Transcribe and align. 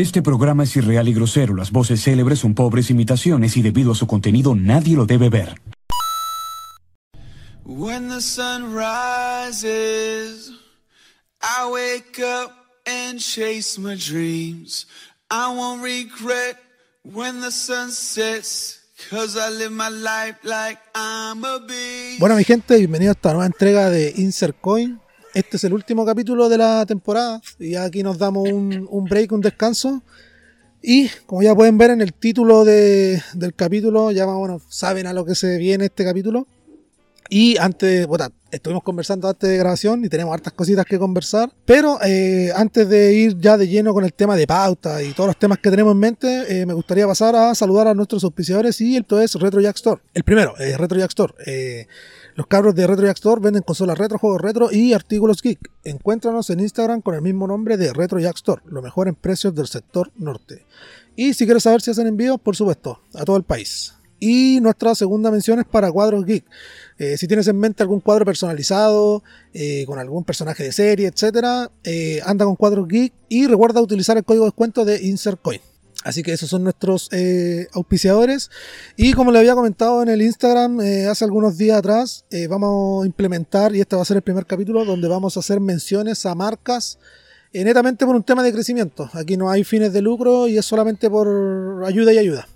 Este 0.00 0.22
programa 0.22 0.64
es 0.64 0.74
irreal 0.76 1.08
y 1.08 1.12
grosero. 1.12 1.54
Las 1.54 1.72
voces 1.72 2.02
célebres 2.02 2.38
son 2.38 2.54
pobres 2.54 2.88
imitaciones 2.88 3.58
y 3.58 3.60
debido 3.60 3.92
a 3.92 3.94
su 3.94 4.06
contenido 4.06 4.54
nadie 4.54 4.96
lo 4.96 5.04
debe 5.04 5.28
ver. 5.28 5.60
When 7.66 8.08
the 8.08 8.22
sun 8.22 8.74
rises, 8.74 10.52
I 11.42 11.70
wake 11.70 12.18
up 12.18 12.50
and 12.86 13.18
chase 13.18 13.78
my 13.78 13.94
dreams. 13.94 14.86
I 15.30 15.54
won't 15.54 15.82
regret 15.82 16.56
when 17.04 17.42
the 17.42 17.50
sun 17.50 17.90
sets, 17.90 18.80
cause 19.10 19.36
I 19.36 19.50
live 19.50 19.70
my 19.70 19.90
life 19.90 20.38
like 20.42 20.80
I'm 20.94 21.44
a 21.44 21.58
bee. 21.58 22.16
Bueno, 22.18 22.36
mi 22.36 22.44
gente, 22.44 22.78
bienvenido 22.78 23.10
a 23.10 23.12
esta 23.12 23.34
nueva 23.34 23.44
entrega 23.44 23.90
de 23.90 24.14
Insert 24.16 24.56
Coin. 24.62 24.98
Este 25.34 25.56
es 25.56 25.64
el 25.64 25.72
último 25.72 26.04
capítulo 26.04 26.48
de 26.48 26.58
la 26.58 26.84
temporada 26.86 27.40
y 27.58 27.76
aquí 27.76 28.02
nos 28.02 28.18
damos 28.18 28.48
un, 28.50 28.86
un 28.90 29.04
break, 29.04 29.30
un 29.32 29.40
descanso. 29.40 30.02
Y 30.82 31.08
como 31.26 31.42
ya 31.42 31.54
pueden 31.54 31.78
ver 31.78 31.90
en 31.90 32.00
el 32.00 32.12
título 32.14 32.64
de- 32.64 33.22
del 33.34 33.54
capítulo, 33.54 34.10
ya 34.10 34.26
más 34.26 34.34
o 34.36 34.42
menos 34.42 34.62
saben 34.68 35.06
a 35.06 35.12
lo 35.12 35.24
que 35.24 35.34
se 35.34 35.56
viene 35.58 35.84
este 35.86 36.04
capítulo. 36.04 36.46
Y 37.32 37.56
antes, 37.58 38.08
bueno, 38.08 38.26
estuvimos 38.50 38.82
conversando 38.82 39.28
antes 39.28 39.48
de 39.48 39.56
grabación 39.56 40.04
y 40.04 40.08
tenemos 40.08 40.34
hartas 40.34 40.52
cositas 40.52 40.84
que 40.84 40.98
conversar. 40.98 41.52
Pero 41.64 42.00
eh, 42.04 42.50
antes 42.56 42.88
de 42.88 43.14
ir 43.14 43.38
ya 43.38 43.56
de 43.56 43.68
lleno 43.68 43.94
con 43.94 44.04
el 44.04 44.12
tema 44.12 44.34
de 44.34 44.48
pauta 44.48 45.00
y 45.00 45.12
todos 45.12 45.28
los 45.28 45.38
temas 45.38 45.58
que 45.58 45.70
tenemos 45.70 45.92
en 45.92 45.98
mente, 46.00 46.60
eh, 46.62 46.66
me 46.66 46.74
gustaría 46.74 47.06
pasar 47.06 47.36
a 47.36 47.54
saludar 47.54 47.86
a 47.86 47.94
nuestros 47.94 48.24
auspiciadores 48.24 48.80
y 48.80 48.96
esto 48.96 49.20
es 49.20 49.32
Retro 49.36 49.60
Jack 49.60 49.76
Store. 49.76 50.00
El 50.12 50.24
primero, 50.24 50.56
es 50.58 50.76
Retro 50.76 50.98
Jack 50.98 51.10
Store. 51.10 51.34
Los 52.40 52.46
cabros 52.46 52.74
de 52.74 52.86
Retro 52.86 53.06
Store 53.10 53.38
venden 53.38 53.62
consolas 53.62 53.98
retro, 53.98 54.18
juegos 54.18 54.40
retro 54.40 54.72
y 54.72 54.94
artículos 54.94 55.42
geek. 55.42 55.58
Encuéntranos 55.84 56.48
en 56.48 56.60
Instagram 56.60 57.02
con 57.02 57.14
el 57.14 57.20
mismo 57.20 57.46
nombre 57.46 57.76
de 57.76 57.92
Retro 57.92 58.18
Store, 58.18 58.62
lo 58.64 58.80
mejor 58.80 59.08
en 59.08 59.14
precios 59.14 59.54
del 59.54 59.66
sector 59.66 60.10
norte. 60.16 60.64
Y 61.16 61.34
si 61.34 61.44
quieres 61.44 61.64
saber 61.64 61.82
si 61.82 61.90
hacen 61.90 62.06
envíos, 62.06 62.40
por 62.40 62.56
supuesto, 62.56 63.02
a 63.12 63.26
todo 63.26 63.36
el 63.36 63.42
país. 63.42 63.92
Y 64.20 64.58
nuestra 64.62 64.94
segunda 64.94 65.30
mención 65.30 65.58
es 65.58 65.66
para 65.66 65.92
Cuadros 65.92 66.24
Geek. 66.24 66.46
Eh, 66.96 67.18
si 67.18 67.28
tienes 67.28 67.46
en 67.46 67.58
mente 67.58 67.82
algún 67.82 68.00
cuadro 68.00 68.24
personalizado, 68.24 69.22
eh, 69.52 69.84
con 69.86 69.98
algún 69.98 70.24
personaje 70.24 70.64
de 70.64 70.72
serie, 70.72 71.08
etcétera, 71.08 71.70
eh, 71.84 72.22
anda 72.24 72.46
con 72.46 72.56
Cuadros 72.56 72.88
Geek 72.88 73.12
y 73.28 73.48
recuerda 73.48 73.82
utilizar 73.82 74.16
el 74.16 74.24
código 74.24 74.44
de 74.44 74.48
descuento 74.48 74.86
de 74.86 75.04
InsertCoin. 75.04 75.60
Así 76.02 76.22
que 76.22 76.32
esos 76.32 76.48
son 76.48 76.64
nuestros 76.64 77.08
eh, 77.12 77.68
auspiciadores. 77.72 78.50
Y 78.96 79.12
como 79.12 79.32
le 79.32 79.38
había 79.38 79.54
comentado 79.54 80.02
en 80.02 80.08
el 80.08 80.22
Instagram 80.22 80.80
eh, 80.80 81.06
hace 81.06 81.24
algunos 81.24 81.58
días 81.58 81.76
atrás, 81.76 82.24
eh, 82.30 82.46
vamos 82.46 83.04
a 83.04 83.06
implementar, 83.06 83.74
y 83.74 83.80
este 83.80 83.96
va 83.96 84.02
a 84.02 84.06
ser 84.06 84.16
el 84.16 84.22
primer 84.22 84.46
capítulo, 84.46 84.84
donde 84.84 85.08
vamos 85.08 85.36
a 85.36 85.40
hacer 85.40 85.60
menciones 85.60 86.24
a 86.26 86.34
marcas 86.34 86.98
netamente 87.52 88.06
por 88.06 88.14
un 88.14 88.22
tema 88.22 88.44
de 88.44 88.52
crecimiento. 88.52 89.10
Aquí 89.12 89.36
no 89.36 89.50
hay 89.50 89.64
fines 89.64 89.92
de 89.92 90.00
lucro 90.00 90.46
y 90.46 90.56
es 90.56 90.64
solamente 90.64 91.10
por 91.10 91.82
ayuda 91.84 92.12
y 92.12 92.18
ayuda. 92.18 92.48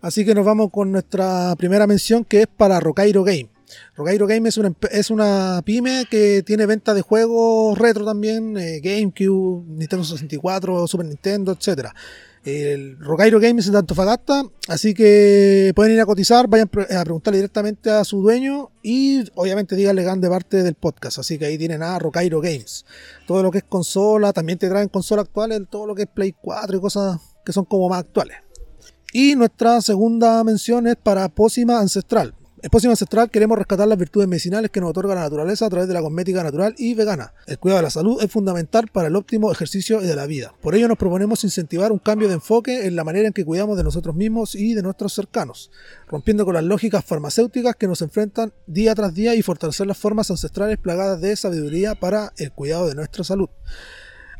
Así 0.00 0.24
que 0.24 0.34
nos 0.34 0.44
vamos 0.44 0.70
con 0.72 0.90
nuestra 0.90 1.54
primera 1.56 1.86
mención 1.86 2.24
que 2.24 2.42
es 2.42 2.46
para 2.48 2.80
Rocairo 2.80 3.22
Game. 3.22 3.48
Rocairo 3.94 4.26
Game 4.26 4.48
es 4.48 4.58
una, 4.58 4.72
es 4.90 5.10
una 5.10 5.62
pyme 5.64 6.06
que 6.10 6.42
tiene 6.44 6.66
venta 6.66 6.92
de 6.92 7.02
juegos 7.02 7.78
retro 7.78 8.04
también, 8.04 8.54
GameCube, 8.54 9.64
Nintendo 9.68 10.04
64, 10.04 10.88
Super 10.88 11.06
Nintendo, 11.06 11.52
etcétera. 11.52 11.94
El 12.46 13.00
Rocairo 13.00 13.40
Game 13.40 13.58
es 13.58 13.66
en 13.66 13.74
Antofagasta, 13.74 14.44
así 14.68 14.94
que 14.94 15.72
pueden 15.74 15.94
ir 15.94 16.00
a 16.00 16.06
cotizar, 16.06 16.46
vayan 16.46 16.68
a 16.68 17.02
preguntarle 17.02 17.38
directamente 17.38 17.90
a 17.90 18.04
su 18.04 18.22
dueño 18.22 18.70
y 18.84 19.24
obviamente 19.34 19.74
díganle 19.74 20.04
que 20.04 20.14
de 20.14 20.28
parte 20.28 20.62
del 20.62 20.76
podcast. 20.76 21.18
Así 21.18 21.38
que 21.38 21.46
ahí 21.46 21.58
tienen 21.58 21.82
a 21.82 21.98
Rocairo 21.98 22.40
Games. 22.40 22.84
Todo 23.26 23.42
lo 23.42 23.50
que 23.50 23.58
es 23.58 23.64
consola, 23.64 24.32
también 24.32 24.60
te 24.60 24.68
traen 24.68 24.88
consolas 24.88 25.24
actuales, 25.24 25.62
todo 25.68 25.88
lo 25.88 25.96
que 25.96 26.02
es 26.02 26.08
Play 26.08 26.36
4 26.40 26.76
y 26.76 26.80
cosas 26.80 27.18
que 27.44 27.52
son 27.52 27.64
como 27.64 27.88
más 27.88 28.02
actuales. 28.02 28.36
Y 29.12 29.34
nuestra 29.34 29.80
segunda 29.80 30.44
mención 30.44 30.86
es 30.86 30.94
para 30.94 31.28
Pócima 31.28 31.80
Ancestral. 31.80 32.32
En 32.66 32.70
Pócima 32.70 32.94
Ancestral 32.94 33.30
queremos 33.30 33.56
rescatar 33.56 33.86
las 33.86 33.96
virtudes 33.96 34.26
medicinales 34.26 34.72
que 34.72 34.80
nos 34.80 34.90
otorga 34.90 35.14
la 35.14 35.20
naturaleza 35.20 35.66
a 35.66 35.70
través 35.70 35.86
de 35.86 35.94
la 35.94 36.02
cosmética 36.02 36.42
natural 36.42 36.74
y 36.76 36.94
vegana. 36.94 37.32
El 37.46 37.60
cuidado 37.60 37.78
de 37.78 37.84
la 37.84 37.90
salud 37.90 38.20
es 38.20 38.28
fundamental 38.28 38.88
para 38.92 39.06
el 39.06 39.14
óptimo 39.14 39.52
ejercicio 39.52 40.00
de 40.00 40.16
la 40.16 40.26
vida. 40.26 40.52
Por 40.60 40.74
ello 40.74 40.88
nos 40.88 40.98
proponemos 40.98 41.44
incentivar 41.44 41.92
un 41.92 42.00
cambio 42.00 42.26
de 42.26 42.34
enfoque 42.34 42.88
en 42.88 42.96
la 42.96 43.04
manera 43.04 43.28
en 43.28 43.32
que 43.32 43.44
cuidamos 43.44 43.76
de 43.76 43.84
nosotros 43.84 44.16
mismos 44.16 44.56
y 44.56 44.74
de 44.74 44.82
nuestros 44.82 45.12
cercanos, 45.12 45.70
rompiendo 46.08 46.44
con 46.44 46.54
las 46.54 46.64
lógicas 46.64 47.04
farmacéuticas 47.04 47.76
que 47.76 47.86
nos 47.86 48.02
enfrentan 48.02 48.52
día 48.66 48.96
tras 48.96 49.14
día 49.14 49.36
y 49.36 49.42
fortalecer 49.42 49.86
las 49.86 49.98
formas 49.98 50.32
ancestrales 50.32 50.76
plagadas 50.76 51.20
de 51.20 51.36
sabiduría 51.36 51.94
para 51.94 52.32
el 52.36 52.50
cuidado 52.50 52.88
de 52.88 52.96
nuestra 52.96 53.22
salud. 53.22 53.48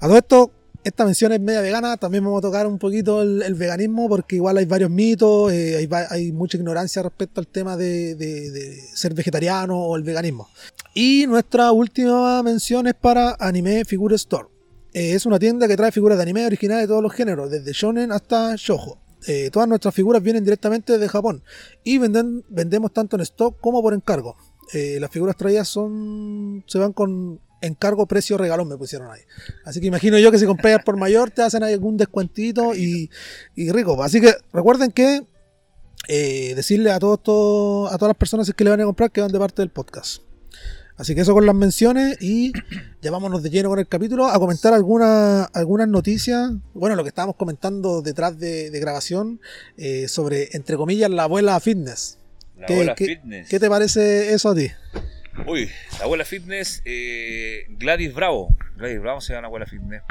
A 0.01 0.09
todo 0.09 0.17
esto, 0.17 0.51
esta 0.87 1.05
mención 1.05 1.33
es 1.33 1.41
media 1.41 1.63
vegana, 1.63 1.97
también 1.97 2.23
vamos 2.23 2.39
a 2.39 2.43
tocar 2.43 2.65
un 2.65 2.79
poquito 2.79 3.21
el, 3.21 3.55
veganismo 3.55 4.09
porque 4.09 4.37
igual 4.37 4.57
hay 4.57 4.67
varios 4.67 4.89
mitos, 4.89 5.53
eh, 5.53 5.89
hay, 6.09 6.31
mucha 6.31 6.59
ignorancia 6.59 7.03
respecto 7.03 7.41
al 7.41 7.49
tema 7.49 7.77
de, 7.77 8.79
ser 8.95 9.13
vegetariano 9.13 9.77
o 9.77 9.97
el 9.97 10.05
veganismo. 10.05 10.49
Y 10.95 11.27
nuestra 11.27 11.73
última 11.73 12.41
mención 12.45 12.87
es 12.87 12.95
para 12.95 13.35
Anime 13.41 13.85
Figure 13.85 14.15
Store. 14.15 14.47
Eh, 14.95 15.15
es 15.15 15.27
una 15.27 15.41
tienda 15.41 15.67
que 15.67 15.77
trae 15.77 15.91
figuras 15.91 16.19
de 16.19 16.23
anime 16.23 16.47
originales 16.47 16.85
de 16.85 16.89
todos 16.89 17.03
los 17.03 17.13
géneros, 17.13 17.51
desde 17.51 17.73
shonen 17.73 18.13
hasta 18.13 18.55
shoujo. 18.55 19.01
Eh, 19.27 19.51
todas 19.53 19.69
nuestras 19.69 19.93
figuras 19.93 20.23
vienen 20.23 20.45
directamente 20.45 20.99
de 20.99 21.09
Japón 21.09 21.43
y 21.83 21.99
vendemos 21.99 22.93
tanto 22.93 23.17
en 23.17 23.23
stock 23.23 23.59
como 23.61 23.83
por 23.83 23.93
encargo. 23.93 24.37
Las 24.73 25.11
figuras 25.11 25.37
traídas 25.37 25.69
son 25.69 26.65
se 26.67 26.79
van 26.79 26.93
con 26.93 27.41
encargo 27.61 28.07
precio 28.07 28.37
regalón 28.39 28.69
me 28.69 28.77
pusieron 28.77 29.11
ahí. 29.11 29.21
Así 29.65 29.81
que 29.81 29.87
imagino 29.87 30.19
yo 30.19 30.31
que 30.31 30.39
si 30.39 30.47
compras 30.47 30.83
por 30.85 30.97
mayor 30.97 31.31
te 31.31 31.43
hacen 31.43 31.63
ahí 31.63 31.73
algún 31.75 31.97
descuentito 31.97 32.75
y, 32.75 33.11
y 33.55 33.71
rico. 33.73 34.03
Así 34.03 34.21
que 34.21 34.35
recuerden 34.53 34.91
que 34.93 35.23
eh, 36.09 36.53
decirle 36.55 36.91
a 36.93 36.99
todos 36.99 37.23
todos- 37.23 37.93
a 37.93 37.99
todas 37.99 38.11
las 38.11 38.17
personas 38.17 38.53
que 38.55 38.65
le 38.65 38.71
van 38.71 38.81
a 38.81 38.85
comprar 38.85 39.11
que 39.11 39.21
van 39.21 39.33
de 39.33 39.39
parte 39.39 39.63
del 39.63 39.71
podcast. 39.71 40.23
Así 40.99 41.15
que 41.15 41.21
eso 41.21 41.35
con 41.35 41.45
las 41.45 41.55
menciones 41.55 42.17
y 42.23 42.53
ya 43.03 43.11
vámonos 43.11 43.43
de 43.43 43.51
lleno 43.51 43.69
con 43.69 43.79
el 43.79 43.87
capítulo 43.89 44.27
a 44.27 44.39
comentar 44.39 44.73
algunas 44.73 45.49
algunas 45.53 45.89
noticias. 45.89 46.53
Bueno, 46.75 46.95
lo 46.97 47.03
que 47.03 47.09
estábamos 47.09 47.37
comentando 47.37 48.01
detrás 48.03 48.39
de, 48.39 48.71
de 48.71 48.81
grabación 48.81 49.41
eh, 49.77 50.09
sobre, 50.09 50.49
entre 50.53 50.77
comillas, 50.77 51.11
la 51.11 51.25
abuela 51.25 51.59
fitness. 51.61 52.19
La 52.57 52.67
¿Qué- 52.67 52.73
abuela 52.75 52.95
qué- 52.95 53.05
fitness. 53.07 53.49
¿Qué 53.49 53.61
te 53.61 53.69
parece 53.69 54.33
eso 54.33 54.51
a 54.51 54.55
ti? 54.55 54.69
Uy, 55.45 55.69
la 55.99 56.05
abuela 56.05 56.25
fitness, 56.25 56.83
eh, 56.85 57.67
Gladys 57.69 58.15
Bravo. 58.15 58.57
Gladys 58.77 59.01
Bravo 59.01 59.21
se 59.21 59.33
llama 59.33 59.43
la 59.43 59.47
abuela 59.49 59.67
fitness. 59.67 60.03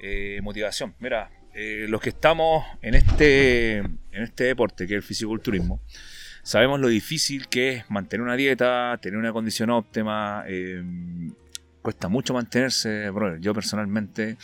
Eh, 0.00 0.40
motivación. 0.42 0.94
Mira, 1.00 1.30
eh, 1.54 1.86
los 1.88 2.00
que 2.00 2.10
estamos 2.10 2.64
en 2.80 2.94
este, 2.94 3.78
en 3.78 4.22
este 4.22 4.44
deporte, 4.44 4.86
que 4.86 4.94
es 4.94 4.98
el 4.98 5.02
fisiculturismo, 5.02 5.80
sabemos 6.42 6.78
lo 6.78 6.88
difícil 6.88 7.48
que 7.48 7.70
es 7.70 7.90
mantener 7.90 8.22
una 8.22 8.36
dieta, 8.36 8.98
tener 9.02 9.18
una 9.18 9.32
condición 9.32 9.70
óptima. 9.70 10.44
cuesta 11.82 12.08
mucho 12.08 12.32
mantenerse. 12.32 13.10
brother. 13.10 13.40
yo 13.40 13.52
personalmente 13.52 14.36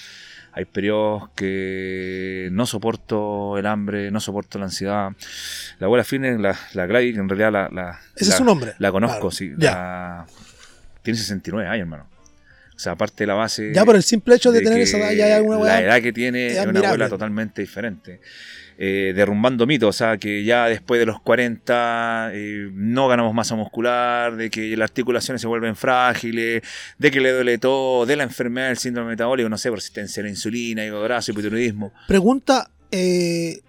hay 0.52 0.64
periodos 0.66 1.30
que 1.34 2.48
no 2.52 2.66
soporto 2.66 3.56
el 3.58 3.66
hambre, 3.66 4.10
no 4.10 4.20
soporto 4.20 4.58
la 4.58 4.66
ansiedad. 4.66 5.10
La 5.78 5.86
abuela 5.86 6.04
fitness, 6.04 6.38
la, 6.38 6.56
la 6.74 6.86
Gladys, 6.86 7.16
en 7.16 7.28
realidad 7.28 7.52
la, 7.52 7.68
la, 7.72 8.00
Ese 8.16 8.26
la- 8.26 8.30
es 8.32 8.36
su 8.36 8.44
nombre. 8.44 8.74
la 8.78 8.92
conozco, 8.92 9.16
Claro. 9.18 9.30
sí. 9.30 9.52
Ya. 9.56 9.70
la- 9.72 10.26
Tiene 11.02 11.18
69 11.18 11.68
años, 11.68 11.82
hermano. 11.82 12.06
O 12.74 12.78
sea, 12.78 12.92
aparte 12.92 13.22
de 13.24 13.26
la 13.28 13.34
base. 13.34 13.72
Ya 13.74 13.84
por 13.84 13.96
el 13.96 14.02
simple 14.02 14.34
hecho 14.34 14.50
de, 14.52 14.60
tener 14.60 14.80
esa 14.80 14.98
edad 14.98 15.12
ya 15.12 15.26
hay 15.26 15.32
alguna 15.32 15.56
La 15.58 15.62
weá. 15.62 15.80
edad 15.82 16.00
que 16.02 16.12
tiene 16.12 16.48
es 16.48 16.56
es 16.58 16.66
una 16.66 16.80
abuela 16.80 17.08
totalmente 17.08 17.60
diferente. 17.62 18.20
Eh, 18.84 19.12
derrumbando 19.14 19.64
mitos, 19.64 19.90
o 19.90 19.92
sea, 19.92 20.18
que 20.18 20.42
ya 20.42 20.66
después 20.66 20.98
de 20.98 21.06
los 21.06 21.20
40 21.20 22.30
eh, 22.32 22.68
no 22.74 23.06
ganamos 23.06 23.32
masa 23.32 23.54
muscular, 23.54 24.34
de 24.34 24.50
que 24.50 24.76
las 24.76 24.90
articulaciones 24.90 25.40
se 25.40 25.46
vuelven 25.46 25.76
frágiles, 25.76 26.64
de 26.98 27.10
que 27.12 27.20
le 27.20 27.30
duele 27.30 27.58
todo, 27.58 28.06
de 28.06 28.16
la 28.16 28.24
enfermedad 28.24 28.66
del 28.66 28.78
síndrome 28.78 29.10
metabólico, 29.10 29.48
no 29.48 29.56
sé, 29.56 29.70
resistencia 29.70 30.20
a 30.20 30.24
la 30.24 30.30
insulina, 30.30 30.84
hígado 30.84 31.00
graso, 31.04 31.30
hipotiroidismo. 31.30 31.92
Pregunta, 32.08 32.72
eh, 32.90 33.60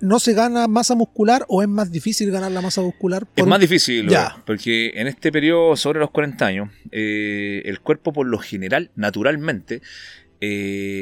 ¿no 0.00 0.18
se 0.18 0.32
gana 0.32 0.66
masa 0.66 0.96
muscular 0.96 1.44
o 1.46 1.62
es 1.62 1.68
más 1.68 1.92
difícil 1.92 2.32
ganar 2.32 2.50
la 2.50 2.60
masa 2.60 2.80
muscular? 2.80 3.28
Es 3.36 3.46
más 3.46 3.60
difícil, 3.60 4.08
Ya. 4.08 4.42
Porque 4.44 4.94
en 4.96 5.06
este 5.06 5.30
periodo, 5.30 5.76
sobre 5.76 6.00
los 6.00 6.10
40 6.10 6.44
años, 6.44 6.70
el 6.90 7.78
cuerpo 7.78 8.12
por 8.12 8.26
lo 8.26 8.38
general, 8.38 8.90
naturalmente, 8.96 9.80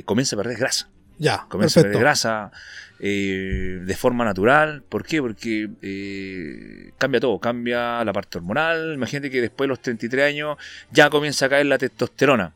comienza 0.04 0.36
a 0.36 0.42
perder 0.42 0.58
grasa. 0.58 0.91
Ya, 1.22 1.46
Comienza 1.48 1.80
a 1.80 1.82
perfecto. 1.82 1.82
perder 1.82 2.00
grasa 2.00 2.50
eh, 2.98 3.78
de 3.82 3.94
forma 3.96 4.24
natural. 4.24 4.82
¿Por 4.88 5.04
qué? 5.04 5.20
Porque 5.20 5.68
eh, 5.82 6.92
cambia 6.98 7.20
todo, 7.20 7.38
cambia 7.38 8.04
la 8.04 8.12
parte 8.12 8.38
hormonal. 8.38 8.94
Imagínate 8.94 9.30
que 9.30 9.40
después 9.40 9.66
de 9.66 9.68
los 9.68 9.80
33 9.80 10.26
años 10.26 10.56
ya 10.90 11.10
comienza 11.10 11.46
a 11.46 11.48
caer 11.48 11.66
la 11.66 11.78
testosterona. 11.78 12.52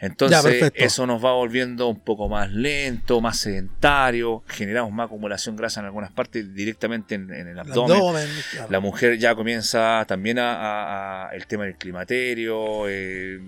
Entonces, 0.00 0.70
eso 0.76 1.06
nos 1.08 1.24
va 1.24 1.32
volviendo 1.32 1.88
un 1.88 1.98
poco 1.98 2.28
más 2.28 2.52
lento, 2.52 3.20
más 3.20 3.36
sedentario, 3.38 4.44
generamos 4.46 4.92
más 4.92 5.06
acumulación 5.06 5.56
de 5.56 5.60
grasa 5.62 5.80
en 5.80 5.86
algunas 5.86 6.12
partes 6.12 6.54
directamente 6.54 7.16
en, 7.16 7.32
en 7.34 7.48
el 7.48 7.52
El 7.54 7.58
abdomen. 7.58 7.96
abdomen, 7.96 8.28
claro. 8.52 8.68
La 8.70 8.78
mujer 8.78 9.18
ya 9.18 9.34
comienza 9.34 10.04
también 10.06 10.38
a, 10.38 10.52
a- 10.54 11.28
a 11.30 11.34
el 11.34 11.46
tema 11.48 11.64
del 11.64 11.74
climaterio, 11.74 12.84
eh, 12.88 13.40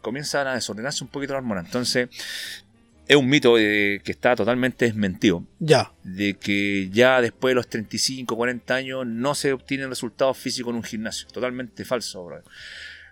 comienzan 0.00 0.46
a 0.46 0.54
desordenarse 0.54 1.04
un 1.04 1.10
poquito 1.10 1.34
la 1.34 1.40
hormona. 1.40 1.60
Entonces, 1.60 2.08
es 3.12 3.16
un 3.16 3.28
mito 3.28 3.58
eh, 3.58 4.00
que 4.02 4.12
está 4.12 4.34
totalmente 4.34 4.86
desmentido. 4.86 5.44
Ya. 5.58 5.92
De 6.02 6.34
que 6.34 6.88
ya 6.90 7.20
después 7.20 7.52
de 7.52 7.56
los 7.56 7.68
35, 7.68 8.36
40 8.36 8.74
años 8.74 9.06
no 9.06 9.34
se 9.34 9.52
obtienen 9.52 9.90
resultados 9.90 10.38
físicos 10.38 10.70
en 10.70 10.76
un 10.76 10.82
gimnasio. 10.82 11.28
Totalmente 11.28 11.84
falso, 11.84 12.24
brother. 12.24 12.44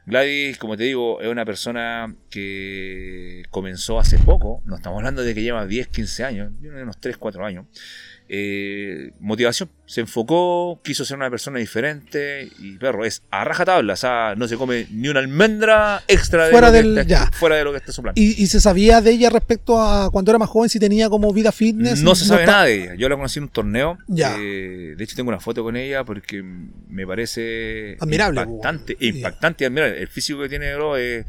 Gladys, 0.07 0.57
como 0.57 0.77
te 0.79 0.85
digo, 0.85 1.21
es 1.21 1.29
una 1.29 1.45
persona 1.45 2.15
que 2.31 3.43
comenzó 3.51 3.99
hace 3.99 4.19
poco. 4.19 4.63
No 4.65 4.77
estamos 4.77 4.99
hablando 4.99 5.23
de 5.23 5.35
que 5.35 5.43
lleva 5.43 5.67
10, 5.67 5.89
15 5.89 6.25
años, 6.25 6.53
unos 6.63 6.99
3, 6.99 7.19
4 7.19 7.45
años. 7.45 7.67
Eh, 8.33 9.11
motivación. 9.19 9.69
Se 9.87 10.01
enfocó, 10.03 10.81
quiso 10.85 11.05
ser 11.05 11.17
una 11.17 11.29
persona 11.31 11.59
diferente 11.59 12.49
y 12.61 12.77
perro, 12.77 13.05
es 13.05 13.25
a 13.33 13.43
rajatabla, 13.43 13.95
o 13.95 13.97
sea, 13.97 14.35
no 14.37 14.47
se 14.47 14.57
come 14.57 14.87
ni 14.93 15.09
una 15.09 15.19
almendra 15.19 16.01
extra 16.07 16.45
de, 16.45 16.53
Fuera 16.53 16.71
del- 16.71 16.97
está- 16.99 17.03
ya. 17.25 17.31
fuera 17.33 17.57
de 17.57 17.65
lo 17.65 17.73
que 17.73 17.79
está 17.79 17.91
su 17.91 18.01
plan. 18.03 18.15
¿Y, 18.17 18.41
y 18.41 18.47
se 18.47 18.61
sabía 18.61 19.01
de 19.01 19.11
ella 19.11 19.31
respecto 19.31 19.81
a 19.83 20.09
cuando 20.13 20.31
era 20.31 20.39
más 20.39 20.49
joven 20.49 20.71
si 20.71 20.79
tenía 20.79 21.11
como 21.11 21.33
vida 21.33 21.51
fitness? 21.51 22.03
No 22.05 22.15
se 22.15 22.25
sabe 22.25 22.47
nada 22.47 22.67
de 22.67 22.75
ella. 22.85 22.95
Yo 22.95 23.09
la 23.09 23.17
conocí 23.17 23.41
en 23.41 23.45
un 23.45 23.49
torneo. 23.51 23.99
Ya. 24.07 24.37
Eh, 24.39 24.95
de 24.97 25.03
hecho, 25.05 25.17
tengo 25.17 25.31
una 25.31 25.41
foto 25.41 25.65
con 25.65 25.75
ella 25.77 26.05
porque 26.05 26.41
me 26.43 27.05
parece 27.05 27.97
Admirable, 27.99 28.43
impactante. 28.43 28.95
po. 28.95 29.05
Impactante 29.05 29.65
y 29.65 29.67
admirable. 29.67 30.01
El 30.01 30.07
físico 30.09 30.41
que 30.41 30.49
tiene 30.49 30.73
bro 30.77 30.97
es 30.97 31.27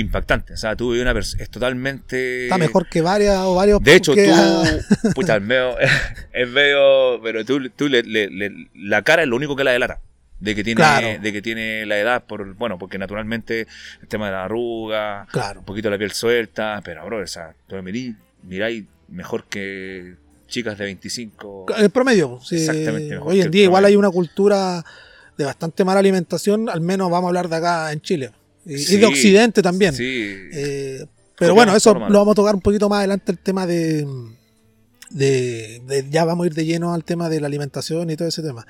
impactante. 0.00 0.52
O 0.54 0.56
sea, 0.56 0.76
tú 0.76 0.90
ves 0.90 1.02
una 1.02 1.12
persona. 1.14 1.42
Es 1.42 1.50
totalmente. 1.50 2.44
Está 2.44 2.58
mejor 2.58 2.88
que 2.88 3.00
varias 3.00 3.38
o 3.40 3.54
varios. 3.54 3.82
De 3.82 3.94
hecho, 3.96 4.14
que- 4.14 4.26
tú. 4.26 5.10
Puta, 5.14 5.36
es 5.36 5.42
medio. 5.42 5.76
Es 6.32 6.48
medio. 6.48 7.20
Pero 7.22 7.44
tú, 7.44 7.68
tú 7.70 7.88
le, 7.88 8.02
le- 8.02 8.28
le- 8.30 8.68
la 8.74 9.02
cara 9.02 9.22
es 9.22 9.28
lo 9.28 9.36
único 9.36 9.56
que 9.56 9.64
la 9.64 9.72
delata. 9.72 10.00
De 10.40 10.54
que 10.54 10.62
tiene, 10.62 10.76
Claro. 10.76 11.08
de 11.20 11.32
que 11.32 11.42
tiene 11.42 11.84
la 11.84 11.98
edad, 11.98 12.22
por 12.24 12.54
bueno, 12.54 12.78
porque 12.78 12.96
naturalmente 12.96 13.66
el 14.00 14.06
tema 14.08 14.26
de 14.26 14.32
la 14.32 14.44
arruga, 14.44 15.26
Claro. 15.32 15.60
un 15.60 15.66
poquito 15.66 15.90
la 15.90 15.98
piel 15.98 16.12
suelta, 16.12 16.80
pero 16.84 17.04
bro, 17.06 17.18
o 17.20 17.26
sea, 17.26 17.54
tú 17.66 17.74
me 17.74 17.82
mirís, 17.82 18.14
miráis 18.44 18.84
mejor 19.08 19.46
que 19.46 20.14
chicas 20.46 20.78
de 20.78 20.84
25. 20.84 21.66
El 21.76 21.90
promedio. 21.90 22.38
sí. 22.44 22.54
Exactamente, 22.54 23.16
mejor 23.16 23.32
Hoy 23.32 23.40
en 23.40 23.50
día 23.50 23.64
igual 23.64 23.84
hay 23.84 23.96
una 23.96 24.10
cultura 24.10 24.84
de 25.36 25.44
bastante 25.44 25.84
mala 25.84 25.98
alimentación, 25.98 26.68
al 26.68 26.82
menos 26.82 27.10
vamos 27.10 27.26
a 27.26 27.28
hablar 27.30 27.48
de 27.48 27.56
acá 27.56 27.92
en 27.92 28.00
Chile. 28.00 28.30
Y, 28.68 28.96
de 28.96 29.06
Occidente 29.06 29.62
también. 29.62 29.94
Sí. 29.94 30.04
Eh, 30.52 31.06
pero 31.38 31.54
bueno, 31.54 31.74
eso 31.74 31.94
lo 31.94 32.18
vamos 32.18 32.32
a 32.32 32.34
tocar 32.34 32.54
un 32.54 32.60
poquito 32.60 32.88
más 32.88 32.98
adelante, 32.98 33.32
el 33.32 33.38
tema 33.38 33.66
de, 33.66 34.06
de, 35.10 35.80
de- 35.86 36.06
Ya 36.10 36.24
vamos 36.24 36.44
a 36.44 36.46
ir 36.48 36.54
de 36.54 36.64
lleno 36.66 36.92
al 36.92 37.04
tema 37.04 37.28
de 37.28 37.40
la 37.40 37.46
alimentación 37.46 38.10
y 38.10 38.16
todo 38.16 38.28
ese 38.28 38.42
tema. 38.42 38.66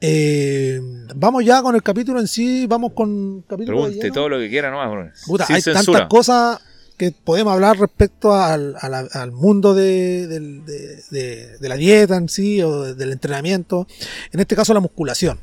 Eh, 0.00 0.80
vamos 1.16 1.44
ya 1.44 1.62
con 1.62 1.74
el 1.74 1.82
capítulo 1.82 2.20
en 2.20 2.28
sí, 2.28 2.66
vamos 2.66 2.92
con 2.94 3.42
capítulo 3.48 3.82
Pregunte 3.82 4.10
todo 4.10 4.28
lo 4.28 4.38
que 4.38 4.48
quiera 4.48 4.70
nomás, 4.70 4.90
bro. 4.90 5.10
Puta, 5.26 5.46
hay 5.48 5.60
censura. 5.62 6.00
tantas 6.00 6.08
cosas 6.08 6.60
que 6.96 7.10
podemos 7.10 7.52
hablar 7.52 7.78
respecto 7.78 8.34
al, 8.34 8.76
al 8.80 9.32
mundo 9.32 9.74
de, 9.74 10.26
de- 10.28 11.02
de- 11.10 11.58
de 11.58 11.68
la 11.68 11.76
dieta 11.76 12.16
en 12.16 12.28
sí 12.28 12.62
o 12.62 12.94
del 12.94 13.10
entrenamiento. 13.12 13.86
En 14.32 14.38
este 14.40 14.54
caso, 14.54 14.72
la 14.74 14.80
musculación. 14.80 15.38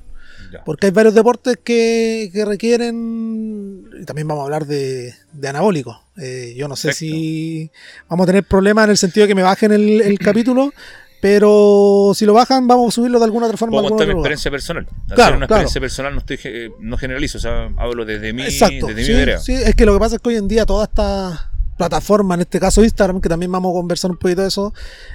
Ya. 0.51 0.63
Porque 0.63 0.88
hay 0.88 0.92
varios 0.92 1.13
deportes 1.13 1.57
que, 1.63 2.30
que 2.34 2.46
requieren. 2.46 3.84
Y 4.01 4.06
también 4.06 4.28
vamos 4.28 4.42
a 4.42 4.46
hablar 4.46 4.66
de, 4.66 5.13
de 5.34 5.48
anabólicos. 5.48 5.98
Eh, 6.18 6.54
yo 6.57 6.68
no 6.68 6.75
sé 6.75 6.90
Perfecto. 6.90 7.13
si 7.16 7.72
vamos 8.10 8.24
a 8.24 8.28
tener 8.28 8.44
problemas 8.44 8.86
en 8.86 8.90
el 8.92 8.98
sentido 8.98 9.25
de 9.25 9.28
que 9.30 9.36
me 9.36 9.44
bajen 9.44 9.72
el, 9.72 10.01
el 10.01 10.18
capítulo. 10.19 10.74
Pero 11.22 12.13
si 12.16 12.25
lo 12.25 12.34
bajan, 12.34 12.66
vamos 12.68 12.94
a 12.94 12.96
subirlo 12.96 13.19
de 13.19 13.25
alguna 13.25 13.46
otra 13.48 13.57
forma. 13.57 13.75
a 13.75 13.80
algún 13.80 13.90
contar 13.92 14.07
mi 14.07 14.13
experiencia 14.13 14.50
personal. 14.50 14.88
Al 15.10 15.16
Claro, 15.16 15.36
una 15.38 15.48
claro. 15.48 15.63
experiencia 15.63 15.81
personal 15.81 16.13
no 16.13 16.19
estoy 16.19 16.38
ge- 16.38 16.72
no 16.80 16.98
generalizo, 16.98 17.38
o 17.40 17.42
sea, 17.42 17.69
hablo 17.78 18.06
desde 18.06 18.31
mi, 18.31 18.44
Exacto. 18.44 18.88
desde 18.88 19.04
sí, 19.04 19.12
mi 19.12 19.18
vereda. 19.18 19.40
sí, 19.40 19.51
es 19.54 19.75
que 19.75 19.86
lo 19.86 19.94
que 19.94 20.00
pasa 20.00 20.16
es 20.16 20.22
que 20.22 20.30
hoy 20.30 20.36
en 20.38 20.48
día 20.48 20.66
toda 20.66 20.86
esta 20.86 21.51
plataforma, 21.80 22.36
en 22.36 22.42
este 22.42 22.60
caso 22.60 22.84
Instagram, 22.84 23.22
que 23.22 23.30
también 23.30 23.50
vamos 23.52 23.72
a 23.72 23.80
conversar 23.80 24.12
un 24.12 24.18
poquito 24.18 24.42
de 24.42 24.50
eso, 24.50 24.74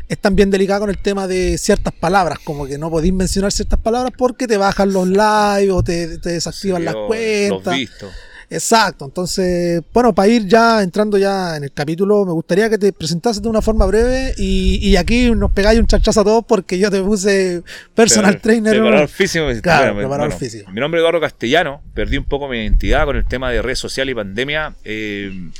es 0.09 0.19
también 0.19 0.51
delicada 0.51 0.81
con 0.81 0.91
el 0.91 0.97
tema 0.99 1.29
de 1.29 1.59
ciertas 1.59 1.93
palabras, 1.93 2.39
como 2.43 2.67
que 2.67 2.79
no 2.79 2.91
podéis 2.91 3.13
mencionar 3.13 3.53
ciertas 3.53 3.79
palabras 3.79 4.13
porque 4.17 4.49
te 4.49 4.57
bajan 4.57 4.91
los 4.93 5.07
lives 5.07 5.71
o 5.71 5.83
te, 5.85 6.19
te 6.19 6.31
desactivan 6.31 6.81
Sí, 6.81 6.85
las 6.87 6.97
cuentas. 7.07 7.79
Los. 7.79 8.13
Exacto, 8.51 9.05
entonces, 9.05 9.83
bueno, 9.93 10.15
para 10.15 10.29
ir 10.29 10.47
ya 10.47 10.83
entrando 10.83 11.19
ya 11.19 11.57
en 11.57 11.65
el 11.65 11.73
capítulo, 11.73 12.25
me 12.25 12.33
gustaría 12.33 12.71
que 12.71 12.79
te 12.79 12.93
presentases 12.93 13.43
de 13.43 13.49
una 13.49 13.61
forma 13.61 13.85
breve 13.85 14.33
y, 14.39 14.79
y 14.81 14.97
aquí 14.97 15.31
nos 15.31 15.51
pegáis 15.51 15.81
un 15.81 15.87
chachazo 15.87 16.21
a 16.21 16.25
todos 16.25 16.45
porque 16.47 16.79
yo 16.79 16.91
te 16.91 17.03
puse 17.03 17.63
personal 17.95 18.41
trainer. 18.41 18.73
Preparador 18.73 19.09
físico. 19.09 19.45
Claro, 19.63 19.97
preparador 19.97 20.29
bueno, 20.29 20.39
físico. 20.39 20.71
Mi 20.71 20.81
nombre 20.81 21.01
es 21.01 21.03
Eduardo 21.03 21.21
Castellano. 21.21 21.83
Perdí 21.95 22.17
un 22.17 22.25
poco 22.25 22.49
mi 22.49 22.59
identidad 22.59 23.05
con 23.05 23.17
el 23.17 23.27
tema 23.27 23.51
de 23.51 23.61
redes 23.61 23.79
sociales 23.79 24.13
y 24.13 24.15
pandemia. 24.15 24.75
Eh, 24.85 25.51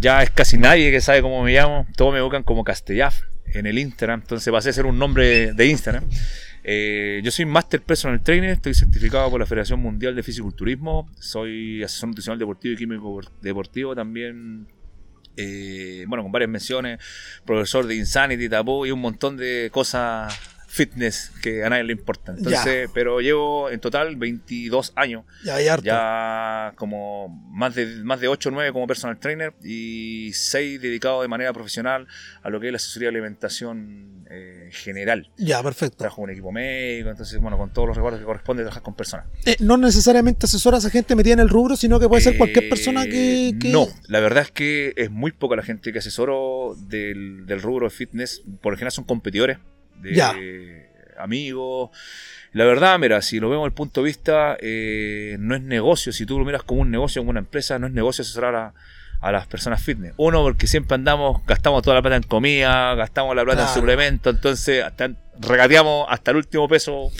ya 0.00 0.22
es 0.22 0.30
casi 0.30 0.58
nadie 0.58 0.90
que 0.90 1.00
sabe 1.00 1.22
cómo 1.22 1.42
me 1.42 1.52
llamo. 1.52 1.86
Todos 1.96 2.12
me 2.12 2.20
buscan 2.20 2.42
como 2.42 2.64
Castellaf 2.64 3.22
en 3.46 3.66
el 3.66 3.78
Instagram. 3.78 4.20
Entonces 4.20 4.52
pasé 4.52 4.70
a 4.70 4.72
ser 4.72 4.86
un 4.86 4.98
nombre 4.98 5.52
de 5.52 5.66
Instagram. 5.66 6.04
Eh, 6.70 7.20
yo 7.24 7.30
soy 7.30 7.46
Master 7.46 7.80
Personal 7.80 8.22
Trainer, 8.22 8.50
estoy 8.50 8.74
certificado 8.74 9.30
por 9.30 9.40
la 9.40 9.46
Federación 9.46 9.80
Mundial 9.80 10.14
de 10.14 10.22
Fisiculturismo, 10.22 11.08
soy 11.18 11.82
asesor 11.82 12.10
nutricional 12.10 12.38
deportivo 12.38 12.74
y 12.74 12.76
químico 12.76 13.20
deportivo 13.40 13.94
también, 13.94 14.66
eh, 15.36 16.04
bueno, 16.08 16.24
con 16.24 16.30
varias 16.30 16.50
menciones, 16.50 16.98
profesor 17.46 17.86
de 17.86 17.94
Insanity, 17.94 18.50
Tabú 18.50 18.84
y 18.84 18.90
un 18.90 19.00
montón 19.00 19.38
de 19.38 19.70
cosas 19.72 20.38
fitness 20.70 21.32
que 21.42 21.64
a 21.64 21.70
nadie 21.70 21.82
le 21.84 21.92
importa. 21.94 22.34
Entonces, 22.36 22.90
pero 22.92 23.20
llevo 23.20 23.70
en 23.70 23.80
total 23.80 24.16
22 24.16 24.92
años, 24.96 25.24
Ya 25.42 25.56
hay 25.56 25.66
harto. 25.66 25.84
ya 25.86 26.72
como 26.76 27.28
más 27.50 27.74
de, 27.74 27.86
más 28.04 28.20
de 28.20 28.28
8 28.28 28.50
o 28.50 28.52
9 28.52 28.72
como 28.72 28.86
personal 28.86 29.18
trainer 29.18 29.54
y 29.64 30.30
6 30.34 30.80
dedicados 30.80 31.22
de 31.22 31.28
manera 31.28 31.52
profesional 31.54 32.06
a 32.42 32.50
lo 32.50 32.60
que 32.60 32.66
es 32.66 32.72
la 32.72 32.76
asesoría 32.76 33.06
de 33.10 33.16
alimentación 33.16 34.26
eh, 34.30 34.68
general. 34.70 35.30
Ya, 35.38 35.62
perfecto. 35.62 35.96
Trabajo 35.96 36.20
con 36.22 36.30
equipo 36.30 36.52
médico, 36.52 37.08
entonces, 37.10 37.40
bueno, 37.40 37.56
con 37.56 37.72
todos 37.72 37.88
los 37.88 37.96
recuerdos 37.96 38.20
que 38.20 38.26
corresponde 38.26 38.62
trabajar 38.62 38.82
con 38.82 38.94
personas. 38.94 39.24
Eh, 39.46 39.56
no 39.60 39.78
necesariamente 39.78 40.44
asesoras 40.44 40.84
a 40.84 40.90
gente 40.90 41.16
metida 41.16 41.32
en 41.32 41.40
el 41.40 41.48
rubro, 41.48 41.76
sino 41.76 41.98
que 41.98 42.08
puede 42.08 42.20
ser 42.22 42.36
cualquier 42.36 42.64
Eh, 42.64 42.68
persona 42.68 43.04
que, 43.06 43.54
que- 43.58 43.70
No, 43.70 43.88
la 44.06 44.20
verdad 44.20 44.42
es 44.42 44.50
que 44.50 44.92
es 44.96 45.10
muy 45.10 45.32
poca 45.32 45.56
la 45.56 45.62
gente 45.62 45.92
que 45.94 45.98
asesoro 46.00 46.76
del, 46.78 47.46
del 47.46 47.62
rubro 47.62 47.86
de 47.86 47.90
fitness. 47.90 48.42
Por 48.60 48.72
lo 48.74 48.76
general 48.76 48.92
son 48.92 49.04
competidores, 49.04 49.56
de 50.00 50.14
Ya. 50.14 50.34
amigos. 51.18 51.90
La 52.52 52.64
verdad, 52.64 52.98
mira, 52.98 53.20
si 53.22 53.40
lo 53.40 53.48
vemos 53.50 53.64
desde 53.64 53.68
el 53.72 53.74
punto 53.74 54.00
de 54.02 54.06
vista, 54.06 54.56
eh, 54.60 55.36
no 55.38 55.54
es 55.54 55.62
negocio. 55.62 56.12
Si 56.12 56.24
tú 56.26 56.38
lo 56.38 56.44
miras 56.44 56.62
como 56.62 56.80
un 56.82 56.90
negocio, 56.90 57.20
como 57.20 57.30
una 57.30 57.40
empresa, 57.40 57.78
no 57.78 57.86
es 57.86 57.92
negocio 57.92 58.22
asesorar 58.22 58.54
a, 58.54 58.74
a 59.20 59.32
las 59.32 59.46
personas 59.46 59.82
fitness. 59.82 60.14
Uno, 60.16 60.42
porque 60.42 60.66
siempre 60.66 60.94
andamos, 60.94 61.44
gastamos 61.46 61.82
toda 61.82 61.96
la 61.96 62.02
plata 62.02 62.16
en 62.16 62.22
comida, 62.22 62.94
gastamos 62.94 63.34
la 63.36 63.42
plata 63.42 63.58
Claro. 63.62 63.70
en 63.70 63.74
suplementos, 63.80 64.34
entonces 64.34 64.82
hasta, 64.84 65.10
regateamos 65.40 66.06
hasta 66.08 66.30
el 66.30 66.38
último 66.38 66.68
peso. 66.68 67.10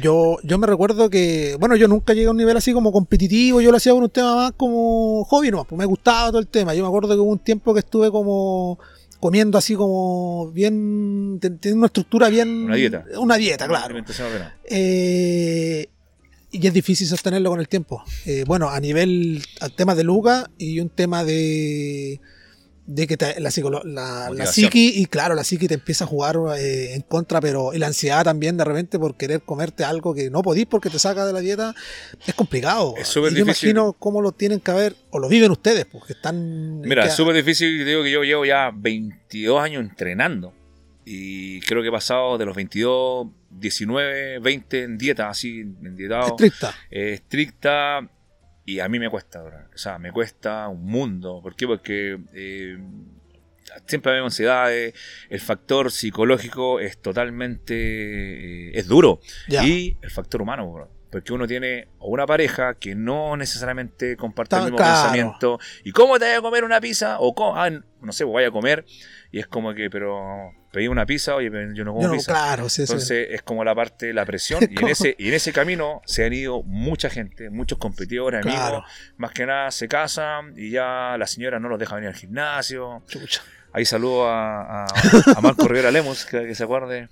Yo, 0.00 0.38
yo 0.42 0.58
me 0.58 0.66
recuerdo 0.66 1.08
que, 1.10 1.56
bueno, 1.60 1.76
yo 1.76 1.86
nunca 1.88 2.14
llegué 2.14 2.26
a 2.26 2.30
un 2.30 2.38
nivel 2.38 2.56
así 2.56 2.72
como 2.72 2.90
competitivo, 2.90 3.60
yo 3.60 3.70
lo 3.70 3.76
hacía 3.76 3.92
con 3.92 4.02
un 4.02 4.10
tema 4.10 4.34
más 4.34 4.52
como 4.56 5.24
hobby, 5.24 5.50
no, 5.50 5.64
pues 5.64 5.78
me 5.78 5.84
gustaba 5.84 6.28
todo 6.28 6.38
el 6.40 6.48
tema. 6.48 6.74
Yo 6.74 6.82
me 6.82 6.88
acuerdo 6.88 7.10
que 7.10 7.20
hubo 7.20 7.30
un 7.30 7.38
tiempo 7.38 7.72
que 7.74 7.80
estuve 7.80 8.10
como 8.10 8.78
comiendo 9.22 9.56
así 9.56 9.76
como 9.76 10.50
bien, 10.50 11.38
teniendo 11.40 11.76
una 11.76 11.86
estructura 11.86 12.28
bien... 12.28 12.64
Una 12.64 12.74
dieta. 12.74 13.04
Una 13.20 13.36
dieta, 13.36 13.68
claro. 13.68 13.96
Eh, 14.64 15.86
y 16.50 16.66
es 16.66 16.74
difícil 16.74 17.06
sostenerlo 17.06 17.50
con 17.50 17.60
el 17.60 17.68
tiempo. 17.68 18.02
Eh, 18.26 18.42
bueno, 18.48 18.68
a 18.68 18.80
nivel, 18.80 19.40
al 19.60 19.76
tema 19.76 19.94
de 19.94 20.02
Luca 20.02 20.50
y 20.58 20.80
un 20.80 20.88
tema 20.88 21.22
de, 21.22 22.20
de 22.84 23.06
que 23.06 23.16
te- 23.16 23.38
la, 23.40 23.50
la, 23.84 24.30
la 24.30 24.46
psiqui, 24.46 24.92
y 24.96 25.06
claro, 25.06 25.34
la 25.36 25.44
psiqui 25.44 25.68
te 25.68 25.74
empieza 25.74 26.04
a 26.04 26.06
jugar 26.08 26.36
eh, 26.58 26.94
en 26.94 27.02
contra, 27.02 27.40
pero 27.40 27.72
y 27.72 27.78
la 27.78 27.86
ansiedad 27.86 28.24
también 28.24 28.56
de 28.56 28.64
repente 28.64 28.98
por 28.98 29.16
querer 29.16 29.42
comerte 29.42 29.84
algo 29.84 30.12
que 30.14 30.30
no 30.30 30.42
podís 30.42 30.66
porque 30.66 30.90
te 30.90 30.98
saca 30.98 31.24
de 31.24 31.32
la 31.32 31.38
dieta, 31.40 31.74
es 32.26 32.34
complicado. 32.34 32.94
Es 32.96 33.06
súper 33.08 33.32
y 33.32 33.36
yo 33.36 33.44
difícil. 33.44 33.70
imagino 33.70 33.92
cómo 33.94 34.20
lo 34.20 34.32
tienen 34.32 34.58
que 34.60 34.72
ver, 34.72 34.96
o 35.10 35.18
lo 35.20 35.28
viven 35.28 35.50
ustedes, 35.52 35.84
porque 35.86 36.14
están... 36.14 36.80
Mira, 36.80 37.06
es 37.06 37.14
súper 37.14 37.36
difícil. 37.36 37.84
Digo 37.84 38.02
que 38.02 38.10
yo 38.10 38.24
llevo 38.24 38.44
ya 38.44 38.70
22 38.74 39.60
años 39.62 39.82
entrenando. 39.82 40.52
Y 41.04 41.60
creo 41.62 41.82
que 41.82 41.88
he 41.88 41.92
pasado 41.92 42.38
de 42.38 42.46
los 42.46 42.54
22, 42.54 43.26
19, 43.50 44.38
20 44.38 44.82
en 44.84 44.98
dieta, 44.98 45.28
así, 45.28 45.60
en 45.60 45.96
dietado. 45.96 46.28
estricta. 46.28 46.74
eh, 46.90 47.14
estricta. 47.14 48.08
Y 48.64 48.80
a 48.80 48.88
mí 48.88 48.98
me 48.98 49.10
cuesta, 49.10 49.42
bro. 49.42 49.58
O 49.74 49.78
sea, 49.78 49.98
me 49.98 50.12
cuesta 50.12 50.68
un 50.68 50.84
mundo. 50.84 51.40
¿Por 51.42 51.56
qué? 51.56 51.66
Porque 51.66 52.18
eh, 52.32 52.78
siempre 53.86 54.12
hay 54.12 54.20
ansiedades. 54.20 54.94
El 55.28 55.40
factor 55.40 55.90
psicológico 55.90 56.80
es 56.80 57.00
totalmente. 57.00 57.74
eh, 57.74 58.70
es 58.74 58.86
duro. 58.86 59.20
Y 59.48 59.96
el 60.02 60.10
factor 60.10 60.42
humano, 60.42 60.70
bro. 60.72 60.90
Porque 61.10 61.32
uno 61.34 61.46
tiene 61.46 61.88
una 61.98 62.24
pareja 62.24 62.74
que 62.74 62.94
no 62.94 63.36
necesariamente 63.36 64.16
comparte 64.16 64.56
el 64.56 64.62
mismo 64.62 64.78
pensamiento. 64.78 65.58
¿Y 65.84 65.92
cómo 65.92 66.18
te 66.18 66.24
vas 66.24 66.38
a 66.38 66.40
comer 66.40 66.64
una 66.64 66.80
pizza? 66.80 67.18
O 67.18 67.34
cómo, 67.34 67.54
ah, 67.54 67.68
no 67.68 68.12
sé, 68.12 68.24
voy 68.24 68.44
a 68.44 68.50
comer. 68.50 68.86
Y 69.30 69.38
es 69.40 69.46
como 69.46 69.74
que, 69.74 69.90
pero 69.90 70.52
pedí 70.72 70.88
una 70.88 71.06
pizza, 71.06 71.34
oye, 71.36 71.50
yo 71.74 71.84
no 71.84 71.92
como 71.94 72.08
no, 72.08 72.14
pizza. 72.14 72.32
claro, 72.32 72.68
sí, 72.68 72.76
sí. 72.86 72.92
Entonces 72.92 73.28
es 73.30 73.42
como 73.42 73.62
la 73.62 73.74
parte, 73.74 74.12
la 74.12 74.24
presión. 74.26 74.60
Y 74.70 74.82
en, 74.82 74.88
ese, 74.88 75.14
y 75.18 75.28
en 75.28 75.34
ese 75.34 75.52
camino 75.52 76.00
se 76.06 76.24
han 76.24 76.32
ido 76.32 76.62
mucha 76.64 77.08
gente, 77.10 77.50
muchos 77.50 77.78
competidores, 77.78 78.40
amigos. 78.44 78.58
Claro. 78.60 78.84
Más 79.18 79.30
que 79.32 79.46
nada 79.46 79.70
se 79.70 79.86
casan 79.86 80.54
y 80.56 80.70
ya 80.70 81.16
la 81.18 81.26
señora 81.26 81.60
no 81.60 81.68
los 81.68 81.78
deja 81.78 81.94
venir 81.94 82.08
al 82.08 82.16
gimnasio. 82.16 83.02
Chucha. 83.06 83.42
Ahí 83.74 83.84
saludo 83.86 84.28
a, 84.28 84.84
a, 84.84 84.86
a 85.36 85.40
Marco 85.40 85.66
Rivera 85.66 85.90
Lemos, 85.90 86.26
que, 86.26 86.42
que 86.46 86.54
se 86.54 86.64
acuerde. 86.64 87.08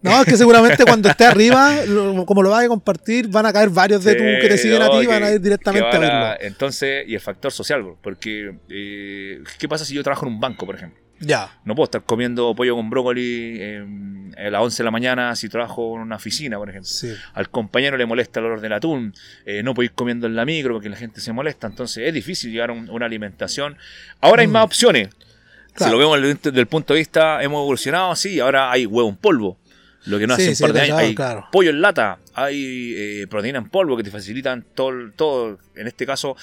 No, 0.00 0.20
es 0.20 0.26
que 0.26 0.36
seguramente 0.36 0.84
cuando 0.84 1.08
esté 1.08 1.24
arriba, 1.26 1.84
lo- 1.86 2.26
como 2.26 2.42
lo 2.42 2.50
vas 2.50 2.64
a 2.64 2.68
compartir, 2.68 3.28
van 3.28 3.46
a 3.46 3.52
caer 3.52 3.68
varios 3.68 4.02
de 4.02 4.10
Sí, 4.12 4.18
tú 4.18 4.24
que 4.40 4.48
te 4.48 4.58
siguen 4.58 4.82
a 4.82 4.90
ti 4.90 4.96
y 5.02 5.06
van 5.06 5.22
a 5.22 5.30
ir 5.30 5.40
directamente 5.40 5.86
a 5.96 5.98
verlo. 6.00 6.34
Entonces, 6.40 7.04
y 7.06 7.14
el 7.14 7.20
factor 7.20 7.52
social, 7.52 7.84
porque 8.02 8.52
eh, 8.68 9.44
¿qué 9.60 9.68
pasa 9.68 9.84
si 9.84 9.94
yo 9.94 10.02
trabajo 10.02 10.26
en 10.26 10.32
un 10.32 10.40
banco, 10.40 10.66
por 10.66 10.74
ejemplo? 10.74 11.00
Ya. 11.24 11.50
No 11.64 11.74
puedo 11.74 11.84
estar 11.84 12.02
comiendo 12.02 12.54
pollo 12.54 12.74
con 12.76 12.90
brócoli 12.90 13.56
eh, 13.60 13.86
a 14.36 14.50
las 14.50 14.60
11 14.62 14.78
de 14.82 14.84
la 14.84 14.90
mañana 14.90 15.34
si 15.36 15.48
trabajo 15.48 15.94
en 15.96 16.02
una 16.02 16.16
oficina, 16.16 16.58
por 16.58 16.68
ejemplo. 16.68 16.88
Sí. 16.90 17.14
Al 17.34 17.48
compañero 17.48 17.96
le 17.96 18.04
molesta 18.06 18.40
el 18.40 18.46
olor 18.46 18.60
del 18.60 18.72
atún, 18.72 19.14
eh, 19.46 19.62
no 19.62 19.72
puedo 19.74 19.84
ir 19.84 19.92
comiendo 19.92 20.26
en 20.26 20.34
la 20.36 20.44
micro 20.44 20.74
porque 20.74 20.88
la 20.88 20.96
gente 20.96 21.20
se 21.20 21.32
molesta, 21.32 21.66
entonces 21.68 22.06
es 22.08 22.12
difícil 22.12 22.50
llegar 22.52 22.70
a 22.70 22.72
un- 22.72 22.90
una 22.90 23.06
alimentación. 23.06 23.76
Ahora 24.20 24.42
hay 24.42 24.48
Mm. 24.48 24.52
más 24.52 24.64
opciones. 24.64 25.08
Claro. 25.74 25.92
Si 25.92 25.98
lo 25.98 25.98
vemos 26.16 26.42
desde 26.42 26.60
el 26.60 26.66
punto 26.66 26.92
de 26.92 26.98
vista, 27.00 27.42
hemos 27.42 27.60
evolucionado, 27.62 28.14
sí, 28.16 28.40
ahora 28.40 28.70
hay 28.70 28.84
huevo 28.84 29.08
en 29.08 29.16
polvo. 29.16 29.58
Lo 30.04 30.18
que 30.18 30.26
no 30.26 30.34
Sí, 30.34 30.42
hace 30.42 30.50
un 30.50 30.56
sí, 30.56 30.62
par 30.64 30.72
de 30.72 30.80
años, 30.80 30.98
hay 30.98 31.14
claro. 31.14 31.46
pollo 31.52 31.70
en 31.70 31.80
lata, 31.80 32.18
hay 32.34 32.92
eh, 32.96 33.26
proteína 33.30 33.58
en 33.60 33.68
polvo 33.68 33.96
que 33.96 34.02
te 34.02 34.10
facilitan 34.10 34.64
todo, 34.74 35.12
todo. 35.14 35.58
En 35.76 35.86
este 35.86 36.04
caso, 36.04 36.36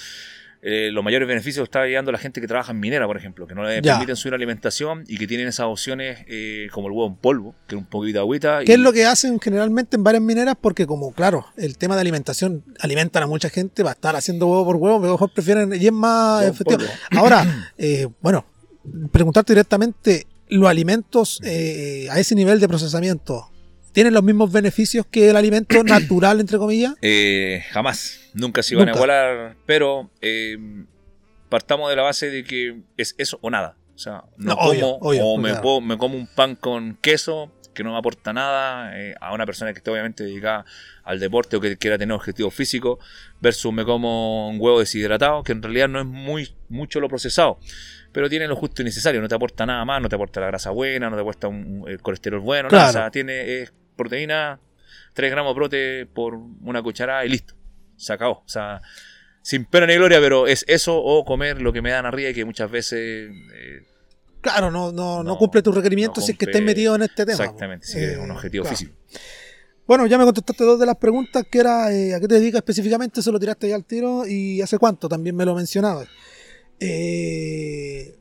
eh, 0.62 0.90
los 0.92 1.02
mayores 1.02 1.26
beneficios 1.26 1.64
está 1.64 1.86
llegando 1.86 2.10
a 2.10 2.12
la 2.12 2.18
gente 2.18 2.40
que 2.40 2.46
trabaja 2.46 2.72
en 2.72 2.80
minera, 2.80 3.06
por 3.06 3.16
ejemplo, 3.16 3.46
que 3.46 3.54
no 3.54 3.62
le 3.64 3.80
Ya. 3.80 3.94
permiten 3.94 4.14
subir 4.16 4.34
alimentación 4.34 5.04
y 5.08 5.16
que 5.16 5.26
tienen 5.26 5.48
esas 5.48 5.66
opciones 5.66 6.18
eh, 6.28 6.68
como 6.72 6.88
el 6.88 6.92
huevo 6.92 7.06
en 7.08 7.16
polvo, 7.16 7.54
que 7.66 7.74
es 7.76 7.78
un 7.80 7.86
poquito 7.86 8.18
de 8.18 8.20
agüita. 8.20 8.58
¿Qué 8.64 8.72
y- 8.72 8.74
es 8.74 8.80
lo 8.80 8.92
que 8.92 9.06
hacen 9.06 9.40
generalmente 9.40 9.96
en 9.96 10.04
varias 10.04 10.22
mineras? 10.22 10.56
Porque 10.60 10.86
como, 10.86 11.12
claro, 11.12 11.46
el 11.56 11.78
tema 11.78 11.94
de 11.94 12.02
alimentación 12.02 12.62
alimentan 12.80 13.22
a 13.22 13.26
mucha 13.26 13.48
gente, 13.48 13.82
va 13.82 13.90
a 13.90 13.94
estar 13.94 14.14
haciendo 14.16 14.46
huevo 14.48 14.64
por 14.66 14.76
huevo, 14.76 14.98
mejor 15.00 15.32
prefieren, 15.32 15.72
y 15.80 15.86
es 15.86 15.92
más 15.92 16.42
Huevo 16.42 16.52
efectivo. 16.54 16.84
Ahora, 17.16 17.72
eh, 17.78 18.08
bueno, 18.20 18.44
preguntarte 19.12 19.52
directamente, 19.54 20.26
¿los 20.48 20.68
alimentos 20.68 21.40
eh, 21.44 22.06
a 22.10 22.18
ese 22.20 22.34
nivel 22.34 22.60
de 22.60 22.68
procesamiento 22.68 23.46
tienen 23.92 24.14
los 24.14 24.22
mismos 24.22 24.52
beneficios 24.52 25.06
que 25.10 25.30
el 25.30 25.36
alimento 25.36 25.82
natural, 25.84 26.38
entre 26.40 26.58
comillas? 26.58 26.94
Eh, 27.02 27.62
jamás, 27.70 28.19
nunca 28.34 28.62
se 28.62 28.74
iban 28.74 28.88
a 28.88 28.92
igualar, 28.92 29.56
pero 29.66 30.10
eh, 30.20 30.56
partamos 31.48 31.90
de 31.90 31.96
la 31.96 32.02
base 32.02 32.30
de 32.30 32.44
que 32.44 32.80
es 32.96 33.14
eso 33.18 33.38
o 33.42 33.50
nada. 33.50 33.76
O 33.94 33.98
sea, 33.98 34.24
no, 34.38 34.56
como 34.56 34.70
obvio, 34.98 35.24
o 35.24 35.36
me, 35.38 35.48
claro. 35.50 35.62
puedo- 35.62 35.80
me 35.82 35.98
como 35.98 36.16
un 36.16 36.26
pan 36.26 36.56
con 36.56 36.96
queso 37.02 37.52
que 37.74 37.84
no 37.84 37.92
me 37.92 37.98
aporta 37.98 38.32
nada 38.32 38.98
eh, 38.98 39.14
a 39.20 39.32
una 39.32 39.46
persona 39.46 39.72
que 39.72 39.78
esté 39.78 39.90
obviamente 39.90 40.24
dedicada 40.24 40.64
al 41.04 41.20
deporte 41.20 41.56
o 41.56 41.60
que 41.60 41.76
quiera 41.76 41.98
tener 41.98 42.14
objetivos 42.14 42.52
físicos 42.54 42.98
versus 43.40 43.72
me 43.72 43.84
como 43.84 44.48
un 44.48 44.56
huevo 44.60 44.80
deshidratado 44.80 45.42
que 45.44 45.52
en 45.52 45.62
realidad 45.62 45.88
no 45.88 46.00
es 46.00 46.06
muy 46.06 46.54
mucho 46.68 46.98
lo 46.98 47.08
procesado 47.08 47.58
pero 48.12 48.28
tiene 48.28 48.48
lo 48.48 48.56
justo 48.56 48.82
y 48.82 48.84
necesario 48.84 49.20
no 49.20 49.28
te 49.28 49.36
aporta 49.36 49.66
nada 49.66 49.84
más 49.84 50.02
no 50.02 50.08
te 50.08 50.16
aporta 50.16 50.40
la 50.40 50.46
grasa 50.48 50.70
buena 50.70 51.08
no 51.10 51.16
te 51.16 51.22
aporta 51.22 51.46
un, 51.46 51.84
el 51.86 52.00
colesterol 52.02 52.40
bueno 52.40 52.68
nada. 52.70 52.84
Claro. 52.84 52.88
o 52.90 52.92
sea 53.04 53.10
tiene 53.12 53.60
es 53.62 53.72
proteína 53.96 54.58
3 55.14 55.30
gramos 55.30 55.52
de 55.52 55.54
prote 55.54 56.06
por 56.12 56.34
una 56.34 56.82
cucharada 56.82 57.24
y 57.24 57.28
listo 57.28 57.54
se 58.00 58.12
acabó 58.12 58.42
o 58.44 58.48
sea 58.48 58.80
sin 59.42 59.64
pena 59.64 59.86
ni 59.86 59.94
gloria 59.94 60.20
pero 60.20 60.46
es 60.46 60.64
eso 60.68 60.96
o 60.96 61.24
comer 61.24 61.60
lo 61.62 61.72
que 61.72 61.82
me 61.82 61.90
dan 61.90 62.06
arriba 62.06 62.30
y 62.30 62.34
que 62.34 62.44
muchas 62.44 62.70
veces 62.70 63.30
eh, 63.54 63.80
Claro, 64.42 64.70
no, 64.70 64.90
no, 64.90 65.18
no, 65.18 65.22
No, 65.22 65.38
cumple 65.38 65.60
tus 65.62 65.74
requerimientos 65.74 66.22
no 66.22 66.26
si 66.26 66.32
es 66.32 66.38
que 66.38 66.46
estés 66.46 66.62
metido 66.62 66.94
en 66.94 67.02
este 67.02 67.26
tema. 67.26 67.44
exactamente 67.44 67.86
si 67.86 67.98
es 67.98 68.12
Eh, 68.14 68.18
un 68.18 68.30
objetivo 68.30 68.62
claro. 68.64 68.76
físico 68.76 68.96
Bueno, 69.86 70.06
ya 70.06 70.16
me 70.18 70.24
contestaste 70.24 70.64
dos 70.64 70.80
de 70.80 70.86
las 70.86 70.96
preguntas, 70.96 71.44
que 71.50 71.58
era 71.58 71.92
eh, 71.92 72.14
a 72.14 72.20
qué 72.20 72.26
te 72.28 72.34
dedicas 72.36 72.60
específicamente, 72.60 73.20
se 73.22 73.30
lo 73.32 73.38
tiraste 73.38 73.68
ya 73.68 73.74
al 73.74 73.84
tiro 73.84 74.26
y 74.26 74.62
hace 74.62 74.78
cuánto, 74.78 75.08
también 75.08 75.36
me 75.36 75.44
lo 75.44 75.54
mencionabas. 75.54 76.08
Eh, 76.78 78.16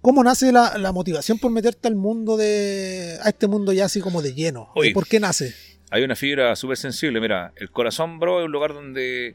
¿Cómo 0.00 0.24
nace 0.24 0.50
la, 0.50 0.76
la 0.78 0.90
motivación 0.90 1.38
por 1.38 1.52
meterte 1.52 1.86
al 1.86 1.94
mundo 1.94 2.36
de. 2.36 3.18
a 3.22 3.28
este 3.28 3.46
mundo 3.46 3.72
ya 3.72 3.84
así 3.84 4.00
como 4.00 4.20
de 4.20 4.34
lleno? 4.34 4.70
Uy. 4.74 4.92
¿Por 4.92 5.06
qué 5.06 5.20
nace? 5.20 5.54
Hay 5.92 6.02
una 6.02 6.16
fibra 6.16 6.56
súper 6.56 6.76
sensible. 6.78 7.20
Mira, 7.20 7.52
el 7.56 7.70
corazón, 7.70 8.18
bro, 8.18 8.40
es 8.40 8.46
un 8.46 8.52
lugar 8.52 8.72
donde. 8.72 9.34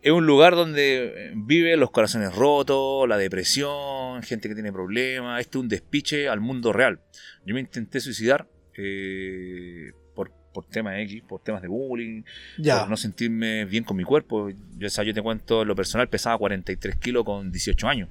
Es 0.00 0.10
un 0.10 0.26
lugar 0.26 0.54
donde 0.56 1.30
viven 1.36 1.78
los 1.78 1.90
corazones 1.92 2.34
rotos, 2.34 3.08
la 3.08 3.16
depresión, 3.18 4.22
gente 4.22 4.48
que 4.48 4.54
tiene 4.54 4.72
problemas. 4.72 5.40
Este 5.40 5.58
es 5.58 5.62
un 5.62 5.68
despiche 5.68 6.28
al 6.28 6.40
mundo 6.40 6.72
real. 6.72 7.00
Yo 7.46 7.54
me 7.54 7.60
intenté 7.60 8.00
suicidar 8.00 8.48
eh, 8.76 9.92
por, 10.14 10.32
por 10.52 10.66
temas 10.66 10.98
X, 11.00 11.22
por 11.28 11.40
temas 11.42 11.62
de 11.62 11.68
bullying, 11.68 12.22
Ya. 12.58 12.80
por 12.80 12.90
no 12.90 12.96
sentirme 12.96 13.64
bien 13.64 13.84
con 13.84 13.96
mi 13.96 14.02
cuerpo. 14.02 14.50
Yo, 14.76 14.86
o 14.88 14.90
sea, 14.90 15.04
yo 15.04 15.14
te 15.14 15.22
cuento, 15.22 15.62
en 15.62 15.68
lo 15.68 15.76
personal 15.76 16.08
pesaba 16.08 16.36
43 16.38 16.96
kilos 16.96 17.24
con 17.24 17.52
18 17.52 17.86
años. 17.88 18.08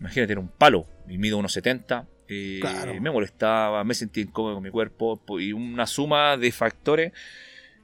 Imagínate, 0.00 0.32
era 0.32 0.40
un 0.40 0.48
palo. 0.48 0.88
Y 1.08 1.18
mido 1.18 1.38
unos 1.38 1.52
70. 1.52 2.06
Eh, 2.32 2.60
Claro. 2.60 3.00
Me 3.00 3.10
molestaba, 3.10 3.82
me 3.84 3.94
sentía 3.94 4.22
incómodo 4.22 4.54
con 4.54 4.62
mi 4.62 4.70
cuerpo. 4.70 5.16
po- 5.18 5.40
Y 5.40 5.52
una 5.52 5.86
suma 5.86 6.36
de 6.36 6.50
factores 6.52 7.12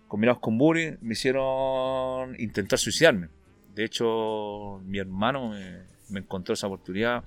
combinados 0.06 0.40
con 0.40 0.56
bullying 0.58 0.96
me 1.00 1.12
hicieron 1.12 2.34
intentar 2.40 2.78
suicidarme. 2.78 3.28
De 3.74 3.84
hecho, 3.84 4.80
mi 4.84 4.98
hermano 4.98 5.50
me, 5.50 5.82
me 6.08 6.20
encontró 6.20 6.54
esa 6.54 6.66
oportunidad. 6.66 7.22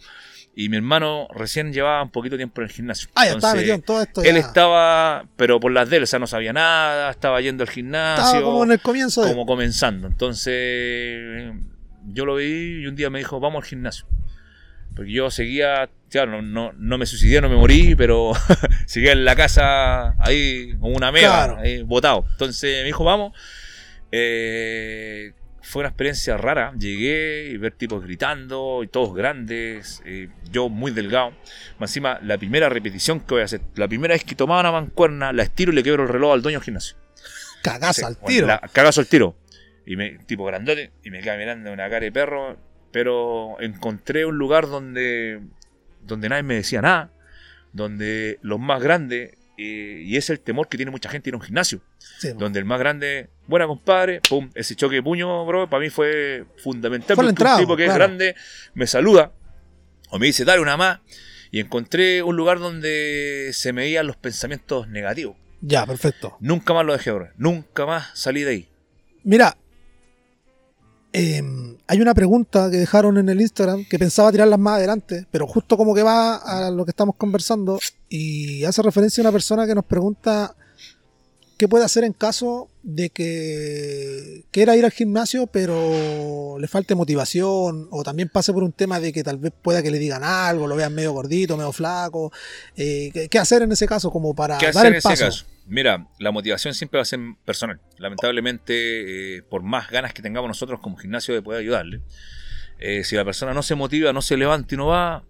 Y 0.54 0.68
mi 0.68 0.76
hermano 0.78 1.28
recién 1.34 1.72
llevaba 1.72 2.04
un 2.04 2.10
poquito 2.12 2.34
de 2.36 2.40
tiempo 2.40 2.60
en 2.62 2.68
el 2.68 2.74
gimnasio. 2.74 3.08
Ah, 3.16 3.26
ya 3.26 3.32
estaba 3.34 3.54
metido 3.56 3.76
en 3.76 3.82
todo 3.84 4.02
esto. 4.02 4.22
él 4.24 4.36
estaba, 4.36 5.26
pero 5.38 5.62
por 5.62 5.72
las 5.72 5.90
de 5.90 5.98
él, 5.98 6.04
o 6.04 6.06
sea, 6.08 6.20
no 6.20 6.28
sabía 6.28 6.52
nada, 6.52 7.10
estaba 7.12 7.40
yendo 7.40 7.64
al 7.64 7.70
gimnasio 7.70 8.26
Estaba 8.26 8.44
como 8.44 8.64
en 8.66 8.72
el 8.72 8.82
comienzo 8.82 9.22
de. 9.24 9.30
como 9.32 9.46
comenzando. 9.46 10.08
Entonces, 10.08 11.54
yo 12.08 12.26
lo 12.26 12.36
vi 12.36 12.82
y 12.84 12.88
un 12.88 12.96
día 12.96 13.10
me 13.10 13.20
dijo, 13.20 13.40
vamos 13.40 13.64
al 13.64 13.70
gimnasio. 13.70 14.06
Porque 14.96 15.12
yo 15.12 15.32
seguía, 15.32 15.90
claro, 16.10 16.32
no, 16.32 16.42
no, 16.42 16.74
no 16.78 16.98
me 16.98 17.06
suicidé, 17.06 17.40
no 17.42 17.50
me 17.50 17.56
morí, 17.56 17.96
pero 17.96 18.34
seguía 18.86 19.14
en 19.14 19.24
la 19.26 19.36
casa 19.36 20.16
ahí 20.20 20.74
como 20.80 20.96
una 20.96 21.12
mega, 21.12 21.28
Claro. 21.46 21.58
ahí 21.60 21.82
botado. 21.84 22.26
Entonces 22.34 22.80
me 22.82 22.86
dijo, 22.86 23.04
vamos. 23.04 23.34
Eh, 24.12 25.32
fue 25.64 25.82
una 25.82 25.90
experiencia 25.90 26.38
rara. 26.38 26.74
Llegué 26.78 27.50
y 27.52 27.58
ver 27.58 27.72
tipos 27.74 28.04
gritando, 28.04 28.82
y 28.84 28.88
todos 28.88 29.14
grandes, 29.16 30.02
eh, 30.06 30.28
yo 30.52 30.70
muy 30.70 30.92
delgado. 30.92 31.32
Más 31.80 31.90
encima, 31.92 32.20
la 32.22 32.38
primera 32.38 32.68
repetición 32.68 33.20
que 33.22 33.36
voy 33.36 33.42
a 33.42 33.46
hacer, 33.46 33.62
la 33.76 33.88
primera 33.88 34.14
vez 34.14 34.24
que 34.26 34.36
tomaba 34.36 34.60
una 34.62 34.72
mancuerna, 34.72 35.32
la 35.32 35.44
estiro 35.44 35.72
y 35.72 35.76
le 35.76 35.84
quebro 35.84 36.04
el 36.04 36.10
reloj 36.10 36.34
al 36.34 36.42
dueño 36.42 36.60
del 36.60 36.66
gimnasio. 36.66 36.98
Cagazo 37.64 38.08
al 38.08 38.16
Bueno, 38.16 38.28
tiro. 38.28 38.48
la- 38.48 38.60
cagazo 38.74 39.02
al 39.02 39.08
tiro. 39.08 39.38
Y 39.86 39.96
me, 39.96 40.18
tipo 40.26 40.44
grandote, 40.46 40.92
y 41.04 41.10
me 41.12 41.22
queda 41.22 41.38
mirando 41.38 41.72
una 41.72 41.90
cara 41.90 42.02
de 42.06 42.12
perro. 42.12 42.58
Pero 42.92 43.60
encontré 43.60 44.26
un 44.26 44.38
lugar 44.38 44.68
donde, 44.68 45.42
donde 46.06 46.30
nadie 46.30 46.44
me 46.44 46.56
decía 46.56 46.82
nada. 46.82 47.12
Donde 47.74 48.38
los 48.42 48.60
más 48.60 48.82
grandes, 48.82 49.38
eh, 49.58 50.02
y 50.06 50.18
es 50.18 50.30
el 50.30 50.40
temor 50.40 50.68
que 50.68 50.78
tiene 50.78 50.92
mucha 50.92 51.10
gente 51.10 51.30
ir 51.30 51.36
a 51.36 51.38
un 51.38 51.44
gimnasio. 51.44 51.82
Sí, 52.20 52.30
Donde 52.38 52.60
el 52.60 52.66
más 52.66 52.80
grande, 52.80 53.30
buena 53.48 53.68
compadre, 53.68 54.22
pum, 54.28 54.50
ese 54.56 54.76
choque 54.76 54.96
de 54.96 55.04
puño, 55.04 55.46
bro, 55.46 55.70
para 55.70 55.82
mí 55.82 55.90
fue 55.90 56.46
fundamental. 56.58 57.16
Fue 57.16 57.24
porque 57.24 57.28
un 57.28 57.30
entrada, 57.30 57.60
tipo 57.60 57.78
que 57.78 57.86
claro. 57.86 58.04
es 58.04 58.08
grande 58.08 58.36
me 58.74 58.88
saluda 58.88 59.32
o 60.12 60.20
me 60.20 60.28
dice, 60.28 60.46
dale 60.46 60.62
una 60.62 60.78
más. 60.78 61.00
Y 61.52 61.60
encontré 61.60 62.22
un 62.24 62.36
lugar 62.36 62.60
donde 62.60 63.52
se 63.54 63.74
me 63.74 63.82
veían 63.82 64.08
los 64.08 64.18
pensamientos 64.18 64.88
negativos. 64.88 65.36
Ya, 65.62 65.86
perfecto. 65.86 66.38
Nunca 66.40 66.74
más 66.74 66.86
lo 66.86 66.94
dejé, 66.94 67.12
bro. 67.12 67.30
Nunca 67.38 67.86
más 67.86 68.10
salí 68.14 68.42
de 68.42 68.52
ahí. 68.52 68.70
Mira, 69.24 69.58
eh, 71.14 71.42
hay 71.88 72.02
una 72.02 72.14
pregunta 72.14 72.72
que 72.72 72.78
dejaron 72.78 73.18
en 73.18 73.28
el 73.28 73.42
Instagram 73.42 73.86
que 73.90 74.00
pensaba 74.00 74.32
tirarlas 74.32 74.60
más 74.60 74.76
adelante, 74.76 75.28
pero 75.30 75.46
justo 75.46 75.76
como 75.76 75.94
que 75.94 76.04
va 76.04 76.36
a 76.36 76.72
lo 76.72 76.86
que 76.86 76.92
estamos 76.92 77.16
conversando 77.16 77.80
y 78.08 78.64
hace 78.64 78.82
referencia 78.82 79.22
a 79.22 79.26
una 79.26 79.32
persona 79.32 79.68
que 79.68 79.76
nos 79.76 79.86
pregunta 79.86 80.56
qué 81.58 81.68
puede 81.68 81.86
hacer 81.86 82.06
en 82.06 82.14
caso 82.14 82.70
de 82.84 83.10
que 83.12 84.44
quiera 84.52 84.76
ir 84.76 84.86
al 84.86 84.92
gimnasio 84.92 85.48
pero 85.48 86.58
le 86.60 86.68
falte 86.68 86.96
motivación 86.96 87.88
o 87.92 88.04
también 88.04 88.30
pase 88.30 88.54
por 88.54 88.64
un 88.64 88.72
tema 88.72 89.00
de 89.00 89.14
que 89.14 89.24
tal 89.24 89.38
vez 89.38 89.54
pueda 89.62 89.84
que 89.84 89.92
le 89.92 90.00
digan 90.00 90.24
algo, 90.24 90.68
lo 90.68 90.76
vean 90.76 90.94
medio 90.94 91.12
gordito, 91.14 91.58
medio 91.58 91.72
flaco. 91.72 92.32
Eh, 92.76 93.28
¿qué, 93.30 93.40
hacer 93.40 93.62
en 93.62 93.72
ese 93.72 93.88
caso 93.88 94.12
como 94.12 94.34
para 94.36 94.58
¿Qué 94.58 94.68
dar 94.68 94.78
hacer 94.78 94.86
el 94.88 94.94
en 94.94 94.98
ese 94.98 95.10
paso? 95.10 95.26
caso? 95.26 95.46
Mira, 95.68 96.08
la 96.20 96.32
motivación 96.32 96.74
siempre 96.74 96.98
va 96.98 97.04
a 97.04 97.06
ser 97.06 97.20
personal. 97.46 97.80
Lamentablemente, 97.98 99.38
eh, 99.38 99.44
por 99.44 99.62
más 99.64 99.90
ganas 99.90 100.14
que 100.14 100.22
tengamos 100.22 100.48
nosotros 100.48 100.80
como 100.82 100.98
gimnasio 100.98 101.34
de 101.34 101.42
poder 101.42 101.62
ayudarle, 101.62 102.02
eh, 102.80 103.04
si 103.04 103.16
la 103.16 103.24
persona 103.24 103.54
no 103.54 103.62
se 103.62 103.76
motiva, 103.76 104.12
no 104.12 104.22
se 104.22 104.38
levanta 104.38 104.74
y 104.74 104.78
no 104.78 104.88
va, 104.88 105.24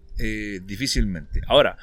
difícilmente. 0.64 1.40
Ahora, 1.48 1.76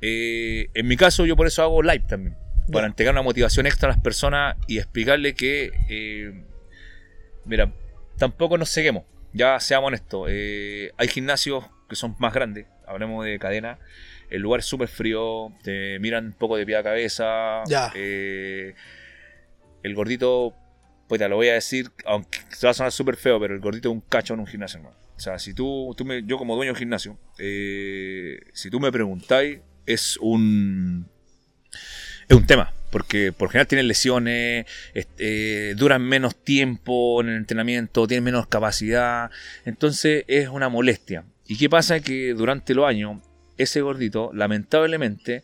en 0.00 0.86
mi 0.86 0.96
caso, 0.96 1.26
yo 1.26 1.34
por 1.34 1.48
eso 1.48 1.62
hago 1.62 1.82
live 1.82 2.04
también. 2.08 2.36
Para 2.72 2.86
entregar 2.86 3.14
una 3.14 3.22
motivación 3.22 3.66
extra 3.66 3.88
a 3.88 3.92
las 3.92 4.02
personas 4.02 4.56
y 4.66 4.78
explicarle 4.78 5.34
que, 5.34 5.70
eh, 5.88 6.44
mira, 7.44 7.72
tampoco 8.18 8.58
nos 8.58 8.68
seguimos. 8.68 9.04
Ya 9.32 9.58
seamos 9.60 9.88
honestos. 9.88 10.28
eh, 10.30 10.90
hay 10.96 11.08
gimnasios 11.08 11.64
que 11.88 11.96
son 11.96 12.16
más 12.18 12.34
grandes, 12.34 12.66
hablemos 12.86 13.24
de 13.24 13.38
cadena. 13.38 13.78
El 14.30 14.42
lugar 14.42 14.60
es 14.60 14.66
súper 14.66 14.88
frío, 14.88 15.52
te 15.62 15.98
miran 16.00 16.26
un 16.26 16.32
poco 16.32 16.56
de 16.56 16.66
pie 16.66 16.76
a 16.76 16.82
cabeza. 16.82 17.62
Ya. 17.66 17.90
eh, 17.94 18.74
el 19.82 19.94
gordito, 19.94 20.54
pues 21.08 21.18
te 21.18 21.28
lo 21.28 21.36
voy 21.36 21.48
a 21.48 21.54
decir, 21.54 21.90
aunque 22.04 22.40
se 22.50 22.66
va 22.66 22.72
a 22.72 22.74
sonar 22.74 22.92
súper 22.92 23.16
feo, 23.16 23.40
pero 23.40 23.54
el 23.54 23.60
gordito 23.60 23.88
es 23.88 23.94
un 23.94 24.00
cacho 24.02 24.34
en 24.34 24.40
un 24.40 24.46
gimnasio. 24.46 24.78
hermano. 24.78 24.96
O 25.16 25.20
sea, 25.20 25.38
si 25.38 25.54
tú, 25.54 25.94
tú 25.96 26.04
me, 26.04 26.22
yo 26.24 26.36
como 26.36 26.54
dueño 26.54 26.74
de 26.74 26.78
gimnasio, 26.78 27.18
si 27.36 28.70
tú 28.70 28.78
me 28.80 28.92
preguntáis, 28.92 29.60
es 29.86 30.18
un, 30.20 31.08
es 32.28 32.36
un 32.36 32.46
tema. 32.46 32.72
Porque 32.90 33.32
por 33.32 33.50
general 33.50 33.66
tienen 33.66 33.86
lesiones, 33.86 34.64
este, 34.94 35.74
duran 35.74 36.02
menos 36.02 36.36
tiempo 36.36 37.20
en 37.20 37.28
el 37.28 37.36
entrenamiento, 37.36 38.06
tienen 38.06 38.24
menos 38.24 38.46
capacidad. 38.46 39.30
Entonces 39.66 40.24
es 40.26 40.48
una 40.48 40.70
molestia. 40.70 41.24
¿Y 41.46 41.58
qué 41.58 41.68
pasa? 41.68 42.00
Que 42.00 42.32
durante 42.32 42.74
los 42.74 42.86
años, 42.86 43.20
ese 43.58 43.82
gordito, 43.82 44.30
lamentablemente, 44.32 45.42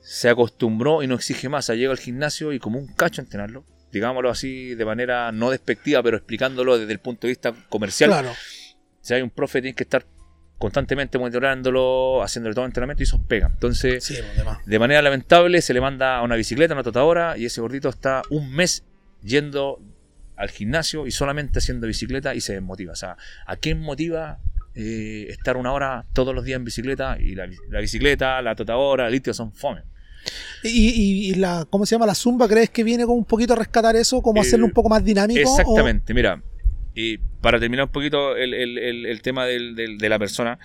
se 0.00 0.30
acostumbró 0.30 1.02
y 1.02 1.06
no 1.06 1.16
exige 1.16 1.48
más. 1.48 1.68
Llega 1.68 1.90
al 1.90 1.98
gimnasio 1.98 2.52
y 2.52 2.58
como 2.58 2.78
un 2.78 2.86
cacho 2.86 3.20
a 3.20 3.24
entrenarlo, 3.24 3.64
digámoslo 3.92 4.30
así 4.30 4.74
de 4.74 4.84
manera 4.84 5.32
no 5.32 5.50
despectiva, 5.50 6.02
pero 6.02 6.16
explicándolo 6.16 6.78
desde 6.78 6.92
el 6.92 7.00
punto 7.00 7.26
de 7.26 7.32
vista 7.32 7.54
comercial. 7.68 8.10
Claro. 8.10 8.32
Si 9.02 9.12
hay 9.12 9.22
un 9.22 9.30
profe, 9.30 9.60
tiene 9.60 9.74
que 9.74 9.82
estar 9.82 10.06
constantemente 10.58 11.18
monitorándolo, 11.18 12.22
haciéndole 12.22 12.54
todo 12.54 12.64
el 12.64 12.70
entrenamiento 12.70 13.02
y 13.02 13.04
eso 13.04 13.20
pega. 13.26 13.48
Entonces, 13.52 14.02
Sí, 14.04 14.14
pues, 14.44 14.56
de 14.64 14.78
manera 14.78 15.02
lamentable, 15.02 15.60
se 15.60 15.74
le 15.74 15.80
manda 15.80 16.16
a 16.18 16.22
una 16.22 16.36
bicicleta, 16.36 16.72
a 16.72 16.76
una 16.76 16.82
trotadora, 16.82 17.36
y 17.36 17.44
ese 17.44 17.60
gordito 17.60 17.88
está 17.88 18.22
un 18.30 18.50
mes 18.52 18.84
yendo 19.22 19.80
al 20.36 20.50
gimnasio 20.50 21.06
y 21.06 21.10
solamente 21.10 21.58
haciendo 21.58 21.86
bicicleta 21.86 22.34
y 22.34 22.40
se 22.40 22.54
desmotiva. 22.54 22.92
O 22.92 22.96
sea, 22.96 23.16
¿a 23.46 23.56
quién 23.56 23.80
motiva 23.80 24.38
eh, 24.74 25.26
estar 25.30 25.56
una 25.56 25.72
hora 25.72 26.04
todos 26.12 26.34
los 26.34 26.44
días 26.44 26.56
en 26.56 26.64
bicicleta? 26.64 27.16
Y 27.20 27.34
la, 27.34 27.48
la 27.70 27.80
bicicleta, 27.80 28.40
la 28.42 28.54
trotadora, 28.54 29.06
el 29.06 29.12
litio 29.12 29.32
son 29.34 29.52
fome. 29.52 29.82
¿Y, 30.62 30.68
y, 30.68 31.30
y 31.30 31.34
la, 31.34 31.66
cómo 31.70 31.86
se 31.86 31.94
llama 31.94 32.06
la 32.06 32.14
zumba? 32.14 32.48
¿Crees 32.48 32.70
que 32.70 32.82
viene 32.82 33.04
como 33.04 33.16
un 33.16 33.24
poquito 33.24 33.52
a 33.52 33.56
rescatar 33.56 33.94
eso? 33.96 34.20
¿Como 34.22 34.38
Eh, 34.42 34.46
hacerlo 34.46 34.66
un 34.66 34.72
poco 34.72 34.88
más 34.88 35.04
dinámico? 35.04 35.40
Exactamente, 35.40 36.12
mira, 36.12 36.42
y 36.96 37.18
para 37.40 37.60
terminar 37.60 37.84
un 37.86 37.92
poquito 37.92 38.36
el, 38.36 38.52
el- 38.54 38.78
el- 38.78 39.06
el 39.06 39.22
tema 39.22 39.46
del- 39.46 39.76
del- 39.76 39.98
de 39.98 40.08
la 40.08 40.18
persona, 40.18 40.58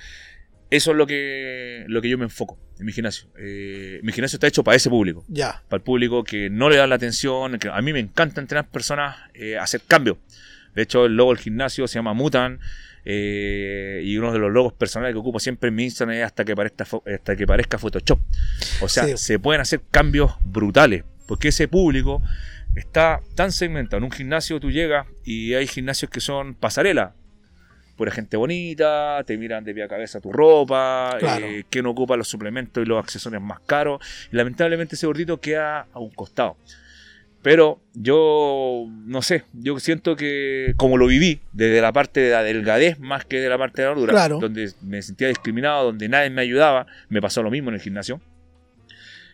eso 0.72 0.92
es 0.92 0.98
lo 0.98 1.06
que, 1.06 1.84
lo 1.88 2.02
que 2.02 2.10
yo 2.10 2.18
me 2.18 2.24
enfoco 2.24 2.58
en 2.80 2.86
mi 2.86 2.94
gimnasio. 2.94 3.28
Eh, 3.38 4.00
mi 4.02 4.12
gimnasio 4.14 4.38
está 4.38 4.48
hecho 4.48 4.64
para 4.64 4.76
ese 4.78 4.90
público. 4.90 5.24
Ya. 5.28 5.62
para 5.70 5.78
el 5.80 5.84
público 5.84 6.24
que 6.24 6.50
no 6.50 6.70
le 6.70 6.78
da 6.78 6.88
la 6.88 6.96
atención. 6.96 7.60
Que 7.60 7.68
a 7.70 7.80
mí 7.82 7.92
me 7.94 8.00
encanta 8.00 8.40
entrenar 8.42 8.70
personas, 8.72 9.18
eh, 9.36 9.58
hacer 9.58 9.82
cambios. 9.86 10.18
De 10.74 10.84
hecho, 10.84 11.06
el 11.06 11.16
logo 11.18 11.32
del 11.34 11.44
gimnasio 11.44 11.86
se 11.88 11.96
llama 12.00 12.14
Mutan. 12.14 12.60
eh, 13.04 14.02
y 14.06 14.18
uno 14.18 14.32
de 14.32 14.38
los 14.40 14.52
logos 14.52 14.74
personales 14.74 15.14
que 15.14 15.20
ocupo 15.20 15.40
siempre 15.40 15.70
en 15.70 15.76
mi 15.76 15.84
Instagram 15.86 16.18
es 16.18 16.24
hasta 16.24 16.46
que 16.46 16.56
parezca, 16.56 16.86
hasta 17.14 17.36
que 17.36 17.48
parezca 17.48 17.78
Photoshop. 17.80 18.20
O 18.82 18.88
sea, 18.88 19.06
Sí. 19.06 19.18
se 19.18 19.40
pueden 19.40 19.60
hacer 19.62 19.82
cambios 19.92 20.34
brutales. 20.46 21.04
Porque 21.28 21.48
ese 21.50 21.68
público 21.68 22.22
está 22.76 23.22
tan 23.36 23.52
segmentado. 23.52 23.98
En 23.98 24.04
un 24.06 24.12
gimnasio 24.12 24.60
tú 24.60 24.72
llegas 24.72 25.08
y 25.24 25.54
hay 25.54 25.68
gimnasios 25.68 26.10
que 26.12 26.20
son 26.22 26.54
pasarela. 26.56 27.14
Pura 27.98 28.12
gente 28.12 28.36
bonita, 28.38 29.24
te 29.28 29.38
miran 29.38 29.64
de 29.64 29.74
pie 29.74 29.84
a 29.84 29.88
cabeza 29.88 30.20
tu 30.20 30.32
ropa, 30.32 31.16
Claro. 31.20 31.46
eh, 31.46 31.66
que 31.70 31.84
no 31.84 31.92
ocupa 31.92 32.16
los 32.18 32.28
suplementos 32.28 32.84
y 32.84 32.88
los 32.88 32.98
accesorios 33.04 33.42
más 33.44 33.60
caros. 33.62 34.02
Y 34.32 34.36
lamentablemente 34.36 34.96
ese 34.96 35.06
gordito 35.06 35.40
queda 35.40 35.88
a 35.94 36.00
un 36.00 36.10
costado. 36.10 36.58
Pero 37.44 37.82
yo 37.94 38.86
no 39.06 39.22
sé, 39.24 39.44
yo 39.54 39.80
siento 39.80 40.16
que 40.16 40.74
como 40.78 40.98
lo 40.98 41.08
viví 41.08 41.42
desde 41.54 41.82
la 41.82 41.92
parte 41.92 42.20
de 42.20 42.30
la 42.32 42.44
delgadez 42.44 43.00
más 43.00 43.26
que 43.26 43.40
de 43.40 43.50
la 43.50 43.58
parte 43.58 43.82
de 43.82 43.88
la 43.88 43.94
gordura, 43.94 44.14
Claro. 44.14 44.38
donde 44.40 44.72
me 44.82 45.02
sentía 45.02 45.28
discriminado, 45.28 45.86
donde 45.86 46.08
nadie 46.08 46.30
me 46.30 46.42
ayudaba, 46.44 46.86
me 47.10 47.20
pasó 47.20 47.42
lo 47.42 47.50
mismo 47.50 47.70
en 47.70 47.76
el 47.76 47.82
gimnasio. 47.82 48.22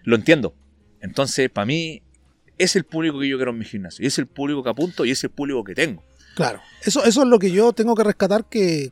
Lo 0.03 0.15
entiendo. 0.15 0.55
Entonces, 1.01 1.49
para 1.49 1.65
mí 1.65 2.01
es 2.57 2.75
el 2.75 2.83
público 2.83 3.19
que 3.19 3.27
yo 3.27 3.37
quiero 3.37 3.51
en 3.51 3.59
mi 3.59 3.65
gimnasio, 3.65 4.03
y 4.03 4.07
es 4.07 4.17
el 4.17 4.27
público 4.27 4.63
que 4.63 4.69
apunto 4.69 5.05
y 5.05 5.11
es 5.11 5.23
el 5.23 5.29
público 5.29 5.63
que 5.63 5.75
tengo. 5.75 6.03
Claro, 6.35 6.59
eso, 6.83 7.03
eso 7.03 7.21
es 7.23 7.27
lo 7.27 7.39
que 7.39 7.51
yo 7.51 7.73
tengo 7.73 7.95
que 7.95 8.03
rescatar 8.03 8.45
que, 8.49 8.91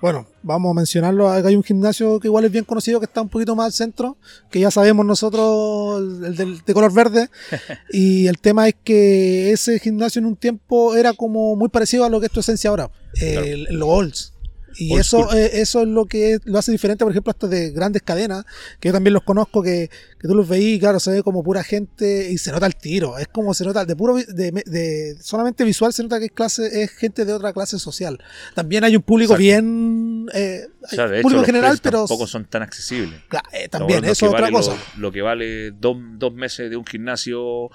bueno, 0.00 0.28
vamos 0.44 0.70
a 0.70 0.74
mencionarlo, 0.74 1.28
hay 1.30 1.56
un 1.56 1.64
gimnasio 1.64 2.20
que 2.20 2.28
igual 2.28 2.44
es 2.44 2.52
bien 2.52 2.64
conocido, 2.64 3.00
que 3.00 3.06
está 3.06 3.20
un 3.20 3.28
poquito 3.28 3.56
más 3.56 3.66
al 3.66 3.72
centro, 3.72 4.16
que 4.50 4.60
ya 4.60 4.70
sabemos 4.70 5.04
nosotros, 5.04 6.00
el, 6.24 6.36
del- 6.36 6.60
de 6.64 6.74
color 6.74 6.92
verde, 6.92 7.28
y 7.92 8.28
el 8.28 8.38
tema 8.38 8.68
es 8.68 8.76
que 8.84 9.50
ese 9.50 9.78
gimnasio 9.80 10.20
en 10.20 10.26
un 10.26 10.36
tiempo 10.36 10.94
era 10.94 11.12
como 11.14 11.56
muy 11.56 11.68
parecido 11.68 12.04
a 12.04 12.08
lo 12.08 12.20
que 12.20 12.26
es 12.26 12.32
tu 12.32 12.40
esencia 12.40 12.70
ahora, 12.70 12.90
el, 13.20 13.64
los 13.70 13.88
Olds. 13.88 14.32
Y 14.78 14.92
Old 14.92 15.00
eso, 15.00 15.36
eh, 15.36 15.50
eso 15.60 15.82
es 15.82 15.88
lo 15.88 16.06
que 16.06 16.38
lo 16.44 16.58
hace 16.58 16.70
diferente, 16.72 17.04
por 17.04 17.12
ejemplo, 17.12 17.30
hasta 17.30 17.48
de 17.48 17.70
grandes 17.72 18.02
cadenas, 18.02 18.44
que 18.80 18.88
yo 18.88 18.92
también 18.92 19.12
los 19.14 19.24
conozco, 19.24 19.62
que, 19.62 19.90
que 20.20 20.28
tú 20.28 20.34
los 20.34 20.48
veís, 20.48 20.76
y 20.76 20.80
claro, 20.80 21.00
se 21.00 21.10
ve 21.10 21.22
como 21.22 21.42
pura 21.42 21.64
gente 21.64 22.30
y 22.30 22.38
se 22.38 22.52
nota 22.52 22.66
el 22.66 22.76
tiro. 22.76 23.18
Es 23.18 23.28
como 23.28 23.54
se 23.54 23.64
nota, 23.64 23.84
de 23.84 23.96
puro 23.96 24.14
de, 24.16 24.52
de- 24.64 25.16
solamente 25.20 25.64
visual 25.64 25.92
se 25.92 26.02
nota 26.02 26.18
que 26.18 26.26
es 26.26 26.32
clase, 26.32 26.82
es 26.82 26.90
gente 26.92 27.24
de 27.24 27.32
otra 27.32 27.52
clase 27.52 27.78
social. 27.78 28.18
También 28.54 28.84
hay 28.84 28.94
un 28.96 29.02
público 29.02 29.32
Exacto. 29.34 29.42
bien 29.42 30.26
eh, 30.32 30.66
O 30.84 30.88
sea, 30.88 31.08
de 31.08 31.16
hecho, 31.18 31.22
público 31.22 31.40
los 31.40 31.46
general, 31.46 31.78
pero 31.82 31.98
tampoco 31.98 32.26
son 32.26 32.44
tan 32.44 32.62
accesibles. 32.62 33.20
Claro, 33.28 33.48
eh, 33.52 33.68
también, 33.68 34.04
eso 34.04 34.26
es 34.26 34.32
otra 34.32 34.42
vale 34.42 34.52
cosa. 34.52 34.72
Lo, 34.96 35.02
lo 35.02 35.12
que 35.12 35.22
vale 35.22 35.70
dos, 35.72 35.96
dos 36.18 36.32
meses 36.34 36.70
de 36.70 36.76
un 36.76 36.84
gimnasio, 36.86 37.70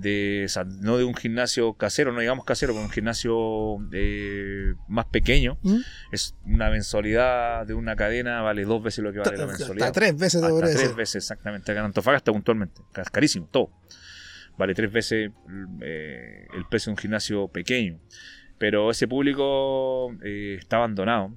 de, 0.00 0.44
o 0.46 0.48
sea, 0.48 0.64
no 0.64 0.98
de 0.98 1.04
un 1.04 1.14
gimnasio 1.14 1.74
casero, 1.74 2.12
no 2.12 2.20
digamos 2.20 2.44
casero, 2.44 2.72
pero 2.72 2.84
un 2.84 2.90
gimnasio 2.90 3.78
eh, 3.92 4.74
más 4.88 5.06
pequeño, 5.06 5.58
¿Mm? 5.62 5.76
es 6.12 6.34
una 6.44 6.70
mensualidad 6.70 7.66
de 7.66 7.74
una 7.74 7.96
cadena, 7.96 8.42
vale 8.42 8.64
dos 8.64 8.82
veces 8.82 9.02
lo 9.04 9.12
que 9.12 9.18
vale 9.20 9.36
la 9.36 9.44
Hasta 9.44 9.58
mensualidad. 9.58 9.92
tres 9.92 10.16
veces 10.16 10.42
Hasta 10.42 10.60
tres 10.74 10.96
veces, 10.96 11.16
exactamente. 11.16 11.72
Acá 11.72 11.80
en 11.80 11.86
Antofagasta 11.86 12.32
puntualmente. 12.32 12.80
Es 12.94 13.10
carísimo, 13.10 13.48
todo. 13.50 13.70
Vale 14.58 14.74
tres 14.74 14.90
veces 14.92 15.30
eh, 15.82 16.46
el 16.54 16.64
precio 16.66 16.90
de 16.90 16.94
un 16.94 16.98
gimnasio 16.98 17.48
pequeño. 17.48 17.98
Pero 18.58 18.90
ese 18.90 19.06
público 19.06 20.12
eh, 20.22 20.56
está 20.58 20.76
abandonado. 20.76 21.32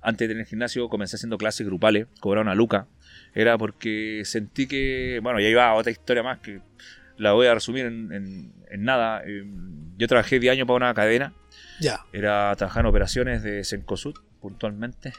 Antes 0.00 0.28
de 0.28 0.34
tener 0.34 0.46
gimnasio 0.46 0.88
comencé 0.88 1.16
haciendo 1.16 1.36
clases 1.38 1.66
grupales, 1.66 2.06
cobraba 2.20 2.42
una 2.42 2.54
luca. 2.54 2.86
Era 3.34 3.56
porque 3.58 4.22
sentí 4.24 4.66
que, 4.66 5.20
bueno, 5.22 5.40
ya 5.40 5.48
iba 5.48 5.66
a 5.68 5.74
otra 5.74 5.92
historia 5.92 6.22
más 6.22 6.38
que 6.38 6.60
la 7.16 7.32
voy 7.32 7.46
a 7.46 7.54
resumir 7.54 7.86
en, 7.86 8.12
en- 8.12 8.52
en 8.70 8.84
nada. 8.84 9.22
Eh, 9.26 9.44
yo 9.96 10.06
trabajé 10.08 10.38
10 10.38 10.52
años 10.52 10.66
para 10.66 10.76
una 10.76 10.94
cadena, 10.94 11.32
Ya, 11.80 12.00
era 12.12 12.54
trabajar 12.56 12.82
en 12.82 12.86
operaciones 12.86 13.42
de 13.42 13.64
Sencosud 13.64 14.14
puntualmente. 14.40 15.12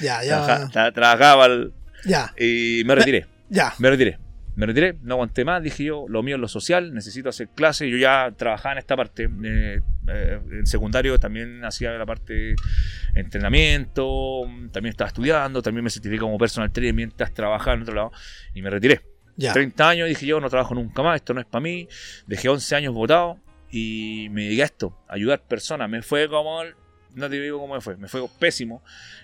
ya, 0.00 0.20
Trabaja- 0.20 0.58
ya, 0.58 0.68
tra- 0.70 0.92
trabajaba 0.92 1.46
el- 1.46 1.72
ya, 2.04 2.32
y 2.38 2.82
me 2.86 2.94
retiré. 2.94 3.26
ya. 3.48 3.72
Me 3.78 3.90
retiré. 3.90 4.18
Me 4.56 4.66
retiré, 4.66 4.96
no 5.02 5.14
aguanté 5.14 5.44
más, 5.44 5.62
dije 5.62 5.84
yo, 5.84 6.06
lo 6.08 6.22
mío 6.22 6.36
es 6.36 6.40
lo 6.40 6.48
social, 6.48 6.92
necesito 6.94 7.28
hacer 7.28 7.48
clases. 7.50 7.90
Yo 7.90 7.98
ya 7.98 8.32
trabajaba 8.36 8.72
en 8.72 8.78
esta 8.78 8.96
parte. 8.96 9.24
eh, 9.44 9.80
eh, 10.08 10.40
en 10.50 10.66
secundario 10.66 11.18
también 11.18 11.64
hacía 11.64 11.90
la 11.92 12.06
parte 12.06 12.32
de 12.32 12.54
entrenamiento, 13.14 14.42
también 14.72 14.90
estaba 14.90 15.08
estudiando, 15.08 15.62
también 15.62 15.84
me 15.84 15.90
certifiqué 15.90 16.20
como 16.20 16.38
personal 16.38 16.70
trainer 16.72 16.94
mientras 16.94 17.32
trabajaba 17.34 17.74
en 17.76 17.82
otro 17.82 17.94
lado 17.94 18.12
y 18.54 18.62
me 18.62 18.70
retiré. 18.70 19.00
Ya, 19.36 19.52
30 19.52 19.88
años 19.90 20.08
dije 20.08 20.24
yo, 20.26 20.40
no 20.40 20.48
trabajo 20.48 20.74
nunca 20.74 21.02
más, 21.02 21.16
esto 21.16 21.34
no 21.34 21.40
es 21.40 21.46
para 21.46 21.60
mí. 21.60 21.88
Dejé 22.26 22.48
11 22.48 22.74
años 22.74 22.94
votado 22.94 23.38
y 23.70 24.28
me 24.30 24.44
dediqué 24.44 24.62
a 24.62 24.66
esto, 24.66 24.98
a 25.08 25.14
ayudar 25.14 25.42
personas. 25.42 25.90
Me 25.90 26.00
fue 26.02 26.28
como, 26.28 26.62
el- 26.62 26.74
no 27.14 27.28
te 27.28 27.38
digo 27.40 27.58
cómo 27.60 27.74
me 27.74 27.80
fue, 27.82 27.96
me 27.98 28.08
fue 28.08 28.26
pésimo. 28.38 28.82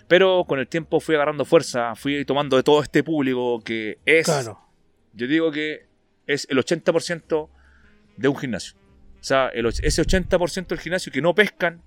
Pero 0.09 0.45
con 0.47 0.59
el 0.59 0.69
tiempo 0.69 1.01
fui 1.01 1.15
agarrando 1.15 1.45
fuerza, 1.47 1.95
fui 1.95 2.25
tomando 2.27 2.57
de 2.57 2.63
todo 2.63 2.83
este 2.83 3.03
público 3.03 3.63
que 3.65 3.99
es, 4.05 4.27
claro. 4.27 4.59
Yo 5.15 5.27
digo 5.27 5.51
que 5.53 5.87
es 6.27 6.47
el 6.51 6.59
80% 6.59 7.49
de 8.17 8.29
un 8.29 8.37
gimnasio. 8.37 8.75
O 9.21 9.25
sea, 9.25 9.49
el 9.49 9.67
ese 9.67 10.03
80% 10.03 10.67
del 10.69 10.81
gimnasio 10.81 11.13
que 11.13 11.23
no 11.23 11.35
pescan 11.35 11.83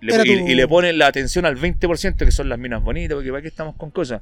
le- 0.00 0.50
y, 0.50 0.54
le 0.54 0.68
ponen 0.68 0.98
la 0.98 1.06
atención 1.06 1.46
al 1.46 1.56
20% 1.56 2.24
que 2.24 2.30
son 2.30 2.48
las 2.48 2.58
minas 2.58 2.82
bonitas, 2.82 3.14
porque 3.14 3.30
para 3.30 3.42
qué 3.42 3.48
estamos 3.48 3.76
con 3.76 3.90
cosas. 3.90 4.20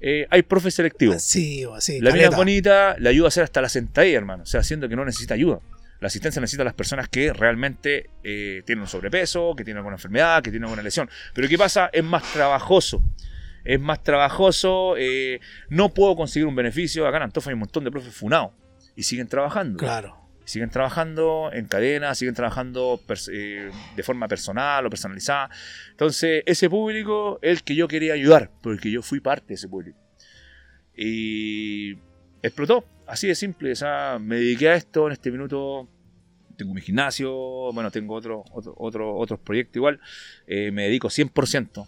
Eh, 0.00 0.26
hay 0.30 0.42
profes 0.42 0.74
selectivos. 0.74 1.22
Sí, 1.22 1.64
sí, 1.80 2.00
La 2.00 2.12
mina 2.12 2.30
bonita 2.30 2.96
le 2.98 3.08
ayuda 3.08 3.26
a 3.26 3.28
hacer 3.28 3.42
hasta 3.44 3.60
la 3.60 3.68
sentadilla, 3.68 4.16
hermano. 4.16 4.44
O 4.44 4.46
sea, 4.46 4.60
haciendo 4.60 4.88
que 4.88 4.94
no 4.94 5.04
necesita 5.04 5.34
ayuda. 5.34 5.60
La 6.00 6.06
asistencia 6.06 6.40
necesita 6.40 6.62
a 6.62 6.66
las 6.66 6.74
personas 6.74 7.08
que 7.08 7.32
realmente 7.32 8.10
eh, 8.22 8.62
tienen 8.64 8.82
un 8.82 8.88
sobrepeso, 8.88 9.56
que 9.56 9.64
tienen 9.64 9.78
alguna 9.78 9.96
enfermedad, 9.96 10.40
que 10.42 10.50
tienen 10.50 10.64
alguna 10.66 10.82
lesión. 10.82 11.10
Pero 11.34 11.48
¿qué 11.48 11.58
pasa? 11.58 11.90
Es 11.92 12.04
más 12.04 12.22
trabajoso. 12.32 13.02
Es 13.68 13.80
más 13.80 14.02
trabajoso. 14.02 14.96
eh, 14.96 15.40
no 15.68 15.90
puedo 15.94 16.16
conseguir 16.16 16.46
un 16.46 16.56
beneficio. 16.56 17.06
Acá 17.06 17.18
en 17.18 17.24
Antofa 17.24 17.50
hay 17.50 17.54
un 17.54 17.60
montón 17.60 17.84
de 17.84 17.90
profes 17.90 18.14
funados. 18.14 18.52
Y 18.96 19.02
siguen 19.04 19.28
trabajando. 19.28 19.78
Claro. 19.78 20.16
Siguen 20.44 20.70
trabajando 20.70 21.50
en 21.52 21.66
cadena, 21.66 22.14
siguen 22.14 22.34
trabajando 22.34 22.98
eh, 23.30 23.70
de 23.94 24.02
forma 24.02 24.26
personal 24.28 24.86
o 24.86 24.88
personalizada. 24.90 25.50
Entonces, 25.90 26.42
ese 26.46 26.70
público 26.70 27.38
es 27.42 27.58
el 27.58 27.62
que 27.64 27.74
yo 27.74 27.86
quería 27.86 28.14
ayudar, 28.14 28.50
porque 28.62 28.90
yo 28.90 29.02
fui 29.02 29.20
parte 29.20 29.48
de 29.48 29.54
ese 29.56 29.68
público. 29.68 29.98
Y 30.96 31.92
explotó, 32.42 32.84
así 33.06 33.28
de 33.28 33.34
simple. 33.34 33.72
O 33.72 33.76
sea, 33.76 34.18
me 34.20 34.36
dediqué 34.36 34.70
a 34.70 34.74
esto 34.74 35.06
en 35.06 35.12
este 35.12 35.30
minuto. 35.30 35.88
Tengo 36.56 36.74
mi 36.74 36.80
gimnasio, 36.80 37.30
bueno, 37.72 37.90
tengo 37.90 38.14
otro, 38.14 38.42
otro, 38.50 38.74
otro- 38.78 39.16
otros 39.16 39.38
proyectos 39.40 39.76
igual. 39.76 40.00
Eh, 40.46 40.70
me 40.72 40.84
dedico 40.84 41.08
100%. 41.08 41.86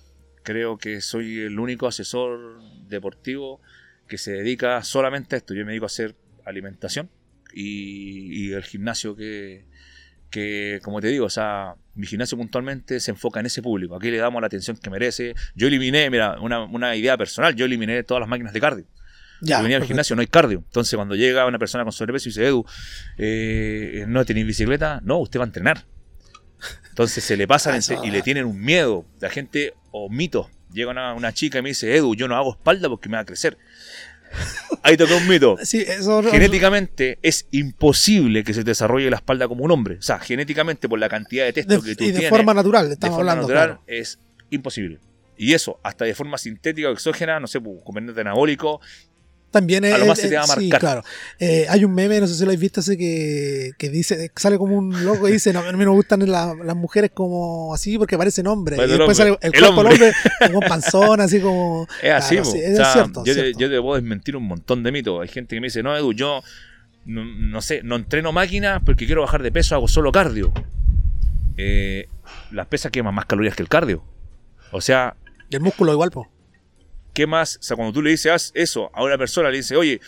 Creo 0.51 0.79
que 0.79 1.01
soy 1.01 1.43
el 1.43 1.61
único 1.61 1.87
asesor 1.87 2.61
deportivo 2.89 3.61
que 4.09 4.19
se 4.19 4.33
dedica 4.33 4.83
solamente 4.83 5.37
a 5.37 5.39
esto. 5.39 5.55
Yo 5.55 5.65
me 5.65 5.71
dedico 5.71 5.85
a 5.85 5.87
hacer 5.87 6.17
alimentación 6.45 7.09
y, 7.55 8.49
y 8.49 8.53
el 8.53 8.65
gimnasio 8.65 9.15
que, 9.15 9.65
que, 10.29 10.81
como 10.83 11.01
te 11.01 11.07
digo, 11.07 11.27
o 11.27 11.31
sea, 11.31 11.77
mi 11.95 12.05
gimnasio 12.05 12.37
puntualmente 12.37 12.99
se 12.99 13.13
enfoca 13.13 13.39
en 13.39 13.47
ese 13.47 13.63
público. 13.63 13.95
Aquí 13.95 14.11
le 14.11 14.17
damos 14.17 14.41
la 14.41 14.49
atención 14.49 14.77
que 14.77 14.91
merece. 14.91 15.37
Yo 15.55 15.69
eliminé, 15.69 16.11
mira, 16.11 16.41
una, 16.41 16.65
una 16.65 16.97
idea 16.97 17.17
personal, 17.17 17.55
yo 17.55 17.65
eliminé 17.67 18.03
todas 18.03 18.21
las 18.21 18.29
máquinas 18.29 18.53
de 18.53 18.61
cardio. 18.61 18.87
Ya, 19.43 19.59
Yo 19.59 19.63
venía 19.63 19.77
al 19.77 19.85
gimnasio, 19.85 20.17
no 20.17 20.21
hay 20.21 20.27
cardio. 20.27 20.59
Entonces, 20.59 20.97
cuando 20.97 21.15
llega 21.15 21.47
una 21.47 21.61
persona 21.61 21.85
con 21.85 21.93
sobrepeso 21.93 22.29
y 22.29 22.31
dice, 22.31 22.45
Edu, 22.45 22.67
eh, 23.19 24.05
¿no 24.09 24.25
tenéis 24.25 24.49
bicicleta? 24.49 25.01
No, 25.05 25.19
usted 25.19 25.39
va 25.39 25.45
a 25.45 25.47
entrenar. 25.47 25.87
Entonces 26.91 27.25
se 27.25 27.37
le 27.37 27.49
pasan 27.49 27.75
Ah, 27.75 27.79
eso, 27.79 28.05
y 28.05 28.11
le 28.11 28.23
tienen 28.23 28.45
un 28.45 28.61
miedo. 28.61 29.07
La 29.21 29.31
gente, 29.31 29.75
o 29.90 30.09
mitos. 30.09 30.46
Llega 30.72 30.90
una, 30.90 31.14
una 31.14 31.33
chica 31.33 31.59
y 31.59 31.62
me 31.62 31.70
dice, 31.70 31.96
Edu, 31.96 32.14
yo 32.14 32.29
no 32.29 32.37
hago 32.37 32.53
espalda 32.53 32.88
porque 32.88 33.09
me 33.09 33.16
va 33.16 33.22
a 33.22 33.24
crecer. 33.26 33.59
Ahí 34.85 34.96
toca 34.96 35.16
un 35.16 35.26
mito. 35.29 35.57
Sí, 35.64 35.81
eso 35.87 36.22
Genéticamente 36.22 37.18
es 37.22 37.46
imposible 37.50 38.44
que 38.44 38.55
se 38.55 38.62
desarrolle 38.62 39.11
la 39.11 39.16
espalda 39.16 39.48
como 39.48 39.64
un 39.64 39.72
hombre. 39.72 39.96
O 39.96 40.03
sea, 40.03 40.20
genéticamente 40.20 40.88
por 40.88 40.98
la 41.00 41.09
cantidad 41.09 41.44
de 41.44 41.53
testo 41.53 41.81
de- 41.81 41.83
que 41.83 41.96
tú 41.96 42.05
y 42.05 42.09
de 42.09 42.12
tienes, 42.12 42.31
forma 42.31 42.55
natural, 42.55 42.87
de 42.88 42.94
estamos 42.94 43.16
forma 43.16 43.33
hablando. 43.33 43.48
natural 43.53 43.79
claro. 43.79 43.83
es 43.88 44.18
imposible. 44.50 45.00
Y 45.37 45.55
eso, 45.55 45.81
hasta 45.83 46.05
de 46.05 46.14
forma 46.14 46.38
sintética 46.38 46.88
o 46.88 46.92
exógena, 46.92 47.40
no 47.40 47.46
sé, 47.46 47.61
pues, 47.61 47.83
componente 47.83 48.20
anabólico, 48.20 48.81
También 49.51 49.85
es, 49.85 49.95
A 49.95 49.99
lo 49.99 50.07
más 50.07 50.19
es- 50.19 50.23
se 50.25 50.29
te 50.31 50.37
va 50.37 50.43
a 50.43 50.47
sí, 50.47 50.69
marcar. 50.69 50.81
claro. 50.81 51.05
Eh, 51.41 51.67
hay 51.69 51.85
un 51.85 51.93
meme, 51.93 52.21
no 52.21 52.27
sé 52.29 52.35
si 52.35 52.41
lo 52.43 52.47
habéis 52.51 52.61
visto, 52.61 52.81
ese 52.81 52.97
que, 52.97 53.73
que 53.79 53.89
dice, 53.91 54.31
sale 54.37 54.59
como 54.59 54.77
un 54.77 55.05
loco 55.05 55.29
y 55.29 55.33
dice, 55.33 55.53
no, 55.53 55.59
a 55.59 55.65
mí 55.65 55.71
no 55.73 55.79
me 55.79 55.97
gustan 55.97 56.21
la- 56.31 56.55
las 56.65 56.77
mujeres 56.77 57.11
como 57.13 57.75
así 57.75 57.99
porque 57.99 58.17
parecen 58.17 58.47
hombres. 58.47 58.79
Y 58.79 58.83
después 58.83 59.01
hombre, 59.01 59.15
sale 59.17 59.31
el, 59.31 59.39
el 59.43 59.61
cuerpo 59.61 59.83
del 59.85 59.93
hombre. 59.93 60.13
como 60.47 60.61
panzón, 60.61 61.21
así 61.21 61.41
como... 61.41 61.87
Es 62.03 62.13
así, 62.13 62.37
Claro, 62.37 62.49
po. 62.51 62.53
sí, 62.53 62.59
O 62.59 62.63
es 62.69 62.77
sea, 62.77 62.93
cierto, 62.93 63.25
yo, 63.25 63.35
te, 63.35 63.41
cierto. 63.43 63.59
yo 63.59 63.71
te 63.71 63.81
puedo 63.81 63.95
desmentir 63.97 64.37
un 64.37 64.45
montón 64.45 64.83
de 64.85 64.93
mitos. 64.93 65.21
Hay 65.21 65.29
gente 65.29 65.57
que 65.57 65.61
me 65.61 65.67
dice, 65.67 65.83
no, 65.83 65.97
Edu, 65.97 66.13
yo 66.13 66.43
no, 67.07 67.25
no 67.25 67.61
sé, 67.63 67.83
no 67.83 67.97
entreno 67.97 68.31
máquina 68.31 68.81
porque 68.85 69.05
quiero 69.07 69.23
bajar 69.23 69.43
de 69.43 69.51
peso, 69.51 69.75
hago 69.75 69.89
solo 69.89 70.13
cardio. 70.13 70.53
Eh, 71.57 72.07
las 72.53 72.67
pesas 72.69 72.93
queman 72.93 73.15
más 73.15 73.27
calorías 73.27 73.57
que 73.57 73.63
el 73.63 73.69
cardio. 73.69 74.03
O 74.71 74.81
sea, 74.81 75.17
Y 75.51 75.57
el 75.57 75.63
músculo 75.63 75.93
igual, 75.93 76.11
pues. 76.13 76.29
¿Qué 77.20 77.26
más? 77.26 77.59
O 77.59 77.62
sea, 77.62 77.76
cuando 77.76 77.92
tú 77.92 78.00
le 78.00 78.09
dices 78.09 78.33
haz 78.33 78.50
eso 78.54 78.90
a 78.94 79.04
una 79.04 79.18
persona, 79.18 79.50
le 79.50 79.59
dices, 79.59 79.76
oye, 79.76 80.00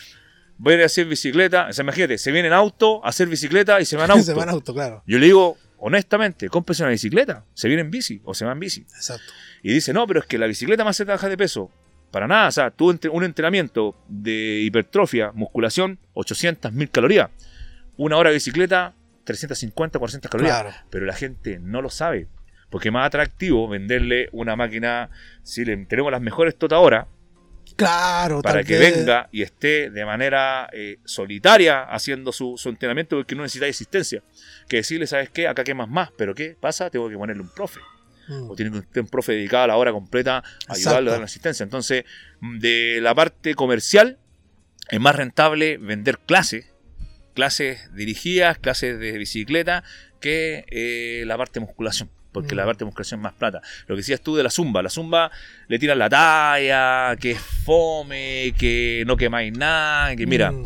voy 0.57 0.73
a 0.73 0.77
ir 0.77 0.83
a 0.83 0.87
hacer 0.87 1.05
bicicleta. 1.05 1.67
O 1.69 1.73
sea, 1.75 1.83
imagínate, 1.83 2.17
se 2.17 2.33
viene 2.33 2.49
en 2.49 2.55
auto 2.55 3.05
a 3.05 3.11
hacer 3.11 3.29
bicicleta 3.29 3.83
y 3.83 3.85
se 3.85 3.99
va 3.99 4.07
en 4.07 4.11
auto. 4.13 4.23
Se 4.23 4.33
va 4.33 4.45
en 4.45 4.49
auto, 4.49 4.73
claro. 4.73 5.03
Yo 5.07 5.19
le 5.19 5.27
digo, 5.27 5.59
honestamente, 5.77 6.49
cómprese 6.49 6.85
una 6.85 6.93
bicicleta. 6.93 7.45
Se 7.53 7.69
viene 7.69 7.83
en 7.83 7.91
bici 7.91 8.23
o 8.25 8.33
se 8.33 8.47
va 8.47 8.53
en 8.53 8.61
bici. 8.61 8.81
Exacto. 8.81 9.31
Y 9.63 9.75
dice, 9.75 9.93
no, 9.93 10.07
pero 10.07 10.21
es 10.21 10.27
que 10.27 10.39
la 10.39 10.47
bicicleta 10.47 10.85
me 10.85 10.91
hace 10.91 11.05
bajar 11.05 11.29
de 11.29 11.37
peso. 11.37 11.71
Para 12.11 12.27
nada, 12.27 12.49
o 12.49 12.53
sea, 12.53 12.71
tú 12.71 12.99
un 13.11 13.25
entrenamiento 13.25 13.95
de 14.09 14.61
hipertrofia, 14.63 15.33
musculación, 15.33 15.99
800, 16.15 16.73
1000 16.73 16.91
calorías. 16.91 17.29
Una 17.99 18.17
hora 18.17 18.31
de 18.31 18.35
bicicleta, 18.35 18.95
350, 19.25 19.99
400 19.99 20.31
calorías. 20.31 20.63
Claro. 20.63 20.77
Pero 20.89 21.05
la 21.05 21.15
gente 21.15 21.59
no 21.59 21.83
lo 21.83 21.91
sabe. 21.91 22.29
Porque 22.73 22.89
es 22.89 22.93
más 22.93 23.07
atractivo 23.07 23.69
venderle 23.69 24.29
una 24.33 24.57
máquina, 24.57 25.11
si 25.45 25.65
le 25.65 25.77
tenemos 25.87 26.11
las 26.11 26.21
mejores 26.21 26.57
totadoras, 26.59 27.07
Claro, 27.77 28.43
para 28.43 28.65
que 28.65 28.77
vez- 28.79 28.97
venga 28.99 29.29
y 29.33 29.43
esté 29.43 29.89
de 29.91 30.05
manera 30.05 30.69
eh, 30.73 30.99
solitaria 31.05 31.83
haciendo 31.85 32.33
su, 32.33 32.55
su 32.59 32.69
entrenamiento 32.69 33.17
porque 33.17 33.35
no 33.35 33.43
necesita 33.43 33.67
asistencia. 33.67 34.23
Que 34.69 34.79
decirle, 34.79 35.07
¿sabes 35.07 35.31
qué? 35.31 35.49
Acá 35.49 35.65
quemas 35.65 35.89
más, 35.89 36.11
pero 36.19 36.35
¿qué 36.35 36.57
pasa? 36.61 36.91
Tengo 36.91 37.09
que 37.09 37.17
ponerle 37.17 37.43
un 37.43 37.49
profe 37.55 37.81
Mm. 38.29 38.51
o 38.51 38.55
tiene 38.55 38.71
que 38.71 38.83
tener 38.87 39.03
un 39.03 39.09
profe 39.09 39.33
dedicado 39.33 39.65
a 39.65 39.67
la 39.67 39.77
hora 39.77 39.91
completa 39.91 40.45
a 40.69 40.75
ayudarle 40.75 41.09
a 41.09 41.13
dar 41.13 41.21
la 41.21 41.25
asistencia. 41.27 41.65
Entonces, 41.65 42.05
de 42.41 43.01
la 43.03 43.15
parte 43.17 43.55
comercial, 43.57 44.19
es 44.91 45.01
más 45.01 45.17
rentable 45.17 45.77
vender 45.79 46.19
clases, 46.21 46.67
clases 47.35 47.93
dirigidas, 47.95 48.59
clases 48.59 48.99
de 49.01 49.19
bicicleta, 49.19 49.83
que 50.21 50.65
eh, 50.71 51.25
la 51.27 51.37
parte 51.37 51.59
musculación. 51.59 52.11
Porque 52.33 52.55
Mm. 52.55 52.59
la 52.59 52.65
parte 52.65 52.79
de 52.81 52.85
musculación 52.87 53.21
es 53.21 53.25
más 53.25 53.33
plata. 53.35 53.61
Lo 53.87 53.95
que 53.95 54.01
decías 54.01 54.21
tú 54.23 54.35
de 54.37 54.43
la 54.43 54.51
zumba. 54.51 54.83
La 54.83 54.89
zumba 54.91 55.31
le 55.69 55.79
tiran 55.79 55.99
la 55.99 56.09
talla, 56.09 57.15
que 57.21 57.33
es 57.33 57.41
fome, 57.41 58.53
que 58.59 59.05
no 59.07 59.17
quemáis 59.17 59.57
nada. 59.57 60.17
Que 60.17 60.27
mira, 60.27 60.51
Mm. 60.53 60.65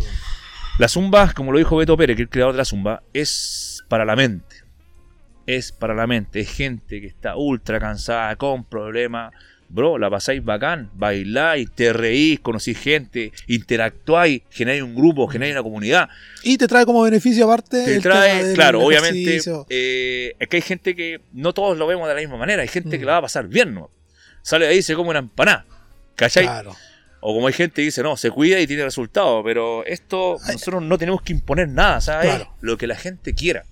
la 0.79 0.89
zumba, 0.89 1.33
como 1.33 1.53
lo 1.53 1.59
dijo 1.59 1.77
Beto 1.77 1.97
Pérez, 1.97 2.17
que 2.17 2.23
es 2.23 2.27
el 2.27 2.31
creador 2.31 2.55
de 2.55 2.59
la 2.59 2.65
zumba, 2.65 3.03
es 3.13 3.85
para 3.89 4.05
la 4.05 4.15
mente. 4.17 4.57
Es 5.47 5.71
para 5.73 5.95
la 5.95 6.07
mente. 6.07 6.41
Es 6.41 6.51
gente 6.53 7.01
que 7.01 7.07
está 7.07 7.37
ultra 7.37 7.79
cansada, 7.79 8.35
con 8.37 8.65
problemas. 8.65 9.33
Bro, 9.69 9.99
la 9.99 10.09
pasáis 10.09 10.45
bacán, 10.45 10.91
bailáis, 10.95 11.69
te 11.75 11.93
reís, 11.93 12.39
conocís 12.41 12.79
gente, 12.79 13.33
interactuáis, 13.49 14.43
generáis 14.51 14.83
un 14.83 14.95
grupo, 14.95 15.27
generáis 15.27 15.55
una 15.55 15.63
comunidad. 15.63 16.09
Y 16.45 16.57
te 16.57 16.69
trae 16.69 16.87
como 16.87 17.03
beneficio 17.03 17.45
aparte. 17.47 17.85
Te 17.85 17.97
el 17.97 18.03
trae, 18.03 18.55
claro, 18.55 18.81
obviamente, 18.85 19.41
eh, 19.69 20.35
es 20.39 20.49
que 20.49 20.57
hay 20.57 20.63
gente 20.63 20.95
que 20.95 21.21
no 21.33 21.53
todos 21.53 21.77
lo 21.77 21.87
vemos 21.87 22.07
de 22.09 22.15
la 22.15 22.21
misma 22.21 22.37
manera. 22.37 22.63
Hay 22.63 22.69
gente 22.69 22.97
Mm. 22.97 23.01
que 23.01 23.05
la 23.07 23.13
va 23.13 23.19
a 23.19 23.23
pasar 23.23 23.49
bien, 23.49 23.75
¿no? 23.75 23.91
Sale 24.43 24.67
de 24.67 24.73
ahí 24.73 24.79
y 24.79 24.83
se 24.83 24.95
come 24.95 25.11
una 25.11 25.19
empanada. 25.19 25.67
¿Cachai? 26.15 26.45
Claro. 26.45 26.75
O 27.21 27.35
como 27.35 27.49
hay 27.49 27.53
gente 27.53 27.75
que 27.77 27.83
dice, 27.83 28.03
no, 28.05 28.17
se 28.17 28.31
cuida 28.31 28.61
y 28.61 28.67
tiene 28.69 28.85
resultados, 28.85 29.43
pero 29.45 29.85
esto 29.85 30.37
nosotros 30.47 30.81
no 30.83 30.97
tenemos 30.97 31.23
que 31.23 31.33
imponer 31.33 31.69
nada, 31.69 32.01
¿sabes? 32.01 32.27
Claro. 32.29 32.55
Lo 32.61 32.79
que 32.79 32.87
la 32.87 32.95
gente 32.95 33.35
quiera. 33.35 33.65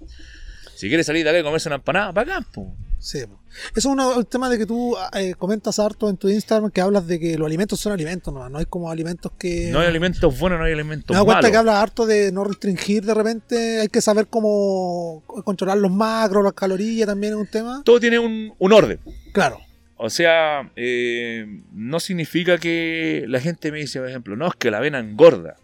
Si 0.74 0.88
quiere 0.88 1.04
salir 1.04 1.22
de 1.22 1.30
acá 1.30 1.38
y 1.38 1.42
comerse 1.44 1.68
una 1.68 1.76
empanada, 1.76 2.10
bacán, 2.10 2.44
po. 2.52 2.74
Sí. 3.04 3.18
Eso 3.18 3.28
es 3.74 3.84
uno, 3.84 4.18
el 4.18 4.26
tema 4.26 4.48
de 4.48 4.56
que 4.56 4.64
tú 4.64 4.96
eh, 5.12 5.34
comentas 5.36 5.78
harto 5.78 6.08
en 6.08 6.16
tu 6.16 6.26
Instagram 6.30 6.70
que 6.70 6.80
hablas 6.80 7.06
de 7.06 7.20
que 7.20 7.36
los 7.36 7.44
alimentos 7.44 7.78
son 7.78 7.92
alimentos, 7.92 8.32
no, 8.32 8.48
no 8.48 8.56
hay 8.56 8.64
como 8.64 8.90
alimentos 8.90 9.30
que... 9.38 9.68
No 9.70 9.80
hay 9.80 9.88
alimentos 9.88 10.38
buenos, 10.38 10.58
no 10.58 10.64
hay 10.64 10.72
alimentos 10.72 11.10
Me 11.10 11.18
da 11.18 11.22
cuenta 11.22 11.42
malos. 11.42 11.50
que 11.50 11.56
hablas 11.58 11.74
harto 11.82 12.06
de 12.06 12.32
no 12.32 12.44
restringir 12.44 13.04
de 13.04 13.12
repente, 13.12 13.80
hay 13.82 13.88
que 13.88 14.00
saber 14.00 14.28
cómo 14.28 15.22
controlar 15.44 15.76
los 15.76 15.90
macros, 15.90 16.42
las 16.42 16.54
calorías 16.54 17.06
también 17.06 17.34
es 17.34 17.38
un 17.40 17.46
tema. 17.46 17.82
Todo 17.84 18.00
tiene 18.00 18.18
un, 18.18 18.54
un 18.58 18.72
orden. 18.72 18.98
Claro. 19.34 19.60
O 19.98 20.08
sea, 20.08 20.72
eh, 20.74 21.44
no 21.74 22.00
significa 22.00 22.56
que 22.56 23.26
la 23.28 23.38
gente 23.38 23.70
me 23.70 23.80
dice, 23.80 24.00
por 24.00 24.08
ejemplo, 24.08 24.34
no, 24.34 24.46
es 24.46 24.54
que 24.54 24.70
la 24.70 24.78
avena 24.78 24.98
engorda. 24.98 25.56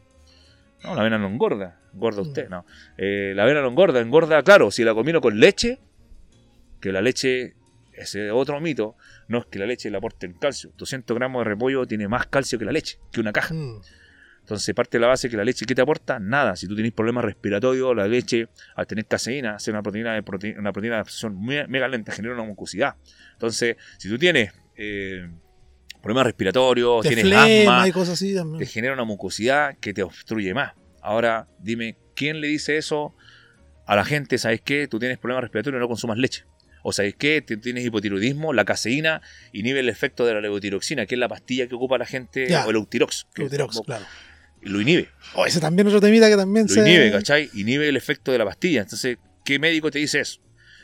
No, 0.84 0.94
la 0.94 1.00
avena 1.00 1.16
no 1.16 1.28
engorda. 1.28 1.78
Engorda 1.94 2.20
usted, 2.20 2.50
no. 2.50 2.66
Eh, 2.98 3.32
la 3.34 3.44
avena 3.44 3.62
no 3.62 3.68
engorda. 3.68 3.98
Engorda, 4.00 4.42
claro, 4.42 4.70
si 4.70 4.84
la 4.84 4.92
combino 4.92 5.22
con 5.22 5.40
leche, 5.40 5.78
que 6.80 6.92
la 6.92 7.00
leche, 7.02 7.54
ese 7.92 8.30
otro 8.30 8.60
mito, 8.60 8.96
no 9.28 9.38
es 9.38 9.46
que 9.46 9.58
la 9.58 9.66
leche 9.66 9.90
le 9.90 9.96
aporte 9.98 10.26
el 10.26 10.38
calcio. 10.38 10.72
200 10.76 11.14
gramos 11.16 11.40
de 11.40 11.44
repollo 11.50 11.86
tiene 11.86 12.08
más 12.08 12.26
calcio 12.26 12.58
que 12.58 12.64
la 12.64 12.72
leche, 12.72 12.98
que 13.12 13.20
una 13.20 13.32
caja. 13.32 13.54
Mm. 13.54 13.80
Entonces 14.40 14.74
parte 14.74 14.96
de 14.96 15.02
la 15.02 15.06
base 15.08 15.28
que 15.28 15.36
la 15.36 15.44
leche, 15.44 15.64
¿qué 15.66 15.74
te 15.74 15.82
aporta? 15.82 16.18
Nada. 16.18 16.56
Si 16.56 16.66
tú 16.66 16.74
tienes 16.74 16.92
problemas 16.92 17.24
respiratorios, 17.24 17.94
la 17.94 18.08
leche, 18.08 18.48
al 18.74 18.86
tener 18.86 19.06
caseína, 19.06 19.56
hace 19.56 19.70
una 19.70 19.82
proteína 19.82 20.14
de, 20.14 20.24
prote- 20.24 20.58
una 20.58 20.72
proteína 20.72 20.96
de 20.96 21.00
absorción 21.02 21.34
muy- 21.36 21.66
mega 21.68 21.86
lenta, 21.86 22.10
genera 22.10 22.34
una 22.34 22.42
mucosidad. 22.44 22.96
Entonces, 23.34 23.76
si 23.98 24.08
tú 24.08 24.18
tienes 24.18 24.52
eh, 24.76 25.28
problemas 26.02 26.24
respiratorios, 26.24 27.02
tienes 27.06 27.24
flema 27.26 27.44
asma, 27.44 27.88
y 27.88 27.92
cosas 27.92 28.14
así 28.14 28.34
también. 28.34 28.58
te 28.58 28.66
genera 28.66 28.94
una 28.94 29.04
mucosidad 29.04 29.76
que 29.78 29.92
te 29.92 30.02
obstruye 30.02 30.52
más. 30.54 30.72
Ahora, 31.02 31.46
dime, 31.60 31.96
¿quién 32.16 32.40
le 32.40 32.48
dice 32.48 32.76
eso 32.76 33.14
a 33.86 33.94
la 33.94 34.04
gente? 34.04 34.36
¿Sabes 34.38 34.62
qué? 34.62 34.88
Tú 34.88 34.98
tienes 34.98 35.18
problemas 35.18 35.42
respiratorios, 35.42 35.80
no 35.80 35.86
consumas 35.86 36.18
leche. 36.18 36.44
O 36.82 36.92
sabes 36.92 37.14
qué? 37.16 37.42
Tú 37.42 37.58
tienes 37.58 37.84
hipotiroidismo, 37.84 38.52
la 38.52 38.64
caseína 38.64 39.20
inhibe 39.52 39.80
el 39.80 39.88
efecto 39.88 40.24
de 40.26 40.34
la 40.34 40.40
levotiroxina, 40.40 41.06
que 41.06 41.14
es 41.14 41.18
la 41.18 41.28
pastilla 41.28 41.66
que 41.66 41.74
ocupa 41.74 41.98
la 41.98 42.06
gente, 42.06 42.48
Ya. 42.48 42.66
o 42.66 42.70
el 42.70 42.76
Eutirox. 42.76 43.26
que 43.34 43.42
Eutirox, 43.42 43.80
claro. 43.84 44.04
Lo 44.62 44.80
inhibe. 44.80 45.08
Oh, 45.34 45.46
ese 45.46 45.58
también 45.60 45.86
otro 45.88 46.00
temita 46.00 46.28
que 46.28 46.36
también 46.36 46.66
Lo 46.66 46.74
se... 46.74 46.80
inhibe, 46.80 47.10
¿cachai? 47.10 47.48
Inhibe 47.54 47.88
el 47.88 47.96
efecto 47.96 48.30
de 48.32 48.38
la 48.38 48.44
pastilla. 48.44 48.82
Entonces, 48.82 49.16
¿qué 49.44 49.58
médico 49.58 49.90
te 49.90 49.98
dice 49.98 50.20
eso? 50.20 50.40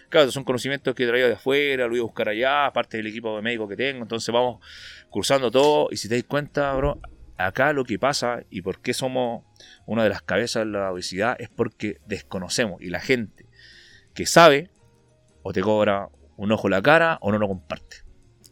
Claro, 0.09 0.31
son 0.31 0.45
conocimientos 0.45 0.95
que 0.95 1.05
he 1.05 1.07
traído 1.07 1.29
de 1.29 1.35
afuera, 1.35 1.85
lo 1.85 1.91
voy 1.91 1.99
a 1.99 2.03
buscar 2.03 2.29
allá, 2.29 2.67
aparte 2.67 2.97
del 2.97 3.09
equipo 3.09 3.37
de 3.37 3.43
médico 3.43 3.69
que 3.69 3.77
tengo. 3.77 4.03
Entonces 4.03 4.33
vamos 4.33 4.65
cursando 5.11 5.51
todo. 5.51 5.89
Y 5.91 5.97
si 5.99 6.09
te 6.09 6.15
das 6.15 6.25
cuenta, 6.25 6.73
bro, 6.75 7.01
acá 7.37 7.73
lo 7.75 7.85
que 7.85 7.99
pasa 7.99 8.45
y 8.49 8.63
por 8.63 8.81
qué 8.81 8.95
somos 8.95 9.45
una 9.85 10.05
de 10.05 10.09
las 10.11 10.23
cabezas 10.23 10.65
de 10.65 10.71
la 10.73 10.93
obesidad 10.93 11.37
es 11.39 11.49
porque 11.51 11.99
desconocemos. 12.07 12.81
Y 12.81 12.89
la 12.89 13.01
gente 13.01 13.45
que 14.15 14.25
sabe, 14.27 14.71
o 15.49 15.53
te 15.53 15.61
cobra 15.61 16.09
un 16.37 16.51
ojo 16.53 16.67
en 16.67 16.73
la 16.73 16.83
cara 16.83 17.19
o 17.21 17.31
no 17.31 17.39
lo 17.39 17.47
comparte. 17.49 17.99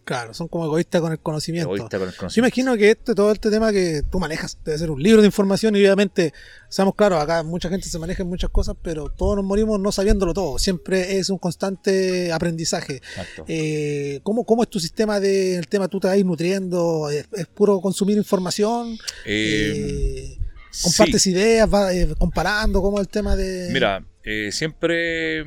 Claro, 0.04 0.34
son 0.34 0.48
como 0.48 0.66
egoístas 0.66 1.00
con 1.00 1.12
el 1.12 1.18
conocimiento. 1.18 1.74
Egoísta 1.74 1.98
con 1.98 2.08
el 2.08 2.12
Yo 2.12 2.18
conocimiento. 2.18 2.46
imagino 2.60 2.76
que 2.76 2.90
este, 2.90 3.14
todo 3.14 3.32
este 3.32 3.50
tema 3.50 3.72
que 3.72 4.02
tú 4.12 4.18
manejas 4.20 4.58
debe 4.62 4.76
ser 4.76 4.90
un 4.90 5.02
libro 5.02 5.22
de 5.22 5.26
información 5.26 5.74
y 5.76 5.78
obviamente, 5.80 6.34
seamos 6.68 6.94
claros, 6.94 7.22
acá 7.22 7.42
mucha 7.42 7.70
gente 7.70 7.88
se 7.88 7.98
maneja 7.98 8.22
en 8.22 8.28
muchas 8.28 8.50
cosas, 8.50 8.76
pero 8.82 9.08
todos 9.08 9.34
nos 9.36 9.46
morimos 9.46 9.80
no 9.80 9.90
sabiéndolo 9.92 10.34
todo. 10.34 10.58
Siempre 10.58 11.16
es 11.16 11.30
un 11.30 11.38
constante 11.38 12.30
aprendizaje. 12.32 12.96
Exacto. 12.96 13.44
Eh, 13.48 14.20
¿cómo, 14.22 14.44
¿Cómo 14.44 14.62
es 14.62 14.68
tu 14.68 14.78
sistema 14.78 15.20
de 15.20 15.56
el 15.56 15.68
tema? 15.68 15.88
¿Tú 15.88 15.98
te 16.00 16.08
vas 16.08 16.22
nutriendo? 16.22 17.08
¿Es, 17.08 17.26
es 17.32 17.46
puro 17.46 17.80
consumir 17.80 18.18
información? 18.18 18.98
Eh, 19.24 20.36
Eh, 20.36 20.38
¿Compartes 20.82 21.22
sí. 21.22 21.30
ideas? 21.30 21.70
¿Vas 21.70 21.94
eh, 21.94 22.14
comparando? 22.18 22.82
¿Cómo 22.82 22.98
es 22.98 23.06
el 23.06 23.08
tema 23.08 23.36
de...? 23.36 23.70
Mira, 23.72 24.04
siempre 24.50 25.44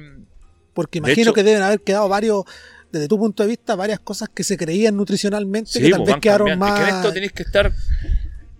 Porque 0.78 1.00
de 1.02 1.08
imagino 1.10 1.24
hecho- 1.24 1.34
que 1.34 1.42
deben 1.42 1.64
haber 1.64 1.82
quedado 1.82 2.08
varios, 2.08 2.44
desde 2.92 3.08
tu 3.08 3.18
punto 3.18 3.42
de 3.42 3.50
vista, 3.50 3.76
varias 3.76 4.00
cosas 4.00 4.30
que 4.30 4.44
se 4.44 4.58
creían 4.58 4.96
nutricionalmente 4.96 5.72
Sí, 5.72 5.82
que 5.82 5.90
tal 5.90 6.04
pues, 6.04 6.14
vez 6.14 6.22
quedaron 6.22 6.50
cambiando. 6.50 6.66
Es 6.68 6.72
más... 6.72 6.80
que 6.84 6.90
en 6.92 6.96
esto 6.98 7.14
tenés 7.14 7.32
que 7.34 7.42
estar 7.44 7.72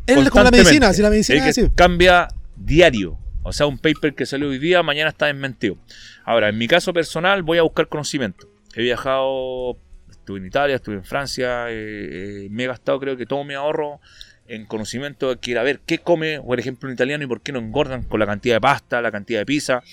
Es 0.08 0.30
como 0.32 0.44
la 0.44 0.50
medicina, 0.50 0.92
si 0.94 1.04
la 1.04 1.12
medicina 1.12 1.38
Es 1.38 1.46
es 1.50 1.56
que 1.56 1.62
así. 1.68 1.72
cambia 1.76 2.28
diario. 2.56 3.20
O 3.44 3.54
sea, 3.54 3.68
un 3.68 3.78
paper 3.78 4.16
que 4.16 4.26
salió 4.26 4.50
hoy 4.50 4.58
día, 4.58 4.82
mañana 4.82 5.12
está 5.12 5.28
desmentido. 5.28 5.78
Ahora, 6.26 6.50
en 6.50 6.58
mi 6.58 6.68
caso 6.68 6.92
personal, 6.92 7.44
voy 7.44 7.60
a 7.60 7.62
buscar 7.62 7.88
conocimiento. 7.88 8.50
He 8.74 8.82
viajado, 8.82 9.78
estuve 10.10 10.40
en 10.40 10.48
Italia, 10.48 10.76
estuve 10.78 10.96
en 10.96 11.06
Francia, 11.06 11.70
eh, 11.70 12.46
eh, 12.46 12.48
me 12.50 12.64
he 12.64 12.68
gastado 12.68 13.00
creo 13.00 13.16
que 13.16 13.28
todo 13.28 13.44
mi 13.44 13.54
ahorro 13.54 14.02
en 14.48 14.66
conocimiento 14.66 15.30
de 15.30 15.38
que 15.38 15.52
ir 15.52 15.58
a 15.60 15.64
ver 15.64 15.82
qué 15.86 16.00
come, 16.00 16.42
por 16.42 16.60
ejemplo, 16.60 16.88
un 16.90 16.94
italiano 16.94 17.24
y 17.24 17.28
por 17.28 17.42
qué 17.42 17.52
no 17.52 17.60
engordan 17.60 18.04
con 18.04 18.20
la 18.20 18.26
cantidad 18.26 18.56
de 18.56 18.62
pasta, 18.62 19.02
la 19.02 19.12
cantidad 19.12 19.40
de 19.42 19.46
pizza. 19.46 19.84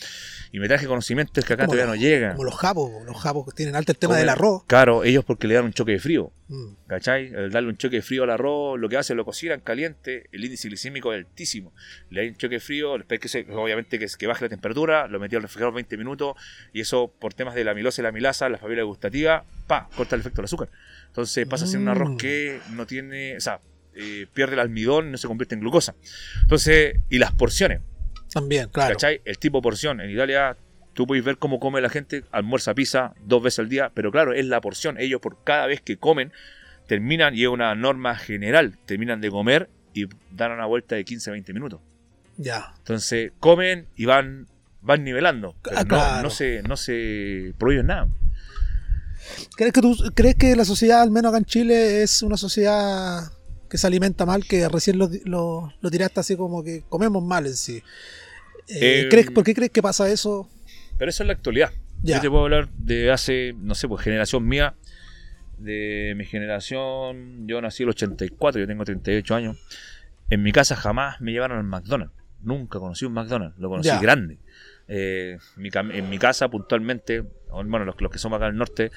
Y 0.55 0.61
me 0.61 0.69
traje 0.69 0.87
conocimientos 0.87 1.45
que 1.45 1.53
acá 1.55 1.64
Como 1.64 1.73
todavía 1.75 1.93
los- 1.93 2.01
no 2.01 2.01
llegan. 2.09 2.33
Como 2.37 2.45
los 2.45 2.55
japos, 2.57 2.93
los 3.05 3.21
japos 3.21 3.45
que 3.47 3.57
tienen 3.57 3.75
alto 3.75 3.90
el 3.90 3.99
tema 3.99 4.17
del 4.17 4.29
arroz. 4.29 4.62
Claro, 4.69 5.03
ellos 5.03 5.25
porque 5.25 5.49
le 5.49 5.55
dan 5.55 5.64
un 5.64 5.73
choque 5.73 5.90
de 5.90 5.99
frío. 5.99 6.31
Mm. 6.47 6.67
¿Cachai? 6.87 7.27
El 7.35 7.51
darle 7.51 7.71
un 7.71 7.77
choque 7.77 7.97
de 7.97 8.03
frío 8.03 8.23
al 8.23 8.31
arroz, 8.31 8.79
lo 8.79 8.88
que 8.88 8.97
hace, 8.97 9.17
lo 9.17 9.25
cocinan 9.25 9.59
caliente, 9.62 10.29
el 10.31 10.45
índice 10.45 10.69
glicémico 10.69 11.12
es 11.12 11.25
altísimo. 11.27 11.73
Le 12.11 12.23
da 12.23 12.29
un 12.29 12.37
choque 12.37 12.55
de 12.55 12.61
frío, 12.61 12.97
después 12.97 13.19
que 13.19 13.27
se- 13.29 13.47
obviamente 13.51 13.99
que, 13.99 14.07
que 14.17 14.27
baje 14.29 14.45
la 14.45 14.49
temperatura, 14.49 15.09
lo 15.09 15.19
metí 15.19 15.35
al 15.35 15.43
refrigerador 15.43 15.75
20 15.75 15.97
minutos 15.97 16.37
y 16.73 16.83
eso 16.83 17.12
por 17.19 17.35
temas 17.35 17.57
de 17.57 17.64
la 17.64 17.73
amilosa 17.73 18.01
y 18.01 18.05
la 18.05 18.11
amilasa, 18.11 18.49
la 18.49 18.59
familia 18.59 18.85
gustativa, 18.85 19.45
pa, 19.67 19.88
corta 19.97 20.14
el 20.14 20.21
efecto 20.21 20.37
del 20.37 20.45
azúcar. 20.45 20.69
Entonces 21.09 21.49
pasa 21.49 21.64
a 21.64 21.67
ser 21.67 21.81
un 21.81 21.88
arroz 21.88 22.11
Mm. 22.11 22.17
que 22.17 22.61
no 22.75 22.87
tiene, 22.87 23.37
o 23.37 23.40
sea, 23.40 23.59
eh, 23.97 24.29
pierde 24.33 24.55
el 24.55 24.61
almidón 24.61 25.09
y 25.09 25.11
no 25.11 25.19
se 25.19 25.27
convierte 25.27 25.57
en 25.57 25.62
glucosa. 25.62 25.97
Entonces, 26.43 26.97
y 27.11 27.19
las 27.19 27.33
porciones. 27.33 27.81
También, 28.35 28.68
claro. 28.68 28.94
¿Cachai? 28.94 29.23
El 29.25 29.38
tipo 29.38 29.59
de 29.59 29.62
porción. 29.62 30.01
En 30.03 30.11
Italia, 30.11 30.57
tú 30.92 31.07
puedes 31.07 31.25
ver 31.25 31.38
cómo 31.38 31.59
come 31.61 31.81
la 31.81 31.88
gente, 31.88 32.25
almuerza 32.33 32.75
pizza 32.75 33.14
dos 33.25 33.42
veces 33.42 33.61
al 33.61 33.68
día, 33.70 33.90
pero 33.94 34.11
claro, 34.12 34.35
es 34.35 34.44
la 34.44 34.61
porción. 34.61 34.99
Ellos 34.99 35.20
por 35.23 35.42
cada 35.44 35.66
vez 35.66 35.81
que 35.81 35.97
comen, 35.97 36.33
terminan, 36.87 37.35
y 37.35 37.42
es 37.44 37.49
una 37.49 37.75
norma 37.75 38.16
general, 38.16 38.77
terminan 38.87 39.20
de 39.23 39.31
comer 39.31 39.70
y 39.94 40.07
dan 40.33 40.53
una 40.53 40.66
vuelta 40.66 40.97
de 40.97 41.05
15-20 41.05 41.55
minutos. 41.55 41.81
Ya. 42.37 42.75
Entonces, 42.79 43.31
comen 43.40 43.87
y 43.97 44.05
van, 44.07 44.49
van 44.83 45.05
nivelando. 45.05 45.55
Pero 45.62 45.79
Ah, 45.79 45.83
no, 45.83 45.88
claro. 45.88 46.23
no, 46.25 46.31
se, 46.31 46.62
no 46.64 46.77
se 46.77 47.55
prohíben 47.59 47.87
nada. 47.87 48.09
¿Crees 49.57 49.73
que, 49.73 49.81
tú, 49.81 49.97
¿Crees 50.14 50.35
que 50.35 50.55
la 50.57 50.64
sociedad, 50.64 51.01
al 51.01 51.11
menos 51.11 51.31
acá 51.31 51.38
en 51.38 51.44
Chile, 51.44 52.03
es 52.03 52.23
una 52.23 52.37
sociedad 52.37 53.20
que 53.74 53.78
se 53.78 53.88
alimenta 53.88 54.24
mal? 54.24 54.44
Que 54.46 54.68
recién 54.68 54.98
lo, 54.98 55.10
lo, 55.24 55.72
lo 55.80 55.90
tiraste 55.90 56.20
así 56.20 56.37
como 56.37 56.62
que 56.62 56.84
comemos 56.88 57.24
mal 57.24 57.44
en 57.44 57.54
sí. 57.56 57.82
Eh, 58.68 59.00
Eh, 59.02 59.08
¿crees, 59.10 59.32
¿Por 59.32 59.42
qué 59.42 59.52
crees 59.52 59.72
que 59.72 59.82
pasa 59.82 60.08
eso? 60.08 60.48
Pero 60.96 61.10
eso 61.10 61.24
es 61.24 61.26
la 61.26 61.32
actualidad. 61.32 61.72
Ya. 62.00 62.16
Yo 62.18 62.22
te 62.22 62.30
puedo 62.30 62.44
hablar 62.44 62.68
de 62.78 63.10
hace, 63.10 63.52
no 63.58 63.74
sé, 63.74 63.88
pues 63.88 64.04
generación 64.04 64.46
mía, 64.46 64.76
de 65.58 66.14
mi 66.16 66.24
generación, 66.24 67.48
yo 67.48 67.60
nací 67.60 67.82
en 67.82 67.88
el 67.88 67.94
84, 67.94 68.60
yo 68.60 68.66
tengo 68.68 68.84
38 68.84 69.34
años. 69.34 69.56
En 70.30 70.44
mi 70.44 70.52
casa 70.52 70.76
jamás 70.76 71.20
me 71.20 71.32
llevaron 71.32 71.58
al 71.58 71.64
McDonald's. 71.64 72.14
Nunca 72.42 72.78
conocí 72.78 73.06
un 73.06 73.12
McDonald's, 73.14 73.58
lo 73.58 73.70
conocí 73.70 73.88
Ya. 73.88 73.98
grande. 73.98 74.38
Eh, 74.87 75.37
mi 75.56 75.70
en 75.74 76.08
mi 76.10 76.18
casa 76.18 76.48
puntualmente, 76.48 77.24
bueno, 77.50 77.84
los, 77.84 78.00
los 78.00 78.12
que 78.12 78.18
somos 78.18 78.37
acá 78.37 78.46
al 78.46 78.56
norte, 78.56 78.92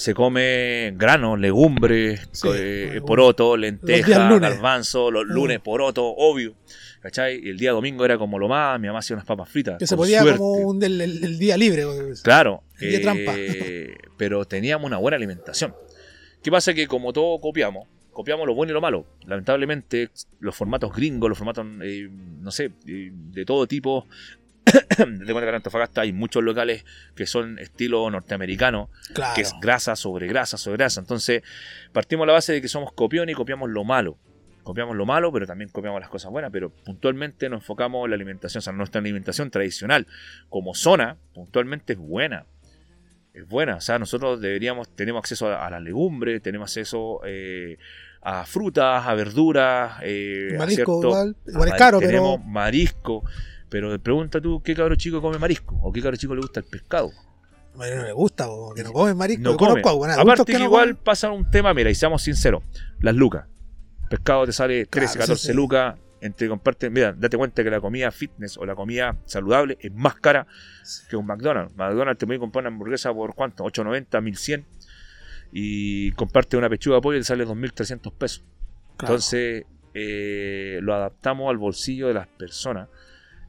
se 0.00 0.14
come 0.14 0.94
grano, 0.96 1.36
legumbres, 1.36 2.26
Sí, 2.32 2.48
eh, 2.54 3.00
poroto, 3.06 3.54
días 3.56 3.60
lenteja, 3.72 4.30
lunes. 4.30 4.50
garbanzo, 4.52 5.10
los 5.10 5.26
Mm. 5.26 5.30
lunes 5.32 5.60
poroto, 5.60 6.06
obvio. 6.06 6.54
¿Cachai? 7.02 7.38
Y 7.42 7.50
el 7.50 7.58
día 7.58 7.72
domingo 7.72 8.04
era 8.06 8.16
como 8.16 8.38
lo 8.38 8.48
más, 8.48 8.80
mi 8.80 8.86
mamá 8.86 9.00
hacía 9.00 9.16
unas 9.16 9.26
papas 9.26 9.48
fritas. 9.50 9.78
Que 9.78 9.86
se 9.86 9.96
podía 9.96 10.20
suerte. 10.22 10.38
como 10.38 10.52
un, 10.52 10.82
el, 10.82 11.00
el- 11.00 11.24
el 11.24 11.38
día 11.38 11.56
libre. 11.58 11.84
Claro, 12.22 12.62
Y 12.80 12.86
de 12.86 12.98
trampa. 13.00 13.32
eh, 13.36 13.94
pero 14.16 14.44
teníamos 14.46 14.86
una 14.86 14.96
buena 14.96 15.16
alimentación. 15.18 15.74
¿Qué 16.42 16.50
pasa? 16.50 16.72
Que 16.72 16.86
como 16.86 17.12
todo 17.12 17.38
copiamos, 17.38 17.86
copiamos 18.12 18.46
lo 18.46 18.54
bueno 18.54 18.70
y 18.70 18.74
lo 18.74 18.80
malo. 18.80 19.04
Lamentablemente, 19.26 20.08
los 20.40 20.54
formatos 20.56 20.94
gringos, 20.94 21.28
los 21.28 21.36
formatos, 21.38 21.66
eh, 21.82 22.08
no 22.40 22.50
sé, 22.50 22.70
de 22.84 23.44
todo 23.44 23.66
tipo. 23.66 24.06
de 24.98 25.32
cuenta 25.32 25.40
que 25.42 25.48
en 25.48 25.54
Antofagasta 25.54 26.00
hay 26.02 26.12
muchos 26.12 26.42
locales 26.42 26.84
que 27.14 27.26
son 27.26 27.58
estilo 27.58 28.10
norteamericano, 28.10 28.90
Claro. 29.14 29.34
que 29.34 29.42
es 29.42 29.52
grasa 29.60 29.96
sobre 29.96 30.26
grasa 30.26 30.56
sobre 30.56 30.76
grasa. 30.78 31.00
Entonces, 31.00 31.42
partimos 31.92 32.24
de 32.24 32.26
la 32.28 32.32
base 32.34 32.52
de 32.52 32.62
que 32.62 32.68
somos 32.68 32.92
copiones 32.92 33.32
y 33.32 33.36
copiamos 33.36 33.70
lo 33.70 33.84
malo. 33.84 34.18
Copiamos 34.62 34.94
lo 34.94 35.06
malo, 35.06 35.32
pero 35.32 35.46
también 35.46 35.70
copiamos 35.70 36.00
las 36.00 36.10
cosas 36.10 36.30
buenas. 36.30 36.50
Pero 36.52 36.70
puntualmente 36.70 37.48
nos 37.48 37.62
enfocamos 37.62 38.04
en 38.04 38.10
la 38.10 38.14
alimentación. 38.16 38.58
O 38.58 38.62
sea, 38.62 38.72
nuestra 38.74 39.00
alimentación 39.00 39.50
tradicional, 39.50 40.06
como 40.50 40.74
zona, 40.74 41.16
puntualmente 41.32 41.94
es 41.94 41.98
buena. 41.98 42.44
Es 43.32 43.48
buena. 43.48 43.76
O 43.76 43.80
sea, 43.80 43.98
nosotros 43.98 44.40
deberíamos, 44.40 44.94
tenemos 44.94 45.20
acceso 45.20 45.48
a, 45.48 45.66
a 45.66 45.70
las 45.70 45.82
legumbres, 45.82 46.42
tenemos 46.42 46.68
acceso 46.70 47.20
eh, 47.24 47.78
a 48.20 48.44
frutas, 48.44 49.06
a 49.06 49.14
verduras. 49.14 49.94
eh, 50.02 50.50
a 50.54 50.58
Marisco 50.58 50.76
cierto- 51.00 51.08
igual. 51.08 51.36
Igual 51.46 51.68
es 51.68 51.74
a- 51.74 51.76
caro, 51.78 51.98
tenemos 52.00 52.38
pero. 52.38 52.50
marisco. 52.50 53.24
Pero 53.70 53.98
pregunta 54.00 54.40
tú, 54.40 54.60
¿qué 54.62 54.74
cabro 54.74 54.96
chico 54.96 55.22
come 55.22 55.38
marisco? 55.38 55.78
¿O 55.82 55.92
qué 55.92 56.02
cabro 56.02 56.16
chico 56.16 56.34
le 56.34 56.40
gusta 56.40 56.60
el 56.60 56.66
pescado? 56.66 57.10
Mí 57.74 57.84
no 57.94 58.02
le 58.02 58.12
gusta, 58.12 58.48
o 58.50 58.74
que 58.74 58.82
no 58.82 58.92
comen 58.92 59.16
marisco. 59.16 59.42
No 59.42 59.56
come. 59.56 59.80
conozco 59.80 60.04
adultos 60.04 60.18
Aparte 60.18 60.52
que, 60.52 60.58
no 60.58 60.64
igual 60.64 60.96
pasa 60.96 61.30
un 61.30 61.48
tema, 61.50 61.72
mira, 61.72 61.88
y 61.88 61.94
seamos 61.94 62.22
sinceros, 62.22 62.62
las 63.00 63.14
lucas. 63.14 63.46
Pescado 64.10 64.44
te 64.44 64.52
sale 64.52 64.86
13, 64.86 64.90
Claro, 64.90 65.20
14 65.20 65.40
sí, 65.40 65.46
sí. 65.48 65.54
lucas, 65.54 65.96
entre 66.20 66.48
comparte, 66.48 66.90
mira, 66.90 67.12
date 67.12 67.36
cuenta 67.36 67.62
que 67.62 67.70
la 67.70 67.80
comida 67.80 68.10
fitness 68.10 68.58
o 68.58 68.66
la 68.66 68.74
comida 68.74 69.16
saludable 69.24 69.78
es 69.80 69.94
más 69.94 70.16
cara 70.16 70.48
que 71.08 71.16
un 71.16 71.26
McDonald's. 71.26 71.76
McDonald's 71.76 72.18
te 72.18 72.26
puede 72.26 72.40
comprar 72.40 72.62
una 72.64 72.70
hamburguesa 72.70 73.14
por 73.14 73.36
cuánto, 73.36 73.64
8.90, 73.64 74.20
1.100 74.20 74.64
y 75.52 76.10
comparte 76.12 76.56
una 76.56 76.68
pechuga 76.68 76.96
de 76.96 77.02
pollo 77.02 77.18
y 77.18 77.20
te 77.20 77.24
sale 77.24 77.46
2.300 77.46 78.12
pesos. 78.12 78.42
Claro. 78.96 79.14
Entonces, 79.14 79.64
eh, 79.94 80.80
lo 80.82 80.94
adaptamos 80.94 81.48
al 81.48 81.56
bolsillo 81.56 82.08
de 82.08 82.14
las 82.14 82.26
personas. 82.26 82.88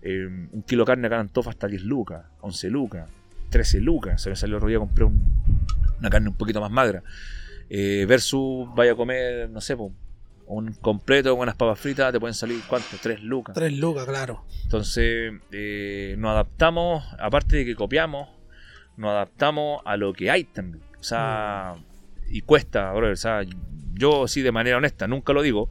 Eh, 0.02 0.26
un 0.52 0.64
kilo 0.64 0.84
de 0.84 0.88
carne 0.88 1.08
acá 1.08 1.16
en 1.16 1.22
Antofa 1.22 1.50
hasta 1.52 1.68
10 1.68 1.84
lucas, 1.84 2.26
11 2.42 2.70
lucas, 2.70 3.10
13 3.50 3.80
lucas. 3.82 4.22
Se 4.22 4.30
me 4.30 4.36
salió 4.36 4.56
el 4.56 4.58
otro 4.58 4.70
día, 4.70 4.80
compré 4.80 5.06
un- 5.06 5.42
una 6.00 6.10
carne 6.10 6.30
un 6.30 6.36
poquito 6.36 6.60
más 6.62 6.72
magra. 6.72 7.04
Eh, 7.70 8.06
versus 8.08 8.68
vaya 8.76 8.94
a 8.94 8.96
comer, 8.96 9.50
no 9.50 9.62
sé, 9.62 9.78
po, 9.78 9.92
un 10.48 10.74
completo 10.74 11.32
con 11.34 11.44
unas 11.44 11.56
papas 11.56 11.80
fritas, 11.80 12.12
te 12.12 12.20
pueden 12.20 12.34
salir, 12.34 12.60
¿cuánto? 12.68 12.98
3 13.02 13.22
lucas. 13.24 13.56
Tres 13.56 13.72
lucas, 13.78 14.06
claro. 14.06 14.44
Entonces, 14.64 15.34
eh, 15.52 16.16
nos 16.18 16.32
adaptamos, 16.32 17.06
aparte 17.20 17.58
de 17.58 17.66
que 17.66 17.76
copiamos, 17.76 18.28
nos 18.98 19.12
adaptamos 19.12 19.82
a 19.86 19.96
lo 19.96 20.12
que 20.14 20.30
hay 20.30 20.44
también. 20.44 20.84
O 21.00 21.04
sea, 21.04 21.76
y 22.30 22.42
cuesta, 22.42 22.92
brother. 22.92 23.14
O 23.14 23.16
sea, 23.16 23.42
yo 23.94 24.28
sí, 24.28 24.42
de 24.42 24.52
manera 24.52 24.78
honesta, 24.78 25.08
nunca 25.08 25.32
lo 25.34 25.42
digo. 25.42 25.70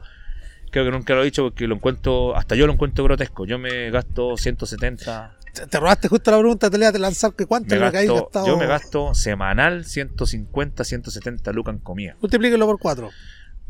Creo 0.71 0.85
que 0.85 0.91
nunca 0.91 1.13
lo 1.13 1.21
he 1.21 1.25
dicho 1.25 1.43
porque 1.43 1.67
lo 1.67 1.75
encuentro, 1.75 2.35
hasta 2.35 2.55
yo 2.55 2.65
lo 2.65 2.73
encuentro 2.73 3.03
grotesco. 3.03 3.45
Yo 3.45 3.59
me 3.59 3.91
gasto 3.91 4.37
170, 4.37 5.37
Te, 5.53 5.67
te 5.67 5.79
robaste 5.79 6.07
justo 6.07 6.31
la 6.31 6.39
pregunta, 6.39 6.69
te 6.69 6.77
le 6.77 6.89
lanzar 6.93 7.33
que 7.33 7.45
cuánto 7.45 7.69
me 7.69 7.75
es 7.75 7.81
lo 7.81 7.91
gasto, 7.91 8.15
gastado. 8.15 8.47
yo 8.47 8.57
me 8.57 8.65
gasto 8.67 9.13
semanal 9.13 9.83
150, 9.85 10.83
170 10.83 11.51
lucas 11.51 11.75
en 11.75 11.79
comida. 11.81 12.15
Multiplíquelo 12.21 12.65
por 12.65 12.79
cuatro. 12.79 13.09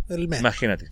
El 0.09 0.27
mes. 0.27 0.39
Imagínate. 0.41 0.91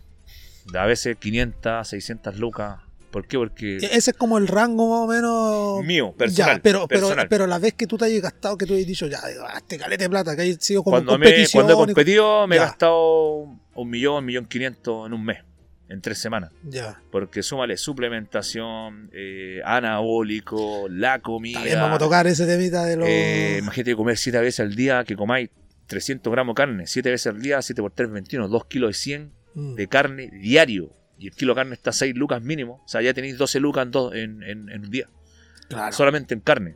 A 0.74 0.86
veces 0.86 1.15
500, 1.17 1.88
600 1.88 2.38
lucas. 2.38 2.80
¿Por 3.12 3.26
qué? 3.28 3.38
Porque 3.38 3.78
E- 3.78 3.98
Ese 3.98 4.12
es 4.12 4.17
como 4.17 4.38
el 4.38 4.48
rango 4.48 4.89
más 4.89 5.00
o 5.02 5.08
menos. 5.08 5.86
mío, 5.86 6.13
personal. 6.15 6.58
Ya, 6.58 6.62
pero, 6.62 6.88
personal. 6.88 7.28
pero 7.28 7.48
la 7.48 7.58
vez 7.60 7.74
que 7.74 7.88
tú 7.88 7.98
te 7.98 8.06
hayas 8.06 8.22
gastado, 8.22 8.56
que 8.58 8.65
tú 8.67 8.74
hayas 8.76 8.86
dicho, 8.86 9.08
ya, 9.08 9.19
este 9.58 9.78
calete 9.78 10.04
de 10.06 10.10
plata, 10.10 10.36
que 10.36 10.43
hayas 10.43 10.58
sido 10.60 10.84
como 10.84 10.95
cuando, 10.95 11.17
me, 11.17 11.26
competición. 11.26 11.63
cuando 11.63 11.74
he 11.74 11.86
competido 11.88 12.48
me 12.48 12.56
he 12.58 12.60
gastado 12.60 13.45
un 13.76 13.89
millón, 13.89 14.15
un 14.17 14.26
millón 14.26 14.45
quinientos 14.45 15.08
en 15.08 15.13
un 15.13 15.26
mes, 15.26 15.39
en 15.89 16.02
tres 16.02 16.19
semanas. 16.19 16.52
Ya. 16.63 17.02
Porque 17.12 17.41
súmale 17.43 17.75
suplementación, 17.78 19.10
eh, 19.13 19.62
anabólico, 19.65 20.88
la 20.89 21.19
comida. 21.19 21.60
También 21.60 21.80
vamos 21.80 21.95
a 21.95 21.99
tocar 21.99 22.28
ese 22.28 22.45
temita 22.45 22.86
de 22.86 22.95
los. 22.97 23.08
eh, 23.08 23.58
imagínate 23.60 23.95
comer 23.95 24.17
siete 24.17 24.39
veces 24.39 24.60
al 24.62 24.75
día, 24.75 25.04
que 25.04 25.15
comáis 25.15 25.49
300 25.88 26.32
gramos 26.32 26.54
de 26.54 26.58
carne, 26.58 26.88
siete 26.88 27.10
veces 27.10 27.28
al 27.34 27.41
día, 27.41 27.62
7 27.62 27.82
por 27.82 27.91
3, 27.91 28.12
21, 28.12 28.47
2 28.47 28.65
kilos 28.65 28.89
de 28.89 28.93
100 28.93 29.34
Mm. 29.56 29.73
de 29.75 29.88
carne 29.88 30.30
diario. 30.32 30.93
Y 31.17 31.28
el 31.28 31.34
kilo 31.34 31.54
de 31.54 31.62
carne 31.62 31.73
está 31.73 31.89
a 31.89 31.93
6 31.93 32.15
lucas 32.15 32.41
mínimo. 32.43 32.82
O 32.86 32.88
sea, 32.88 33.02
ya 33.02 33.13
tenéis 33.13 33.38
12 33.38 33.60
lucas 33.60 33.86
en, 33.86 33.91
dos- 33.91 34.13
en, 34.13 34.43
en- 34.43 34.69
en 34.69 34.82
un 34.86 34.91
día. 34.91 35.10
Claro. 35.67 35.91
Solamente 35.91 36.36
en 36.36 36.39
carne. 36.41 36.75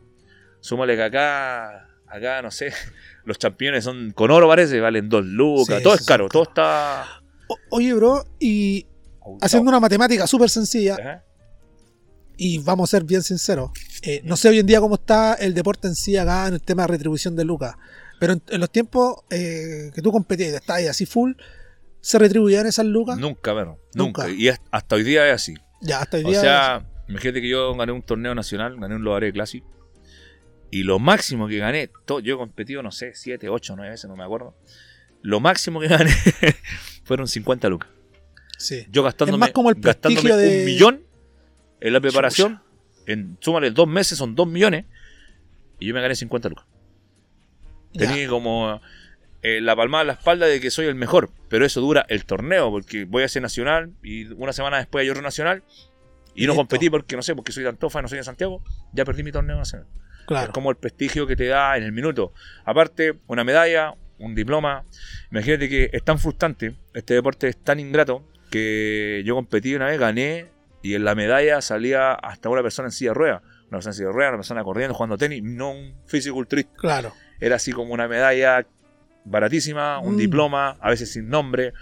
Súmale 0.60 0.96
que 0.96 1.04
acá, 1.04 1.88
acá, 2.08 2.42
no 2.42 2.50
sé, 2.50 2.74
los 3.26 3.38
champiñones 3.38 3.84
son 3.84 4.12
con 4.12 4.32
oro, 4.32 4.48
parece, 4.48 4.80
valen 4.80 5.08
2 5.10 5.24
lucas. 5.26 5.78
Sí, 5.78 5.84
todo 5.84 5.94
es 5.94 6.06
caro, 6.06 6.28
todo 6.30 6.44
está. 6.44 7.06
O- 7.48 7.58
Oye, 7.70 7.94
bro, 7.94 8.26
y 8.40 8.88
haciendo 9.42 9.70
una 9.70 9.80
matemática 9.80 10.28
súper 10.28 10.50
sencilla, 10.50 10.96
Ajá. 11.00 11.24
y 12.38 12.60
vamos 12.60 12.90
a 12.90 12.98
ser 12.98 13.04
bien 13.04 13.22
sinceros, 13.24 13.72
eh, 14.02 14.22
no 14.24 14.36
sé 14.38 14.50
hoy 14.50 14.60
en 14.60 14.66
día 14.66 14.80
cómo 14.80 14.96
está 14.96 15.36
el 15.36 15.54
deporte 15.54 15.88
en 15.88 15.96
sí 15.96 16.18
acá 16.18 16.48
en 16.48 16.56
el 16.56 16.62
tema 16.62 16.84
de 16.84 16.88
retribución 16.90 17.36
de 17.36 17.46
lucas, 17.46 17.76
pero 18.20 18.34
en, 18.34 18.42
en 18.50 18.60
los 18.60 18.70
tiempos 18.72 19.18
eh, 19.30 19.92
que 19.94 20.02
tú 20.02 20.12
competías 20.12 20.52
y 20.52 20.56
estabas 20.56 20.82
ahí 20.82 20.88
así 20.88 21.06
full, 21.06 21.34
¿se 22.02 22.18
retribuían 22.20 22.66
esas 22.66 22.86
lucas? 22.86 23.18
Nunca, 23.18 23.54
pero 23.54 23.80
Nunca. 23.94 24.28
nunca. 24.28 24.30
Y 24.30 24.50
hasta 24.72 24.96
hoy 24.96 25.04
día 25.04 25.28
es 25.28 25.34
así. 25.36 25.54
Ya, 25.82 26.00
hasta 26.02 26.18
hoy 26.18 26.26
O 26.26 26.30
día. 26.30 26.40
sea, 26.42 26.86
imagínate 27.08 27.42
que 27.42 27.50
yo 27.50 27.76
gané 27.76 27.92
un 27.92 28.02
torneo 28.02 28.34
nacional, 28.36 28.78
gané 28.80 28.96
un 28.96 29.04
Lobaré 29.04 29.32
Classic. 29.34 29.64
Y 30.72 30.84
lo 30.84 30.98
máximo 31.00 31.48
que 31.48 31.60
gané, 31.60 31.92
yo 32.24 32.34
he 32.36 32.38
competido, 32.38 32.82
no 32.82 32.92
sé, 32.92 33.12
7, 33.14 33.48
8, 33.50 33.76
9 33.76 33.92
veces, 33.92 34.10
no 34.10 34.16
me 34.16 34.24
acuerdo. 34.24 34.56
Lo 35.22 35.40
máximo 35.40 35.80
que 35.80 35.88
gané 35.90 36.12
fueron 37.04 37.28
50 37.28 37.70
lucas. 37.70 37.90
Sí. 38.64 38.86
Yo 38.92 39.04
gastándome, 39.04 39.36
Es 39.38 39.40
más 39.40 39.52
como 39.52 39.70
el 39.70 39.76
gastándome 39.80 40.34
de- 40.36 40.60
un 40.60 40.66
millón 40.66 41.02
en 41.82 41.94
la 41.94 42.00
preparación 42.00 42.62
En, 43.06 43.38
súmale 43.42 43.72
dos 43.72 43.88
meses, 43.88 44.18
son 44.18 44.34
2 44.36 44.48
millones. 44.48 44.86
Y 45.80 45.88
yo 45.88 45.94
me 45.94 46.02
gané 46.02 46.16
50 46.16 46.48
lucas. 46.50 46.66
Ya. 47.94 48.08
Tenía 48.08 48.28
como 48.30 48.82
eh, 49.42 49.60
la 49.62 49.76
palmada 49.76 50.02
en 50.04 50.08
la 50.08 50.14
espalda 50.14 50.46
de 50.48 50.60
que 50.62 50.72
soy 50.72 50.86
el 50.86 50.96
mejor. 50.96 51.30
Pero 51.50 51.66
eso 51.66 51.82
dura 51.82 52.06
el 52.08 52.24
torneo, 52.26 52.72
porque 52.72 53.04
voy 53.06 53.24
a 53.24 53.28
ser 53.28 53.42
nacional 53.42 53.92
y 54.02 54.26
una 54.34 54.54
semana 54.54 54.78
después 54.78 55.04
hay 55.04 55.10
otro 55.10 55.22
nacional. 55.22 55.64
Y 56.36 56.48
no 56.48 56.56
competí 56.56 56.90
porque, 56.90 57.16
no 57.18 57.22
sé, 57.22 57.36
porque 57.36 57.52
soy 57.52 57.64
de 57.64 57.70
Antofa, 57.70 58.02
no 58.02 58.08
soy 58.08 58.18
de 58.20 58.24
Santiago. 58.24 58.64
Ya 58.94 59.04
perdí 59.06 59.22
mi 59.22 59.32
torneo 59.32 59.58
nacional. 59.58 59.86
Es 60.22 60.26
Claro. 60.26 60.54
como 60.54 60.70
el 60.72 60.78
prestigio 60.78 61.28
que 61.28 61.36
te 61.36 61.48
da 61.48 61.76
en 61.78 61.84
el 61.84 61.92
minuto. 61.92 62.34
Aparte, 62.64 63.20
una 63.28 63.44
medalla, 63.44 63.94
un 64.18 64.34
diploma. 64.34 64.86
Imagínate 65.30 65.68
que 65.68 65.90
es 65.92 66.04
tan 66.04 66.18
frustrante, 66.18 66.74
este 66.94 67.14
deporte 67.16 67.50
es 67.50 67.58
tan 67.58 67.80
ingrato, 67.82 68.26
que 68.54 69.24
yo 69.26 69.34
competí 69.36 69.74
una 69.76 69.88
vez, 69.88 70.00
gané, 70.00 70.46
y 70.84 70.94
en 70.94 71.04
la 71.06 71.16
medalla 71.16 71.60
salía 71.62 72.14
hasta 72.14 72.50
una 72.50 72.62
persona 72.62 72.88
en 72.90 72.92
silla 72.92 73.12
de 73.12 73.16
ruedas. 73.16 73.42
Una 73.70 73.78
persona 73.80 73.92
en 73.92 73.94
silla 73.96 74.08
de 74.08 74.14
ruedas, 74.14 74.30
una 74.30 74.38
persona 74.38 74.64
corriendo, 74.64 74.94
jugando 74.94 75.18
tenis, 75.18 75.42
no 75.44 75.72
un 75.72 75.96
fisiculturista. 76.06 76.72
Claro. 76.78 77.14
Era 77.40 77.56
así 77.56 77.72
como 77.72 77.94
una 77.94 78.08
medalla 78.08 78.66
baratísima, 79.26 80.00
un 80.00 80.16
Mm. 80.16 80.18
diploma, 80.18 80.78
a 80.80 80.90
veces 80.90 81.12
sin 81.12 81.30
nombre. 81.30 81.74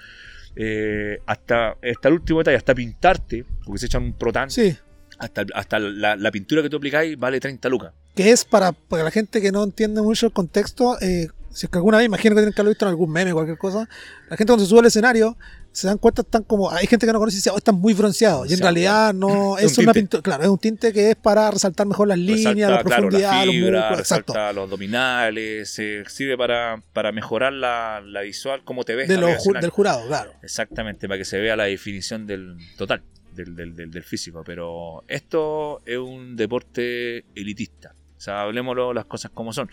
eh, 0.55 1.19
hasta, 1.27 1.77
hasta 1.81 2.07
el 2.09 2.13
último 2.15 2.39
detalle, 2.39 2.57
hasta 2.57 2.75
pintarte, 2.75 3.45
porque 3.65 3.79
se 3.79 3.85
echan 3.85 4.03
un 4.03 4.13
protán, 4.13 4.49
Sí. 4.51 4.75
hasta, 5.17 5.45
hasta 5.55 5.79
la, 5.79 6.17
la 6.17 6.29
pintura 6.29 6.61
que 6.61 6.69
tú 6.69 6.75
aplicáis 6.75 7.17
vale 7.17 7.39
30 7.39 7.69
lucas. 7.69 7.93
Que 8.15 8.31
es 8.31 8.43
para, 8.43 8.73
para 8.73 9.05
la 9.05 9.11
gente 9.11 9.39
que 9.41 9.49
no 9.53 9.63
entiende 9.63 10.01
mucho 10.01 10.25
el 10.25 10.33
contexto. 10.33 10.97
eh, 11.01 11.29
si 11.53 11.65
es 11.65 11.69
que 11.69 11.77
alguna 11.77 11.97
vez, 11.97 12.05
imagino 12.05 12.35
que 12.35 12.41
tienen 12.41 12.53
que 12.53 12.61
haberlo 12.61 12.71
visto 12.71 12.85
en 12.85 12.89
algún 12.89 13.11
meme 13.11 13.31
o 13.31 13.35
cualquier 13.35 13.57
cosa. 13.57 13.87
La 14.29 14.37
gente 14.37 14.51
cuando 14.51 14.63
se 14.63 14.69
sube 14.69 14.79
al 14.79 14.85
escenario 14.85 15.37
se 15.73 15.87
dan 15.87 15.97
cuenta, 15.97 16.21
están 16.21 16.43
como. 16.43 16.69
Hay 16.71 16.85
gente 16.87 17.05
que 17.05 17.13
no 17.13 17.19
conoce 17.19 17.35
y 17.35 17.39
dice, 17.39 17.49
oh, 17.49 17.57
están 17.57 17.75
muy 17.75 17.93
bronceados. 17.93 18.49
Y 18.49 18.53
en 18.53 18.59
realidad 18.59 19.13
no 19.13 19.57
Es 19.59 19.71
es, 19.71 19.77
un 19.77 19.85
una 19.85 19.93
pintura. 19.93 20.21
Claro, 20.23 20.43
es 20.43 20.49
un 20.49 20.57
tinte 20.57 20.91
que 20.91 21.11
es 21.11 21.15
para 21.15 21.49
resaltar 21.51 21.87
mejor 21.87 22.07
las 22.09 22.17
líneas, 22.17 22.69
la 22.71 22.83
claro, 22.83 23.03
profundidad, 23.07 23.31
la 23.31 23.45
los 23.45 23.55
fibra, 23.55 23.79
músculos. 23.79 23.99
Exacto. 23.99 24.33
los 24.53 24.63
abdominales, 24.63 25.69
se 25.69 26.03
sirve 26.09 26.37
para, 26.37 26.81
para 26.93 27.11
mejorar 27.11 27.53
la, 27.53 28.01
la 28.05 28.21
visual, 28.21 28.61
cómo 28.63 28.83
te 28.83 28.95
ves. 28.95 29.07
De 29.07 29.17
lo 29.17 29.29
ju- 29.29 29.59
del 29.59 29.69
jurado, 29.69 30.05
claro. 30.07 30.33
Exactamente, 30.43 31.07
para 31.07 31.17
que 31.17 31.25
se 31.25 31.39
vea 31.39 31.55
la 31.55 31.65
definición 31.65 32.27
del 32.27 32.57
total, 32.77 33.03
del, 33.33 33.55
del- 33.55 33.75
del- 33.75 33.91
del 33.91 34.03
físico. 34.03 34.43
Pero 34.45 35.03
esto 35.07 35.81
es 35.85 35.97
un 35.97 36.35
deporte 36.35 37.25
elitista. 37.35 37.95
O 38.17 38.19
sea, 38.23 38.41
hablemoslo 38.41 38.93
las 38.93 39.05
cosas 39.05 39.31
como 39.33 39.51
son. 39.53 39.69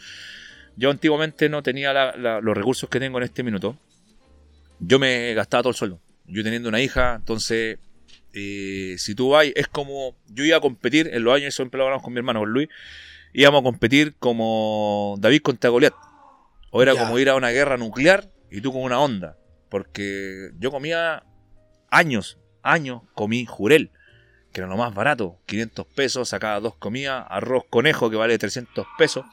Yo 0.78 0.90
antiguamente 0.90 1.48
no 1.48 1.62
tenía 1.62 1.92
la- 1.92 2.16
la- 2.16 2.40
los 2.40 2.56
recursos 2.56 2.88
que 2.88 3.00
tengo 3.00 3.18
en 3.18 3.24
este 3.24 3.42
minuto. 3.42 3.76
Yo 4.78 4.98
me 5.00 5.34
gastaba 5.34 5.62
todo 5.64 5.70
el 5.70 5.76
sueldo. 5.76 6.00
Yo 6.26 6.44
teniendo 6.44 6.68
una 6.68 6.80
hija, 6.80 7.16
entonces, 7.16 7.78
eh, 8.32 8.94
si 8.98 9.14
tú 9.14 9.30
vas, 9.30 9.46
es 9.54 9.66
como. 9.66 10.14
Yo 10.28 10.44
iba 10.44 10.56
a 10.56 10.60
competir 10.60 11.10
en 11.12 11.24
los 11.24 11.34
años, 11.34 11.54
siempre 11.54 11.78
lo 11.78 11.84
hablamos 11.84 12.04
con 12.04 12.12
mi 12.12 12.18
hermano, 12.18 12.40
con 12.40 12.50
Luis. 12.52 12.68
Íbamos 13.32 13.60
a 13.60 13.64
competir 13.64 14.14
como 14.18 15.16
David 15.18 15.40
contra 15.42 15.70
Goliat. 15.70 15.94
O 16.70 16.82
era 16.82 16.92
como 17.06 17.18
ir 17.18 17.28
a 17.30 17.34
una 17.34 17.50
guerra 17.50 17.76
nuclear 17.76 18.30
y 18.50 18.60
tú 18.60 18.72
con 18.72 18.82
una 18.82 19.00
onda. 19.00 19.36
Porque 19.70 20.50
yo 20.58 20.70
comía 20.70 21.24
años, 21.90 22.38
años, 22.62 23.02
comí 23.14 23.46
jurel, 23.46 23.90
que 24.52 24.60
era 24.60 24.68
lo 24.68 24.76
más 24.76 24.94
barato, 24.94 25.40
500 25.46 25.86
pesos, 25.86 26.28
sacaba 26.28 26.60
dos 26.60 26.74
comidas, 26.76 27.24
arroz 27.28 27.64
conejo 27.68 28.08
que 28.10 28.16
vale 28.16 28.38
300 28.38 28.86
pesos, 28.96 29.24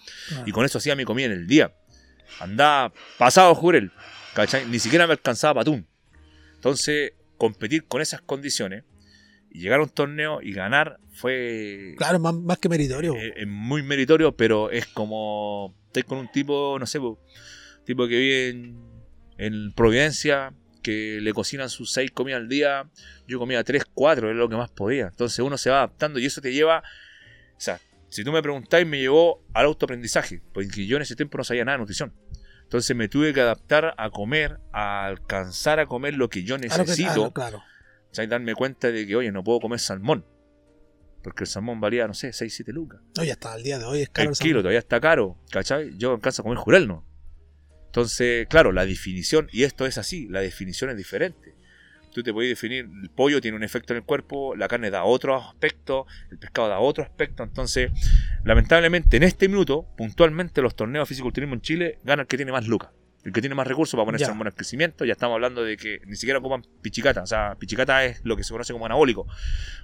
y 0.46 0.52
con 0.52 0.66
eso 0.66 0.78
hacía 0.78 0.96
mi 0.96 1.06
comida 1.06 1.28
en 1.28 1.32
el 1.34 1.48
día. 1.48 1.74
Andaba 2.40 2.92
pasado 3.18 3.54
jurel, 3.56 3.92
¿cachai? 4.34 4.66
Ni 4.68 4.80
siquiera 4.80 5.08
me 5.08 5.14
alcanzaba 5.14 5.62
patún. 5.62 5.88
Entonces, 6.56 7.14
competir 7.38 7.86
con 7.86 8.02
esas 8.02 8.22
condiciones 8.22 8.84
y 9.52 9.60
llegar 9.62 9.80
a 9.80 9.84
un 9.84 9.90
torneo 9.90 10.42
y 10.42 10.52
ganar 10.52 11.00
fue 11.14 11.94
Claro, 11.98 12.20
más, 12.20 12.34
más 12.34 12.58
que 12.58 12.68
meritorio. 12.68 13.16
eh, 13.16 13.34
es 13.38 13.48
muy 13.48 13.84
meritorio, 13.84 14.36
pero 14.36 14.70
es 14.70 14.86
como 14.88 15.76
estoy 15.88 16.04
con 16.04 16.18
un 16.18 16.30
tipo, 16.32 16.78
no 16.78 16.86
sé, 16.86 17.00
po, 17.00 17.22
tipo 17.86 18.06
que 18.08 18.18
vive 18.18 18.50
en, 18.50 18.78
en 19.38 19.72
Providencia, 19.74 20.54
que 20.86 21.18
le 21.20 21.34
cocinan 21.34 21.68
sus 21.68 21.92
seis 21.92 22.12
comidas 22.12 22.42
al 22.42 22.48
día, 22.48 22.88
yo 23.28 23.40
comía 23.40 23.64
tres, 23.64 23.86
cuatro, 23.92 24.30
es 24.30 24.36
lo 24.36 24.48
que 24.48 24.56
más 24.56 24.70
podía. 24.70 25.08
Entonces 25.08 25.40
uno 25.40 25.58
se 25.58 25.72
va 25.72 25.78
adaptando 25.78 26.20
y 26.20 26.28
eso 26.28 26.42
te 26.42 26.54
lleva, 26.54 26.84
o 27.58 27.60
sea, 27.60 27.80
si 28.10 28.24
tú 28.24 28.32
me 28.32 28.40
preguntáis, 28.44 28.86
me 28.86 29.00
llevó 29.00 29.44
al 29.56 29.66
autoaprendizaje, 29.66 30.44
porque 30.54 30.86
yo 30.86 30.98
en 30.98 31.02
ese 31.02 31.16
tiempo 31.16 31.40
no 31.40 31.44
sabía 31.44 31.66
nada 31.66 31.78
de 31.78 31.80
nutrición. 31.80 32.14
Entonces 32.62 32.96
me 32.96 33.08
tuve 33.08 33.34
que 33.34 33.42
adaptar 33.42 33.96
a 33.98 34.12
comer, 34.12 34.60
a 34.72 35.08
alcanzar 35.08 35.80
a 35.80 35.88
comer 35.88 36.14
lo 36.14 36.30
que 36.30 36.44
yo 36.44 36.60
necesito. 36.60 37.26
ah, 37.26 37.34
claro. 37.34 37.64
¿cachai? 38.10 38.28
darme 38.28 38.54
cuenta 38.54 38.92
de 38.92 39.08
que, 39.08 39.16
oye, 39.16 39.32
no 39.32 39.44
puedo 39.44 39.60
comer 39.60 39.80
salmón. 39.80 40.24
Porque 41.24 41.46
el 41.46 41.48
salmón 41.48 41.82
valía, 41.82 42.08
no 42.08 42.14
sé, 42.14 42.32
6, 42.32 42.54
7 42.58 42.72
lucas. 42.72 43.02
No, 43.18 43.24
ya 43.24 43.34
está, 43.34 43.54
al 43.54 43.64
día 43.64 43.80
de 43.80 43.86
hoy 43.86 44.02
es 44.02 44.10
caro. 44.10 44.30
el 44.30 44.34
el 44.34 44.38
kilo 44.38 44.50
salmón. 44.50 44.62
todavía 44.62 44.80
está 44.80 45.02
caro, 45.02 45.40
¿cachai? 45.50 45.98
Yo 45.98 46.14
alcanzo 46.14 46.44
a 46.44 46.44
comer 46.44 46.60
jurel, 46.60 46.88
¿no? 46.88 47.04
Entonces, 47.96 48.46
claro, 48.50 48.74
la 48.74 48.86
definición, 48.86 49.48
y 49.54 49.64
esto 49.64 49.86
es 49.86 49.98
así, 49.98 50.28
la 50.28 50.42
definición 50.42 50.90
es 50.90 50.98
diferente. 50.98 51.56
Tú 52.14 52.24
te 52.24 52.34
puedes 52.34 52.50
definir, 52.50 52.90
el 53.02 53.10
pollo 53.10 53.40
tiene 53.40 53.56
un 53.56 53.64
efecto 53.64 53.94
en 53.94 53.98
el 53.98 54.04
cuerpo, 54.04 54.54
la 54.54 54.68
carne 54.68 54.92
da 54.92 55.06
otro 55.06 55.38
aspecto, 55.38 56.06
el 56.30 56.38
pescado 56.38 56.68
da 56.68 56.80
otro 56.80 57.06
aspecto. 57.06 57.42
Entonces, 57.44 57.92
lamentablemente, 58.44 59.16
en 59.16 59.24
este 59.24 59.48
minuto, 59.48 59.88
puntualmente, 59.96 60.62
los 60.62 60.76
torneos 60.76 61.08
de 61.08 61.14
fisiculturismo 61.14 61.56
en 61.56 61.62
Chile 61.62 62.00
gana 62.04 62.24
el 62.24 62.28
que 62.28 62.36
tiene 62.36 62.52
más 62.52 62.68
lucas. 62.68 62.90
El 63.24 63.32
que 63.32 63.40
tiene 63.40 63.56
más 63.56 63.66
recursos 63.66 63.94
para 63.94 64.06
ponerse 64.06 64.30
en 64.30 64.38
buen 64.38 64.52
crecimiento. 64.52 65.06
Ya 65.06 65.14
estamos 65.14 65.36
hablando 65.36 65.64
de 65.64 65.78
que 65.78 66.02
ni 66.06 66.18
siquiera 66.18 66.40
ocupan 66.40 66.64
pichicata. 66.82 67.24
O 67.24 67.26
sea, 67.26 67.56
pichicata 67.58 68.04
es 68.04 68.20
lo 68.26 68.36
que 68.36 68.44
se 68.44 68.52
conoce 68.52 68.74
como 68.74 68.86
anabólico. 68.86 69.26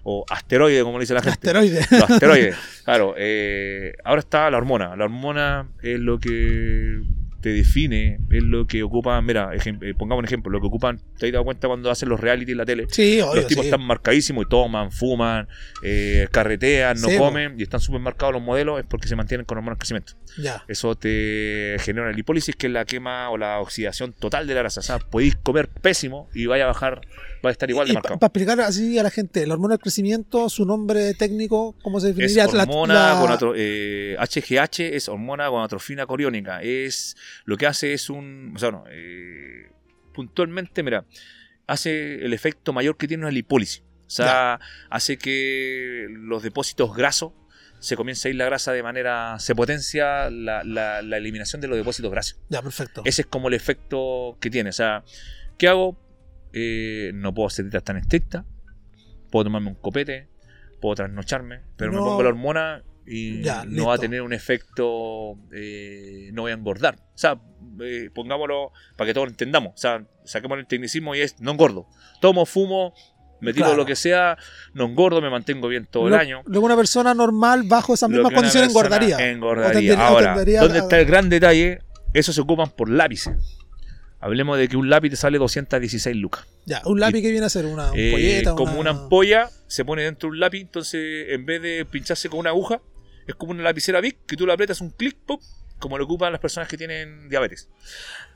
O 0.03 0.25
asteroide, 0.29 0.83
como 0.83 0.97
le 0.97 1.03
dice 1.03 1.13
la 1.13 1.21
gente. 1.21 1.47
Asteroide. 1.47 1.79
Los 1.91 2.11
asteroides. 2.11 2.57
Claro, 2.83 3.15
eh, 3.17 3.93
ahora 4.03 4.19
está 4.19 4.51
la 4.51 4.57
hormona. 4.57 4.97
La 4.97 5.05
hormona 5.05 5.69
es 5.81 5.97
lo 5.99 6.19
que 6.19 7.01
te 7.41 7.49
define, 7.49 8.19
es 8.29 8.43
lo 8.43 8.67
que 8.67 8.83
ocupan. 8.83 9.25
Mira, 9.25 9.49
eh, 9.53 9.93
pongamos 9.97 10.19
un 10.19 10.25
ejemplo: 10.25 10.51
lo 10.51 10.61
que 10.61 10.67
ocupan, 10.67 11.01
¿te 11.17 11.27
has 11.27 11.31
dado 11.31 11.43
cuenta 11.43 11.67
cuando 11.67 11.89
hacen 11.91 12.09
los 12.09 12.19
reality 12.19 12.51
en 12.51 12.57
la 12.57 12.65
tele? 12.65 12.85
Sí, 12.89 13.19
obvio, 13.21 13.41
los 13.41 13.47
tipos 13.47 13.63
sí. 13.63 13.69
están 13.69 13.85
marcadísimos 13.85 14.45
y 14.45 14.49
toman, 14.49 14.91
fuman, 14.91 15.47
eh, 15.83 16.27
carretean, 16.31 17.01
no 17.01 17.09
Sí, 17.09 17.17
comen 17.17 17.59
y 17.59 17.63
están 17.63 17.79
súper 17.79 18.01
marcados 18.01 18.33
los 18.33 18.43
modelos, 18.43 18.79
es 18.79 18.85
porque 18.85 19.07
se 19.07 19.15
mantienen 19.15 19.45
con 19.45 19.57
hormonas 19.57 19.77
de 19.77 19.79
crecimiento. 19.79 20.13
Ya. 20.37 20.63
Eso 20.67 20.95
te 20.95 21.75
genera 21.79 22.07
una 22.07 22.15
lipólisis, 22.15 22.55
que 22.55 22.67
es 22.67 22.73
la 22.73 22.85
quema 22.85 23.29
o 23.29 23.37
la 23.37 23.59
oxidación 23.59 24.13
total 24.13 24.47
de 24.47 24.53
la 24.53 24.61
grasa. 24.61 24.79
O 24.79 24.83
sea, 24.83 24.99
podéis 24.99 25.35
comer 25.35 25.67
pésimo 25.67 26.29
y 26.33 26.45
vaya 26.45 26.65
a 26.65 26.67
bajar, 26.67 27.01
va 27.43 27.49
a 27.49 27.51
estar 27.51 27.69
igual 27.69 27.87
de 27.87 27.93
Y 27.93 27.95
para 27.95 28.09
marcado. 28.15 28.25
explicar 28.27 28.61
así 28.61 28.97
a 28.99 29.03
la 29.03 29.09
gente, 29.11 29.45
la 29.47 29.53
hormona 29.55 29.73
del 29.75 29.79
crecimiento, 29.81 30.49
su 30.49 30.65
nombre 30.65 31.13
técnico, 31.15 31.75
¿cómo 31.81 31.99
se 31.99 32.09
Es 32.09 32.15
definiría? 32.15 32.45
La- 32.47 32.63
hormona 32.63 32.93
la- 32.93 33.21
gonatro- 33.21 33.53
eh, 33.55 34.15
HGH 34.19 34.95
es 34.95 35.09
hormona 35.09 35.47
gonatrofina 35.47 36.05
coriónica. 36.05 36.61
Es 36.61 37.15
lo 37.45 37.57
que 37.57 37.65
hace 37.67 37.93
es 37.93 38.09
un, 38.09 38.53
o 38.55 38.59
sea, 38.59 38.71
no, 38.71 38.83
eh, 38.89 39.69
puntualmente, 40.13 40.83
mira, 40.83 41.05
hace 41.67 42.23
el 42.25 42.33
efecto 42.33 42.73
mayor 42.73 42.97
que 42.97 43.07
tiene 43.07 43.23
una 43.23 43.31
lipólisis. 43.31 43.83
O 44.07 44.13
sea, 44.13 44.59
hace 44.89 45.17
que 45.17 46.05
los 46.09 46.43
depósitos 46.43 46.93
grasos 46.95 47.31
se 47.79 47.95
comience 47.95 48.27
a 48.27 48.31
ir 48.31 48.35
la 48.35 48.45
grasa 48.45 48.73
de 48.73 48.83
manera, 48.83 49.37
se 49.39 49.55
potencia 49.55 50.29
la, 50.29 50.63
la- 50.65 51.01
la 51.01 51.17
eliminación 51.17 51.61
de 51.61 51.67
los 51.69 51.77
depósitos 51.77 52.11
grasos. 52.11 52.37
Ya, 52.49 52.61
perfecto. 52.61 53.01
Ese 53.05 53.21
es 53.21 53.27
como 53.27 53.47
el 53.47 53.53
efecto 53.53 54.37
que 54.41 54.49
tiene. 54.49 54.69
O 54.69 54.73
sea, 54.73 55.03
¿qué 55.57 55.67
hago? 55.69 55.97
Eh, 56.53 57.11
no 57.13 57.33
puedo 57.33 57.47
hacer 57.47 57.65
dietas 57.65 57.83
tan 57.83 57.97
estrictas. 57.97 58.45
Puedo 59.31 59.45
tomarme 59.45 59.69
un 59.69 59.75
copete. 59.75 60.29
Puedo 60.81 60.95
trasnocharme. 60.95 61.61
Pero 61.77 61.91
me 61.91 61.99
pongo 61.99 62.23
la 62.23 62.29
hormona 62.29 62.83
y 63.05 63.41
Ya, 63.41 63.63
no 63.65 63.87
va 63.87 63.95
a 63.95 63.97
tener 63.97 64.21
un 64.21 64.33
efecto. 64.33 65.35
eh, 65.53 66.29
no 66.33 66.43
voy 66.43 66.51
a 66.51 66.55
engordar. 66.55 66.95
O 66.95 67.17
sea, 67.17 67.39
eh, 67.81 68.09
pongámoslo 68.13 68.71
para 68.97 69.07
que 69.07 69.13
todos 69.13 69.27
lo 69.27 69.31
entendamos. 69.31 69.73
O 69.73 69.77
sea, 69.77 70.05
saquemos 70.25 70.57
el 70.59 70.67
tecnicismo 70.67 71.15
y 71.15 71.21
es 71.21 71.39
no 71.39 71.51
engordo. 71.51 71.87
Tomo, 72.19 72.45
fumo. 72.45 72.93
Me 73.39 73.53
tiro 73.53 73.65
Claro. 73.65 73.77
lo 73.77 73.85
que 73.87 73.95
sea, 73.95 74.37
no 74.75 74.85
engordo, 74.85 75.19
me 75.19 75.31
mantengo 75.31 75.67
bien 75.67 75.87
todo 75.89 76.07
el 76.07 76.13
año. 76.13 76.43
Luego 76.45 76.67
una 76.67 76.75
persona 76.75 77.15
normal 77.15 77.63
bajo 77.63 77.95
esas 77.95 78.07
mismas 78.07 78.31
condiciones 78.33 78.69
engordaría. 78.69 79.31
Engordaría. 79.31 80.07
Ahora, 80.07 80.35
¿dónde 80.35 80.77
está 80.77 80.99
el 80.99 81.05
gran 81.07 81.27
detalle? 81.27 81.79
Eso 82.13 82.33
se 82.33 82.41
ocupan 82.41 82.69
por 82.69 82.87
lápices. 82.87 83.60
Hablemos 84.21 84.57
de 84.57 84.67
que 84.67 84.77
un 84.77 84.89
lápiz 84.89 85.09
te 85.09 85.15
sale 85.15 85.39
216 85.39 86.15
lucas. 86.15 86.45
Ya, 86.65 86.81
un 86.85 86.99
lápiz 86.99 87.21
que 87.21 87.31
viene 87.31 87.47
a 87.47 87.49
ser 87.49 87.65
una 87.65 87.89
Eh, 87.95 88.09
ampolleta, 88.11 88.55
como 88.55 88.79
una 88.79 88.91
ampolla 88.91 89.49
se 89.67 89.83
pone 89.83 90.03
dentro 90.03 90.29
de 90.29 90.33
un 90.33 90.39
lápiz, 90.39 90.61
entonces 90.61 91.25
en 91.29 91.45
vez 91.45 91.61
de 91.61 91.85
pincharse 91.85 92.29
con 92.29 92.39
una 92.39 92.51
aguja, 92.51 92.81
es 93.25 93.33
como 93.35 93.51
una 93.51 93.63
lapicera 93.63 93.99
Bic 93.99 94.17
que 94.27 94.37
tú 94.37 94.45
le 94.45 94.53
aprietas 94.53 94.79
un 94.79 94.91
clic, 94.91 95.17
pop, 95.25 95.41
como 95.79 95.97
lo 95.97 96.03
ocupan 96.05 96.31
las 96.31 96.39
personas 96.39 96.69
que 96.69 96.77
tienen 96.77 97.27
diabetes. 97.29 97.67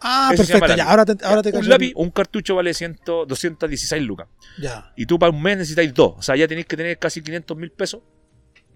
Ah, 0.01 0.31
Eso 0.33 0.43
perfecto. 0.43 0.75
Ya, 0.75 0.89
ahora 0.89 1.05
te, 1.05 1.23
ahora 1.23 1.43
te 1.43 1.55
un 1.55 1.69
lápiz 1.69 1.93
un 1.95 2.09
cartucho 2.09 2.55
vale 2.55 2.73
100, 2.73 3.01
216 3.27 4.01
lucas. 4.03 4.27
Ya. 4.59 4.91
Y 4.95 5.05
tú 5.05 5.19
para 5.19 5.31
un 5.31 5.41
mes 5.41 5.57
necesitáis 5.57 5.93
dos. 5.93 6.15
O 6.17 6.21
sea, 6.23 6.35
ya 6.35 6.47
tenéis 6.47 6.65
que 6.65 6.75
tener 6.75 6.97
casi 6.97 7.21
500 7.21 7.55
mil 7.55 7.71
pesos 7.71 8.01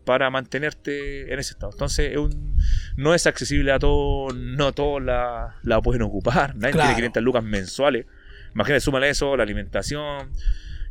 para 0.09 0.31
mantenerte 0.31 1.31
en 1.31 1.37
ese 1.37 1.53
estado. 1.53 1.71
Entonces, 1.71 2.09
es 2.13 2.17
un- 2.17 2.55
no 2.95 3.13
es 3.13 3.27
accesible 3.27 3.71
a 3.71 3.77
todos, 3.77 4.33
no 4.35 4.71
todos 4.71 5.03
la, 5.03 5.57
la 5.61 5.79
pueden 5.81 6.01
ocupar. 6.01 6.55
Nadie 6.55 6.71
Claro. 6.73 6.87
tiene 6.87 6.95
500 6.95 7.21
lucas 7.23 7.43
mensuales. 7.43 8.07
Imagínate, 8.55 8.81
súmale 8.81 9.07
eso, 9.09 9.37
la 9.37 9.43
alimentación, 9.43 10.31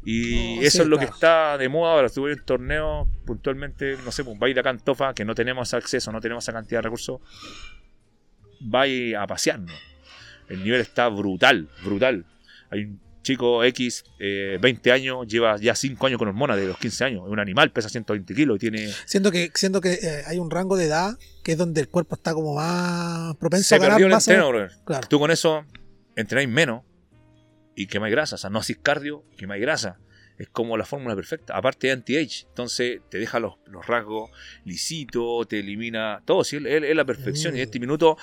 Y 0.05 0.61
eso 0.61 0.71
sí, 0.79 0.83
es 0.83 0.87
lo 0.87 0.97
que 0.99 1.07
está 1.07 1.59
de 1.59 1.69
moda 1.69 1.93
ahora. 1.95 2.07
Estuve 2.07 2.33
en 2.33 2.45
torneo 2.45 3.09
puntualmente, 3.27 3.97
no 4.05 4.12
sé, 4.12 4.23
pues 4.23 4.39
baile 4.39 4.61
acá 4.61 4.71
en 4.71 4.79
Tofa, 4.79 5.12
que 5.12 5.25
no 5.25 5.35
tenemos 5.35 5.75
acceso, 5.75 6.12
no 6.12 6.21
tenemos 6.21 6.45
esa 6.45 6.53
cantidad 6.53 6.79
de 6.79 6.83
recursos. 6.83 7.21
Vais 8.61 9.14
a 9.16 9.27
pasearnos. 9.27 9.75
El 10.49 10.62
nivel 10.62 10.81
está 10.81 11.09
brutal, 11.09 11.69
brutal. 11.85 12.25
Hay 12.71 12.85
un 12.85 13.01
chico 13.29 13.62
X, 13.62 14.05
eh, 14.18 14.59
20 14.61 14.91
años, 14.91 15.26
lleva 15.26 15.57
ya 15.59 15.74
5 15.74 16.07
años 16.07 16.18
con 16.18 16.29
hormonas 16.29 16.57
de 16.57 16.66
los 16.66 16.79
15 16.79 17.05
años. 17.05 17.22
Es 17.26 17.31
un 17.31 17.39
animal, 17.39 17.70
pesa 17.72 17.91
120 17.91 18.35
kilos 18.35 18.57
y 18.57 18.59
tiene. 18.59 18.91
Siento 19.05 19.31
que, 19.31 19.51
siento 19.55 19.83
que 19.83 19.93
eh, 19.93 20.22
hay 20.26 20.39
un 20.39 20.51
rango 20.51 20.76
de 20.76 20.87
edad 20.87 21.18
que 21.45 21.53
es 21.53 21.59
donde 21.59 21.83
el 21.83 21.89
cuerpo 21.89 22.14
está 22.14 22.33
como 22.33 22.55
más 22.55 23.37
propenso 23.37 23.68
Se 23.68 23.74
a 23.74 23.79
ganar 23.79 23.97
perdió 23.97 24.07
el 24.07 24.12
masa. 24.12 24.31
entreno, 24.33 24.49
brother. 24.49 24.72
Claro. 24.87 25.09
Tú 25.09 25.18
con 25.18 25.31
eso 25.31 25.64
entrenáis 26.16 26.49
menos 26.49 26.85
y 27.76 27.87
quemáis 27.87 28.12
grasa. 28.12 28.37
O 28.37 28.39
sea, 28.39 28.49
no 28.49 28.61
haces 28.61 28.79
cardio, 28.83 29.24
quemáis 29.37 29.61
grasa. 29.61 29.99
Es 30.39 30.49
como 30.49 30.79
la 30.79 30.87
fórmula 30.87 31.14
perfecta. 31.14 31.55
Aparte 31.55 31.89
de 31.89 31.95
anti-age. 31.95 32.47
Entonces 32.49 33.01
te 33.11 33.18
deja 33.18 33.41
los, 33.41 33.57
los 33.66 33.87
rasgos 33.87 34.31
lisito, 34.64 35.45
te 35.45 35.59
elimina 35.59 36.22
todo. 36.24 36.45
Sí, 36.45 36.57
es, 36.57 36.83
es 36.83 36.97
la 36.97 37.05
perfección. 37.05 37.53
Mm. 37.53 37.57
Y 37.57 37.61
en 37.61 37.64
este 37.64 37.79
minuto 37.79 38.16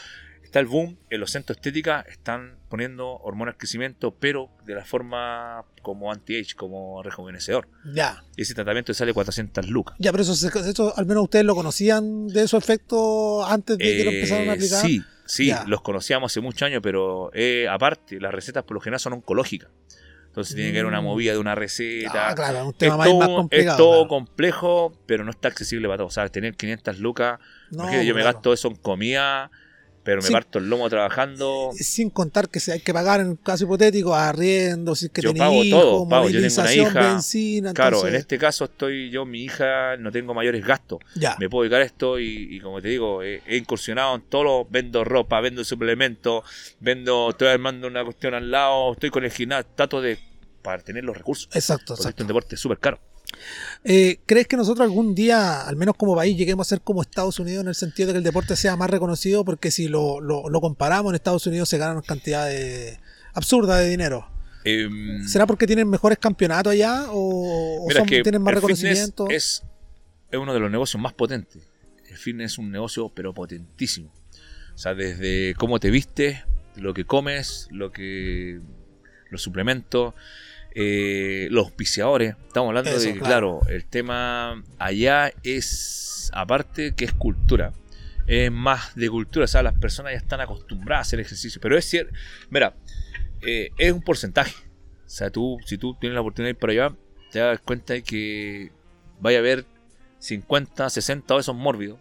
está 0.45 0.59
el 0.59 0.65
boom. 0.67 0.97
En 1.09 1.19
los 1.19 1.31
centros 1.31 1.57
estética 1.57 2.05
están 2.09 2.55
poniendo 2.69 3.07
hormonas 3.17 3.55
de 3.55 3.57
crecimiento, 3.59 4.11
pero 4.17 4.49
de 4.65 4.75
la 4.75 4.85
forma 4.85 5.63
como 5.81 6.11
anti-age, 6.11 6.55
como 6.55 7.03
rejuvenecedor. 7.03 7.67
Ya, 7.93 8.23
Y 8.35 8.41
ese 8.43 8.53
tratamiento 8.55 8.93
sale 8.93 9.13
400 9.13 9.67
lucas. 9.69 9.95
ya, 9.99 10.11
pero 10.11 10.23
eso, 10.23 10.33
eso 10.47 10.93
al 10.97 11.05
menos 11.05 11.23
ustedes 11.23 11.45
lo 11.45 11.55
conocían 11.55 12.27
de 12.27 12.43
esos 12.43 12.63
efectos 12.63 13.45
antes 13.49 13.77
de 13.77 13.83
que 13.97 14.03
lo 14.05 14.11
Eh, 14.11 14.15
empezaran 14.15 14.49
a 14.49 14.53
aplicar. 14.53 14.81
Sí, 14.81 15.01
sí, 15.25 15.47
Ya. 15.47 15.63
los 15.67 15.81
conocíamos 15.81 16.31
hace 16.31 16.41
muchos 16.41 16.63
años, 16.63 16.79
pero 16.83 17.29
eh, 17.33 17.67
aparte, 17.69 18.19
las 18.19 18.33
recetas 18.33 18.63
por 18.63 18.75
lo 18.75 18.81
general 18.81 18.99
son 18.99 19.13
oncológicas. 19.13 19.69
Entonces 20.27 20.53
tiene 20.55 20.73
que 20.73 20.79
haber 20.79 20.87
una 20.87 20.99
Mm. 20.99 21.05
movida 21.05 21.31
de 21.31 21.37
una 21.39 21.55
receta. 21.55 22.27
Ah, 22.29 22.35
claro, 22.35 22.57
es 22.57 22.63
un 22.65 22.69
es 22.71 22.77
tema 22.77 22.97
más, 22.97 23.07
todo, 23.07 23.19
más 23.19 23.29
es 23.29 23.35
complicado. 23.35 23.77
todo 23.77 23.91
claro. 23.93 24.07
complejo, 24.09 24.93
pero 25.05 25.23
no 25.23 25.31
está 25.31 25.47
accesible 25.47 25.87
para 25.87 25.99
todos. 25.99 26.13
Sea, 26.13 26.27
tener 26.27 26.55
500 26.55 26.99
lucas, 26.99 27.39
No, 27.71 27.89
yo 28.03 28.13
me 28.13 28.21
gasto 28.23 28.51
eso 28.51 28.67
en 28.67 28.75
comida, 28.75 29.49
pero 30.05 30.21
me 30.21 30.27
Sí. 30.27 30.31
parto 30.33 30.59
el 30.59 30.69
lomo 30.69 30.87
trabajando. 30.87 31.71
Sin 31.73 32.09
contar 32.09 32.47
que 32.47 32.61
se 32.61 32.71
hay 32.71 32.79
que 32.79 32.93
pagar 32.93 33.19
en 33.19 33.27
un 33.29 33.35
caso 33.35 33.65
hipotético 33.65 34.15
arriendo, 34.15 34.95
si 34.95 35.07
es 35.07 35.11
que 35.11 35.21
Yo 35.21 35.33
pago 35.33 35.61
todo, 35.69 36.07
pago. 36.07 36.29
Yo 36.29 36.39
tengo 36.41 36.61
una 36.61 36.73
hija. 36.73 36.99
benzina, 37.13 37.73
Claro, 37.73 37.97
entonces- 37.97 38.13
en 38.13 38.19
este 38.21 38.37
caso 38.37 38.65
estoy 38.65 39.09
yo, 39.09 39.25
mi 39.25 39.43
hija, 39.43 39.97
no 39.97 40.11
tengo 40.11 40.33
mayores 40.33 40.63
gastos. 40.65 40.99
Ya, 41.15 41.35
me 41.39 41.49
puedo 41.49 41.63
dedicar 41.63 41.81
a 41.81 41.85
esto 41.85 42.19
y, 42.19 42.55
y 42.55 42.59
como 42.61 42.81
te 42.81 42.87
digo, 42.89 43.21
he, 43.23 43.41
he 43.47 43.57
incursionado 43.57 44.15
en 44.15 44.21
todo, 44.29 44.43
lo- 44.43 44.67
vendo 44.69 45.03
ropa, 45.03 45.41
vendo 45.41 45.63
suplementos, 45.65 46.43
vendo, 46.79 47.31
estoy 47.31 47.47
armando 47.49 47.87
una 47.87 48.03
cuestión 48.05 48.35
al 48.35 48.51
lado, 48.51 48.93
estoy 48.93 49.09
con 49.09 49.23
el 49.25 49.31
gimnasio, 49.31 49.67
trato 49.75 49.99
de 50.01 50.17
para 50.61 50.81
tener 50.83 51.03
los 51.03 51.17
recursos. 51.17 51.47
exacto, 51.53 51.85
Porque 51.87 51.93
es 52.01 52.05
exacto. 52.05 52.23
un 52.23 52.27
deporte 52.27 52.57
súper 52.57 52.79
caro. 52.79 52.99
Eh, 53.83 54.19
¿Crees 54.25 54.47
que 54.47 54.57
nosotros 54.57 54.83
algún 54.85 55.13
día, 55.15 55.61
al 55.61 55.75
menos 55.75 55.95
como 55.95 56.15
país, 56.15 56.37
lleguemos 56.37 56.67
a 56.67 56.69
ser 56.69 56.81
como 56.81 57.01
Estados 57.01 57.39
Unidos 57.39 57.61
en 57.63 57.67
el 57.69 57.75
sentido 57.75 58.07
de 58.07 58.13
que 58.13 58.17
el 58.19 58.23
deporte 58.23 58.55
sea 58.55 58.75
más 58.75 58.89
reconocido? 58.89 59.45
Porque 59.45 59.71
si 59.71 59.87
lo, 59.87 60.19
lo- 60.21 60.49
lo 60.49 60.61
comparamos, 60.61 61.11
en 61.11 61.15
Estados 61.15 61.45
Unidos 61.47 61.69
se 61.69 61.77
ganan 61.77 62.01
cantidades 62.01 62.99
absurdas 63.33 63.79
de 63.79 63.89
dinero. 63.89 64.27
Em, 64.63 65.27
¿Será 65.27 65.45
porque 65.45 65.67
tienen 65.67 65.87
mejores 65.89 66.17
campeonatos 66.17 66.73
allá 66.73 67.05
o, 67.11 67.85
mira, 67.87 67.99
son- 67.99 68.07
es 68.09 68.17
que 68.17 68.23
tienen 68.23 68.41
más 68.41 68.51
el 68.51 68.55
reconocimiento? 68.55 69.27
Es, 69.29 69.63
es 70.31 70.39
uno 70.39 70.53
de 70.53 70.59
los 70.59 70.71
negocios 70.71 71.01
más 71.01 71.13
potentes. 71.13 71.61
El 72.09 72.17
fitness 72.17 72.53
es 72.53 72.57
un 72.57 72.71
negocio, 72.71 73.11
pero 73.13 73.33
potentísimo. 73.33 74.11
O 74.73 74.77
sea, 74.77 74.93
desde 74.95 75.53
cómo 75.57 75.79
te 75.79 75.91
vistes, 75.91 76.39
lo 76.75 76.93
que 76.93 77.05
comes, 77.05 77.67
lo 77.71 77.91
que 77.91 78.59
los 79.29 79.41
suplementos, 79.41 80.13
eh, 80.75 81.47
los 81.51 81.65
auspiciadores. 81.65 82.35
Estamos 82.47 82.69
hablando 82.69 82.91
Eso, 82.91 82.99
de 82.99 83.13
que, 83.13 83.19
claro. 83.19 83.59
claro, 83.61 83.75
el 83.75 83.85
tema 83.85 84.61
allá 84.77 85.31
es, 85.43 86.29
aparte 86.33 86.93
que 86.93 87.05
es 87.05 87.13
cultura. 87.13 87.73
Es 88.27 88.51
más 88.51 88.95
de 88.95 89.09
cultura, 89.09 89.45
o 89.45 89.47
sea, 89.47 89.63
las 89.63 89.77
personas 89.79 90.11
ya 90.11 90.17
están 90.17 90.41
acostumbradas 90.41 91.05
a 91.05 91.07
hacer 91.07 91.19
ejercicio. 91.21 91.61
Pero 91.61 91.77
es 91.77 91.85
cierto, 91.85 92.13
mira, 92.49 92.75
eh, 93.41 93.69
es 93.77 93.91
un 93.93 94.01
porcentaje. 94.01 94.53
O 95.05 95.09
sea, 95.09 95.29
tú, 95.29 95.57
si 95.65 95.77
tú 95.77 95.95
tienes 95.99 96.15
la 96.15 96.21
oportunidad 96.21 96.47
de 96.47 96.51
ir 96.51 96.57
para 96.57 96.73
allá, 96.73 96.95
te 97.31 97.39
das 97.39 97.59
cuenta 97.59 97.93
de 97.93 98.03
que 98.03 98.71
vaya 99.19 99.37
a 99.37 99.41
haber 99.41 99.65
50, 100.19 100.89
60 100.89 101.33
de 101.35 101.39
esos 101.39 101.55
mórbidos 101.55 101.99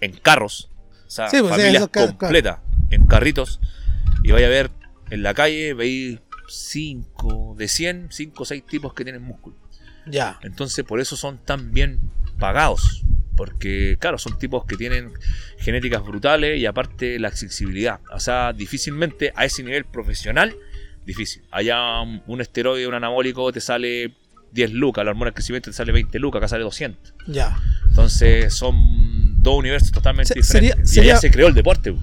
en 0.00 0.12
carros. 0.12 0.70
O 1.06 1.10
sea, 1.10 1.28
Sí, 1.28 1.38
pues, 1.40 1.50
familias 1.50 1.88
completas 1.88 2.60
en 2.90 3.04
carritos. 3.06 3.60
Y 4.22 4.30
vaya 4.30 4.46
a 4.46 4.50
ver 4.50 4.70
en 5.10 5.22
la 5.22 5.34
calle, 5.34 5.74
veis 5.74 6.20
5, 6.48 7.54
de 7.58 7.68
100, 7.68 8.08
5 8.10 8.42
o 8.42 8.46
6 8.46 8.66
tipos 8.66 8.94
que 8.94 9.04
tienen 9.04 9.22
músculo. 9.22 9.56
Ya, 10.06 10.38
Entonces, 10.42 10.84
por 10.84 11.00
eso 11.00 11.16
son 11.16 11.38
tan 11.38 11.72
bien 11.72 11.98
pagados. 12.38 13.02
Porque, 13.36 13.98
claro, 14.00 14.16
son 14.16 14.38
tipos 14.38 14.64
que 14.64 14.76
tienen 14.76 15.12
genéticas 15.58 16.02
brutales 16.02 16.58
y 16.58 16.64
aparte 16.64 17.18
la 17.18 17.28
accesibilidad. 17.28 18.00
O 18.12 18.20
sea, 18.20 18.52
difícilmente 18.54 19.32
a 19.36 19.44
ese 19.44 19.62
nivel 19.62 19.84
profesional, 19.84 20.56
difícil. 21.04 21.42
Allá 21.50 22.00
un, 22.00 22.40
esteroide, 22.40 22.86
un 22.86 22.94
anabólico 22.94 23.52
te 23.52 23.60
sale 23.60 24.14
10 24.52 24.72
lucas, 24.72 25.04
la 25.04 25.10
hormona 25.10 25.30
de 25.32 25.34
crecimiento 25.34 25.70
te 25.70 25.76
sale 25.76 25.92
20 25.92 26.18
lucas, 26.18 26.38
acá 26.38 26.48
sale 26.48 26.64
200. 26.64 27.14
ya. 27.26 27.60
Entonces, 27.88 28.54
son 28.54 29.25
dos 29.46 29.58
universos 29.58 29.90
totalmente 29.92 30.28
Se- 30.34 30.40
diferentes. 30.40 30.90
sería- 30.90 31.04
Y 31.08 31.10
allá 31.12 31.20
se 31.20 31.30
creó 31.30 31.46
el 31.48 31.54
deporte. 31.54 31.94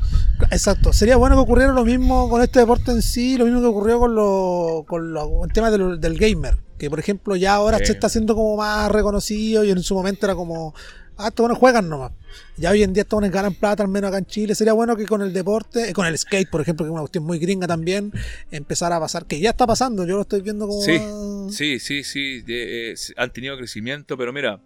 Exacto. 0.50 0.92
Sería 0.94 1.18
bueno 1.18 1.36
que 1.36 1.42
ocurriera 1.42 1.72
lo 1.74 1.86
mismo 1.86 2.30
con 2.30 2.42
este 2.42 2.60
deporte 2.60 2.92
en 2.92 3.02
sí, 3.02 3.38
lo 3.38 3.46
mismo 3.46 3.60
que 3.62 3.68
ocurrió 3.68 4.00
con, 4.00 4.16
lo, 4.16 4.86
con 4.88 5.14
lo- 5.14 5.46
el 5.46 5.54
tema 5.54 5.70
del 5.72 6.18
gamer. 6.18 6.58
Que 6.80 6.90
por 6.90 7.00
ejemplo 7.00 7.36
ya 7.36 7.54
ahora 7.56 7.78
Sí. 7.80 7.86
se 7.86 7.92
está 7.94 8.08
haciendo 8.08 8.34
como 8.36 8.58
más 8.58 8.92
reconocido 8.92 9.64
y 9.64 9.70
en 9.72 9.84
su 9.84 9.94
momento 9.94 10.26
era 10.26 10.36
como, 10.36 10.74
ah, 11.18 11.28
estos 11.28 11.44
buenos 11.44 11.58
juegan 11.60 11.88
nomás. 11.88 12.12
Ya 12.58 12.72
hoy 12.72 12.82
en 12.84 12.94
día 12.94 13.04
estos 13.04 13.18
buenos 13.20 13.34
ganan 13.34 13.54
plata, 13.54 13.84
al 13.84 13.90
menos 13.90 14.10
acá 14.10 14.18
en 14.18 14.26
Chile. 14.26 14.56
Sería 14.56 14.74
bueno 14.74 14.96
que 14.98 15.06
con 15.06 15.22
el 15.22 15.32
deporte, 15.34 15.90
eh, 15.90 15.94
con 15.94 16.08
el 16.08 16.18
skate, 16.18 16.50
por 16.50 16.62
ejemplo, 16.62 16.84
que 16.86 16.90
es 16.90 16.92
una 16.92 17.02
cuestión 17.02 17.24
muy 17.26 17.40
gringa 17.40 17.68
también, 17.68 18.12
empezara 18.52 18.96
a 18.98 19.00
pasar, 19.00 19.26
que 19.26 19.40
ya 19.40 19.52
está 19.52 19.68
pasando, 19.68 20.06
yo 20.06 20.16
lo 20.16 20.22
estoy 20.24 20.42
viendo 20.42 20.68
como... 20.68 20.82
Sí, 20.82 20.98
más- 21.00 21.56
Sí, 21.56 21.80
sí, 21.80 22.04
sí, 22.04 22.42
de- 22.42 22.92
eh, 22.92 22.96
han 23.18 23.32
tenido 23.32 23.56
crecimiento, 23.58 24.18
pero 24.18 24.34
mira, 24.34 24.60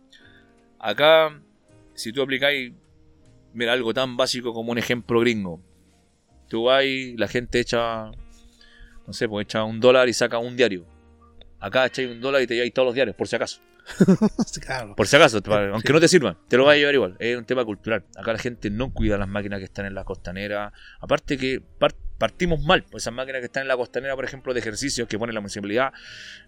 acá, 0.79 1.29
si 1.97 2.13
tú 2.13 2.21
aplicáis, 2.21 2.71
mira, 3.53 3.73
algo 3.73 3.93
tan 3.93 4.15
básico 4.15 4.53
como 4.53 4.71
un 4.71 4.77
ejemplo 4.77 5.19
gringo, 5.19 5.61
tú 6.47 6.63
vas 6.63 6.85
y 6.85 7.17
la 7.17 7.27
gente 7.27 7.59
echa, 7.59 8.05
no 9.05 9.11
sé, 9.13 9.27
pues 9.27 9.45
echa 9.45 9.63
un 9.63 9.79
dólar 9.79 10.07
y 10.07 10.13
saca 10.13 10.37
un 10.37 10.55
diario. 10.55 10.85
Acá 11.59 11.85
echáis 11.87 12.09
un 12.09 12.21
dólar 12.21 12.41
y 12.43 12.47
te 12.47 12.53
lleváis 12.53 12.73
todos 12.73 12.85
los 12.85 12.95
diarios, 12.95 13.15
por 13.15 13.27
si 13.27 13.35
acaso. 13.35 13.59
Claro. 14.61 14.95
Por 14.95 15.07
si 15.07 15.15
acaso, 15.15 15.37
aunque 15.71 15.87
sí. 15.87 15.93
no 15.93 15.99
te 15.99 16.07
sirvan, 16.09 16.37
te 16.49 16.57
lo 16.57 16.65
vas 16.65 16.73
a 16.73 16.77
llevar 16.77 16.93
igual. 16.93 17.15
Es 17.19 17.37
un 17.37 17.45
tema 17.45 17.63
cultural. 17.65 18.03
Acá 18.17 18.33
la 18.33 18.39
gente 18.39 18.69
no 18.69 18.91
cuida 18.93 19.17
las 19.17 19.27
máquinas 19.29 19.59
que 19.59 19.65
están 19.65 19.85
en 19.85 19.93
la 19.95 20.03
costanera. 20.03 20.73
Aparte 20.99 21.37
que 21.37 21.61
par- 21.79 21.95
partimos 22.17 22.61
mal. 22.61 22.83
Pues 22.91 23.03
esas 23.03 23.13
máquinas 23.13 23.39
que 23.39 23.45
están 23.45 23.61
en 23.61 23.69
la 23.69 23.77
costanera, 23.77 24.15
por 24.15 24.25
ejemplo, 24.25 24.53
de 24.53 24.59
ejercicios 24.59 25.07
que 25.07 25.17
pone 25.17 25.31
la 25.31 25.39
municipalidad, 25.39 25.93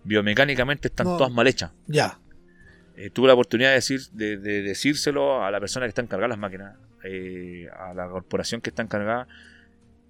biomecánicamente 0.03 0.89
están 0.89 1.07
No. 1.07 1.17
todas 1.17 1.31
mal 1.31 1.47
hechas. 1.47 1.71
Ya. 1.87 2.19
Eh, 3.01 3.09
tuve 3.11 3.27
la 3.27 3.33
oportunidad 3.33 3.69
de, 3.69 3.75
decir, 3.75 4.01
de, 4.11 4.35
de 4.37 4.61
decírselo 4.61 5.41
a 5.41 5.49
la 5.51 5.59
persona 5.61 5.85
que 5.85 5.89
está 5.89 6.01
encargada 6.01 6.25
de 6.25 6.29
las 6.29 6.37
máquinas, 6.39 6.75
eh, 7.05 7.69
a 7.73 7.93
la 7.93 8.09
corporación 8.09 8.59
que 8.59 8.71
está 8.71 8.83
encargada, 8.83 9.25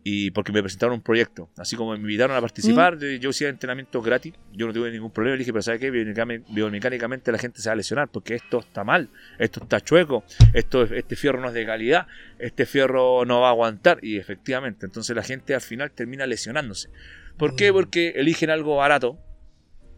y 0.04 0.32
porque 0.32 0.52
me 0.52 0.62
presentaron 0.64 0.96
un 0.96 1.02
proyecto. 1.02 1.50
Así 1.58 1.76
como 1.76 1.92
me 1.92 1.98
invitaron 2.00 2.36
a 2.36 2.42
participar, 2.42 2.96
Mm. 2.96 3.20
yo 3.20 3.30
hacía 3.30 3.50
entrenamientos 3.50 4.04
gratis, 4.04 4.34
yo 4.54 4.66
no 4.66 4.74
tuve 4.74 4.90
ningún 4.92 5.12
problema. 5.12 5.36
Le 5.36 5.40
dije, 5.40 5.52
pero 5.54 5.62
¿sabes 5.62 5.80
qué? 5.82 5.92
Biomecánicamente, 5.92 6.52
biomecánicamente 6.52 7.32
la 7.32 7.38
gente 7.38 7.62
se 7.62 7.70
va 7.70 7.74
a 7.74 7.76
lesionar 7.76 8.08
porque 8.08 8.34
esto 8.34 8.60
está 8.60 8.84
mal, 8.84 9.10
esto 9.38 9.62
está 9.62 9.82
chueco, 9.82 10.24
esto, 10.54 10.84
este 10.84 11.16
fierro 11.16 11.42
no 11.42 11.50
es 11.50 11.54
de 11.54 11.66
calidad, 11.66 12.08
este 12.40 12.66
fierro 12.66 13.24
no 13.26 13.42
va 13.42 13.50
a 13.50 13.52
aguantar. 13.52 14.00
Y 14.02 14.18
efectivamente, 14.18 14.88
entonces 14.88 15.16
la 15.16 15.22
gente 15.22 15.54
al 15.54 15.62
final 15.62 15.92
termina 15.92 16.26
lesionándose. 16.26 16.90
¿Por 17.38 17.56
qué? 17.56 17.72
Mm. 17.72 17.76
Porque 17.76 18.10
eligen 18.16 18.50
algo 18.50 18.78
barato, 18.78 19.20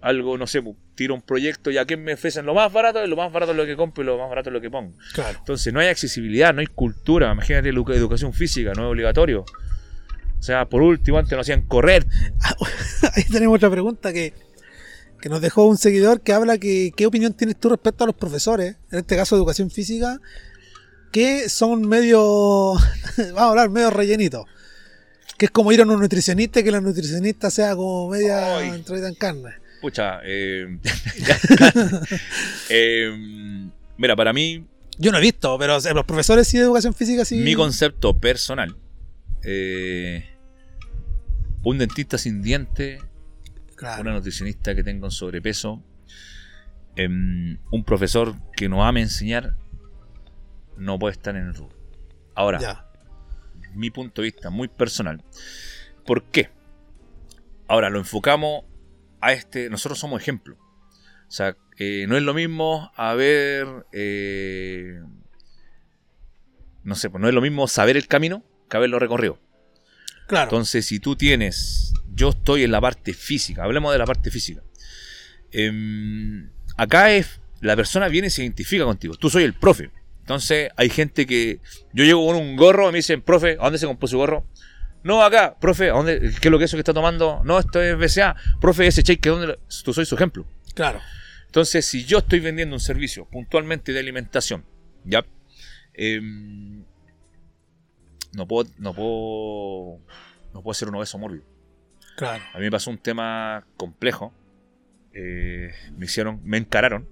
algo, 0.01 0.37
no 0.37 0.47
sé, 0.47 0.61
pues, 0.61 0.75
tiro 0.95 1.13
un 1.13 1.21
proyecto 1.21 1.69
y 1.71 1.77
a 1.77 1.85
quién 1.85 2.03
me 2.03 2.13
ofrecen 2.13 2.45
lo 2.45 2.53
más 2.53 2.71
barato, 2.73 3.03
y 3.03 3.07
lo 3.07 3.15
más 3.15 3.31
barato 3.31 3.51
es 3.51 3.57
lo 3.57 3.65
que 3.65 3.75
compro 3.75 4.03
y 4.03 4.07
lo 4.07 4.17
más 4.17 4.29
barato 4.29 4.49
es 4.49 4.53
lo 4.53 4.61
que 4.61 4.69
pongo. 4.71 4.93
Claro. 5.13 5.37
Entonces 5.39 5.71
no 5.73 5.79
hay 5.79 5.87
accesibilidad, 5.87 6.53
no 6.53 6.61
hay 6.61 6.67
cultura. 6.67 7.31
Imagínate 7.31 7.71
edu- 7.71 7.93
educación 7.93 8.33
física, 8.33 8.73
no 8.75 8.83
es 8.85 8.91
obligatorio. 8.91 9.41
O 10.39 10.43
sea, 10.43 10.65
por 10.65 10.81
último, 10.81 11.19
antes 11.19 11.31
nos 11.37 11.41
hacían 11.45 11.61
correr. 11.67 12.05
Ahí 13.15 13.23
tenemos 13.31 13.57
otra 13.57 13.69
pregunta 13.69 14.11
que, 14.11 14.33
que 15.21 15.29
nos 15.29 15.39
dejó 15.39 15.67
un 15.67 15.77
seguidor 15.77 16.21
que 16.21 16.33
habla 16.33 16.57
que 16.57 16.91
qué 16.97 17.05
opinión 17.05 17.33
tienes 17.33 17.57
tú 17.59 17.69
respecto 17.69 18.03
a 18.03 18.07
los 18.07 18.15
profesores, 18.15 18.77
en 18.91 18.99
este 18.99 19.15
caso 19.15 19.35
educación 19.35 19.69
física, 19.69 20.19
que 21.11 21.47
son 21.49 21.87
medio, 21.87 22.73
vamos 23.17 23.37
a 23.39 23.49
hablar, 23.49 23.69
medio 23.69 23.91
rellenitos. 23.91 24.45
Que 25.37 25.45
es 25.45 25.51
como 25.51 25.71
ir 25.71 25.81
a 25.81 25.83
un 25.83 25.99
nutricionista 25.99 26.59
y 26.59 26.63
que 26.63 26.71
la 26.71 26.81
nutricionista 26.81 27.49
sea 27.51 27.75
como 27.75 28.09
media 28.09 28.57
Ay. 28.57 28.69
en 28.87 29.15
carne. 29.15 29.60
Pucha, 29.81 30.19
eh, 30.23 30.77
eh, 32.69 33.69
mira, 33.97 34.15
para 34.15 34.31
mí, 34.33 34.65
Yo 34.97 35.11
no 35.11 35.17
he 35.17 35.21
visto, 35.21 35.57
pero 35.57 35.79
los 35.79 36.05
profesores 36.05 36.47
sí 36.47 36.57
de 36.57 36.63
educación 36.65 36.93
física 36.93 37.25
sí. 37.25 37.35
mi 37.37 37.55
concepto 37.55 38.17
personal, 38.17 38.75
eh, 39.43 40.25
un 41.63 41.77
dentista 41.79 42.17
sin 42.17 42.41
diente 42.41 42.99
Claro. 43.75 44.01
una 44.03 44.13
nutricionista 44.13 44.75
que 44.75 44.83
tenga 44.83 45.05
un 45.05 45.11
sobrepeso, 45.11 45.81
em, 46.95 47.57
un 47.71 47.83
profesor 47.83 48.35
que 48.55 48.69
nos 48.69 48.85
ame 48.85 49.01
enseñar, 49.01 49.55
no 50.77 50.99
puede 50.99 51.13
estar 51.13 51.35
en 51.35 51.47
el 51.47 51.55
rubro. 51.55 51.75
Ahora, 52.35 52.59
Ya. 52.59 52.85
mi 53.73 53.89
punto 53.89 54.21
de 54.21 54.27
vista 54.27 54.51
muy 54.51 54.67
personal. 54.67 55.23
¿Por 56.05 56.23
qué? 56.25 56.49
Ahora 57.67 57.89
lo 57.89 57.97
enfocamos 57.97 58.65
a 59.21 59.33
este. 59.33 59.69
Nosotros 59.69 59.99
somos 59.99 60.21
ejemplo. 60.21 60.57
O 60.57 61.31
sea, 61.31 61.55
eh, 61.77 62.05
no 62.07 62.17
es 62.17 62.23
lo 62.23 62.33
mismo 62.33 62.91
haber. 62.95 63.67
eh, 63.93 64.99
no 66.83 66.95
sé, 66.95 67.09
pues 67.09 67.21
no 67.21 67.27
es 67.27 67.33
lo 67.33 67.41
mismo 67.41 67.67
saber 67.67 67.95
el 67.95 68.07
camino 68.07 68.43
que 68.69 68.77
haberlo 68.77 68.99
recorrido. 68.99 69.39
Claro. 70.27 70.45
Entonces, 70.45 70.85
si 70.85 70.99
tú 70.99 71.15
tienes. 71.15 71.93
Yo 72.13 72.29
estoy 72.29 72.63
en 72.63 72.71
la 72.71 72.81
parte 72.81 73.13
física. 73.13 73.63
Hablemos 73.63 73.93
de 73.93 73.97
la 73.97 74.05
parte 74.05 74.31
física. 74.31 74.61
Em, 75.51 76.49
acá 76.77 77.11
es. 77.13 77.39
La 77.61 77.75
persona 77.75 78.07
viene 78.07 78.27
y 78.27 78.31
se 78.31 78.41
identifica 78.41 78.83
contigo. 78.83 79.15
Tú 79.15 79.29
soy 79.29 79.43
el 79.43 79.53
profe. 79.53 79.91
Entonces, 80.19 80.69
hay 80.75 80.89
gente 80.89 81.25
que. 81.25 81.59
Yo 81.93 82.03
llego 82.03 82.25
con 82.25 82.35
un 82.35 82.55
gorro 82.55 82.89
y 82.89 82.91
me 82.91 82.97
dicen, 82.97 83.21
profe, 83.21 83.53
¿a 83.53 83.63
dónde 83.63 83.79
se 83.79 83.85
compró 83.87 84.07
su 84.07 84.17
gorro? 84.17 84.45
No, 85.03 85.23
acá, 85.23 85.57
profe, 85.59 85.89
¿a 85.89 85.93
dónde, 85.93 86.19
¿qué 86.19 86.47
es 86.47 86.51
lo 86.51 86.59
que 86.59 86.65
es 86.65 86.69
eso 86.69 86.77
que 86.77 86.81
está 86.81 86.93
tomando? 86.93 87.41
No, 87.43 87.57
esto 87.57 87.81
es 87.81 87.97
BCA. 87.97 88.35
Profe, 88.59 88.87
ese 88.87 89.01
shake, 89.01 89.25
¿dónde 89.25 89.47
lo-?" 89.47 89.57
Tú 89.83 89.93
soy 89.93 90.05
su 90.05 90.15
ejemplo. 90.15 90.45
Claro. 90.75 91.01
Entonces, 91.47 91.85
si 91.85 92.05
yo 92.05 92.19
estoy 92.19 92.39
vendiendo 92.39 92.75
un 92.75 92.79
servicio 92.79 93.25
puntualmente 93.25 93.91
de 93.93 93.99
alimentación, 93.99 94.63
¿ya? 95.03 95.25
Em, 95.93 96.83
no 98.33 98.47
puedo, 98.47 98.69
no 98.77 98.93
puedo, 98.93 99.99
no 100.53 100.61
puedo 100.61 100.73
ser 100.73 100.87
un 100.87 100.95
obeso 100.95 101.17
mórbido. 101.17 101.43
Claro. 102.15 102.43
A 102.53 102.57
mí 102.57 102.65
me 102.65 102.71
pasó 102.71 102.89
un 102.89 102.97
tema 102.97 103.65
complejo. 103.75 104.33
Eh, 105.13 105.73
me 105.97 106.05
hicieron, 106.05 106.39
me 106.43 106.57
encararon. 106.57 107.07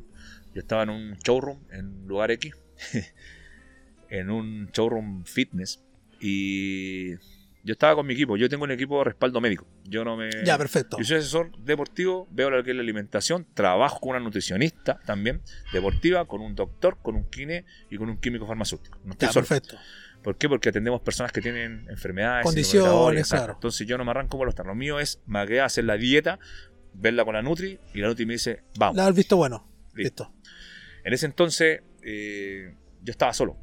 Yo 0.53 0.61
estaba 0.61 0.83
en 0.83 0.89
un 0.89 1.17
showroom 1.17 1.59
en 1.71 2.07
lugar 2.07 2.31
X, 2.31 2.53
en 4.09 4.29
un 4.29 4.69
showroom 4.71 5.25
fitness, 5.25 5.81
y 6.19 7.15
yo 7.63 7.73
estaba 7.73 7.95
con 7.95 8.07
mi 8.07 8.13
equipo. 8.13 8.37
Yo 8.37 8.47
tengo 8.49 8.63
un 8.63 8.71
equipo 8.71 8.99
de 8.99 9.05
respaldo 9.05 9.41
médico. 9.41 9.67
Yo 9.85 10.03
no 10.05 10.15
me. 10.15 10.29
Ya, 10.45 10.57
perfecto. 10.57 10.97
Yo 10.97 11.03
soy 11.05 11.17
asesor 11.17 11.51
deportivo, 11.57 12.27
veo 12.31 12.49
lo 12.49 12.63
que 12.63 12.71
es 12.71 12.75
la 12.75 12.81
alimentación, 12.81 13.45
trabajo 13.53 13.99
con 13.99 14.11
una 14.11 14.19
nutricionista 14.19 14.99
también, 15.05 15.41
deportiva, 15.73 16.25
con 16.25 16.41
un 16.41 16.55
doctor, 16.55 16.97
con 17.01 17.15
un 17.15 17.29
kine 17.29 17.65
y 17.89 17.97
con 17.97 18.09
un 18.09 18.17
químico 18.17 18.45
farmacéutico. 18.47 18.99
No 19.03 19.11
estoy 19.11 19.27
Ya, 19.27 19.33
solo. 19.33 19.45
perfecto. 19.47 19.77
¿Por 20.23 20.37
qué? 20.37 20.49
Porque 20.49 20.69
atendemos 20.69 21.01
personas 21.01 21.31
que 21.31 21.41
tienen 21.41 21.85
enfermedades, 21.89 22.43
Condiciones, 22.43 23.29
claro. 23.29 23.53
Entonces 23.53 23.87
yo 23.87 23.97
no 23.97 24.03
me 24.03 24.11
arranco 24.11 24.37
por 24.37 24.47
los 24.47 24.65
Lo 24.65 24.75
mío 24.75 24.99
es 24.99 25.21
me 25.25 25.45
queda 25.47 25.65
hacer 25.65 25.85
la 25.85 25.95
dieta, 25.95 26.39
verla 26.93 27.23
con 27.23 27.35
la 27.35 27.41
Nutri 27.41 27.79
y 27.93 27.99
la 27.99 28.07
Nutri 28.07 28.25
me 28.25 28.33
dice, 28.33 28.63
vamos. 28.77 28.97
La 28.97 29.07
has 29.07 29.15
visto 29.15 29.37
bueno. 29.37 29.65
Listo. 29.93 30.25
Listo. 30.25 30.33
En 31.05 31.13
ese 31.13 31.25
entonces 31.25 31.81
eh, 32.03 32.75
yo 33.01 33.11
estaba 33.11 33.33
solo. 33.33 33.57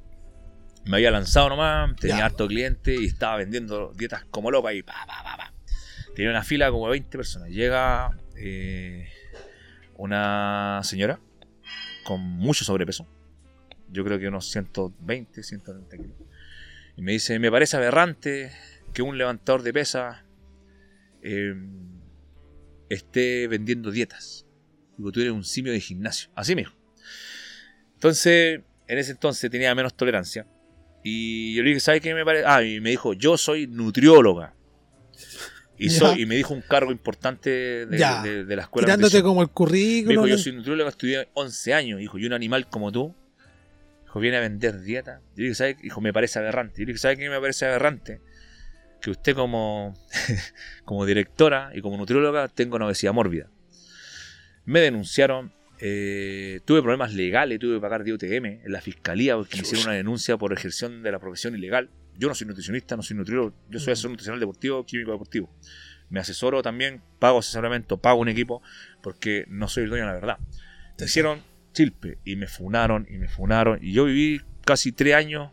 Me 0.86 0.96
había 0.96 1.10
lanzado 1.10 1.48
nomás, 1.48 1.96
tenía 1.96 2.18
Ya. 2.18 2.26
harto 2.26 2.46
cliente 2.46 2.94
y 2.94 3.06
estaba 3.06 3.36
vendiendo 3.36 3.92
dietas 3.96 4.24
como 4.30 4.50
loca 4.50 4.72
y 4.72 4.82
pa, 4.82 4.94
pa, 5.06 5.22
pa, 5.22 5.36
pa. 5.36 5.52
Tenía 6.14 6.30
una 6.30 6.44
fila 6.44 6.70
como 6.70 6.86
de 6.86 6.92
20 6.92 7.18
personas. 7.18 7.50
Llega 7.50 8.16
eh, 8.36 9.08
una 9.96 10.80
señora 10.84 11.20
con 12.04 12.20
mucho 12.20 12.64
sobrepeso. 12.64 13.06
Yo 13.90 14.04
creo 14.04 14.18
que 14.18 14.28
unos 14.28 14.50
120, 14.50 15.42
130 15.42 15.96
kilos. 15.96 16.16
Y 16.96 17.02
me 17.02 17.12
dice, 17.12 17.38
me 17.38 17.50
parece 17.50 17.76
aberrante 17.76 18.52
que 18.94 19.02
un 19.02 19.18
levantador 19.18 19.62
de 19.62 19.72
pesa 19.72 20.24
eh, 21.22 21.54
esté 22.88 23.48
vendiendo 23.48 23.90
dietas. 23.90 24.46
Digo, 24.96 25.12
tú 25.12 25.20
eres 25.20 25.32
un 25.32 25.44
simio 25.44 25.72
de 25.72 25.80
gimnasio. 25.80 26.30
Así 26.34 26.54
dijo. 26.54 26.72
Entonces, 27.94 28.60
en 28.86 28.98
ese 28.98 29.12
entonces 29.12 29.50
tenía 29.50 29.74
menos 29.74 29.94
tolerancia. 29.96 30.46
Y 31.08 31.54
yo 31.54 31.62
le 31.62 31.68
dije, 31.68 31.78
¿sabes 31.80 32.00
qué 32.00 32.14
me 32.14 32.24
parece? 32.24 32.44
Ah, 32.48 32.64
y 32.64 32.80
me 32.80 32.90
dijo, 32.90 33.12
yo 33.12 33.38
soy 33.38 33.68
nutrióloga. 33.68 34.54
Y, 35.78 35.88
Ya. 35.88 35.98
soy, 36.00 36.22
y 36.22 36.26
me 36.26 36.34
dijo 36.34 36.52
un 36.52 36.62
cargo 36.62 36.90
importante 36.90 37.86
de, 37.86 37.96
Ya. 37.96 38.22
de- 38.22 38.44
de 38.44 38.56
la 38.56 38.62
escuela. 38.62 38.86
Tirándote 38.86 39.22
como 39.22 39.40
el 39.42 39.46
Me 39.46 39.52
currículum. 39.54 40.08
dijo, 40.24 40.26
yo 40.26 40.36
soy 40.36 40.52
nutrióloga, 40.52 40.90
estudié 40.90 41.28
11 41.34 41.74
años. 41.74 42.00
Dijo, 42.00 42.18
y 42.18 42.26
un 42.26 42.32
animal 42.32 42.68
como 42.68 42.90
tú, 42.90 43.14
dijo, 44.02 44.18
viene 44.18 44.38
a 44.38 44.40
vender 44.40 44.80
dieta. 44.80 45.20
Yo 45.36 45.42
le 45.42 45.42
dije, 45.44 45.54
¿sabes? 45.54 45.78
Dijo, 45.80 46.00
me 46.00 46.12
parece 46.12 46.40
aberrante. 46.40 46.80
Yo 46.80 46.86
le 46.86 46.92
dije, 46.94 46.98
¿sabes 46.98 47.18
qué 47.18 47.30
me 47.30 47.38
parece 47.40 47.66
aberrante? 47.66 48.20
Que 49.00 49.10
usted 49.10 49.36
como, 49.36 49.94
como 50.84 51.06
directora 51.06 51.70
y 51.72 51.82
como 51.82 51.96
nutrióloga 51.98 52.48
tenga 52.48 52.74
una 52.74 52.86
obesidad 52.86 53.12
mórbida. 53.12 53.48
Me 54.64 54.80
denunciaron, 54.80 55.52
eh, 55.80 56.60
tuve 56.64 56.80
problemas 56.82 57.12
legales, 57.14 57.58
tuve 57.58 57.74
que 57.76 57.80
pagar 57.80 58.04
de 58.04 58.12
UTM 58.12 58.46
en 58.64 58.72
la 58.72 58.80
fiscalía 58.80 59.36
porque 59.36 59.56
me 59.56 59.62
hicieron 59.62 59.86
una 59.86 59.94
denuncia 59.94 60.36
por 60.36 60.52
ejerción 60.52 61.02
de 61.02 61.12
la 61.12 61.18
profesión 61.18 61.54
ilegal. 61.54 61.90
Yo 62.18 62.28
no 62.28 62.34
soy 62.34 62.46
nutricionista, 62.46 62.96
no 62.96 63.02
soy 63.02 63.16
nutriólogo, 63.16 63.54
yo 63.68 63.78
soy 63.78 63.90
Mm. 63.90 63.92
asesor 63.92 64.10
nutricional 64.10 64.40
deportivo, 64.40 64.86
químico 64.86 65.12
deportivo. 65.12 65.50
Me 66.08 66.20
asesoro 66.20 66.62
también, 66.62 67.02
pago 67.18 67.40
asesoramiento, 67.40 67.98
pago 67.98 68.20
un 68.20 68.28
equipo, 68.28 68.62
porque 69.02 69.44
no 69.48 69.68
soy 69.68 69.84
el 69.84 69.90
dueño 69.90 70.04
de 70.06 70.12
la 70.12 70.14
verdad. 70.14 70.38
Me 70.98 71.04
hicieron 71.06 71.42
chilpe 71.72 72.18
y 72.24 72.36
me 72.36 72.46
funaron 72.46 73.06
y 73.10 73.18
me 73.18 73.28
funaron. 73.28 73.78
Y 73.82 73.92
yo 73.92 74.04
viví 74.06 74.40
casi 74.64 74.92
tres 74.92 75.14
años 75.14 75.50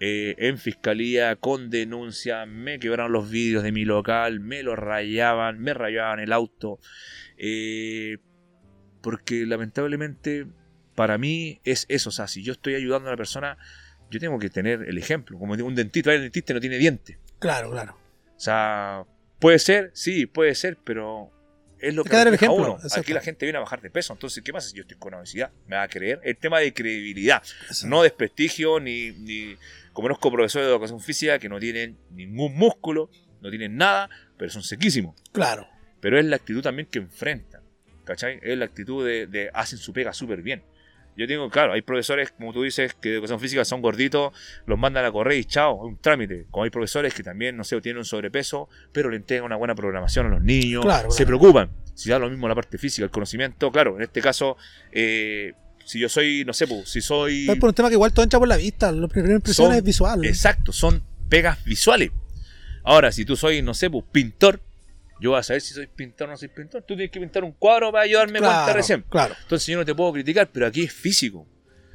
eh, 0.00 0.34
en 0.38 0.58
fiscalía 0.58 1.36
con 1.36 1.70
denuncia. 1.70 2.46
Me 2.46 2.78
quebraron 2.78 3.12
los 3.12 3.30
vídeos 3.30 3.62
de 3.62 3.70
mi 3.72 3.84
local, 3.84 4.40
me 4.40 4.62
lo 4.62 4.74
rayaban, 4.76 5.60
me 5.60 5.72
rayaban 5.72 6.18
el 6.20 6.32
auto. 6.32 6.80
eh, 7.38 8.18
porque 9.06 9.46
lamentablemente 9.46 10.48
para 10.96 11.16
mí 11.16 11.60
es 11.62 11.86
eso. 11.88 12.08
O 12.08 12.12
sea, 12.12 12.26
si 12.26 12.42
yo 12.42 12.54
estoy 12.54 12.74
ayudando 12.74 13.08
a 13.08 13.12
una 13.12 13.16
persona, 13.16 13.56
yo 14.10 14.18
tengo 14.18 14.36
que 14.40 14.50
tener 14.50 14.82
el 14.82 14.98
ejemplo. 14.98 15.38
Como 15.38 15.52
un 15.52 15.74
dentista, 15.76 16.12
el 16.12 16.22
dentista 16.22 16.54
no 16.54 16.58
tiene 16.58 16.76
dientes. 16.76 17.16
Claro, 17.38 17.70
claro. 17.70 17.96
O 18.36 18.40
sea, 18.40 19.04
puede 19.38 19.60
ser, 19.60 19.92
sí, 19.94 20.26
puede 20.26 20.56
ser, 20.56 20.76
pero 20.82 21.30
es 21.78 21.94
lo 21.94 22.00
Hay 22.00 22.04
que 22.04 22.10
que 22.10 22.16
dar 22.16 22.26
el 22.26 22.34
ejemplo, 22.34 22.56
uno. 22.56 22.78
Aquí 22.96 23.12
la 23.12 23.20
gente 23.20 23.46
viene 23.46 23.58
a 23.58 23.60
bajar 23.60 23.80
de 23.80 23.90
peso. 23.90 24.12
Entonces, 24.12 24.42
¿qué 24.42 24.52
pasa 24.52 24.70
si 24.70 24.74
yo 24.74 24.82
estoy 24.82 24.96
con 24.96 25.14
obesidad? 25.14 25.52
¿Me 25.68 25.76
va 25.76 25.84
a 25.84 25.88
creer? 25.88 26.18
El 26.24 26.36
tema 26.36 26.58
de 26.58 26.74
credibilidad, 26.74 27.44
no 27.84 28.02
desprestigio, 28.02 28.80
ni, 28.80 29.12
ni... 29.12 29.56
Conozco 29.92 30.32
profesores 30.32 30.66
de 30.66 30.72
educación 30.72 30.98
física 31.00 31.38
que 31.38 31.48
no 31.48 31.60
tienen 31.60 31.96
ningún 32.10 32.56
músculo, 32.56 33.08
no 33.40 33.50
tienen 33.50 33.76
nada, 33.76 34.10
pero 34.36 34.50
son 34.50 34.64
sequísimos. 34.64 35.14
Claro. 35.30 35.68
Pero 36.00 36.18
es 36.18 36.24
la 36.24 36.34
actitud 36.34 36.60
también 36.60 36.88
que 36.90 36.98
enfrentan. 36.98 37.65
¿Cachai? 38.06 38.38
Es 38.42 38.56
la 38.56 38.64
actitud 38.64 39.04
de, 39.04 39.26
de 39.26 39.50
hacen 39.52 39.78
su 39.78 39.92
pega 39.92 40.14
súper 40.14 40.40
bien. 40.40 40.62
Yo 41.18 41.26
tengo, 41.26 41.48
claro, 41.50 41.72
hay 41.72 41.80
profesores, 41.82 42.30
como 42.30 42.52
tú 42.52 42.62
dices, 42.62 42.94
que 42.94 43.08
de 43.08 43.14
educación 43.16 43.40
física 43.40 43.64
son 43.64 43.80
gorditos, 43.80 44.32
los 44.66 44.78
mandan 44.78 45.04
a 45.06 45.10
correr 45.12 45.38
y 45.38 45.44
chao, 45.46 45.74
es 45.86 45.88
un 45.92 45.98
trámite. 45.98 46.46
Como 46.50 46.64
hay 46.64 46.70
profesores 46.70 47.14
que 47.14 47.22
también, 47.22 47.56
no 47.56 47.64
sé, 47.64 47.80
tienen 47.80 47.98
un 47.98 48.04
sobrepeso, 48.04 48.68
pero 48.92 49.08
le 49.10 49.16
entregan 49.16 49.44
una 49.46 49.56
buena 49.56 49.74
programación 49.74 50.26
a 50.26 50.28
los 50.28 50.42
niños, 50.42 50.84
Claro, 50.84 51.10
se 51.10 51.24
claro. 51.24 51.38
preocupan. 51.38 51.70
Si 51.94 52.10
da 52.10 52.18
lo 52.18 52.28
mismo 52.30 52.46
la 52.48 52.54
parte 52.54 52.76
física, 52.78 53.04
el 53.04 53.10
conocimiento, 53.10 53.72
claro, 53.72 53.96
en 53.96 54.02
este 54.02 54.20
caso, 54.20 54.58
eh, 54.92 55.54
si 55.86 55.98
yo 56.00 56.08
soy, 56.10 56.44
no 56.44 56.52
sé, 56.52 56.66
pues, 56.66 56.88
si 56.90 57.00
soy... 57.00 57.48
Es 57.48 57.56
por 57.56 57.70
un 57.70 57.74
tema 57.74 57.88
que 57.88 57.94
igual 57.94 58.12
todo 58.12 58.22
entra 58.22 58.38
por 58.38 58.48
la 58.48 58.58
vista. 58.58 58.92
La 58.92 59.08
primera 59.08 59.34
impresión 59.34 59.68
Son- 59.68 59.76
es 59.76 59.82
visual. 59.82 60.22
Exacto, 60.24 60.70
son 60.72 61.02
pegas 61.30 61.64
visuales. 61.64 62.10
Ahora, 62.84 63.10
si 63.10 63.24
tú 63.24 63.36
soy, 63.36 63.62
no 63.62 63.72
sé, 63.72 63.88
pues 63.88 64.04
pintor, 64.12 64.60
yo 65.20 65.30
voy 65.30 65.38
a 65.38 65.42
saber 65.42 65.60
si 65.60 65.74
soy 65.74 65.86
pintor 65.86 66.28
o 66.28 66.32
no 66.32 66.36
soy 66.36 66.48
pintor. 66.48 66.82
Tú 66.82 66.94
tienes 66.94 67.10
que 67.10 67.20
pintar 67.20 67.44
un 67.44 67.52
cuadro 67.52 67.90
para 67.90 68.06
yo 68.06 68.18
darme 68.18 68.38
cuenta 68.38 68.64
claro, 68.64 68.72
recién. 68.74 69.04
claro. 69.08 69.34
Entonces 69.42 69.66
yo 69.66 69.78
no 69.78 69.84
te 69.84 69.94
puedo 69.94 70.12
criticar, 70.12 70.50
pero 70.52 70.66
aquí 70.66 70.82
es 70.84 70.92
físico. 70.92 71.46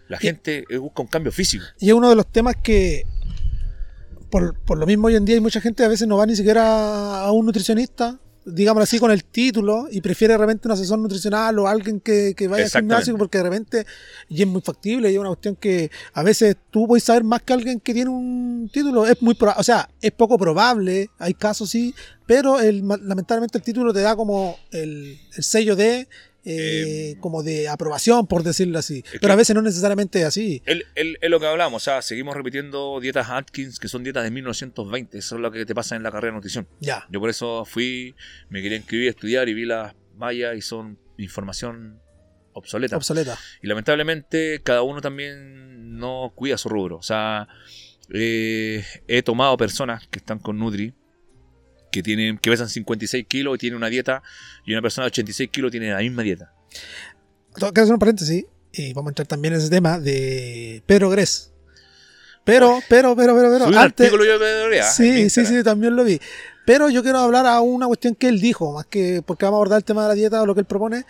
La 0.07 0.17
gente 0.17 0.65
eh, 0.69 0.77
busca 0.77 1.01
un 1.01 1.07
cambio 1.07 1.31
físico. 1.31 1.63
Y 1.79 1.89
es 1.89 1.93
uno 1.93 2.09
de 2.09 2.15
los 2.15 2.29
temas 2.31 2.55
que, 2.61 3.05
por, 4.29 4.59
por 4.61 4.77
lo 4.77 4.85
mismo 4.85 5.07
hoy 5.07 5.15
en 5.15 5.25
día, 5.25 5.35
hay 5.35 5.41
mucha 5.41 5.61
gente 5.61 5.85
a 5.85 5.87
veces 5.87 6.07
no 6.07 6.17
va 6.17 6.25
ni 6.25 6.35
siquiera 6.35 7.21
a 7.21 7.31
un 7.31 7.45
nutricionista, 7.45 8.19
digámoslo 8.51 8.83
así, 8.83 8.99
con 8.99 9.11
el 9.11 9.23
título, 9.23 9.87
y 9.89 10.01
prefiere 10.01 10.33
de 10.33 10.37
repente 10.37 10.67
un 10.67 10.73
asesor 10.73 10.99
nutricional 10.99 11.57
o 11.59 11.67
alguien 11.67 11.99
que, 11.99 12.33
que 12.35 12.47
vaya 12.47 12.65
al 12.65 12.71
gimnasio, 12.71 13.17
porque 13.17 13.37
de 13.37 13.43
repente, 13.43 13.85
y 14.29 14.41
es 14.41 14.47
muy 14.47 14.61
factible, 14.61 15.09
y 15.09 15.13
es 15.13 15.19
una 15.19 15.29
cuestión 15.29 15.55
que 15.55 15.91
a 16.13 16.23
veces 16.23 16.55
tú 16.69 16.87
puedes 16.87 17.03
saber 17.03 17.23
más 17.23 17.41
que 17.41 17.53
alguien 17.53 17.79
que 17.79 17.93
tiene 17.93 18.09
un 18.09 18.69
título. 18.71 19.07
Es 19.07 19.21
muy 19.21 19.37
o 19.57 19.63
sea, 19.63 19.89
es 20.01 20.11
poco 20.11 20.37
probable, 20.37 21.09
hay 21.17 21.33
casos 21.33 21.69
sí, 21.69 21.93
pero 22.25 22.59
el, 22.59 22.87
lamentablemente 22.87 23.57
el 23.57 23.63
título 23.63 23.93
te 23.93 24.01
da 24.01 24.15
como 24.15 24.57
el, 24.71 25.19
el 25.35 25.43
sello 25.43 25.75
de. 25.75 26.07
Eh, 26.43 27.11
Eh, 27.11 27.17
como 27.19 27.43
de 27.43 27.67
aprobación, 27.67 28.27
por 28.27 28.43
decirlo 28.43 28.79
así. 28.79 29.03
Pero 29.19 29.33
a 29.33 29.35
veces 29.35 29.53
no 29.55 29.61
es 29.61 29.65
necesariamente 29.65 30.23
así. 30.25 30.61
Es 30.65 30.83
es 30.95 31.29
lo 31.29 31.39
que 31.39 31.47
hablamos, 31.47 31.81
o 31.81 31.83
sea, 31.83 32.01
seguimos 32.01 32.35
repitiendo 32.35 32.99
dietas 32.99 33.29
Atkins, 33.29 33.79
que 33.79 33.87
son 33.87 34.03
dietas 34.03 34.23
de 34.23 34.31
1920. 34.31 35.17
Eso 35.17 35.35
es 35.35 35.41
lo 35.41 35.51
que 35.51 35.65
te 35.65 35.75
pasa 35.75 35.95
en 35.95 36.03
la 36.03 36.11
carrera 36.11 36.31
de 36.31 36.37
nutrición. 36.37 36.67
Ya. 36.79 37.07
Yo 37.09 37.19
por 37.19 37.29
eso 37.29 37.65
fui, 37.65 38.15
me 38.49 38.61
quería 38.61 38.77
inscribir, 38.77 39.09
estudiar 39.09 39.49
y 39.49 39.53
vi 39.53 39.65
las 39.65 39.93
mallas 40.15 40.57
y 40.57 40.61
son 40.61 40.97
información 41.17 41.99
obsoleta. 42.53 42.97
Obsoleta. 42.97 43.37
Y 43.61 43.67
lamentablemente 43.67 44.61
cada 44.63 44.81
uno 44.81 45.01
también 45.01 45.97
no 45.97 46.33
cuida 46.35 46.57
su 46.57 46.69
rubro. 46.69 46.97
O 46.97 47.03
sea, 47.03 47.47
eh, 48.13 48.83
he 49.07 49.23
tomado 49.23 49.55
personas 49.57 50.07
que 50.07 50.19
están 50.19 50.39
con 50.39 50.57
Nutri 50.57 50.93
que 51.91 52.01
tienen 52.03 52.37
que 52.37 52.49
pesan 52.49 52.69
56 52.69 53.25
kilos 53.27 53.55
y 53.55 53.57
tienen 53.59 53.77
una 53.77 53.87
dieta 53.87 54.23
y 54.65 54.73
una 54.73 54.81
persona 54.81 55.05
de 55.05 55.09
86 55.09 55.49
kilos 55.51 55.71
tiene 55.71 55.91
la 55.91 55.99
misma 55.99 56.23
dieta. 56.23 56.53
Tengo 57.55 57.73
que 57.73 57.81
hacer 57.81 57.93
un 57.93 57.99
paréntesis 57.99 58.45
y 58.71 58.93
vamos 58.93 59.09
a 59.09 59.11
entrar 59.11 59.27
también 59.27 59.53
en 59.53 59.59
ese 59.59 59.69
tema 59.69 59.99
de 59.99 60.81
Pedro 60.85 61.09
Gres. 61.09 61.51
Pero, 62.43 62.79
pero, 62.89 63.15
pero, 63.15 63.35
pero, 63.35 63.51
pero. 63.51 63.79
Antes- 63.79 64.09
yo 64.11 64.39
de 64.39 64.77
en 64.77 64.83
sí, 64.85 65.29
sí, 65.29 65.45
sí, 65.45 65.63
también 65.63 65.95
lo 65.95 66.03
vi. 66.03 66.19
Pero 66.65 66.89
yo 66.89 67.03
quiero 67.03 67.19
hablar 67.19 67.45
a 67.45 67.59
una 67.61 67.87
cuestión 67.87 68.15
que 68.15 68.27
él 68.29 68.39
dijo, 68.39 68.73
más 68.73 68.85
que 68.85 69.21
porque 69.25 69.45
vamos 69.45 69.57
a 69.57 69.59
abordar 69.59 69.77
el 69.77 69.83
tema 69.83 70.03
de 70.03 70.07
la 70.09 70.13
dieta 70.15 70.41
o 70.41 70.45
lo 70.45 70.53
que 70.53 70.61
él 70.61 70.65
propone, 70.65 71.05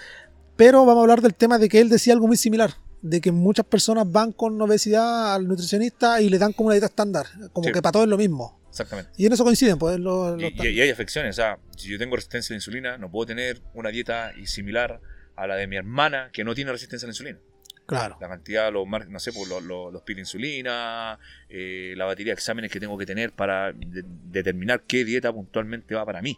pero 0.56 0.86
vamos 0.86 1.00
a 1.00 1.02
hablar 1.04 1.22
del 1.22 1.34
tema 1.36 1.58
de 1.58 1.70
que 1.70 1.80
él 1.80 1.90
decía 1.90 2.14
algo 2.14 2.28
muy 2.28 2.38
similar, 2.38 2.74
de 3.02 3.22
que 3.22 3.32
muchas 3.32 3.66
personas 3.66 4.10
van 4.12 4.32
con 4.32 4.62
obesidad 4.62 5.34
al 5.34 5.48
nutricionista 5.48 6.22
y 6.22 6.30
le 6.30 6.38
dan 6.38 6.54
como 6.54 6.68
una 6.68 6.76
dieta 6.76 6.88
estándar, 6.88 7.28
como 7.54 7.68
Sí. 7.68 7.74
que 7.74 7.82
para 7.82 7.92
todo 7.94 8.04
es 8.04 8.10
lo 8.10 8.18
mismo. 8.18 8.60
Exactamente. 8.72 9.12
Y 9.18 9.26
en 9.26 9.34
eso 9.34 9.44
coinciden, 9.44 9.78
pues 9.78 10.00
los, 10.00 10.40
Y, 10.40 10.42
los- 10.50 10.66
y- 10.66 10.70
y 10.70 10.82
hay 10.82 10.90
afecciones, 10.90 11.36
o 11.36 11.42
sea, 11.42 11.60
si 11.78 11.90
yo 11.90 11.98
tengo 12.00 12.16
resistencia 12.16 12.54
a 12.54 12.56
la 12.56 12.58
insulina, 12.58 12.98
no 12.98 13.12
puedo 13.12 13.28
tener 13.28 13.62
una 13.74 13.90
dieta 13.90 14.34
similar 14.46 15.00
a 15.36 15.48
la 15.48 15.56
de 15.56 15.68
mi 15.68 15.76
hermana 15.76 16.30
que 16.34 16.44
no 16.44 16.56
tiene 16.56 16.72
resistencia 16.72 17.06
a 17.06 17.10
la 17.10 17.12
insulina. 17.12 17.38
Claro. 17.86 18.18
La 18.22 18.30
cantidad, 18.30 18.72
los, 18.72 18.88
no 18.88 19.20
sé, 19.20 19.34
pues, 19.34 19.50
los, 19.50 19.62
los, 19.64 19.92
los 19.92 20.06
de 20.06 20.14
insulina, 20.20 21.20
eh, 21.50 21.94
la 21.98 22.06
batería 22.06 22.32
de 22.32 22.36
exámenes 22.36 22.72
que 22.72 22.80
tengo 22.80 22.98
que 22.98 23.06
tener 23.06 23.34
para 23.34 23.74
de- 23.74 24.04
determinar 24.06 24.84
qué 24.88 25.04
dieta 25.04 25.34
puntualmente 25.34 25.94
va 25.96 26.06
para 26.06 26.22
mí. 26.22 26.38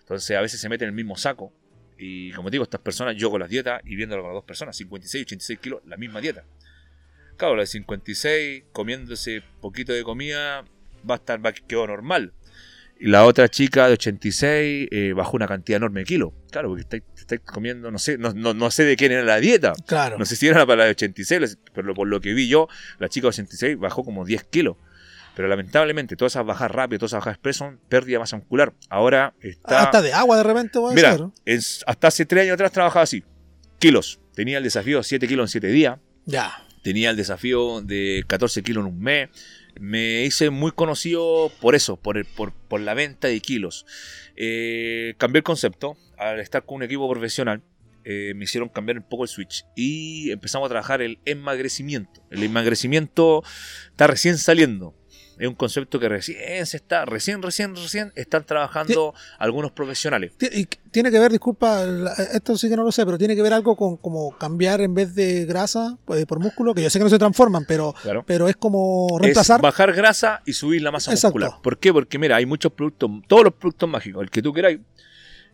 Entonces, 0.00 0.36
a 0.36 0.40
veces 0.40 0.60
se 0.60 0.68
mete 0.68 0.84
en 0.84 0.88
el 0.88 0.94
mismo 0.96 1.16
saco. 1.16 1.52
Y 1.96 2.32
como 2.32 2.48
te 2.50 2.54
digo, 2.54 2.64
estas 2.64 2.80
personas, 2.80 3.14
yo 3.16 3.30
con 3.30 3.38
las 3.40 3.50
dietas 3.50 3.82
y 3.84 3.94
viéndolo 3.94 4.22
con 4.22 4.30
las 4.30 4.36
dos 4.38 4.44
personas, 4.44 4.76
56, 4.76 5.26
86 5.26 5.58
kilos, 5.60 5.82
la 5.86 5.96
misma 5.96 6.20
dieta. 6.20 6.44
Claro, 7.36 7.54
la 7.54 7.62
de 7.62 7.66
56, 7.68 8.64
comiéndose 8.72 9.42
poquito 9.60 9.92
de 9.92 10.02
comida, 10.02 10.64
va 11.08 11.14
a 11.14 11.18
estar, 11.18 11.44
va, 11.44 11.52
quedó 11.52 11.86
normal. 11.86 12.32
Y 12.98 13.06
la 13.08 13.24
otra 13.24 13.48
chica 13.48 13.86
de 13.86 13.94
86 13.94 14.88
eh, 14.90 15.12
bajó 15.14 15.36
una 15.36 15.46
cantidad 15.48 15.78
enorme 15.78 16.00
de 16.00 16.06
kilos. 16.06 16.32
Claro, 16.50 16.68
porque 16.68 16.82
estáis 16.82 17.02
estáis 17.16 17.40
comiendo, 17.40 17.90
no 17.90 17.98
sé, 17.98 18.18
no, 18.18 18.32
no, 18.34 18.52
no 18.52 18.70
sé 18.70 18.84
de 18.84 18.96
quién 18.96 19.10
era 19.12 19.22
la 19.24 19.40
dieta. 19.40 19.72
Claro. 19.86 20.18
No 20.18 20.26
sé 20.26 20.36
si 20.36 20.48
era 20.48 20.66
para 20.66 20.76
la 20.80 20.84
de 20.84 20.90
86, 20.90 21.58
pero 21.72 21.94
por 21.94 22.08
lo 22.08 22.20
que 22.20 22.34
vi 22.34 22.46
yo, 22.48 22.68
la 22.98 23.08
chica 23.08 23.24
de 23.24 23.28
86 23.28 23.78
bajó 23.78 24.04
como 24.04 24.24
10 24.26 24.44
kilos. 24.44 24.76
Pero 25.34 25.48
lamentablemente, 25.48 26.16
todas 26.16 26.32
esas 26.32 26.44
bajas 26.44 26.70
rápidas, 26.70 26.98
todas 26.98 27.12
esas 27.12 27.20
bajas 27.20 27.34
express 27.36 27.56
son 27.56 27.78
pérdida 27.88 28.16
de 28.16 28.18
masa 28.18 28.36
muscular. 28.36 28.74
Ahora 28.90 29.32
está. 29.40 29.84
Hasta 29.84 30.02
de 30.02 30.12
agua 30.12 30.36
de 30.36 30.42
repente 30.42 30.78
Mira, 30.94 31.16
ser. 31.16 31.26
es- 31.46 31.82
hasta 31.86 32.08
hace 32.08 32.26
3 32.26 32.42
años 32.44 32.54
atrás 32.54 32.72
trabajaba 32.72 33.04
así. 33.04 33.24
Kilos. 33.78 34.20
Tenía 34.34 34.58
el 34.58 34.64
desafío 34.64 35.02
7 35.02 35.26
kilos 35.26 35.44
en 35.44 35.48
7 35.52 35.68
días. 35.68 35.98
Ya. 36.26 36.52
Tenía 36.82 37.10
el 37.10 37.16
desafío 37.16 37.80
de 37.80 38.24
14 38.26 38.62
kilos 38.62 38.84
en 38.86 38.92
un 38.92 39.00
mes. 39.00 39.28
Me 39.80 40.24
hice 40.26 40.50
muy 40.50 40.72
conocido 40.72 41.50
por 41.58 41.74
eso, 41.74 41.96
por, 41.96 42.80
la 42.80 42.92
venta 42.92 43.28
de 43.28 43.40
kilos. 43.40 43.86
Eh, 44.36 45.14
cambié 45.16 45.38
el 45.38 45.42
concepto. 45.42 45.96
Al 46.18 46.38
estar 46.38 46.66
con 46.66 46.76
un 46.76 46.82
equipo 46.82 47.10
profesional, 47.10 47.62
eh, 48.04 48.34
me 48.36 48.44
hicieron 48.44 48.68
cambiar 48.68 48.98
un 48.98 49.08
poco 49.08 49.22
el 49.22 49.30
switch. 49.30 49.64
Y 49.74 50.32
empezamos 50.32 50.66
a 50.66 50.68
trabajar 50.68 51.00
el 51.00 51.18
emagrecimiento. 51.24 52.22
El 52.30 52.42
emagrecimiento 52.42 53.42
está 53.88 54.06
recién 54.06 54.36
saliendo. 54.36 54.94
Es 55.40 55.48
un 55.48 55.54
concepto 55.54 55.98
que 55.98 56.08
recién 56.08 56.66
se 56.66 56.76
está, 56.76 57.06
recién, 57.06 57.40
recién, 57.42 57.74
recién 57.74 58.12
están 58.14 58.44
trabajando 58.44 59.14
algunos 59.38 59.72
profesionales. 59.72 60.32
Y 60.52 60.66
tiene 60.90 61.10
que 61.10 61.18
ver, 61.18 61.30
disculpa, 61.32 61.82
esto 62.34 62.58
sí 62.58 62.68
que 62.68 62.76
no 62.76 62.84
lo 62.84 62.92
sé, 62.92 63.06
pero 63.06 63.16
tiene 63.16 63.34
que 63.34 63.40
ver 63.40 63.54
algo 63.54 63.74
con 63.74 63.96
como 63.96 64.36
cambiar 64.36 64.82
en 64.82 64.94
vez 64.94 65.14
de 65.14 65.46
grasa 65.46 65.96
pues, 66.04 66.26
por 66.26 66.40
músculo, 66.40 66.74
que 66.74 66.82
yo 66.82 66.90
sé 66.90 66.98
que 66.98 67.04
no 67.04 67.10
se 67.10 67.18
transforman, 67.18 67.64
pero, 67.66 67.94
Claro. 68.02 68.22
pero 68.26 68.48
es 68.48 68.56
como 68.56 69.06
es 69.16 69.22
reemplazar. 69.22 69.62
bajar 69.62 69.92
grasa 69.94 70.42
y 70.44 70.52
subir 70.52 70.82
la 70.82 70.90
masa 70.90 71.10
Exacto. 71.10 71.38
muscular. 71.38 71.62
¿Por 71.62 71.78
qué? 71.78 71.90
Porque 71.92 72.18
mira, 72.18 72.36
hay 72.36 72.44
muchos 72.44 72.72
productos, 72.72 73.10
todos 73.26 73.44
los 73.44 73.54
productos 73.54 73.88
mágicos, 73.88 74.22
el 74.22 74.30
que 74.30 74.42
tú 74.42 74.52
queráis, 74.52 74.78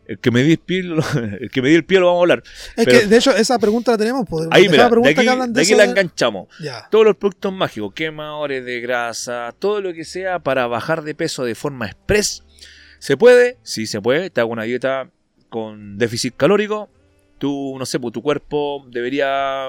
el 0.08 0.18
que 0.18 0.30
me 0.30 0.42
di 0.42 0.52
el 0.52 0.58
pie, 0.58 0.80
el 1.40 1.50
que 1.50 1.62
me 1.62 1.68
di 1.68 1.74
el 1.74 1.84
pie 1.84 1.98
lo 2.00 2.06
vamos 2.06 2.20
a 2.20 2.22
hablar. 2.22 2.42
es 2.76 2.84
pero- 2.84 3.00
que 3.00 3.06
de 3.06 3.16
hecho 3.16 3.34
esa 3.36 3.58
pregunta 3.58 3.92
la 3.92 3.98
tenemos. 3.98 4.24
Pues, 4.28 4.48
Ahí 4.50 4.68
mira, 4.68 4.88
de 4.88 5.10
aquí, 5.10 5.14
que 5.14 5.22
de 5.24 5.60
aquí 5.60 5.60
eso 5.72 5.76
la 5.76 5.84
de- 5.84 5.90
enganchamos. 5.90 6.48
Ya. 6.60 6.88
Todos 6.90 7.04
los 7.04 7.16
productos 7.16 7.52
mágicos, 7.52 7.92
quemadores 7.94 8.64
de 8.64 8.80
grasa, 8.80 9.54
todo 9.58 9.80
lo 9.80 9.92
que 9.92 10.04
sea 10.04 10.38
para 10.38 10.66
bajar 10.66 11.02
de 11.02 11.14
peso 11.14 11.44
de 11.44 11.54
forma 11.54 11.86
express. 11.86 12.42
¿Se 12.98 13.16
puede? 13.16 13.58
Sí, 13.62 13.86
se 13.86 14.00
puede. 14.00 14.30
Te 14.30 14.40
hago 14.40 14.50
una 14.52 14.62
dieta 14.64 15.10
con 15.48 15.98
déficit 15.98 16.34
calórico. 16.36 16.88
Tú, 17.38 17.76
no 17.78 17.84
sé, 17.84 18.00
pues 18.00 18.12
tu 18.12 18.22
cuerpo 18.22 18.86
debería, 18.90 19.66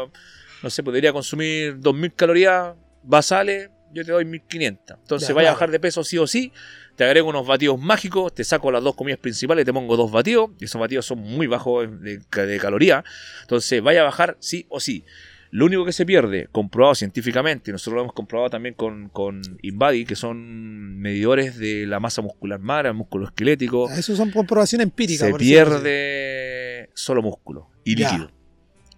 no 0.64 0.70
sé, 0.70 0.82
pues 0.84 0.94
debería 0.94 1.12
consumir 1.12 1.78
2000 1.80 2.14
calorías 2.14 2.74
basales. 3.04 3.70
Yo 3.94 4.06
te 4.06 4.12
doy 4.12 4.26
1500. 4.26 4.98
Entonces 5.02 5.28
Ya, 5.30 5.34
vaya 5.36 5.50
a 5.50 5.54
bajar 5.54 5.72
de 5.72 5.80
peso 5.80 6.04
sí 6.04 6.18
o 6.18 6.28
sí. 6.28 6.52
Te 6.98 7.04
agrego 7.06 7.30
unos 7.30 7.46
batidos 7.48 7.80
mágicos, 7.80 8.34
te 8.34 8.44
saco 8.44 8.72
las 8.72 8.84
dos 8.84 8.96
comidas 8.96 9.20
principales, 9.20 9.64
te 9.66 9.72
pongo 9.72 9.96
dos 9.96 10.12
batidos. 10.12 10.50
Y 10.60 10.66
esos 10.66 10.82
batidos 10.82 11.06
son 11.06 11.20
muy 11.20 11.46
bajos 11.48 11.88
de, 12.02 12.18
de 12.18 12.60
caloría. 12.60 13.04
Entonces 13.44 13.82
vaya 13.82 14.02
a 14.02 14.06
bajar 14.06 14.36
sí 14.40 14.66
o 14.70 14.80
sí. 14.80 15.06
Lo 15.52 15.66
único 15.66 15.86
que 15.86 15.94
se 15.94 16.06
pierde, 16.06 16.50
comprobado 16.52 16.94
científicamente, 16.96 17.70
y 17.70 17.72
nosotros 17.72 17.96
lo 17.96 18.02
hemos 18.02 18.14
comprobado 18.14 18.50
también 18.50 18.74
con, 18.76 19.08
con 19.10 19.42
Inbody, 19.62 20.04
que 20.04 20.18
son 20.18 21.00
medidores 21.00 21.58
de 21.58 21.86
la 21.88 22.02
masa 22.02 22.22
muscular 22.22 22.60
magra, 22.60 22.92
músculo 22.92 23.28
esquelético, 23.28 23.90
Eso 23.90 24.14
son 24.18 24.32
comprobación 24.32 24.82
empírica. 24.82 25.24
se 25.24 25.32
por 25.32 25.40
pierde 25.40 26.90
solo 26.96 27.22
músculo 27.22 27.70
y 27.86 27.96
Ya. 27.96 28.10
líquido. 28.12 28.32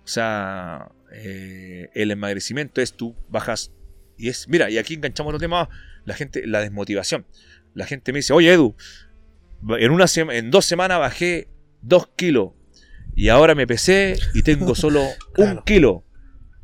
O 0.04 0.08
sea, 0.08 0.90
eh, 1.12 1.90
el 1.94 2.10
emagrecimiento 2.12 2.82
es 2.82 2.94
tú 2.94 3.16
bajas 3.30 3.72
y 4.18 4.30
es, 4.30 4.48
mira, 4.50 4.70
y 4.72 4.78
aquí 4.80 4.96
enganchamos 4.96 5.30
otro 5.30 5.40
tema, 5.40 5.70
la 6.06 6.16
gente, 6.16 6.48
la 6.48 6.62
desmotivación. 6.62 7.26
La 7.74 7.86
gente 7.86 8.12
me 8.12 8.20
dice, 8.20 8.34
oye 8.34 8.52
Edu, 8.54 8.76
en, 9.78 9.92
una 9.92 10.06
sema- 10.08 10.36
en 10.36 10.52
dos 10.52 10.66
semanas 10.66 11.00
bajé 11.00 11.50
dos 11.82 12.08
kilos 12.16 12.52
y 13.16 13.30
ahora 13.30 13.56
me 13.56 13.68
pesé 13.68 14.18
y 14.34 14.44
tengo 14.44 14.76
solo 14.76 15.02
Claro. 15.34 15.52
un 15.60 15.64
kilo. 15.64 16.04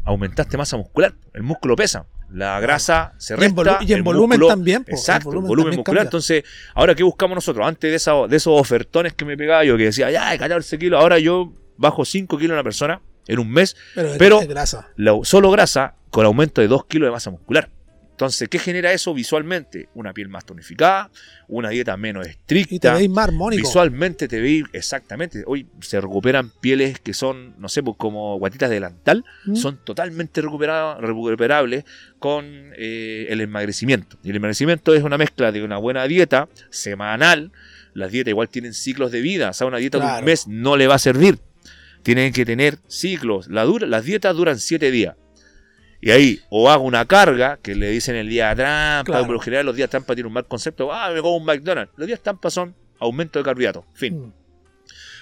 Aumentaste 0.04 0.56
masa 0.58 0.78
muscular, 0.78 1.16
el 1.34 1.42
músculo 1.42 1.76
pesa, 1.76 2.06
la 2.32 2.60
grasa 2.60 3.14
se 3.18 3.34
Y 3.34 3.38
en, 3.38 3.42
resta. 3.56 3.80
volu- 3.80 3.88
y 3.90 3.94
en 3.94 4.04
volumen 4.04 4.40
músculo- 4.40 4.48
también. 4.50 4.84
po, 4.84 4.92
Exacto, 4.92 5.30
el 5.32 5.40
volumen, 5.40 5.76
muscular. 5.78 5.84
cambia. 5.84 6.02
Entonces, 6.04 6.44
ahora, 6.76 6.94
¿qué 6.94 7.02
buscamos 7.04 7.34
nosotros? 7.36 7.66
Antes 7.68 7.90
de, 7.90 7.96
esa- 7.96 8.28
de 8.28 8.38
esos 8.38 8.60
ofertones 8.60 9.14
que 9.14 9.26
me 9.26 9.36
pegaba 9.36 9.64
yo, 9.64 9.76
que 9.78 9.86
decía, 9.86 10.12
ya, 10.12 10.38
14 10.38 10.78
kilos, 10.78 11.02
ahora 11.02 11.18
yo 11.18 11.54
bajo 11.78 12.06
5 12.06 12.38
kilos 12.38 12.52
en 12.52 12.56
una 12.56 12.64
persona 12.64 13.02
en 13.28 13.40
un 13.40 13.52
mes, 13.52 13.76
pero, 13.96 14.12
es- 14.12 14.18
pero- 14.20 14.42
es 14.42 14.48
grasa. 14.48 14.90
la- 14.96 15.18
solo 15.24 15.50
grasa, 15.50 15.96
con 16.12 16.24
aumento 16.26 16.62
de 16.62 16.68
2 16.68 16.86
kilos 16.86 17.08
de 17.08 17.12
masa 17.12 17.32
muscular. 17.32 17.72
Entonces, 18.16 18.48
¿qué 18.48 18.60
genera 18.60 18.94
eso 18.94 19.14
visualmente? 19.14 19.90
Una 19.94 20.14
piel 20.14 20.30
más 20.30 20.46
tonificada, 20.46 21.12
una 21.50 21.68
dieta 21.68 21.98
menos 21.98 22.26
Y 22.26 22.30
te 22.30 22.32
estricta. 22.62 22.94
veis 22.94 23.10
más 23.10 23.26
armónico. 23.28 23.68
Visualmente 23.68 24.30
te 24.30 24.40
veis 24.40 24.64
exactamente. 24.72 25.44
Hoy 25.46 25.68
se 25.82 26.00
recuperan 26.00 26.50
pieles 26.62 27.02
que 27.02 27.14
son, 27.14 27.56
no 27.60 27.68
sé, 27.68 27.84
pues 27.84 27.98
como 27.98 28.40
guatitas 28.40 28.70
de 28.70 28.76
delantal, 28.76 29.26
¿Mm? 29.46 29.56
son 29.56 29.84
totalmente 29.84 30.42
recupera- 30.42 30.98
recuperables 31.02 31.84
con 32.18 32.46
eh, 32.78 33.28
el 33.30 33.42
emagrecimiento. 33.42 34.18
Y 34.24 34.30
el 34.30 34.38
emagrecimiento 34.38 34.96
es 34.96 35.04
una 35.04 35.18
mezcla 35.18 35.52
de 35.52 35.62
una 35.62 35.76
buena 35.78 36.08
dieta 36.08 36.48
semanal. 36.70 37.52
Las 37.94 38.12
dietas 38.14 38.30
igual 38.30 38.48
tienen 38.48 38.74
ciclos 38.74 39.12
de 39.12 39.20
vida. 39.20 39.50
O 39.50 39.54
sea, 39.54 39.68
una 39.68 39.78
dieta 39.78 40.00
de 40.00 40.20
un 40.20 40.26
mes 40.26 40.48
no 40.48 40.78
le 40.78 40.88
va 40.88 40.96
a 40.96 41.00
servir. 41.00 41.38
Tienen 42.02 42.32
que 42.32 42.46
tener 42.46 42.78
ciclos. 42.88 43.50
La 43.50 43.64
dura, 43.64 43.88
las 43.88 44.06
dietas 44.06 44.34
duran 44.38 44.58
7 44.58 44.90
días. 44.92 45.16
Y 46.06 46.12
ahí, 46.12 46.40
o 46.52 46.70
hago 46.70 46.84
una 46.84 47.04
carga, 47.08 47.58
que 47.64 47.74
le 47.74 47.90
dicen 47.90 48.16
el 48.16 48.30
día 48.30 48.54
trampa, 48.54 49.06
Claro. 49.06 49.26
por 49.26 49.34
lo 49.34 49.40
general 49.40 49.66
los 49.66 49.76
días 49.76 49.90
trampa 49.90 50.14
tienen 50.14 50.28
un 50.28 50.34
mal 50.34 50.46
concepto, 50.46 50.94
ah, 50.94 51.10
me 51.10 51.20
como 51.20 51.38
un 51.38 51.46
McDonald's. 51.46 51.92
Los 51.98 52.06
días 52.06 52.22
trampa 52.22 52.52
son 52.52 52.76
aumento 53.00 53.40
de 53.40 53.44
carbohidratos, 53.46 53.86
fin. 53.96 54.28
Mm. 54.28 54.34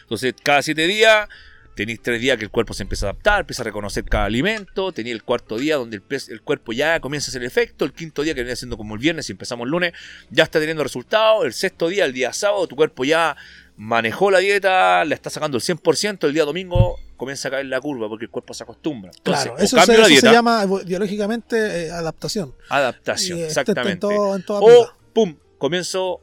Entonces, 0.02 0.34
cada 0.44 0.62
siete 0.62 0.86
días 0.86 1.30
tenéis 1.78 2.02
tres 2.02 2.20
días 2.20 2.38
que 2.38 2.44
el 2.44 2.50
cuerpo 2.52 2.74
se 2.74 2.84
empieza 2.84 3.06
a 3.06 3.10
adaptar, 3.12 3.40
empieza 3.40 3.62
a 3.62 3.64
reconocer 3.64 4.04
cada 4.04 4.26
alimento. 4.26 4.92
Tenéis 4.92 5.16
el 5.16 5.24
cuarto 5.24 5.58
día 5.58 5.78
donde 5.78 5.96
el, 5.96 6.04
el 6.28 6.42
cuerpo 6.42 6.74
ya 6.74 7.00
comienza 7.00 7.30
a 7.30 7.32
hacer 7.32 7.46
efecto. 7.46 7.86
El 7.86 7.94
quinto 7.94 8.22
día 8.22 8.36
que 8.36 8.44
viene 8.44 8.58
siendo 8.58 8.76
como 8.76 8.96
el 8.96 9.00
viernes 9.00 9.30
y 9.30 9.32
empezamos 9.32 9.64
el 9.64 9.72
lunes, 9.72 9.94
ya 10.32 10.44
está 10.44 10.60
teniendo 10.60 10.84
resultados. 10.84 11.46
El 11.46 11.54
sexto 11.54 11.88
día, 11.88 12.04
el 12.04 12.12
día 12.12 12.34
sábado, 12.34 12.68
tu 12.68 12.76
cuerpo 12.76 13.06
ya 13.06 13.38
manejó 13.78 14.30
la 14.32 14.40
dieta, 14.40 15.06
le 15.06 15.16
está 15.16 15.30
sacando 15.30 15.56
el 15.56 15.64
100%. 15.64 16.28
El 16.28 16.34
día 16.34 16.44
domingo 16.44 17.00
comienza 17.24 17.48
a 17.48 17.52
caer 17.52 17.66
la 17.68 17.80
curva 17.80 18.10
porque 18.10 18.26
el 18.26 18.32
cuerpo 18.32 18.54
se 18.54 18.64
acostumbra. 18.64 19.12
Entonces, 19.16 19.46
Claro, 19.46 19.64
eso, 19.64 19.78
cambio 19.78 19.96
se, 19.96 20.02
la 20.02 20.06
eso 20.08 20.10
dieta, 20.10 20.28
se 20.28 20.34
llama 20.34 20.66
biológicamente 20.86 21.86
eh, 21.86 21.92
adaptación. 21.92 22.54
adaptación, 22.70 23.40
Y 23.40 23.42
exactamente. 23.44 23.94
En, 23.94 24.00
todo, 24.00 24.36
en 24.36 24.44
toda 24.44 24.60
O, 24.60 24.92
pum, 25.14 25.36
comienzo. 25.58 26.20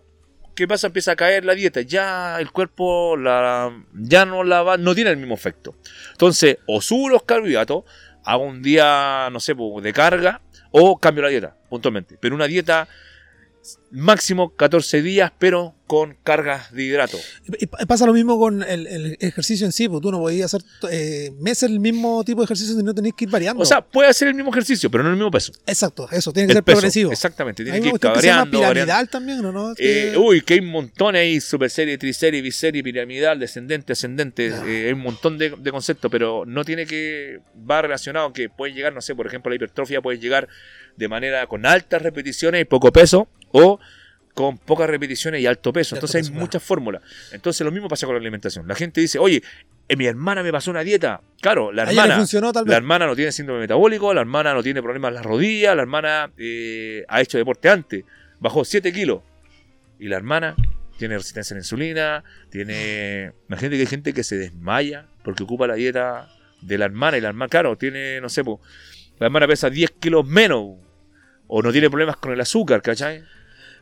¿Qué 0.54 0.68
pasa? 0.68 0.88
Empieza 0.88 1.12
a 1.12 1.16
caer 1.16 1.46
la 1.46 1.54
dieta. 1.54 1.80
Ya 1.80 2.38
el 2.38 2.52
cuerpo 2.52 3.16
la, 3.16 3.72
ya 3.94 4.26
no 4.26 4.44
la 4.44 4.62
va, 4.62 4.76
no 4.76 4.94
tiene 4.94 5.10
el 5.10 5.16
mismo 5.16 5.34
efecto. 5.34 5.74
Entonces, 6.12 6.58
o 6.66 6.82
subo 6.82 7.08
los 7.08 7.22
carbohidratos, 7.22 7.84
hago 8.24 8.44
un 8.44 8.60
día, 8.60 9.30
no 9.32 9.40
sé, 9.40 9.54
pues, 9.54 9.82
de 9.82 9.94
carga, 9.94 10.42
o 10.70 10.98
cambio 10.98 11.22
la 11.22 11.30
dieta, 11.30 11.56
puntualmente. 11.70 12.18
Pero 12.20 12.34
una 12.34 12.46
dieta 12.46 12.88
máximo 13.90 14.54
14 14.56 15.02
días, 15.02 15.32
pero 15.38 15.74
con 15.86 16.16
cargas 16.22 16.72
de 16.72 16.84
hidrato. 16.84 17.18
Y 17.58 17.66
pa- 17.66 17.78
pasa 17.86 18.06
lo 18.06 18.12
mismo 18.12 18.38
con 18.38 18.62
el, 18.62 18.86
el 18.86 19.16
ejercicio 19.20 19.66
en 19.66 19.72
sí, 19.72 19.88
pues 19.88 20.00
tú 20.00 20.12
no 20.12 20.18
podías 20.20 20.54
hacer 20.54 20.66
eh, 20.90 21.32
meses 21.40 21.64
el 21.64 21.80
mismo 21.80 22.22
tipo 22.24 22.40
de 22.40 22.44
ejercicio 22.44 22.76
si 22.76 22.82
no 22.84 22.94
tenés 22.94 23.12
que 23.14 23.24
ir 23.24 23.30
variando. 23.30 23.62
O 23.62 23.66
sea, 23.66 23.80
puede 23.82 24.08
hacer 24.08 24.28
el 24.28 24.34
mismo 24.34 24.50
ejercicio, 24.52 24.88
pero 24.90 25.02
no 25.02 25.10
el 25.10 25.16
mismo 25.16 25.30
peso. 25.32 25.52
exacto, 25.66 26.08
eso, 26.12 26.32
tiene 26.32 26.46
que 26.46 26.52
El 26.52 26.56
ser 26.58 26.64
peso, 26.64 26.76
progresivo. 26.76 27.12
Exactamente, 27.12 27.64
tiene 27.64 27.80
que 27.80 27.88
ir 27.88 27.92
variando, 28.00 28.14
variando. 28.22 28.58
piramidal 28.58 29.08
también, 29.08 29.42
¿no? 29.42 29.50
¿no? 29.52 29.74
Eh, 29.78 30.14
uy, 30.16 30.42
que 30.42 30.54
hay 30.54 30.60
un 30.60 30.68
montón 30.70 31.16
ahí, 31.16 31.40
super 31.40 31.68
serie, 31.68 31.98
triserie, 31.98 32.40
biserie, 32.40 32.82
piramidal, 32.84 33.38
descendente, 33.40 33.92
ascendente, 33.92 34.46
eh, 34.46 34.86
hay 34.86 34.92
un 34.92 35.00
montón 35.00 35.36
de, 35.38 35.50
de 35.58 35.70
conceptos, 35.72 36.08
pero 36.10 36.44
no 36.46 36.64
tiene 36.64 36.86
que, 36.86 37.40
va 37.68 37.82
relacionado 37.82 38.32
que 38.32 38.48
puede 38.48 38.72
llegar, 38.74 38.92
no 38.94 39.00
sé, 39.00 39.14
por 39.16 39.26
ejemplo, 39.26 39.50
la 39.50 39.56
hipertrofia 39.56 40.00
puede 40.00 40.18
llegar 40.18 40.46
de 40.96 41.08
manera 41.08 41.46
con 41.48 41.66
altas 41.66 42.00
repeticiones 42.02 42.62
y 42.62 42.64
poco 42.64 42.92
peso, 42.92 43.28
o 43.52 43.78
con 44.34 44.58
pocas 44.58 44.88
repeticiones 44.88 45.40
y 45.40 45.46
alto 45.46 45.72
peso. 45.72 45.96
Entonces 45.96 46.28
hay 46.28 46.34
muchas 46.34 46.62
fórmulas. 46.62 47.02
Entonces 47.32 47.64
lo 47.64 47.70
mismo 47.70 47.88
pasa 47.88 48.06
con 48.06 48.14
la 48.14 48.20
alimentación. 48.20 48.66
La 48.66 48.74
gente 48.74 49.00
dice, 49.00 49.18
oye, 49.18 49.42
eh, 49.88 49.96
mi 49.96 50.06
hermana 50.06 50.42
me 50.42 50.52
pasó 50.52 50.70
una 50.70 50.82
dieta. 50.82 51.20
Claro, 51.40 51.72
la 51.72 51.82
hermana, 51.82 52.16
funcionó 52.16 52.52
tal 52.52 52.64
vez. 52.64 52.70
la 52.70 52.76
hermana 52.76 53.06
no 53.06 53.16
tiene 53.16 53.32
síndrome 53.32 53.60
metabólico, 53.60 54.14
la 54.14 54.20
hermana 54.20 54.54
no 54.54 54.62
tiene 54.62 54.82
problemas 54.82 55.10
en 55.10 55.14
las 55.16 55.26
rodillas, 55.26 55.74
la 55.74 55.82
hermana 55.82 56.30
eh, 56.38 57.04
ha 57.08 57.20
hecho 57.20 57.38
deporte 57.38 57.68
antes, 57.68 58.04
bajó 58.38 58.64
7 58.64 58.92
kilos. 58.92 59.22
Y 59.98 60.08
la 60.08 60.16
hermana 60.16 60.54
tiene 60.96 61.16
resistencia 61.16 61.54
a 61.54 61.56
la 61.56 61.60
insulina, 61.60 62.24
tiene... 62.50 63.32
Imagínate 63.48 63.76
que 63.76 63.80
hay 63.82 63.86
gente 63.86 64.14
que 64.14 64.22
se 64.22 64.36
desmaya 64.36 65.06
porque 65.24 65.42
ocupa 65.42 65.66
la 65.66 65.74
dieta 65.74 66.28
de 66.62 66.78
la 66.78 66.84
hermana 66.84 67.18
y 67.18 67.20
la 67.20 67.28
hermana, 67.28 67.48
claro, 67.48 67.76
tiene, 67.76 68.20
no 68.20 68.28
sé, 68.28 68.44
po, 68.44 68.60
la 69.18 69.26
hermana 69.26 69.46
pesa 69.46 69.70
10 69.70 69.90
kilos 69.92 70.26
menos 70.26 70.76
o 71.46 71.62
no 71.62 71.72
tiene 71.72 71.90
problemas 71.90 72.16
con 72.16 72.32
el 72.32 72.40
azúcar, 72.40 72.80
¿cachai? 72.80 73.24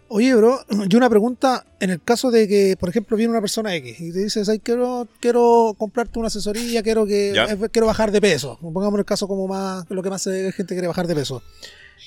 Oye, 0.09 0.34
bro, 0.34 0.64
yo 0.88 0.98
una 0.98 1.11
pregunta, 1.11 1.64
en 1.80 1.90
el 1.90 2.02
caso 2.02 2.30
de 2.30 2.48
que, 2.48 2.76
por 2.78 2.88
ejemplo, 2.88 3.16
viene 3.16 3.30
una 3.30 3.40
persona 3.40 3.74
X 3.76 4.00
y 4.00 4.12
te 4.12 4.18
dice, 4.20 4.42
"Ay, 4.48 4.59
quiero, 4.59 5.06
quiero 5.20 5.74
comprarte 5.78 6.18
una 6.18 6.28
asesoría, 6.28 6.82
quiero 6.82 7.06
que 7.06 7.30
eh, 7.30 7.59
quiero 7.70 7.86
bajar 7.86 8.11
de 8.11 8.20
peso. 8.20 8.59
Pongamos 8.61 8.98
el 8.98 9.04
caso 9.04 9.28
como 9.28 9.46
más, 9.46 9.84
lo 9.90 10.02
que 10.02 10.11
más 10.11 10.22
se 10.22 10.52
gente 10.52 10.74
quiere 10.74 10.88
bajar 10.88 11.06
de 11.06 11.14
peso. 11.14 11.42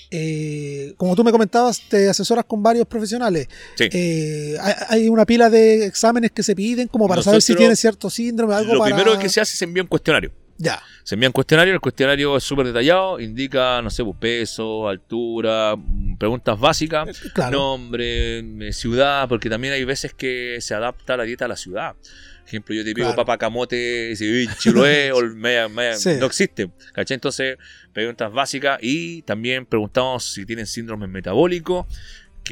Eh, 0.10 0.94
como 0.98 1.16
tú 1.16 1.24
me 1.24 1.32
comentabas, 1.32 1.82
te 1.90 2.10
asesoras 2.10 2.46
con 2.46 2.62
varios 2.64 2.88
profesionales. 2.88 3.48
Sí. 3.76 3.88
Eh, 3.92 4.58
hay, 4.90 5.08
una 5.08 5.26
pila 5.26 5.50
de 5.50 5.86
exámenes 5.86 6.32
que 6.32 6.44
se 6.44 6.56
piden 6.56 6.88
como 6.88 7.08
para 7.08 7.22
saber 7.22 7.42
si 7.42 7.52
Nosotros- 7.54 7.62
tiene 7.64 7.76
cierto 7.76 8.10
síndrome, 8.10 8.54
algo 8.56 8.74
Lo 8.74 8.80
para... 8.80 8.96
primero 8.96 9.18
que 9.20 9.30
se 9.30 9.40
hace 9.42 9.56
es 9.56 9.62
enviar 9.62 9.84
un 9.86 9.90
cuestionario. 9.90 10.32
Ya, 10.64 10.80
Se 11.04 11.16
envía 11.16 11.30
un 11.30 11.34
cuestionario, 11.34 11.74
el 11.74 11.80
cuestionario 11.80 12.38
es 12.38 12.44
súper 12.44 12.68
detallado, 12.68 13.20
indica, 13.20 13.82
no 13.82 13.90
sé, 13.90 14.04
pues, 14.04 14.18
peso, 14.20 14.88
altura, 14.88 15.76
mm, 15.76 16.18
preguntas 16.18 16.60
básicas, 16.60 17.10
eh, 17.10 17.30
claro. 17.34 17.58
nombre, 17.58 18.68
eh, 18.68 18.72
ciudad, 18.74 19.28
porque 19.28 19.50
también 19.50 19.74
hay 19.74 19.84
veces 19.84 20.14
que 20.14 20.58
se 20.62 20.76
adapta 20.76 21.18
la 21.18 21.24
dieta 21.24 21.46
a 21.46 21.48
la 21.48 21.56
ciudad. 21.56 21.96
Por 21.96 22.48
ejemplo, 22.48 22.76
yo 22.76 22.84
te 22.84 22.94
pido 22.94 23.08
Claro. 23.08 23.16
papa 23.26 23.38
camote, 23.38 24.16
si 24.16 24.46
Chiloé, 24.60 25.12
o 25.14 25.22
media- 25.34 25.68
media- 25.70 25.96
Sí. 25.96 26.12
no 26.20 26.26
existe. 26.28 26.70
¿cachai? 26.94 27.16
Entonces, 27.16 27.58
preguntas 27.94 28.32
básicas 28.32 28.78
y 28.82 29.22
también 29.24 29.66
preguntamos 29.66 30.24
si 30.34 30.46
tienen 30.46 30.68
síndrome 30.68 31.08
metabólico, 31.08 31.88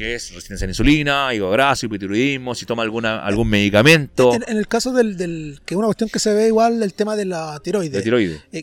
que 0.00 0.14
es 0.14 0.30
resistencia 0.30 0.64
a 0.64 0.68
la 0.68 0.70
insulina, 0.70 1.34
hígado 1.34 1.50
graso, 1.50 1.84
hipotiroidismo, 1.84 2.54
si 2.54 2.64
toma 2.64 2.82
alguna, 2.82 3.22
algún 3.22 3.50
medicamento 3.50 4.34
En, 4.34 4.44
en 4.48 4.56
el 4.56 4.66
caso 4.66 4.92
del, 4.92 5.18
del 5.18 5.60
que 5.66 5.74
es 5.74 5.76
una 5.76 5.88
cuestión 5.88 6.08
que 6.08 6.18
se 6.18 6.32
ve 6.32 6.46
igual, 6.46 6.82
el 6.82 6.94
tema 6.94 7.16
de 7.16 7.26
la 7.26 7.60
tiroides. 7.62 7.92
de 7.92 8.02
tiroides. 8.02 8.40
Eh, 8.50 8.62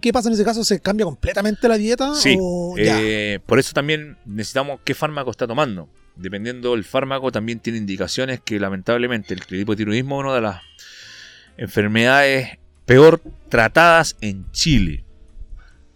¿Qué 0.00 0.12
pasa 0.12 0.28
en 0.28 0.34
ese 0.34 0.44
caso? 0.44 0.62
¿Se 0.62 0.78
cambia 0.78 1.04
completamente 1.04 1.66
la 1.66 1.76
dieta? 1.76 2.14
Sí, 2.14 2.36
o 2.40 2.76
ya? 2.78 2.96
eh, 3.00 3.40
por 3.44 3.58
eso 3.58 3.72
también 3.72 4.16
necesitamos 4.24 4.78
qué 4.84 4.94
fármaco 4.94 5.32
está 5.32 5.48
tomando. 5.48 5.88
Dependiendo 6.14 6.72
del 6.72 6.84
fármaco, 6.84 7.32
también 7.32 7.58
tiene 7.58 7.78
indicaciones 7.78 8.40
que 8.40 8.60
lamentablemente 8.60 9.34
el 9.34 9.60
hipotiroidismo 9.60 10.20
es 10.20 10.24
una 10.26 10.34
de 10.36 10.40
las 10.42 10.62
enfermedades 11.56 12.58
peor 12.86 13.20
tratadas 13.48 14.16
en 14.20 14.48
Chile. 14.52 15.04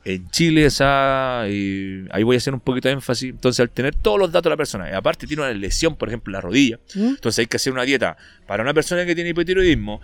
En 0.09 0.31
Chile, 0.31 0.67
esa, 0.67 1.47
y 1.49 2.05
ahí 2.13 2.23
voy 2.23 2.37
a 2.37 2.39
hacer 2.39 2.55
un 2.55 2.61
poquito 2.61 2.87
de 2.87 2.95
énfasis. 2.95 3.31
Entonces, 3.31 3.59
al 3.59 3.71
tener 3.71 3.97
todos 3.97 4.21
los 4.21 4.31
datos 4.31 4.45
de 4.45 4.51
la 4.51 4.57
persona, 4.57 4.89
y 4.89 4.95
aparte 4.95 5.27
tiene 5.27 5.43
una 5.43 5.53
lesión, 5.53 5.97
por 5.97 6.09
ejemplo, 6.09 6.31
en 6.31 6.35
la 6.35 6.41
rodilla, 6.41 6.79
¿Mm? 6.95 7.09
entonces 7.09 7.41
hay 7.41 7.47
que 7.47 7.57
hacer 7.57 7.73
una 7.73 7.83
dieta 7.83 8.17
para 8.47 8.63
una 8.63 8.73
persona 8.73 9.05
que 9.05 9.17
tiene 9.17 9.31
hipotiroidismo, 9.31 10.01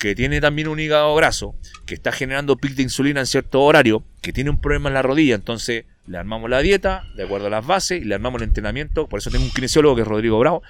que 0.00 0.16
tiene 0.16 0.40
también 0.40 0.66
un 0.66 0.80
hígado 0.80 1.14
graso, 1.14 1.54
que 1.86 1.94
está 1.94 2.10
generando 2.10 2.56
pic 2.56 2.74
de 2.74 2.82
insulina 2.82 3.20
en 3.20 3.26
cierto 3.26 3.62
horario, 3.62 4.02
que 4.20 4.32
tiene 4.32 4.50
un 4.50 4.60
problema 4.60 4.88
en 4.88 4.94
la 4.94 5.02
rodilla. 5.02 5.36
Entonces 5.36 5.84
le 6.08 6.18
armamos 6.18 6.50
la 6.50 6.60
dieta 6.60 7.04
de 7.16 7.22
acuerdo 7.22 7.46
a 7.46 7.50
las 7.50 7.64
bases 7.64 8.02
y 8.02 8.04
le 8.04 8.16
armamos 8.16 8.42
el 8.42 8.48
entrenamiento. 8.48 9.06
Por 9.06 9.18
eso 9.18 9.30
tengo 9.30 9.44
un 9.44 9.52
kinesiólogo 9.52 9.94
que 9.94 10.02
es 10.02 10.08
Rodrigo 10.08 10.40
Bravo. 10.40 10.62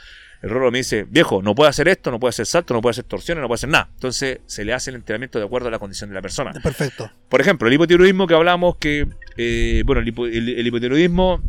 El 0.47 0.53
Rolo 0.53 0.71
me 0.71 0.79
dice, 0.79 1.05
viejo, 1.09 1.43
no 1.43 1.55
puede 1.55 1.71
hacer 1.71 1.89
esto, 1.89 2.11
no 2.11 2.21
puede 2.21 2.31
hacer 2.31 2.47
salto, 2.47 2.73
no 2.73 2.81
puede 2.81 2.93
hacer 2.93 3.05
torsiones, 3.05 3.43
no 3.43 3.49
puede 3.49 3.57
hacer 3.57 3.69
nada. 3.69 3.91
Entonces 3.95 4.41
se 4.47 4.65
le 4.65 4.73
hace 4.73 4.91
el 4.91 4.97
entrenamiento 4.97 5.39
de 5.39 5.45
acuerdo 5.45 5.69
a 5.69 5.71
la 5.71 5.79
condición 5.79 6.09
de 6.11 6.15
la 6.15 6.23
persona. 6.23 6.53
Perfecto. 6.63 7.11
Por 7.29 7.41
ejemplo, 7.41 7.67
el 7.69 7.75
hipotiroidismo 7.75 8.27
que 8.27 8.35
hablamos 8.35 8.77
que, 8.77 9.07
eh, 9.37 9.83
bueno, 9.85 10.01
el, 10.03 10.15
hipo- 10.15 10.27
el- 10.29 10.49
el 10.51 10.67
hipotiroidismo 10.67 11.43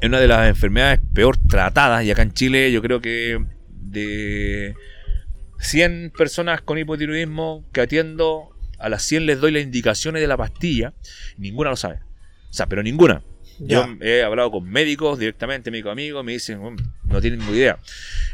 es 0.00 0.08
una 0.08 0.18
de 0.20 0.28
las 0.28 0.48
enfermedades 0.48 1.00
peor 1.14 1.36
tratadas 1.48 2.04
y 2.04 2.10
acá 2.10 2.22
en 2.22 2.32
Chile 2.32 2.72
yo 2.72 2.82
creo 2.82 3.00
que 3.00 3.38
de 3.70 4.74
100 5.60 6.12
personas 6.16 6.60
con 6.60 6.78
hipotiroidismo 6.78 7.64
que 7.72 7.80
atiendo, 7.82 8.50
a 8.78 8.88
las 8.88 9.02
100 9.04 9.26
les 9.26 9.40
doy 9.40 9.52
las 9.52 9.62
indicaciones 9.62 10.20
de 10.20 10.26
la 10.28 10.36
pastilla, 10.36 10.92
ninguna 11.38 11.70
lo 11.70 11.76
sabe. 11.76 12.00
O 12.50 12.52
sea, 12.52 12.66
pero 12.66 12.82
ninguna. 12.82 13.22
Yo 13.60 13.86
he 14.00 14.22
hablado 14.22 14.50
con 14.50 14.64
médicos 14.68 15.18
directamente, 15.18 15.70
médicos 15.70 15.92
amigos, 15.92 16.24
me 16.24 16.32
dicen, 16.32 16.58
"Mm, 16.60 16.76
no 17.04 17.20
tienen 17.20 17.38
ni 17.40 17.52
idea. 17.56 17.78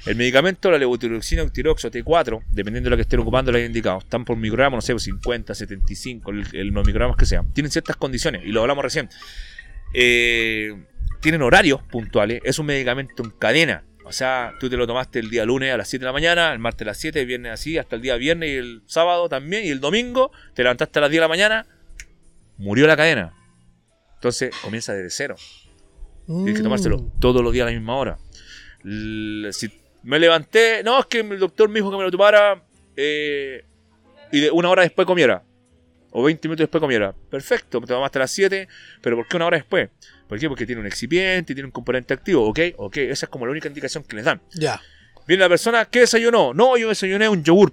El 0.06 0.16
medicamento, 0.16 0.70
la 0.70 0.78
levotiroxina, 0.78 1.42
Octirox 1.42 1.84
o 1.84 1.90
T4, 1.90 2.42
dependiendo 2.50 2.86
de 2.86 2.90
lo 2.90 2.96
que 2.96 3.02
estén 3.02 3.20
ocupando, 3.20 3.52
lo 3.52 3.58
han 3.58 3.64
indicado. 3.64 3.98
Están 3.98 4.24
por 4.24 4.36
microgramos, 4.36 4.78
no 4.78 4.80
sé, 4.82 4.92
pues 4.94 5.02
50, 5.04 5.54
75, 5.54 6.30
el, 6.30 6.44
el- 6.52 6.68
los 6.68 6.86
microgramos 6.86 7.16
que 7.16 7.26
sean. 7.26 7.52
Tienen 7.52 7.70
ciertas 7.70 7.96
condiciones, 7.96 8.42
y 8.44 8.48
lo 8.52 8.62
hablamos 8.62 8.82
recién. 8.82 9.08
Eh, 9.92 10.74
tienen 11.20 11.42
horarios 11.42 11.82
puntuales, 11.82 12.40
es 12.44 12.58
un 12.58 12.66
medicamento 12.66 13.22
en 13.22 13.30
cadena. 13.30 13.84
O 14.04 14.12
sea, 14.12 14.54
tú 14.58 14.68
te 14.70 14.76
lo 14.76 14.86
tomaste 14.86 15.18
el 15.18 15.30
día 15.30 15.44
lunes 15.44 15.72
a 15.72 15.76
las 15.76 15.88
7 15.88 16.02
de 16.04 16.06
la 16.06 16.12
mañana, 16.12 16.52
el 16.52 16.58
martes 16.58 16.82
a 16.86 16.90
las 16.90 16.98
7, 16.98 17.20
el 17.20 17.26
viernes 17.26 17.52
así, 17.52 17.76
hasta 17.78 17.94
el 17.96 18.02
día 18.02 18.16
viernes 18.16 18.48
y 18.50 18.54
el 18.54 18.82
sábado 18.86 19.28
también, 19.28 19.64
y 19.66 19.68
el 19.68 19.80
domingo 19.80 20.32
te 20.54 20.62
levantaste 20.62 20.98
a 20.98 21.02
las 21.02 21.10
10 21.10 21.18
de 21.18 21.20
la 21.20 21.28
mañana, 21.28 21.66
murió 22.56 22.86
la 22.86 22.96
cadena. 22.96 23.34
Entonces 24.20 24.54
comienza 24.62 24.92
desde 24.92 25.08
cero. 25.08 25.36
Tienes 26.26 26.54
que 26.54 26.62
tomárselo 26.62 26.98
Mm. 26.98 27.18
todos 27.20 27.42
los 27.42 27.52
días 27.54 27.62
a 27.66 27.70
la 27.70 27.76
misma 27.76 27.96
hora. 27.96 28.18
L- 28.84 29.50
si 29.52 29.72
me 30.02 30.18
levanté, 30.18 30.82
no, 30.84 31.00
es 31.00 31.06
que 31.06 31.20
el 31.20 31.38
doctor 31.38 31.68
me 31.70 31.76
dijo 31.76 31.90
que 31.90 31.96
me 31.96 32.02
lo 32.04 32.10
tomara 32.10 32.62
eh, 32.96 33.64
y 34.30 34.40
de 34.40 34.50
una 34.50 34.68
hora 34.68 34.82
después 34.82 35.06
comiera. 35.06 35.42
O 36.12 36.22
20 36.24 36.48
minutos 36.48 36.64
después 36.64 36.80
comiera. 36.80 37.14
Perfecto, 37.30 37.80
te 37.80 37.86
tomaste 37.86 38.18
a 38.18 38.20
las 38.20 38.30
7, 38.30 38.68
pero 39.00 39.16
¿por 39.16 39.26
qué 39.26 39.36
una 39.36 39.46
hora 39.46 39.56
después? 39.56 39.88
¿Por 40.28 40.38
qué? 40.38 40.48
Porque 40.48 40.66
tiene 40.66 40.80
un 40.80 40.86
excipiente, 40.86 41.54
tiene 41.54 41.64
un 41.66 41.70
componente 41.72 42.12
activo, 42.14 42.46
¿ok? 42.46 42.58
Ok, 42.76 42.96
esa 42.98 43.26
es 43.26 43.30
como 43.30 43.46
la 43.46 43.52
única 43.52 43.68
indicación 43.68 44.04
que 44.04 44.16
les 44.16 44.24
dan. 44.26 44.40
Ya. 44.54 44.80
Viene 45.26 45.40
la 45.42 45.48
persona, 45.48 45.84
¿qué 45.86 46.00
desayunó? 46.00 46.52
No, 46.52 46.76
yo 46.76 46.88
desayuné 46.90 47.28
un 47.28 47.42
yogur. 47.42 47.72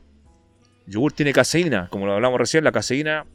El 0.88 0.94
yogur 0.94 1.12
tiene 1.14 1.34
caseína, 1.34 1.88
como 1.90 2.06
lo 2.06 2.14
hablamos 2.14 2.40
recién, 2.40 2.64
la 2.64 2.72
caseína 2.72 3.26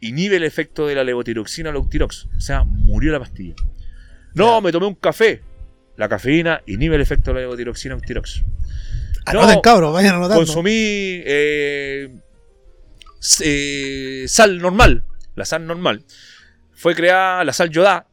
inhibe 0.00 0.36
el 0.36 0.44
efecto 0.44 0.86
de 0.86 0.94
la 0.94 1.04
levotiroxina 1.04 1.70
o 1.70 1.72
la 1.72 1.78
Octirox. 1.78 2.26
O 2.36 2.40
sea, 2.40 2.64
murió 2.64 3.12
la 3.12 3.20
pastilla. 3.20 3.54
No, 4.34 4.60
me 4.60 4.72
tomé 4.72 4.86
un 4.86 4.94
café. 4.94 5.42
La 5.96 6.08
cafeína 6.08 6.62
inhibe 6.66 6.96
el 6.96 7.02
efecto 7.02 7.30
de 7.30 7.34
la 7.36 7.40
levotiroxina 7.40 7.94
o 7.94 7.98
Octirox. 7.98 8.42
Anoten, 9.24 9.60
cabros, 9.60 9.92
vayan 9.92 10.16
anotando. 10.16 10.44
Consumí 10.44 10.70
eh, 10.72 12.14
eh, 13.42 14.24
sal 14.28 14.58
normal. 14.58 15.04
La 15.34 15.44
sal 15.44 15.66
normal. 15.66 16.04
Fue 16.74 16.94
creada 16.94 17.44
la 17.44 17.52
sal 17.52 17.70
yodá. 17.70 18.06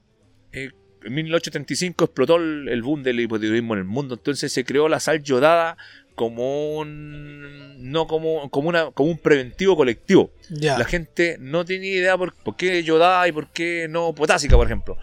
eh, 0.52 0.72
en 1.04 1.14
1835 1.14 2.06
explotó 2.06 2.38
el, 2.38 2.70
el 2.70 2.82
boom 2.82 3.04
del 3.04 3.20
hipotiroidismo 3.20 3.74
en 3.74 3.80
el 3.80 3.86
mundo. 3.86 4.16
Entonces 4.16 4.52
se 4.52 4.64
creó 4.64 4.88
la 4.88 5.00
sal 5.00 5.22
yodada 5.22 5.78
como 6.16 6.78
un. 6.78 7.92
No 7.92 8.08
como, 8.08 8.50
como, 8.50 8.70
una, 8.70 8.92
como 8.92 9.10
un 9.12 9.18
preventivo 9.18 9.76
colectivo. 9.76 10.32
La 10.78 10.86
gente 10.86 11.38
no 11.40 11.66
tiene 11.66 11.88
idea 11.88 12.18
por, 12.18 12.34
por 12.34 12.56
qué 12.56 12.84
yodada 12.84 13.28
y 13.28 13.32
por 13.32 13.50
qué 13.52 13.88
no 13.90 14.14
potásica, 14.16 14.56
por 14.56 14.66
ejemplo. 14.66 14.98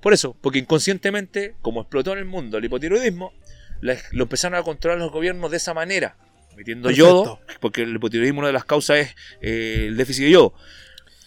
Por 0.00 0.12
eso, 0.12 0.36
porque 0.40 0.58
inconscientemente, 0.58 1.54
como 1.62 1.82
explotó 1.82 2.12
en 2.12 2.18
el 2.18 2.24
mundo 2.24 2.58
el 2.58 2.64
hipotiroidismo, 2.64 3.32
la- 3.80 3.96
lo 4.12 4.24
empezaron 4.24 4.58
a 4.58 4.62
controlar 4.62 4.98
los 4.98 5.12
gobiernos 5.12 5.50
de 5.50 5.58
esa 5.58 5.74
manera, 5.74 6.16
metiendo 6.56 6.88
Perfecto. 6.88 7.08
yodo, 7.24 7.40
porque 7.60 7.82
el 7.82 7.94
hipotiroidismo 7.94 8.40
una 8.40 8.48
de 8.48 8.52
las 8.54 8.64
causas 8.64 8.98
es 8.98 9.14
eh, 9.42 9.84
el 9.88 9.96
déficit 9.96 10.24
de 10.24 10.30
yodo. 10.32 10.54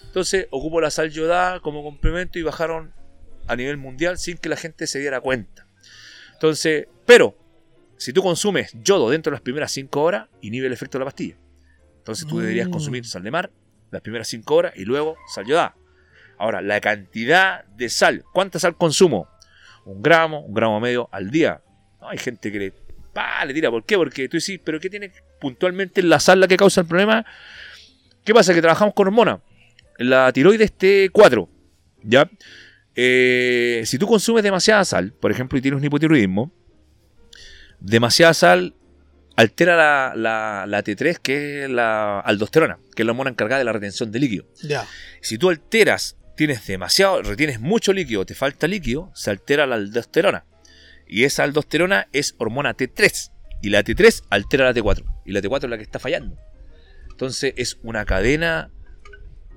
Entonces, 0.07 0.47
ocupó 0.49 0.81
la 0.81 0.91
sal 0.91 1.09
yodada 1.11 1.59
como 1.59 1.83
complemento 1.83 2.39
y 2.39 2.41
bajaron 2.43 2.93
a 3.47 3.55
nivel 3.55 3.77
mundial 3.77 4.17
sin 4.17 4.37
que 4.37 4.49
la 4.49 4.55
gente 4.57 4.87
se 4.87 4.99
diera 4.99 5.21
cuenta. 5.21 5.67
Entonces, 6.33 6.87
pero, 7.05 7.37
si 7.97 8.13
tú 8.13 8.21
consumes 8.21 8.71
yodo 8.83 9.09
dentro 9.09 9.31
de 9.31 9.35
las 9.35 9.41
primeras 9.41 9.71
5 9.71 10.01
horas, 10.01 10.27
inhibe 10.41 10.67
el 10.67 10.73
efecto 10.73 10.97
de 10.97 10.99
la 10.99 11.05
pastilla. 11.05 11.35
Entonces 11.97 12.27
tú 12.27 12.39
deberías 12.39 12.67
Mm. 12.67 12.71
consumir 12.71 13.05
sal 13.05 13.23
de 13.23 13.31
mar 13.31 13.51
las 13.91 14.01
primeras 14.01 14.27
5 14.27 14.53
horas 14.55 14.73
y 14.75 14.85
luego 14.85 15.15
sal 15.33 15.45
yodada. 15.45 15.75
Ahora, 16.37 16.61
la 16.61 16.81
cantidad 16.81 17.63
de 17.65 17.87
sal, 17.89 18.23
¿cuánta 18.33 18.59
sal 18.59 18.75
consumo? 18.77 19.27
un 19.85 20.01
gramo, 20.01 20.39
un 20.39 20.53
gramo 20.55 20.79
medio 20.79 21.07
al 21.11 21.29
día. 21.29 21.61
No, 22.01 22.09
hay 22.09 22.17
gente 22.17 22.51
que 22.51 22.57
le, 22.57 22.73
pa, 23.13 23.45
le 23.45 23.53
tira. 23.53 23.69
¿Por 23.69 23.85
qué? 23.85 23.95
Porque 23.97 24.27
tú 24.27 24.37
decís, 24.37 24.59
¿pero 24.63 24.79
qué 24.79 24.89
tiene 24.89 25.11
puntualmente 25.39 26.01
la 26.01 26.19
sal 26.19 26.39
la 26.39 26.47
que 26.47 26.57
causa 26.57 26.81
el 26.81 26.87
problema? 26.87 27.23
¿Qué 28.23 28.33
pasa? 28.33 28.55
Que 28.55 28.61
trabajamos 28.61 28.95
con 28.95 29.05
hormonas. 29.05 29.41
La 29.99 30.33
tiroides 30.33 30.75
T4, 30.75 31.47
¿ya? 32.01 32.27
Eh, 32.95 33.83
si 33.85 33.99
tú 33.99 34.07
consumes 34.07 34.41
demasiada 34.43 34.83
sal, 34.85 35.13
por 35.13 35.29
ejemplo, 35.31 35.57
y 35.59 35.61
tienes 35.61 35.77
un 35.79 35.85
hipotiroidismo, 35.85 36.51
demasiada 37.85 38.33
sal 38.33 38.75
altera 39.37 39.75
la, 39.75 40.13
la- 40.15 40.65
la 40.67 40.83
T3, 40.83 41.19
que 41.21 41.63
es 41.65 41.69
la 41.69 42.19
aldosterona, 42.21 42.79
que 42.95 43.01
es 43.01 43.05
la 43.05 43.11
hormona 43.11 43.29
encargada 43.29 43.59
de 43.59 43.65
la 43.65 43.73
retención 43.73 44.11
de 44.11 44.19
líquido. 44.19 44.45
Ya. 44.63 44.85
Si 45.21 45.37
tú 45.37 45.49
alteras, 45.49 46.17
tienes 46.37 46.65
demasiado, 46.65 47.21
retienes 47.21 47.59
mucho 47.59 47.91
líquido, 47.93 48.25
te 48.25 48.33
falta 48.35 48.67
líquido, 48.67 49.11
se 49.13 49.29
altera 49.31 49.65
la 49.67 49.75
aldosterona. 49.75 50.45
Y 51.07 51.23
esa 51.25 51.43
aldosterona 51.43 52.07
es 52.13 52.33
hormona 52.37 52.75
T3. 52.75 53.31
Y 53.61 53.69
la 53.69 53.83
T3 53.83 54.23
altera 54.29 54.65
la 54.65 54.73
T4. 54.73 55.03
Y 55.25 55.31
la 55.33 55.41
T4 55.41 55.63
es 55.65 55.69
la 55.69 55.77
que 55.77 55.83
está 55.83 55.99
fallando. 55.99 56.37
Entonces 57.11 57.53
es 57.57 57.77
una 57.83 58.05
cadena 58.05 58.69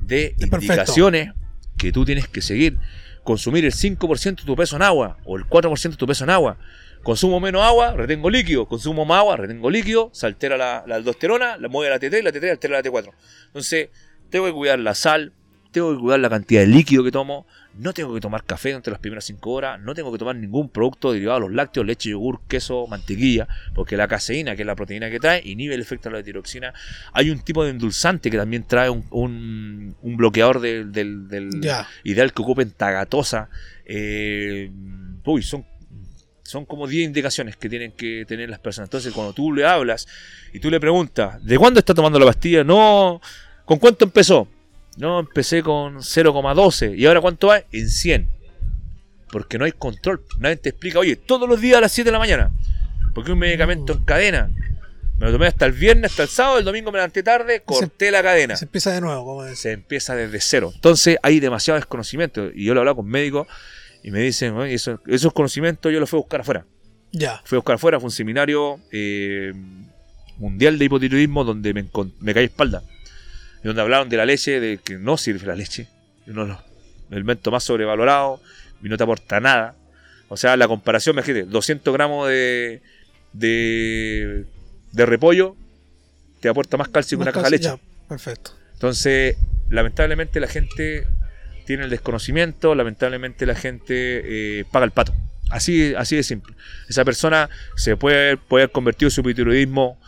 de 0.00 0.34
Perfecto. 0.38 0.56
indicaciones 0.56 1.32
que 1.76 1.92
tú 1.92 2.04
tienes 2.04 2.26
que 2.28 2.42
seguir. 2.42 2.78
Consumir 3.24 3.64
el 3.64 3.72
5% 3.72 4.36
de 4.40 4.44
tu 4.44 4.56
peso 4.56 4.76
en 4.76 4.82
agua 4.82 5.18
o 5.24 5.36
el 5.36 5.44
4% 5.44 5.90
de 5.90 5.96
tu 5.96 6.06
peso 6.06 6.24
en 6.24 6.30
agua. 6.30 6.58
Consumo 7.02 7.40
menos 7.40 7.62
agua, 7.62 7.92
retengo 7.92 8.28
líquido. 8.30 8.66
Consumo 8.66 9.04
más 9.04 9.18
agua, 9.18 9.36
retengo 9.36 9.70
líquido. 9.70 10.10
Se 10.12 10.26
altera 10.26 10.56
la, 10.56 10.84
la 10.86 10.96
aldosterona, 10.96 11.56
la 11.56 11.68
mueve 11.68 11.90
la 11.90 11.98
T3 12.00 12.20
y 12.20 12.22
la 12.22 12.32
T3 12.32 12.50
altera 12.50 12.74
la 12.76 12.82
T4. 12.82 13.10
Entonces, 13.46 13.88
tengo 14.30 14.46
que 14.46 14.52
cuidar 14.52 14.78
la 14.78 14.94
sal, 14.94 15.32
tengo 15.72 15.94
que 15.94 16.00
cuidar 16.00 16.20
la 16.20 16.28
cantidad 16.30 16.60
de 16.62 16.66
líquido 16.66 17.04
que 17.04 17.10
tomo, 17.12 17.46
no 17.78 17.92
tengo 17.92 18.12
que 18.12 18.20
tomar 18.20 18.42
café 18.44 18.70
durante 18.70 18.90
las 18.90 18.98
primeras 18.98 19.24
5 19.26 19.50
horas, 19.50 19.80
no 19.80 19.94
tengo 19.94 20.10
que 20.10 20.18
tomar 20.18 20.34
ningún 20.34 20.68
producto 20.68 21.12
derivado 21.12 21.38
de 21.40 21.46
los 21.46 21.54
lácteos, 21.54 21.86
leche, 21.86 22.10
yogur, 22.10 22.40
queso, 22.48 22.86
mantequilla, 22.88 23.46
porque 23.74 23.96
la 23.96 24.08
caseína, 24.08 24.56
que 24.56 24.62
es 24.62 24.66
la 24.66 24.74
proteína 24.74 25.08
que 25.10 25.20
trae, 25.20 25.40
inhibe 25.44 25.74
el 25.74 25.80
efecto 25.80 26.10
de 26.10 26.16
la 26.16 26.22
tiroxina. 26.22 26.74
Hay 27.12 27.30
un 27.30 27.38
tipo 27.40 27.62
de 27.64 27.70
endulzante 27.70 28.30
que 28.30 28.36
también 28.36 28.64
trae 28.66 28.90
un, 28.90 29.04
un- 29.10 29.94
un 30.02 30.16
bloqueador 30.16 30.60
del, 30.60 30.90
del- 30.92 31.28
del- 31.28 31.60
Ya. 31.60 31.86
ideal 32.04 32.32
que 32.32 32.42
ocupen 32.42 32.70
tagatosa. 32.72 33.48
Eh, 33.86 34.70
uy, 35.24 35.42
son, 35.42 35.64
son 36.48 36.64
como 36.64 36.86
10 36.86 37.08
indicaciones 37.08 37.56
que 37.56 37.68
tienen 37.68 37.92
que 37.92 38.24
tener 38.26 38.48
las 38.48 38.58
personas. 38.58 38.86
Entonces, 38.86 39.12
cuando 39.12 39.34
tú 39.34 39.52
le 39.52 39.66
hablas 39.66 40.08
y 40.54 40.60
tú 40.60 40.70
le 40.70 40.80
preguntas, 40.80 41.44
¿de 41.44 41.58
cuándo 41.58 41.78
está 41.78 41.92
tomando 41.92 42.18
la 42.18 42.24
pastilla? 42.24 42.64
No, 42.64 43.20
¿con 43.66 43.78
cuánto 43.78 44.06
empezó? 44.06 44.48
No, 44.96 45.20
empecé 45.20 45.62
con 45.62 45.98
0,12. 45.98 46.96
¿Y 46.96 47.04
ahora 47.04 47.20
cuánto 47.20 47.48
va? 47.48 47.60
En 47.70 47.90
100. 47.90 48.26
Porque 49.30 49.58
no 49.58 49.66
hay 49.66 49.72
control. 49.72 50.22
Nadie 50.38 50.56
te 50.56 50.70
explica, 50.70 50.98
oye, 50.98 51.16
todos 51.16 51.46
los 51.46 51.60
días 51.60 51.76
a 51.76 51.80
las 51.82 51.92
7 51.92 52.08
de 52.08 52.12
la 52.12 52.18
mañana. 52.18 52.50
Porque 53.14 53.32
un 53.32 53.38
medicamento 53.38 53.92
en 53.92 54.04
cadena. 54.04 54.50
Me 55.18 55.26
lo 55.26 55.32
tomé 55.32 55.48
hasta 55.48 55.66
el 55.66 55.72
viernes, 55.72 56.12
hasta 56.12 56.22
el 56.22 56.28
sábado, 56.30 56.58
el 56.60 56.64
domingo 56.64 56.90
me 56.90 56.96
levanté 56.96 57.22
tarde, 57.22 57.60
corté 57.60 58.12
la 58.12 58.22
cadena 58.22 58.54
Se 58.56 58.66
empieza 58.66 58.92
de 58.92 59.00
nuevo, 59.00 59.24
como 59.24 59.54
se 59.54 59.72
empieza 59.72 60.14
desde 60.14 60.40
cero. 60.40 60.70
Entonces 60.74 61.18
hay 61.22 61.40
demasiado 61.40 61.78
desconocimiento. 61.78 62.50
Y 62.54 62.64
yo 62.64 62.72
lo 62.72 62.78
he 62.78 62.82
hablado 62.82 62.96
con 62.96 63.06
médicos 63.06 63.48
y 64.02 64.10
me 64.10 64.20
dicen, 64.20 64.54
"Oye, 64.54 64.74
eso- 64.74 65.00
esos 65.06 65.32
conocimientos 65.32 65.92
yo 65.92 66.00
los 66.00 66.08
fui 66.08 66.18
a 66.18 66.22
buscar 66.22 66.40
afuera. 66.40 66.64
Ya. 67.12 67.40
Fui 67.44 67.56
a 67.56 67.60
buscar 67.60 67.76
afuera, 67.76 67.98
fue 68.00 68.06
un 68.08 68.12
seminario 68.12 68.78
eh, 68.92 69.52
mundial 70.38 70.78
de 70.78 70.84
hipotiroidismo 70.84 71.44
donde 71.44 71.72
me, 71.74 71.84
me 72.20 72.34
caí 72.34 72.44
espalda. 72.44 72.82
Y 73.62 73.66
donde 73.66 73.82
hablaron 73.82 74.08
de 74.08 74.16
la 74.16 74.24
leche, 74.26 74.60
de 74.60 74.78
que 74.78 74.96
no 74.98 75.16
sirve 75.16 75.46
la 75.46 75.54
leche. 75.56 75.88
Uno 76.26 76.42
de 76.42 76.48
los 76.52 76.58
elementos 77.10 77.50
más 77.52 77.64
sobrevalorados 77.64 78.40
y 78.82 78.88
no 78.88 78.96
te 78.96 79.02
aporta 79.02 79.40
nada. 79.40 79.74
O 80.28 80.36
sea, 80.36 80.56
la 80.56 80.68
comparación, 80.68 81.16
me 81.16 81.22
dijiste, 81.22 81.42
200 81.44 81.92
gramos 81.94 82.28
de, 82.28 82.82
de, 83.32 84.44
de 84.92 85.06
repollo 85.06 85.56
te 86.40 86.48
aporta 86.48 86.76
más 86.76 86.88
calcio 86.88 87.18
que 87.18 87.22
una 87.22 87.32
caja 87.32 87.46
de 87.46 87.50
leche. 87.52 87.64
ya, 87.64 87.78
Perfecto. 88.08 88.52
Entonces, 88.74 89.36
lamentablemente 89.70 90.38
la 90.38 90.46
gente 90.46 91.06
tiene 91.68 91.84
el 91.84 91.90
desconocimiento, 91.90 92.74
lamentablemente 92.74 93.46
la 93.46 93.54
gente 93.54 94.58
eh, 94.58 94.64
paga 94.72 94.84
el 94.86 94.90
pato. 94.90 95.12
Así, 95.50 95.94
así 95.94 96.16
de 96.16 96.22
simple. 96.24 96.54
Esa 96.88 97.04
persona 97.04 97.48
se 97.76 97.96
puede, 97.96 98.36
puede 98.36 98.64
haber 98.64 98.72
convertido 98.72 99.06
en 99.06 99.10
su 99.12 99.20
hipotiroidismo 99.20 100.00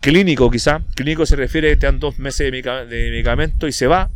clínico 0.00 0.50
quizá. 0.50 0.82
Clínico 0.94 1.26
se 1.26 1.36
refiere, 1.36 1.76
te 1.76 1.86
dan 1.86 1.98
dos 2.00 2.18
meses 2.18 2.38
de, 2.46 2.50
medica- 2.50 2.84
de 2.84 3.10
medicamento 3.10 3.66
y 3.66 3.72
se 3.72 3.86
va. 3.86 4.10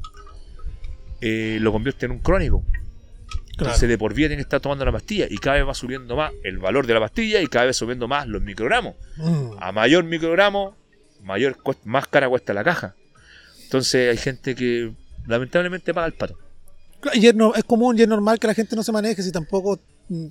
eh, 1.21 1.59
lo 1.61 1.73
convierte 1.73 2.07
en 2.07 2.13
un 2.13 2.19
crónico. 2.19 2.63
Claro. 2.65 3.71
Entonces 3.71 3.89
de 3.89 3.97
por 3.99 4.13
vida 4.15 4.29
tiene 4.29 4.43
que 4.43 4.47
estar 4.47 4.61
tomando 4.61 4.85
la 4.85 4.93
pastilla 4.93 5.27
y 5.31 5.39
cada 5.39 5.57
vez 5.57 5.67
va 5.67 5.75
subiendo 5.75 6.17
más 6.17 6.33
el 6.43 6.59
valor 6.59 6.87
de 6.87 6.95
la 6.95 7.01
pastilla 7.01 7.41
y 7.41 7.47
cada 7.47 7.65
vez 7.67 7.77
subiendo 7.77 8.09
más 8.09 8.27
los 8.27 8.43
microgramos. 8.43 8.95
Mm. 9.17 9.51
A 9.61 9.73
mayor 9.73 10.05
microgramo, 10.05 10.77
mayor 11.23 11.57
más 11.85 12.07
cara 12.09 12.29
cuesta 12.29 12.53
la 12.53 12.63
caja. 12.65 12.95
Entonces 13.65 14.11
hay 14.11 14.17
gente 14.19 14.55
que 14.55 14.91
lamentablemente 15.27 15.95
paga 15.95 16.07
el 16.09 16.13
pato. 16.15 16.39
Y 17.15 17.27
es, 17.27 17.35
no- 17.35 17.55
es 17.55 17.65
común 17.65 17.99
y 17.99 18.03
es 18.03 18.09
normal 18.09 18.39
que 18.39 18.47
la 18.47 18.55
gente 18.55 18.75
no 18.77 18.83
se 18.83 18.93
maneje 18.93 19.23
si 19.23 19.31
tampoco 19.33 19.79
mm, 20.09 20.27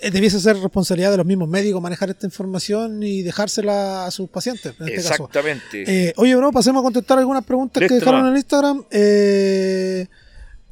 de- 0.00 0.10
debiese 0.10 0.38
ser 0.40 0.56
responsabilidad 0.58 1.10
de 1.10 1.16
los 1.16 1.26
mismos 1.26 1.48
médicos 1.48 1.80
manejar 1.82 2.10
esta 2.10 2.26
información 2.26 3.02
y 3.02 3.22
dejársela 3.22 4.06
a 4.06 4.10
sus 4.10 4.28
pacientes. 4.28 4.74
En 4.80 4.88
este 4.88 4.96
caso. 5.08 5.24
Exactamente. 5.24 5.84
Eh, 6.08 6.12
oye, 6.16 6.34
bro, 6.36 6.52
pasemos 6.52 6.80
a 6.80 6.84
contestar 6.84 7.18
algunas 7.18 7.44
preguntas 7.44 7.80
Listo, 7.80 7.94
que 7.94 7.98
dejaron 8.00 8.20
nomás. 8.20 8.30
en 8.30 8.34
el 8.34 8.38
Instagram. 8.38 8.84
Eh, 8.90 10.06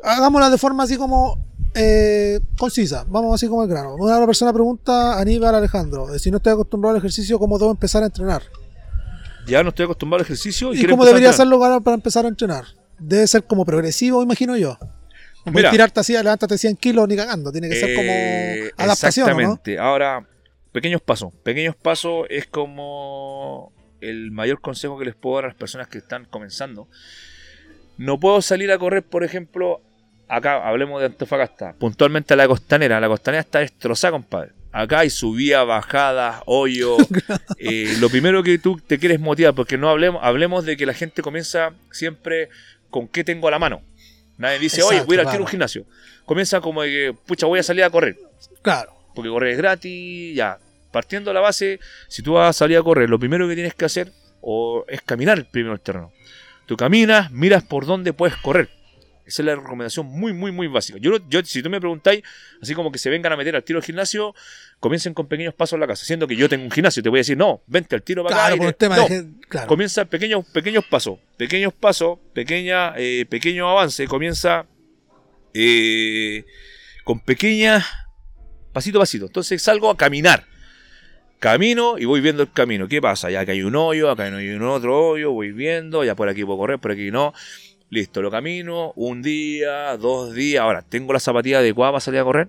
hagámoslas 0.03 0.51
de 0.51 0.59
forma 0.59 0.82
así 0.85 0.97
como 0.97 1.39
eh, 1.74 2.41
concisa. 2.59 3.05
Vamos 3.09 3.35
así 3.35 3.47
como 3.49 3.62
el 3.62 3.68
grano. 3.68 3.95
Una 3.97 4.24
persona 4.26 4.53
pregunta, 4.53 5.18
Aníbal 5.18 5.55
Alejandro, 5.55 6.14
eh, 6.14 6.18
si 6.18 6.30
no 6.30 6.37
estoy 6.39 6.53
acostumbrado 6.53 6.93
al 6.95 6.99
ejercicio, 6.99 7.39
¿cómo 7.39 7.59
debo 7.59 7.70
empezar 7.70 8.03
a 8.03 8.07
entrenar? 8.07 8.43
ya 9.47 9.62
no 9.62 9.68
estoy 9.68 9.85
acostumbrado 9.85 10.20
al 10.20 10.24
ejercicio 10.24 10.72
y, 10.72 10.80
¿Y 10.80 10.87
cómo 10.87 11.05
debería 11.05 11.28
hacerlo 11.28 11.59
para 11.61 11.95
empezar 11.95 12.24
a 12.24 12.28
entrenar? 12.28 12.64
Debe 12.99 13.26
ser 13.26 13.45
como 13.45 13.66
progresivo, 13.66 14.22
imagino 14.22 14.57
yo. 14.57 14.78
No 15.45 15.53
Mira. 15.53 15.71
tirarte 15.71 16.01
así, 16.01 16.13
levántate 16.15 16.57
100 16.57 16.77
kilos 16.77 17.07
ni 17.09 17.17
cagando. 17.17 17.53
Tiene 17.53 17.69
que 17.69 17.77
ser 17.77 17.91
Eh, 17.91 17.95
como 17.95 18.85
adaptación, 18.85 19.27
¿o 19.27 19.35
¿no? 19.35 19.39
Exactamente. 19.41 19.79
Ahora, 19.79 20.27
pequeños 20.73 21.03
pasos. 21.03 21.33
Pequeños 21.43 21.77
pasos 21.77 22.27
es 22.31 22.47
como 22.47 23.73
el 24.01 24.31
mayor 24.31 24.61
consejo 24.61 24.99
que 24.99 25.05
les 25.05 25.15
puedo 25.15 25.37
dar 25.37 25.45
a 25.45 25.49
las 25.49 25.57
personas 25.57 25.89
que 25.89 25.99
están 25.99 26.25
comenzando. 26.27 26.89
No 27.97 28.19
puedo 28.19 28.43
salir 28.43 28.73
a 28.73 28.79
correr, 28.79 29.03
por 29.03 29.23
ejemplo, 29.25 29.81
acá 30.29 30.67
hablemos 30.67 31.01
de 31.01 31.07
Antofagasta, 31.07 31.75
puntualmente 31.75 32.35
a 32.35 32.37
la 32.37 32.49
costanera. 32.49 33.01
La 33.01 33.09
costanera 33.09 33.41
está 33.41 33.61
destrozada, 33.61 34.13
compadre. 34.13 34.53
Acá 34.73 35.01
hay 35.01 35.11
subidas, 35.11 35.67
bajadas, 35.67 36.43
hoyo. 36.47 36.97
Eh, 37.59 37.95
lo 38.01 38.11
primero 38.11 38.43
que 38.43 38.59
tú 38.59 38.79
te 38.85 38.99
quieres 38.99 39.21
motivar, 39.21 39.55
porque 39.55 39.79
no 39.79 39.89
hablemos, 39.89 40.21
hablemos 40.23 40.65
de 40.65 40.77
que 40.77 40.85
la 40.85 40.93
gente 40.93 41.23
comienza 41.23 41.73
siempre 41.93 42.49
con 42.91 43.09
qué 43.09 43.25
tengo 43.25 43.49
a 43.49 43.51
la 43.53 43.59
mano. 43.59 43.81
Nadie 44.39 44.59
dice, 44.59 44.82
oye, 44.82 45.01
voy 45.03 45.12
a 45.12 45.14
ir 45.14 45.20
al 45.20 45.26
claro. 45.26 45.39
a 45.39 45.43
un 45.43 45.47
gimnasio. 45.49 45.85
Comienza 46.24 46.61
como 46.61 46.82
de 46.82 46.89
que, 46.89 47.14
pucha, 47.26 47.47
voy 47.47 47.59
a 47.61 47.62
salir 47.62 47.85
a 47.85 47.91
correr 47.91 48.16
Claro. 48.62 48.93
porque 49.14 49.30
correr 49.30 49.53
es 49.53 49.59
gratis, 49.59 50.35
ya. 50.35 50.59
Partiendo 50.91 51.30
de 51.30 51.35
la 51.35 51.41
base, 51.41 51.80
si 52.09 52.22
tú 52.22 52.35
vas 52.35 52.51
a 52.51 52.53
salir 52.53 52.78
a 52.78 52.82
correr, 52.82 53.09
lo 53.11 53.18
primero 53.18 53.49
que 53.49 53.55
tienes 53.55 53.74
que 53.74 53.85
hacer 53.85 54.12
o 54.41 54.85
es 54.89 55.03
caminar 55.03 55.45
primero 55.51 55.74
el 55.74 55.80
terreno. 55.80 56.12
Tú 56.66 56.76
caminas, 56.76 57.30
miras 57.30 57.62
por 57.62 57.85
dónde 57.87 58.12
puedes 58.12 58.37
correr. 58.37 58.68
Esa 59.27 59.43
es 59.43 59.47
la 59.47 59.55
recomendación 59.57 60.07
muy, 60.07 60.33
muy, 60.33 60.53
muy 60.53 60.66
básica. 60.66 60.99
Yo, 61.01 61.12
yo 61.29 61.43
si 61.45 61.62
tú 61.62 61.70
me 61.70 61.81
preguntáis, 61.81 62.22
así 62.61 62.75
como 62.75 62.93
que 62.93 62.99
se 62.99 63.09
vengan 63.09 63.33
a 63.33 63.37
meter 63.37 63.57
al 63.57 63.64
tiro 63.64 63.79
al 63.79 63.85
gimnasio, 63.85 64.35
comiencen 64.81 65.14
con 65.14 65.27
pequeños 65.29 65.55
pasos 65.55 65.75
en 65.75 65.81
la 65.81 65.87
casa. 65.87 66.05
Siendo 66.05 66.27
que 66.29 66.37
yo 66.37 66.49
tengo 66.49 66.64
un 66.64 66.70
gimnasio, 66.70 67.03
te 67.03 67.09
voy 67.09 67.18
a 67.18 67.20
decir, 67.20 67.37
no, 67.37 67.62
vente 67.66 67.95
al 67.95 68.03
tiro 68.03 68.22
para 68.22 68.37
Claro, 68.37 68.55
acá. 68.55 68.59
por 68.59 68.66
el 68.68 68.75
tema 68.75 68.97
no, 68.97 69.09
de 69.09 69.27
claro. 69.49 69.66
comienza 69.66 70.05
pequeños, 70.05 70.45
pequeños 70.53 70.85
pasos, 70.85 71.18
pequeños 71.39 71.72
pasos, 71.72 72.18
pequeña, 72.35 72.93
eh, 72.97 73.25
pequeño 73.29 73.68
avance, 73.70 74.07
comienza 74.07 74.66
eh, 75.55 76.45
con 77.05 77.20
pequeñas, 77.20 77.87
pasito 78.72 78.99
a 78.99 79.03
pasito. 79.03 79.27
Entonces 79.27 79.62
salgo 79.62 79.89
a 79.91 79.97
caminar. 79.97 80.45
Camino 81.39 81.99
y 81.99 82.07
voy 82.07 82.20
viendo 82.22 82.43
el 82.43 82.53
camino. 82.53 82.89
¿Qué 82.89 83.03
pasa? 83.03 83.31
Ya 83.31 83.45
que 83.45 83.53
hay 83.53 83.62
un 83.62 83.77
hoyo, 83.77 84.11
acá 84.11 84.25
hay 84.25 84.49
un 84.51 84.62
otro 84.62 85.09
hoyo, 85.09 85.31
voy 85.33 85.53
viendo, 85.53 86.03
ya 86.03 86.14
por 86.14 86.29
aquí 86.29 86.43
puedo 86.45 86.59
correr, 86.59 86.79
por 86.79 86.93
aquí 86.93 87.11
no. 87.11 87.35
Listo, 87.91 88.22
lo 88.22 88.30
camino, 88.30 88.93
un 88.97 89.22
día, 89.22 89.97
dos 89.97 90.35
días. 90.35 90.62
Ahora, 90.62 90.82
¿tengo 90.82 91.12
la 91.12 91.20
zapatilla 91.20 91.59
adecuada 91.59 91.93
para 91.93 92.01
salir 92.01 92.20
a 92.20 92.24
correr? 92.24 92.49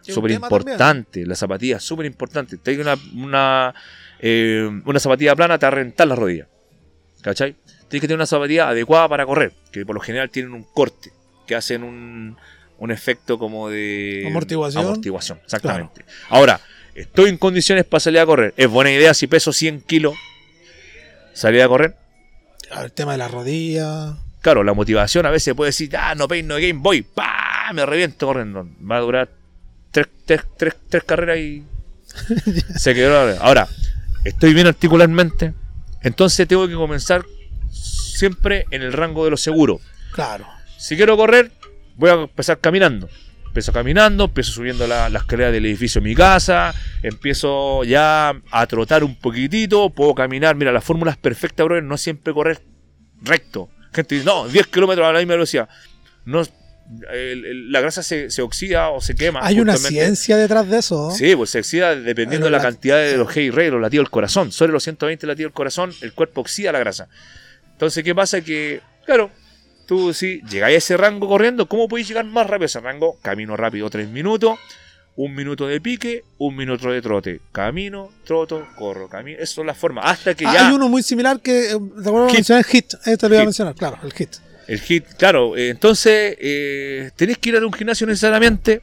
Súper 0.00 0.30
importante, 0.30 1.26
la 1.26 1.34
zapatilla, 1.34 1.80
súper 1.80 2.06
importante. 2.06 2.56
Te 2.56 2.80
una, 2.80 2.96
una, 3.14 3.74
eh, 4.20 4.68
una 4.84 5.00
zapatilla 5.00 5.36
plana, 5.36 5.58
te 5.58 5.66
va 5.66 5.68
a 5.68 5.72
rentar 5.72 6.06
la 6.08 6.14
rodilla. 6.14 6.48
¿Cachai? 7.20 7.56
Tienes 7.88 8.00
que 8.00 8.06
tener 8.06 8.16
una 8.16 8.26
zapatilla 8.26 8.68
adecuada 8.68 9.08
para 9.08 9.26
correr, 9.26 9.52
que 9.72 9.84
por 9.84 9.94
lo 9.94 10.00
general 10.00 10.30
tienen 10.30 10.52
un 10.52 10.62
corte, 10.62 11.10
que 11.46 11.54
hacen 11.54 11.82
un, 11.82 12.36
un 12.78 12.90
efecto 12.90 13.38
como 13.38 13.68
de 13.68 14.24
Amortiguación. 14.26 14.84
amortiguación, 14.84 15.40
exactamente. 15.44 16.04
Ahora, 16.28 16.60
estoy 16.94 17.28
en 17.28 17.36
condiciones 17.36 17.84
para 17.84 18.00
salir 18.00 18.20
a 18.20 18.26
correr. 18.26 18.54
Es 18.56 18.68
buena 18.68 18.92
idea 18.92 19.12
si 19.14 19.26
peso 19.26 19.52
100 19.52 19.82
kilos, 19.82 20.14
salir 21.32 21.60
a 21.62 21.68
correr. 21.68 21.96
El 22.82 22.92
tema 22.92 23.12
de 23.12 23.18
la 23.18 23.28
rodilla. 23.28 24.16
Claro, 24.40 24.62
la 24.62 24.72
motivación 24.72 25.26
a 25.26 25.30
veces 25.30 25.54
puede 25.54 25.70
decir, 25.70 25.96
ah, 25.96 26.14
no 26.14 26.28
peino 26.28 26.54
de 26.54 26.68
Game 26.68 26.80
Boy, 26.80 27.02
pa, 27.02 27.72
me 27.72 27.84
reviento 27.84 28.26
corriendo. 28.26 28.68
Va 28.88 28.96
a 28.96 29.00
durar 29.00 29.30
tres, 29.90 30.06
tres, 30.24 30.42
tres, 30.56 30.76
tres 30.88 31.04
carreras 31.04 31.38
y 31.38 31.64
se 32.76 32.94
quedó. 32.94 33.36
Ahora, 33.40 33.68
estoy 34.24 34.54
bien 34.54 34.66
articularmente, 34.66 35.54
entonces 36.02 36.46
tengo 36.46 36.68
que 36.68 36.74
comenzar 36.74 37.24
siempre 37.70 38.66
en 38.70 38.82
el 38.82 38.92
rango 38.92 39.24
de 39.24 39.30
lo 39.30 39.36
seguro. 39.36 39.80
Claro. 40.12 40.46
Si 40.76 40.96
quiero 40.96 41.16
correr, 41.16 41.50
voy 41.96 42.10
a 42.10 42.14
empezar 42.14 42.58
caminando. 42.58 43.08
Empiezo 43.46 43.72
caminando, 43.72 44.24
empiezo 44.24 44.52
subiendo 44.52 44.86
la, 44.86 45.08
la 45.08 45.18
escalera 45.18 45.50
del 45.50 45.66
edificio 45.66 46.00
de 46.00 46.08
mi 46.08 46.14
casa, 46.14 46.74
empiezo 47.02 47.82
ya 47.82 48.40
a 48.50 48.66
trotar 48.66 49.02
un 49.02 49.16
poquitito, 49.16 49.90
puedo 49.90 50.14
caminar. 50.14 50.54
Mira, 50.54 50.70
la 50.70 50.80
fórmula 50.80 51.10
es 51.10 51.16
perfecta, 51.16 51.64
bro, 51.64 51.80
no 51.82 51.96
siempre 51.96 52.32
correr 52.32 52.60
recto. 53.22 53.70
Gente 53.92 54.14
dice, 54.16 54.26
no, 54.26 54.46
10 54.48 54.66
kilómetros 54.68 55.06
a 55.06 55.12
la 55.12 55.18
misma 55.18 55.34
velocidad. 55.34 55.68
No, 56.24 56.42
el- 57.12 57.44
el- 57.44 57.72
la 57.72 57.80
grasa 57.80 58.02
se, 58.02 58.30
se 58.30 58.40
oxida 58.42 58.88
o 58.90 59.00
se 59.00 59.14
quema. 59.14 59.40
Hay 59.42 59.60
una 59.60 59.76
ciencia 59.76 60.36
detrás 60.36 60.68
de 60.68 60.78
eso. 60.78 61.08
¿no? 61.08 61.14
Sí, 61.14 61.34
pues 61.36 61.50
se 61.50 61.58
oxida 61.58 61.94
dependiendo 61.96 62.46
de 62.46 62.50
la 62.50 62.58
La- 62.58 62.64
cantidad 62.64 62.96
de 62.98 63.16
los 63.16 63.28
G-Ray, 63.28 63.70
los 63.70 63.80
latidos 63.80 64.04
del 64.04 64.10
corazón. 64.10 64.52
Sobre 64.52 64.72
los 64.72 64.82
120 64.82 65.26
latidos 65.26 65.50
del 65.50 65.54
corazón, 65.54 65.92
el 66.02 66.12
cuerpo 66.12 66.40
oxida 66.40 66.72
la 66.72 66.78
grasa. 66.78 67.08
Entonces, 67.72 68.02
¿qué 68.04 68.14
pasa? 68.14 68.40
Que, 68.40 68.80
claro, 69.04 69.30
tú 69.86 70.12
si 70.14 70.40
llegáis 70.50 70.74
a 70.74 70.78
ese 70.78 70.96
rango 70.96 71.28
corriendo, 71.28 71.66
¿cómo 71.68 71.88
podéis 71.88 72.08
llegar 72.08 72.24
más 72.24 72.46
rápido 72.46 72.64
a 72.64 72.66
ese 72.66 72.80
rango? 72.80 73.18
Camino 73.22 73.56
rápido 73.56 73.88
3 73.90 74.08
minutos, 74.08 74.58
un 75.18 75.34
minuto 75.34 75.66
de 75.66 75.80
pique, 75.80 76.22
un 76.38 76.54
minuto 76.54 76.92
de 76.92 77.02
trote. 77.02 77.40
Camino, 77.50 78.10
troto, 78.24 78.64
corro, 78.76 79.08
camino. 79.08 79.36
Eso 79.40 79.62
es 79.62 79.66
la 79.66 79.74
forma. 79.74 80.02
Hasta 80.02 80.34
que 80.34 80.46
Ah, 80.46 80.54
ya 80.54 80.68
Hay 80.68 80.74
uno 80.74 80.88
muy 80.88 81.02
similar 81.02 81.40
que, 81.40 81.72
eh, 81.72 81.76
¿te 82.02 82.08
acuerdas? 82.08 82.30
Hit. 82.30 82.36
Mencionar 82.38 82.64
hit. 82.64 82.94
Esto 83.04 83.28
lo 83.28 83.34
iba 83.34 83.42
a 83.42 83.46
mencionar, 83.46 83.74
claro, 83.74 83.98
el 84.04 84.12
hit. 84.12 84.36
el 84.68 84.80
hit, 84.80 85.04
claro. 85.18 85.56
eh, 85.56 85.70
entonces, 85.70 86.36
eh, 86.40 87.10
¿tenés 87.16 87.38
que 87.38 87.48
ir 87.48 87.56
a 87.56 87.66
un 87.66 87.72
gimnasio 87.72 88.06
necesariamente? 88.06 88.82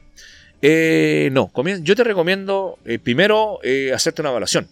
Eh, 0.60 1.30
no, 1.32 1.50
yo 1.82 1.96
te 1.96 2.04
recomiendo 2.04 2.78
eh, 2.84 2.98
primero 2.98 3.58
eh, 3.62 3.92
hacerte 3.94 4.20
una 4.20 4.30
evaluación. 4.30 4.68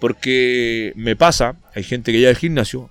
Porque 0.00 0.92
me 0.96 1.14
pasa, 1.14 1.56
hay 1.74 1.84
gente 1.84 2.10
que 2.10 2.18
llega 2.18 2.30
al 2.30 2.36
gimnasio 2.36 2.90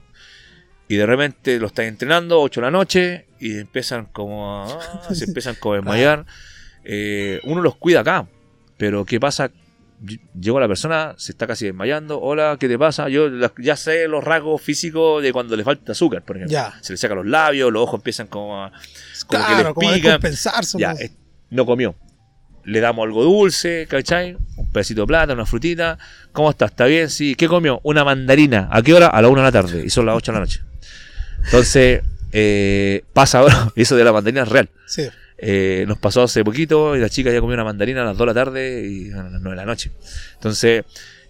y 0.88 0.96
de 0.96 1.06
repente 1.06 1.60
lo 1.60 1.68
están 1.68 1.86
entrenando 1.86 2.40
8 2.40 2.62
de 2.62 2.66
la 2.66 2.72
noche 2.72 3.26
y 3.40 3.58
empiezan 3.58 4.06
como 4.06 4.64
a, 4.64 5.14
se 5.14 5.26
empiezan 5.26 5.56
como 5.56 5.74
a 5.74 5.78
desmayar. 5.78 6.26
Eh, 6.92 7.40
uno 7.44 7.62
los 7.62 7.76
cuida 7.76 8.00
acá, 8.00 8.28
pero 8.78 9.06
¿qué 9.06 9.20
pasa? 9.20 9.52
Ll- 10.04 10.20
Llegó 10.40 10.60
la 10.60 10.68
persona, 10.68 11.14
se 11.18 11.34
está 11.34 11.46
casi 11.46 11.66
desmayando. 11.66 12.20
Hola, 12.20 12.58
¿qué 12.60 12.68
te 12.68 12.80
pasa? 12.80 13.10
Yo 13.10 13.30
ya 13.60 13.76
sé 13.76 14.08
los 14.08 14.24
rasgos 14.24 14.60
físicos 14.62 15.22
de 15.22 15.32
cuando 15.32 15.56
le 15.56 15.64
falta 15.64 15.92
azúcar, 15.92 16.24
por 16.24 16.38
ejemplo. 16.38 16.54
Ya. 16.54 16.74
Se 16.82 16.94
le 16.94 16.98
sacan 16.98 17.18
los 17.18 17.28
labios, 17.28 17.72
los 17.72 17.84
ojos 17.84 18.00
empiezan 18.00 18.26
como 18.28 18.64
a. 18.64 18.72
Como 19.28 19.44
que 19.44 19.54
claro, 19.54 19.64
les 19.70 19.74
pican. 19.98 20.22
Ya, 20.80 20.94
eh, 20.94 21.12
no 21.52 21.66
comió. 21.66 21.96
Le 22.66 22.80
damos 22.80 23.04
algo 23.06 23.24
dulce, 23.24 23.86
¿cachai? 23.90 24.36
Un 24.58 24.72
pedacito 24.72 25.02
de 25.02 25.08
plata, 25.08 25.34
una 25.34 25.46
frutita. 25.46 25.98
¿Cómo 26.32 26.50
está? 26.50 26.66
¿Está 26.66 26.86
bien? 26.86 27.10
Sí. 27.10 27.36
¿Qué 27.36 27.48
comió? 27.48 27.80
Una 27.84 28.04
mandarina. 28.04 28.68
¿A 28.72 28.82
qué 28.82 28.94
hora? 28.96 29.08
A 29.08 29.22
la 29.22 29.28
una 29.28 29.42
de 29.42 29.48
la 29.48 29.52
tarde. 29.52 29.84
Y 29.86 29.90
son 29.92 30.06
las 30.06 30.16
8 30.16 30.32
de 30.32 30.34
la 30.38 30.40
noche. 30.40 30.62
Entonces, 31.46 32.02
eh, 32.32 33.04
pasa 33.14 33.40
ahora. 33.40 33.72
Eso 33.76 33.96
de 33.96 34.04
la 34.04 34.12
mandarina 34.14 34.44
es 34.44 34.50
real. 34.50 34.70
Sí. 34.88 35.08
Eh, 35.42 35.86
nos 35.88 35.98
pasó 35.98 36.24
hace 36.24 36.44
poquito 36.44 36.96
y 36.96 37.00
la 37.00 37.10
chica 37.10 37.32
ya 37.32 37.40
comió 37.40 37.54
una 37.54 37.64
mandarina 37.64 38.02
a 38.02 38.06
las 38.06 38.18
2 38.18 38.20
de 38.20 38.26
la 38.26 38.34
tarde 38.46 38.86
y 38.88 39.12
a 39.12 39.24
las 39.24 39.32
9 39.42 39.50
de 39.52 39.56
la 39.56 39.66
noche. 39.66 39.92
Entonces, 40.36 40.84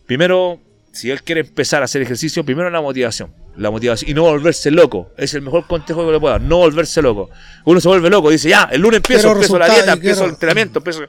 primero, 0.05 0.59
si 0.91 1.11
él 1.11 1.21
quiere 1.23 1.41
empezar 1.41 1.81
a 1.81 1.85
hacer 1.85 2.01
ejercicio, 2.01 2.43
primero 2.43 2.69
la 2.69 2.81
motivación. 2.81 3.31
La 3.57 3.69
motivación 3.71 4.09
y 4.09 4.13
no 4.13 4.23
volverse 4.23 4.71
loco. 4.71 5.11
Es 5.17 5.33
el 5.33 5.41
mejor 5.41 5.67
consejo 5.67 6.05
que 6.05 6.13
le 6.13 6.19
puedo 6.19 6.31
dar. 6.31 6.41
No 6.41 6.57
volverse 6.57 7.01
loco. 7.01 7.29
Uno 7.65 7.79
se 7.81 7.87
vuelve 7.87 8.09
loco. 8.09 8.29
Dice, 8.29 8.49
ya, 8.49 8.69
el 8.71 8.81
lunes 8.81 8.97
empiezo, 8.97 9.31
empiezo 9.33 9.59
la 9.59 9.65
dieta, 9.67 9.93
empiezo 9.93 10.15
quiero- 10.15 10.25
el 10.27 10.31
entrenamiento, 10.33 10.79
empiezo. 10.79 11.01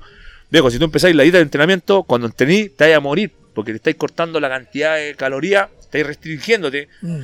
Viejo, 0.51 0.71
si 0.71 0.79
tú 0.79 0.85
empezáis 0.85 1.15
la 1.15 1.23
dieta 1.23 1.39
de 1.39 1.43
entrenamiento, 1.45 2.03
cuando 2.03 2.27
entrenís, 2.27 2.77
te 2.77 2.85
vais 2.85 2.97
a 2.97 3.01
morir. 3.01 3.33
Porque 3.55 3.73
te 3.73 3.77
estáis 3.77 3.97
cortando 3.97 4.39
la 4.41 4.49
cantidad 4.49 4.97
de 4.97 5.15
calorías, 5.17 5.69
estáis 5.81 6.07
restringiéndote 6.07 6.89
Mm. 7.03 7.19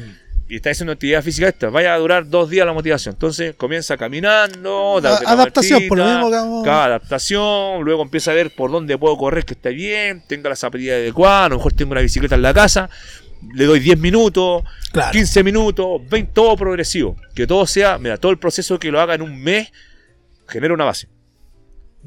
Y 0.49 0.57
estás 0.57 0.73
haciendo 0.77 0.93
actividad 0.93 1.23
física 1.23 1.49
esta, 1.49 1.71
vaya 1.71 1.93
a 1.95 1.99
durar 1.99 2.29
dos 2.29 2.49
días 2.49 2.65
la 2.67 2.73
motivación. 2.73 3.15
Entonces 3.15 3.55
comienza 3.57 3.97
caminando, 3.97 4.97
una 4.99 5.17
adaptación, 5.17 5.89
por 5.89 5.99
lo 5.99 6.05
mismo 6.07 6.31
que 6.31 6.37
vamos- 6.37 6.65
cada 6.65 6.85
adaptación, 6.85 7.83
luego 7.83 8.03
empieza 8.03 8.31
a 8.31 8.35
ver 8.35 8.55
por 8.55 8.71
dónde 8.71 8.97
puedo 8.97 9.17
correr 9.17 9.45
que 9.45 9.55
esté 9.55 9.71
bien, 9.71 10.23
tenga 10.29 10.49
las 10.49 10.59
zapatillas 10.61 10.95
adecuadas, 10.97 11.47
a 11.47 11.49
lo 11.51 11.57
mejor 11.57 11.73
tengo 11.73 11.93
una 11.93 12.01
bicicleta 12.01 12.37
en 12.37 12.43
la 12.43 12.55
casa, 12.55 12.89
le 13.55 13.65
doy 13.65 13.81
10 13.81 13.99
minutos, 13.99 14.63
Claro. 14.93 15.13
15 15.13 15.43
minutos, 15.43 16.01
20, 16.09 16.33
todo 16.33 16.57
progresivo. 16.57 17.17
Que 17.35 17.47
todo 17.47 17.67
sea, 17.67 17.99
mira, 17.99 18.17
todo 18.17 18.33
el 18.33 18.39
proceso 18.39 18.79
que 18.79 18.91
lo 18.91 19.01
haga 19.01 19.15
en 19.15 19.23
un 19.23 19.43
mes 19.43 19.71
genera 20.49 20.73
una 20.75 20.85
base. 20.85 21.09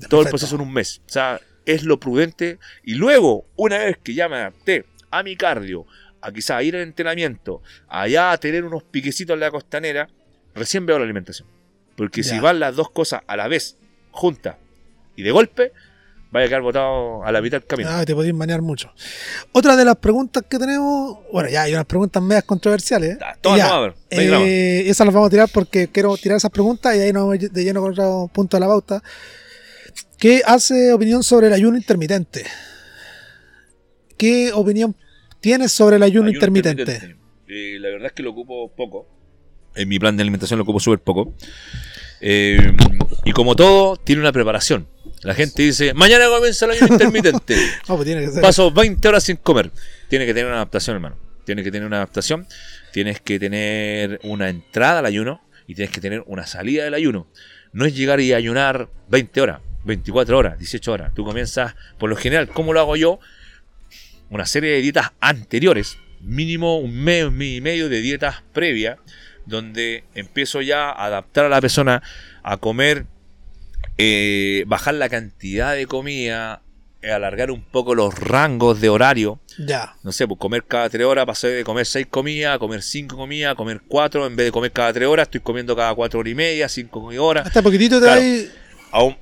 Todo 0.10 0.22
el 0.22 0.30
proceso 0.30 0.56
en 0.56 0.62
un 0.62 0.74
mes. 0.74 1.02
O 1.06 1.10
sea, 1.10 1.40
es 1.66 1.84
lo 1.84 2.00
prudente. 2.00 2.58
Y 2.84 2.96
luego, 2.96 3.46
una 3.58 3.78
vez 3.80 3.98
que 4.02 4.14
ya 4.14 4.28
me 4.30 4.38
adapté 4.38 4.86
a 5.12 5.22
mi 5.24 5.36
cardio, 5.36 5.86
a 6.22 6.32
quizá 6.32 6.62
ir 6.64 6.76
al 6.76 6.84
entrenamiento, 6.84 7.62
allá 7.88 8.32
a 8.32 8.38
tener 8.38 8.64
unos 8.64 8.84
piquecitos 8.84 9.34
en 9.34 9.40
la 9.40 9.52
costanera, 9.52 10.10
recién 10.54 10.86
veo 10.86 10.98
la 10.98 11.06
alimentación. 11.06 11.48
Porque 11.96 12.24
si 12.24 12.40
van 12.40 12.60
las 12.60 12.76
dos 12.76 12.90
cosas 12.92 13.22
a 13.28 13.36
la 13.36 13.48
vez, 13.48 13.78
juntas 14.12 14.56
y 15.16 15.24
de 15.24 15.32
golpe, 15.32 15.74
vaya 16.32 16.46
a 16.46 16.48
quedar 16.48 16.62
botado 16.62 17.24
a 17.24 17.32
la 17.32 17.42
mitad 17.42 17.60
del 17.60 17.68
camino. 17.68 17.90
Ah, 17.92 18.06
te 18.06 18.14
podéis 18.14 18.34
manear 18.34 18.62
mucho. 18.62 18.94
Otra 19.52 19.76
de 19.76 19.84
las 19.84 19.98
preguntas 19.98 20.44
que 20.48 20.58
tenemos, 20.58 21.18
bueno, 21.32 21.50
ya 21.50 21.64
hay 21.64 21.74
unas 21.74 21.86
preguntas 21.86 22.22
medias 22.22 22.44
controversiales. 22.44 23.16
¿eh? 23.16 23.20
Ah, 23.22 23.36
todas 23.42 23.58
ya, 23.58 23.68
no, 23.68 23.74
a 23.74 23.80
ver, 23.82 23.96
no 24.12 24.40
eh, 24.40 24.90
esas 24.90 25.06
las 25.06 25.14
vamos 25.14 25.28
a 25.28 25.30
tirar 25.32 25.50
porque 25.54 25.90
quiero 25.90 26.16
tirar 26.18 26.38
esas 26.38 26.52
preguntas 26.52 26.96
y 26.96 27.00
ahí 27.00 27.12
nos 27.12 27.24
vamos 27.24 27.40
de 27.52 27.64
lleno 27.64 27.82
con 27.82 27.92
otro 27.92 28.30
punto 28.34 28.58
de 28.58 28.62
la 28.62 28.68
pauta. 28.68 29.04
¿Qué 30.18 30.42
hace 30.46 30.94
opinión 30.94 31.24
sobre 31.24 31.48
el 31.48 31.54
ayuno 31.54 31.78
intermitente? 31.78 32.46
¿Qué 34.18 34.52
opinión 34.54 34.96
tienes 35.40 35.72
sobre 35.72 35.98
el 35.98 36.04
ayuno, 36.04 36.28
Ayuno 36.28 36.36
intermitente? 36.36 37.16
Eh, 37.48 37.78
la 37.80 37.90
verdad 37.90 38.08
es 38.08 38.14
que 38.14 38.24
lo 38.24 38.32
ocupo 38.32 38.74
poco. 38.76 39.08
En 39.76 39.88
mi 39.88 40.00
plan 40.00 40.16
de 40.16 40.22
alimentación 40.22 40.58
lo 40.58 40.64
ocupo 40.64 40.80
súper 40.80 41.00
poco. 41.00 41.34
Eh, 42.22 42.74
y 43.26 43.32
como 43.32 43.56
todo, 43.56 43.96
tiene 43.98 44.22
una 44.22 44.32
preparación. 44.32 44.88
La 45.24 45.34
gente 45.34 45.64
dice, 45.64 45.94
mañana 45.94 46.28
comienza 46.28 46.66
el 46.66 46.72
ayuno 46.72 46.94
intermitente. 46.94 47.56
No, 47.88 47.96
pues 47.96 48.06
tiene 48.06 48.22
que 48.26 48.32
ser. 48.32 48.42
Paso 48.42 48.72
20 48.72 49.08
horas 49.08 49.24
sin 49.24 49.38
comer. 49.38 49.72
Tiene 50.08 50.26
que 50.26 50.34
tener 50.34 50.48
una 50.48 50.58
adaptación, 50.58 50.96
hermano. 50.96 51.18
Tiene 51.46 51.64
que 51.64 51.72
tener 51.72 51.88
una 51.88 51.98
adaptación. 51.98 52.48
Tienes 52.92 53.22
que 53.22 53.40
tener 53.40 54.20
una 54.24 54.50
entrada 54.50 55.00
al 55.00 55.06
ayuno 55.06 55.42
y 55.68 55.76
tienes 55.76 55.92
que 55.92 56.02
tener 56.02 56.24
una 56.26 56.46
salida 56.48 56.84
del 56.84 56.94
ayuno. 56.94 57.28
No 57.74 57.86
es 57.86 57.96
llegar 57.96 58.20
y 58.20 58.34
ayunar 58.34 58.90
20 59.10 59.42
horas, 59.42 59.62
24 59.86 60.38
horas, 60.38 60.58
18 60.58 60.92
horas. 60.92 61.14
Tú 61.14 61.24
comienzas, 61.24 61.76
por 61.98 62.10
lo 62.10 62.16
general, 62.16 62.50
¿cómo 62.50 62.74
lo 62.74 62.80
hago 62.80 62.96
yo? 62.96 63.20
Una 64.30 64.46
serie 64.46 64.72
de 64.72 64.82
dietas 64.82 65.12
anteriores, 65.20 65.98
mínimo 66.22 66.78
un 66.80 67.04
mes, 67.04 67.26
un 67.26 67.36
mes 67.38 67.58
y 67.58 67.62
medio 67.62 67.90
de 67.90 68.02
dietas 68.02 68.44
previas, 68.54 68.98
donde 69.46 70.04
empiezo 70.14 70.62
ya 70.62 70.90
a 70.92 71.06
adaptar 71.06 71.46
a 71.46 71.50
la 71.50 71.62
persona 71.62 72.04
a 72.44 72.58
comer, 72.58 73.06
eh, 73.98 74.64
bajar 74.68 74.94
la 74.96 75.10
cantidad 75.10 75.74
de 75.76 75.88
comida, 75.88 76.62
eh, 77.02 77.12
alargar 77.12 77.50
un 77.50 77.62
poco 77.64 77.96
los 77.96 78.14
rangos 78.14 78.80
de 78.82 78.90
horario. 78.90 79.40
Ya. 79.58 79.96
No 80.04 80.12
sé, 80.12 80.28
pues 80.28 80.40
comer 80.40 80.64
cada 80.66 80.90
tres 80.90 81.06
horas, 81.06 81.26
pasé 81.26 81.48
de 81.48 81.64
comer 81.64 81.86
seis 81.86 82.06
comidas, 82.10 82.56
a 82.56 82.60
comer 82.60 82.82
cinco 82.82 83.18
comidas, 83.18 83.54
a 83.54 83.56
comer 83.56 83.82
cuatro, 83.88 84.28
en 84.28 84.36
vez 84.36 84.46
de 84.48 84.52
comer 84.52 84.72
cada 84.72 84.94
tres 84.94 85.08
horas, 85.08 85.28
estoy 85.28 85.42
comiendo 85.42 85.76
cada 85.76 85.96
cuatro 85.96 86.20
horas 86.20 86.32
y 86.32 86.36
media, 86.36 86.70
cinco 86.70 87.04
horas. 87.20 87.48
Hasta 87.48 87.62
poquitito 87.62 88.00
te 88.00 88.06
Claro. 88.06 88.22
Aún- 88.22 88.50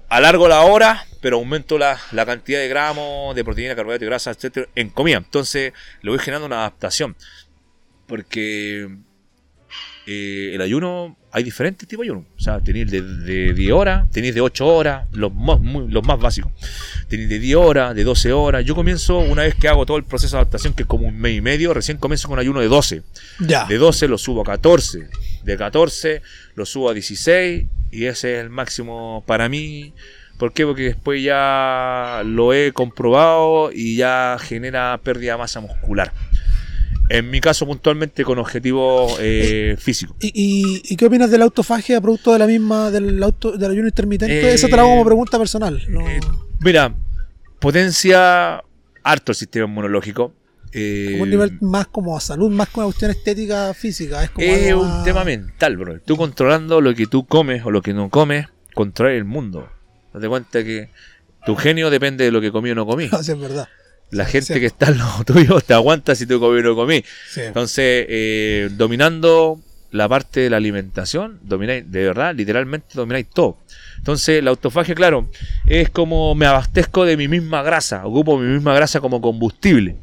alargo 0.10 0.48
la 0.48 0.62
hora, 0.62 1.06
pero 1.22 1.38
aumento 1.38 1.78
la, 1.78 2.00
la 2.12 2.26
cantidad 2.26 2.60
de 2.60 2.68
gramos 2.68 3.36
de 3.36 3.44
proteína, 3.44 3.76
carbohidratos 3.76 4.04
y 4.04 4.06
grasa, 4.06 4.32
etcétera, 4.32 4.68
en 4.76 4.90
comida. 4.90 5.18
Entonces, 5.18 5.74
le 6.02 6.10
voy 6.10 6.20
generando 6.20 6.46
una 6.46 6.60
adaptación. 6.60 7.16
Porque 8.08 8.88
eh, 10.06 10.52
el 10.54 10.62
ayuno, 10.62 11.18
hay 11.32 11.44
diferentes 11.44 11.86
tipos 11.88 12.04
de 12.06 12.12
ayuno. 12.12 12.26
O 12.38 12.40
sea, 12.40 12.62
tenéis 12.62 12.90
de, 12.90 13.02
de 13.02 13.54
10 13.54 13.72
horas, 13.74 14.10
tenéis 14.10 14.34
de 14.34 14.40
8 14.42 14.66
horas, 14.66 15.08
los 15.12 15.34
más, 15.34 15.60
muy- 15.60 15.92
los 15.92 16.06
más 16.06 16.18
básicos. 16.18 16.52
Tenéis 17.10 17.28
de 17.28 17.40
10 17.40 17.56
horas, 17.58 17.94
de 17.96 18.04
12 18.06 18.32
horas. 18.32 18.64
Yo 18.64 18.76
comienzo, 18.76 19.18
una 19.20 19.42
vez 19.44 19.56
que 19.56 19.68
hago 19.68 19.86
todo 19.86 19.98
el 19.98 20.06
proceso 20.06 20.38
de 20.38 20.42
adaptación, 20.42 20.74
que 20.74 20.84
es 20.84 20.88
como 20.88 21.08
un 21.08 21.18
mes 21.20 21.36
y 21.38 21.42
medio, 21.42 21.74
recién 21.74 21.98
comienzo 21.98 22.30
con 22.30 22.40
ayuno 22.40 22.62
de 22.62 22.68
12. 22.68 23.04
Ya. 23.42 23.66
De 23.66 23.78
12 23.78 24.08
lo 24.08 24.18
subo 24.18 24.42
a 24.42 24.46
14. 24.46 25.10
De 25.44 25.58
14 25.58 26.22
lo 26.56 26.66
subo 26.66 26.90
a 26.90 26.94
16. 26.94 27.66
Y 27.92 28.06
ese 28.06 28.36
es 28.38 28.44
el 28.44 28.50
máximo 28.50 29.24
para 29.26 29.48
mí. 29.50 29.94
¿Por 30.38 30.54
qué? 30.54 30.66
Porque 30.66 30.84
después 30.84 31.24
ya 31.24 32.22
lo 32.26 32.54
he 32.54 32.72
comprobado 32.74 33.72
y 33.74 33.96
ya 33.98 34.38
genera 34.40 35.00
pérdida 35.04 35.32
de 35.34 35.38
masa 35.40 35.60
muscular. 35.62 36.14
En 37.10 37.30
mi 37.30 37.40
caso, 37.40 37.66
puntualmente 37.66 38.24
con 38.26 38.38
objetivo 38.38 39.08
eh, 39.20 39.78
físico. 39.80 40.16
¿Y, 40.20 40.28
y, 40.36 40.82
y 40.84 40.96
qué 40.98 41.06
opinas 41.06 41.32
de 41.32 41.38
la 41.38 41.46
autofagia 41.46 42.02
producto 42.02 42.34
de 42.34 42.40
la 42.40 42.46
misma 42.48 42.92
del 42.92 43.24
auto 43.24 43.54
del 43.54 43.72
ayuno 43.72 43.88
intermitente? 43.88 44.42
Eh, 44.52 44.54
Esa 44.54 44.68
te 44.68 44.76
la 44.76 44.82
hago 44.82 44.92
como 44.92 45.06
pregunta 45.06 45.38
personal. 45.40 45.82
no- 45.88 46.08
Eh, 46.08 46.20
mira, 46.60 46.94
potencia 47.60 48.62
harto 49.04 49.32
el 49.32 49.36
sistema 49.36 49.66
inmunológico. 49.68 50.34
Eh, 50.74 51.10
como 51.12 51.24
un 51.24 51.30
nivel 51.30 51.58
más 51.62 51.88
como 51.88 52.16
a 52.18 52.22
salud, 52.22 52.50
más 52.52 52.70
como 52.70 52.86
una 52.88 52.94
cuestión 52.94 53.12
estética 53.12 53.74
física. 53.74 54.24
Es 54.24 54.30
como 54.32 54.46
Es 54.46 54.68
algo 54.70 54.82
un 54.82 54.90
más- 54.90 55.04
tema 55.04 55.24
mental, 55.24 55.78
bro. 55.78 56.00
Tú 56.02 56.18
controlando 56.18 56.82
lo 56.82 56.94
que 56.94 57.08
tú 57.08 57.26
comes 57.26 57.64
o 57.66 57.72
lo 57.72 57.82
que 57.82 57.94
no 57.94 58.10
comes, 58.10 58.48
controlas 58.74 59.16
el 59.18 59.26
mundo. 59.26 59.70
Date 60.14 60.28
cuenta 60.28 60.64
que 60.64 60.90
Tu 61.46 61.56
genio 61.56 61.90
depende 61.90 62.26
de 62.26 62.32
lo 62.32 62.42
que 62.42 62.52
comí 62.52 62.72
o 62.72 62.76
no 62.76 62.86
comí. 62.86 63.08
No, 63.12 63.24
sí, 63.24 63.32
es 63.32 63.40
verdad. 63.40 63.68
La 64.12 64.26
gente 64.26 64.54
sí. 64.54 64.60
que 64.60 64.66
está 64.66 64.88
al 64.88 64.98
lado 64.98 65.24
tuyo 65.26 65.60
te 65.62 65.74
aguanta 65.74 66.16
si 66.16 66.26
tú 66.26 66.40
comí 66.40 66.60
o 66.60 66.64
no 66.64 66.76
comí. 66.76 67.04
Entonces, 67.38 68.06
eh, 68.10 68.70
dominando 68.74 69.60
la 69.92 70.10
parte 70.10 70.42
de 70.42 70.50
la 70.50 70.58
alimentación, 70.58 71.40
domináis, 71.44 71.90
de 71.90 72.04
verdad, 72.06 72.36
literalmente 72.36 72.88
domináis 72.94 73.28
todo. 73.34 73.58
Entonces, 73.98 74.44
la 74.44 74.50
autofagia, 74.50 74.94
claro, 74.96 75.30
es 75.66 75.90
como 75.90 76.36
me 76.36 76.46
abastezco 76.46 77.06
de 77.06 77.16
mi 77.18 77.28
misma 77.30 77.64
grasa, 77.64 78.06
ocupo 78.06 78.38
mi 78.38 78.48
misma 78.54 78.74
grasa 78.76 79.00
como 79.00 79.22
combustible. 79.22 79.96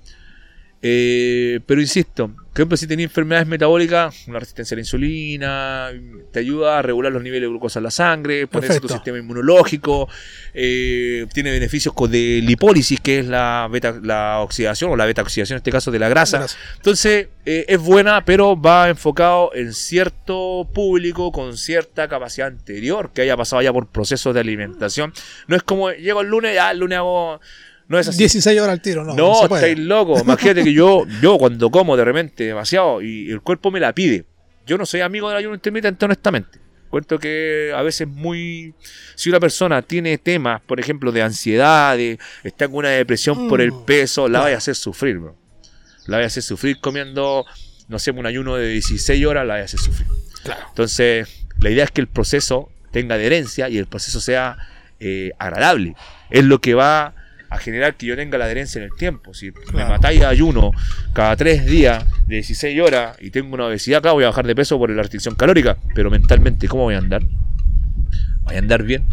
Eh, 0.86 1.60
pero 1.64 1.80
insisto, 1.80 2.28
por 2.28 2.60
ejemplo, 2.60 2.76
si 2.76 2.86
tenés 2.86 3.04
enfermedades 3.04 3.48
metabólicas, 3.48 4.28
una 4.28 4.38
resistencia 4.38 4.74
a 4.74 4.76
la 4.76 4.82
insulina, 4.82 5.90
te 6.30 6.40
ayuda 6.40 6.78
a 6.78 6.82
regular 6.82 7.10
los 7.10 7.22
niveles 7.22 7.46
de 7.46 7.48
glucosa 7.48 7.78
en 7.78 7.84
la 7.84 7.90
sangre, 7.90 8.46
ponerse 8.46 8.80
tu 8.80 8.88
sistema 8.90 9.16
inmunológico, 9.16 10.10
eh, 10.52 11.26
tiene 11.32 11.52
beneficios 11.52 11.94
de 12.10 12.42
lipólisis, 12.44 13.00
que 13.00 13.20
es 13.20 13.26
la 13.26 13.66
beta, 13.72 13.98
la 14.02 14.40
oxidación 14.40 14.90
o 14.90 14.96
la 14.96 15.06
beta 15.06 15.22
oxidación 15.22 15.56
en 15.56 15.60
este 15.60 15.70
caso 15.70 15.90
de 15.90 15.98
la 15.98 16.10
grasa. 16.10 16.40
Grasa. 16.40 16.58
Entonces, 16.76 17.28
eh, 17.46 17.64
es 17.66 17.80
buena, 17.80 18.26
pero 18.26 18.60
va 18.60 18.90
enfocado 18.90 19.54
en 19.54 19.72
cierto 19.72 20.68
público 20.74 21.32
con 21.32 21.56
cierta 21.56 22.08
capacidad 22.08 22.48
anterior, 22.48 23.10
que 23.14 23.22
haya 23.22 23.38
pasado 23.38 23.62
ya 23.62 23.72
por 23.72 23.86
procesos 23.86 24.34
de 24.34 24.40
alimentación. 24.40 25.14
No 25.48 25.56
es 25.56 25.62
como, 25.62 25.92
llego 25.92 26.20
el 26.20 26.28
lunes, 26.28 26.54
ya 26.54 26.70
el 26.72 26.80
lunes 26.80 26.98
hago... 26.98 27.40
No 27.88 27.98
es 27.98 28.08
así. 28.08 28.18
16 28.18 28.60
horas 28.60 28.72
al 28.72 28.80
tiro, 28.80 29.04
no. 29.04 29.14
No, 29.14 29.46
no 29.48 29.54
estáis 29.56 29.78
locos. 29.78 30.22
Imagínate 30.22 30.64
que 30.64 30.72
yo, 30.72 31.04
yo 31.22 31.38
cuando 31.38 31.70
como 31.70 31.96
de 31.96 32.04
repente 32.04 32.44
demasiado 32.44 33.02
y 33.02 33.30
el 33.30 33.40
cuerpo 33.40 33.70
me 33.70 33.80
la 33.80 33.92
pide. 33.92 34.24
Yo 34.66 34.78
no 34.78 34.86
soy 34.86 35.02
amigo 35.02 35.28
del 35.28 35.38
ayuno 35.38 35.54
intermitente, 35.54 36.04
honestamente. 36.04 36.58
Cuento 36.88 37.18
que 37.18 37.72
a 37.74 37.82
veces 37.82 38.06
muy... 38.06 38.72
Si 39.16 39.28
una 39.28 39.40
persona 39.40 39.82
tiene 39.82 40.16
temas, 40.16 40.62
por 40.62 40.78
ejemplo, 40.78 41.12
de 41.12 41.22
ansiedad, 41.22 41.96
de, 41.96 42.18
está 42.44 42.68
con 42.68 42.76
una 42.76 42.90
depresión 42.90 43.48
por 43.48 43.60
el 43.60 43.72
Mm, 43.72 43.84
peso, 43.84 44.28
la 44.28 44.40
vaya 44.40 44.54
a 44.54 44.58
hacer 44.58 44.76
sufrir, 44.76 45.18
bro. 45.18 45.36
La 46.06 46.18
vaya 46.18 46.26
a 46.26 46.28
hacer 46.28 46.42
sufrir 46.42 46.78
comiendo, 46.80 47.44
no 47.88 47.98
sé, 47.98 48.12
un 48.12 48.26
ayuno 48.26 48.56
de 48.56 48.68
16 48.68 49.26
horas, 49.26 49.44
la 49.44 49.54
vaya 49.54 49.62
a 49.62 49.64
hacer 49.64 49.80
sufrir. 49.80 50.06
Claro. 50.44 50.66
Entonces, 50.68 51.46
la 51.58 51.70
idea 51.70 51.84
es 51.84 51.90
que 51.90 52.00
el 52.00 52.06
proceso 52.06 52.70
tenga 52.92 53.16
adherencia 53.16 53.68
y 53.68 53.76
el 53.76 53.86
proceso 53.86 54.20
sea 54.20 54.56
eh, 55.00 55.32
agradable. 55.38 55.96
Es 56.30 56.44
lo 56.44 56.60
que 56.60 56.74
va 56.74 57.14
a 57.54 57.58
generar 57.58 57.96
que 57.96 58.06
yo 58.06 58.16
tenga 58.16 58.38
la 58.38 58.44
adherencia 58.46 58.78
en 58.78 58.84
el 58.84 58.94
tiempo. 58.96 59.34
Si 59.34 59.52
me 59.72 59.84
matáis 59.84 60.22
a 60.22 60.28
ayuno 60.28 60.70
cada 61.12 61.36
tres 61.36 61.64
días 61.66 62.04
de 62.26 62.36
16 62.36 62.80
horas 62.80 63.16
y 63.20 63.30
tengo 63.30 63.54
una 63.54 63.66
obesidad, 63.66 64.00
claro, 64.02 64.14
voy 64.14 64.24
a 64.24 64.28
bajar 64.28 64.46
de 64.46 64.54
peso 64.54 64.78
por 64.78 64.90
la 64.90 65.02
restricción 65.02 65.34
calórica, 65.34 65.76
pero 65.94 66.10
mentalmente, 66.10 66.68
¿cómo 66.68 66.84
voy 66.84 66.94
a 66.94 66.98
andar? 66.98 67.22
Voy 68.44 68.56
a 68.56 68.58
andar 68.58 68.82
bien. 68.82 69.04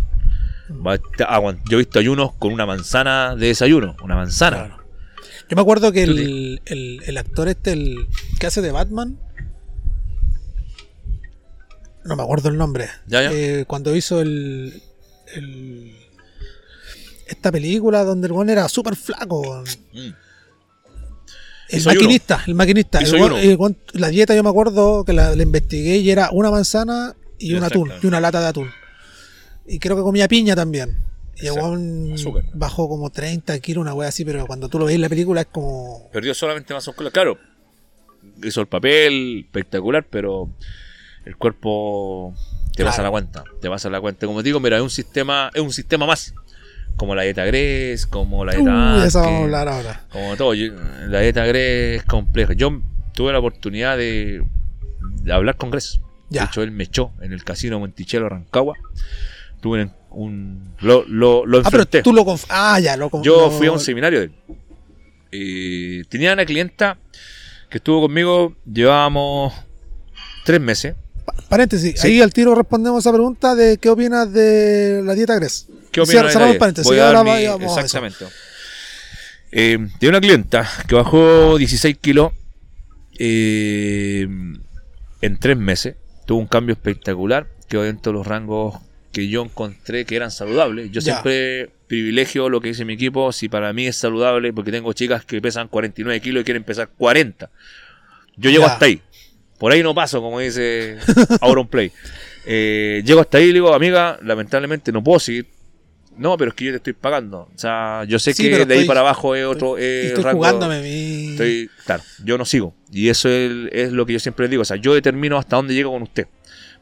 Va 0.85 0.93
a 0.93 0.95
estar- 0.95 1.27
aguant- 1.29 1.61
Yo 1.69 1.77
he 1.77 1.79
visto 1.79 1.99
ayunos 1.99 2.33
con 2.35 2.53
una 2.53 2.65
manzana 2.65 3.35
de 3.35 3.47
desayuno, 3.47 3.95
una 4.03 4.15
manzana. 4.15 4.57
Claro. 4.57 4.83
Yo 5.49 5.55
me 5.55 5.61
acuerdo 5.61 5.91
que 5.91 6.03
el, 6.03 6.61
el, 6.65 7.01
el 7.05 7.17
actor 7.17 7.49
este, 7.49 7.73
el 7.73 8.07
que 8.39 8.47
hace 8.47 8.61
de 8.61 8.71
Batman, 8.71 9.17
no 12.05 12.15
me 12.15 12.23
acuerdo 12.23 12.49
el 12.49 12.57
nombre, 12.57 12.87
Ya, 13.05 13.21
ya. 13.23 13.31
Eh, 13.31 13.65
cuando 13.67 13.95
hizo 13.95 14.21
el, 14.21 14.81
el- 15.35 15.95
esta 17.31 17.51
película 17.51 18.03
donde 18.03 18.27
el 18.27 18.33
weón 18.33 18.49
era 18.49 18.67
súper 18.69 18.95
flaco, 18.95 19.63
Mm. 19.93 20.09
el 21.69 21.83
maquinista, 21.85 22.43
el 22.47 22.55
maquinista, 22.55 22.99
el 22.99 23.67
la 23.93 24.09
dieta 24.09 24.35
yo 24.35 24.43
me 24.43 24.49
acuerdo 24.49 25.03
que 25.05 25.13
la, 25.13 25.35
la 25.35 25.43
investigué 25.43 25.97
y 25.97 26.11
era 26.11 26.29
una 26.31 26.51
manzana 26.51 27.15
y 27.39 27.53
un 27.53 27.63
atún, 27.63 27.91
y 28.01 28.07
una 28.07 28.19
lata 28.19 28.41
de 28.41 28.47
atún. 28.47 28.69
Y 29.65 29.79
creo 29.79 29.95
que 29.95 30.01
comía 30.01 30.27
piña 30.27 30.55
también. 30.55 30.97
Y 31.37 31.47
el 31.47 32.13
Azúcar. 32.13 32.43
bajó 32.53 32.87
como 32.87 33.09
30 33.09 33.57
kilos, 33.59 33.81
una 33.81 33.93
wea 33.95 34.09
así, 34.09 34.23
pero 34.25 34.45
cuando 34.45 34.69
tú 34.69 34.77
lo 34.77 34.85
ves 34.85 34.93
en 34.95 35.01
la 35.01 35.09
película 35.09 35.41
es 35.41 35.47
como... 35.47 36.07
Perdió 36.11 36.35
solamente 36.35 36.71
masa 36.73 36.91
muscular. 36.91 37.11
Claro, 37.11 37.37
hizo 38.43 38.61
el 38.61 38.67
papel 38.67 39.45
espectacular, 39.45 40.05
pero 40.07 40.49
el 41.25 41.37
cuerpo 41.37 42.35
te 42.75 42.83
pasa 42.83 42.97
Claro. 42.97 43.03
la 43.07 43.11
cuenta. 43.11 43.43
Te 43.59 43.69
pasa 43.69 43.89
la 43.89 43.99
cuenta. 44.01 44.27
Como 44.27 44.39
te 44.41 44.49
digo, 44.49 44.59
mira, 44.59 44.77
es 44.77 44.83
un 44.83 44.89
sistema, 44.91 45.49
es 45.53 45.61
un 45.61 45.73
sistema 45.73 46.05
más. 46.05 46.33
Como 47.01 47.15
la 47.15 47.23
dieta 47.23 47.43
Gress, 47.45 48.05
como 48.05 48.45
la 48.45 48.53
dieta 48.53 49.03
eso 49.07 49.21
vamos 49.21 49.39
a 49.39 49.43
hablar 49.43 49.67
ahora. 49.69 50.05
Como 50.11 50.37
todo. 50.37 50.53
Yo- 50.53 50.71
la 51.07 51.21
dieta 51.21 51.43
Gress 51.47 52.01
es 52.01 52.03
compleja. 52.03 52.53
Yo 52.53 52.79
tuve 53.15 53.31
la 53.33 53.39
oportunidad 53.39 53.97
de, 53.97 54.43
de 55.23 55.33
hablar 55.33 55.57
con 55.57 55.71
Gress. 55.71 55.99
Ya. 56.29 56.41
De 56.43 56.47
hecho, 56.49 56.61
él 56.61 56.69
me 56.69 56.83
echó 56.83 57.11
en 57.21 57.33
el 57.33 57.43
casino 57.43 57.79
Monticello, 57.79 58.29
Rancagua. 58.29 58.75
Tuve 59.61 59.81
un. 59.81 59.91
un- 60.11 60.73
lo, 60.81 61.03
lo, 61.07 61.43
lo 61.47 61.61
Ah, 61.65 61.69
pero 61.71 61.87
tú 61.87 62.13
lo 62.13 62.23
conf- 62.23 62.45
Ah, 62.49 62.79
ya, 62.79 62.95
lo 62.95 63.09
conf- 63.09 63.23
Yo 63.23 63.49
fui 63.49 63.65
a 63.65 63.71
un 63.71 63.79
seminario 63.79 64.19
de 64.19 64.25
él. 64.25 64.33
Y 65.31 66.03
tenía 66.03 66.33
una 66.33 66.45
clienta 66.45 66.99
que 67.69 67.77
estuvo 67.79 68.01
conmigo, 68.01 68.55
llevábamos 68.71 69.53
tres 70.45 70.61
meses. 70.61 70.93
Pa- 71.25 71.33
Paréntesis, 71.49 71.99
Sí. 71.99 72.07
ahí 72.07 72.21
al 72.21 72.31
tiro 72.31 72.53
respondemos 72.53 72.99
esa 73.03 73.11
pregunta 73.11 73.55
de 73.55 73.77
qué 73.79 73.89
opinas 73.89 74.31
de 74.31 75.01
la 75.03 75.15
dieta 75.15 75.33
Gress. 75.35 75.67
¿Qué 75.91 76.01
opinas 76.01 76.31
cerramos 76.33 76.57
paréntesis, 76.57 76.89
Voy 76.89 76.99
a 76.99 77.11
dar 77.11 77.23
mi- 77.25 77.45
vamos. 77.47 77.77
Exactamente. 77.77 78.25
Eh, 79.51 79.77
tenía 79.99 80.09
una 80.11 80.21
clienta 80.21 80.69
que 80.87 80.95
bajó 80.95 81.57
16 81.57 81.97
kilos 81.97 82.31
eh, 83.19 84.27
en 85.21 85.39
tres 85.39 85.57
meses. 85.57 85.95
Tuvo 86.25 86.39
un 86.39 86.47
cambio 86.47 86.73
espectacular. 86.73 87.47
Quedó 87.67 87.83
dentro 87.83 88.11
de 88.11 88.17
los 88.19 88.27
rangos 88.27 88.75
que 89.11 89.27
yo 89.27 89.43
encontré 89.43 90.05
que 90.05 90.15
eran 90.15 90.31
saludables. 90.31 90.87
Yo 90.91 91.01
Ya. 91.01 91.13
siempre 91.13 91.69
privilegio 91.87 92.47
lo 92.49 92.61
que 92.61 92.69
dice 92.69 92.85
mi 92.85 92.93
equipo. 92.93 93.31
Si 93.33 93.49
para 93.49 93.73
mí 93.73 93.87
es 93.87 93.97
saludable, 93.97 94.53
porque 94.53 94.71
tengo 94.71 94.93
chicas 94.93 95.25
que 95.25 95.41
pesan 95.41 95.67
49 95.67 96.21
kilos 96.21 96.41
y 96.41 96.43
quieren 96.45 96.63
pesar 96.63 96.89
40. 96.97 97.49
Yo 98.37 98.49
llego 98.49 98.65
Ya. 98.65 98.73
hasta 98.73 98.85
ahí. 98.85 99.01
Por 99.59 99.71
ahí 99.73 99.83
no 99.83 99.93
paso, 99.93 100.21
como 100.21 100.39
dice 100.39 100.97
Auron 101.41 101.67
Play. 101.67 101.91
Eh, 102.43 103.03
llego 103.05 103.21
hasta 103.21 103.37
ahí 103.37 103.49
y 103.49 103.53
digo, 103.53 103.71
amiga, 103.71 104.17
lamentablemente 104.23 104.91
no 104.91 105.03
puedo 105.03 105.19
seguir. 105.19 105.45
No, 106.21 106.37
pero 106.37 106.49
es 106.49 106.55
que 106.55 106.65
yo 106.65 106.71
te 106.71 106.77
estoy 106.77 106.93
pagando. 106.93 107.49
O 107.53 107.57
sea, 107.57 108.03
yo 108.07 108.19
sé 108.19 108.33
Sí, 108.33 108.49
que 108.49 108.65
de 108.65 108.73
ahí 108.75 108.85
para 108.85 108.99
abajo 109.01 109.35
es 109.35 109.45
otro. 109.45 109.77
es 109.77 110.05
Estoy 110.07 110.23
rango- 110.23 110.37
jugándome 110.37 110.81
mi... 110.81 111.31
Estoy, 111.31 111.69
claro, 111.85 112.03
yo 112.23 112.37
no 112.37 112.45
sigo. 112.45 112.73
Y 112.91 113.09
eso 113.09 113.27
es, 113.27 113.51
es 113.71 113.91
lo 113.91 114.05
que 114.05 114.13
yo 114.13 114.19
siempre 114.19 114.47
digo. 114.47 114.61
O 114.61 114.65
sea, 114.65 114.77
yo 114.77 114.93
determino 114.93 115.37
hasta 115.37 115.55
dónde 115.55 115.73
llego 115.73 115.91
con 115.91 116.03
usted. 116.03 116.27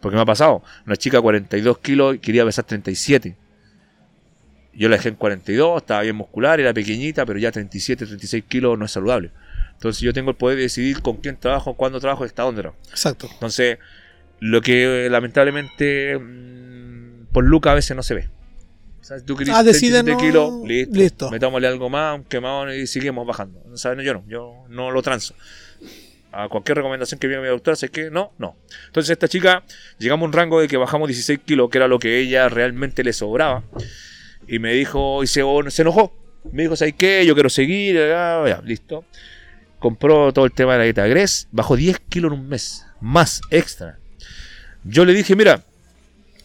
Porque 0.01 0.15
me 0.15 0.21
ha 0.21 0.25
pasado. 0.25 0.61
Una 0.85 0.95
chica 0.97 1.17
de 1.17 1.21
42 1.23 1.77
kilos 1.79 2.17
quería 2.21 2.45
pesar 2.45 2.65
37. 2.65 3.35
Yo 4.73 4.87
la 4.87 4.95
dejé 4.97 5.09
en 5.09 5.15
42, 5.15 5.81
estaba 5.81 6.01
bien 6.03 6.15
muscular, 6.15 6.59
era 6.59 6.73
pequeñita, 6.73 7.25
pero 7.25 7.37
ya 7.39 7.51
37, 7.51 8.05
36 8.05 8.43
kilos 8.47 8.77
no 8.79 8.85
es 8.85 8.91
saludable. 8.91 9.31
Entonces 9.73 10.01
yo 10.01 10.13
tengo 10.13 10.31
el 10.31 10.37
poder 10.37 10.57
de 10.57 10.63
decidir 10.63 11.01
con 11.01 11.17
quién 11.17 11.37
trabajo, 11.37 11.73
cuándo 11.75 11.99
trabajo 11.99 12.23
y 12.23 12.27
hasta 12.27 12.43
dónde 12.43 12.61
trabajo. 12.61 12.81
Exacto. 12.89 13.27
Entonces, 13.31 13.77
lo 14.39 14.61
que 14.61 15.07
lamentablemente 15.11 16.17
mm, 16.17 17.25
por 17.33 17.43
Luca 17.43 17.71
a 17.71 17.75
veces 17.75 17.95
no 17.95 18.03
se 18.03 18.13
ve. 18.15 18.29
Tú 19.25 19.35
querés 19.35 19.53
Ah, 19.53 19.63
decide 19.63 20.03
37 20.03 20.11
no- 20.11 20.17
kilos, 20.17 20.67
listo, 20.67 20.95
listo. 20.95 21.31
Metámosle 21.31 21.67
algo 21.67 21.89
más, 21.89 22.17
un 22.17 22.23
quemado 22.25 22.73
y 22.73 22.87
seguimos 22.87 23.25
bajando. 23.25 23.61
No, 23.67 23.75
yo 24.03 24.13
no, 24.13 24.23
yo 24.27 24.53
no 24.69 24.91
lo 24.91 25.01
transo. 25.01 25.33
A 26.31 26.47
cualquier 26.47 26.77
recomendación 26.77 27.19
que 27.19 27.27
viene 27.27 27.41
mi 27.41 27.47
doctora, 27.49 27.75
sé 27.75 27.89
que 27.89 28.11
no, 28.11 28.33
no. 28.37 28.55
Entonces, 28.87 29.09
esta 29.11 29.27
chica, 29.27 29.63
llegamos 29.97 30.25
a 30.25 30.27
un 30.27 30.33
rango 30.33 30.61
de 30.61 30.67
que 30.67 30.77
bajamos 30.77 31.07
16 31.07 31.39
kilos, 31.45 31.69
que 31.69 31.79
era 31.79 31.87
lo 31.87 31.97
que 31.97 32.19
ella 32.19 32.49
realmente 32.49 33.03
le 33.03 33.13
sobraba. 33.13 33.63
Y 34.47 34.59
me 34.59 34.73
dijo, 34.73 35.23
y 35.23 35.27
se, 35.27 35.41
se 35.69 35.81
enojó. 35.81 36.13
Me 36.51 36.63
dijo, 36.63 36.75
¿sabes 36.75 36.93
qué? 36.97 37.25
Yo 37.25 37.33
quiero 37.33 37.49
seguir, 37.49 37.95
ya, 37.95 38.43
ya, 38.47 38.61
listo 38.63 39.03
compró 39.79 40.31
todo 40.33 40.45
el 40.45 40.51
tema 40.51 40.73
de 40.73 40.77
la 40.79 40.83
dieta 40.83 41.07
Gress, 41.07 41.47
bajó 41.51 41.75
10 41.77 41.99
kilos 42.09 42.33
en 42.33 42.39
un 42.39 42.49
mes, 42.49 42.85
más 42.99 43.41
extra. 43.49 43.97
Yo 44.83 45.05
le 45.05 45.13
dije, 45.13 45.35
mira, 45.35 45.63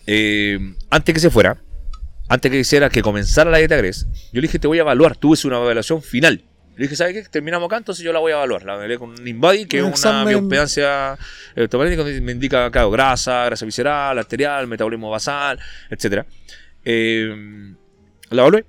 eh, 0.06 0.58
antes 0.90 1.14
que 1.14 1.20
se 1.20 1.30
fuera, 1.30 1.58
antes 2.28 2.50
que 2.50 2.58
hiciera 2.58 2.88
que 2.88 3.02
comenzara 3.02 3.50
la 3.50 3.58
dieta 3.58 3.76
Gress, 3.76 4.06
yo 4.32 4.40
le 4.40 4.42
dije, 4.42 4.58
te 4.58 4.66
voy 4.66 4.78
a 4.78 4.82
evaluar, 4.82 5.16
tuve 5.16 5.36
una 5.46 5.58
evaluación 5.58 6.02
final. 6.02 6.42
Le 6.76 6.84
dije, 6.84 6.96
¿sabes 6.96 7.14
qué? 7.14 7.28
Terminamos 7.28 7.66
acá, 7.66 7.76
entonces 7.76 8.04
yo 8.04 8.12
la 8.12 8.18
voy 8.18 8.32
a 8.32 8.36
evaluar. 8.36 8.64
La 8.64 8.74
evalué 8.74 8.98
con 8.98 9.10
un 9.10 9.28
InBody, 9.28 9.66
que 9.66 9.82
Un 9.82 9.92
es 9.92 10.04
una 10.04 10.24
bioimpedancia 10.24 11.16
automática, 11.56 12.02
donde 12.02 12.20
me 12.20 12.32
indica, 12.32 12.68
claro, 12.70 12.90
grasa, 12.90 13.44
grasa 13.44 13.64
visceral, 13.64 14.18
arterial, 14.18 14.66
metabolismo 14.66 15.08
basal, 15.08 15.58
etcétera. 15.88 16.26
Eh, 16.84 17.74
la 18.30 18.42
evalué 18.42 18.64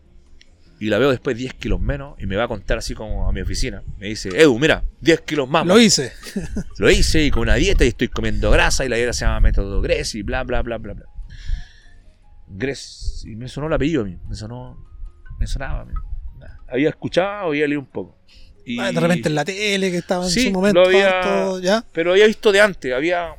y 0.80 0.90
la 0.90 0.99
veo 0.99 1.10
después 1.10 1.36
10 1.36 1.53
kilos 1.56 1.80
menos 1.80 2.15
y 2.19 2.26
me 2.26 2.36
va 2.36 2.44
a 2.44 2.48
contar 2.48 2.77
así 2.77 2.94
como 2.94 3.27
a 3.27 3.32
mi 3.32 3.41
oficina. 3.41 3.82
Me 3.98 4.07
dice, 4.07 4.30
Edu, 4.30 4.60
mira, 4.60 4.84
10 5.02 5.22
kilos 5.22 5.49
más. 5.49 5.65
Lo 5.65 5.80
hice. 5.80 6.11
Lo 6.77 6.91
hice 6.91 7.23
y 7.23 7.32
con 7.32 7.44
una 7.44 7.56
dieta 7.56 7.86
y 7.86 7.88
estoy 7.88 8.10
comiendo 8.10 8.52
grasa 8.52 8.86
y 8.86 8.90
la 8.90 8.98
dieta 8.98 9.14
se 9.14 9.26
llama 9.26 9.40
método 9.40 9.82
Gress 9.82 10.14
y 10.14 10.22
bla, 10.22 10.44
bla, 10.44 10.61
bla, 10.61 10.77
bla, 10.77 10.94
bla. 10.94 11.06
Gress, 12.48 13.24
y 13.28 13.36
me 13.36 13.48
sonó 13.48 13.68
el 13.68 13.74
apellido 13.74 14.02
a 14.02 14.06
mí, 14.06 14.18
me 14.30 14.36
sonó, 14.36 14.78
me 15.40 15.48
sonaba 15.48 15.82
a 15.82 15.86
mí. 15.86 15.94
Había 16.68 16.90
escuchado, 16.90 17.48
había 17.48 17.68
leído 17.68 17.82
un 17.82 17.88
poco. 17.88 18.18
Y- 18.66 18.80
Ah, 18.80 18.92
De 18.92 19.00
repente 19.00 19.30
en 19.30 19.36
la 19.36 19.46
tele 19.46 19.92
que 19.92 19.98
estaba 19.98 20.26
en 20.26 20.32
Sí, 20.32 20.46
su 20.46 20.52
momento. 20.52 20.80
lo 20.82 20.88
había- 20.88 21.60
¿ya? 21.62 21.84
Pero 21.94 22.12
había 22.12 22.26
visto 22.28 22.52
de 22.52 22.62
antes, 22.62 22.94
había. 22.94 23.36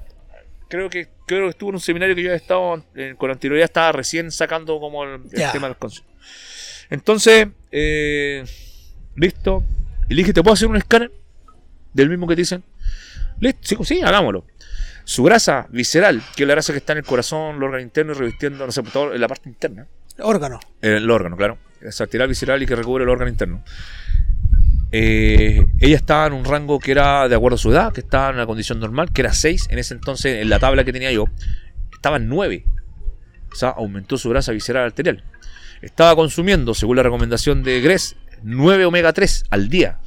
Creo 0.69 0.89
que 0.91 1.09
creo 1.27 1.45
que 1.47 1.51
estuvo 1.51 1.71
en 1.71 1.75
un 1.77 1.81
seminario 1.81 2.15
que 2.15 2.23
yo 2.23 2.29
había 2.31 2.37
estado 2.37 2.85
eh, 2.95 3.15
con 3.19 3.31
anterioridad, 3.33 3.65
estaba 3.65 3.91
recién 3.91 4.31
sacando 4.31 4.79
como 4.79 5.03
el, 5.03 5.23
el 5.33 5.39
Ya. 5.41 5.51
tema 5.51 5.67
del 5.67 5.77
concepto. 5.77 6.09
Entonces, 6.89 7.49
eh, 7.73 8.45
listo. 9.17 9.65
Y 10.09 10.15
le 10.15 10.23
dije, 10.23 10.33
¿te 10.33 10.43
puedo 10.43 10.55
hacer 10.55 10.69
un 10.69 10.77
escáner? 10.77 11.11
Del 11.93 12.09
mismo 12.11 12.29
que 12.29 12.37
te 12.37 12.43
dicen. 12.43 12.63
Listo, 13.41 13.61
sí, 13.63 13.77
sí, 13.85 14.01
hagámoslo. 14.03 14.45
Su 15.07 15.23
grasa 15.23 15.69
visceral, 15.71 16.21
que 16.35 16.43
es 16.43 16.49
la 16.49 16.55
grasa 16.55 16.73
que 16.73 16.79
está 16.79 16.91
en 16.91 16.99
el 16.99 17.05
corazón, 17.05 17.55
el 17.55 17.63
órgano 17.63 17.81
interno 17.81 18.11
y 18.11 18.17
revistiendo, 18.17 18.67
no 18.67 18.73
sé, 18.73 18.83
todo 18.83 19.15
en 19.15 19.21
la 19.21 19.29
parte 19.29 19.49
interna. 19.49 19.87
Órgano. 20.19 20.59
El 20.83 21.09
órgano, 21.09 21.37
claro. 21.37 21.59
Esa 21.81 22.05
actividad 22.05 22.27
visceral 22.27 22.61
y 22.61 22.67
que 22.67 22.75
recubre 22.75 23.05
el 23.05 23.11
órgano 23.11 23.31
interno. 23.31 23.63
Eh, 24.91 25.65
ella 25.79 25.95
estaba 25.95 26.27
en 26.27 26.33
un 26.33 26.45
rango 26.45 26.81
que 26.81 26.91
era 26.91 27.29
de 27.29 27.37
acuerdo 27.37 27.55
a 27.55 27.59
su 27.59 27.71
edad, 27.71 27.93
que 27.93 28.01
estaba 28.01 28.31
en 28.31 28.35
una 28.35 28.47
condición 28.47 28.81
normal, 28.81 29.13
que 29.13 29.21
era 29.21 29.33
6. 29.33 29.69
En 29.71 29.79
ese 29.79 29.95
entonces, 29.95 30.43
en 30.43 30.51
la 30.51 30.59
tabla 30.59 30.83
que 30.83 30.93
tenía 30.93 31.13
yo, 31.13 31.27
estaba 31.93 32.17
en 32.17 32.29
9. 32.29 32.65
O 33.53 33.55
sea, 33.55 33.69
aumentó 33.69 34.19
su 34.19 34.29
grasa 34.29 34.51
visceral 34.51 34.87
arterial. 34.87 35.23
Estaba 35.83 36.17
consumiendo, 36.17 36.75
según 36.75 36.97
la 36.97 37.05
recomendación 37.05 37.63
de 37.63 37.81
Gress, 37.81 38.17
9 38.43 38.85
omega 38.87 39.13
3 39.13 39.45
al 39.51 39.69
día. 39.69 40.01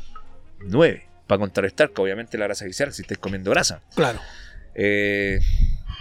9. 0.59 1.07
Para 1.25 1.39
contrarrestar 1.39 1.91
que 1.91 2.01
obviamente 2.01 2.37
la 2.37 2.47
grasa 2.47 2.65
visceral 2.65 2.93
si 2.93 3.03
estáis 3.03 3.19
comiendo 3.19 3.49
grasa. 3.49 3.81
Claro. 3.95 4.19
Eh, 4.81 5.41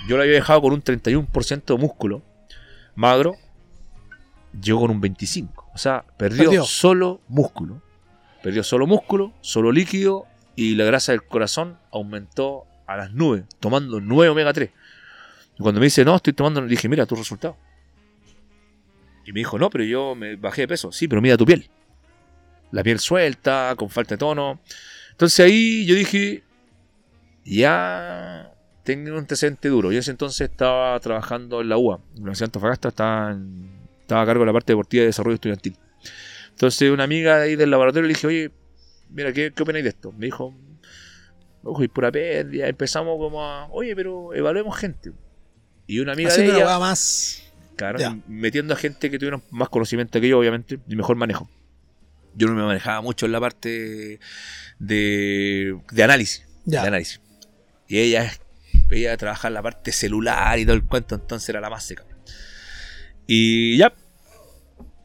yo 0.06 0.16
la 0.16 0.22
había 0.22 0.34
dejado 0.36 0.62
con 0.62 0.72
un 0.72 0.82
31% 0.82 1.64
de 1.64 1.76
músculo 1.76 2.22
magro. 2.94 3.34
Llegó 4.62 4.80
con 4.82 4.92
un 4.92 5.02
25%. 5.02 5.50
O 5.74 5.78
sea, 5.78 6.04
perdió, 6.16 6.44
Perdió. 6.44 6.64
solo 6.64 7.20
músculo. 7.26 7.82
Perdió 8.40 8.62
solo 8.62 8.86
músculo, 8.86 9.32
solo 9.40 9.72
líquido 9.72 10.26
y 10.54 10.76
la 10.76 10.84
grasa 10.84 11.10
del 11.12 11.24
corazón 11.24 11.76
aumentó 11.90 12.66
a 12.86 12.96
las 12.96 13.12
nubes, 13.12 13.44
tomando 13.58 14.00
9 14.00 14.30
omega 14.30 14.52
3. 14.52 14.70
Y 15.58 15.62
cuando 15.62 15.80
me 15.80 15.86
dice, 15.86 16.04
no, 16.04 16.14
estoy 16.14 16.32
tomando, 16.32 16.60
le 16.60 16.68
dije, 16.68 16.88
mira 16.88 17.04
tu 17.04 17.16
resultado. 17.16 17.56
Y 19.26 19.32
me 19.32 19.40
dijo, 19.40 19.58
no, 19.58 19.70
pero 19.70 19.82
yo 19.84 20.14
me 20.14 20.36
bajé 20.36 20.62
de 20.62 20.68
peso. 20.68 20.92
Sí, 20.92 21.08
pero 21.08 21.20
mira 21.20 21.36
tu 21.36 21.44
piel. 21.44 21.68
La 22.70 22.84
piel 22.84 23.00
suelta, 23.00 23.74
con 23.76 23.90
falta 23.90 24.14
de 24.14 24.18
tono. 24.18 24.60
Entonces 25.10 25.40
ahí 25.44 25.84
yo 25.84 25.96
dije, 25.96 26.44
ya 27.44 28.52
tengo 28.88 29.12
un 29.12 29.18
antecedente 29.18 29.68
duro. 29.68 29.90
Yo 29.90 29.96
en 29.96 30.00
ese 30.00 30.10
entonces 30.12 30.50
estaba 30.50 30.98
trabajando 31.00 31.60
en 31.60 31.68
la 31.68 31.76
UA, 31.76 31.96
en 31.96 32.00
la 32.14 32.20
Universidad 32.20 32.46
de 32.46 32.48
Antofagasta, 32.48 32.88
estaba, 32.88 33.32
en- 33.32 33.70
estaba 34.00 34.22
a 34.22 34.26
cargo 34.26 34.40
de 34.42 34.46
la 34.46 34.52
parte 34.54 34.72
deportiva 34.72 35.02
y 35.02 35.06
desarrollo 35.06 35.34
estudiantil. 35.34 35.76
Entonces 36.50 36.90
una 36.90 37.04
amiga 37.04 37.36
de 37.38 37.44
ahí 37.44 37.56
del 37.56 37.70
laboratorio 37.70 38.08
le 38.08 38.14
dije, 38.14 38.26
oye, 38.26 38.50
mira, 39.10 39.32
¿qué, 39.32 39.52
qué 39.54 39.62
opináis 39.62 39.84
de 39.84 39.90
esto? 39.90 40.10
Me 40.12 40.26
dijo, 40.26 40.54
ojo, 41.62 41.84
y 41.84 41.88
pura 41.88 42.10
pérdida. 42.10 42.66
Empezamos 42.66 43.18
como 43.18 43.44
a, 43.44 43.66
oye, 43.70 43.94
pero 43.94 44.32
evaluemos 44.34 44.76
gente. 44.78 45.12
Y 45.86 46.00
una 46.00 46.12
amiga 46.12 46.34
de 46.34 46.46
ella, 46.46 46.78
más. 46.78 47.42
Claro, 47.76 47.98
Ya. 47.98 48.16
metiendo 48.26 48.74
a 48.74 48.76
gente 48.76 49.10
que 49.10 49.18
tuvieron 49.18 49.42
más 49.50 49.68
conocimiento 49.68 50.20
que 50.20 50.28
yo, 50.28 50.38
obviamente, 50.38 50.78
y 50.88 50.96
mejor 50.96 51.16
manejo. 51.16 51.48
Yo 52.34 52.48
no 52.48 52.54
me 52.54 52.62
manejaba 52.62 53.00
mucho 53.02 53.26
en 53.26 53.32
la 53.32 53.40
parte 53.40 54.18
de, 54.78 55.78
de 55.92 56.02
análisis. 56.02 56.44
De 56.64 56.78
análisis. 56.78 57.20
Y 57.86 57.98
ella, 57.98 58.24
es- 58.24 58.40
ella 58.90 59.16
trabaja 59.16 59.48
en 59.48 59.54
la 59.54 59.62
parte 59.62 59.92
celular 59.92 60.58
y 60.58 60.64
todo 60.64 60.74
el 60.76 60.84
cuento, 60.84 61.14
entonces 61.14 61.48
era 61.48 61.60
la 61.60 61.70
más 61.70 61.84
seca. 61.84 62.04
Y 63.26 63.76
ya. 63.76 63.92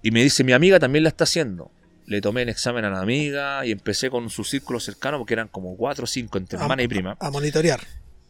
Y 0.01 0.11
me 0.11 0.21
dice, 0.23 0.43
mi 0.43 0.53
amiga 0.53 0.79
también 0.79 1.03
la 1.03 1.09
está 1.09 1.23
haciendo. 1.23 1.71
Le 2.05 2.19
tomé 2.21 2.41
el 2.41 2.49
examen 2.49 2.83
a 2.85 2.89
la 2.89 2.99
amiga 2.99 3.65
y 3.65 3.71
empecé 3.71 4.09
con 4.09 4.29
su 4.29 4.43
círculo 4.43 4.79
cercano, 4.79 5.17
porque 5.17 5.33
eran 5.33 5.47
como 5.47 5.75
cuatro 5.77 6.03
o 6.03 6.07
cinco 6.07 6.37
entre 6.37 6.57
A- 6.59 6.61
hermana 6.63 6.83
y 6.83 6.87
prima 6.87 7.15
A 7.19 7.29
monitorear. 7.31 7.79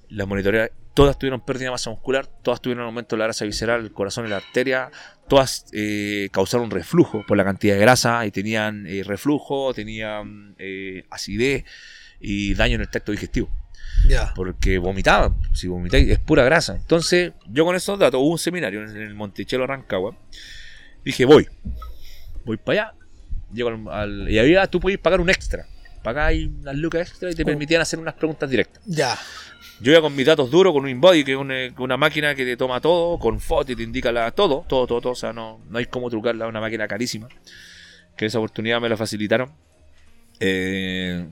las 0.09 0.27
monitoreas, 0.27 0.69
todas 0.93 1.17
tuvieron 1.17 1.41
pérdida 1.43 1.65
de 1.65 1.71
masa 1.71 1.89
muscular, 1.89 2.27
todas 2.43 2.61
tuvieron 2.61 2.85
aumento 2.85 3.15
de 3.15 3.19
la 3.21 3.25
grasa 3.25 3.45
visceral, 3.45 3.81
el 3.81 3.91
corazón 3.91 4.27
y 4.27 4.29
la 4.29 4.37
arteria, 4.37 4.91
todas 5.27 5.65
eh, 5.73 6.29
causaron 6.31 6.69
reflujo 6.69 7.23
por 7.27 7.35
la 7.35 7.43
cantidad 7.43 7.73
de 7.73 7.81
grasa 7.81 8.23
y 8.27 8.31
tenían 8.31 8.85
eh, 8.85 9.01
reflujo, 9.03 9.73
tenían 9.73 10.53
eh, 10.59 11.05
acidez 11.09 11.65
y 12.19 12.53
daño 12.53 12.75
en 12.75 12.81
el 12.81 12.89
tracto 12.89 13.11
digestivo, 13.11 13.49
Ya. 14.07 14.33
porque 14.35 14.77
vomitaban, 14.77 15.35
si 15.53 15.67
vomitáis 15.67 16.09
es 16.09 16.19
pura 16.19 16.43
grasa. 16.43 16.75
Entonces, 16.75 17.31
yo 17.47 17.65
con 17.65 17.75
esos 17.75 17.97
datos, 17.99 18.19
hubo 18.21 18.29
un 18.31 18.37
seminario 18.39 18.83
en 18.83 18.95
el 18.97 19.13
Monticello 19.15 19.65
Rancagua, 19.67 20.15
dije, 21.05 21.25
voy, 21.25 21.47
voy 22.45 22.57
para 22.57 22.89
allá, 22.89 22.93
llego 23.53 23.69
al, 23.69 23.87
al- 23.89 24.29
y 24.29 24.39
había, 24.39 24.67
tú 24.67 24.79
podías 24.79 24.99
pagar 24.99 25.21
un 25.21 25.29
extra, 25.29 25.65
pagáis 26.03 26.49
unas 26.61 26.75
lucas 26.75 27.07
extra 27.09 27.31
y 27.31 27.35
te 27.35 27.43
Oh. 27.43 27.45
permitían 27.45 27.81
hacer 27.81 27.99
unas 27.99 28.13
preguntas 28.15 28.49
directas. 28.49 28.81
Ya. 28.85 29.17
Yo 29.79 29.91
iba 29.91 30.01
con 30.01 30.15
mis 30.15 30.25
datos 30.25 30.49
duros, 30.51 30.71
con 30.71 30.83
un 30.83 30.89
InBody, 30.89 31.23
que 31.23 31.31
es 31.33 31.37
una, 31.37 31.55
una 31.77 31.97
máquina 31.97 32.35
que 32.35 32.45
te 32.45 32.55
toma 32.55 32.79
todo, 32.79 33.17
con 33.19 33.39
foto 33.39 33.71
y 33.71 33.75
te 33.75 33.83
indica 33.83 34.11
la, 34.11 34.31
todo, 34.31 34.63
todo, 34.67 34.85
todo, 34.87 35.01
todo. 35.01 35.11
O 35.13 35.15
sea, 35.15 35.33
no, 35.33 35.59
no 35.69 35.77
hay 35.77 35.85
cómo 35.87 36.09
trucarla, 36.09 36.47
una 36.47 36.61
máquina 36.61 36.87
carísima. 36.87 37.27
Que 38.15 38.27
esa 38.27 38.37
oportunidad 38.37 38.79
me 38.79 38.87
la 38.87 38.95
facilitaron. 38.95 39.51
Eh, 40.39 41.27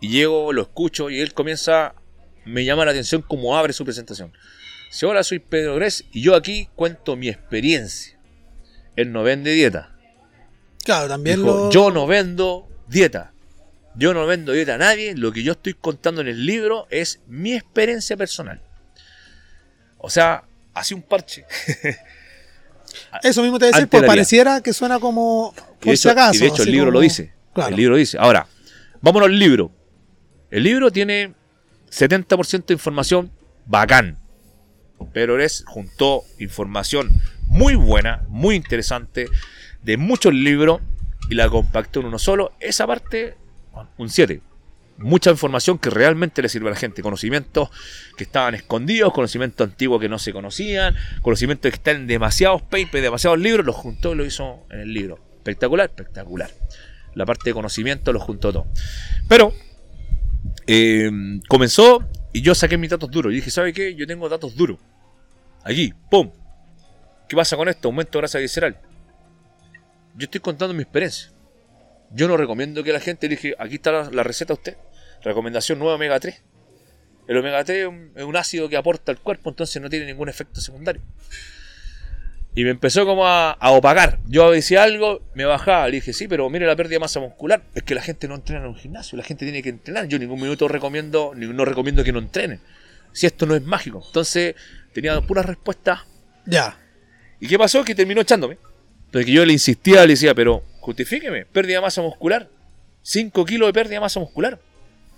y 0.00 0.08
llego, 0.08 0.52
lo 0.52 0.62
escucho 0.62 1.10
y 1.10 1.20
él 1.20 1.34
comienza, 1.34 1.94
me 2.44 2.64
llama 2.64 2.84
la 2.84 2.92
atención 2.92 3.22
cómo 3.22 3.56
abre 3.56 3.72
su 3.72 3.84
presentación. 3.84 4.32
Si 4.90 5.04
hola, 5.04 5.22
soy 5.22 5.38
Pedro 5.38 5.74
Gres 5.76 6.04
y 6.12 6.22
yo 6.22 6.34
aquí 6.34 6.68
cuento 6.74 7.16
mi 7.16 7.28
experiencia. 7.28 8.18
Él 8.96 9.12
no 9.12 9.22
vende 9.22 9.52
dieta. 9.52 9.94
Claro, 10.84 11.08
también 11.08 11.36
Dijo, 11.36 11.64
lo. 11.64 11.70
Yo 11.70 11.90
no 11.90 12.06
vendo 12.06 12.68
dieta. 12.88 13.32
Yo 13.94 14.14
no 14.14 14.26
vendo 14.26 14.52
dieta 14.52 14.74
a 14.74 14.78
nadie. 14.78 15.14
Lo 15.14 15.32
que 15.32 15.42
yo 15.42 15.52
estoy 15.52 15.74
contando 15.74 16.20
en 16.20 16.28
el 16.28 16.46
libro 16.46 16.86
es 16.90 17.20
mi 17.26 17.54
experiencia 17.54 18.16
personal. 18.16 18.62
O 19.98 20.08
sea, 20.08 20.44
así 20.72 20.94
un 20.94 21.02
parche. 21.02 21.44
Eso 23.22 23.42
mismo 23.42 23.58
te 23.58 23.66
decía, 23.66 23.86
pues 23.86 24.02
pareciera 24.04 24.62
que 24.62 24.72
suena 24.72 24.98
como. 24.98 25.54
Y 25.80 25.84
Por 25.84 25.90
de 25.90 25.96
si 25.96 26.08
acaso. 26.08 26.36
y 26.36 26.38
de 26.38 26.46
hecho 26.46 26.62
el 26.62 26.72
libro 26.72 26.90
lo 26.90 27.00
dice. 27.00 27.32
Claro. 27.52 27.70
El 27.70 27.76
libro 27.76 27.96
dice. 27.96 28.16
Ahora, 28.18 28.46
vámonos 29.00 29.28
al 29.28 29.38
libro. 29.38 29.70
El 30.50 30.62
libro 30.62 30.90
tiene 30.90 31.34
70% 31.90 32.66
de 32.66 32.74
información 32.74 33.30
bacán. 33.66 34.18
Pero 35.12 35.40
es 35.40 35.64
juntó 35.66 36.22
información 36.38 37.10
muy 37.46 37.74
buena, 37.74 38.24
muy 38.28 38.56
interesante, 38.56 39.28
de 39.82 39.96
muchos 39.96 40.34
libros 40.34 40.80
y 41.30 41.34
la 41.34 41.48
compactó 41.48 42.00
en 42.00 42.06
uno 42.06 42.18
solo. 42.18 42.52
Esa 42.60 42.86
parte, 42.86 43.36
un 43.96 44.08
7. 44.08 44.40
Mucha 44.98 45.30
información 45.30 45.78
que 45.78 45.90
realmente 45.90 46.42
le 46.42 46.48
sirve 46.48 46.68
a 46.68 46.70
la 46.72 46.76
gente. 46.76 47.02
Conocimientos 47.02 47.70
que 48.16 48.24
estaban 48.24 48.56
escondidos, 48.56 49.12
conocimientos 49.12 49.68
antiguos 49.68 50.00
que 50.00 50.08
no 50.08 50.18
se 50.18 50.32
conocían, 50.32 50.96
conocimientos 51.22 51.70
que 51.70 51.76
están 51.76 51.96
en 51.96 52.06
demasiados 52.08 52.62
papers, 52.62 53.02
demasiados 53.02 53.38
libros, 53.38 53.64
los 53.64 53.76
juntó 53.76 54.12
y 54.12 54.16
lo 54.16 54.24
hizo 54.24 54.66
en 54.70 54.80
el 54.80 54.92
libro. 54.92 55.20
Espectacular, 55.36 55.88
espectacular. 55.88 56.50
La 57.14 57.24
parte 57.24 57.50
de 57.50 57.54
conocimiento 57.54 58.12
lo 58.12 58.18
juntó 58.18 58.52
todo. 58.52 58.66
Pero 59.28 59.52
eh, 60.66 61.10
comenzó 61.48 62.06
y 62.32 62.42
yo 62.42 62.54
saqué 62.54 62.76
mis 62.76 62.90
datos 62.90 63.10
duros. 63.10 63.32
Y 63.32 63.36
dije, 63.36 63.50
¿sabe 63.50 63.72
qué? 63.72 63.94
Yo 63.94 64.06
tengo 64.06 64.28
datos 64.28 64.54
duros. 64.54 64.78
Aquí, 65.64 65.92
¡pum! 66.10 66.30
¿Qué 67.28 67.36
pasa 67.36 67.56
con 67.56 67.68
esto? 67.68 67.88
Aumento 67.88 68.18
de 68.18 68.22
grasa 68.22 68.38
visceral. 68.38 68.78
Yo 70.16 70.24
estoy 70.24 70.40
contando 70.40 70.74
mi 70.74 70.82
experiencia. 70.82 71.30
Yo 72.10 72.26
no 72.26 72.36
recomiendo 72.36 72.82
que 72.82 72.92
la 72.92 73.00
gente 73.00 73.28
le 73.28 73.36
dije, 73.36 73.54
aquí 73.58 73.76
está 73.76 74.10
la, 74.10 74.22
receta 74.22 74.52
a 74.52 74.56
usted. 74.56 74.76
Recomendación 75.22 75.78
9 75.78 75.94
omega 75.94 76.18
3. 76.18 76.42
El 77.28 77.36
omega 77.36 77.62
3 77.62 77.78
es 77.78 77.86
un, 77.86 78.12
es 78.16 78.24
un 78.24 78.36
ácido 78.36 78.68
que 78.68 78.76
aporta 78.76 79.12
al 79.12 79.20
cuerpo, 79.20 79.50
entonces 79.50 79.80
no 79.82 79.90
tiene 79.90 80.06
ningún 80.06 80.28
efecto 80.28 80.60
secundario. 80.60 81.02
Y 82.58 82.64
me 82.64 82.70
empezó 82.70 83.06
como 83.06 83.24
a, 83.24 83.52
a 83.52 83.70
opacar. 83.70 84.18
Yo 84.26 84.50
decía 84.50 84.82
algo, 84.82 85.22
me 85.34 85.44
bajaba. 85.44 85.86
Le 85.86 85.92
dije, 85.96 86.12
sí, 86.12 86.26
pero 86.26 86.50
mire 86.50 86.66
la 86.66 86.74
pérdida 86.74 86.94
de 86.96 86.98
masa 86.98 87.20
muscular. 87.20 87.62
Es 87.76 87.84
que 87.84 87.94
la 87.94 88.02
gente 88.02 88.26
no 88.26 88.34
entrena 88.34 88.62
en 88.62 88.66
un 88.70 88.74
gimnasio, 88.74 89.16
la 89.16 89.22
gente 89.22 89.44
tiene 89.44 89.62
que 89.62 89.68
entrenar. 89.68 90.08
Yo 90.08 90.16
en 90.16 90.22
ningún 90.22 90.40
minuto 90.40 90.66
recomiendo, 90.66 91.34
ni- 91.36 91.46
no 91.46 91.64
recomiendo 91.64 92.02
que 92.02 92.12
no 92.12 92.18
entrenen. 92.18 92.60
Si 93.12 93.26
esto 93.26 93.46
no 93.46 93.54
es 93.54 93.62
mágico. 93.62 94.02
Entonces, 94.04 94.56
tenía 94.92 95.20
puras 95.20 95.46
respuestas 95.46 96.00
Ya. 96.46 96.76
¿Y 97.38 97.46
qué 97.46 97.56
pasó? 97.56 97.84
Que 97.84 97.94
terminó 97.94 98.22
echándome. 98.22 98.58
Porque 99.12 99.30
yo 99.30 99.44
le 99.46 99.52
insistía, 99.52 100.00
le 100.02 100.14
decía, 100.14 100.34
pero 100.34 100.64
justifíqueme, 100.80 101.44
pérdida 101.46 101.76
de 101.76 101.82
masa 101.82 102.02
muscular. 102.02 102.48
5 103.02 103.44
kilos 103.44 103.68
de 103.68 103.72
pérdida 103.72 103.94
de 103.94 104.00
masa 104.00 104.18
muscular. 104.18 104.58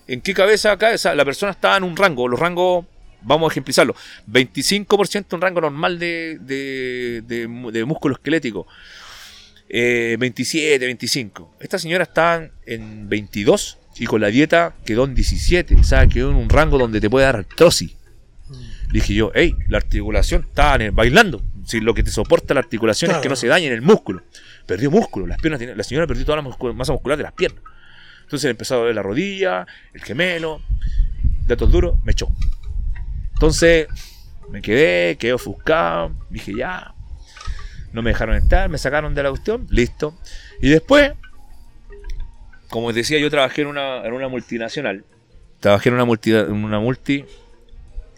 ¿En 0.07 0.21
qué 0.21 0.35
cabeza 0.35 0.73
acá? 0.73 0.93
Esa- 0.93 1.15
la 1.15 1.25
persona 1.25 1.53
estaba 1.53 1.79
en 1.79 1.85
un 1.85 1.97
rango, 1.97 2.29
los 2.29 2.39
rangos, 2.39 2.85
vamos 3.23 3.51
a 3.51 3.53
ejemplizarlo, 3.53 3.95
25% 4.31 5.35
un 5.35 5.41
rango 5.41 5.61
normal 5.61 5.99
de, 5.99 6.39
de, 6.41 7.23
de 7.73 7.85
músculo 7.85 8.15
esquelético. 8.15 8.67
Eh, 9.69 10.17
27, 10.19 10.85
25. 10.85 11.57
Esta 11.61 11.79
señora 11.79 12.03
está 12.05 12.51
en 12.67 13.09
22 13.09 13.79
y 13.99 14.07
con 14.07 14.21
la 14.21 14.29
dieta 14.29 14.75
quedó 14.85 15.05
en 15.05 15.15
17. 15.15 15.77
O 15.77 15.85
sea, 15.85 16.07
quedó 16.09 16.31
en 16.31 16.37
un 16.37 16.49
rango 16.49 16.77
donde 16.79 17.01
te 17.01 17.09
puede 17.09 17.27
dar 17.27 17.37
artrosis. 17.37 17.93
Dije 18.93 19.15
yo, 19.15 19.31
hey, 19.33 19.55
la 19.69 19.79
articulación 19.79 20.47
está 20.49 20.75
en 20.75 20.81
el- 20.83 20.91
bailando. 20.91 21.41
Si 21.65 21.79
lo 21.81 21.95
que 21.95 22.03
te 22.03 22.11
soporta 22.11 22.53
la 22.55 22.61
articulación 22.61 23.13
es 23.13 23.19
que 23.19 23.29
no 23.29 23.37
se 23.37 23.47
dañe 23.47 23.67
en 23.69 23.73
el 23.73 23.83
músculo. 23.83 24.25
Perdió 24.67 24.91
músculo, 24.91 25.29
las 25.29 25.39
piernas 25.39 25.61
la 25.77 25.85
señora 25.85 26.09
perdió 26.09 26.25
toda 26.25 26.43
la 26.43 26.73
masa 26.73 26.93
muscular 26.93 27.17
de 27.17 27.23
las 27.23 27.33
piernas. 27.33 27.63
Entonces 28.23 28.45
le 28.47 28.51
empezó 28.53 28.75
a 28.75 28.79
doler 28.79 28.95
la 28.97 29.03
rodilla, 29.03 29.67
el 29.95 30.03
gemelo, 30.03 30.61
datos 31.47 31.71
duros, 31.71 31.95
me 32.05 32.11
echó. 32.13 32.29
Entonces 33.41 33.89
me 34.51 34.61
quedé, 34.61 35.17
quedé 35.17 35.33
ofuscado, 35.33 36.13
dije 36.29 36.53
ya. 36.55 36.93
No 37.91 38.03
me 38.03 38.11
dejaron 38.11 38.37
entrar, 38.37 38.69
me 38.69 38.77
sacaron 38.77 39.15
de 39.15 39.23
la 39.23 39.31
cuestión, 39.31 39.67
listo. 39.71 40.15
Y 40.61 40.69
después, 40.69 41.13
como 42.69 42.93
decía, 42.93 43.19
yo 43.19 43.31
trabajé 43.31 43.63
en 43.63 43.69
una, 43.69 44.05
en 44.05 44.13
una 44.13 44.29
multinacional. 44.29 45.07
Trabajé 45.59 45.89
en 45.89 45.95
una 45.95 46.05
multi, 46.05 46.33
en 46.33 46.53
una 46.53 46.81
multi 46.81 47.25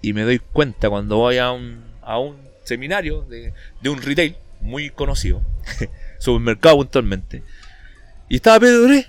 y 0.01 0.13
me 0.13 0.23
doy 0.23 0.41
cuenta 0.41 0.91
cuando 0.91 1.19
voy 1.19 1.39
a 1.39 1.53
un, 1.53 1.85
a 2.03 2.19
un 2.19 2.37
seminario 2.65 3.23
de, 3.23 3.53
de 3.81 3.91
un 3.91 4.03
retail 4.03 4.35
muy 4.61 4.91
conocido, 4.91 5.41
supermercado 6.19 6.79
puntualmente. 6.79 7.45
Y 8.29 8.35
estaba 8.35 8.59
Pedro 8.59 8.89
Grés 8.89 9.09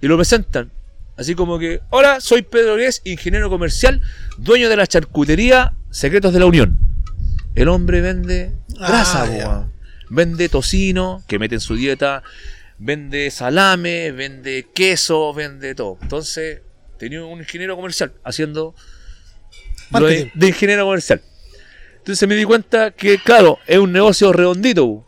y 0.00 0.06
lo 0.06 0.16
presentan. 0.16 0.70
Así 1.16 1.34
como 1.34 1.58
que, 1.58 1.80
hola, 1.90 2.20
soy 2.20 2.42
Pedro 2.42 2.74
Grés, 2.74 3.02
ingeniero 3.04 3.50
comercial, 3.50 4.00
dueño 4.38 4.68
de 4.68 4.76
la 4.76 4.86
charcutería 4.86 5.74
Secretos 5.90 6.32
de 6.32 6.40
la 6.40 6.46
Unión. 6.46 6.78
El 7.54 7.68
hombre 7.68 8.00
vende 8.00 8.52
grasa, 8.68 9.24
Ah, 9.24 9.28
weón. 9.30 9.72
vende 10.08 10.48
tocino, 10.48 11.22
que 11.28 11.38
mete 11.38 11.56
en 11.56 11.60
su 11.60 11.74
dieta, 11.76 12.22
vende 12.78 13.30
salame, 13.30 14.10
vende 14.12 14.66
queso, 14.74 15.34
vende 15.34 15.74
todo. 15.74 15.98
Entonces, 16.00 16.62
tenía 16.98 17.22
un 17.24 17.40
ingeniero 17.40 17.76
comercial 17.76 18.14
haciendo 18.24 18.74
lo 19.90 20.06
de, 20.06 20.30
ingeniero 20.40 20.86
comercial. 20.86 21.20
Entonces 21.98 22.26
me 22.26 22.34
di 22.36 22.44
cuenta 22.44 22.90
que, 22.92 23.18
claro, 23.18 23.58
es 23.66 23.78
un 23.78 23.92
negocio 23.92 24.32
redondito. 24.32 24.86
bu. 24.86 25.06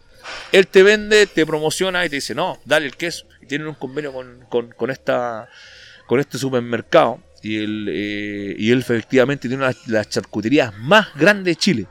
Él 0.53 0.67
te 0.67 0.83
vende, 0.83 1.27
te 1.27 1.45
promociona 1.47 2.05
y 2.05 2.11
te 2.11 2.17
dice, 2.17 2.35
no, 2.35 2.61
dale 2.67 2.87
el 2.87 2.97
queso. 2.97 3.27
Y 3.43 3.47
tienen 3.47 3.67
un 3.69 3.75
convenio 3.75 4.13
con, 4.13 4.45
con- 4.51 4.71
con 4.73 4.91
esta, 4.91 5.49
con 6.07 6.21
este 6.21 6.39
supermercado. 6.39 7.21
Y 7.43 7.59
él, 7.59 7.89
eh, 7.91 8.55
y 8.59 8.71
él 8.71 8.79
efectivamente 8.79 9.49
tiene 9.49 9.63
una 9.65 9.73
de 9.73 9.77
las 9.87 10.09
charcuterías 10.09 10.73
más 10.79 11.09
grandes 11.15 11.45
de 11.45 11.57
Chile. 11.57 11.87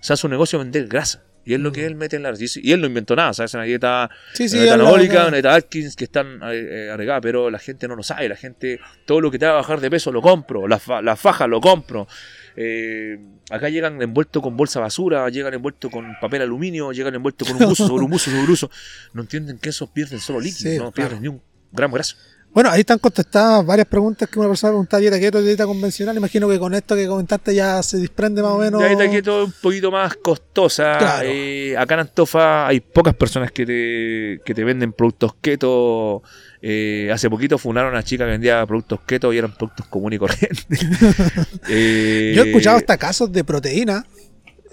O 0.00 0.02
sea, 0.02 0.16
su 0.16 0.28
negocio 0.28 0.58
es 0.58 0.64
vender 0.64 0.86
grasa. 0.88 1.22
Y 1.44 1.54
es 1.54 1.60
lo 1.60 1.70
que 1.70 1.86
él 1.86 1.94
mete 1.94 2.16
en 2.16 2.24
la 2.24 2.32
y 2.36 2.44
Y 2.60 2.72
él 2.72 2.80
no 2.80 2.88
inventó 2.88 3.14
nada. 3.14 3.30
O 3.30 3.34
sea, 3.34 3.44
es 3.44 3.54
una 3.54 3.62
dieta, 3.62 4.10
Sí, 4.34 4.48
sí, 4.48 4.56
una 4.56 4.62
dieta 4.64 4.74
anabólica, 4.74 5.22
una 5.28 5.36
dieta 5.36 5.54
Atkins 5.54 5.94
que 5.94 6.02
están 6.02 6.40
eh, 6.42 6.86
eh, 6.86 6.90
agregadas, 6.90 7.22
pero 7.22 7.50
la 7.50 7.60
gente 7.60 7.86
no 7.86 7.94
lo 7.94 8.02
sabe. 8.02 8.28
La 8.28 8.34
gente, 8.34 8.80
todo 9.04 9.20
lo 9.20 9.30
que 9.30 9.38
te 9.38 9.46
va 9.46 9.52
a 9.52 9.54
bajar 9.56 9.80
de 9.80 9.88
peso 9.88 10.10
lo 10.10 10.20
compro. 10.20 10.66
La, 10.66 10.80
fa- 10.80 11.02
la 11.02 11.14
faja 11.14 11.46
lo 11.46 11.60
compro. 11.60 12.08
Eh, 12.56 13.20
acá 13.50 13.68
llegan 13.68 14.02
envueltos 14.02 14.42
con 14.42 14.56
bolsa 14.56 14.80
basura, 14.80 15.28
llegan 15.28 15.54
envueltos 15.54 15.88
con 15.88 16.16
papel 16.20 16.42
aluminio, 16.42 16.90
llegan 16.90 17.14
envueltos 17.14 17.46
con 17.48 17.62
un 17.62 17.68
buzo 17.68 17.86
sobre 17.86 18.04
un 18.04 18.10
buzo 18.10 18.24
sobre 18.30 18.40
un 18.42 18.46
buzo. 18.48 18.68
No 19.12 19.22
entienden 19.22 19.58
que 19.58 19.68
esos 19.68 19.88
pierden 19.90 20.18
solo 20.18 20.40
líquido, 20.40 20.72
Sí, 20.72 20.78
no 20.78 20.90
claro. 20.90 21.10
pierden 21.10 21.22
ni 21.22 21.28
un 21.28 21.40
gramo 21.70 21.94
de 21.94 21.98
grasa. 21.98 22.16
Bueno, 22.56 22.70
ahí 22.70 22.80
están 22.80 22.98
contestadas 22.98 23.66
varias 23.66 23.86
preguntas 23.86 24.30
que 24.30 24.38
una 24.38 24.48
persona 24.48 24.70
pregunta 24.70 24.96
dieta 24.96 25.20
keto, 25.20 25.42
dieta 25.42 25.66
convencional. 25.66 26.16
Imagino 26.16 26.48
que 26.48 26.58
con 26.58 26.72
esto 26.72 26.96
que 26.96 27.06
comentaste 27.06 27.54
ya 27.54 27.82
se 27.82 27.98
desprende 27.98 28.40
más 28.40 28.52
o 28.52 28.56
menos. 28.56 28.80
La 28.80 28.88
dieta 28.88 29.10
keto 29.10 29.42
es 29.42 29.48
un 29.48 29.54
poquito 29.60 29.90
más 29.90 30.16
costosa. 30.16 30.96
Claro. 30.96 31.28
Eh, 31.30 31.76
acá 31.76 31.92
en 31.96 32.00
Antofa 32.00 32.66
hay 32.66 32.80
pocas 32.80 33.14
personas 33.14 33.52
que 33.52 33.66
te, 33.66 34.40
que 34.42 34.54
te 34.54 34.64
venden 34.64 34.94
productos 34.94 35.34
keto. 35.38 36.22
Eh, 36.62 37.10
hace 37.12 37.28
poquito 37.28 37.58
funaron 37.58 37.90
a 37.90 37.98
una 37.98 38.02
chica 38.02 38.24
que 38.24 38.30
vendía 38.30 38.64
productos 38.64 39.00
keto 39.04 39.34
y 39.34 39.36
eran 39.36 39.52
productos 39.52 39.84
comunes 39.88 40.16
y 40.16 40.20
corrientes. 40.20 40.80
Eh, 41.68 42.32
Yo 42.34 42.42
he 42.42 42.48
escuchado 42.48 42.78
hasta 42.78 42.96
casos 42.96 43.30
de 43.32 43.44
proteína 43.44 44.06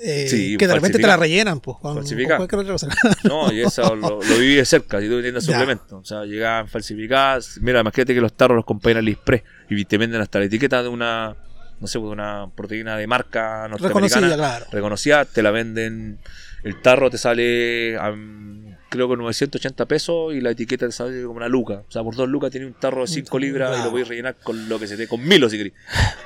eh, 0.04 0.28
Sí, 0.28 0.58
que 0.58 0.68
de 0.68 0.74
repente 0.76 1.00
te 1.00 1.08
la 1.08 1.16
rellenan 1.18 1.60
pues, 1.60 1.78
con, 1.78 1.94
con 1.94 2.04
Falsificada. 2.04 2.38
cualquier 2.38 2.60
otra 2.62 2.74
cosa. 2.74 2.88
No, 3.24 3.52
y 3.52 3.62
eso 3.62 3.96
lo, 3.96 4.10
lo 4.22 4.38
viví 4.38 4.56
de 4.56 4.66
cerca, 4.66 5.00
tiendas 5.00 5.46
de 5.46 5.52
Ya. 5.52 5.60
suplementos. 5.60 5.94
O 6.02 6.06
sea, 6.06 6.26
llegaban 6.26 6.68
falsificadas. 6.68 7.58
Mira, 7.62 7.80
imagínate 7.82 8.14
que 8.14 8.22
los 8.22 8.34
tarros 8.34 8.56
los 8.56 8.66
compré 8.66 8.92
en 8.92 8.98
AliExpress 9.00 9.44
y 9.70 9.86
te 9.86 9.98
venden 9.98 10.22
hasta 10.22 10.40
la 10.40 10.46
etiqueta 10.46 10.84
de 10.84 10.90
una, 10.90 11.36
no 11.80 11.88
sé, 11.88 11.98
de 12.00 12.06
una 12.06 12.48
proteína 12.56 12.98
de 12.98 13.08
marca 13.08 13.68
norteamericana. 13.70 14.28
Reconocida, 14.28 14.36
claro. 14.36 14.66
reconocida, 14.72 15.26
te 15.26 15.42
la 15.42 15.52
venden. 15.52 16.20
El 16.64 16.82
tarro 16.82 17.10
te 17.10 17.18
sale, 17.18 17.98
am, 17.98 18.63
creo 18.94 19.10
que 19.10 19.18
980 19.18 19.86
pesos 19.88 20.34
y 20.36 20.40
la 20.40 20.52
etiqueta 20.52 20.86
te 20.86 20.92
sale 20.92 21.24
como 21.24 21.38
una 21.38 21.48
luca. 21.48 21.82
O 21.88 21.92
sea, 21.92 22.04
por 22.04 22.16
dos 22.16 22.30
lucas 22.30 22.52
tiene 22.52 22.68
un 22.68 22.74
tarro 22.74 23.02
de 23.02 23.08
5 23.08 23.40
libras 23.40 23.80
y 23.80 23.84
lo 23.84 23.90
podéis 23.90 24.08
rellenar 24.08 24.36
con 24.44 24.70
lo 24.70 24.80
que 24.80 24.88
se 24.88 24.96
te, 24.96 25.08
con 25.08 25.28
milo 25.28 25.50
si 25.50 25.58
queréis. 25.58 25.74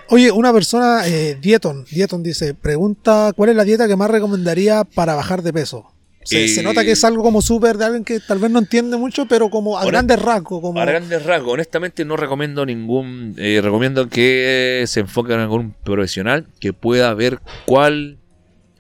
Oye, 0.09 0.31
una 0.31 0.51
persona, 0.51 1.07
eh, 1.07 1.37
Dieton, 1.41 1.85
Dieton 1.89 2.21
dice, 2.23 2.53
pregunta 2.53 3.31
cuál 3.35 3.51
es 3.51 3.55
la 3.55 3.63
dieta 3.63 3.87
que 3.87 3.95
más 3.95 4.11
recomendaría 4.11 4.83
para 4.83 5.15
bajar 5.15 5.41
de 5.41 5.53
peso. 5.53 5.93
Se, 6.23 6.43
Eh, 6.43 6.47
se 6.49 6.61
nota 6.61 6.83
que 6.83 6.91
es 6.91 7.03
algo 7.05 7.23
como 7.23 7.41
súper 7.41 7.77
de 7.77 7.85
alguien 7.85 8.03
que 8.03 8.19
tal 8.19 8.39
vez 8.39 8.51
no 8.51 8.59
entiende 8.59 8.97
mucho, 8.97 9.27
pero 9.27 9.49
como 9.49 9.77
a 9.77 9.85
grandes 9.85 10.21
rasgos. 10.21 10.59
Como... 10.59 10.77
A 10.77 10.83
grandes 10.83 11.25
rasgos, 11.25 11.53
honestamente 11.53 12.03
no 12.03 12.17
recomiendo 12.17 12.65
ningún, 12.65 13.33
eh, 13.37 13.61
recomiendo 13.63 14.09
que 14.09 14.83
se 14.87 14.99
enfoque 14.99 15.33
en 15.33 15.39
algún 15.39 15.73
profesional 15.85 16.45
que 16.59 16.73
pueda 16.73 17.13
ver 17.13 17.39
cuál 17.65 18.17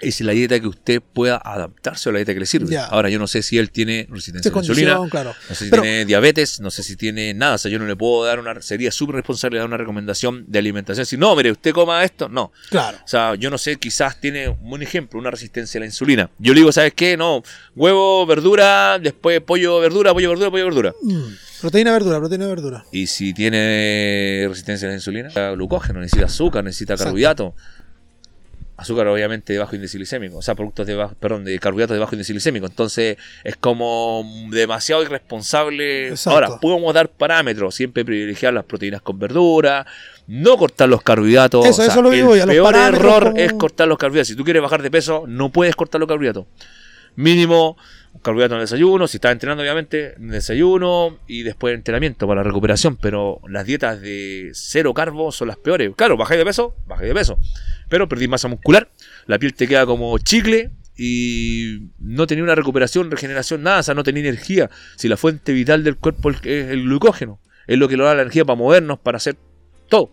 es 0.01 0.21
la 0.21 0.31
dieta 0.33 0.59
que 0.59 0.67
usted 0.67 1.01
pueda 1.01 1.37
adaptarse 1.43 2.09
a 2.09 2.11
la 2.11 2.19
dieta 2.19 2.33
que 2.33 2.39
le 2.39 2.45
sirve. 2.45 2.77
Ahora 2.77 3.09
yo 3.09 3.19
no 3.19 3.27
sé 3.27 3.41
si 3.41 3.57
él 3.57 3.71
tiene 3.71 4.07
resistencia 4.09 4.51
a 4.51 4.53
la 4.53 4.59
insulina, 4.61 4.99
claro. 5.09 5.33
no 5.49 5.55
sé 5.55 5.65
si 5.65 5.69
Pero- 5.69 5.81
tiene 5.83 6.05
diabetes, 6.05 6.59
no 6.59 6.69
sé 6.71 6.83
si 6.83 6.95
tiene 6.95 7.33
nada, 7.33 7.55
o 7.55 7.57
sea, 7.57 7.71
yo 7.71 7.79
no 7.79 7.85
le 7.85 7.95
puedo 7.95 8.25
dar 8.25 8.39
una, 8.39 8.61
sería 8.61 8.91
súper 8.91 9.15
responsable 9.17 9.57
dar 9.59 9.67
una 9.67 9.77
recomendación 9.77 10.45
de 10.47 10.59
alimentación. 10.59 11.05
Si 11.05 11.17
no, 11.17 11.35
mire, 11.35 11.51
usted 11.51 11.71
coma 11.73 12.03
esto, 12.03 12.29
no. 12.29 12.51
Claro. 12.69 12.97
O 13.03 13.07
sea, 13.07 13.35
yo 13.35 13.49
no 13.49 13.57
sé, 13.57 13.77
quizás 13.77 14.19
tiene 14.19 14.49
un 14.49 14.81
ejemplo, 14.81 15.19
una 15.19 15.31
resistencia 15.31 15.77
a 15.77 15.81
la 15.81 15.85
insulina. 15.85 16.29
Yo 16.39 16.53
le 16.53 16.59
digo, 16.61 16.71
¿sabes 16.71 16.93
qué? 16.93 17.17
No, 17.17 17.43
huevo, 17.75 18.25
verdura, 18.25 18.99
después 18.99 19.41
pollo, 19.41 19.79
verdura, 19.79 20.13
pollo, 20.13 20.29
verdura, 20.29 20.51
pollo, 20.51 20.65
verdura. 20.65 20.93
Mm, 21.01 21.33
Proteína, 21.61 21.91
verdura, 21.91 22.19
proteína, 22.19 22.45
verdura. 22.45 22.85
Y 22.91 23.07
si 23.07 23.33
tiene 23.33 24.45
resistencia 24.47 24.87
a 24.87 24.89
la 24.89 24.95
insulina, 24.95 25.29
glucógeno, 25.53 25.99
necesita 25.99 26.25
azúcar, 26.25 26.63
necesita 26.63 26.93
Exacto. 26.93 27.09
carbohidrato. 27.09 27.55
Azúcar 28.77 29.07
obviamente 29.07 29.53
de 29.53 29.59
bajo 29.59 29.75
índice 29.75 29.97
glicémico, 29.97 30.37
o 30.37 30.41
sea, 30.43 30.53
productos 30.53 30.85
de 30.85 30.93
bajo, 30.93 31.15
perdón, 31.15 31.43
de 31.43 31.57
carbohidratos 31.57 31.95
de 31.95 31.99
bajo 31.99 32.13
índice 32.13 32.31
glicémico. 32.33 32.67
Entonces 32.67 33.17
es 33.43 33.55
como 33.57 34.23
demasiado 34.51 35.01
irresponsable. 35.01 36.09
Exacto. 36.09 36.29
Ahora, 36.45 36.59
podemos 36.59 36.93
dar 36.93 37.09
parámetros, 37.09 37.73
siempre 37.73 38.05
privilegiar 38.05 38.53
las 38.53 38.65
proteínas 38.65 39.01
con 39.01 39.17
verdura, 39.17 39.85
no 40.27 40.57
cortar 40.57 40.89
los 40.89 41.01
carbohidratos. 41.01 41.65
Eso, 41.65 41.81
eso 41.83 42.01
lo 42.03 42.11
el 42.11 42.15
digo, 42.17 42.35
los 42.35 42.45
peor 42.45 42.75
error 42.75 43.23
como- 43.29 43.37
es 43.37 43.53
cortar 43.53 43.87
los 43.87 43.97
carbohidratos. 43.97 44.27
Si 44.27 44.35
tú 44.35 44.43
quieres 44.43 44.61
bajar 44.61 44.83
de 44.83 44.91
peso, 44.91 45.23
no 45.27 45.51
puedes 45.51 45.75
cortar 45.75 45.99
los 45.99 46.07
carbohidratos. 46.07 46.45
Mínimo 47.15 47.77
carbohidratos 48.21 48.55
en 48.55 48.61
desayuno, 48.61 49.07
si 49.07 49.17
estás 49.17 49.31
entrenando 49.31 49.63
obviamente, 49.63 50.15
en 50.15 50.29
desayuno 50.29 51.19
y 51.27 51.43
después 51.43 51.73
entrenamiento 51.73 52.27
para 52.27 52.41
la 52.41 52.47
recuperación, 52.47 52.97
pero 52.97 53.41
las 53.47 53.65
dietas 53.65 54.01
de 54.01 54.51
cero 54.53 54.93
carbo 54.93 55.31
son 55.31 55.47
las 55.47 55.57
peores. 55.57 55.91
Claro, 55.95 56.17
bajáis 56.17 56.39
de 56.39 56.45
peso, 56.45 56.75
bajáis 56.85 57.09
de 57.09 57.15
peso, 57.15 57.39
pero 57.89 58.07
perdí 58.07 58.27
masa 58.27 58.47
muscular, 58.47 58.89
la 59.25 59.39
piel 59.39 59.53
te 59.53 59.67
queda 59.67 59.85
como 59.85 60.17
chicle 60.19 60.71
y 60.97 61.89
no 61.99 62.27
tenía 62.27 62.43
una 62.43 62.55
recuperación, 62.55 63.11
regeneración, 63.11 63.61
nada, 63.61 63.79
o 63.79 63.83
sea, 63.83 63.93
no 63.93 64.03
tenía 64.03 64.23
energía. 64.23 64.69
Si 64.95 65.07
la 65.07 65.15
fuente 65.15 65.53
vital 65.53 65.83
del 65.83 65.95
cuerpo 65.95 66.31
es 66.31 66.41
el 66.43 66.83
glucógeno, 66.83 67.39
es 67.67 67.77
lo 67.77 67.87
que 67.87 67.97
nos 67.97 68.07
da 68.07 68.15
la 68.15 68.21
energía 68.23 68.45
para 68.45 68.57
movernos, 68.57 68.99
para 68.99 69.17
hacer 69.17 69.35
todo. 69.87 70.11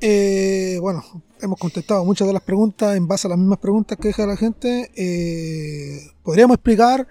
Eh, 0.00 0.78
bueno, 0.80 1.02
hemos 1.40 1.58
contestado 1.58 2.04
muchas 2.04 2.26
de 2.26 2.34
las 2.34 2.42
preguntas 2.42 2.96
en 2.96 3.06
base 3.06 3.26
a 3.26 3.30
las 3.30 3.38
mismas 3.38 3.58
preguntas 3.58 3.98
que 4.00 4.08
deja 4.08 4.26
la 4.26 4.36
gente. 4.36 4.90
Eh, 4.94 6.10
¿Podríamos 6.22 6.56
explicar 6.56 7.06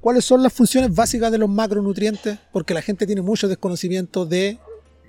cuáles 0.00 0.24
son 0.24 0.42
las 0.42 0.52
funciones 0.52 0.94
básicas 0.94 1.32
de 1.32 1.38
los 1.38 1.48
macronutrientes? 1.48 2.38
Porque 2.52 2.74
la 2.74 2.82
gente 2.82 3.06
tiene 3.06 3.22
mucho 3.22 3.48
desconocimiento 3.48 4.26
de... 4.26 4.58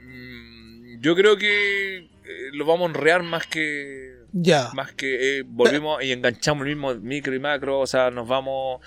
Mm, 0.01 1.01
Yo 1.01 1.15
creo 1.15 1.37
que 1.37 1.97
eh, 1.97 2.07
lo 2.53 2.65
vamos 2.65 2.87
a 2.87 2.89
enrear 2.89 3.23
más 3.23 3.47
que 3.47 4.15
Ya, 4.31 4.69
más 4.73 4.93
que 4.93 5.39
eh, 5.39 5.43
volvimos 5.45 6.03
y 6.03 6.11
enganchamos 6.11 6.65
el 6.67 6.75
mismo 6.75 6.93
micro 6.95 7.35
y 7.35 7.39
macro, 7.39 7.79
o 7.79 7.87
sea, 7.87 8.11
nos 8.11 8.27
vamos 8.27 8.81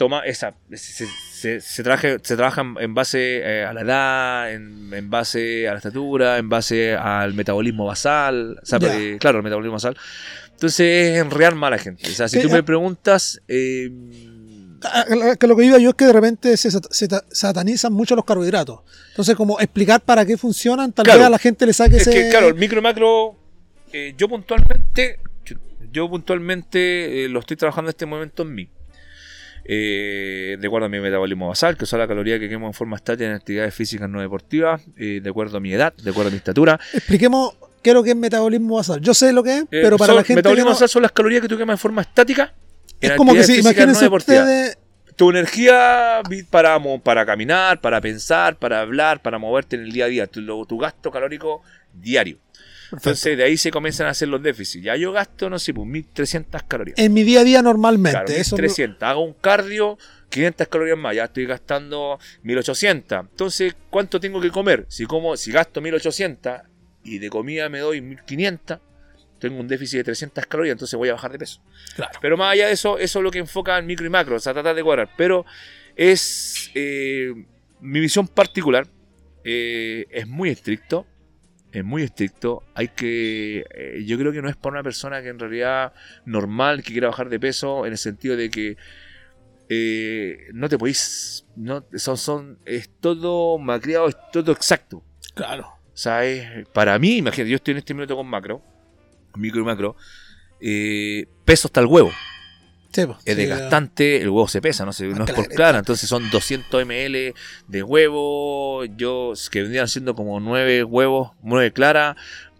toma 0.00 0.20
esa 0.24 0.54
se, 0.72 1.06
se, 1.06 1.60
se 1.60 1.82
traje- 1.84 2.16
se 2.22 2.34
trabaja 2.36 2.62
en- 2.80 2.94
base 2.94 3.40
eh, 3.44 3.64
a 3.66 3.72
la 3.74 3.82
edad, 3.82 4.50
en, 4.52 4.90
en 4.94 5.10
base 5.10 5.68
a 5.68 5.72
la 5.72 5.76
estatura, 5.76 6.38
en 6.38 6.48
base 6.48 6.94
al 6.94 7.34
metabolismo 7.34 7.84
basal, 7.84 8.58
o 8.62 8.64
sea, 8.66 8.78
Ya. 8.78 8.98
eh, 8.98 9.18
claro, 9.20 9.38
el 9.38 9.44
metabolismo 9.44 9.74
basal. 9.74 9.96
Entonces 10.52 10.80
es 11.12 11.18
enrear 11.20 11.54
más 11.54 11.68
a 11.68 11.70
la 11.72 11.78
gente. 11.78 12.08
O 12.08 12.12
sea, 12.14 12.28
si 12.28 12.38
Que- 12.38 12.44
tú 12.44 12.50
me 12.50 12.62
preguntas, 12.62 13.40
eh, 13.46 13.90
que 15.38 15.46
lo 15.46 15.54
que 15.56 15.62
digo 15.64 15.76
yo 15.78 15.90
es 15.90 15.94
que 15.94 16.06
de 16.06 16.12
repente 16.14 16.56
se, 16.56 16.70
sat- 16.70 16.88
se 16.90 17.06
ta- 17.06 17.24
satanizan 17.30 17.92
mucho 17.92 18.16
los 18.16 18.24
carbohidratos. 18.24 18.80
Entonces, 19.10 19.36
como 19.36 19.60
explicar 19.60 20.00
para 20.00 20.24
qué 20.24 20.38
funcionan, 20.38 20.92
tal 20.92 21.04
Claro. 21.04 21.18
vez 21.20 21.26
a 21.26 21.30
la 21.30 21.38
gente 21.38 21.66
le 21.66 21.74
saque 21.74 21.96
es 21.96 22.06
ese... 22.06 22.12
que 22.24 22.30
claro, 22.30 22.48
el 22.48 22.54
micro 22.54 22.78
y 22.78 22.82
macro, 22.82 23.36
eh, 23.92 24.14
yo 24.16 24.28
puntualmente, 24.28 25.20
yo, 25.44 25.56
yo 25.92 26.08
puntualmente 26.08 27.24
eh, 27.24 27.28
lo 27.28 27.40
estoy 27.40 27.58
trabajando 27.58 27.90
en 27.90 27.94
este 27.94 28.06
momento 28.06 28.42
en 28.44 28.54
mí. 28.54 28.70
Eh, 29.72 30.56
de 30.58 30.66
acuerdo 30.66 30.86
a 30.86 30.88
mi 30.88 30.98
metabolismo 30.98 31.46
basal, 31.48 31.76
que 31.76 31.86
son 31.86 32.00
la 32.00 32.08
caloría 32.08 32.40
que 32.40 32.48
quemo 32.48 32.66
en 32.66 32.72
forma 32.74 32.96
estática 32.96 33.26
en 33.28 33.34
actividades 33.36 33.72
físicas 33.72 34.08
no 34.10 34.20
deportivas, 34.20 34.82
eh, 34.96 35.20
de 35.22 35.30
acuerdo 35.30 35.58
a 35.58 35.60
mi 35.60 35.72
edad, 35.72 35.92
de 36.02 36.10
acuerdo 36.10 36.28
a 36.28 36.32
mi 36.32 36.38
estatura. 36.38 36.80
Expliquemos 36.92 37.54
qué 37.80 37.90
es 37.90 37.94
lo 37.94 38.02
que 38.02 38.10
es 38.10 38.16
metabolismo 38.16 38.74
basal. 38.74 39.00
Yo 39.00 39.14
sé 39.14 39.32
lo 39.32 39.44
que 39.44 39.58
es, 39.58 39.62
Eh, 39.62 39.66
pero 39.70 39.96
para 39.96 40.08
son- 40.08 40.16
la 40.16 40.22
gente 40.24 40.32
que 40.32 40.36
metabolismo 40.36 40.70
no- 40.70 40.74
basal 40.74 40.88
son 40.88 41.02
las 41.02 41.12
calorías 41.12 41.40
que 41.42 41.46
tú 41.48 41.56
quemas 41.56 41.74
en 41.74 41.78
forma 41.78 42.02
estática. 42.02 42.52
en 43.00 43.12
es 43.12 43.16
como 43.16 43.32
que 43.32 43.44
si, 43.44 43.52
no 43.54 43.60
imagínense 43.60 44.04
deportivas. 44.04 44.40
ustedes... 44.42 44.78
Tu 45.16 45.30
energía 45.30 46.20
para, 46.50 46.78
para 47.02 47.24
caminar, 47.26 47.80
para 47.80 48.00
pensar, 48.00 48.56
para 48.56 48.80
hablar, 48.80 49.20
para 49.22 49.38
moverte 49.38 49.76
en 49.76 49.82
el 49.82 49.92
día 49.92 50.06
a 50.06 50.08
día, 50.08 50.26
tu, 50.26 50.66
tu 50.66 50.78
gasto 50.78 51.10
calórico 51.10 51.62
diario. 51.92 52.38
Entonces 52.92 53.36
de 53.36 53.44
ahí 53.44 53.56
se 53.56 53.70
comienzan 53.70 54.06
a 54.06 54.10
hacer 54.10 54.28
los 54.28 54.42
déficits. 54.42 54.84
Ya 54.84 54.96
yo 54.96 55.12
gasto, 55.12 55.48
no 55.48 55.58
sé, 55.58 55.72
pues 55.74 55.86
1300 55.86 56.62
calorías. 56.64 56.98
En 56.98 57.12
mi 57.12 57.22
día 57.22 57.40
a 57.40 57.44
día 57.44 57.62
normalmente. 57.62 58.10
Claro, 58.18 58.28
eso 58.32 58.56
no- 58.56 58.62
1300. 58.62 59.02
Hago 59.08 59.22
un 59.24 59.34
cardio, 59.34 59.96
500 60.28 60.68
calorías 60.68 60.98
más. 60.98 61.14
Ya 61.14 61.24
estoy 61.24 61.46
gastando 61.46 62.18
1800. 62.42 63.20
Entonces, 63.30 63.74
¿cuánto 63.90 64.18
tengo 64.20 64.40
que 64.40 64.50
comer? 64.50 64.86
Si 64.88 65.06
como, 65.06 65.36
si 65.36 65.52
gasto 65.52 65.80
1800 65.80 66.62
y 67.04 67.18
de 67.18 67.30
comida 67.30 67.68
me 67.68 67.78
doy 67.78 68.00
1500, 68.00 68.78
tengo 69.38 69.58
un 69.60 69.68
déficit 69.68 69.98
de 69.98 70.04
300 70.04 70.44
calorías, 70.46 70.72
entonces 70.74 70.96
voy 70.98 71.08
a 71.08 71.14
bajar 71.14 71.32
de 71.32 71.38
peso. 71.38 71.62
Claro. 71.96 72.12
Pero 72.20 72.36
más 72.36 72.52
allá 72.52 72.66
de 72.66 72.72
eso, 72.72 72.98
eso 72.98 73.18
es 73.20 73.22
lo 73.22 73.30
que 73.30 73.38
enfoca 73.38 73.78
en 73.78 73.86
micro 73.86 74.04
y 74.06 74.10
macro, 74.10 74.36
o 74.36 74.38
sea, 74.38 74.52
tratar 74.52 74.74
de 74.76 74.82
cuadrar. 74.82 75.10
Pero 75.16 75.46
es 75.96 76.70
eh, 76.74 77.32
mi 77.80 78.00
visión 78.00 78.28
particular, 78.28 78.86
eh, 79.44 80.04
es 80.10 80.26
muy 80.26 80.50
estricto, 80.50 81.06
es 81.72 81.84
muy 81.84 82.02
estricto. 82.02 82.62
Hay 82.74 82.88
que, 82.88 83.64
eh, 83.74 84.02
yo 84.06 84.18
creo 84.18 84.32
que 84.32 84.42
no 84.42 84.48
es 84.48 84.56
para 84.56 84.74
una 84.74 84.82
persona 84.82 85.22
que 85.22 85.28
en 85.28 85.38
realidad 85.38 85.92
normal, 86.24 86.82
que 86.82 86.92
quiera 86.92 87.08
bajar 87.08 87.28
de 87.28 87.38
peso, 87.40 87.86
en 87.86 87.92
el 87.92 87.98
sentido 87.98 88.36
de 88.36 88.50
que 88.50 88.76
eh, 89.68 90.48
no 90.52 90.68
te 90.68 90.78
podéis, 90.78 91.46
no, 91.56 91.84
son, 91.94 92.16
son, 92.16 92.58
es 92.64 92.90
todo 93.00 93.58
macriado, 93.58 94.08
es 94.08 94.16
todo 94.32 94.50
exacto. 94.52 95.04
Claro. 95.34 95.68
O 95.92 95.96
sea, 95.96 96.24
es- 96.24 96.66
para 96.68 96.98
mí, 96.98 97.18
imagínate, 97.18 97.50
yo 97.50 97.56
estoy 97.56 97.72
en 97.72 97.78
este 97.78 97.94
minuto 97.94 98.16
con 98.16 98.26
macro, 98.26 98.62
micro 99.36 99.60
y 99.60 99.64
macro, 99.64 99.96
eh, 100.60 101.26
peso 101.44 101.68
hasta 101.68 101.80
el 101.80 101.86
huevo. 101.86 102.10
Sí, 102.92 103.06
pues, 103.06 103.18
Es 103.24 103.34
sí, 103.36 103.40
desgastante, 103.42 104.20
el 104.20 104.28
huevo 104.30 104.48
se 104.48 104.60
pesa, 104.60 104.84
no, 104.84 104.92
se, 104.92 105.06
no 105.06 105.24
es 105.24 105.32
por 105.32 105.46
clara, 105.48 105.78
entonces 105.78 106.08
son 106.08 106.28
200 106.30 106.84
ml 106.84 107.34
de 107.68 107.82
huevo, 107.82 108.84
yo 108.84 109.32
que 109.50 109.62
vendrían 109.62 109.86
siendo 109.88 110.14
como 110.14 110.40
9 110.40 110.82
huevos, 110.84 111.30
9 111.42 111.72
claras, 111.72 112.16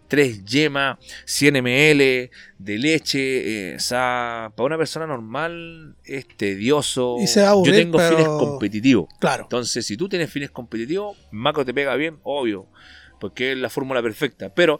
3 0.07 0.43
yemas, 0.45 0.97
100 1.25 1.55
ml 1.63 2.29
de 2.57 2.77
leche, 2.77 3.71
eh, 3.71 3.75
o 3.75 3.79
sea, 3.79 4.51
para 4.55 4.65
una 4.67 4.77
persona 4.77 5.07
normal 5.07 5.95
es 6.03 6.27
tedioso. 6.35 7.15
Y 7.21 7.27
se 7.27 7.41
va 7.41 7.51
a 7.51 7.63
yo 7.63 7.71
tengo 7.71 7.97
pero- 7.97 8.17
fines 8.17 8.27
competitivos. 8.27 9.09
Claro. 9.19 9.43
Entonces, 9.43 9.85
si 9.85 9.95
tú 9.97 10.09
tienes 10.09 10.29
fines 10.29 10.51
competitivos, 10.51 11.17
macro 11.31 11.63
te 11.65 11.73
pega 11.73 11.95
bien, 11.95 12.19
obvio, 12.23 12.67
porque 13.19 13.53
es 13.53 13.57
la 13.57 13.69
fórmula 13.69 14.01
perfecta. 14.01 14.53
Pero 14.53 14.79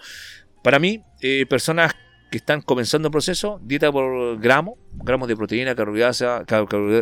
para 0.63 0.79
mí, 0.79 1.01
eh, 1.21 1.45
personas 1.45 1.93
que 2.31 2.37
están 2.37 2.61
comenzando 2.61 3.09
el 3.09 3.11
proceso, 3.11 3.59
dieta 3.63 3.91
por 3.91 4.39
gramo, 4.39 4.77
gramos 5.03 5.27
de 5.27 5.35
proteína, 5.35 5.75
carbohidratos, 5.75 6.45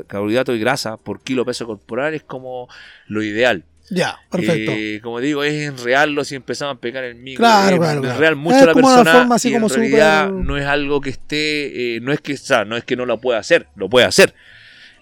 carbohidrato 0.07 0.53
y 0.56 0.60
grasa 0.60 0.97
por 0.97 1.22
kilo 1.23 1.45
peso 1.45 1.65
corporal 1.65 2.14
es 2.15 2.23
como 2.23 2.68
lo 3.07 3.23
ideal. 3.23 3.64
Ya, 3.91 4.18
perfecto. 4.30 4.72
Eh, 4.76 4.99
como 5.03 5.19
digo, 5.19 5.43
es 5.43 5.53
enrearlo 5.68 6.23
si 6.23 6.35
empezamos 6.35 6.76
a 6.77 6.80
pegar 6.80 7.03
el 7.03 7.15
micro. 7.15 7.41
Claro, 7.43 7.76
es 7.76 7.80
claro, 7.80 8.01
claro. 8.01 8.35
mucho 8.35 8.56
Es 8.57 8.64
a 8.64 8.65
la 8.68 8.73
como 8.73 8.88
persona 8.88 9.11
forma 9.14 9.35
así 9.35 9.49
y 9.49 9.53
como 9.53 9.68
en 9.68 9.73
realidad 9.73 10.30
no 10.31 10.57
es 10.57 10.65
algo 10.65 10.99
que 11.01 11.10
esté, 11.11 11.95
eh, 11.95 11.99
no 12.01 12.11
es 12.11 12.22
que, 12.22 12.34
o 12.34 12.38
sea, 12.38 12.65
no 12.65 12.76
es 12.77 12.84
que 12.84 12.95
no 12.95 13.06
lo 13.06 13.19
pueda 13.22 13.39
hacer, 13.39 13.68
lo 13.76 13.88
puede 13.89 14.06
hacer. 14.07 14.34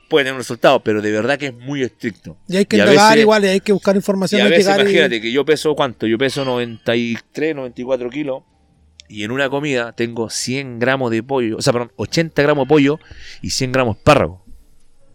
Puede 0.10 0.24
tener 0.24 0.34
un 0.36 0.40
resultado, 0.40 0.82
pero 0.82 1.02
de 1.02 1.12
verdad 1.12 1.38
que 1.38 1.48
es 1.48 1.54
muy 1.54 1.84
estricto. 1.84 2.38
y 2.48 2.56
hay 2.58 2.66
que 2.66 2.78
indagar 2.78 3.18
igual 3.18 3.44
y 3.44 3.48
hay 3.50 3.60
que 3.60 3.74
buscar 3.74 3.96
Y 3.96 4.00
información. 4.00 4.42
a 4.42 4.46
veces, 4.50 4.68
y- 4.78 4.82
imagínate 4.82 5.20
que 5.22 5.32
yo 5.34 5.44
peso 5.44 5.76
cuánto, 5.76 6.06
yo 6.08 6.18
peso 6.18 6.46
93, 6.46 7.56
94 7.56 8.10
kilos 8.10 8.44
y 9.08 9.24
en 9.24 9.32
una 9.32 9.50
comida 9.50 9.94
tengo 9.94 10.30
100 10.30 10.80
gramos 10.80 11.12
de 11.12 11.24
pollo, 11.24 11.58
o 11.58 11.62
sea, 11.62 11.74
perdón, 11.74 11.92
80 11.96 12.42
gramos 12.42 12.66
de 12.66 12.70
pollo 12.70 13.00
y 13.42 13.50
100 13.52 13.72
gramos 13.72 13.96
de 13.96 14.00
espárrago. 14.00 14.46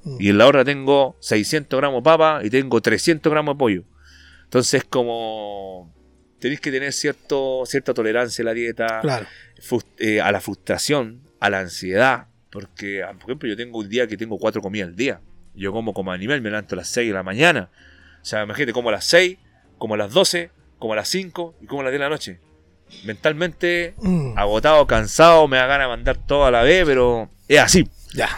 Mm. 0.05 0.17
Y 0.21 0.29
en 0.31 0.39
la 0.39 0.47
otra 0.47 0.65
tengo 0.65 1.17
600 1.21 1.79
gramos 1.79 2.01
de 2.01 2.05
papa 2.05 2.41
y 2.43 2.51
tengo 2.51 2.81
300 2.81 3.31
gramos 3.31 3.55
de 3.55 3.59
pollo. 3.59 3.85
Entonces, 4.45 4.85
como 4.85 5.93
tenéis 6.39 6.61
que 6.61 6.71
tener 6.71 6.93
cierto, 6.93 7.63
cierta 7.67 7.95
tolerancia 7.95 8.43
a 8.43 8.47
la 8.47 8.53
dieta, 8.55 9.01
Claro. 9.01 9.27
eh, 9.99 10.21
a 10.21 10.33
la 10.33 10.41
frustración, 10.41 11.21
a 11.41 11.51
la 11.51 11.61
ansiedad. 11.61 12.27
Porque, 12.51 13.03
ah, 13.03 13.13
por 13.15 13.31
ejemplo, 13.31 13.49
yo 13.49 13.57
tengo 13.57 13.79
un 13.79 13.89
día 13.89 14.07
que 14.07 14.17
tengo 14.17 14.39
cuatro 14.39 14.61
comidas 14.61 14.89
al 14.89 14.97
día. 14.97 15.21
Yo 15.55 15.73
como 15.73 15.95
como 15.95 16.13
animal, 16.13 16.43
me 16.43 16.51
levanto 16.51 16.75
a 16.75 16.79
las 16.79 16.89
6 16.89 17.09
de 17.09 17.15
la 17.15 17.23
mañana. 17.23 17.71
O 18.21 18.25
sea, 18.25 18.43
imagínate, 18.43 18.73
como 18.73 18.89
a 18.91 18.93
las 18.93 19.05
6, 19.07 19.39
como 19.79 19.95
a 19.95 19.97
las 19.97 20.13
12, 20.13 20.51
como 20.79 20.93
a 20.93 20.97
las 20.97 21.09
5 21.09 21.55
y 21.63 21.67
como 21.67 21.81
a 21.81 21.85
las 21.85 21.93
10 21.93 21.99
de 22.01 22.05
la 22.05 22.11
noche. 22.11 22.41
Mentalmente 23.05 23.95
Mm, 24.01 24.37
agotado, 24.39 24.87
cansado, 24.87 25.49
me 25.49 25.57
da 25.57 25.67
ganas 25.67 25.87
de 25.87 25.97
mandar 25.97 26.17
todo 26.17 26.45
a 26.47 26.51
la 26.51 26.63
vez, 26.63 26.85
pero 26.87 27.31
es 27.49 27.59
así. 27.59 27.89
ya. 28.15 28.29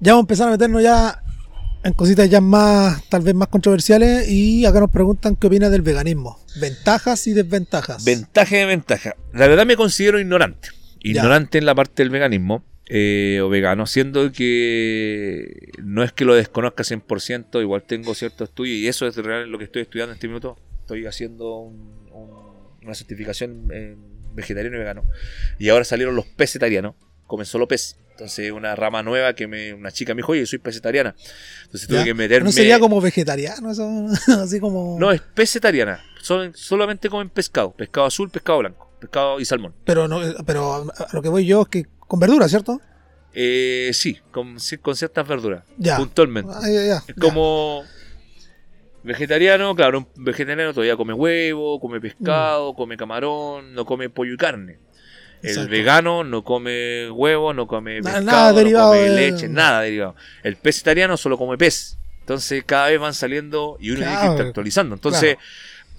Ya 0.00 0.12
vamos 0.12 0.24
a 0.24 0.26
empezar 0.26 0.48
a 0.48 0.50
meternos 0.52 0.82
ya 0.82 1.22
en 1.82 1.92
cositas 1.94 2.28
ya 2.28 2.40
más, 2.40 3.02
tal 3.08 3.22
vez 3.22 3.34
más 3.34 3.48
controversiales. 3.48 4.28
Y 4.28 4.66
acá 4.66 4.80
nos 4.80 4.90
preguntan 4.90 5.36
qué 5.36 5.46
opina 5.46 5.70
del 5.70 5.82
veganismo. 5.82 6.38
Ventajas 6.60 7.26
y 7.26 7.32
desventajas. 7.32 8.04
Ventaja 8.04 8.56
y 8.56 8.58
desventaja. 8.60 9.16
La 9.32 9.46
verdad 9.46 9.64
me 9.64 9.76
considero 9.76 10.20
ignorante. 10.20 10.68
Ya. 11.02 11.10
Ignorante 11.12 11.58
en 11.58 11.66
la 11.66 11.74
parte 11.74 12.02
del 12.02 12.10
veganismo 12.10 12.64
eh, 12.88 13.40
o 13.42 13.48
vegano, 13.48 13.86
siendo 13.86 14.30
que 14.32 15.70
no 15.82 16.02
es 16.02 16.12
que 16.12 16.24
lo 16.24 16.34
desconozca 16.34 16.82
100%, 16.84 17.60
igual 17.62 17.82
tengo 17.84 18.14
cierto 18.14 18.44
estudio 18.44 18.74
y 18.74 18.86
eso 18.88 19.06
es 19.06 19.16
real 19.16 19.48
lo 19.50 19.58
que 19.58 19.64
estoy 19.64 19.82
estudiando 19.82 20.12
en 20.12 20.16
este 20.16 20.28
minuto. 20.28 20.56
Estoy 20.82 21.06
haciendo 21.06 21.56
un- 21.58 22.05
una 22.86 22.94
certificación 22.94 23.68
en 23.72 23.98
vegetariano 24.34 24.76
y 24.76 24.78
vegano. 24.80 25.04
Y 25.58 25.68
ahora 25.68 25.84
salieron 25.84 26.16
los 26.16 26.26
pesetarianos. 26.26 26.94
Comenzó 27.26 27.58
lo 27.58 27.66
pez. 27.68 27.96
Entonces 28.12 28.50
una 28.50 28.74
rama 28.74 29.02
nueva 29.02 29.34
que 29.34 29.46
me, 29.46 29.74
una 29.74 29.90
chica 29.90 30.14
me 30.14 30.20
dijo, 30.20 30.32
oye, 30.32 30.46
soy 30.46 30.58
pesetariana. 30.58 31.14
Entonces 31.64 31.88
tuve 31.88 31.98
Ya. 31.98 32.04
que 32.04 32.14
meterme... 32.14 32.46
¿No 32.46 32.52
sería 32.52 32.78
como 32.78 33.00
vegetariano 33.00 33.70
eso? 33.70 34.06
Así 34.42 34.58
como... 34.58 34.96
No, 34.98 35.12
es 35.12 35.20
pesetariana. 35.20 36.02
Son, 36.22 36.52
solamente 36.54 37.10
comen 37.10 37.28
pescado. 37.28 37.72
Pescado 37.72 38.06
azul, 38.06 38.30
pescado 38.30 38.60
blanco. 38.60 38.90
Pescado 39.00 39.38
y 39.38 39.44
salmón. 39.44 39.74
Pero, 39.84 40.08
no, 40.08 40.20
pero 40.46 40.74
a 40.96 41.08
lo 41.12 41.20
que 41.20 41.28
voy 41.28 41.44
yo 41.44 41.62
es 41.62 41.68
que 41.68 41.86
con 41.98 42.18
verduras, 42.18 42.50
¿cierto? 42.50 42.80
Eh, 43.34 43.90
sí, 43.92 44.18
con, 44.30 44.58
ciertas 44.58 45.28
verduras. 45.28 45.64
Ya. 45.76 45.98
Puntualmente. 45.98 46.50
Ah, 46.54 46.62
ya, 46.62 46.86
ya, 46.86 46.96
Es 47.06 47.14
ya. 47.14 47.14
Vegetariano, 49.06 49.74
claro, 49.74 49.98
un 49.98 50.08
vegetariano 50.16 50.72
todavía 50.72 50.96
come 50.96 51.12
huevo, 51.12 51.80
come 51.80 52.00
pescado, 52.00 52.74
come 52.74 52.96
camarón, 52.96 53.72
no 53.74 53.84
come 53.86 54.08
pollo 54.10 54.34
y 54.34 54.36
carne. 54.36 54.72
El 54.72 54.78
Mm. 55.42 55.46
Exacto. 55.48 55.70
vegano 55.70 56.24
no 56.24 56.42
come 56.44 57.08
huevo, 57.10 57.52
no 57.54 57.66
come 57.66 58.02
pescado, 58.02 58.24
nada 58.24 58.50
no 58.52 58.58
derivado 58.58 58.88
come 58.88 59.00
de- 59.02 59.10
leche, 59.30 59.48
nada 59.48 59.82
derivado. 59.82 60.14
El 60.42 60.56
vegetariano 60.62 61.16
solo 61.16 61.36
come 61.38 61.56
pez. 61.56 61.98
Entonces 62.20 62.64
cada 62.64 62.88
vez 62.88 62.98
van 62.98 63.14
saliendo 63.14 63.76
y 63.80 63.90
uno 63.90 63.98
tiene 64.00 64.12
que 64.14 64.18
Claro, 64.20 64.34
ir 64.40 64.46
actualizando. 64.48 64.94
Entonces, 64.96 65.36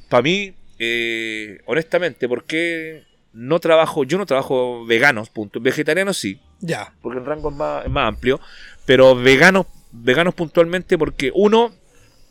para 0.09 0.21
mí, 0.23 0.53
eh, 0.79 1.59
honestamente, 1.65 2.27
¿por 2.27 2.43
qué 2.43 3.03
no 3.31 3.59
trabajo? 3.59 4.03
Yo 4.03 4.17
no 4.17 4.25
trabajo 4.25 4.85
veganos, 4.85 5.29
punto. 5.29 5.59
Vegetarianos 5.61 6.17
sí, 6.17 6.41
Ya. 6.59 6.91
porque 7.01 7.19
el 7.19 7.25
rango 7.25 7.49
es 7.49 7.55
más, 7.55 7.85
es 7.85 7.91
más 7.91 8.07
amplio, 8.09 8.41
pero 8.85 9.15
veganos, 9.15 9.67
veganos 9.93 10.33
puntualmente 10.33 10.97
porque 10.97 11.31
uno, 11.33 11.71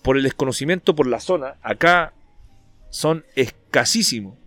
por 0.07 0.17
el 0.17 0.23
desconocimiento 0.23 0.95
por 0.95 1.09
la 1.09 1.19
zona, 1.19 1.57
acá 1.63 2.13
son 2.91 3.25
escasísimos 3.35 4.39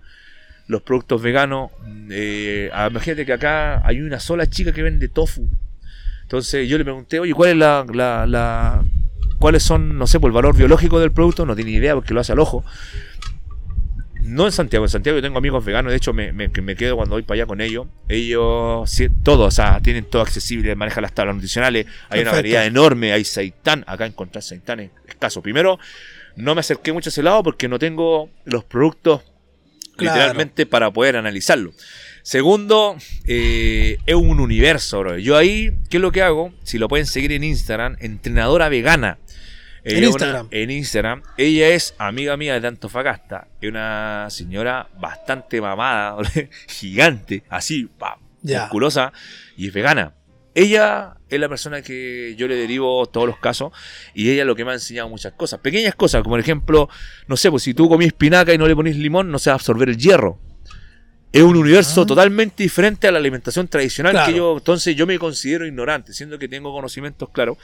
los 0.67 0.81
productos 0.83 1.21
veganos. 1.21 1.71
Eh, 2.09 2.69
ah, 2.73 2.87
imagínate 2.89 3.25
que 3.25 3.33
acá 3.33 3.85
hay 3.85 3.99
una 3.99 4.21
sola 4.21 4.47
chica 4.47 4.71
que 4.71 4.81
vende 4.83 5.09
tofu. 5.09 5.49
Entonces 6.21 6.69
yo 6.69 6.77
le 6.77 6.85
pregunté, 6.85 7.19
oye, 7.19 7.33
¿cuál 7.33 7.49
es 7.49 7.57
la, 7.57 7.85
la- 7.93 8.25
la- 8.25 8.85
cuáles 9.37 9.63
son, 9.63 9.97
no 9.97 10.07
sé, 10.07 10.19
por 10.21 10.29
el 10.29 10.33
valor 10.33 10.55
biológico 10.55 10.99
del 10.99 11.11
producto? 11.11 11.45
No 11.45 11.55
tiene 11.57 11.71
idea 11.71 11.93
porque 11.93 12.13
lo 12.13 12.21
hace 12.21 12.31
al 12.31 12.39
ojo. 12.39 12.63
No 14.21 14.45
en 14.45 14.51
Santiago, 14.51 14.85
en 14.85 14.89
Santiago 14.89 15.17
yo 15.17 15.21
tengo 15.21 15.37
amigos 15.37 15.63
veganos, 15.65 15.91
de 15.91 15.97
hecho 15.97 16.13
me, 16.13 16.31
me- 16.33 16.51
que 16.51 16.61
me 16.61 16.75
quedo 16.75 16.95
cuando 16.97 17.15
voy 17.15 17.23
para 17.23 17.35
allá 17.35 17.45
con 17.45 17.61
ellos. 17.61 17.87
Ellos, 18.07 18.89
sí, 18.89 19.07
todo, 19.23 19.45
o 19.45 19.51
sea, 19.51 19.79
tienen 19.81 20.05
todo 20.05 20.21
accesible, 20.21 20.75
manejan 20.75 21.01
las 21.03 21.13
tablas 21.13 21.35
nutricionales, 21.35 21.87
hay 22.09 22.21
una 22.21 22.31
variedad 22.33 22.65
enorme, 22.65 23.13
hay 23.13 23.23
seitán, 23.23 23.83
acá 23.87 24.05
encontrar 24.05 24.43
seitán 24.43 24.81
es 24.81 24.91
escaso. 25.07 25.41
Primero, 25.41 25.79
no 26.35 26.53
me 26.53 26.59
acerqué 26.61 26.91
mucho 26.93 27.09
a 27.09 27.11
ese 27.11 27.23
lado 27.23 27.43
porque 27.43 27.67
no 27.67 27.79
tengo 27.79 28.29
los 28.45 28.63
productos 28.63 29.21
Claro. 29.95 30.15
literalmente 30.15 30.65
para 30.65 30.91
poder 30.91 31.17
analizarlo. 31.17 31.73
Segundo, 32.21 32.95
eh, 33.27 33.97
es 34.05 34.15
un 34.15 34.39
universo, 34.39 34.99
bro. 34.99 35.17
Yo 35.17 35.35
ahí, 35.35 35.71
¿qué 35.89 35.97
es 35.97 36.01
lo 36.01 36.11
que 36.11 36.21
hago? 36.21 36.53
Si 36.63 36.77
lo 36.77 36.87
pueden 36.87 37.05
seguir 37.05 37.31
en 37.33 37.43
Instagram, 37.43 37.97
entrenadora 37.99 38.69
vegana. 38.69 39.17
En 39.83 40.03
Instagram. 40.03 40.47
una- 40.47 40.57
en 40.57 40.71
Instagram. 40.71 41.23
Ella 41.37 41.69
es 41.69 41.93
amiga 41.97 42.35
mía 42.37 42.59
de 42.59 42.67
Antofagasta. 42.67 43.47
Es 43.61 43.69
una 43.69 44.27
señora 44.29 44.87
bastante 44.99 45.61
mamada, 45.61 46.17
gigante, 46.67 47.43
así, 47.49 47.85
pa, 47.97 48.17
musculosa, 48.43 49.13
y 49.57 49.67
es 49.67 49.73
vegana. 49.73 50.13
Ella 50.55 51.13
es 51.29 51.39
la 51.39 51.47
persona 51.47 51.81
que 51.81 52.33
yo 52.37 52.47
le 52.47 52.55
derivo 52.55 53.05
todos 53.05 53.27
los 53.27 53.37
casos 53.37 53.71
y 54.13 54.29
ella 54.31 54.41
es 54.41 54.47
lo 54.47 54.55
que 54.55 54.65
me 54.65 54.71
ha 54.71 54.73
enseñado 54.73 55.07
muchas 55.07 55.31
cosas. 55.33 55.59
Pequeñas 55.59 55.95
cosas, 55.95 56.21
como 56.23 56.33
por 56.33 56.39
ejemplo, 56.39 56.89
no 57.27 57.37
sé, 57.37 57.49
pues 57.51 57.63
si 57.63 57.73
tú 57.73 57.87
comís 57.87 58.07
espinaca 58.07 58.53
y 58.53 58.57
no 58.57 58.67
le 58.67 58.75
ponís 58.75 58.97
limón, 58.97 59.31
no 59.31 59.39
se 59.39 59.49
va 59.51 59.53
a 59.53 59.55
absorber 59.55 59.89
el 59.89 59.97
hierro. 59.97 60.39
Es 61.31 61.43
un 61.43 61.55
universo 61.55 62.01
Ah. 62.01 62.05
totalmente 62.07 62.63
diferente 62.63 63.07
a 63.07 63.11
la 63.11 63.19
alimentación 63.19 63.67
tradicional 63.67 64.13
Claro. 64.13 64.31
que 64.31 64.37
yo, 64.37 64.57
entonces 64.57 64.95
yo 64.95 65.05
me 65.05 65.19
considero 65.19 65.65
ignorante, 65.67 66.11
siendo 66.11 66.39
que 66.39 66.47
tengo 66.47 66.73
conocimientos 66.73 67.29
claros. 67.29 67.57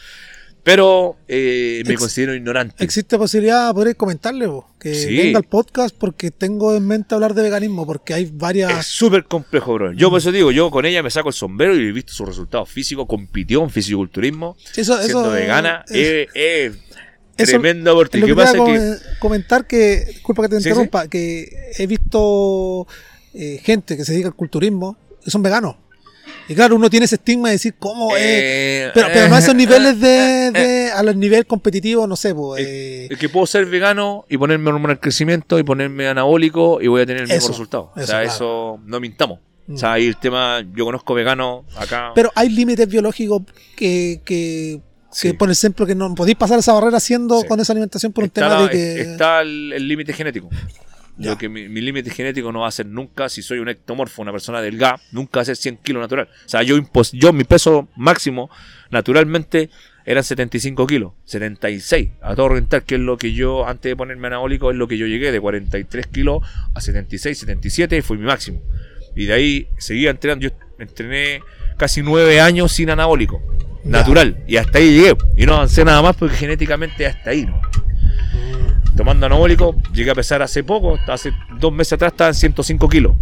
Pero 0.66 1.16
eh, 1.28 1.84
me 1.86 1.92
Ex- 1.94 2.00
considero 2.02 2.34
ignorante. 2.36 2.84
Existe 2.84 3.18
posibilidad 3.20 3.68
de 3.68 3.74
poder 3.76 3.96
comentarle 3.96 4.48
vos, 4.48 4.66
que 4.80 4.96
Sí. 4.96 5.16
venga 5.16 5.38
al 5.38 5.44
podcast 5.44 5.96
porque 5.96 6.32
tengo 6.32 6.76
en 6.76 6.88
mente 6.88 7.14
hablar 7.14 7.36
de 7.36 7.44
veganismo, 7.44 7.86
porque 7.86 8.16
hay 8.16 8.24
Es 8.24 8.36
varias... 8.36 8.88
súper 8.88 9.26
complejo, 9.26 9.76
bro. 9.76 9.94
Yo 9.94 10.10
por 10.10 10.18
eso 10.20 10.32
digo, 10.32 10.52
yo 10.52 10.72
con 10.72 10.86
ella 10.88 11.04
me 11.04 11.12
saco 11.12 11.30
el 11.30 11.36
sombrero 11.36 11.76
y 11.80 11.88
he 11.88 11.92
visto 11.92 12.14
sus 12.14 12.28
resultados 12.28 12.68
físicos, 12.68 13.06
compitió 13.08 13.62
en 13.64 13.70
fisiculturismo, 13.70 14.58
Eso, 14.76 14.98
siendo 14.98 15.22
eso, 15.22 15.30
vegana. 15.30 15.86
es- 15.88 15.96
Es, 15.98 16.30
es 16.34 16.74
eso- 17.38 17.52
tremendo 17.52 17.94
porque 17.94 18.18
Lo 18.18 18.26
¿qué 18.26 18.32
que 18.32 18.36
pasa? 18.36 18.58
comentar 19.20 19.68
que, 19.68 20.04
disculpa 20.08 20.42
que 20.44 20.50
te 20.50 20.56
Sí, 20.58 20.64
sí. 20.64 20.70
interrumpa, 20.70 21.08
que 21.08 21.48
he 21.78 21.86
visto 21.86 22.88
eh, 23.36 23.60
gente 23.64 23.96
que 23.98 24.04
se 24.04 24.14
dedica 24.14 24.30
al 24.30 24.36
culturismo 24.36 24.98
que 25.24 25.30
son 25.30 25.44
veganos. 25.44 25.76
Y 26.48 26.54
claro, 26.56 26.76
uno 26.76 26.90
tiene 26.90 27.06
ese 27.06 27.16
estigma 27.16 27.50
de 27.50 27.54
decir 27.56 27.76
cómo 27.80 28.16
es. 28.16 28.22
eh, 28.24 28.92
Pero, 28.94 29.08
pero 29.14 29.28
no 29.30 29.36
a 29.36 29.40
esos 29.40 29.54
eh, 29.54 29.58
niveles 29.58 29.96
eh, 29.96 29.98
de, 29.98 30.52
de- 30.52 30.92
a 30.92 31.02
los 31.04 31.16
niveles 31.16 31.46
competitivos, 31.46 32.08
no 32.08 32.16
sé, 32.16 32.36
pues, 32.36 32.64
eh, 32.66 33.08
Es 33.10 33.18
que 33.18 33.30
puedo 33.30 33.46
ser 33.48 33.66
vegano 33.66 34.26
y 34.30 34.38
ponerme 34.38 34.70
hormona 34.70 34.94
al 34.94 35.00
crecimiento 35.00 35.58
y 35.58 35.64
ponerme 35.64 36.08
anabólico 36.08 36.80
y 36.82 36.88
voy 36.88 37.02
a 37.02 37.06
tener 37.06 37.24
el 37.24 37.28
mismo 37.28 37.38
Eso, 37.38 37.48
resultado. 37.50 37.92
o 37.96 37.98
sea, 37.98 38.06
claro. 38.06 38.28
eso 38.28 38.80
no 38.86 39.00
mintamos. 39.00 39.40
Mm. 39.68 39.74
O 39.74 39.78
sea, 39.80 39.94
ahí 39.94 40.06
el 40.06 40.18
tema, 40.18 40.64
yo 40.76 40.86
conozco 40.86 41.14
veganos 41.16 41.66
acá. 41.78 42.12
pero 42.14 42.32
hay 42.36 42.50
límites 42.50 42.88
biológicos 42.88 43.42
que, 43.76 44.22
que, 44.24 44.82
Sí. 45.12 45.30
que 45.30 45.34
por 45.34 45.50
ejemplo, 45.50 45.86
que 45.86 45.96
no 45.96 46.14
podéis 46.14 46.38
pasar 46.38 46.60
esa 46.60 46.74
barrera 46.74 46.98
haciendo 46.98 47.40
Sí. 47.42 47.48
con 47.48 47.60
esa 47.60 47.72
alimentación 47.74 48.12
por 48.12 48.24
un 48.24 48.28
está, 48.28 48.42
tema 48.42 48.56
la- 48.56 48.62
de 48.68 48.70
que. 48.70 49.02
está 49.02 49.42
el 49.42 49.72
el 49.74 49.88
límite 49.88 50.12
genético. 50.14 50.50
Ya. 51.18 51.32
Yo 51.32 51.38
que 51.38 51.48
mi, 51.50 51.70
mi 51.70 51.80
límite 51.82 52.10
genético 52.10 52.52
no 52.52 52.60
va 52.62 52.68
a 52.68 52.72
ser 52.72 52.86
nunca, 52.88 53.30
si 53.30 53.42
soy 53.42 53.60
un 53.60 53.70
ectomorfo, 53.70 54.22
una 54.22 54.32
persona 54.34 54.62
delgada, 54.62 55.00
nunca 55.12 55.40
va 55.40 55.42
a 55.44 55.46
ser 55.46 55.56
100 55.56 55.78
kilos 55.78 56.02
natural. 56.02 56.28
O 56.46 56.50
sea, 56.50 56.62
yo, 56.64 56.76
impos- 56.78 57.12
yo 57.14 57.32
mi 57.32 57.44
peso 57.46 57.88
máximo 57.96 58.50
naturalmente 58.92 59.70
eran 60.06 60.24
75 60.24 60.86
kilos, 60.86 61.14
76 61.26 62.12
a 62.22 62.36
todo 62.36 62.50
rentar, 62.50 62.84
que 62.84 62.96
es 62.96 63.02
lo 63.02 63.18
que 63.18 63.34
yo, 63.34 63.66
antes 63.68 63.90
de 63.92 63.96
ponerme 63.96 64.28
anabólico, 64.28 64.70
es 64.72 64.78
lo 64.78 64.88
que 64.88 64.98
yo 64.98 65.08
llegué, 65.08 65.32
de 65.32 65.40
43 65.42 66.08
kilos 66.08 66.44
a 66.74 66.82
76, 66.82 67.38
77, 67.40 68.02
fue 68.02 68.18
mi 68.18 68.26
máximo. 68.26 68.62
Y 69.16 69.26
de 69.26 69.34
ahí 69.34 69.68
seguía 69.78 70.12
entrenando, 70.12 70.48
yo 70.50 70.56
entrené 70.78 71.40
casi 71.78 72.02
9 72.04 72.40
años 72.42 72.72
sin 72.74 72.90
anabólico, 72.90 73.42
Ya. 73.84 73.92
natural, 73.92 74.44
y 74.48 74.58
hasta 74.58 74.78
ahí 74.80 74.92
llegué. 74.94 75.16
Y 75.38 75.46
no 75.46 75.56
avancé 75.56 75.84
nada 75.86 76.02
más 76.02 76.16
porque 76.18 76.36
genéticamente 76.36 77.06
hasta 77.08 77.30
ahí, 77.32 77.46
¿no? 77.46 77.60
Tomando 78.96 79.26
anabólico, 79.26 79.76
llegué 79.94 80.12
a 80.12 80.16
pesar 80.16 80.42
hace 80.42 80.64
poco, 80.64 80.98
hace 81.08 81.34
dos 81.60 81.74
meses 81.74 81.94
atrás 81.94 82.14
estaba 82.14 82.30
en 82.30 82.36
105 82.36 82.90
kilos. 82.90 83.14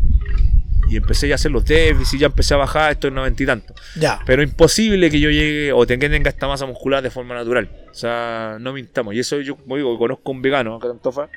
Y 0.90 0.98
empecé 0.98 1.28
ya 1.28 1.34
a 1.34 1.36
hacer 1.36 1.52
los 1.52 1.66
déficits, 1.66 2.20
ya 2.20 2.28
empecé 2.28 2.54
a 2.54 2.58
bajar, 2.58 2.92
estoy 2.92 3.08
en 3.08 3.16
90 3.16 3.44
y 3.44 3.46
tanto. 3.46 3.74
Ya. 3.96 4.20
Pero 4.26 4.44
imposible 4.44 5.10
que 5.10 5.20
yo 5.20 5.32
llegue 5.32 5.74
o 5.74 5.88
tenga, 5.88 6.08
tenga 6.10 6.30
esta 6.30 6.48
masa 6.48 6.66
muscular 6.68 7.02
de 7.02 7.10
forma 7.10 7.34
natural. 7.34 7.70
O 7.90 7.94
sea, 7.94 8.58
no 8.60 8.74
mintamos. 8.74 9.16
Y 9.16 9.20
eso 9.20 9.40
yo, 9.40 9.56
como 9.56 9.78
digo, 9.78 9.98
conozco 9.98 10.32
un 10.32 10.42
vegano 10.42 10.76
acá 10.76 10.88
en 10.88 10.94
Antofa. 10.94 11.30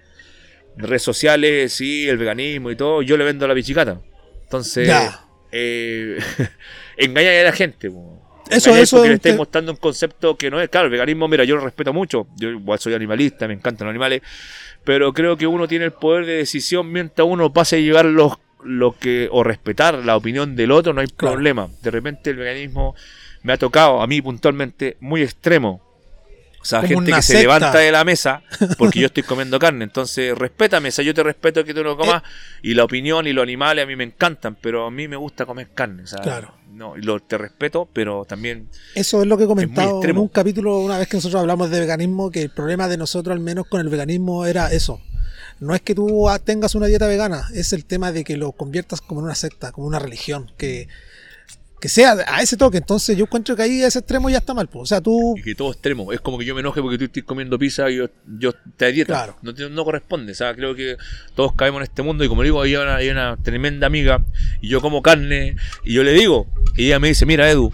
Redes 0.77 1.03
sociales, 1.03 1.73
sí, 1.73 2.07
el 2.07 2.19
veganismo 2.19 2.71
y 2.71 2.77
todo, 2.77 3.01
yo 3.01 3.17
le 3.17 3.25
vendo 3.25 3.49
la 3.49 3.55
pichicata. 3.55 3.99
Entonces, 4.43 4.91
eh, 5.53 6.19
engaña 6.99 7.41
a 7.41 7.45
la 7.45 7.53
gente. 7.53 7.91
po. 7.91 8.16
Eso- 8.51 8.71
Engañáis 8.71 8.89
eso 8.89 8.97
porque 8.97 9.07
es 9.07 9.11
le 9.11 9.15
estáis 9.17 9.37
mostrando 9.37 9.73
un 9.73 9.79
concepto 9.79 10.37
que 10.37 10.51
no 10.51 10.61
es. 10.61 10.69
Claro, 10.69 10.87
el 10.87 10.93
veganismo, 10.93 11.27
mira, 11.29 11.45
yo 11.45 11.57
lo 11.57 11.63
respeto 11.65 11.93
mucho. 11.93 12.27
Yo 12.37 12.51
igual 12.51 12.79
soy 12.79 12.95
animalista, 12.95 13.47
me 13.49 13.55
encantan 13.55 13.87
los 13.87 13.91
animales. 13.93 14.23
Pero 14.85 15.13
creo 15.13 15.37
que 15.37 15.47
uno 15.47 15.67
tiene 15.67 15.85
el 15.87 15.93
poder 15.93 16.27
de 16.27 16.35
decisión 16.35 16.93
mientras 16.93 17.27
uno 17.29 17.53
pase 17.53 17.77
a 17.77 17.79
llevar 17.81 18.05
los, 18.05 18.35
lo 18.65 18.93
que, 18.99 19.29
o 19.33 19.43
respetar 19.43 19.97
la 20.05 20.17
opinión 20.17 20.55
del 20.55 20.71
otro, 20.71 20.93
no 20.93 21.01
hay 21.01 21.09
Claro. 21.09 21.35
problema. 21.35 21.69
De 21.83 21.91
repente 21.91 22.31
el 22.31 22.37
veganismo 22.37 22.95
me 23.43 23.53
ha 23.53 23.57
tocado, 23.59 24.01
a 24.01 24.07
mí 24.07 24.23
puntualmente, 24.23 24.97
muy 25.01 25.23
extremo. 25.23 25.83
O 26.61 26.65
sea, 26.69 26.81
Como 26.81 26.95
gente 26.95 27.13
que 27.13 27.23
se 27.23 27.39
levanta 27.43 27.79
de 27.79 27.93
la 27.93 28.03
mesa 28.05 28.43
porque 28.77 28.99
yo 28.99 29.07
estoy 29.07 29.23
comiendo 29.23 29.57
carne. 29.59 29.85
Entonces, 29.85 30.37
respétame. 30.37 30.89
O 30.89 30.93
sea, 30.93 31.05
yo 31.05 31.15
te 31.15 31.23
respeto 31.23 31.65
que 31.65 31.73
tú 31.73 31.85
lo 31.85 31.97
comas. 31.97 32.23
Eh. 32.25 32.27
Y 32.71 32.75
la 32.75 32.83
opinión 32.83 33.25
y 33.29 33.33
los 33.33 33.45
animales 33.45 33.85
a 33.85 33.87
mí 33.87 33.95
me 33.95 34.03
encantan, 34.03 34.57
pero 34.61 34.85
a 34.87 34.91
mí 34.91 35.07
me 35.07 35.15
gusta 35.15 35.47
comer 35.47 35.69
carne. 35.75 36.03
O 36.03 36.07
sea, 36.09 36.19
Claro. 36.21 36.53
No, 36.77 36.95
lo, 36.97 37.21
te 37.21 37.39
respeto, 37.39 37.89
pero 37.93 38.25
también 38.25 38.69
Eso 38.95 39.23
es 39.23 39.27
lo 39.27 39.37
que 39.39 39.45
he 39.45 39.47
comentado 39.47 40.03
en 40.05 40.19
un 40.19 40.29
capítulo 40.29 40.79
una 40.79 40.99
vez 40.99 41.09
que 41.09 41.17
nosotros 41.17 41.41
hablamos 41.41 41.71
de 41.71 41.81
veganismo, 41.81 42.31
que 42.31 42.43
el 42.43 42.51
problema 42.51 42.87
de 42.89 42.97
nosotros 42.97 43.33
al 43.33 43.41
menos 43.41 43.67
con 43.67 43.81
el 43.81 43.89
veganismo 43.89 44.47
era 44.47 44.71
eso. 44.73 45.01
No 45.59 45.75
es 45.75 45.81
que 45.81 45.95
tú 45.95 46.29
tengas 46.45 46.75
una 46.75 46.87
dieta 46.87 47.07
vegana, 47.07 47.49
es 47.55 47.73
el 47.73 47.87
tema 47.87 48.13
de 48.13 48.25
que 48.25 48.37
lo 48.37 48.53
conviertas 48.53 49.01
como 49.01 49.21
en 49.21 49.25
una 49.25 49.35
secta, 49.35 49.73
como 49.73 49.87
una 49.87 49.99
religión, 49.99 50.53
que, 50.59 50.89
que 51.81 51.89
sea 51.89 52.17
a 52.27 52.43
ese 52.43 52.57
toque. 52.57 52.79
Entonces 52.79 53.17
yo 53.17 53.25
encuentro 53.25 53.57
que 53.57 53.63
ahí 53.63 53.83
ese 53.83 53.99
extremo 53.99 54.31
ya 54.31 54.39
está 54.39 54.55
mal. 54.55 54.69
pues. 54.69 54.83
O 54.83 54.87
sea, 54.87 55.01
tú... 55.01 55.35
y 55.37 55.43
que 55.43 55.55
todo 55.55 55.73
extremo. 55.73 56.13
Es 56.13 56.21
como 56.21 56.39
que 56.39 56.45
yo 56.45 56.55
me 56.55 56.61
enoje 56.61 56.81
porque 56.81 56.99
tú 56.99 57.05
estés 57.05 57.25
comiendo 57.25 57.59
pizza 57.59 57.91
y 57.91 57.97
yo, 57.97 58.09
yo 58.39 58.53
te 58.77 58.93
dieta. 58.93 59.13
Claro. 59.13 59.37
No, 59.43 59.53
no 59.69 59.85
corresponde. 59.85 60.33
O 60.33 60.35
sea, 60.35 60.55
creo 60.55 60.75
que 60.75 60.97
todos 61.35 61.53
caemos 61.55 61.81
en 61.81 61.85
este 61.85 62.03
mundo 62.03 62.25
y 62.25 62.29
como 62.29 62.43
digo, 62.43 62.63
hay 62.63 62.77
una, 62.77 62.97
hay 62.97 63.09
una 63.09 63.37
tremenda 63.43 63.87
amiga 63.87 64.25
y 64.61 64.69
yo 64.69 64.81
como 64.81 65.03
carne 65.03 65.57
y 65.85 65.95
yo 65.95 66.03
le 66.03 66.13
digo, 66.13 66.47
y 66.77 66.87
ella 66.87 66.99
me 66.99 67.09
dice, 67.09 67.27
mira 67.27 67.51
Edu, 67.51 67.71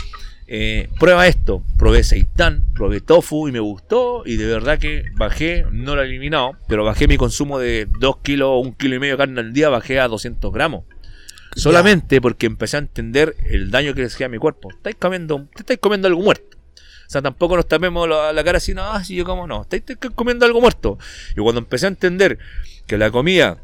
eh, 0.46 0.88
prueba 0.98 1.26
esto. 1.26 1.62
Probé 1.78 2.04
seitán, 2.04 2.64
probé 2.74 3.00
tofu 3.00 3.48
y 3.48 3.52
me 3.52 3.60
gustó 3.60 4.22
y 4.26 4.36
de 4.36 4.46
verdad 4.46 4.78
que 4.78 5.04
bajé, 5.16 5.64
no 5.70 5.94
lo 5.94 6.02
he 6.02 6.06
eliminado, 6.06 6.52
pero 6.68 6.84
bajé 6.84 7.08
mi 7.08 7.16
consumo 7.16 7.58
de 7.58 7.88
2 7.98 8.16
kilos 8.18 8.48
o 8.48 8.58
1 8.58 8.76
kilo 8.76 8.96
y 8.96 8.98
medio 8.98 9.14
de 9.14 9.18
carne 9.18 9.40
al 9.40 9.52
día, 9.52 9.68
bajé 9.68 10.00
a 10.00 10.08
200 10.08 10.52
gramos. 10.52 10.84
Solamente 11.54 12.20
porque 12.20 12.46
empecé 12.46 12.76
a 12.76 12.80
entender 12.80 13.36
el 13.44 13.70
daño 13.70 13.94
que 13.94 14.00
le 14.00 14.06
hacía 14.06 14.26
a 14.26 14.28
mi 14.28 14.38
cuerpo. 14.38 14.70
Estáis 14.70 14.96
comiendo, 14.96 15.46
te 15.54 15.62
estáis 15.62 15.78
comiendo 15.80 16.08
algo 16.08 16.22
muerto. 16.22 16.56
O 17.06 17.10
sea, 17.12 17.20
tampoco 17.20 17.56
nos 17.56 17.68
tapemos 17.68 18.08
la, 18.08 18.42
cara 18.42 18.56
así, 18.56 18.72
no, 18.72 18.82
ah, 18.84 19.04
si 19.04 19.14
yo 19.14 19.26
como 19.26 19.46
no, 19.46 19.62
estáis, 19.62 19.82
comiendo 20.14 20.46
algo 20.46 20.62
muerto. 20.62 20.98
Y 21.36 21.40
cuando 21.40 21.58
empecé 21.58 21.84
a 21.84 21.90
entender 21.90 22.38
que 22.86 22.96
la 22.96 23.10
comida, 23.10 23.58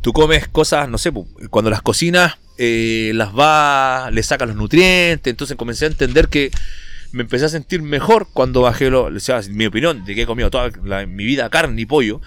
tú 0.00 0.12
comes 0.12 0.46
cosas, 0.46 0.88
no 0.88 0.96
sé, 0.96 1.10
pu, 1.10 1.26
cuando 1.50 1.70
las 1.70 1.82
cocinas, 1.82 2.38
eh, 2.56 3.10
las 3.14 3.36
va, 3.36 4.10
le 4.12 4.22
sacas 4.22 4.46
los 4.46 4.56
nutrientes, 4.56 5.28
entonces 5.28 5.56
comencé 5.56 5.86
a 5.86 5.88
entender 5.88 6.28
que 6.28 6.52
me 7.10 7.22
empecé 7.22 7.46
a 7.46 7.48
sentir 7.48 7.82
mejor 7.82 8.28
cuando 8.32 8.62
bajé, 8.62 8.90
lo, 8.90 9.04
o 9.04 9.20
sea, 9.20 9.40
mi 9.50 9.66
opinión 9.66 10.04
de 10.04 10.14
que 10.14 10.22
he 10.22 10.26
comido 10.26 10.50
toda 10.50 10.70
mi 11.06 11.24
vida 11.24 11.50
carne 11.50 11.80
y 11.80 11.86
pollo. 11.86 12.20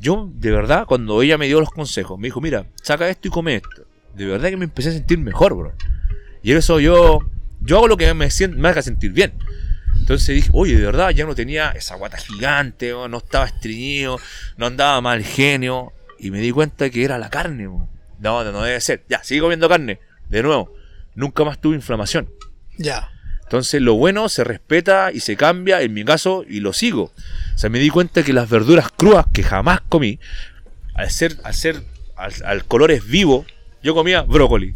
Yo, 0.00 0.30
de 0.32 0.52
verdad, 0.52 0.86
cuando 0.86 1.20
ella 1.22 1.36
me 1.38 1.48
dio 1.48 1.60
los 1.60 1.70
consejos, 1.70 2.18
me 2.18 2.28
dijo, 2.28 2.40
mira, 2.40 2.66
saca 2.82 3.08
esto 3.08 3.28
y 3.28 3.30
come 3.30 3.56
esto. 3.56 3.87
De 4.18 4.26
verdad 4.26 4.50
que 4.50 4.56
me 4.56 4.64
empecé 4.64 4.88
a 4.88 4.92
sentir 4.92 5.16
mejor, 5.18 5.54
bro. 5.54 5.72
Y 6.42 6.52
eso 6.52 6.80
yo, 6.80 7.20
yo 7.60 7.76
hago 7.76 7.86
lo 7.86 7.96
que 7.96 8.12
me, 8.14 8.28
me 8.56 8.68
haga 8.68 8.82
sentir 8.82 9.12
bien. 9.12 9.32
Entonces 9.96 10.34
dije, 10.34 10.50
oye, 10.52 10.76
de 10.76 10.84
verdad, 10.84 11.10
ya 11.10 11.24
no 11.24 11.36
tenía 11.36 11.70
esa 11.70 11.94
guata 11.94 12.16
gigante, 12.16 12.92
oh, 12.92 13.06
no 13.06 13.18
estaba 13.18 13.46
estreñido, 13.46 14.18
no 14.56 14.66
andaba 14.66 15.00
mal 15.00 15.22
genio. 15.22 15.92
Y 16.18 16.32
me 16.32 16.40
di 16.40 16.50
cuenta 16.50 16.90
que 16.90 17.04
era 17.04 17.16
la 17.16 17.30
carne. 17.30 17.68
bo. 17.68 17.88
No, 18.18 18.42
no, 18.42 18.50
no 18.50 18.62
debe 18.62 18.80
ser. 18.80 19.04
Ya, 19.08 19.22
sigo 19.22 19.44
comiendo 19.44 19.68
carne. 19.68 20.00
De 20.28 20.42
nuevo, 20.42 20.74
nunca 21.14 21.44
más 21.44 21.60
tuve 21.60 21.76
inflamación. 21.76 22.28
Ya. 22.76 23.12
Entonces 23.44 23.80
lo 23.80 23.94
bueno 23.94 24.28
se 24.28 24.42
respeta 24.42 25.12
y 25.12 25.20
se 25.20 25.36
cambia, 25.36 25.80
en 25.80 25.94
mi 25.94 26.04
caso, 26.04 26.44
y 26.48 26.58
lo 26.58 26.72
sigo. 26.72 27.12
O 27.54 27.58
sea, 27.58 27.70
me 27.70 27.78
di 27.78 27.88
cuenta 27.88 28.24
que 28.24 28.32
las 28.32 28.50
verduras 28.50 28.88
crudas 28.90 29.26
que 29.32 29.44
jamás 29.44 29.80
comí, 29.88 30.18
al 30.94 31.08
ser, 31.10 31.36
al 31.44 31.54
ser, 31.54 31.82
al, 32.16 32.32
al 32.44 32.64
colores 32.64 33.06
vivo, 33.06 33.46
yo 33.82 33.94
comía 33.94 34.22
brócoli. 34.22 34.74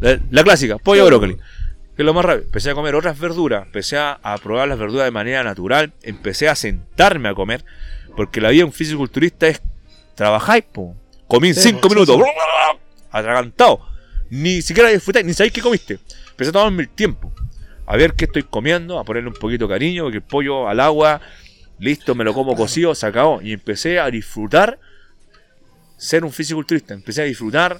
La, 0.00 0.18
la 0.30 0.42
clásica, 0.42 0.78
pollo 0.78 1.06
brócoli. 1.06 1.36
Que 1.36 2.02
es 2.02 2.06
lo 2.06 2.14
más 2.14 2.24
rápido. 2.24 2.46
Empecé 2.46 2.70
a 2.70 2.74
comer 2.74 2.94
otras 2.94 3.18
verduras, 3.18 3.66
empecé 3.66 3.98
a, 3.98 4.18
a 4.22 4.38
probar 4.38 4.68
las 4.68 4.78
verduras 4.78 5.04
de 5.04 5.10
manera 5.10 5.44
natural, 5.44 5.92
empecé 6.02 6.48
a 6.48 6.54
sentarme 6.54 7.28
a 7.28 7.34
comer, 7.34 7.64
porque 8.16 8.40
la 8.40 8.50
vida 8.50 8.60
de 8.60 8.64
un 8.64 8.72
fisiculturista 8.72 9.46
es 9.46 9.62
trabajáis, 10.14 10.64
po. 10.64 10.96
Comí 11.28 11.48
en 11.48 11.54
Sí, 11.54 11.70
cinco 11.70 11.88
sí, 11.88 11.94
minutos, 11.94 12.16
sí. 12.16 12.22
atragantado. 13.10 13.80
Ni 14.30 14.62
siquiera 14.62 14.88
disfrutáis, 14.88 15.26
ni 15.26 15.34
sabéis 15.34 15.52
qué 15.52 15.60
comiste. 15.60 15.98
Empecé 16.30 16.50
a 16.50 16.52
tomarme 16.52 16.82
el 16.82 16.88
tiempo 16.88 17.32
a 17.86 17.96
ver 17.96 18.14
qué 18.14 18.24
estoy 18.24 18.44
comiendo, 18.44 18.98
a 18.98 19.04
ponerle 19.04 19.28
un 19.28 19.34
poquito 19.34 19.66
de 19.66 19.74
cariño, 19.74 20.04
porque 20.04 20.18
el 20.18 20.22
pollo 20.22 20.68
al 20.68 20.80
agua, 20.80 21.20
listo, 21.78 22.14
me 22.14 22.24
lo 22.24 22.32
como 22.32 22.54
cocido, 22.56 22.94
se 22.94 23.06
acabó. 23.06 23.42
Y 23.42 23.52
empecé 23.52 23.98
a 24.00 24.10
disfrutar 24.10 24.78
ser 25.98 26.24
un 26.24 26.32
fisiculturista, 26.32 26.94
empecé 26.94 27.22
a 27.22 27.24
disfrutar 27.24 27.78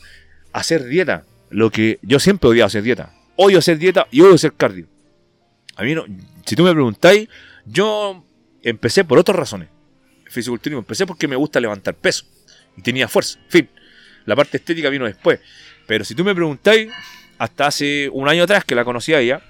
hacer 0.52 0.84
dieta, 0.84 1.24
lo 1.50 1.70
que 1.70 1.98
yo 2.02 2.18
siempre 2.18 2.50
odiaba 2.50 2.66
hacer 2.66 2.82
dieta. 2.82 3.14
Odio 3.36 3.58
hacer 3.58 3.78
dieta 3.78 4.06
y 4.10 4.20
odio 4.20 4.34
hacer 4.34 4.52
cardio. 4.54 4.86
A 5.76 5.82
mí 5.82 5.94
no, 5.94 6.04
si 6.44 6.56
tú 6.56 6.64
me 6.64 6.72
preguntáis, 6.72 7.28
yo 7.64 8.24
empecé 8.62 9.04
por 9.04 9.18
otras 9.18 9.36
razones. 9.36 9.68
Fisiculturismo, 10.26 10.80
empecé 10.80 11.06
porque 11.06 11.28
me 11.28 11.36
gusta 11.36 11.60
levantar 11.60 11.94
peso 11.94 12.24
y 12.76 12.82
tenía 12.82 13.08
fuerza. 13.08 13.38
En 13.44 13.50
fin, 13.50 13.68
la 14.24 14.36
parte 14.36 14.56
estética 14.56 14.88
vino 14.88 15.04
después. 15.04 15.40
Pero 15.86 16.04
si 16.04 16.14
tú 16.14 16.24
me 16.24 16.34
preguntáis, 16.34 16.90
hasta 17.38 17.66
hace 17.66 18.08
un 18.10 18.28
año 18.28 18.44
atrás 18.44 18.64
que 18.64 18.74
la 18.74 18.84
conocía 18.84 19.20
ella, 19.20 19.42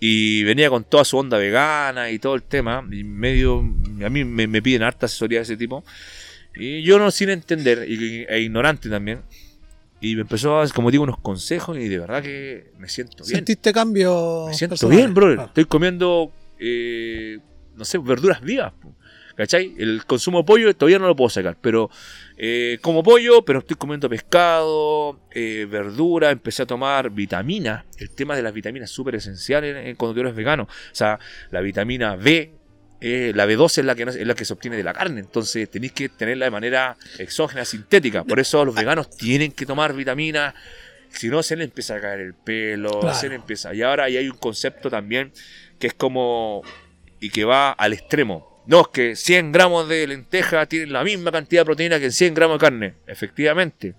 y 0.00 0.42
venía 0.44 0.68
con 0.68 0.84
toda 0.84 1.04
su 1.04 1.16
onda 1.16 1.38
vegana 1.38 2.10
y 2.10 2.18
todo 2.18 2.34
el 2.34 2.42
tema, 2.42 2.86
y 2.90 3.04
medio, 3.04 3.60
a 4.04 4.10
mí 4.10 4.24
me, 4.24 4.46
me 4.46 4.60
piden 4.60 4.82
harta 4.82 5.06
asesoría 5.06 5.38
de 5.38 5.44
ese 5.44 5.56
tipo, 5.56 5.84
y 6.54 6.82
yo 6.82 6.98
no 6.98 7.10
sin 7.10 7.30
entender, 7.30 7.86
e 7.88 8.40
ignorante 8.40 8.88
también, 8.88 9.22
y 10.10 10.14
me 10.16 10.22
empezó 10.22 10.56
a 10.56 10.60
dar, 10.64 10.72
como 10.72 10.90
digo, 10.90 11.02
unos 11.04 11.18
consejos, 11.18 11.76
y 11.78 11.88
de 11.88 11.98
verdad 11.98 12.22
que 12.22 12.72
me 12.78 12.88
siento 12.88 13.24
bien. 13.24 13.36
¿Sentiste 13.36 13.72
cambio? 13.72 14.44
Me 14.48 14.54
siento 14.54 14.74
personal? 14.74 14.96
bien, 14.96 15.14
brother. 15.14 15.34
Claro. 15.36 15.48
Estoy 15.48 15.64
comiendo 15.66 16.32
eh, 16.58 17.38
no 17.76 17.84
sé, 17.84 17.98
verduras 17.98 18.40
vivas. 18.40 18.72
¿Cachai? 19.36 19.74
El 19.78 20.04
consumo 20.06 20.38
de 20.38 20.44
pollo 20.44 20.76
todavía 20.76 21.00
no 21.00 21.08
lo 21.08 21.16
puedo 21.16 21.28
sacar, 21.28 21.56
pero 21.60 21.90
eh, 22.36 22.78
como 22.80 23.02
pollo, 23.02 23.44
pero 23.44 23.58
estoy 23.58 23.74
comiendo 23.76 24.08
pescado, 24.08 25.18
eh, 25.32 25.66
verdura, 25.68 26.30
empecé 26.30 26.62
a 26.62 26.66
tomar 26.66 27.10
vitaminas. 27.10 27.84
El 27.98 28.10
tema 28.10 28.36
de 28.36 28.42
las 28.42 28.54
vitaminas 28.54 28.90
es 28.90 28.94
súper 28.94 29.16
esencial 29.16 29.64
en- 29.64 29.76
en- 29.76 29.96
cuando 29.96 30.14
tú 30.14 30.20
eres 30.20 30.36
vegano. 30.36 30.62
O 30.64 30.68
sea, 30.94 31.18
la 31.50 31.60
vitamina 31.62 32.14
B, 32.14 32.52
eh, 33.06 33.32
la 33.34 33.46
B12 33.46 33.78
es 33.80 33.84
la, 33.84 33.94
que 33.94 34.04
no- 34.06 34.12
es 34.12 34.26
la 34.26 34.34
que 34.34 34.44
se 34.46 34.52
obtiene 34.54 34.76
de 34.78 34.82
la 34.82 34.94
carne, 34.94 35.20
entonces 35.20 35.70
tenéis 35.70 35.92
que 35.92 36.08
tenerla 36.08 36.46
de 36.46 36.50
manera 36.50 36.96
exógena, 37.18 37.64
sintética. 37.66 38.24
Por 38.24 38.40
eso 38.40 38.64
los 38.64 38.74
veganos 38.74 39.10
tienen 39.10 39.52
que 39.52 39.66
tomar 39.66 39.92
vitaminas. 39.94 40.54
Si 41.10 41.28
no, 41.28 41.42
se 41.42 41.54
le 41.56 41.64
empieza 41.64 41.96
a 41.96 42.00
caer 42.00 42.20
el 42.20 42.34
pelo, 42.34 43.00
Claro. 43.00 43.14
se 43.16 43.28
le 43.28 43.34
empieza. 43.34 43.74
Y 43.74 43.82
ahora 43.82 44.04
ahí 44.04 44.16
hay 44.16 44.28
un 44.28 44.36
concepto 44.38 44.88
también 44.90 45.32
que 45.78 45.88
es 45.88 45.94
como. 45.94 46.62
y 47.20 47.30
que 47.30 47.44
va 47.44 47.72
al 47.72 47.92
extremo. 47.92 48.62
No, 48.66 48.80
es 48.82 48.88
que 48.88 49.16
100 49.16 49.52
gramos 49.52 49.88
de 49.88 50.06
lenteja 50.06 50.64
tienen 50.66 50.92
la 50.92 51.04
misma 51.04 51.30
cantidad 51.30 51.60
de 51.62 51.66
proteína 51.66 52.00
que 52.00 52.10
100 52.10 52.32
gramos 52.34 52.56
de 52.56 52.60
carne. 52.60 52.94
Efectivamente, 53.06 53.94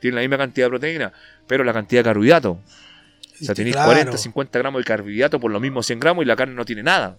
tienen 0.00 0.16
la 0.16 0.20
misma 0.20 0.36
cantidad 0.38 0.66
de 0.66 0.70
proteína, 0.70 1.12
pero 1.46 1.64
la 1.64 1.72
cantidad 1.72 2.00
de 2.00 2.04
carbohidratos. 2.04 2.56
O 2.58 3.44
sea, 3.44 3.54
tenéis 3.54 3.74
Claro. 3.76 3.88
40, 3.92 4.16
50 4.18 4.58
gramos 4.58 4.80
de 4.80 4.84
carbohidrato 4.84 5.40
por 5.40 5.50
lo 5.50 5.60
mismo 5.60 5.82
100 5.82 5.98
gramos 6.00 6.24
y 6.24 6.26
la 6.26 6.36
carne 6.36 6.54
no 6.54 6.64
tiene 6.64 6.82
nada. 6.82 7.18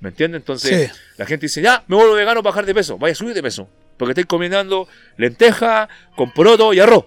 ¿Me 0.00 0.10
entiendes? 0.10 0.40
Entonces, 0.40 0.92
Sí. 0.92 0.98
la 1.16 1.26
gente 1.26 1.46
dice, 1.46 1.62
ya, 1.62 1.82
me 1.88 1.96
vuelvo 1.96 2.14
vegano 2.14 2.42
para 2.42 2.50
bajar 2.52 2.66
de 2.66 2.74
peso. 2.74 2.98
Vaya 2.98 3.12
a 3.12 3.14
subir 3.14 3.34
de 3.34 3.42
peso. 3.42 3.68
Porque 3.96 4.10
estáis 4.12 4.26
combinando 4.26 4.86
lenteja 5.16 5.88
con 6.14 6.30
poroto 6.32 6.72
y 6.74 6.80
arroz. 6.80 7.06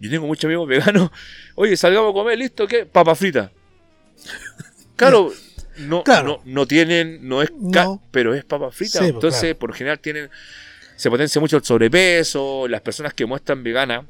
Yo 0.00 0.10
tengo 0.10 0.26
muchos 0.26 0.44
amigos 0.46 0.66
veganos. 0.68 1.10
Oye, 1.54 1.76
salgamos 1.76 2.10
a 2.10 2.14
comer, 2.14 2.38
listo, 2.38 2.66
¿qué? 2.66 2.86
Papa 2.86 3.14
frita. 3.14 3.50
Claro, 4.96 5.32
no, 5.78 6.02
Claro. 6.02 6.40
no, 6.44 6.52
no 6.60 6.66
tienen, 6.66 7.28
no 7.28 7.42
es 7.42 7.50
ca- 7.72 7.84
No. 7.84 8.02
pero 8.10 8.34
es 8.34 8.44
papa 8.44 8.70
frita. 8.70 8.92
Sí, 8.92 8.98
pues, 8.98 9.10
Entonces, 9.10 9.40
claro. 9.42 9.58
por 9.58 9.74
general 9.74 9.98
tienen, 10.00 10.30
se 10.96 11.10
potencia 11.10 11.40
mucho 11.40 11.56
el 11.58 11.64
sobrepeso, 11.64 12.66
las 12.68 12.80
personas 12.80 13.14
que 13.14 13.26
muestran 13.26 13.62
veganas, 13.62 14.04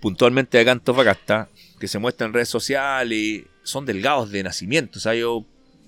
puntualmente 0.00 0.58
acá 0.58 0.70
en 0.72 0.78
Antofagasta, 0.78 1.48
que 1.80 1.88
se 1.88 1.98
muestran 1.98 2.28
en 2.30 2.34
redes 2.34 2.48
sociales, 2.48 3.42
son 3.62 3.84
delgados 3.84 4.30
de 4.30 4.42
nacimiento, 4.42 4.98
o 4.98 5.02
sea, 5.02 5.12
ellos 5.14 5.42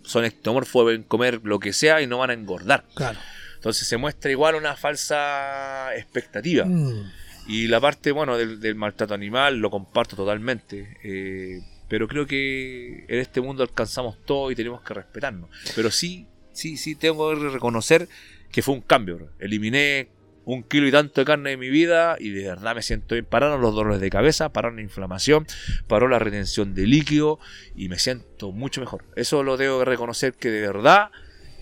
son 0.09 0.25
ectomorfos, 0.25 0.83
pueden 0.85 1.03
comer 1.03 1.41
lo 1.45 1.59
que 1.59 1.73
sea 1.73 2.01
y 2.01 2.07
no 2.07 2.19
van 2.19 2.31
a 2.31 2.33
engordar. 2.33 2.85
Claro. 2.95 3.19
Entonces 3.57 3.87
se 3.87 3.97
muestra 3.97 4.31
igual 4.31 4.55
una 4.55 4.75
falsa 4.77 5.95
expectativa. 5.97 6.65
Mm. 6.65 7.13
Y 7.49 7.67
la 7.67 7.81
parte, 7.81 8.13
bueno, 8.13 8.37
del, 8.37 8.61
del 8.61 8.75
maltrato 8.75 9.15
animal 9.15 9.59
lo 9.59 9.71
comparto 9.71 10.17
totalmente. 10.17 10.97
eh, 11.03 11.61
pero 11.89 12.07
creo 12.07 12.27
que 12.27 13.05
en 13.09 13.19
este 13.19 13.41
mundo 13.41 13.63
alcanzamos 13.63 14.19
todo 14.25 14.51
y 14.51 14.55
tenemos 14.55 14.83
que 14.83 14.95
respetarnos. 14.95 15.49
Pero 15.75 15.91
sí, 15.91 16.27
sí, 16.53 16.77
sí 16.77 16.95
tengo 16.95 17.31
que 17.31 17.49
reconocer 17.49 18.09
que 18.53 18.63
fue 18.63 18.75
un 18.75 18.83
cambio. 18.83 19.31
Eliminé 19.39 20.09
un 20.51 20.63
kilo 20.63 20.87
y 20.89 20.91
tanto 20.93 21.21
de 21.21 21.25
carne 21.27 21.51
de 21.51 21.57
mi 21.59 21.69
vida 21.69 22.17
y 22.19 22.31
de 22.31 22.45
verdad 22.49 22.75
me 22.75 22.81
siento 22.81 23.15
bien. 23.15 23.27
Pararon 23.27 23.61
los 23.61 23.75
dolores 23.75 24.01
de 24.01 24.09
cabeza, 24.09 24.49
pararon 24.49 24.77
la 24.77 24.83
inflamación, 24.83 25.47
paró 25.87 26.09
la 26.09 26.19
retención 26.19 26.75
de 26.75 26.87
líquido 26.87 27.39
y 27.77 27.91
me 27.91 27.99
siento 27.99 28.51
mucho 28.51 28.81
mejor. 28.81 29.05
Eso 29.15 29.43
lo 29.43 29.59
tengo 29.59 29.79
que 29.81 29.85
reconocer 29.85 30.33
que 30.33 30.51
de 30.51 30.63
verdad 30.63 31.11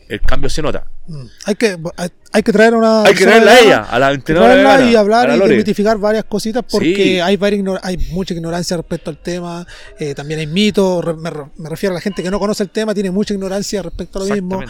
el 0.09 0.21
cambio 0.21 0.49
se 0.49 0.63
nota. 0.63 0.87
Mm. 1.09 1.25
Hay 1.47 1.55
que, 1.57 1.77
hay, 1.97 2.09
hay 2.33 2.43
que 2.45 2.53
traer 2.53 2.75
una. 2.77 3.03
Hay 3.03 3.15
que 3.15 3.25
traerla 3.25 3.51
a 3.55 3.59
ella, 3.61 3.83
a 3.83 3.99
la 3.99 4.13
entrenadora 4.13 4.55
vegana, 4.55 4.89
y 4.89 4.95
hablar 4.95 5.31
y 5.35 5.37
Lore. 5.37 5.51
demitificar 5.51 5.99
varias 5.99 6.25
cositas 6.25 6.63
porque 6.71 6.95
Sí. 6.95 7.19
hay, 7.21 7.37
varias 7.37 7.63
ignor- 7.65 7.81
hay 7.83 7.97
mucha 8.13 8.35
ignorancia 8.35 8.77
respecto 8.77 9.11
al 9.11 9.19
tema. 9.19 9.67
eh, 9.99 10.15
también 10.15 10.39
hay 10.39 10.47
mitos. 10.47 11.05
Me, 11.19 11.31
me 11.57 11.69
refiero 11.69 11.93
a 11.93 11.97
la 11.97 12.01
gente 12.01 12.23
que 12.23 12.31
no 12.31 12.39
conoce 12.39 12.63
el 12.63 12.71
tema, 12.71 12.95
tiene 12.95 13.11
mucha 13.11 13.35
ignorancia 13.35 13.83
respecto 13.83 14.21
a 14.23 14.27
lo 14.27 14.33
mismo. 14.33 14.63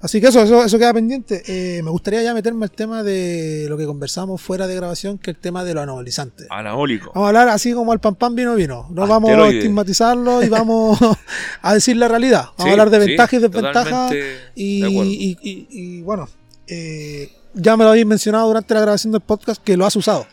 Así 0.00 0.20
que 0.20 0.26
eso, 0.26 0.42
eso, 0.42 0.62
eso 0.62 0.78
queda 0.78 0.92
pendiente. 0.92 1.42
Eh, 1.46 1.82
me 1.82 1.90
gustaría 1.90 2.22
ya 2.22 2.34
meterme 2.34 2.64
al 2.66 2.70
tema 2.70 3.02
de 3.02 3.64
lo 3.70 3.78
que 3.78 3.86
conversamos 3.86 4.40
fuera 4.42 4.66
de 4.66 4.74
grabación, 4.74 5.16
que 5.16 5.30
es 5.30 5.36
el 5.36 5.40
tema 5.40 5.64
de 5.64 5.72
lo 5.72 5.80
anabolizante. 5.80 6.46
Anabólico. 6.50 7.10
Vamos 7.14 7.24
a 7.26 7.28
hablar 7.28 7.48
así 7.48 7.72
como 7.72 7.90
al 7.90 8.00
pan 8.00 8.14
pan 8.14 8.34
vino 8.34 8.54
vino. 8.54 8.86
No 8.90 9.06
vamos 9.06 9.30
a 9.30 9.48
estigmatizarlo 9.48 10.42
y 10.42 10.50
vamos 10.50 10.98
a 11.62 11.72
decir 11.74 11.96
la 11.96 12.08
realidad. 12.08 12.48
Vamos 12.58 12.64
Sí, 12.64 12.68
a 12.68 12.72
hablar 12.72 12.90
de 12.90 13.00
sí, 13.00 13.06
ventajas 13.08 13.32
y 13.32 13.38
desventajas. 13.38 14.12
y, 14.54 16.02
bueno, 16.02 16.28
eh, 16.66 17.32
ya 17.54 17.76
me 17.78 17.84
lo 17.84 17.90
habéis 17.90 18.04
mencionado 18.06 18.46
durante 18.48 18.74
la 18.74 18.80
grabación 18.80 19.10
del 19.12 19.22
podcast 19.22 19.62
que 19.62 19.76
lo 19.76 19.86
has 19.86 19.96
usado. 19.96 20.26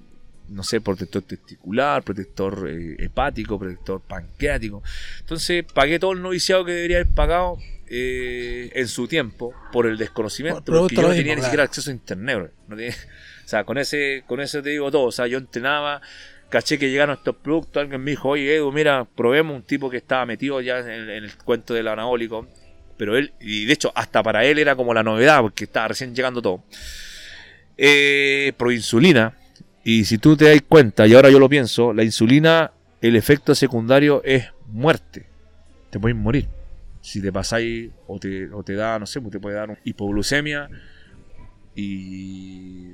no 0.48 0.62
sé, 0.62 0.81
protector 0.81 1.23
testicular, 1.23 2.02
protector 2.02 2.68
eh, 2.70 2.97
hepático, 3.01 3.59
protector 3.59 4.01
pancreático. 4.01 4.82
Entonces 5.20 5.64
pagué 5.74 5.98
todo 5.98 6.12
el 6.12 6.23
noviciado 6.23 6.64
que 6.64 6.73
debería 6.73 6.98
haber 6.98 7.12
pagado 7.12 7.56
eh, 7.89 8.70
en 8.74 8.89
su 8.89 9.09
tiempo 9.09 9.52
por 9.73 9.86
el 9.86 9.97
desconocimiento, 9.98 10.62
Por 10.64 10.78
porque 10.81 10.94
yo 10.97 11.02
no 11.02 11.09
mismo, 11.09 11.20
tenía 11.20 11.35
ni 11.35 11.40
claro. 11.40 11.47
siquiera 11.51 11.64
acceso 11.64 11.90
a 11.90 11.94
internet. 11.94 12.52
No 12.68 12.77
tenía- 12.77 12.94
o 13.44 13.48
sea, 13.48 13.64
con 13.64 13.78
ese, 13.78 14.24
con 14.27 14.40
eso 14.40 14.62
te 14.62 14.70
digo 14.70 14.90
todo. 14.90 15.05
O 15.05 15.12
sea, 15.12 15.27
yo 15.28 15.39
entrenaba, 15.39 16.01
caché 16.48 16.78
que 16.78 16.90
llegaron 16.90 17.16
estos 17.16 17.36
productos, 17.36 17.81
alguien 17.81 18.02
me 18.02 18.10
dijo, 18.12 18.28
oye 18.31 18.56
Edu, 18.56 18.70
mira, 18.73 19.05
probemos 19.16 19.55
un 19.56 19.62
tipo 19.62 19.89
que 19.90 19.97
estaba 19.98 20.27
metido 20.27 20.60
ya 20.60 20.78
en, 20.81 20.86
en 21.10 21.10
el 21.24 21.36
cuento 21.36 21.74
del 21.74 21.86
anabólico. 21.89 22.48
Pero 22.97 23.16
él, 23.16 23.32
y 23.40 23.64
de 23.66 23.73
hecho, 23.73 23.93
hasta 23.94 24.23
para 24.23 24.44
él 24.44 24.59
era 24.59 24.74
como 24.77 24.94
la 24.94 25.02
novedad, 25.02 25.40
porque 25.40 25.64
estaba 25.64 25.89
recién 25.89 26.14
llegando 26.14 26.40
todo. 26.40 26.62
Eh, 27.77 28.52
pro 28.56 28.73
insulina. 28.73 29.35
Y 29.85 30.05
si 30.05 30.18
tú 30.18 30.36
te 30.36 30.47
das 30.47 30.62
cuenta, 30.68 31.06
y 31.06 31.14
ahora 31.14 31.31
yo 31.31 31.39
lo 31.39 31.48
pienso, 31.48 31.93
la 31.93 32.02
insulina, 32.02 32.73
el 33.01 33.14
efecto 33.14 33.55
secundario 33.55 34.23
es 34.24 34.47
muerte. 34.68 35.27
Te 35.90 36.01
puedes 36.01 36.16
morir. 36.16 36.48
Si 37.02 37.23
te 37.23 37.32
pasáis 37.32 37.90
o 38.09 38.18
te, 38.18 38.51
o 38.51 38.62
te 38.64 38.74
da, 38.74 38.98
no 38.98 39.06
sé, 39.06 39.20
pues 39.20 39.32
te 39.32 39.39
puede 39.39 39.55
dar 39.55 39.70
una 39.70 39.78
hipoglucemia 39.85 40.68
y, 41.77 42.89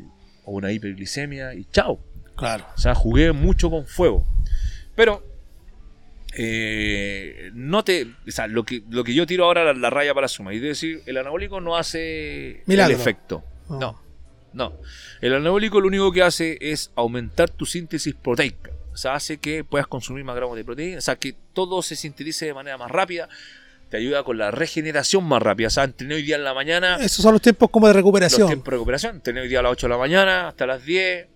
o 0.44 0.52
una 0.52 0.70
hiperglicemia 0.70 1.54
y 1.54 1.64
chao. 1.72 1.98
Claro. 2.36 2.66
O 2.74 2.78
sea, 2.78 2.94
jugué 2.94 3.32
mucho 3.32 3.70
con 3.70 3.86
fuego. 3.86 4.26
Pero 4.94 5.31
eh, 6.34 7.50
no 7.54 7.84
te. 7.84 8.06
O 8.26 8.30
sea, 8.30 8.46
lo 8.46 8.64
que, 8.64 8.82
lo 8.90 9.04
que 9.04 9.14
yo 9.14 9.26
tiro 9.26 9.44
ahora 9.44 9.64
la, 9.64 9.72
la 9.74 9.90
raya 9.90 10.14
para 10.14 10.24
la 10.24 10.28
suma. 10.28 10.54
Y 10.54 10.58
de 10.58 10.68
decir, 10.68 11.02
el 11.06 11.16
anabólico 11.18 11.60
no 11.60 11.76
hace 11.76 12.62
Milagro. 12.66 12.94
el 12.94 13.00
efecto. 13.00 13.44
No. 13.68 13.78
No, 13.80 14.02
no. 14.52 14.72
El 15.20 15.34
anabólico 15.34 15.80
lo 15.80 15.88
único 15.88 16.12
que 16.12 16.22
hace 16.22 16.58
es 16.60 16.90
aumentar 16.96 17.50
tu 17.50 17.66
síntesis 17.66 18.14
proteica. 18.14 18.70
O 18.92 18.96
sea, 18.96 19.14
hace 19.14 19.38
que 19.38 19.64
puedas 19.64 19.86
consumir 19.86 20.24
más 20.24 20.36
gramos 20.36 20.56
de 20.56 20.64
proteína. 20.64 20.98
O 20.98 21.00
sea, 21.00 21.16
que 21.16 21.34
todo 21.54 21.80
se 21.82 21.96
sintetice 21.96 22.46
de 22.46 22.54
manera 22.54 22.76
más 22.76 22.90
rápida. 22.90 23.28
Te 23.88 23.96
ayuda 23.98 24.22
con 24.24 24.38
la 24.38 24.50
regeneración 24.50 25.24
más 25.24 25.42
rápida. 25.42 25.68
O 25.68 25.70
sea, 25.70 25.84
entrené 25.84 26.14
hoy 26.14 26.22
día 26.22 26.36
en 26.36 26.44
la 26.44 26.54
mañana. 26.54 26.96
Esos 26.96 27.22
son 27.22 27.32
los 27.32 27.42
tiempos 27.42 27.70
como 27.70 27.86
de 27.86 27.92
Los 27.94 27.96
recuperación. 28.00 28.48
tiempos 28.48 28.66
de 28.66 28.70
recuperación. 28.72 29.16
Entrené 29.16 29.40
hoy 29.42 29.48
día 29.48 29.60
a 29.60 29.62
las 29.62 29.72
8 29.72 29.86
de 29.86 29.90
la 29.90 29.98
mañana 29.98 30.48
hasta 30.48 30.66
las 30.66 30.84
10. 30.84 31.26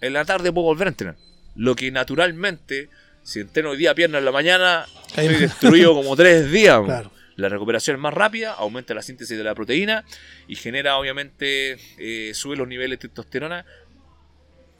En 0.00 0.12
la 0.12 0.24
tarde 0.24 0.52
puedo 0.52 0.64
volver 0.66 0.88
a 0.88 0.90
entrenar. 0.90 1.16
Lo 1.56 1.74
que 1.76 1.90
naturalmente, 1.92 2.88
si 3.24 3.40
entreno 3.40 3.70
hoy 3.70 3.78
día 3.78 3.94
pierna 3.94 4.18
en 4.18 4.24
la 4.24 4.32
mañana, 4.32 4.86
estoy 5.08 5.34
destruido 5.34 5.94
como 5.94 6.14
tres 6.14 6.50
días. 6.52 6.80
Claro. 6.84 7.10
La 7.36 7.48
recuperación 7.48 7.96
es 7.96 8.00
más 8.00 8.14
rápida, 8.14 8.52
aumenta 8.52 8.94
la 8.94 9.02
síntesis 9.02 9.36
de 9.36 9.42
la 9.42 9.56
proteína 9.56 10.04
y 10.46 10.54
genera, 10.54 10.96
obviamente, 10.98 11.78
eh, 11.98 12.32
sube 12.32 12.54
los 12.54 12.68
niveles 12.68 13.00
de 13.00 13.08
testosterona 13.08 13.66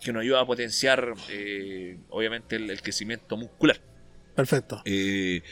que 0.01 0.13
nos 0.13 0.21
ayuda 0.23 0.41
a 0.41 0.47
potenciar, 0.47 1.15
eh, 1.31 1.99
obviamente, 2.11 2.55
el, 2.55 2.71
el 2.71 2.81
crecimiento 2.81 3.37
muscular. 3.37 3.81
Perfecto. 4.37 4.83
Eh, 4.85 5.43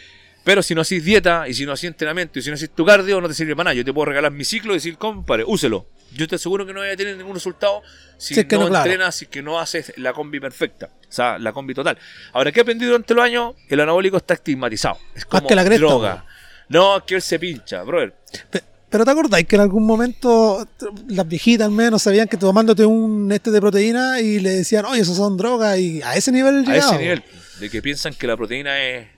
pero 0.45 0.63
si 0.63 0.77
no 0.77 0.83
haces 0.83 1.05
dieta 1.05 1.49
y 1.49 1.55
si 1.55 1.67
no 1.67 1.73
haces 1.73 1.89
entrenamiento 1.89 2.39
y 2.39 2.43
si 2.43 2.51
no 2.51 2.55
haces 2.55 2.71
tu 2.71 2.85
cardio, 2.85 3.21
no 3.21 3.27
te 3.27 3.35
sirve 3.35 3.57
para 3.57 3.65
nada. 3.65 3.75
Yo 3.75 3.85
te 3.85 3.93
puedo 3.93 4.07
regalar 4.07 4.31
mi 4.31 4.45
ciclo 4.45 4.73
y 4.73 4.77
decir, 4.77 4.97
compadre, 4.97 5.43
úselo. 5.45 5.89
Yo 6.15 6.29
te 6.29 6.37
aseguro 6.37 6.67
que 6.67 6.73
no 6.73 6.81
vaya 6.81 6.93
a 6.93 6.97
tener 6.97 7.17
ningún 7.17 7.35
resultado 7.35 7.83
si, 8.19 8.35
Si 8.35 8.41
es 8.41 8.47
que 8.47 8.57
no, 8.57 8.63
no, 8.65 8.69
claro. 8.69 8.85
entrenas, 8.91 9.15
si 9.15 9.25
es 9.25 9.31
que 9.31 9.43
no 9.43 9.59
haces 9.59 9.93
la 9.97 10.13
combi 10.13 10.39
perfecta. 10.41 10.87
O 10.87 11.13
sea, 11.13 11.39
la 11.39 11.53
combi 11.53 11.75
total. 11.75 11.99
Ahora, 12.33 12.53
¿qué 12.53 12.61
he 12.61 12.63
aprendido 12.63 12.93
durante 12.93 13.15
los 13.15 13.25
años? 13.25 13.55
El 13.69 13.81
anabólico 13.81 14.17
está 14.17 14.35
estigmatizado. 14.35 14.99
Es 15.15 15.25
como 15.25 15.47
que 15.49 15.55
la 15.55 15.65
cresta, 15.65 15.87
droga. 15.87 16.25
No, 16.69 16.99
es 16.99 17.03
que 17.05 17.15
él 17.17 17.23
se 17.23 17.39
pincha, 17.39 17.83
brother. 17.83 18.15
Pe- 18.51 18.63
Pero 18.89 19.05
te 19.05 19.11
acordáis 19.11 19.47
que 19.47 19.57
en 19.57 19.63
algún 19.63 19.85
momento 19.87 20.67
las 21.09 21.27
viejitas 21.27 21.65
al 21.67 21.73
menos 21.73 22.03
sabían 22.03 22.29
que 22.29 22.37
tomándote 22.37 22.85
un 22.87 23.31
este 23.33 23.51
de 23.51 23.61
proteína 23.61 24.21
y 24.21 24.39
le 24.41 24.51
decían, 24.51 24.85
oye, 24.85 25.01
esos 25.03 25.17
son 25.17 25.37
drogas 25.37 25.79
y 25.79 26.03
a 26.03 26.15
ese 26.15 26.31
nivel 26.33 26.59
A 26.67 26.73
llegaba, 26.73 26.93
ese 26.93 26.99
nivel, 27.03 27.23
de 27.59 27.71
que 27.71 27.81
piensan 27.83 28.15
que 28.15 28.27
la 28.27 28.37
proteína 28.37 28.79
es 28.83 29.09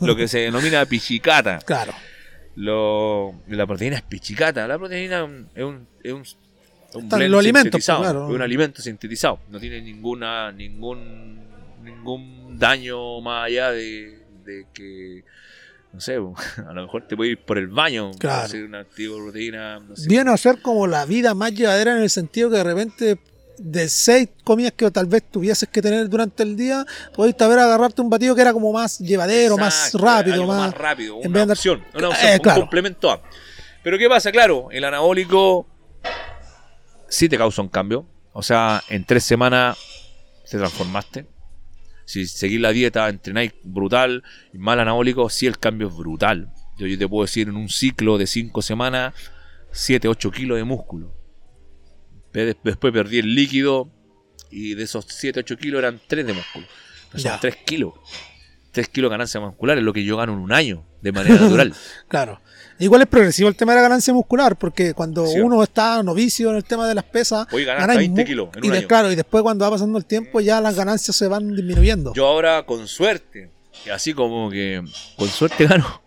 lo 0.00 0.16
que 0.16 0.26
se 0.28 0.38
denomina 0.40 0.84
pichicata. 0.86 1.58
Claro. 1.64 1.92
Lo, 2.56 3.34
la 3.48 3.66
proteína 3.66 3.96
es 3.96 4.02
pichicata. 4.02 4.66
La 4.66 4.78
proteína 4.78 5.18
es 5.18 5.24
un, 5.24 5.48
es 5.54 5.64
un, 5.64 5.86
es 6.04 6.12
un, 6.94 7.08
blend 7.08 7.42
sintetizado, 7.42 7.98
pues, 8.00 8.10
claro. 8.10 8.28
es 8.28 8.34
un 8.34 8.42
alimento 8.42 8.82
sintetizado. 8.82 9.40
No 9.48 9.58
tiene 9.58 9.80
ninguna 9.80 10.52
ningún 10.52 11.40
ningún 11.82 12.58
daño 12.58 13.20
más 13.20 13.46
allá 13.46 13.70
de, 13.70 14.18
de 14.44 14.66
que 14.72 15.24
no 15.92 16.00
sé, 16.00 16.14
a 16.66 16.72
lo 16.72 16.82
mejor 16.82 17.06
te 17.06 17.16
puede 17.16 17.32
ir 17.32 17.38
por 17.38 17.58
el 17.58 17.68
baño, 17.68 18.12
Claro. 18.18 18.42
hacer 18.44 18.64
un 18.64 18.74
activo 18.74 19.16
proteína, 19.18 19.80
no 19.80 19.96
sé. 19.96 20.08
Viene 20.08 20.30
a 20.30 20.36
ser 20.36 20.60
como 20.60 20.86
la 20.86 21.04
vida 21.04 21.34
más 21.34 21.52
llevadera 21.52 21.96
en 21.96 22.02
el 22.02 22.10
sentido 22.10 22.50
que 22.50 22.56
de 22.56 22.64
repente 22.64 23.18
de 23.62 23.88
seis 23.88 24.28
comidas 24.44 24.72
que 24.72 24.90
tal 24.90 25.06
vez 25.06 25.22
tuvieses 25.30 25.68
que 25.68 25.80
tener 25.80 26.08
durante 26.08 26.42
el 26.42 26.56
día, 26.56 26.84
podéis 27.14 27.40
haber 27.40 27.58
agarrarte 27.60 28.02
un 28.02 28.10
batido 28.10 28.34
que 28.34 28.40
era 28.42 28.52
como 28.52 28.72
más 28.72 28.98
llevadero, 28.98 29.56
más 29.56 29.92
rápido, 29.94 30.34
algo 30.34 30.46
más... 30.48 30.74
rápido, 30.74 31.16
una 31.16 31.46
de 31.46 31.52
opción, 31.52 31.84
una 31.94 32.08
Eh, 32.08 32.10
opción, 32.10 32.40
un 32.56 32.60
complemento 32.62 33.10
a. 33.10 33.22
Pero 33.82 33.98
¿qué 33.98 34.08
pasa? 34.08 34.30
Claro, 34.32 34.68
el 34.70 34.84
anabólico 34.84 35.66
sí 37.08 37.28
te 37.28 37.38
causa 37.38 37.62
un 37.62 37.68
cambio. 37.68 38.06
O 38.32 38.42
sea, 38.42 38.82
en 38.88 39.04
tres 39.04 39.24
semanas 39.24 39.76
te 40.50 40.56
transformaste. 40.58 41.26
Si 42.04 42.26
seguís 42.26 42.60
la 42.60 42.70
dieta, 42.72 43.08
entrenáis 43.08 43.52
brutal, 43.62 44.22
y 44.52 44.58
mal 44.58 44.80
anabólico, 44.80 45.28
sí 45.30 45.46
el 45.46 45.58
cambio 45.58 45.88
es 45.88 45.94
brutal. 45.96 46.52
Yo, 46.78 46.86
yo 46.86 46.98
te 46.98 47.06
puedo 47.08 47.24
decir, 47.24 47.48
en 47.48 47.56
un 47.56 47.68
ciclo 47.68 48.18
de 48.18 48.26
cinco 48.26 48.62
semanas, 48.62 49.14
7, 49.72 50.08
8 50.08 50.30
kilos 50.30 50.58
de 50.58 50.64
músculo. 50.64 51.14
Después 52.32 52.76
perdí 52.92 53.18
el 53.18 53.34
líquido 53.34 53.90
y 54.50 54.74
de 54.74 54.84
esos 54.84 55.06
7, 55.08 55.40
8 55.40 55.56
kilos 55.56 55.78
eran 55.80 56.00
3 56.06 56.26
de 56.26 56.32
músculo. 56.32 56.66
Son 57.12 57.20
Ya. 57.20 57.38
3 57.40 57.56
kilos. 57.64 57.94
3 58.72 58.88
kilos 58.88 59.10
de 59.10 59.14
ganancia 59.14 59.38
muscular 59.40 59.76
es 59.76 59.84
lo 59.84 59.92
que 59.92 60.02
yo 60.02 60.16
gano 60.16 60.32
en 60.32 60.38
un 60.38 60.52
año, 60.52 60.84
de 61.02 61.12
manera 61.12 61.36
natural. 61.36 61.74
Claro. 62.08 62.40
Igual 62.78 63.02
es 63.02 63.06
progresivo 63.06 63.48
el 63.48 63.54
tema 63.54 63.72
de 63.72 63.76
la 63.76 63.82
ganancia 63.82 64.12
muscular, 64.14 64.56
porque 64.56 64.94
cuando 64.94 65.26
Sí. 65.26 65.38
uno 65.38 65.62
está 65.62 66.02
novicio 66.02 66.50
en 66.50 66.56
el 66.56 66.64
tema 66.64 66.88
de 66.88 66.94
las 66.94 67.04
pesas, 67.04 67.46
ganar 67.48 67.80
ganáis 67.80 67.98
20 67.98 68.22
mu- 68.22 68.26
kilos 68.26 68.48
en 68.56 68.64
y 68.64 68.66
un 68.68 68.72
de- 68.72 68.78
año. 68.78 68.88
claro, 68.88 69.12
y 69.12 69.14
después 69.14 69.42
cuando 69.42 69.64
va 69.66 69.70
pasando 69.72 69.98
el 69.98 70.06
tiempo 70.06 70.40
ya 70.40 70.60
las 70.60 70.74
ganancias 70.74 71.14
se 71.14 71.28
van 71.28 71.54
disminuyendo. 71.54 72.12
Yo 72.14 72.26
ahora, 72.26 72.64
con 72.64 72.88
suerte, 72.88 73.50
así 73.92 74.14
como 74.14 74.50
que 74.50 74.82
con 75.16 75.28
suerte 75.28 75.66
gano 75.66 76.02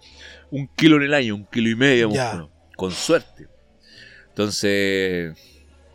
un 0.52 0.68
kilo 0.76 0.98
en 0.98 1.04
el 1.04 1.14
año, 1.14 1.36
un 1.36 1.46
kilo 1.46 1.70
y 1.70 1.76
medio 1.76 2.10
de 2.10 2.16
músculo. 2.18 2.52
Con 2.76 2.92
suerte. 2.92 3.48
Entonces, 4.30 5.34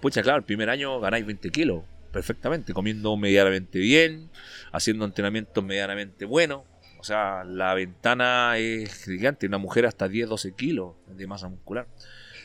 pucha, 0.01 0.22
claro, 0.22 0.39
el 0.39 0.44
primer 0.44 0.70
año 0.70 0.98
ganáis 1.01 1.27
20 1.27 1.51
kilos 1.51 1.85
perfectamente, 2.12 2.72
comiendo 2.72 3.16
medianamente 3.16 3.78
bien, 3.78 4.31
haciendo 4.72 5.05
entrenamientos 5.05 5.62
medianamente 5.64 6.24
buenos. 6.24 6.62
O 6.98 7.05
sea, 7.05 7.44
la 7.44 7.72
ventana 7.74 8.59
es 8.59 9.05
gigante. 9.05 9.47
Una 9.47 9.59
mujer 9.59 9.86
hasta 9.86 10.09
10, 10.09 10.28
12 10.28 10.52
kilos 10.52 10.94
de 11.06 11.27
masa 11.27 11.48
muscular. 11.48 11.86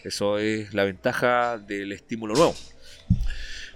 Eso 0.03 0.37
es 0.37 0.73
la 0.73 0.83
ventaja 0.83 1.57
del 1.57 1.91
estímulo 1.91 2.35
nuevo. 2.35 2.55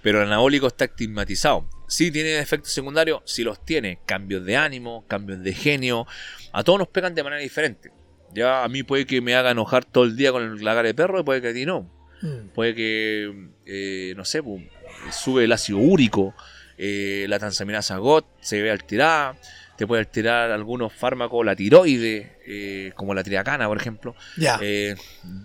Pero 0.01 0.21
el 0.21 0.27
anabólico 0.27 0.67
está 0.67 0.85
estigmatizado. 0.85 1.67
Sí 1.87 2.11
tiene 2.11 2.39
efectos 2.39 2.71
secundarios, 2.71 3.21
sí 3.25 3.43
los 3.43 3.65
tiene. 3.65 3.99
Cambios 4.05 4.45
de 4.45 4.55
ánimo, 4.55 5.05
cambios 5.07 5.43
de 5.43 5.53
genio. 5.53 6.07
A 6.53 6.63
todos 6.63 6.79
nos 6.79 6.87
pegan 6.87 7.13
de 7.15 7.23
manera 7.23 7.41
diferente. 7.41 7.91
Ya 8.33 8.63
a 8.63 8.69
mí 8.69 8.83
puede 8.83 9.05
que 9.05 9.21
me 9.21 9.35
haga 9.35 9.51
enojar 9.51 9.83
todo 9.83 10.05
el 10.05 10.15
día 10.15 10.31
con 10.31 10.63
la 10.63 10.75
cara 10.75 10.87
de 10.87 10.93
perro 10.93 11.19
y 11.19 11.23
puede 11.23 11.41
que 11.41 11.49
a 11.49 11.53
ti 11.53 11.65
no. 11.65 11.98
Mm. 12.21 12.49
Puede 12.53 12.75
que, 12.75 13.49
eh, 13.65 14.13
no 14.15 14.25
sé, 14.25 14.43
pum, 14.43 14.65
sube 15.11 15.45
el 15.45 15.51
ácido 15.51 15.79
úrico, 15.79 16.33
eh, 16.77 17.25
la 17.27 17.39
transaminasa 17.39 17.97
GOT 17.97 18.25
se 18.39 18.61
ve 18.61 18.71
alterada, 18.71 19.35
te 19.77 19.87
puede 19.87 20.01
alterar 20.01 20.51
algunos 20.51 20.93
fármacos, 20.93 21.45
la 21.45 21.55
tiroides, 21.55 22.27
eh, 22.45 22.91
como 22.95 23.13
la 23.13 23.23
triacana, 23.23 23.67
por 23.67 23.77
ejemplo. 23.77 24.15
Ya. 24.37 24.59
Eh, 24.61 24.95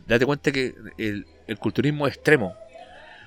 date 0.06 0.26
cuenta 0.26 0.50
que 0.50 0.74
el, 0.98 1.26
el 1.46 1.58
culturismo 1.58 2.06
es 2.06 2.14
extremo. 2.14 2.56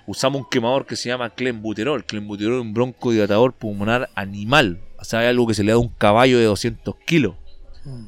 Usamos 0.05 0.41
un 0.41 0.49
quemador 0.49 0.85
que 0.85 0.95
se 0.95 1.09
llama 1.09 1.29
clenbuterol. 1.29 2.05
Clenbuterol 2.05 2.55
es 2.55 2.61
un 2.61 2.73
broncodilatador 2.73 3.53
pulmonar 3.53 4.09
animal. 4.15 4.81
O 4.99 5.03
sea, 5.03 5.23
es 5.23 5.29
algo 5.29 5.47
que 5.47 5.53
se 5.53 5.63
le 5.63 5.71
da 5.71 5.75
a 5.75 5.79
un 5.79 5.89
caballo 5.89 6.39
de 6.39 6.45
200 6.45 6.95
kilos. 7.05 7.35
Mm. 7.83 8.07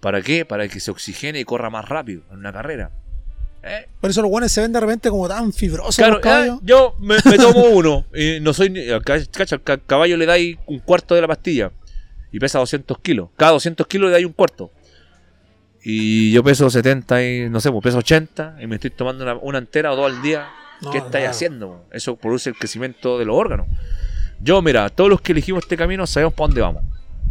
¿Para 0.00 0.22
qué? 0.22 0.44
Para 0.44 0.66
que 0.68 0.80
se 0.80 0.90
oxigene 0.90 1.40
y 1.40 1.44
corra 1.44 1.70
más 1.70 1.88
rápido 1.88 2.22
en 2.30 2.38
una 2.38 2.52
carrera. 2.52 2.90
¿Eh? 3.62 3.88
Por 4.00 4.10
eso 4.10 4.22
los 4.22 4.30
guanes 4.30 4.50
se 4.52 4.62
ven 4.62 4.72
de 4.72 4.80
repente 4.80 5.10
como 5.10 5.28
tan 5.28 5.52
fibrosos 5.52 5.96
Claro, 5.96 6.14
los 6.14 6.22
caballos. 6.22 6.56
eh, 6.58 6.62
yo 6.64 6.94
me, 7.00 7.16
me 7.24 7.36
tomo 7.36 7.64
uno. 7.66 8.06
y 8.14 8.38
no 8.40 8.52
soy. 8.54 8.72
Cacha, 9.04 9.56
al 9.56 9.62
ca- 9.62 9.78
caballo 9.78 10.16
le 10.16 10.26
dais 10.26 10.56
un 10.66 10.78
cuarto 10.78 11.14
de 11.14 11.20
la 11.20 11.28
pastilla. 11.28 11.70
Y 12.32 12.38
pesa 12.38 12.58
200 12.60 12.98
kilos. 13.00 13.28
Cada 13.36 13.52
200 13.52 13.86
kilos 13.86 14.06
le 14.08 14.12
dais 14.12 14.24
un 14.26 14.32
cuarto. 14.32 14.70
Y 15.82 16.30
yo 16.32 16.42
peso 16.44 16.68
70 16.68 17.24
y 17.26 17.48
no 17.48 17.60
sé, 17.60 17.70
pues 17.70 17.82
peso 17.82 17.98
80. 17.98 18.56
Y 18.60 18.66
me 18.66 18.76
estoy 18.76 18.90
tomando 18.90 19.24
una, 19.24 19.34
una 19.36 19.58
entera 19.58 19.92
o 19.92 19.96
dos 19.96 20.06
al 20.14 20.22
día. 20.22 20.48
No, 20.82 20.90
¿Qué 20.90 20.98
estáis 20.98 21.12
claro. 21.24 21.30
haciendo? 21.30 21.84
Eso 21.92 22.16
produce 22.16 22.50
el 22.50 22.56
crecimiento 22.56 23.18
de 23.18 23.24
los 23.26 23.36
órganos. 23.36 23.66
Yo, 24.40 24.62
mira, 24.62 24.88
todos 24.88 25.10
los 25.10 25.20
que 25.20 25.32
elegimos 25.32 25.64
este 25.64 25.76
camino 25.76 26.06
sabemos 26.06 26.32
para 26.34 26.46
dónde 26.48 26.60
vamos. 26.62 26.82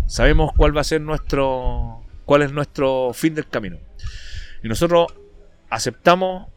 Sabemos 0.07 0.51
cuál 0.55 0.75
va 0.75 0.81
a 0.81 0.83
ser 0.83 1.01
nuestro. 1.01 2.03
cuál 2.25 2.41
es 2.43 2.51
nuestro 2.51 3.11
fin 3.13 3.33
del 3.35 3.47
camino. 3.47 3.77
Y 4.63 4.67
nosotros 4.67 5.07
aceptamos 5.69 6.47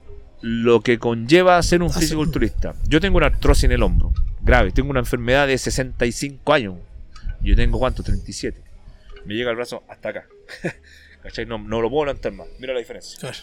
lo 0.41 0.81
que 0.81 0.99
conlleva 0.99 1.63
ser 1.63 1.83
un 1.83 1.91
fisiculturista. 1.93 2.75
Yo 2.89 3.01
tengo 3.01 3.17
una 3.19 3.27
artrosis 3.27 3.65
en 3.65 3.73
el 3.73 3.83
hombro, 3.83 4.13
grave. 4.41 4.73
Tengo 4.73 4.91
una 4.91 5.01
enfermedad 5.01 5.47
de 5.47 5.57
65 5.57 6.53
años. 6.53 6.75
Yo 7.41 7.55
tengo 7.57 7.79
cuánto? 7.79 8.03
37. 8.03 8.61
Me 9.25 9.35
llega 9.35 9.51
el 9.51 9.57
brazo 9.57 9.85
hasta 9.89 10.09
acá. 10.09 10.27
¿Cachai? 11.23 11.47
No, 11.47 11.59
no 11.59 11.81
lo 11.81 11.89
puedo 11.91 12.07
levantar 12.07 12.33
más. 12.33 12.49
Mira 12.59 12.73
la 12.73 12.81
diferencia. 12.81 13.19
Claro. 13.21 13.39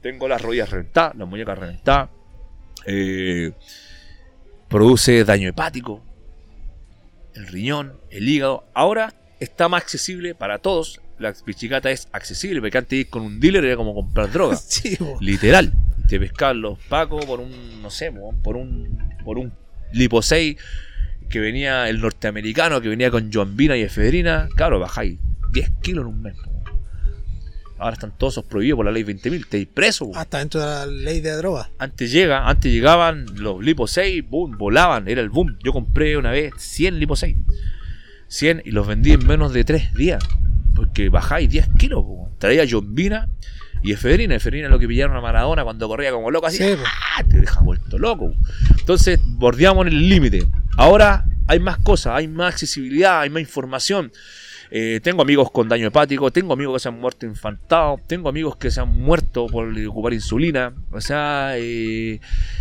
Tengo 0.00 0.28
las 0.28 0.40
rodillas 0.42 0.70
reventadas, 0.70 1.16
las 1.16 1.26
muñecas 1.26 1.58
reventadas. 1.58 2.10
eh, 2.86 3.52
produce 4.68 5.24
daño 5.24 5.48
hepático. 5.48 6.02
El 7.34 7.46
riñón, 7.48 7.98
el 8.10 8.28
hígado. 8.28 8.64
Ahora 8.74 9.14
está 9.40 9.68
más 9.68 9.82
accesible 9.82 10.34
para 10.34 10.58
todos. 10.58 11.00
La 11.18 11.32
pichicata 11.32 11.90
es 11.90 12.08
accesible, 12.12 12.60
porque 12.60 12.78
antes 12.78 12.98
ir 12.98 13.08
con 13.08 13.22
un 13.22 13.40
dealer 13.40 13.64
era 13.64 13.76
como 13.76 13.94
comprar 13.94 14.30
droga. 14.32 14.56
Sí. 14.68 14.98
Literal. 15.20 15.72
Te 16.08 16.18
pescaban 16.18 16.60
los 16.60 16.78
pacos 16.80 17.24
por 17.24 17.40
un, 17.40 17.82
no 17.82 17.90
sé, 17.90 18.12
po, 18.12 18.34
por 18.42 18.56
un, 18.56 18.98
por 19.24 19.38
un 19.38 19.52
lipo 19.92 20.20
6 20.22 20.56
que 21.30 21.40
venía 21.40 21.88
el 21.88 22.00
norteamericano, 22.00 22.80
que 22.80 22.88
venía 22.88 23.10
con 23.10 23.32
joambina 23.32 23.76
y 23.76 23.82
efedrina. 23.82 24.48
Claro, 24.56 24.78
bajáis 24.78 25.18
10 25.52 25.70
kilos 25.82 26.02
en 26.02 26.08
un 26.08 26.22
mes. 26.22 26.34
po. 26.36 26.52
Ahora 27.78 27.94
están 27.94 28.16
todos 28.16 28.34
esos 28.34 28.44
prohibidos 28.44 28.76
por 28.76 28.86
la 28.86 28.92
ley 28.92 29.02
20.000. 29.02 29.46
Te 29.48 29.66
preso. 29.66 30.06
po. 30.10 30.16
Hasta 30.16 30.38
dentro 30.38 30.60
de 30.60 30.66
la 30.66 30.86
ley 30.86 31.20
de 31.20 31.32
droga. 31.32 31.70
Antes 31.78 32.12
llega, 32.12 32.48
antes 32.48 32.70
llegaban 32.72 33.26
los 33.36 33.62
lipo 33.62 33.86
6, 33.86 34.28
boom, 34.28 34.56
volaban, 34.58 35.08
era 35.08 35.20
el 35.20 35.30
boom. 35.30 35.58
Yo 35.64 35.72
compré 35.72 36.16
una 36.16 36.30
vez 36.30 36.52
100 36.58 36.98
lipo 37.00 37.16
6. 37.16 37.36
100 38.28 38.62
y 38.64 38.70
los 38.72 38.86
vendí 38.86 39.12
en 39.12 39.26
menos 39.26 39.52
de 39.52 39.64
3 39.64 39.94
días. 39.94 40.22
Porque 40.74 41.08
bajáis 41.08 41.48
10 41.48 41.68
kilos. 41.78 42.04
po. 42.04 42.30
Traía 42.38 42.64
jombina 42.68 43.28
y 43.82 43.92
efedrina. 43.92 44.34
Efedrina 44.34 44.66
es 44.66 44.70
lo 44.70 44.78
que 44.78 44.88
pillaron 44.88 45.16
a 45.16 45.20
Maradona 45.20 45.64
cuando 45.64 45.88
corría 45.88 46.10
como 46.12 46.30
loco 46.30 46.46
así. 46.46 46.58
Sí. 46.58 46.74
¡ah! 46.84 47.22
Te 47.24 47.40
deja 47.40 47.60
vuelto 47.60 47.98
loco. 47.98 48.32
Entonces 48.78 49.20
bordeamos 49.24 49.86
en 49.86 49.92
el 49.92 50.08
límite. 50.08 50.46
Ahora 50.76 51.24
hay 51.46 51.60
más 51.60 51.78
cosas, 51.78 52.14
hay 52.16 52.28
más 52.28 52.54
accesibilidad, 52.54 53.20
hay 53.20 53.30
más 53.30 53.40
información. 53.40 54.12
Eh, 54.70 55.00
tengo 55.02 55.22
amigos 55.22 55.50
con 55.52 55.68
daño 55.68 55.86
hepático, 55.86 56.32
tengo 56.32 56.54
amigos 56.54 56.74
que 56.74 56.80
se 56.80 56.88
han 56.88 56.98
muerto 56.98 57.26
infantados, 57.26 58.00
tengo 58.08 58.28
amigos 58.28 58.56
que 58.56 58.70
se 58.70 58.80
han 58.80 58.88
muerto 58.88 59.46
por 59.46 59.68
ocupar 59.86 60.14
insulina. 60.14 60.72
O 60.90 61.00
sea, 61.00 61.52
eh, 61.56 62.18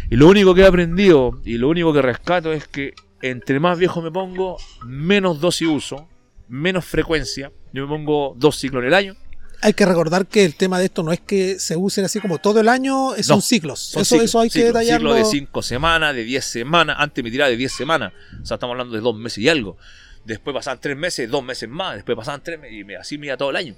y 0.09 0.15
lo 0.15 0.27
único 0.27 0.53
que 0.53 0.61
he 0.61 0.67
aprendido 0.67 1.41
y 1.43 1.57
lo 1.57 1.69
único 1.69 1.93
que 1.93 2.01
rescato 2.01 2.53
es 2.53 2.67
que 2.67 2.93
entre 3.21 3.59
más 3.59 3.79
viejo 3.79 4.01
me 4.01 4.11
pongo, 4.11 4.57
menos 4.85 5.39
dosis 5.39 5.67
uso, 5.67 6.07
menos 6.53 6.85
frecuencia. 6.85 7.51
Yo 7.73 7.87
me 7.87 7.87
pongo 7.87 8.35
dos 8.37 8.57
ciclos 8.57 8.81
en 8.83 8.87
el 8.89 8.93
año. 8.93 9.15
Hay 9.61 9.73
que 9.73 9.85
recordar 9.85 10.27
que 10.27 10.45
el 10.45 10.55
tema 10.55 10.77
de 10.77 10.85
esto 10.85 11.01
no 11.01 11.11
es 11.11 11.19
que 11.19 11.57
se 11.57 11.75
usen 11.75 12.05
así 12.05 12.19
como 12.19 12.37
todo 12.37 12.59
el 12.59 12.67
año, 12.67 13.11
son 13.23 13.37
No, 13.37 13.41
ciclos. 13.41 13.79
Son 13.79 14.03
eso, 14.03 14.15
ciclos, 14.15 14.29
eso 14.29 14.39
hay 14.39 14.49
que 14.49 14.59
ciclos, 14.59 14.73
detallarlo. 14.73 15.13
Ciclos 15.15 15.31
de 15.31 15.37
5 15.39 15.61
semanas, 15.63 16.15
de 16.15 16.23
10 16.23 16.45
semanas. 16.45 16.97
Antes 16.99 17.23
me 17.23 17.31
tiraba 17.31 17.49
de 17.49 17.57
10 17.57 17.71
semanas. 17.71 18.13
O 18.41 18.45
sea, 18.45 18.55
estamos 18.55 18.73
hablando 18.73 18.93
de 18.93 19.01
2 19.01 19.15
meses 19.15 19.39
y 19.39 19.49
algo. 19.49 19.77
Después 20.25 20.53
pasaban 20.53 20.79
3 20.79 20.95
meses, 20.95 21.29
2 21.29 21.43
meses 21.43 21.67
más. 21.69 21.95
Después 21.95 22.15
pasaban 22.15 22.43
3 22.43 22.59
meses 22.59 22.77
y 22.77 22.83
me, 22.83 22.97
así 22.97 23.17
me 23.17 23.27
iba 23.27 23.37
todo 23.37 23.49
el 23.49 23.55
año. 23.55 23.75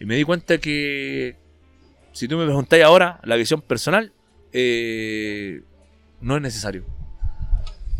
Y 0.00 0.04
me 0.04 0.16
di 0.16 0.24
cuenta 0.24 0.58
que, 0.58 1.36
si 2.12 2.26
tú 2.26 2.36
me 2.36 2.44
preguntáis 2.46 2.82
ahora, 2.82 3.20
la 3.22 3.36
visión 3.36 3.62
personal, 3.62 4.12
eh, 4.52 5.62
no 6.20 6.34
es 6.34 6.42
necesario. 6.42 6.84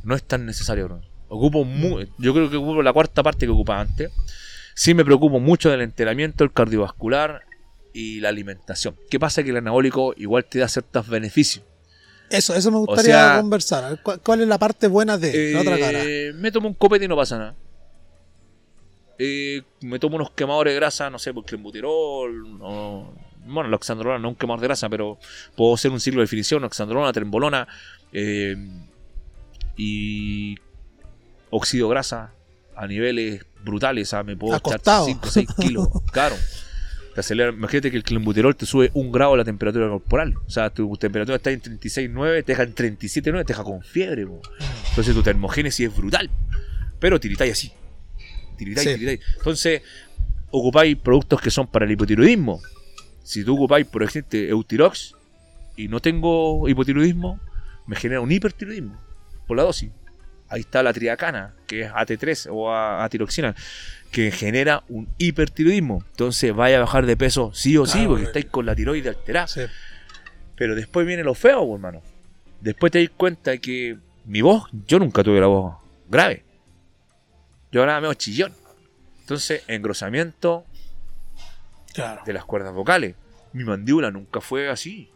No 0.02 0.16
es 0.16 0.24
tan 0.24 0.44
necesario, 0.44 0.86
bro. 0.86 1.11
Ocupo 1.34 1.64
mu- 1.64 2.00
yo 2.18 2.34
creo 2.34 2.50
que 2.50 2.56
ocupo 2.56 2.82
la 2.82 2.92
cuarta 2.92 3.22
parte 3.22 3.46
que 3.46 3.52
ocupaba 3.52 3.80
antes. 3.80 4.10
Sí 4.74 4.92
me 4.94 5.04
preocupo 5.04 5.40
mucho 5.40 5.70
del 5.70 5.80
enteramiento, 5.80 6.44
el 6.44 6.52
cardiovascular 6.52 7.40
y 7.94 8.20
la 8.20 8.28
alimentación. 8.28 8.96
¿Qué 9.10 9.18
pasa? 9.18 9.42
Que 9.42 9.50
el 9.50 9.56
anabólico 9.56 10.12
igual 10.16 10.44
te 10.44 10.58
da 10.58 10.68
ciertos 10.68 11.08
beneficios. 11.08 11.64
Eso, 12.28 12.54
eso 12.54 12.70
me 12.70 12.78
gustaría 12.78 13.14
sea- 13.14 13.36
conversar. 13.40 13.98
¿Cuál, 14.02 14.20
cuál 14.20 14.40
es 14.42 14.48
la 14.48 14.58
parte 14.58 14.88
buena 14.88 15.16
de 15.18 15.52
la 15.54 15.60
otra 15.60 15.78
cara? 15.78 16.00
Eh, 16.04 16.32
me 16.34 16.50
tomo 16.52 16.68
un 16.68 16.74
copete 16.74 17.04
y 17.04 17.08
no 17.08 17.16
pasa 17.16 17.38
nada. 17.38 17.54
Eh, 19.18 19.62
me 19.82 19.98
tomo 19.98 20.16
unos 20.16 20.30
quemadores 20.32 20.72
de 20.72 20.76
grasa, 20.76 21.08
no 21.10 21.18
sé, 21.18 21.32
porque 21.32 21.54
el 21.54 21.62
butirol, 21.62 22.58
no, 22.58 23.14
bueno, 23.46 23.68
la 23.70 23.76
oxandrolona 23.76 24.18
no 24.18 24.28
es 24.28 24.32
un 24.32 24.38
quemador 24.38 24.60
de 24.60 24.66
grasa, 24.66 24.88
pero 24.88 25.18
puedo 25.56 25.74
hacer 25.74 25.90
un 25.90 26.00
ciclo 26.00 26.20
de 26.20 26.24
definición, 26.24 26.64
oxandrolona, 26.64 27.12
trembolona 27.12 27.68
eh, 28.12 28.56
y 29.76 30.56
óxido 31.52 31.88
grasa 31.88 32.32
a 32.74 32.86
niveles 32.86 33.44
brutales, 33.62 34.12
me 34.24 34.36
puedo 34.36 34.54
Acostado. 34.56 35.06
echar 35.06 35.22
5 35.22 35.28
o 35.28 35.30
6 35.30 35.48
kilos, 35.60 35.88
claro. 36.12 36.34
Te 37.14 37.20
acelera. 37.20 37.50
Imagínate 37.52 37.90
que 37.90 37.98
el 37.98 38.04
clenbuterol 38.04 38.56
te 38.56 38.64
sube 38.64 38.90
un 38.94 39.12
grado 39.12 39.36
la 39.36 39.44
temperatura 39.44 39.86
corporal. 39.90 40.34
O 40.46 40.50
sea, 40.50 40.70
tu 40.70 40.96
temperatura 40.96 41.36
está 41.36 41.50
en 41.50 41.60
36,9, 41.60 42.42
te 42.42 42.52
deja 42.52 42.62
en 42.62 42.74
37,9, 42.74 43.22
te 43.44 43.52
deja 43.52 43.62
con 43.62 43.82
fiebre. 43.82 44.26
po. 44.26 44.40
Entonces 44.88 45.14
tu 45.14 45.22
termogénesis 45.22 45.90
es 45.90 45.94
brutal. 45.96 46.30
Pero 46.98 47.20
tiritáis 47.20 47.52
así. 47.52 47.72
Tiritáis, 48.56 48.88
Sí. 48.88 48.94
tiritáis. 48.94 49.20
Entonces, 49.36 49.82
ocupáis 50.50 50.96
productos 50.96 51.38
que 51.42 51.50
son 51.50 51.66
para 51.66 51.84
el 51.84 51.90
hipotiroidismo. 51.90 52.62
Si 53.22 53.44
tú 53.44 53.56
ocupáis, 53.56 53.86
por 53.86 54.02
ejemplo, 54.02 54.38
Eutirox 54.38 55.14
y 55.76 55.88
no 55.88 56.00
tengo 56.00 56.66
hipotiroidismo, 56.66 57.38
me 57.86 57.96
genera 57.96 58.22
un 58.22 58.32
hipertiroidismo 58.32 58.98
por 59.46 59.58
la 59.58 59.64
dosis. 59.64 59.90
Ahí 60.52 60.60
está 60.60 60.82
la 60.82 60.92
triacana, 60.92 61.54
que 61.66 61.82
es 61.82 61.90
AT3 61.90 62.48
o 62.50 62.72
atiroxina, 62.74 63.54
que 64.10 64.30
genera 64.30 64.84
un 64.88 65.08
hipertiroidismo. 65.18 66.04
Entonces 66.10 66.54
vaya 66.54 66.76
a 66.76 66.80
bajar 66.80 67.06
de 67.06 67.16
peso 67.16 67.52
sí 67.54 67.76
o 67.78 67.86
sí, 67.86 68.04
porque 68.06 68.24
estáis 68.24 68.44
con 68.46 68.66
la 68.66 68.74
tiroide 68.74 69.08
alterada. 69.08 69.46
Sí. 69.48 69.62
Pero 70.56 70.74
después 70.74 71.06
viene 71.06 71.24
lo 71.24 71.34
feo, 71.34 71.60
pues, 71.66 71.72
hermano. 71.74 72.02
Después 72.60 72.92
te 72.92 73.00
das 73.00 73.10
cuenta 73.16 73.56
que 73.58 73.96
mi 74.26 74.42
voz, 74.42 74.68
yo 74.86 74.98
nunca 74.98 75.24
tuve 75.24 75.40
la 75.40 75.46
voz 75.46 75.74
grave. 76.08 76.44
Yo 77.72 77.80
hablaba 77.80 78.02
medio 78.02 78.14
chillón. 78.14 78.52
Entonces, 79.20 79.62
engrosamiento 79.68 80.66
Claro. 81.94 82.22
de 82.26 82.32
las 82.34 82.44
cuerdas 82.44 82.74
vocales. 82.74 83.14
Mi 83.54 83.64
mandíbula 83.64 84.10
nunca 84.10 84.40
fue 84.40 84.68
así. 84.68 85.10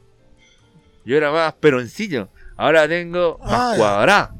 Yo 1.05 1.17
era 1.17 1.31
más 1.31 1.53
peroncillo. 1.55 2.29
Ahora 2.57 2.89
tengo 2.89 3.39
más 3.43 3.53
Ah, 3.53 3.75
cuadrada. 3.77 4.35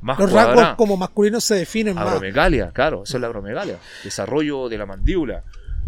Más 0.00 0.18
Los 0.18 0.30
rasgos 0.32 0.74
como 0.76 0.96
masculinos 0.96 1.42
se 1.42 1.54
definen 1.56 1.94
más. 1.94 2.06
Agromegalia, 2.06 2.70
claro, 2.72 3.02
eso 3.04 3.16
es 3.16 3.20
la 3.20 3.26
agromegalia. 3.28 3.78
Desarrollo 4.04 4.68
de 4.68 4.78
la 4.78 4.86
mandíbula. 4.86 5.42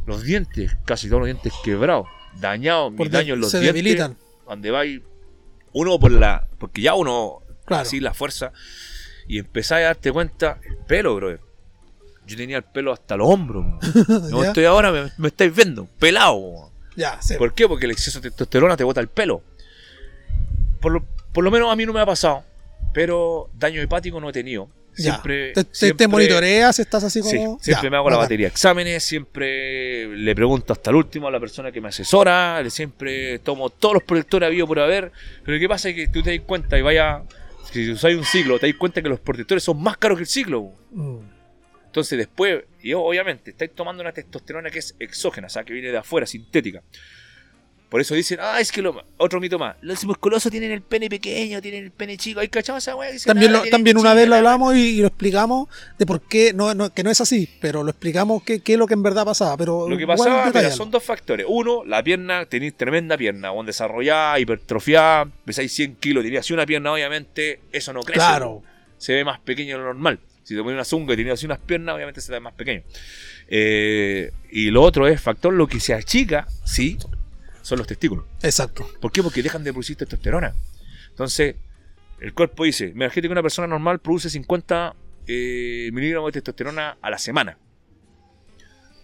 Los 0.07 0.23
dientes, 0.23 0.77
casi 0.87 1.09
todos 1.09 1.21
los 1.21 1.27
dientes 1.27 1.53
quebrados, 1.63 2.07
dañados, 2.41 2.93
mis 2.93 3.11
daños 3.11 3.35
en 3.35 3.41
los 3.43 3.51
se 3.51 3.61
dientes. 3.61 3.75
debilitan. 3.85 4.17
Donde 4.49 4.71
va 4.71 4.87
y- 4.87 5.03
uno 5.73 5.99
por 6.01 6.11
la. 6.11 6.47
Porque 6.59 6.81
ya 6.81 6.95
uno, 6.95 7.41
Claro. 7.67 7.83
así 7.83 8.01
la 8.01 8.15
fuerza, 8.15 8.53
y 9.29 9.39
empezáis 9.39 9.85
a 9.85 9.89
darte 9.89 10.11
cuenta, 10.11 10.59
el 10.65 10.79
pelo, 10.79 11.15
bro. 11.15 11.39
Yo 12.27 12.37
tenía 12.37 12.57
el 12.57 12.65
pelo 12.65 12.93
hasta 12.93 13.17
los 13.17 13.29
hombros. 13.29 13.65
bro. 13.65 14.19
No 14.31 14.43
estoy 14.43 14.65
ahora, 14.65 14.91
me, 14.91 15.13
me 15.19 15.29
estáis 15.29 15.55
viendo, 15.55 15.87
pelado. 15.99 16.41
bro. 16.41 16.73
Ya, 16.97 17.21
sí. 17.21 17.35
¿Por 17.37 17.53
qué? 17.53 17.69
Porque 17.69 17.85
el 17.85 17.93
exceso 17.93 18.21
de 18.21 18.31
testosterona 18.31 18.77
te 18.77 18.85
bota 18.85 19.01
el 19.03 19.09
pelo. 19.09 19.43
Por 20.81 20.93
lo, 20.93 21.05
por 21.33 21.45
lo 21.45 21.51
menos 21.51 21.71
a 21.71 21.77
mí 21.77 21.85
no 21.87 21.93
me 21.93 22.01
ha 22.01 22.07
pasado. 22.07 22.43
Pero 22.93 23.51
daño 23.55 23.81
hepático 23.81 24.21
no 24.21 24.31
he 24.31 24.33
tenido. 24.33 24.69
Ya. 24.97 25.13
Siempre, 25.13 25.53
te, 25.53 25.65
siempre- 25.71 26.09
monitoreas, 26.09 26.77
estás 26.81 27.05
así 27.05 27.23
Sí, 27.23 27.37
como. 27.37 27.59
siempre 27.61 27.85
Ya, 27.87 27.91
me 27.91 27.97
hago 27.97 28.11
la 28.11 28.17
batería 28.17 28.47
de 28.47 28.51
exámenes, 28.51 29.05
siempre 29.05 30.09
le 30.17 30.35
pregunto 30.35 30.73
hasta 30.73 30.91
el 30.91 30.97
último 30.97 31.29
a 31.29 31.31
la 31.31 31.39
persona 31.39 31.71
que 31.71 31.81
me 31.81 31.89
asesora, 31.89 32.61
siempre 32.69 33.39
tomo 33.39 33.71
todos 33.71 33.95
los 33.95 34.03
protectores 34.03 34.49
habido 34.49 34.67
por 34.67 34.81
haber. 34.81 35.13
Pero 35.45 35.55
lo 35.57 35.61
que 35.61 35.69
pasa 35.69 35.89
es 35.91 35.95
que 35.95 36.09
tú 36.09 36.21
te 36.23 36.37
das 36.37 36.45
cuenta 36.45 36.77
y 36.77 36.83
vaya, 36.83 37.23
si 37.73 37.91
usáis 37.93 38.17
un 38.17 38.25
ciclo, 38.25 38.59
te 38.59 38.67
das 38.67 38.77
cuenta 38.77 39.01
que 39.01 39.09
los 39.09 39.21
protectores 39.21 39.63
son 39.63 39.81
más 39.81 39.97
caros 39.99 40.19
que 40.19 40.23
el 40.23 40.29
ciclo. 40.29 40.73
Mm. 40.91 41.19
Entonces 41.87 42.19
después, 42.19 42.65
y 42.83 42.93
obviamente, 42.93 43.51
estáis 43.53 43.73
tomando 43.75 44.03
una 44.03 44.13
testosterona 44.13 44.69
que 44.71 44.81
es 44.81 44.97
exógena, 44.99 45.47
o 45.47 45.51
sea, 45.51 45.63
que 45.63 45.73
viene 45.73 45.91
de 45.91 45.99
afuera, 45.99 46.27
sintética. 46.27 46.83
Por 47.89 48.03
eso 48.03 48.15
dicen, 48.15 48.39
ah, 48.43 48.61
es 48.61 48.71
que 48.71 48.83
lo, 48.83 49.03
otro 49.17 49.41
mito 49.41 49.59
más, 49.59 49.77
los 49.81 50.05
musculosos 50.05 50.51
tienen 50.53 50.71
el 50.73 50.83
pene 50.83 51.09
pequeño, 51.09 51.63
tienen 51.63 51.85
el 51.85 51.91
pene 51.91 52.19
chico, 52.19 52.39
¿hay 52.41 52.49
cachado 52.49 52.77
esa 52.77 52.95
weá? 52.95 53.11
que 53.11 53.19
También, 53.21 53.51
"Ah, 53.51 53.55
lo- 53.55 53.63
tienen 53.63 53.71
también 53.71 53.97
una 53.97 54.13
vez 54.13 54.27
lo 54.27 54.33
la 54.33 54.37
hablamos 54.37 54.77
y, 54.77 54.99
y 54.99 55.01
lo 55.01 55.07
explicamos 55.07 55.69
de 55.99 56.05
por 56.05 56.21
qué, 56.21 56.53
no, 56.53 56.75
no- 56.75 56.93
que 56.93 57.03
no 57.03 57.11
es 57.11 57.19
así, 57.23 57.49
pero 57.63 57.83
lo 57.83 57.91
explicamos 57.91 58.43
qué 58.43 58.61
es 58.63 58.77
lo 58.79 58.87
que 58.87 58.93
en 58.93 59.03
verdad 59.03 59.25
pasaba. 59.25 59.57
Pero 59.57 59.89
Lo 59.89 59.97
que 59.97 60.07
pasaba, 60.07 60.47
mira, 60.55 60.71
son 60.71 60.91
dos 60.91 61.03
factores. 61.03 61.47
Uno, 61.49 61.83
la 61.87 62.03
pierna, 62.03 62.45
tenéis 62.45 62.75
tremenda 62.77 63.17
pierna, 63.17 63.53
o 63.53 63.65
desarrollada, 63.65 64.39
hipertrofiada, 64.39 65.27
pesáis 65.47 65.73
100 65.73 65.97
kilos, 65.97 66.23
tenías 66.23 66.41
así 66.45 66.53
una 66.53 66.67
pierna, 66.67 66.93
obviamente, 66.93 67.61
eso 67.73 67.95
no 67.95 68.01
crece. 68.01 68.19
Claro. 68.19 68.63
Se 68.99 69.15
ve 69.15 69.25
más 69.25 69.41
pequeño 69.41 69.77
de 69.77 69.83
lo 69.83 69.87
normal. 69.87 70.19
Si 70.43 70.55
te 70.55 70.61
pones 70.61 70.75
una 70.75 70.85
zunga 70.85 71.15
y 71.15 71.17
tenías 71.17 71.35
así 71.39 71.47
unas 71.47 71.59
piernas, 71.59 71.95
obviamente 71.95 72.21
se 72.21 72.33
ve 72.33 72.41
más 72.41 72.53
pequeño. 72.53 72.83
Eh, 73.49 74.31
y 74.51 74.71
lo 74.71 74.83
otro 74.83 75.07
es, 75.09 75.21
factor, 75.21 75.53
lo 75.55 75.67
que 75.67 75.81
se 75.81 75.95
achica, 75.95 76.47
sí, 76.65 76.99
son 77.69 77.79
los 77.79 77.87
testículos. 77.87 78.25
Exacto. 78.43 78.89
¿Por 79.01 79.13
qué? 79.13 79.23
Porque 79.23 79.43
dejan 79.43 79.63
de 79.63 79.73
producir 79.73 79.97
testosterona. 79.97 80.55
Entonces, 81.11 81.57
el 82.21 82.33
cuerpo 82.33 82.65
dice, 82.65 82.93
gente 82.95 83.23
que 83.23 83.29
una 83.29 83.43
persona 83.43 83.69
normal 83.69 83.99
produce 84.01 84.31
50 84.31 84.95
eh, 85.27 85.91
miligramos 85.93 86.29
de 86.29 86.41
testosterona 86.41 86.97
a 87.03 87.11
la 87.11 87.19
semana. 87.19 87.59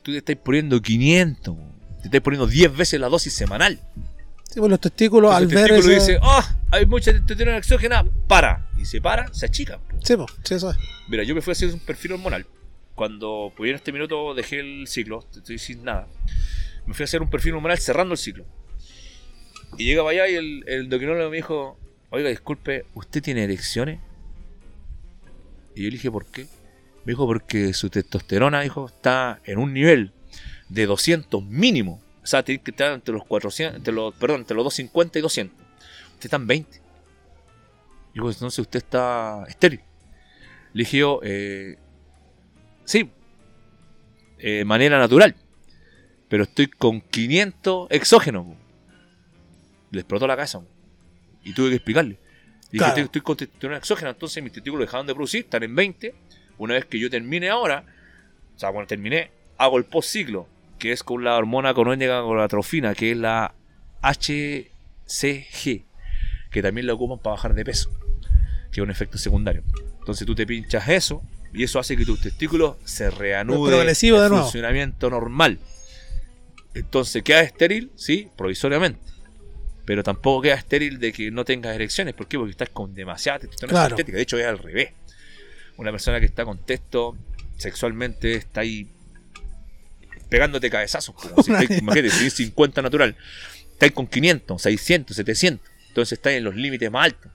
Tú 0.03 0.12
te 0.12 0.19
estás 0.19 0.36
poniendo 0.36 0.81
500, 0.81 1.57
te 2.01 2.05
estás 2.09 2.20
poniendo 2.23 2.47
10 2.47 2.74
veces 2.77 2.99
la 3.01 3.09
dosis 3.09 3.35
semanal. 3.35 3.78
Sí, 4.51 4.61
pues 4.61 4.70
los 4.70 4.81
testículos 4.81 5.35
al 5.35 5.45
Entonces 5.45 5.65
el 5.65 5.70
ver 5.70 5.82
testículo 5.82 6.03
ese- 6.03 6.12
dice, 6.12 6.20
oh, 6.23 6.43
hay 6.70 6.86
mucha 6.86 7.12
testosterona 7.12 7.59
exógena, 7.59 8.05
para. 8.27 8.69
Y 8.78 8.86
se 8.86 9.01
para, 9.01 9.32
se 9.35 9.45
achica. 9.47 9.78
Sí, 10.03 10.16
pues, 10.16 10.31
sí, 10.43 10.55
eso 10.55 10.70
es. 10.70 10.77
Mira, 11.09 11.23
yo 11.24 11.35
me 11.35 11.43
fui 11.43 11.51
a 11.51 11.53
hacer 11.53 11.70
un 11.70 11.81
perfil 11.81 12.12
hormonal. 12.12 12.47
Cuando 12.95 13.53
pudiera 13.57 13.77
este 13.77 13.93
minuto 13.93 14.32
dejé 14.35 14.61
el 14.61 14.86
ciclo, 14.86 15.27
estoy 15.36 15.59
sin 15.59 15.85
nada. 15.85 16.07
Me 16.86 16.94
fui 16.94 17.02
a 17.02 17.05
hacer 17.05 17.23
un 17.23 17.31
perfil 17.31 17.55
hormonal 17.55 17.78
cerrando 17.78 18.12
el 18.12 18.19
ciclo. 18.19 18.44
Y 19.77 19.85
llegaba 19.85 20.11
allá 20.11 20.28
y 20.28 20.35
el, 20.35 20.65
el 20.66 20.81
endocrinólogo 20.82 21.31
me 21.31 21.36
dijo, 21.36 21.78
oiga, 22.11 22.28
disculpe, 22.28 22.85
¿usted 22.94 23.23
tiene 23.23 23.44
erecciones? 23.44 24.01
Y 25.74 25.82
yo 25.82 25.90
le 25.90 25.97
dije, 25.97 26.11
¿por 26.11 26.27
qué? 26.27 26.47
Me 27.05 27.12
dijo, 27.12 27.27
porque 27.27 27.74
su 27.74 27.90
testosterona, 27.90 28.61
dijo, 28.61 28.86
está 28.86 29.40
en 29.44 29.59
un 29.59 29.73
nivel 29.73 30.12
de 30.69 30.86
200 30.86 31.44
mínimo. 31.44 32.01
O 32.23 32.27
sea, 32.27 32.43
tiene 32.43 32.62
que 32.62 32.70
estar 32.70 32.93
entre 32.93 33.12
los 33.15 33.24
400, 33.24 33.77
entre 33.77 33.93
los, 33.93 34.15
perdón, 34.15 34.40
entre 34.40 34.56
los 34.56 34.65
250 34.65 35.19
y 35.19 35.23
200. 35.23 35.59
Usted 36.15 36.24
está 36.24 36.36
en 36.36 36.47
20. 36.47 36.81
Dijo, 38.15 38.31
entonces 38.31 38.59
usted 38.59 38.78
está 38.78 39.44
estéril. 39.48 39.81
Le 40.73 40.82
dije 40.85 40.98
yo, 40.98 41.20
eh, 41.23 41.77
sí, 42.85 43.11
eh, 44.39 44.65
manera 44.65 44.98
natural. 44.98 45.35
Pero 46.35 46.43
estoy 46.43 46.66
con 46.66 47.01
500 47.01 47.86
exógenos. 47.90 48.56
Le 49.93 50.01
explotó 50.01 50.27
la 50.27 50.35
po. 50.35 50.65
Y 51.44 51.52
tuve 51.52 51.69
que 51.69 51.77
explicarle. 51.77 52.15
Le 52.15 52.19
Dije, 52.19 52.78
Claro. 52.78 52.89
estoy, 52.89 53.05
estoy 53.05 53.20
con 53.20 53.36
testosterona 53.36 53.78
exógena, 53.78 54.11
entonces 54.11 54.43
mis 54.43 54.52
testículos 54.52 54.89
dejaron 54.89 55.06
de 55.06 55.15
producir, 55.15 55.44
están 55.44 55.62
en 55.62 55.77
20. 55.77 56.12
Una 56.59 56.74
vez 56.74 56.86
que 56.86 56.98
yo 56.98 57.09
termine 57.09 57.51
ahora, 57.51 57.85
o 58.56 58.59
sea, 58.59 58.73
cuando 58.73 58.89
terminé, 58.89 59.31
hago 59.59 59.78
el 59.78 59.85
post 59.85 60.09
ciclo, 60.11 60.48
que 60.81 60.90
es 60.90 61.05
con 61.05 61.23
la 61.23 61.36
hormona 61.36 61.73
conónica 61.73 62.20
con 62.23 62.36
la 62.36 62.48
trofina, 62.48 62.97
que 62.97 63.12
es 63.12 63.16
la 63.16 63.55
HCG, 64.02 65.85
que 66.51 66.62
también 66.62 66.89
la 66.89 66.94
ocupan 66.94 67.20
para 67.20 67.35
bajar 67.36 67.55
de 67.55 67.65
peso, 67.65 67.93
que 68.73 68.81
es 68.81 68.82
un 68.85 68.90
efecto 68.90 69.19
secundario. 69.19 69.62
Entonces 70.01 70.27
tú 70.27 70.35
te 70.35 70.48
pinchas 70.48 70.89
eso 70.89 71.23
y 71.52 71.62
eso 71.62 71.78
hace 71.78 71.97
que 71.97 72.05
tus 72.05 72.20
testículos 72.20 72.74
se 72.82 73.09
reanuden 73.12 73.86
de 73.86 73.93
el 73.93 74.11
nuevo. 74.31 74.43
funcionamiento 74.43 75.09
normal. 75.11 75.61
Entonces 76.74 77.22
queda 77.22 77.40
estéril, 77.42 77.90
sí, 77.94 78.28
provisoriamente. 78.36 79.01
Pero 79.84 80.02
tampoco 80.02 80.42
queda 80.42 80.55
estéril 80.55 80.98
de 80.98 81.12
que 81.12 81.30
no 81.30 81.44
tengas 81.44 81.74
erecciones. 81.74 82.14
¿Por 82.14 82.26
qué? 82.26 82.38
Porque 82.38 82.52
estás 82.52 82.70
con 82.70 82.94
demasiada 82.94 83.40
testosterona 83.40 83.72
Claro. 83.80 83.96
sintética. 83.96 84.16
De 84.16 84.22
hecho, 84.22 84.38
es 84.38 84.46
al 84.46 84.59
revés. 84.59 84.90
Una 85.76 85.90
persona 85.90 86.20
que 86.20 86.26
está 86.26 86.44
con 86.44 86.59
testo 86.64 87.16
sexualmente 87.59 88.34
está 88.34 88.60
ahí 88.62 88.88
pegándote 90.28 90.70
cabezazos. 90.70 91.14
po. 91.14 91.42
Si 91.42 91.52
estáis- 91.52 91.78
imagínate, 91.78 92.10
si 92.10 92.16
tienes 92.16 92.34
50 92.34 92.82
natural, 92.82 93.16
estáis 93.72 93.92
con 93.92 94.06
500, 94.06 94.60
600, 94.62 95.16
700. 95.16 95.68
Entonces 95.88 96.18
estáis 96.18 96.38
en 96.38 96.44
los 96.44 96.55
límites 96.56 96.90
más 96.90 97.05
altos. 97.06 97.30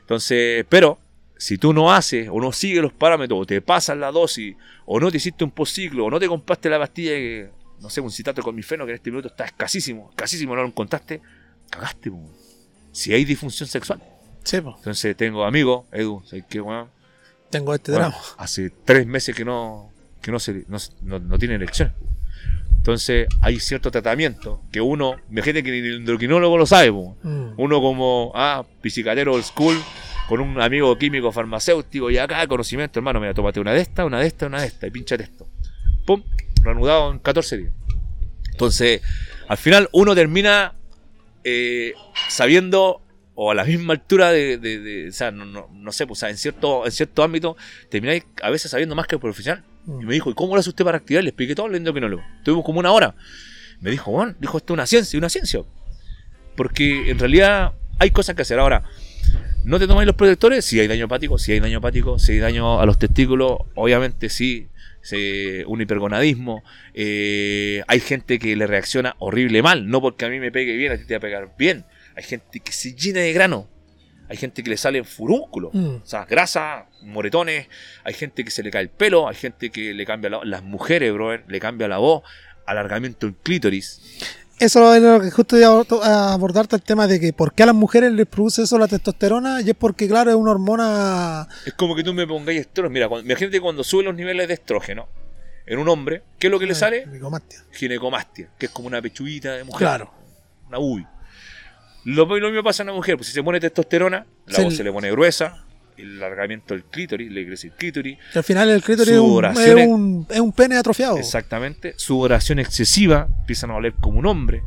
Entonces, 0.00 0.64
pero 0.68 0.98
si 1.36 1.58
tú 1.58 1.72
no 1.72 1.92
haces 1.92 2.28
o 2.30 2.40
no 2.40 2.52
sigues 2.52 2.82
los 2.82 2.92
parámetros, 2.92 3.40
o 3.40 3.46
te 3.46 3.60
pasas 3.60 3.96
la 3.96 4.10
dosis, 4.10 4.56
o 4.86 4.98
no 4.98 5.10
te 5.10 5.18
hiciste 5.18 5.44
un 5.44 5.50
postciclo, 5.50 6.06
o 6.06 6.10
no 6.10 6.18
te 6.18 6.26
compraste 6.26 6.68
la 6.68 6.78
pastilla 6.78 7.12
que, 7.12 7.50
no 7.82 7.90
sé, 7.90 8.00
un 8.00 8.10
citato 8.10 8.42
con 8.42 8.54
mi 8.54 8.62
feno 8.62 8.84
que 8.86 8.92
en 8.92 8.96
este 8.96 9.10
minuto 9.10 9.28
está 9.28 9.44
escasísimo, 9.44 10.08
escasísimo, 10.10 10.54
no 10.54 10.62
lo 10.62 10.68
encontraste, 10.68 11.20
cagaste, 11.68 12.10
po. 12.10 12.22
si 12.92 13.12
hay 13.12 13.24
disfunción 13.24 13.68
sexual. 13.68 14.00
Sí, 14.44 14.60
po. 14.60 14.74
Entonces 14.78 15.16
tengo 15.16 15.44
amigos, 15.44 15.84
Edu, 15.92 16.22
¿sabes 16.24 16.44
qué, 16.48 16.60
weón? 16.60 16.88
Tengo 17.50 17.74
este 17.74 17.92
Bueno, 17.92 18.08
drama. 18.08 18.24
hace 18.38 18.70
tres 18.70 19.06
meses 19.06 19.36
que 19.36 19.44
no, 19.44 19.90
que 20.22 20.30
no, 20.30 20.38
se, 20.38 20.64
no, 20.68 20.78
no, 21.02 21.18
no 21.18 21.38
tiene 21.38 21.56
erección. 21.56 21.92
Entonces 22.76 23.28
hay 23.40 23.60
cierto 23.60 23.90
tratamiento 23.90 24.60
que 24.72 24.80
uno, 24.80 25.16
imagínate 25.30 25.62
que 25.62 25.70
ni 25.70 25.78
el 25.78 25.96
endocrinólogo 25.98 26.56
lo 26.58 26.66
sabe. 26.66 26.90
Mm. 26.90 27.54
uno 27.56 27.80
como, 27.80 28.32
ah, 28.34 28.64
piscicatero 28.80 29.34
old 29.34 29.44
school, 29.44 29.76
con 30.28 30.40
un 30.40 30.60
amigo 30.60 30.96
químico 30.98 31.30
farmacéutico 31.30 32.10
y 32.10 32.18
acá 32.18 32.46
conocimiento, 32.46 32.98
hermano, 32.98 33.20
mira, 33.20 33.34
tómate 33.34 33.60
una 33.60 33.72
de 33.72 33.80
esta, 33.82 34.04
una 34.04 34.18
de 34.18 34.26
esta, 34.26 34.46
una 34.46 34.60
de 34.62 34.66
esta 34.66 34.86
y 34.86 34.90
pinchate 34.90 35.24
esto. 35.24 35.46
Pum, 36.06 36.22
reanudado 36.62 37.12
en 37.12 37.18
14 37.18 37.56
días. 37.58 37.72
Entonces, 38.50 39.02
al 39.48 39.56
final 39.56 39.88
uno 39.92 40.14
termina 40.14 40.74
eh, 41.44 41.94
sabiendo 42.28 43.00
o 43.34 43.50
a 43.50 43.54
la 43.54 43.64
misma 43.64 43.94
altura 43.94 44.30
de, 44.30 44.58
de- 44.58 44.78
de- 44.78 45.08
o 45.08 45.12
sea, 45.12 45.30
no, 45.30 45.44
no, 45.46 45.68
no 45.72 45.92
sé, 45.92 46.06
pues, 46.06 46.18
o 46.18 46.20
sea, 46.20 46.30
en 46.30 46.36
cierto, 46.36 46.84
en 46.84 46.92
cierto 46.92 47.22
ámbito, 47.22 47.56
termináis 47.88 48.24
a 48.42 48.50
veces 48.50 48.70
sabiendo 48.70 48.94
más 48.94 49.06
que 49.06 49.14
el 49.16 49.20
profesional. 49.20 49.64
Y 49.86 50.04
me 50.04 50.12
dijo, 50.14 50.30
¿y 50.30 50.34
cómo 50.34 50.54
lo 50.54 50.60
hace 50.60 50.68
usted 50.68 50.84
para 50.84 50.98
activar? 50.98 51.24
Le 51.24 51.30
expliqué 51.30 51.54
todo 51.54 51.66
al 51.66 51.74
endocrinólogo. 51.74 52.22
Tuvimos 52.44 52.64
como 52.64 52.78
una 52.78 52.92
hora. 52.92 53.14
Me 53.80 53.90
dijo, 53.90 54.12
bueno, 54.12 54.34
dijo, 54.38 54.58
esto 54.58 54.72
es 54.72 54.76
una 54.76 54.86
ciencia, 54.86 55.18
una 55.18 55.28
ciencia. 55.30 55.60
Porque 56.56 57.10
en 57.10 57.18
realidad 57.18 57.72
hay 57.98 58.10
cosas 58.10 58.36
que 58.36 58.42
hacer. 58.42 58.58
Ahora, 58.58 58.84
¿no 59.64 59.78
te 59.78 59.86
tomáis 59.86 60.06
los 60.06 60.14
protectores? 60.14 60.64
Si 60.64 60.78
hay 60.78 60.86
daño 60.86 61.06
hepático, 61.06 61.38
si 61.38 61.52
hay 61.52 61.60
daño 61.60 61.78
hepático, 61.78 62.18
si 62.18 62.32
hay 62.32 62.38
daño 62.38 62.80
a 62.80 62.86
los 62.86 62.98
testículos, 62.98 63.58
obviamente 63.74 64.28
sí. 64.28 64.68
Se- 65.02 65.64
un 65.66 65.80
hipergonadismo. 65.80 66.62
eh, 66.94 67.82
hay 67.86 68.00
gente 68.00 68.38
que 68.38 68.56
le 68.56 68.66
reacciona 68.66 69.14
horrible 69.18 69.62
mal. 69.62 69.88
No 69.88 70.00
porque 70.00 70.24
a 70.24 70.28
mí 70.28 70.38
me 70.40 70.50
pegue 70.52 70.76
bien, 70.76 70.92
a 70.92 70.96
ti 70.96 71.04
te 71.04 71.14
va 71.14 71.18
a 71.18 71.20
pegar 71.20 71.54
bien. 71.58 71.84
Hay 72.16 72.22
gente 72.22 72.60
que 72.60 72.72
se 72.72 72.94
llena 72.94 73.20
de 73.20 73.32
grano. 73.32 73.68
Hay 74.28 74.36
gente 74.38 74.62
que 74.62 74.70
le 74.70 74.76
salen 74.78 75.04
furúnculos. 75.04 75.74
Mm. 75.74 75.96
O 75.96 76.06
sea, 76.06 76.24
grasa, 76.24 76.86
moretones. 77.02 77.66
Hay 78.04 78.14
gente 78.14 78.44
que 78.44 78.50
se 78.50 78.62
le 78.62 78.70
cae 78.70 78.82
el 78.82 78.88
pelo. 78.88 79.28
Hay 79.28 79.34
gente 79.34 79.70
que 79.70 79.92
le 79.92 80.06
cambia 80.06 80.30
la 80.30 80.40
Las 80.44 80.62
mujeres, 80.62 81.12
brother, 81.12 81.44
le 81.48 81.60
cambia 81.60 81.86
la 81.88 81.98
voz. 81.98 82.22
Alargamiento 82.64 83.26
del 83.26 83.34
clítoris. 83.36 84.00
Eso 84.58 84.94
es 84.94 85.02
lo 85.02 85.20
que 85.20 85.30
justo 85.30 85.56
iba 85.58 85.68
a 85.68 85.82
a 86.08 86.32
abordarte 86.34 86.76
el 86.76 86.82
tema 86.82 87.06
de 87.08 87.18
que 87.18 87.32
por 87.32 87.52
qué 87.52 87.64
a 87.64 87.66
las 87.66 87.74
mujeres 87.74 88.12
les 88.12 88.26
produce 88.26 88.62
eso 88.62 88.78
la 88.78 88.86
testosterona 88.86 89.60
y 89.60 89.70
es 89.70 89.76
porque, 89.76 90.06
claro, 90.06 90.30
es 90.30 90.36
una 90.36 90.52
hormona. 90.52 91.48
Es 91.66 91.72
como 91.74 91.96
que 91.96 92.04
tú 92.04 92.14
me 92.14 92.26
pongáis 92.26 92.60
estrógeno. 92.60 92.92
Mira, 92.92 93.08
cuando, 93.08 93.26
imagínate 93.28 93.60
cuando 93.60 93.82
suben 93.82 94.06
los 94.06 94.14
niveles 94.14 94.46
de 94.46 94.54
estrógeno 94.54 95.08
en 95.66 95.78
un 95.78 95.88
hombre, 95.88 96.22
¿qué 96.38 96.46
es 96.46 96.50
lo 96.50 96.58
que 96.60 96.66
le 96.66 96.74
sale? 96.76 97.04
Ginecomastia. 97.06 97.64
Ginecomastia, 97.72 98.50
que 98.58 98.66
es 98.66 98.72
como 98.72 98.86
una 98.86 99.02
pechuguita 99.02 99.52
de 99.54 99.64
mujer. 99.64 99.78
Claro. 99.78 100.12
Una 100.68 100.78
uvi. 100.78 101.06
Lo, 102.04 102.24
lo 102.26 102.48
mismo 102.48 102.62
pasa 102.62 102.82
en 102.82 102.88
una 102.90 102.96
mujer, 102.96 103.16
pues 103.16 103.28
si 103.28 103.32
se 103.32 103.42
pone 103.42 103.58
testosterona, 103.60 104.26
la 104.46 104.54
Se 104.56 104.62
voz 104.62 104.72
le- 104.72 104.76
se 104.76 104.84
le 104.84 104.92
pone 104.92 105.10
gruesa, 105.10 105.64
el 106.02 106.22
alargamiento 106.22 106.74
del 106.74 106.84
clítoris, 106.84 107.30
le 107.30 107.46
crece 107.46 107.68
el 107.68 107.72
clítoris, 107.74 108.18
Que 108.32 108.38
al 108.38 108.44
final 108.44 108.68
el 108.70 108.82
clítoris 108.82 109.12
es 109.14 109.18
un, 109.18 109.44
es 109.44 109.86
un, 109.86 110.26
es 110.30 110.40
un 110.40 110.52
pene 110.52 110.76
atrofiado. 110.76 111.16
exactamente, 111.18 111.94
su 111.96 112.18
oración 112.20 112.58
excesiva, 112.58 113.28
empiezan 113.40 113.70
a 113.70 113.76
oler 113.76 113.94
como 114.00 114.18
un 114.18 114.26
hombre, 114.26 114.62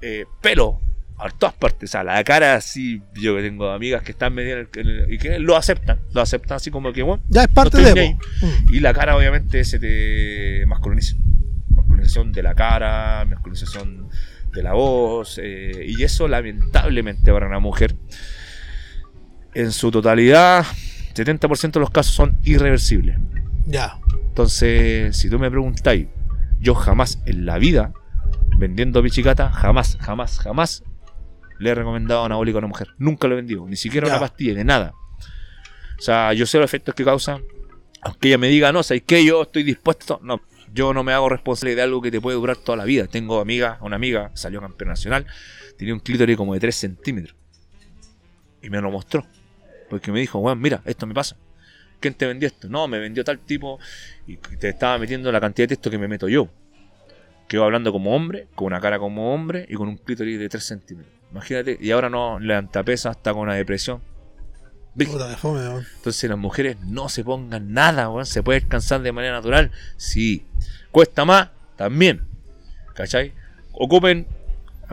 eh, 0.00 0.24
pelo 0.40 0.80
a 1.20 1.28
todas 1.30 1.52
partes, 1.54 1.90
o 1.90 1.92
sea, 1.92 2.04
la 2.04 2.22
cara 2.22 2.54
así, 2.54 3.02
yo 3.14 3.34
que 3.34 3.42
tengo 3.42 3.70
amigas 3.70 4.04
que 4.04 4.12
están 4.12 4.38
en 4.38 4.46
el- 4.46 4.68
el- 4.76 5.12
y 5.12 5.18
que 5.18 5.40
lo 5.40 5.56
aceptan, 5.56 5.98
lo 6.12 6.20
aceptan 6.20 6.56
así 6.58 6.70
como 6.70 6.92
que, 6.92 7.02
bueno, 7.02 7.22
Ya 7.28 7.42
es 7.42 7.48
parte 7.48 7.78
No 7.78 7.92
de. 7.92 8.14
Mm. 8.14 8.74
Y 8.74 8.78
la 8.78 8.94
cara, 8.94 9.16
obviamente, 9.16 9.64
se 9.64 9.80
te 9.80 10.64
masculiniza. 10.66 11.16
Masculinización 11.70 12.30
de 12.32 12.42
la 12.44 12.54
cara, 12.54 13.24
masculinización 13.24 14.08
de 14.54 14.62
la 14.62 14.74
voz. 14.74 15.40
eh, 15.42 15.86
y 15.88 16.02
eso, 16.04 16.28
lamentablemente, 16.28 17.32
para 17.32 17.48
una 17.48 17.58
mujer, 17.58 17.96
en 19.54 19.72
su 19.72 19.90
totalidad, 19.90 20.64
70% 21.14 21.72
de 21.72 21.80
los 21.80 21.90
casos 21.90 22.14
son 22.14 22.38
irreversibles. 22.44 23.18
Ya. 23.66 23.98
Entonces, 24.28 25.16
si 25.16 25.28
tú 25.28 25.38
me 25.38 25.50
preguntáis, 25.50 26.06
yo 26.60 26.74
jamás 26.74 27.20
en 27.26 27.44
la 27.46 27.58
vida, 27.58 27.92
vendiendo 28.56 29.02
pichicata, 29.02 29.50
jamás, 29.50 29.96
jamás, 30.00 30.38
jamás 30.38 30.84
le 31.58 31.70
he 31.70 31.74
recomendado 31.74 32.24
anabólico 32.24 32.58
a 32.58 32.60
una 32.60 32.68
mujer. 32.68 32.88
Nunca 32.98 33.26
lo 33.26 33.34
he 33.34 33.36
vendido, 33.36 33.66
ni 33.66 33.76
siquiera 33.76 34.06
Ya. 34.06 34.14
una 34.14 34.20
pastilla, 34.20 34.54
ni 34.54 34.64
nada. 34.64 34.92
O 35.98 36.02
sea, 36.02 36.32
yo 36.32 36.46
sé 36.46 36.58
los 36.58 36.64
efectos 36.64 36.94
que 36.94 37.04
causan. 37.04 37.42
Aunque 38.02 38.28
ella 38.28 38.38
me 38.38 38.46
diga, 38.48 38.70
no, 38.70 38.84
¿sabes 38.84 39.02
qué? 39.04 39.24
Yo 39.24 39.42
estoy 39.42 39.64
dispuesto. 39.64 40.20
No, 40.22 40.40
yo 40.72 40.94
no 40.94 41.02
me 41.02 41.12
hago 41.12 41.28
responsable 41.28 41.74
de 41.74 41.82
algo 41.82 42.00
que 42.00 42.12
te 42.12 42.20
puede 42.20 42.36
durar 42.36 42.56
toda 42.56 42.78
la 42.78 42.84
vida. 42.84 43.08
Tengo 43.08 43.40
amiga, 43.40 43.78
una 43.80 43.96
amiga, 43.96 44.30
salió 44.34 44.60
campeona 44.60 44.92
nacional, 44.92 45.26
tenía 45.76 45.94
un 45.94 46.00
clítoris 46.00 46.36
como 46.36 46.54
de 46.54 46.60
3 46.60 46.74
centímetros. 46.76 47.34
Y 48.62 48.70
me 48.70 48.80
lo 48.80 48.90
mostró. 48.92 49.26
Porque 49.88 50.12
me 50.12 50.20
dijo, 50.20 50.38
bueno, 50.40 50.60
mira, 50.60 50.82
esto 50.84 51.06
me 51.06 51.14
pasa. 51.14 51.36
¿Quién 52.00 52.14
te 52.14 52.26
vendió 52.26 52.46
esto? 52.46 52.68
No, 52.68 52.86
me 52.86 52.98
vendió 52.98 53.24
tal 53.24 53.38
tipo 53.38 53.78
y 54.26 54.36
te 54.36 54.68
estaba 54.68 54.98
metiendo 54.98 55.32
la 55.32 55.40
cantidad 55.40 55.64
de 55.64 55.74
texto 55.74 55.90
que 55.90 55.98
me 55.98 56.06
meto 56.06 56.28
yo. 56.28 56.48
Quedo 57.48 57.64
hablando 57.64 57.92
como 57.92 58.14
hombre, 58.14 58.46
con 58.54 58.66
una 58.66 58.80
cara 58.80 58.98
como 58.98 59.34
hombre 59.34 59.66
y 59.68 59.74
con 59.74 59.88
un 59.88 59.96
clítoris 59.96 60.38
de 60.38 60.48
3 60.48 60.64
centímetros. 60.64 61.14
Imagínate, 61.32 61.78
y 61.80 61.90
ahora 61.90 62.08
no 62.08 62.38
levanta 62.38 62.82
pesa, 62.82 63.10
está 63.10 63.32
con 63.32 63.42
una 63.42 63.54
depresión. 63.54 64.00
Puta, 64.94 65.36
fome, 65.36 65.60
weón. 65.60 65.86
Entonces 65.96 66.28
las 66.28 66.38
mujeres 66.38 66.76
no 66.80 67.08
se 67.08 67.24
pongan 67.24 67.72
nada, 67.72 68.08
weón. 68.10 68.26
Se 68.26 68.42
puede 68.42 68.60
descansar 68.60 69.00
de 69.00 69.12
manera 69.12 69.34
natural. 69.34 69.70
Sí. 69.96 70.44
Cuesta 70.90 71.24
más, 71.24 71.50
también. 71.76 72.26
¿Cachai? 72.94 73.32
Ocupen 73.72 74.26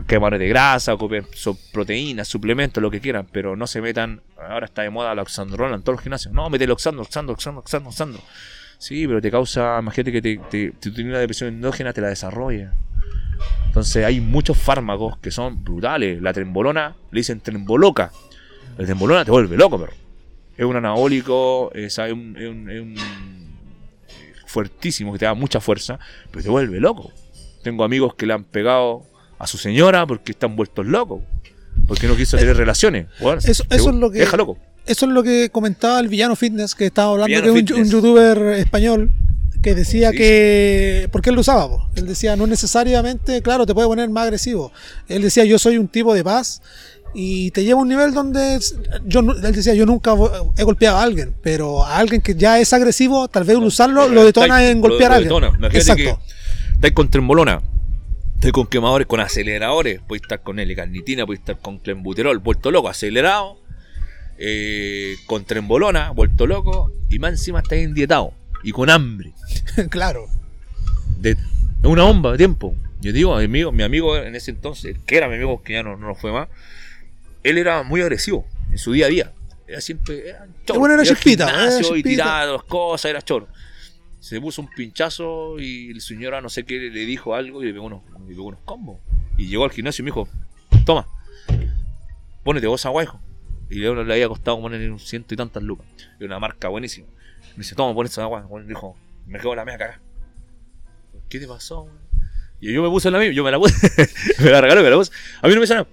quemadores 0.04 0.40
de 0.40 0.48
grasa, 0.48 0.92
ocupen 0.92 1.26
proteínas, 1.72 2.28
suplementos, 2.28 2.82
lo 2.82 2.90
que 2.90 3.00
quieran, 3.00 3.26
pero 3.30 3.56
no 3.56 3.66
se 3.66 3.80
metan. 3.80 4.20
Ahora 4.36 4.66
está 4.66 4.82
de 4.82 4.90
moda 4.90 5.14
la 5.14 5.22
oxandrolona 5.22 5.76
en 5.76 5.82
todos 5.82 5.96
los 5.96 6.02
gimnasios. 6.02 6.34
No, 6.34 6.50
mete 6.50 6.64
el 6.64 6.70
oxandro, 6.70 7.02
oxandro, 7.02 7.34
oxandro, 7.34 7.60
oxandro, 7.60 7.90
oxandro. 7.90 8.20
Sí, 8.78 9.06
pero 9.06 9.22
te 9.22 9.30
causa. 9.30 9.78
Imagínate 9.80 10.12
que 10.12 10.22
te, 10.22 10.36
te, 10.50 10.70
tienes 10.90 11.06
una 11.06 11.18
depresión 11.18 11.48
endógena, 11.48 11.92
te 11.92 12.00
la 12.00 12.08
desarrolla. 12.08 12.72
Entonces 13.66 14.04
hay 14.04 14.20
muchos 14.20 14.56
fármacos 14.56 15.18
que 15.18 15.30
son 15.30 15.64
brutales. 15.64 16.20
La 16.20 16.32
trembolona, 16.32 16.94
le 17.10 17.20
dicen 17.20 17.40
tremboloca. 17.40 18.12
La 18.76 18.84
trembolona 18.84 19.24
te 19.24 19.30
vuelve 19.30 19.56
loco, 19.56 19.78
pero 19.78 19.92
es 20.56 20.64
un 20.64 20.76
anabólico, 20.76 21.70
es 21.74 21.98
un, 21.98 22.36
eh, 22.38 22.94
fuertísimo 24.46 25.12
que 25.12 25.18
te 25.18 25.24
da 25.26 25.34
mucha 25.34 25.60
fuerza, 25.60 25.98
pero 26.30 26.42
te 26.42 26.50
vuelve 26.50 26.80
loco. 26.80 27.12
Tengo 27.62 27.84
amigos 27.84 28.14
que 28.14 28.26
le 28.26 28.34
han 28.34 28.44
pegado 28.44 29.04
a 29.38 29.46
su 29.46 29.58
señora 29.58 30.06
porque 30.06 30.32
están 30.32 30.56
vueltos 30.56 30.86
locos, 30.86 31.20
porque 31.86 32.06
no 32.06 32.16
quiso 32.16 32.36
tener 32.36 32.56
relaciones. 32.56 33.06
Bueno, 33.20 33.38
eso- 33.44 33.64
eso 33.70 33.90
es 33.90 33.96
lo 33.96 34.10
que- 34.10 34.20
Deja 34.20 34.36
loco. 34.36 34.58
Eso 34.86 35.06
es 35.06 35.12
lo 35.12 35.22
que 35.22 35.50
comentaba 35.50 35.98
el 36.00 36.08
villano 36.08 36.36
fitness 36.36 36.74
que 36.74 36.86
estaba 36.86 37.10
hablando, 37.12 37.42
que 37.42 37.50
un, 37.50 37.84
youtuber 37.90 38.38
español 38.58 39.10
que 39.62 39.74
decía 39.74 40.10
Sí. 40.12 40.16
que. 40.18 41.08
¿Por 41.10 41.22
qué 41.22 41.30
él 41.30 41.34
lo 41.34 41.40
usaba? 41.40 41.68
po? 41.68 41.88
Él 41.96 42.06
decía, 42.06 42.36
no 42.36 42.46
necesariamente, 42.46 43.42
claro, 43.42 43.66
te 43.66 43.74
puede 43.74 43.88
poner 43.88 44.08
más 44.10 44.24
agresivo. 44.24 44.70
Él 45.08 45.22
decía, 45.22 45.44
yo 45.44 45.58
soy 45.58 45.76
un 45.76 45.88
tipo 45.88 46.14
de 46.14 46.22
paz 46.22 46.62
y 47.14 47.50
te 47.50 47.64
lleva 47.64 47.80
a 47.80 47.82
un 47.82 47.88
nivel 47.88 48.14
donde. 48.14 48.60
Yo, 49.06 49.20
él 49.20 49.52
decía, 49.52 49.74
yo 49.74 49.86
nunca 49.86 50.14
he 50.56 50.62
golpeado 50.62 50.98
a 50.98 51.02
alguien, 51.02 51.34
pero 51.42 51.84
a 51.84 51.96
alguien 51.98 52.20
que 52.20 52.36
ya 52.36 52.60
es 52.60 52.72
agresivo, 52.72 53.26
tal 53.26 53.42
vez 53.42 53.56
usarlo 53.56 54.06
lo 54.08 54.24
detona 54.24 54.62
Estáis- 54.62 54.70
en 54.70 54.80
golpear 54.80 55.00
lo- 55.00 55.06
a 55.06 55.08
lo 55.08 55.14
alguien. 55.16 55.28
detona. 55.28 55.46
Imagínate 55.48 55.78
Exacto. 55.78 56.20
que 56.80 57.08
trembolona, 57.08 57.60
estáis 58.36 58.52
con 58.52 58.66
quemadores, 58.66 59.06
con 59.06 59.20
aceleradores, 59.20 60.00
podéis 60.00 60.22
estar 60.22 60.42
con 60.42 60.58
L-carnitina, 60.58 61.26
podéis 61.26 61.40
estar 61.40 61.58
con 61.58 61.78
clenbuterol, 61.78 62.38
vuelto 62.38 62.70
loco, 62.70 62.88
acelerado, 62.88 63.58
eh, 64.38 65.16
con 65.26 65.44
trembolona, 65.44 66.10
vuelto 66.10 66.46
loco, 66.46 66.92
y 67.08 67.18
más 67.18 67.32
encima 67.32 67.60
estáis 67.60 67.84
endietado 67.84 68.32
y 68.62 68.72
con 68.72 68.90
hambre. 68.90 69.32
claro. 69.90 70.26
es 71.22 71.36
una 71.82 72.04
bomba 72.04 72.32
de 72.32 72.38
tiempo. 72.38 72.76
Yo 73.00 73.12
digo, 73.12 73.36
mi 73.36 73.44
amigo, 73.44 73.72
mi 73.72 73.82
amigo 73.82 74.16
en 74.16 74.34
ese 74.34 74.50
entonces, 74.50 74.96
que 75.06 75.16
era 75.16 75.28
mi 75.28 75.36
amigo, 75.36 75.62
que 75.62 75.74
ya 75.74 75.82
no, 75.82 75.96
no 75.96 76.08
lo 76.08 76.14
fue 76.14 76.32
más, 76.32 76.48
él 77.42 77.58
era 77.58 77.82
muy 77.84 78.02
agresivo 78.02 78.46
en 78.70 78.78
su 78.78 78.92
día 78.92 79.06
a 79.06 79.08
día. 79.08 79.32
Era 79.66 79.80
siempre. 79.80 80.28
Era 80.28 80.46
choro. 80.64 80.80
bueno, 80.80 80.94
era 80.94 81.02
al 81.02 81.08
chispita, 81.08 81.46
gimnasio 81.48 81.78
era 81.78 81.78
y 81.78 82.02
chispita. 82.02 82.08
tiraba 82.08 82.46
las 82.52 82.62
cosas, 82.64 83.10
era 83.10 83.22
choro. 83.22 83.48
Se 84.26 84.40
puso 84.40 84.60
un 84.60 84.68
pinchazo 84.68 85.56
y 85.60 85.94
la 85.94 86.00
señora 86.00 86.40
no 86.40 86.48
sé 86.48 86.64
qué 86.64 86.80
le 86.80 87.06
dijo 87.06 87.36
algo 87.36 87.62
y 87.62 87.66
le 87.66 87.72
pegó 87.72 87.86
unos, 87.86 88.02
le 88.26 88.34
pegó 88.34 88.48
unos 88.48 88.58
combos. 88.64 88.98
Y 89.38 89.46
llegó 89.46 89.62
al 89.62 89.70
gimnasio 89.70 90.02
y 90.02 90.04
me 90.04 90.08
dijo: 90.08 90.28
Toma, 90.84 91.06
ponete 92.42 92.66
vos 92.66 92.84
agua, 92.86 93.04
hijo. 93.04 93.20
Y 93.70 93.76
le, 93.76 94.04
le 94.04 94.12
había 94.12 94.26
costado 94.26 94.60
poner 94.60 94.90
un 94.90 94.98
ciento 94.98 95.32
y 95.32 95.36
tantas 95.36 95.62
lucas. 95.62 95.86
Y 96.18 96.24
una 96.24 96.40
marca 96.40 96.66
buenísima. 96.66 97.06
Me 97.52 97.58
dice: 97.58 97.76
Toma, 97.76 97.94
pon 97.94 98.04
esa 98.04 98.24
agua. 98.24 98.40
Bueno, 98.40 98.66
dijo: 98.66 98.96
Me 99.26 99.38
quedo 99.38 99.54
la 99.54 99.64
mea 99.64 99.78
cagada. 99.78 100.00
¿Qué 101.28 101.38
te 101.38 101.46
pasó, 101.46 101.82
weón? 101.82 101.96
Y 102.60 102.72
yo 102.72 102.82
me 102.82 102.88
puse 102.88 103.08
la 103.12 103.20
misma, 103.20 103.32
yo 103.32 103.44
me 103.44 103.52
la 103.52 103.60
puse, 103.60 104.10
me 104.42 104.50
la 104.50 104.60
regaló, 104.60 104.82
me 104.82 104.90
la 104.90 104.96
puse. 104.96 105.12
A 105.40 105.46
mí 105.46 105.54
no 105.54 105.60
me 105.60 105.68
salió. 105.68 105.86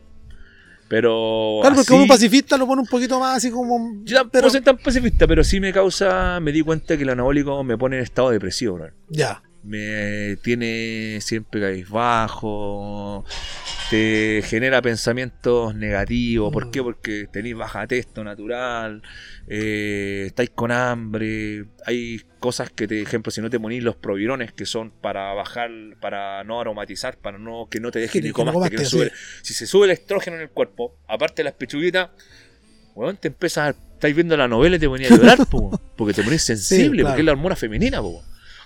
Pero. 0.93 1.57
Claro, 1.61 1.75
porque 1.77 1.91
así- 1.93 2.01
un 2.03 2.07
pacifista 2.07 2.55
lo 2.55 2.67
pone 2.67 2.81
un 2.83 2.87
poquito 2.87 3.19
más 3.19 3.37
así 3.37 3.49
como. 3.49 3.95
Yo 4.03 4.17
tampoco 4.17 4.31
pero- 4.31 4.49
soy 4.51 4.61
tan 4.61 4.77
pacifista, 4.77 5.25
pero 5.25 5.43
sí 5.43 5.59
me 5.59 5.73
causa. 5.73 6.39
Me 6.39 6.51
di 6.51 6.61
cuenta 6.61 6.95
que 6.95 7.01
el 7.01 7.09
anabólico 7.09 7.63
me 7.63 7.75
pone 7.79 7.97
en 7.97 8.03
estado 8.03 8.29
depresivo, 8.29 8.75
bro. 8.75 8.91
Ya. 9.09 9.41
Me 9.63 10.35
tiene 10.43 11.19
siempre 11.21 11.61
cabizbajo, 11.61 13.23
te 13.89 14.41
genera 14.45 14.81
pensamientos 14.81 15.75
negativos. 15.75 16.51
¿Por 16.51 16.67
Mm. 16.67 16.71
qué? 16.71 16.83
Porque 16.83 17.27
tenéis 17.31 17.55
baja 17.55 17.87
testo 17.87 18.23
natural, 18.23 19.01
eh, 19.47 20.23
estáis 20.27 20.49
con 20.49 20.71
hambre, 20.71 21.65
hay 21.85 22.21
cosas 22.39 22.69
que, 22.71 22.87
te, 22.87 23.01
ejemplo, 23.01 23.31
si 23.31 23.39
no 23.41 23.49
te 23.49 23.59
ponís 23.59 23.83
los 23.83 23.95
provirones 23.95 24.51
que 24.51 24.65
son 24.65 24.91
para 24.91 25.33
bajar, 25.33 25.69
para 26.01 26.43
no 26.43 26.59
aromatizar, 26.59 27.17
para 27.17 27.37
no 27.37 27.67
que 27.69 27.79
no 27.79 27.91
te 27.91 27.99
deje 27.99 28.19
Que- 28.19 28.27
ni 28.27 28.31
comaste, 28.33 28.69
que 28.75 28.83
no 28.83 28.89
sube- 28.89 29.11
Si 29.41 29.53
se 29.53 29.65
sube 29.65 29.85
el 29.85 29.91
estrógeno 29.91 30.35
en 30.37 30.43
el 30.43 30.49
cuerpo, 30.49 30.97
aparte 31.07 31.35
de 31.41 31.45
las 31.45 31.53
pechuguitas, 31.53 32.09
weón, 32.95 33.17
te 33.17 33.29
empiezas 33.29 33.75
a, 33.75 33.79
estáis 33.93 34.13
viendo 34.15 34.35
la 34.35 34.47
novela 34.47 34.75
y 34.75 34.79
te 34.79 34.87
ponía 34.89 35.07
a 35.07 35.11
llorar, 35.11 35.47
po, 35.49 35.71
porque 35.95 36.13
te 36.13 36.21
ponís 36.23 36.43
sensible, 36.43 36.97
claro. 37.01 37.07
porque 37.13 37.21
es 37.21 37.25
la 37.25 37.31
hormona 37.31 37.55
femenina, 37.55 38.01
po. 38.01 38.21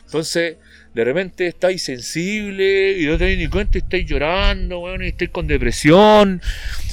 Entonces, 0.05 0.57
de 0.93 1.03
repente 1.03 1.47
estáis 1.47 1.83
sensible 1.83 2.97
y 2.99 3.05
no 3.05 3.17
te 3.17 3.25
dais 3.25 3.37
ni 3.37 3.47
cuenta 3.47 3.77
y 3.77 3.81
estáis 3.81 4.05
llorando, 4.05 4.79
weón, 4.79 5.03
y 5.03 5.07
estáis 5.07 5.29
con 5.31 5.47
depresión. 5.47 6.41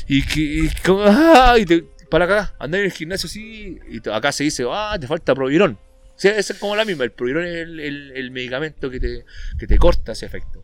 Y 0.09 0.23
que. 0.23 0.69
Ah, 1.07 1.57
y 1.59 1.65
para 2.11 2.25
acá, 2.27 2.55
andáis 2.59 2.81
en 2.83 2.87
el 2.87 2.93
gimnasio 2.93 3.27
así. 3.27 3.79
Y 3.91 4.09
acá 4.11 4.31
se 4.33 4.45
dice, 4.45 4.65
ah, 4.71 4.97
te 5.01 5.07
falta 5.07 5.35
provirón. 5.35 5.79
O 6.17 6.19
sea, 6.21 6.37
es 6.39 6.53
como 6.61 6.77
la 6.77 6.85
misma. 6.85 7.05
El 7.05 7.11
provirón 7.13 7.45
es 7.47 7.55
el, 7.55 7.81
el- 7.81 8.13
el 8.15 8.31
medicamento 8.31 8.89
que 8.91 9.01
te, 9.01 9.25
que 9.59 9.67
te 9.67 9.79
corta 9.79 10.13
ese 10.13 10.27
efecto. 10.27 10.63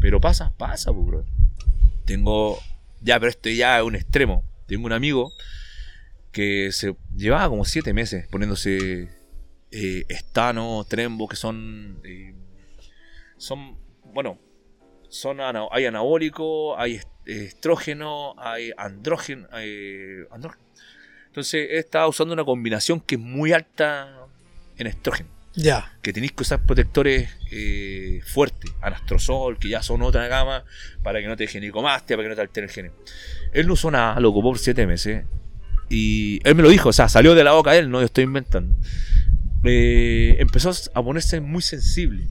Pero 0.00 0.20
pasa, 0.20 0.52
pasa, 0.56 0.92
pues, 0.92 1.06
bro. 1.06 1.26
Tengo. 2.06 2.58
Ya, 3.02 3.20
pero 3.20 3.30
esto 3.30 3.48
ya 3.50 3.78
es 3.78 3.84
un 3.84 3.94
extremo. 3.94 4.42
Tengo 4.66 4.86
un 4.86 4.92
amigo 4.92 5.32
que 6.32 6.70
se 6.72 6.94
llevaba 7.16 7.48
como 7.48 7.64
siete 7.64 7.92
meses 7.92 8.26
poniéndose 8.28 9.08
eh, 9.72 10.04
estano, 10.08 10.84
trembo, 10.88 11.28
que 11.28 11.36
son. 11.36 12.00
eh, 12.04 12.34
son. 13.40 13.76
Bueno, 14.12 14.38
son 15.08 15.40
ana- 15.40 15.66
hay 15.72 15.86
anabólico, 15.86 16.78
hay 16.78 16.96
est- 16.96 17.08
estrógeno, 17.26 18.34
hay 18.38 18.72
andrógeno, 18.76 19.46
hay 19.50 20.24
andrógeno. 20.30 20.62
Entonces 21.26 21.68
he 21.70 21.78
estado 21.78 22.08
usando 22.08 22.34
una 22.34 22.44
combinación 22.44 23.00
que 23.00 23.14
es 23.14 23.20
muy 23.20 23.52
alta 23.52 24.26
en 24.76 24.86
estrógeno. 24.86 25.28
Ya. 25.54 25.96
Que 26.02 26.12
tenéis 26.12 26.32
que 26.32 26.42
usar 26.42 26.64
protectores 26.64 27.28
eh, 27.52 28.20
fuertes, 28.24 28.70
anastrozol, 28.80 29.58
que 29.58 29.68
ya 29.68 29.82
son 29.82 30.02
otra 30.02 30.26
gama, 30.28 30.64
para 31.02 31.20
que 31.20 31.26
no 31.28 31.36
te 31.36 31.44
deje 31.44 31.60
nicomastia, 31.60 32.16
para 32.16 32.24
que 32.24 32.28
no 32.30 32.34
te 32.36 32.40
altere 32.42 32.66
el 32.66 32.72
gene. 32.72 32.90
Él 33.52 33.66
no 33.66 33.72
usó 33.74 33.90
nada, 33.90 34.18
lo 34.20 34.30
ocupó 34.30 34.50
por 34.50 34.58
7 34.58 34.86
meses. 34.86 35.24
Y 35.88 36.40
él 36.48 36.54
me 36.54 36.62
lo 36.62 36.68
dijo, 36.68 36.90
o 36.90 36.92
sea, 36.92 37.08
salió 37.08 37.34
de 37.34 37.42
la 37.44 37.52
boca 37.52 37.72
de 37.72 37.80
él, 37.80 37.90
no 37.90 37.98
yo 38.00 38.06
estoy 38.06 38.24
inventando. 38.24 38.76
Eh, 39.64 40.36
empezó 40.38 40.70
a 40.94 41.02
ponerse 41.02 41.40
muy 41.40 41.62
sensible. 41.62 42.28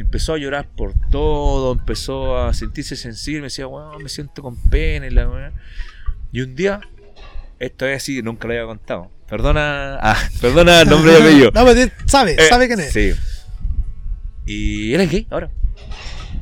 Empezó 0.00 0.34
a 0.34 0.38
llorar 0.38 0.68
por 0.76 0.94
todo, 1.10 1.72
empezó 1.72 2.38
a 2.38 2.54
sentirse 2.54 2.96
sensible, 2.96 3.40
me 3.40 3.46
decía, 3.46 3.66
wow, 3.66 3.98
me 4.00 4.08
siento 4.08 4.42
con 4.42 4.56
pena 4.70 5.06
y 5.06 5.10
la 5.10 5.28
weá". 5.28 5.52
Y 6.32 6.40
un 6.40 6.54
día, 6.54 6.80
esto 7.58 7.86
es 7.86 8.02
así, 8.02 8.22
nunca 8.22 8.46
lo 8.46 8.54
había 8.54 8.66
contado. 8.66 9.10
Perdona, 9.28 9.98
ah, 10.00 10.16
perdona 10.40 10.82
el 10.82 10.88
nombre 10.88 11.12
y 11.12 11.16
apellido. 11.20 11.50
No, 11.54 11.64
pero 11.64 11.90
sabe, 12.06 12.32
Eh, 12.32 12.48
sabe 12.48 12.66
quién 12.66 12.80
es. 12.80 12.92
Sí. 12.92 13.12
Y 14.46 14.94
él 14.94 15.00
es 15.02 15.10
gay 15.10 15.26
ahora. 15.30 15.50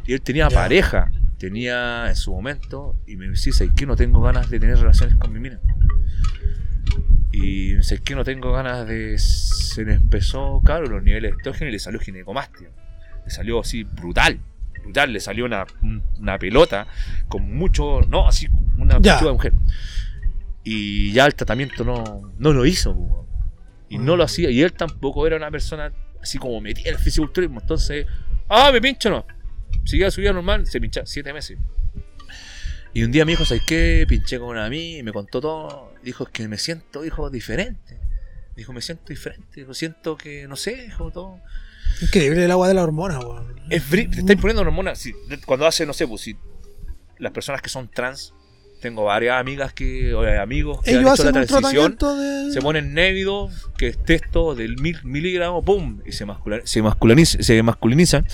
Y 0.06 0.12
él 0.12 0.20
tenía 0.20 0.48
pareja, 0.48 1.10
tenía 1.38 2.08
en 2.08 2.16
su 2.16 2.32
momento, 2.32 2.96
y 3.06 3.16
me 3.16 3.28
dice, 3.28 3.50
¿sabes 3.52 3.72
qué? 3.74 3.86
No 3.86 3.96
tengo 3.96 4.20
ganas 4.20 4.48
de 4.50 4.60
tener 4.60 4.78
relaciones 4.78 5.16
con 5.16 5.32
mi 5.32 5.40
mina. 5.40 5.60
Y 7.32 7.82
¿sabes 7.82 8.00
qué? 8.02 8.14
No 8.14 8.24
tengo 8.24 8.52
ganas 8.52 8.86
de... 8.86 9.18
Se 9.18 9.84
le 9.84 9.94
empezó, 9.94 10.62
claro, 10.64 10.86
los 10.86 11.02
niveles 11.02 11.32
de 11.32 11.36
estrógeno 11.36 11.68
y 11.68 11.72
le 11.72 11.78
salió 11.78 12.00
ginecomastia. 12.00 12.68
Le 13.26 13.30
salió 13.30 13.60
así 13.60 13.84
brutal. 13.84 14.40
Brutal, 14.82 15.12
le 15.12 15.20
salió 15.20 15.44
una, 15.44 15.66
una 16.18 16.38
pelota 16.38 16.86
con 17.28 17.54
mucho... 17.54 18.00
No, 18.08 18.26
así, 18.26 18.48
una 18.78 18.98
pechuga 18.98 19.26
de 19.26 19.32
mujer. 19.32 19.52
Y 20.64 21.12
ya 21.12 21.26
el 21.26 21.34
tratamiento 21.34 21.84
no, 21.84 22.32
no 22.38 22.52
lo 22.52 22.64
hizo. 22.64 23.26
Y 23.88 23.98
no 23.98 24.16
lo 24.16 24.24
hacía. 24.24 24.50
Y 24.50 24.62
él 24.62 24.72
tampoco 24.72 25.26
era 25.26 25.36
una 25.36 25.50
persona 25.50 25.92
así 26.22 26.38
como 26.38 26.60
metida 26.60 26.88
en 26.88 26.96
el 26.96 27.00
fisiculturismo. 27.00 27.60
Entonces, 27.60 28.06
ah, 28.48 28.70
me 28.72 28.80
pincho 28.80 29.10
no. 29.10 29.26
Seguía 29.84 30.10
su 30.10 30.20
vida 30.20 30.32
normal, 30.32 30.66
se 30.66 30.80
pinchaba 30.80 31.06
siete 31.06 31.32
meses. 31.32 31.58
Y 32.96 33.04
un 33.04 33.12
día 33.12 33.24
me 33.26 33.32
dijo, 33.32 33.44
¿sabes 33.44 33.62
qué? 33.66 34.06
Pinché 34.08 34.38
con 34.38 34.48
una 34.48 34.74
y 34.74 35.02
me 35.02 35.12
contó 35.12 35.40
todo. 35.40 35.92
Dijo, 36.02 36.24
es 36.24 36.30
que 36.30 36.48
me 36.48 36.56
siento, 36.56 37.02
dijo, 37.02 37.28
diferente. 37.28 38.00
Dijo, 38.56 38.72
me 38.72 38.80
siento 38.80 39.04
diferente. 39.08 39.60
Dijo, 39.60 39.74
siento 39.74 40.16
que, 40.16 40.48
no 40.48 40.56
sé, 40.56 40.82
dijo 40.82 41.10
todo. 41.10 41.40
Increíble 42.02 42.44
el 42.44 42.50
agua 42.50 42.68
de 42.68 42.74
la 42.74 42.82
hormona, 42.82 43.18
weón. 43.18 43.54
Es 43.70 43.82
te 43.90 44.00
estáis 44.02 44.40
poniendo 44.40 44.62
hormonas. 44.62 45.02
Cuando 45.44 45.66
hace, 45.66 45.86
no 45.86 45.92
sé, 45.92 46.06
pues 46.06 46.22
si 46.22 46.36
las 47.18 47.32
personas 47.32 47.62
que 47.62 47.68
son 47.68 47.88
trans, 47.88 48.32
tengo 48.80 49.04
varias 49.04 49.40
amigas 49.40 49.72
que, 49.72 50.14
o 50.14 50.20
amigos 50.40 50.82
que 50.82 50.90
Ellos 50.90 51.00
han 51.00 51.06
hecho 51.06 51.12
hacen 51.14 51.26
la 51.26 51.46
transición. 51.46 51.96
de. 51.98 52.52
Se 52.52 52.60
ponen 52.60 52.94
névido, 52.94 53.48
que 53.76 53.88
es 53.88 54.04
texto 54.04 54.54
del 54.54 54.76
mil 54.80 54.98
miligramo, 55.02 55.64
¡pum! 55.64 56.00
Y 56.06 56.12
se, 56.12 56.26
mascula- 56.26 56.60
se, 56.64 56.82
masculiniza- 56.82 57.42
se 57.42 57.62
masculinizan. 57.62 58.26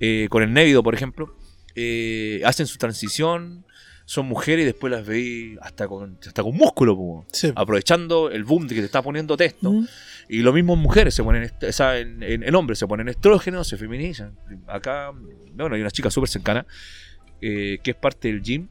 eh, 0.00 0.26
con 0.30 0.42
el 0.42 0.52
névido, 0.52 0.82
por 0.82 0.94
ejemplo. 0.94 1.34
eh, 1.80 2.42
hacen 2.44 2.66
su 2.66 2.76
transición, 2.76 3.64
son 4.04 4.26
mujeres 4.26 4.62
y 4.64 4.66
después 4.66 4.90
las 4.90 5.06
veis 5.06 5.56
hasta 5.62 5.86
con, 5.86 6.18
hasta 6.26 6.42
con 6.42 6.56
músculo. 6.56 7.24
Sí. 7.32 7.52
aprovechando 7.54 8.30
el 8.30 8.42
boom 8.44 8.66
de 8.66 8.74
que 8.74 8.80
te 8.80 8.86
está 8.86 9.00
poniendo 9.00 9.36
texto. 9.36 9.72
Mm. 9.72 9.86
Y 10.28 10.42
lo 10.42 10.52
mismo 10.52 10.74
en 10.74 10.80
mujeres, 10.80 11.14
se 11.14 11.22
ponen, 11.24 11.50
o 11.66 11.72
sea, 11.72 11.98
en, 11.98 12.22
en- 12.22 12.42
en 12.42 12.54
hombres 12.54 12.78
se 12.78 12.86
ponen 12.86 13.08
estrógenos, 13.08 13.66
se 13.66 13.76
feminizan. 13.78 14.36
Acá, 14.66 15.10
bueno, 15.54 15.74
hay 15.74 15.80
una 15.80 15.90
chica 15.90 16.10
súper 16.10 16.28
cercana 16.28 16.66
eh, 17.40 17.78
que 17.82 17.92
es 17.92 17.96
parte 17.96 18.28
del 18.28 18.42
gym. 18.42 18.68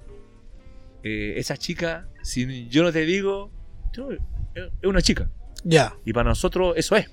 Eh, 1.03 1.35
esa 1.37 1.57
chica, 1.57 2.07
si 2.21 2.67
yo 2.69 2.83
no 2.83 2.91
te 2.91 3.05
digo, 3.05 3.51
yo- 3.93 4.09
es 4.53 4.71
una 4.83 5.01
chica. 5.01 5.29
Ya. 5.63 5.95
Y 6.05 6.13
para 6.13 6.29
nosotros 6.29 6.73
eso 6.77 6.95
es. 6.95 7.09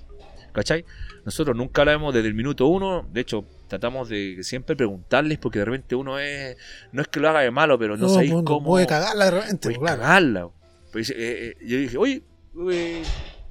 ¿Cachai? 0.53 0.85
Nosotros 1.25 1.55
nunca 1.57 1.81
hablamos 1.81 2.13
desde 2.13 2.29
el 2.29 2.33
minuto 2.33 2.67
uno. 2.67 3.05
De 3.11 3.21
hecho, 3.21 3.45
tratamos 3.67 4.07
de 4.07 4.37
siempre 4.41 4.75
preguntarles 4.75 5.37
porque 5.37 5.59
de 5.59 5.65
repente 5.65 5.95
uno 5.95 6.17
es. 6.17 6.55
No 6.93 7.01
es 7.01 7.07
que 7.09 7.19
lo 7.19 7.27
haga 7.29 7.41
de 7.41 7.51
malo, 7.51 7.77
pero 7.77 7.97
no, 7.97 8.07
sabéis 8.07 8.31
pues, 8.31 8.43
cómo. 8.45 8.67
Puede 8.69 8.87
cagarla 8.87 9.25
de 9.25 9.31
repente, 9.31 9.57
Puedes 9.67 9.79
claro. 9.79 10.01
cagarla. 10.01 10.49
Pues, 10.93 11.09
eh, 11.09 11.15
eh, 11.17 11.55
yo 11.65 11.77
dije, 11.77 11.97
oye, 11.97 12.23
eh, 12.71 13.03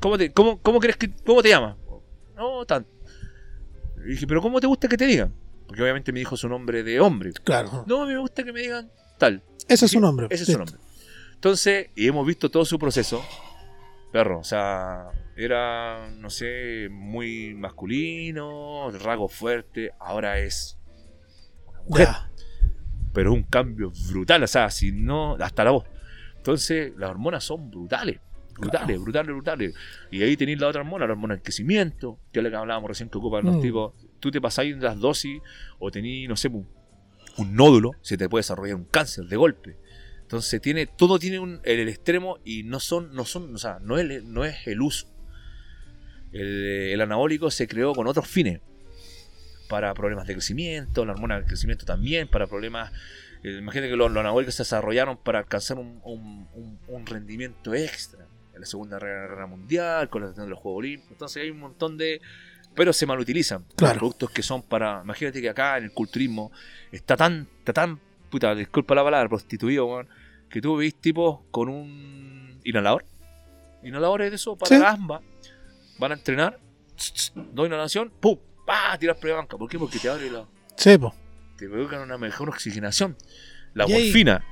¿cómo, 0.05 0.19
te, 0.19 0.31
cómo, 0.33 0.61
¿cómo 0.61 0.81
crees 0.81 0.99
que. 0.99 1.11
¿Cómo 1.25 1.43
te 1.43 1.49
llamas? 1.49 1.77
No, 2.37 2.67
tanto. 2.67 2.91
Y 4.05 4.11
dije, 4.11 4.27
¿pero 4.27 4.43
cómo 4.43 4.61
te 4.61 4.67
gusta 4.67 4.87
que 4.87 4.99
te 4.99 5.07
digan? 5.07 5.35
Porque 5.67 5.81
obviamente 5.81 6.13
me 6.13 6.19
dijo 6.19 6.37
su 6.37 6.47
nombre 6.47 6.83
de 6.83 7.01
hombre. 7.01 7.33
Claro. 7.43 7.85
No, 7.87 8.05
me 8.05 8.19
gusta 8.19 8.45
que 8.45 8.53
me 8.53 8.61
digan 8.61 8.91
tal. 9.19 9.43
Ese 9.67 9.87
es 9.87 9.91
su 9.91 10.01
nombre. 10.01 10.27
Ese 10.29 10.43
es 10.43 10.53
su 10.53 10.59
nombre. 10.59 10.77
Entonces, 11.33 11.89
y 11.97 12.07
hemos 12.07 12.27
visto 12.27 12.51
todo 12.51 12.67
su 12.67 12.79
proceso. 12.79 13.25
Perro, 14.13 14.41
o 14.41 14.45
sea, 14.45 15.07
era, 15.37 16.11
no 16.19 16.29
sé, 16.29 16.89
muy 16.91 17.55
masculino, 17.55 18.91
rasgos 18.91 19.33
fuertes. 19.33 19.91
Ahora 19.99 20.39
es 20.39 20.77
una 21.71 21.81
mujer. 21.89 22.09
Ya. 22.09 22.31
Pero 23.15 23.31
es 23.31 23.37
un 23.39 23.45
cambio 23.45 23.91
brutal, 24.11 24.43
o 24.43 24.47
sea, 24.47 24.69
si 24.71 24.93
no, 24.93 25.37
hasta 25.41 25.65
la 25.65 25.71
voz. 25.71 25.87
Entonces, 26.37 26.93
las 26.99 27.09
hormonas 27.09 27.43
son 27.43 27.71
brutales. 27.71 28.21
Brutales, 28.59 29.01
brutales, 29.01 29.33
brutales. 29.35 29.75
Y 30.11 30.23
ahí 30.23 30.37
tenéis 30.37 30.61
la 30.61 30.69
otra 30.69 30.81
hormona, 30.83 31.07
la 31.07 31.13
hormona 31.13 31.35
del 31.35 31.43
crecimiento, 31.43 32.19
que 32.33 32.39
es 32.41 32.43
la 32.45 32.51
que 32.51 32.57
hablábamos 32.57 32.89
recién 32.89 33.09
que 33.09 33.19
ocupan 33.19 33.45
los 33.45 33.57
Mm. 33.57 33.61
tipos. 33.61 33.95
Tú 34.21 34.31
te 34.31 34.41
pasáis 34.41 34.77
las 34.79 34.99
dosis 34.99 35.41
o 35.79 35.91
tenéis, 35.91 36.29
no 36.29 36.37
sé, 36.37 36.49
un, 36.49 36.67
un 37.37 37.55
nódulo, 37.57 37.91
se 38.01 38.17
te 38.17 38.29
puede 38.29 38.41
desarrollar 38.41 38.77
un 38.77 38.85
cáncer 38.85 39.25
de 39.27 39.37
golpe. 39.37 39.77
Entonces 40.23 40.61
tiene, 40.63 40.87
todo 40.87 41.19
tiene 41.19 41.39
un, 41.39 41.61
el, 41.65 41.81
el 41.81 41.89
extremo 41.89 42.39
y 42.45 42.63
no 42.63 42.81
son, 42.81 43.15
no 43.15 43.25
son, 43.25 43.55
o 43.55 43.59
sea, 43.59 43.79
no 43.83 43.99
es, 43.99 44.25
no 44.25 44.45
es 44.45 44.67
el 44.67 44.81
uso. 44.81 45.07
El, 46.33 46.47
el 46.93 47.01
anabólico 47.01 47.51
se 47.51 47.69
creó 47.69 47.93
con 47.95 48.07
otros 48.07 48.27
fines. 48.27 48.61
Para 49.69 49.93
problemas 49.95 50.27
de 50.27 50.35
crecimiento, 50.35 51.05
la 51.05 51.13
hormona 51.13 51.37
del 51.37 51.45
crecimiento 51.47 51.85
también, 51.85 52.29
para 52.29 52.47
problemas. 52.47 52.93
eh, 53.43 53.57
imagínate 53.59 53.91
que 53.91 53.97
los, 53.97 54.11
los 54.11 54.21
anabólicos 54.21 54.55
se 54.55 54.63
desarrollaron 54.63 55.17
para 55.17 55.39
alcanzar 55.41 55.79
un, 55.79 56.01
un- 56.05 56.49
un- 56.55 56.79
un 56.89 57.07
rendimiento 57.07 57.75
extra. 57.75 58.24
En 58.55 58.61
la 58.61 58.67
Segunda 58.67 58.99
Guerra 58.99 59.47
Mundial, 59.47 60.09
con 60.09 60.23
la 60.23 60.31
de 60.31 60.47
los 60.49 60.59
Juegos 60.59 60.79
Olímpicos. 60.79 61.13
Entonces 61.13 61.43
hay 61.43 61.51
un 61.51 61.59
montón 61.61 61.97
de. 61.99 62.21
Pero 62.75 62.93
se 62.93 63.07
malutilizan. 63.07 63.65
Claro. 63.77 63.99
Productos 63.99 64.31
que 64.31 64.43
son 64.43 64.63
para. 64.63 65.01
Imagínate 65.05 65.41
que 65.41 65.49
acá 65.49 65.79
en 65.79 65.85
el 65.85 65.93
culturismo 65.93 66.51
está 66.93 67.17
tan, 67.17 67.49
está 67.59 67.73
tan, 67.73 68.01
puta, 68.31 68.55
disculpa 68.55 68.95
la 68.95 69.05
palabra, 69.05 69.29
prostituido, 69.29 69.87
weón, 69.87 70.09
que 70.49 70.61
tú 70.61 70.77
veis 70.77 70.95
tipos 70.97 71.41
con 71.51 71.69
un 71.69 72.61
inhalador. 72.65 73.05
Inhaladores 73.83 74.31
de 74.31 74.37
eso 74.37 74.57
para 74.57 74.69
Sí. 74.77 74.83
gamba. 74.83 75.21
Van 75.99 76.11
a 76.11 76.15
entrenar, 76.15 76.59
dos 77.53 77.67
inhalación, 77.67 78.11
¡pum! 78.21 78.39
¡Pah! 78.67 78.97
Tiras 78.99 79.19
prueba 79.19 79.39
banca. 79.39 79.57
¿Por 79.57 79.69
qué? 79.69 79.79
Porque 79.79 79.99
te 79.99 80.09
abre 80.09 80.31
la. 80.31 80.47
Sí, 80.77 80.97
po. 80.99 81.15
te 81.57 81.69
provocan 81.69 82.01
una 82.01 82.19
mejor 82.19 82.49
oxigenación. 82.49 83.17
La 83.75 83.87
morfina. 83.87 84.45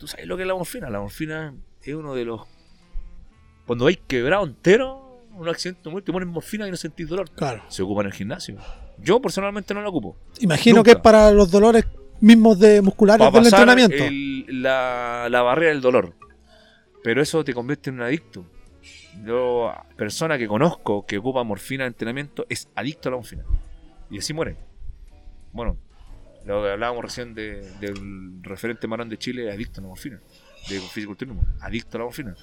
¿Tú 0.00 0.06
sabes 0.08 0.26
lo 0.26 0.36
que 0.36 0.42
es 0.42 0.48
la 0.48 0.54
morfina? 0.54 0.90
La 0.90 1.00
morfina 1.00 1.54
es 1.82 1.94
uno 1.94 2.14
de 2.14 2.24
los. 2.24 2.42
Cuando 3.66 3.86
hay 3.86 3.96
quebrado 3.96 4.44
entero, 4.44 5.22
un 5.34 5.48
accidente 5.48 5.88
muy, 5.90 6.02
te 6.02 6.12
ponen 6.12 6.28
morfina 6.28 6.66
y 6.66 6.70
no 6.70 6.76
sentís 6.76 7.08
dolor. 7.08 7.30
Claro. 7.30 7.62
Se 7.68 7.82
ocupa 7.82 8.00
en 8.02 8.06
el 8.08 8.12
gimnasio. 8.12 8.56
Yo 8.98 9.20
personalmente 9.20 9.74
no 9.74 9.82
la 9.82 9.88
ocupo. 9.88 10.16
Imagino 10.40 10.76
Nunca. 10.76 10.92
que 10.92 10.96
es 10.96 11.02
para 11.02 11.30
los 11.32 11.50
dolores 11.50 11.84
mismos 12.20 12.58
de 12.58 12.80
musculares 12.80 13.18
Para 13.18 13.30
del 13.42 13.50
pasar 13.50 13.68
entrenamiento. 13.68 14.04
el- 14.04 14.62
la, 14.62 15.28
la 15.30 15.42
barrera 15.42 15.72
del 15.72 15.80
dolor. 15.82 16.14
Pero 17.02 17.20
eso 17.20 17.44
te 17.44 17.52
convierte 17.52 17.90
en 17.90 17.96
un 17.96 18.02
adicto. 18.02 18.46
Yo, 19.24 19.72
persona 19.96 20.38
que 20.38 20.46
conozco 20.46 21.04
que 21.06 21.18
ocupa 21.18 21.42
morfina 21.42 21.84
en 21.84 21.88
entrenamiento, 21.88 22.46
es 22.48 22.68
adicto 22.74 23.08
a 23.08 23.12
la 23.12 23.16
morfina. 23.18 23.44
Y 24.10 24.18
así 24.18 24.32
muere. 24.32 24.56
Bueno, 25.52 25.76
lo 26.44 26.62
que 26.62 26.70
hablábamos 26.70 27.02
recién 27.04 27.34
de- 27.34 27.70
del 27.80 28.42
referente 28.42 28.86
marón 28.86 29.08
de 29.08 29.18
Chile, 29.18 29.50
adicto 29.52 29.80
a 29.80 29.82
la 29.82 29.88
morfina. 29.88 30.20
De 30.68 30.80
fisiculturismo, 30.80 31.42
adicto 31.60 31.96
a 31.96 32.00
la 32.00 32.04
morfina. 32.06 32.34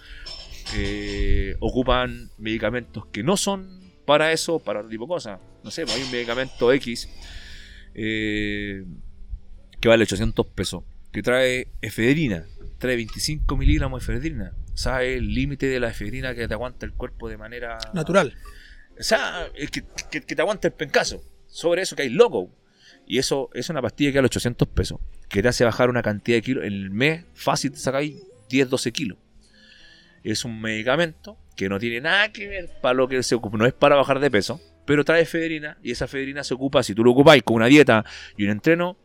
Eh, 0.75 1.55
ocupan 1.59 2.29
medicamentos 2.37 3.05
que 3.07 3.23
no 3.23 3.37
son 3.37 3.91
para 4.05 4.31
eso, 4.31 4.59
para 4.59 4.79
otro 4.79 4.89
tipo 4.89 5.05
de 5.05 5.09
cosas. 5.09 5.39
No 5.63 5.71
sé, 5.71 5.83
pues 5.83 5.95
hay 5.95 6.03
un 6.03 6.11
medicamento 6.11 6.71
X 6.73 7.09
eh, 7.95 8.83
que 9.79 9.87
vale 9.87 10.03
800 10.03 10.45
pesos, 10.47 10.83
que 11.11 11.21
trae 11.21 11.67
efedrina, 11.81 12.45
trae 12.79 12.95
25 12.95 13.57
miligramos 13.57 14.05
de 14.05 14.13
efedrina. 14.13 14.53
¿Sabes 14.73 15.17
el 15.17 15.33
límite 15.33 15.67
de 15.67 15.79
la 15.79 15.89
efedrina 15.89 16.33
que 16.33 16.47
te 16.47 16.53
aguanta 16.53 16.85
el 16.85 16.93
cuerpo 16.93 17.29
de 17.29 17.37
manera 17.37 17.77
Natural. 17.93 18.33
o 18.99 19.03
sea, 19.03 19.47
que, 19.55 19.83
que- 20.09 20.21
que 20.21 20.35
te 20.35 20.41
aguanta 20.41 20.67
el 20.67 20.73
pencazo. 20.73 21.23
Sobre 21.47 21.83
eso 21.83 21.95
que 21.95 22.01
hay 22.03 22.09
loco. 22.09 22.49
Y 23.05 23.19
eso 23.19 23.49
es 23.53 23.69
una 23.69 23.81
pastilla 23.81 24.11
que 24.11 24.17
vale 24.17 24.25
800 24.25 24.67
pesos. 24.69 24.99
Que 25.29 25.43
te 25.43 25.47
hace 25.49 25.63
bajar 25.63 25.89
una 25.89 26.01
cantidad 26.01 26.37
de 26.37 26.41
kilos. 26.41 26.63
En 26.63 26.73
el 26.73 26.89
mes 26.89 27.25
fácil 27.35 27.71
te 27.71 27.77
sacáis 27.77 28.15
10, 28.49 28.69
12 28.69 28.91
kilos. 28.91 29.17
Es 30.23 30.45
un 30.45 30.61
medicamento 30.61 31.37
que 31.55 31.69
no 31.69 31.79
tiene 31.79 32.01
nada 32.01 32.31
que 32.31 32.47
ver 32.47 32.69
para 32.81 32.93
lo 32.95 33.07
que 33.07 33.21
se 33.23 33.35
ocupa. 33.35 33.57
No 33.57 33.65
es 33.65 33.73
para 33.73 33.95
bajar 33.95 34.19
de 34.19 34.31
peso. 34.31 34.59
Pero 34.85 35.05
trae 35.05 35.21
efedrina. 35.21 35.77
Y 35.83 35.91
esa 35.91 36.05
efedrina 36.05 36.43
se 36.43 36.53
ocupa, 36.53 36.83
si 36.83 36.93
tú 36.93 37.03
lo 37.03 37.11
ocupáis 37.11 37.43
con 37.43 37.55
una 37.57 37.67
dieta 37.67 38.03
y 38.37 38.43
un 38.45 38.49
entreno, 38.51 38.97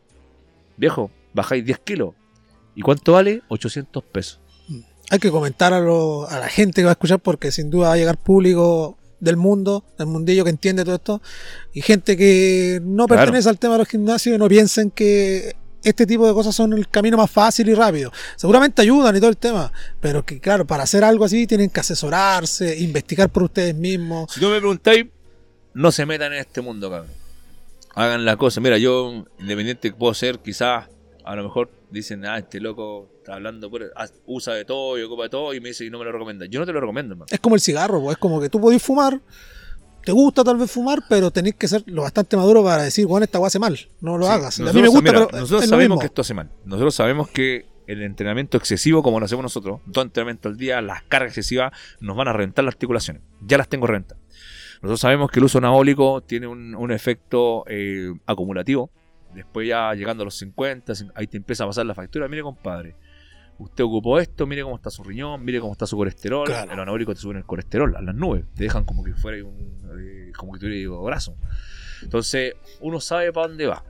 viejo, 0.77 1.11
bajáis 1.33 1.63
10 1.65 1.79
kilos. 1.79 2.15
¿Y 2.75 2.81
cuánto 2.81 3.13
vale? 3.13 3.41
800 3.49 4.03
pesos. 4.03 4.39
Hay 5.09 5.19
que 5.19 5.31
comentar 5.31 5.73
a, 5.73 5.79
lo- 5.79 6.29
a 6.29 6.39
la 6.39 6.47
gente 6.49 6.81
que 6.81 6.85
va 6.85 6.91
a 6.91 6.93
escuchar 6.93 7.19
porque 7.19 7.51
sin 7.51 7.69
duda 7.69 7.87
va 7.89 7.93
a 7.93 7.97
llegar 7.97 8.17
público 8.17 8.97
del 9.19 9.37
mundo, 9.37 9.83
del 9.97 10.07
mundillo 10.07 10.43
que 10.43 10.49
entiende 10.51 10.83
todo 10.85 10.95
esto, 10.95 11.21
y 11.73 11.81
gente 11.81 12.15
que 12.15 12.79
no 12.83 13.05
Claro. 13.07 13.21
pertenece 13.23 13.49
al 13.49 13.59
tema 13.59 13.73
de 13.73 13.79
los 13.79 13.87
gimnasios 13.89 14.35
y 14.35 14.37
no 14.39 14.47
piensen 14.47 14.91
que 14.91 15.55
este 15.83 16.05
tipo 16.05 16.27
de 16.27 16.33
cosas 16.33 16.55
son 16.55 16.73
el 16.73 16.87
camino 16.89 17.17
más 17.17 17.31
fácil 17.31 17.69
y 17.69 17.73
rápido. 17.73 18.11
Seguramente 18.35 18.81
ayudan 18.81 19.15
y 19.15 19.19
todo 19.19 19.29
el 19.29 19.37
tema, 19.37 19.71
pero 19.99 20.25
que 20.25 20.39
claro, 20.39 20.65
para 20.65 20.83
hacer 20.83 21.03
algo 21.03 21.25
así 21.25 21.47
tienen 21.47 21.69
que 21.69 21.79
asesorarse, 21.79 22.77
investigar 22.79 23.29
por 23.29 23.43
ustedes 23.43 23.75
mismos. 23.75 24.31
Si 24.33 24.39
tú 24.39 24.47
me 24.47 24.57
preguntáis, 24.57 25.05
no 25.73 25.91
se 25.91 26.05
metan 26.05 26.33
en 26.33 26.39
este 26.39 26.61
mundo, 26.61 26.89
cabrón. 26.89 27.11
Hagan 27.95 28.25
la 28.25 28.37
cosa. 28.37 28.61
Mira, 28.61 28.77
yo, 28.77 29.25
independiente 29.39 29.89
que 29.89 29.95
puedo 29.95 30.13
ser, 30.13 30.39
quizás, 30.39 30.87
a 31.23 31.35
lo 31.35 31.43
mejor 31.43 31.69
dicen, 31.89 32.25
ah, 32.25 32.37
este 32.37 32.59
loco 32.59 33.09
está 33.17 33.35
hablando, 33.35 33.69
por, 33.69 33.91
ah, 33.95 34.07
usa 34.25 34.53
de 34.53 34.65
todo 34.65 34.97
y 34.97 35.03
ocupa 35.03 35.23
de 35.23 35.29
todo, 35.29 35.53
y 35.53 35.59
me 35.59 35.69
dice, 35.69 35.85
y 35.85 35.89
no 35.89 35.99
me 35.99 36.05
lo 36.05 36.11
recomienda. 36.11 36.45
Yo 36.45 36.59
no 36.59 36.65
te 36.65 36.73
lo 36.73 36.79
recomiendo, 36.79 37.13
hermano. 37.13 37.27
Es 37.29 37.39
como 37.39 37.55
el 37.55 37.61
cigarro, 37.61 38.11
es 38.11 38.17
como 38.17 38.39
que 38.39 38.49
tú 38.49 38.61
podés 38.61 38.81
fumar, 38.81 39.19
te 40.09 40.13
gusta 40.13 40.43
tal 40.43 40.57
vez 40.57 40.71
fumar, 40.71 41.03
pero 41.07 41.29
tenés 41.29 41.53
que 41.53 41.67
ser 41.67 41.83
lo 41.85 42.01
bastante 42.01 42.35
maduro 42.35 42.63
para 42.63 42.81
decir, 42.81 43.05
bueno, 43.05 43.23
esta 43.25 43.37
agua 43.37 43.47
hace 43.47 43.59
mal, 43.59 43.77
no 44.01 44.17
lo 44.17 44.25
Sí, 44.25 44.31
hagas. 44.31 44.59
A 44.59 44.63
mí 44.63 44.65
nosotros- 44.65 44.81
me 44.81 44.87
gusta, 44.89 45.11
mira, 45.11 45.27
pero 45.27 45.39
nosotros 45.41 45.65
sabemos 45.69 45.89
mismo. 45.89 45.99
que 45.99 46.05
esto 46.07 46.21
hace 46.21 46.33
mal. 46.33 46.49
Nosotros 46.65 46.95
sabemos 46.95 47.29
que 47.29 47.67
el 47.85 48.01
entrenamiento 48.01 48.57
excesivo, 48.57 49.03
como 49.03 49.19
lo 49.19 49.25
hacemos 49.25 49.43
nosotros, 49.43 49.81
dos 49.85 50.03
entrenamientos 50.05 50.51
al 50.51 50.57
día, 50.57 50.81
las 50.81 51.03
cargas 51.03 51.29
excesivas, 51.29 51.71
nos 51.99 52.17
van 52.17 52.27
a 52.27 52.33
reventar 52.33 52.65
las 52.65 52.73
articulaciones. 52.73 53.21
Ya 53.41 53.59
las 53.59 53.67
tengo 53.69 53.85
reventadas. 53.85 54.23
Nosotros 54.81 54.99
sabemos 54.99 55.29
que 55.29 55.39
el 55.39 55.45
uso 55.45 55.59
anabólico 55.59 56.21
tiene 56.21 56.47
un, 56.47 56.73
un 56.73 56.91
efecto 56.91 57.65
eh, 57.67 58.11
acumulativo. 58.25 58.89
Después 59.35 59.67
ya 59.67 59.93
llegando 59.93 60.23
a 60.23 60.25
los 60.25 60.35
50, 60.37 60.93
cin- 60.93 61.11
ahí 61.13 61.27
te 61.27 61.37
empieza 61.37 61.65
a 61.65 61.67
pasar 61.67 61.85
la 61.85 61.93
factura. 61.93 62.27
Mire, 62.27 62.41
compadre, 62.41 62.95
usted 63.59 63.83
ocupó 63.83 64.19
esto, 64.19 64.47
mire 64.47 64.63
cómo 64.63 64.75
está 64.75 64.89
su 64.89 65.03
riñón, 65.03 65.43
mire 65.43 65.59
cómo 65.59 65.73
está 65.73 65.85
su 65.85 65.95
colesterol. 65.95 66.45
Claro. 66.45 66.71
El 66.71 66.79
anabólico 66.79 67.13
te 67.13 67.19
suben 67.19 67.37
el 67.37 67.45
colesterol 67.45 67.95
a 67.95 68.01
las 68.01 68.15
nubes. 68.15 68.45
Te 68.55 68.63
dejan 68.63 68.85
como 68.85 69.03
que 69.03 69.13
fuera 69.13 69.43
un, 69.45 69.81
eh, 69.99 70.31
como 70.35 70.53
que 70.53 70.59
tuviera 70.59 70.89
brazo. 71.01 71.35
Entonces, 72.01 72.55
uno 72.79 72.99
sabe 72.99 73.31
para 73.31 73.47
dónde 73.47 73.67
va. 73.67 73.83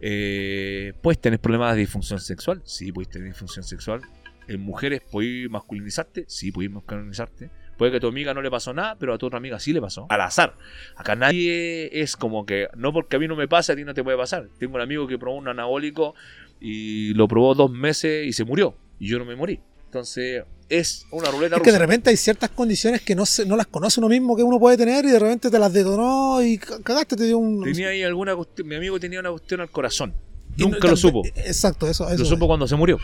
Eh, 0.00 0.94
¿Puedes 1.02 1.20
tener 1.20 1.40
problemas 1.40 1.74
de 1.74 1.80
disfunción 1.80 2.20
sexual? 2.20 2.62
Sí, 2.64 2.90
puedes 2.92 3.10
tener 3.10 3.28
disfunción 3.28 3.64
sexual. 3.64 4.00
En 4.46 4.60
mujeres, 4.60 5.02
¿puedes 5.10 5.50
masculinizarte? 5.50 6.24
Sí, 6.26 6.50
puedes 6.50 6.70
masculinizarte. 6.70 7.50
Puede 7.76 7.92
que 7.92 7.98
a 7.98 8.00
tu 8.00 8.08
amiga 8.08 8.34
no 8.34 8.42
le 8.42 8.50
pasó 8.50 8.74
nada, 8.74 8.96
pero 8.98 9.14
a 9.14 9.18
tu 9.18 9.26
otra 9.26 9.36
amiga 9.36 9.60
sí 9.60 9.72
le 9.72 9.80
pasó. 9.80 10.06
Al 10.08 10.20
azar. 10.20 10.54
Acá 10.96 11.14
nadie 11.14 12.00
es 12.00 12.16
como 12.16 12.44
que, 12.44 12.68
no 12.76 12.92
porque 12.92 13.16
a 13.16 13.18
mí 13.20 13.28
no 13.28 13.36
me 13.36 13.46
pasa, 13.46 13.74
a 13.74 13.76
ti 13.76 13.84
no 13.84 13.94
te 13.94 14.02
puede 14.02 14.16
pasar. 14.16 14.48
Tengo 14.58 14.74
un 14.74 14.80
amigo 14.80 15.06
que 15.06 15.16
probó 15.16 15.36
un 15.36 15.46
anabólico 15.46 16.16
y 16.60 17.14
lo 17.14 17.28
probó 17.28 17.54
dos 17.54 17.70
meses 17.70 18.26
y 18.26 18.32
se 18.32 18.44
murió. 18.44 18.74
Y 18.98 19.08
yo 19.08 19.18
no 19.18 19.24
me 19.24 19.36
morí. 19.36 19.60
Entonces, 19.86 20.44
es 20.68 21.06
una 21.10 21.30
ruleta 21.30 21.56
Es 21.56 21.62
que 21.62 21.70
rusa. 21.70 21.78
de 21.80 21.86
repente 21.86 22.10
hay 22.10 22.16
ciertas 22.16 22.50
condiciones 22.50 23.00
que 23.02 23.14
no, 23.14 23.24
se, 23.24 23.46
no 23.46 23.56
las 23.56 23.66
conoce 23.68 24.00
uno 24.00 24.08
mismo 24.08 24.36
que 24.36 24.42
uno 24.42 24.58
puede 24.58 24.76
tener 24.76 25.04
y 25.04 25.08
de 25.10 25.18
repente 25.18 25.50
te 25.50 25.58
las 25.58 25.72
detonó 25.72 26.42
y 26.42 26.58
ca- 26.58 26.80
cagaste, 26.82 27.16
te 27.16 27.24
dio 27.24 27.38
un... 27.38 27.62
Tenía 27.62 27.88
ahí 27.88 28.02
alguna 28.02 28.36
cuestión, 28.36 28.68
mi 28.68 28.74
amigo 28.74 29.00
tenía 29.00 29.20
una 29.20 29.30
cuestión 29.30 29.60
al 29.62 29.70
corazón. 29.70 30.12
y 30.56 30.62
no- 30.64 30.70
Nunca 30.70 30.88
lo 30.88 30.96
supo. 30.96 31.22
Exacto, 31.36 31.88
eso. 31.88 32.06
eso 32.08 32.16
Lo 32.18 32.22
es. 32.22 32.28
supo 32.28 32.46
cuando 32.46 32.66
se 32.68 32.76
murió. 32.76 32.98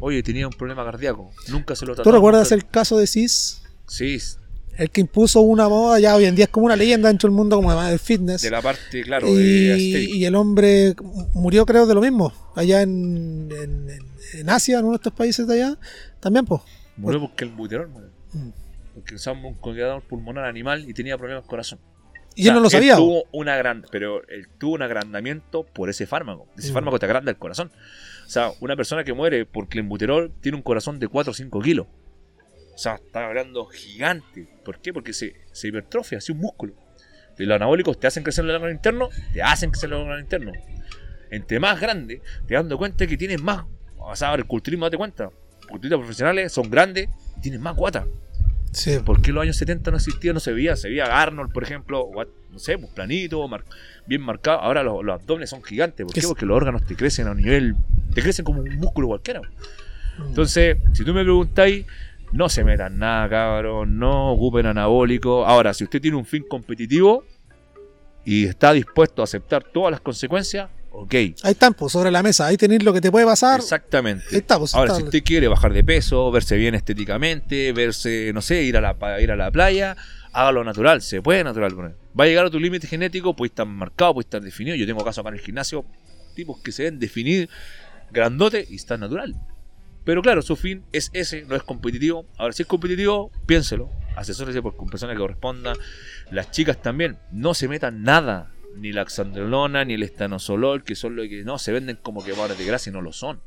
Oye, 0.00 0.22
tenía 0.22 0.46
un 0.46 0.52
problema 0.52 0.84
cardíaco. 0.84 1.30
Nunca 1.48 1.74
se 1.74 1.86
lo 1.86 1.94
trató. 1.94 2.10
¿Tú 2.10 2.14
recuerdas 2.14 2.52
el 2.52 2.66
caso 2.68 2.98
de 2.98 3.06
Cis? 3.06 3.62
Sí, 3.86 4.18
El 4.76 4.90
que 4.90 5.00
impuso 5.00 5.40
una 5.40 5.68
moda, 5.68 5.98
ya 5.98 6.14
hoy 6.16 6.26
en 6.26 6.34
día 6.36 6.44
es 6.46 6.50
como 6.50 6.66
una 6.66 6.76
leyenda 6.76 7.08
dentro 7.08 7.28
del 7.28 7.36
mundo 7.36 7.56
como 7.56 7.70
además 7.70 7.90
del 7.90 7.98
fitness. 7.98 8.42
de 8.42 8.50
la 8.50 8.60
parte, 8.62 9.02
claro, 9.02 9.26
de 9.34 9.72
Asterix. 9.72 10.14
y, 10.14 10.18
y 10.18 10.24
el 10.26 10.34
hombre 10.34 10.94
murió 11.34 11.64
creo 11.64 11.86
de 11.86 11.94
lo 11.94 12.00
mismo, 12.02 12.32
allá 12.54 12.82
en, 12.82 13.48
en, 13.52 13.90
en- 13.90 14.16
en 14.40 14.50
Asia, 14.50 14.78
en 14.80 14.84
uno 14.84 14.92
de 14.92 14.96
estos 14.96 15.12
países 15.12 15.46
de 15.46 15.54
allá, 15.54 15.78
también 16.20 16.44
pues. 16.44 16.60
Murió 16.96 17.20
porque 17.20 17.44
el 17.44 17.50
buterol. 17.52 17.88
Mm. 18.32 18.48
Porque 18.94 19.14
usaba 19.14 19.38
un 19.40 19.54
congelador 19.54 20.02
pulmonar 20.02 20.44
animal 20.46 20.88
y 20.88 20.92
tenía 20.94 21.16
problemas 21.16 21.44
de 21.44 21.48
corazón. 21.48 21.78
Y 22.34 22.48
él 22.48 22.54
no 22.54 22.60
lo 22.60 22.66
O 22.66 22.70
sabía. 22.70 22.96
tuvo 22.96 23.24
una 23.32 23.56
gran, 23.56 23.84
pero 23.90 24.26
él 24.28 24.48
tuvo 24.58 24.74
un 24.74 24.82
agrandamiento 24.82 25.64
por 25.64 25.88
ese 25.88 26.06
fármaco. 26.06 26.48
Ese 26.58 26.70
Mm. 26.70 26.74
fármaco 26.74 26.98
te 26.98 27.06
agranda 27.06 27.30
el 27.30 27.38
corazón. 27.38 27.70
O 28.26 28.28
sea, 28.28 28.50
una 28.60 28.76
persona 28.76 29.04
que 29.04 29.12
muere 29.14 29.46
por 29.46 29.68
clenbuterol 29.68 30.32
tiene 30.40 30.56
un 30.56 30.62
corazón 30.62 30.98
de 30.98 31.08
4 31.08 31.30
o 31.30 31.34
5 31.34 31.60
kilos. 31.62 31.86
O 32.76 32.78
sea, 32.78 32.96
está 32.96 33.26
hablando 33.26 33.64
gigante. 33.66 34.46
¿Por 34.64 34.78
qué? 34.80 34.92
Porque 34.92 35.12
se, 35.14 35.34
se 35.50 35.68
hipertrofia, 35.68 36.18
así 36.18 36.30
un 36.32 36.38
músculo. 36.38 36.74
Y 37.38 37.44
los 37.44 37.56
anabólicos 37.56 37.98
te 37.98 38.06
hacen 38.06 38.22
crecer 38.22 38.44
el 38.44 38.50
órgano 38.52 38.70
interno, 38.72 39.08
te 39.32 39.42
hacen 39.42 39.70
crecer 39.70 39.88
el 39.88 39.94
órgano 39.96 40.20
interno. 40.20 40.52
Entre 41.30 41.58
más 41.58 41.80
grande, 41.80 42.22
te 42.46 42.54
dando 42.54 42.78
cuenta 42.78 43.06
que 43.06 43.16
tienes 43.16 43.42
más. 43.42 43.64
O 43.98 44.14
sea, 44.14 44.34
el 44.34 44.44
culturismo, 44.44 44.84
date 44.86 44.96
cuenta. 44.96 45.30
Culturistas 45.68 45.98
profesionales 45.98 46.52
son 46.52 46.70
grandes 46.70 47.08
y 47.38 47.40
tienen 47.40 47.60
más 47.60 47.74
guata. 47.74 48.06
Sí. 48.72 48.98
¿Por 49.04 49.20
qué 49.22 49.30
en 49.30 49.36
los 49.36 49.42
años 49.42 49.56
70 49.56 49.90
no 49.90 49.96
existía? 49.96 50.32
No 50.34 50.40
se 50.40 50.52
veía. 50.52 50.76
Se 50.76 50.88
veía 50.88 51.06
Arnold, 51.20 51.50
por 51.52 51.62
ejemplo, 51.62 52.00
o 52.02 52.20
a- 52.20 52.26
no 52.52 52.58
sé, 52.58 52.78
pues 52.78 52.92
planito, 52.92 53.46
mar- 53.48 53.64
bien 54.06 54.20
marcado. 54.22 54.60
Ahora 54.60 54.82
los, 54.82 55.02
los 55.02 55.20
abdomenes 55.20 55.48
son 55.50 55.62
gigantes. 55.62 56.04
¿Por 56.04 56.12
qué? 56.12 56.20
es- 56.20 56.26
Porque 56.26 56.44
los 56.46 56.56
órganos 56.56 56.84
te 56.84 56.94
crecen 56.94 57.26
a 57.26 57.30
un 57.32 57.38
nivel. 57.38 57.74
Te 58.14 58.22
crecen 58.22 58.44
como 58.44 58.60
un 58.60 58.76
músculo 58.76 59.08
cualquiera. 59.08 59.40
Entonces, 60.18 60.76
si 60.92 61.04
tú 61.04 61.12
me 61.12 61.22
preguntáis, 61.22 61.84
no 62.32 62.48
se 62.48 62.64
metan 62.64 62.98
nada, 62.98 63.28
cabrón. 63.28 63.98
No 63.98 64.32
ocupen 64.32 64.66
anabólico. 64.66 65.46
Ahora, 65.46 65.72
si 65.74 65.84
usted 65.84 66.00
tiene 66.00 66.16
un 66.16 66.26
fin 66.26 66.44
competitivo 66.48 67.24
y 68.24 68.46
está 68.46 68.72
dispuesto 68.72 69.22
a 69.22 69.24
aceptar 69.24 69.64
todas 69.64 69.90
las 69.90 70.00
consecuencias, 70.00 70.68
ok. 70.90 71.14
Ahí 71.14 71.34
están, 71.44 71.74
pues, 71.74 71.92
sobre 71.92 72.10
la 72.10 72.22
mesa. 72.22 72.46
Ahí 72.46 72.56
tenéis 72.56 72.82
lo 72.82 72.92
que 72.92 73.00
te 73.00 73.10
puede 73.10 73.26
pasar. 73.26 73.60
Ahí 73.60 73.64
Exactamente. 73.64 74.24
está, 74.36 74.58
pues. 74.58 74.74
Ahora, 74.74 74.92
está. 74.92 75.00
si 75.00 75.04
usted 75.04 75.22
quiere 75.22 75.48
bajar 75.48 75.72
de 75.72 75.84
peso, 75.84 76.30
verse 76.30 76.56
bien 76.56 76.74
estéticamente, 76.74 77.72
verse, 77.72 78.32
no 78.34 78.42
sé, 78.42 78.62
ir 78.62 78.76
a 78.76 78.80
la, 78.80 79.20
ir 79.20 79.30
a 79.30 79.36
la 79.36 79.50
playa, 79.50 79.96
hágalo 80.32 80.64
natural, 80.64 81.02
se 81.02 81.22
puede 81.22 81.44
natural. 81.44 81.74
Va 82.18 82.24
a 82.24 82.26
llegar 82.26 82.46
a 82.46 82.50
tu 82.50 82.58
límite 82.60 82.86
genético, 82.86 83.34
puede 83.34 83.48
estar 83.48 83.66
marcado, 83.66 84.14
puede 84.14 84.24
estar 84.26 84.42
definido. 84.42 84.76
Yo 84.76 84.86
tengo 84.86 85.04
casos 85.04 85.20
acá 85.20 85.28
en 85.30 85.36
el 85.36 85.40
gimnasio, 85.40 85.84
tipos 86.34 86.60
que 86.60 86.72
se 86.72 86.84
ven 86.84 86.98
definir 86.98 87.48
grandote 88.10 88.66
y 88.68 88.76
están 88.76 89.00
natural. 89.00 89.34
Pero 90.06 90.22
claro, 90.22 90.40
su 90.40 90.54
fin 90.54 90.84
es 90.92 91.10
ese, 91.12 91.44
no 91.46 91.56
es 91.56 91.64
competitivo. 91.64 92.24
Ahora, 92.38 92.52
si 92.52 92.62
es 92.62 92.68
competitivo, 92.68 93.32
piénselo. 93.44 93.90
Asesórese 94.14 94.62
por 94.62 94.76
con 94.76 94.88
persona 94.88 95.12
que 95.12 95.18
corresponda. 95.18 95.74
Las 96.30 96.52
chicas 96.52 96.80
también, 96.80 97.18
no 97.32 97.54
se 97.54 97.66
metan 97.66 98.02
nada. 98.04 98.52
Ni 98.76 98.92
la 98.92 99.04
xandrolona, 99.08 99.84
ni 99.84 99.94
el 99.94 100.04
estanosolol, 100.04 100.84
que 100.84 100.94
son 100.94 101.16
lo 101.16 101.22
que 101.24 101.42
no 101.42 101.58
se 101.58 101.72
venden 101.72 101.96
como 101.96 102.24
que 102.24 102.32
de 102.32 102.64
grasa 102.64 102.88
y 102.88 102.92
no 102.92 103.00
lo 103.02 103.12
son. 103.12 103.40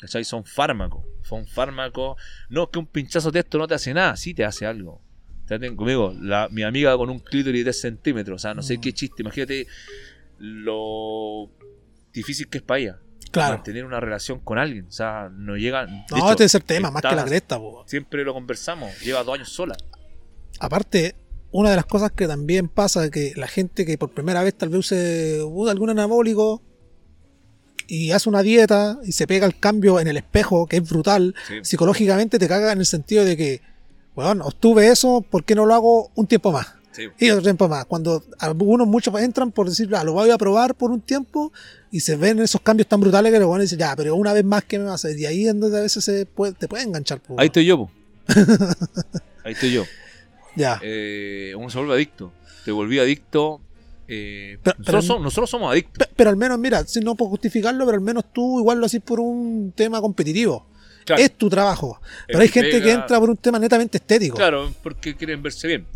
¿Cachai? 0.00 0.24
Son 0.24 0.44
fármacos. 0.46 1.04
Son 1.22 1.46
fármacos. 1.46 2.16
No 2.48 2.70
que 2.70 2.78
un 2.78 2.86
pinchazo 2.86 3.30
de 3.30 3.40
esto 3.40 3.58
no 3.58 3.68
te 3.68 3.74
hace 3.74 3.92
nada, 3.92 4.16
sí 4.16 4.32
te 4.32 4.44
hace 4.46 4.64
algo. 4.64 5.02
Traten 5.46 5.76
conmigo, 5.76 6.14
la, 6.18 6.48
mi 6.50 6.62
amiga 6.62 6.96
con 6.96 7.10
un 7.10 7.18
clítoris 7.18 7.60
de 7.60 7.64
10 7.64 7.80
centímetros. 7.80 8.36
O 8.36 8.38
sea, 8.42 8.54
no 8.54 8.62
sé 8.62 8.78
Mm. 8.78 8.80
qué 8.80 8.92
chiste. 8.94 9.22
Imagínate 9.22 9.66
lo 10.38 11.50
difícil 12.12 12.48
que 12.48 12.58
es 12.58 12.64
para 12.64 12.80
ella. 12.80 12.98
Claro. 13.34 13.54
Mantener 13.56 13.84
una 13.84 14.00
relación 14.00 14.40
con 14.40 14.58
alguien. 14.58 14.86
O 14.86 14.90
sea, 14.92 15.28
no 15.30 15.56
llega. 15.56 15.86
No, 15.86 16.16
hecho, 16.16 16.30
este 16.30 16.44
es 16.44 16.54
el 16.54 16.64
tema, 16.64 16.90
más 16.90 17.02
que 17.02 17.14
la 17.14 17.24
cresta, 17.24 17.58
po. 17.58 17.84
Siempre 17.86 18.24
lo 18.24 18.32
conversamos. 18.32 18.98
Lleva 19.00 19.22
dos 19.22 19.34
años 19.34 19.48
sola. 19.50 19.76
Aparte, 20.60 21.14
una 21.50 21.70
de 21.70 21.76
las 21.76 21.86
cosas 21.86 22.12
que 22.12 22.26
también 22.26 22.68
pasa 22.68 23.04
es 23.04 23.10
que 23.10 23.32
la 23.36 23.46
gente 23.48 23.84
que 23.84 23.98
por 23.98 24.10
primera 24.10 24.42
vez 24.42 24.54
tal 24.54 24.68
vez 24.70 24.78
use 24.78 25.40
algún 25.70 25.90
anabólico 25.90 26.62
y 27.86 28.12
hace 28.12 28.28
una 28.28 28.42
dieta 28.42 28.98
y 29.04 29.12
se 29.12 29.26
pega 29.26 29.46
el 29.46 29.58
cambio 29.58 30.00
en 30.00 30.08
el 30.08 30.16
espejo, 30.16 30.66
que 30.66 30.78
es 30.78 30.88
brutal, 30.88 31.34
Sí. 31.46 31.56
psicológicamente 31.62 32.38
te 32.38 32.48
caga 32.48 32.72
en 32.72 32.78
el 32.78 32.86
sentido 32.86 33.24
de 33.24 33.36
que, 33.36 33.60
bueno, 34.14 34.46
obtuve 34.46 34.88
eso, 34.88 35.20
¿por 35.28 35.44
qué 35.44 35.54
no 35.54 35.66
lo 35.66 35.74
hago 35.74 36.10
un 36.14 36.26
tiempo 36.26 36.50
más? 36.50 36.74
Sí. 36.92 37.08
Y 37.18 37.30
otro 37.30 37.42
tiempo 37.42 37.68
más. 37.68 37.84
Cuando 37.86 38.22
algunos 38.38 38.86
muchos 38.86 39.12
entran 39.20 39.50
por 39.50 39.68
decir, 39.68 39.94
ah, 39.96 40.04
lo 40.04 40.12
voy 40.12 40.30
a 40.30 40.38
probar 40.38 40.74
por 40.76 40.92
un 40.92 41.00
tiempo 41.00 41.52
y 41.94 42.00
se 42.00 42.16
ven 42.16 42.40
esos 42.40 42.60
cambios 42.60 42.88
tan 42.88 43.00
brutales 43.00 43.32
que 43.32 43.38
los 43.38 43.48
van 43.48 43.60
a 43.60 43.62
decir, 43.62 43.78
ya, 43.78 43.94
pero 43.94 44.16
una 44.16 44.32
vez 44.32 44.44
más, 44.44 44.64
¿qué 44.64 44.78
me 44.78 44.86
va 44.86 44.92
a 44.92 44.94
hacer? 44.96 45.16
Y 45.18 45.26
ahí 45.26 45.46
es 45.46 45.58
donde 45.58 45.78
a 45.78 45.82
veces 45.82 46.02
se 46.02 46.26
puede, 46.26 46.52
te 46.52 46.66
puede 46.66 46.82
enganchar. 46.82 47.20
Ahí 47.36 47.46
estoy 47.46 47.64
yo, 47.66 47.78
po. 47.78 47.90
Ahí 49.44 49.52
estoy 49.52 49.72
yo. 49.72 49.84
Ya. 50.56 50.80
Eh, 50.82 51.52
uno 51.56 51.70
se 51.70 51.78
vuelve 51.78 51.94
adicto. 51.94 52.32
Te 52.64 52.72
volví 52.72 52.98
adicto. 52.98 53.60
eh, 54.08 54.58
Pero- 54.62 54.76
nosotros, 54.78 54.86
pero- 54.86 55.02
somos, 55.02 55.22
nosotros 55.22 55.50
somos 55.50 55.70
adictos. 55.72 56.06
Pe- 56.06 56.12
Pero 56.16 56.30
al 56.30 56.36
menos, 56.36 56.58
mira, 56.58 56.84
si 56.84 57.00
no 57.00 57.14
puedo 57.14 57.30
justificarlo, 57.30 57.84
pero 57.86 57.96
al 57.96 58.02
menos 58.04 58.24
tú 58.32 58.58
igual 58.58 58.78
lo 58.80 58.86
haces 58.86 59.00
por 59.00 59.20
un 59.20 59.72
tema 59.76 60.00
competitivo. 60.00 60.66
Claro, 61.04 61.22
Es 61.22 61.32
tu 61.32 61.48
trabajo. 61.50 62.00
Pero 62.26 62.40
hay 62.40 62.48
gente 62.48 62.82
que 62.82 62.90
entra 62.92 63.20
por 63.20 63.30
un 63.30 63.36
tema 63.36 63.58
netamente 63.58 63.98
estético. 63.98 64.36
claro, 64.36 64.72
porque 64.82 65.14
quieren 65.14 65.42
verse 65.42 65.68
bien. 65.68 65.86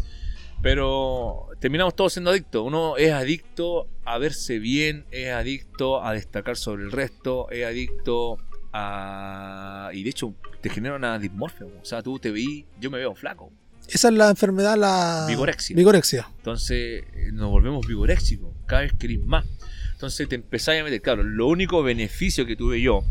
Pero 0.63 1.49
terminamos 1.61 1.95
todos 1.95 2.13
siendo 2.13 2.31
adictos. 2.31 2.65
Uno 2.67 2.97
es 2.97 3.13
adicto 3.13 3.89
a 4.05 4.19
verse 4.19 4.59
bien, 4.59 5.07
es 5.11 5.31
adicto 5.33 6.05
a 6.05 6.13
destacar 6.13 6.57
sobre 6.57 6.85
el 6.85 6.93
resto, 6.93 7.49
es 7.51 7.65
adicto 7.65 8.39
a... 8.73 9.91
Y 9.93 10.03
de 10.03 10.11
hecho 10.11 10.35
te 10.61 10.69
genera 10.71 10.97
una 10.97 11.19
dismorfia. 11.19 11.67
O 11.67 11.85
sea, 11.85 12.03
tú 12.03 12.19
te 12.19 12.31
veí, 12.31 12.67
yo 12.81 12.91
me 12.91 12.99
veo 12.99 13.15
flaco. 13.15 13.53
Esa 13.89 14.09
es 14.09 14.15
la 14.15 14.29
enfermedad, 14.29 14.77
la 14.77 15.25
Vigorexia. 15.27 15.75
vigorexia. 15.75 16.29
Entonces 16.37 17.05
eh, 17.15 17.31
nos 17.33 17.51
volvemos 17.51 17.87
vigoréxicos, 17.87 18.51
cada 18.67 18.83
vez 18.83 18.93
querís 18.93 19.21
más. 19.21 19.47
Entonces 19.93 20.29
te 20.29 20.35
empezáis 20.35 20.81
a 20.83 20.85
meter, 20.85 21.01
claro, 21.01 21.23
lo 21.23 21.47
único 21.47 21.83
beneficio 21.83 22.45
que 22.45 22.55
tuve 22.55 22.83
yo, 22.83 23.03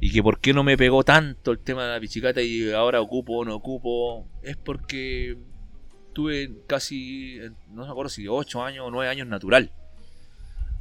y 0.00 0.10
que 0.10 0.22
por 0.22 0.40
qué 0.40 0.54
no 0.54 0.64
me 0.64 0.78
pegó 0.78 1.04
tanto 1.04 1.52
el 1.52 1.58
tema 1.58 1.84
de 1.84 1.92
la 1.92 2.00
pichicata 2.00 2.40
y 2.40 2.72
ahora 2.72 3.02
ocupo 3.02 3.34
o 3.34 3.44
no 3.44 3.54
ocupo, 3.54 4.26
es 4.42 4.56
porque 4.56 5.36
tuve 6.14 6.50
casi, 6.66 7.38
eh, 7.38 7.50
no 7.68 7.84
me 7.84 7.90
acuerdo 7.90 8.08
si 8.08 8.26
8 8.26 8.64
años 8.64 8.86
o 8.86 8.90
9 8.90 9.10
años 9.10 9.26
natural. 9.26 9.70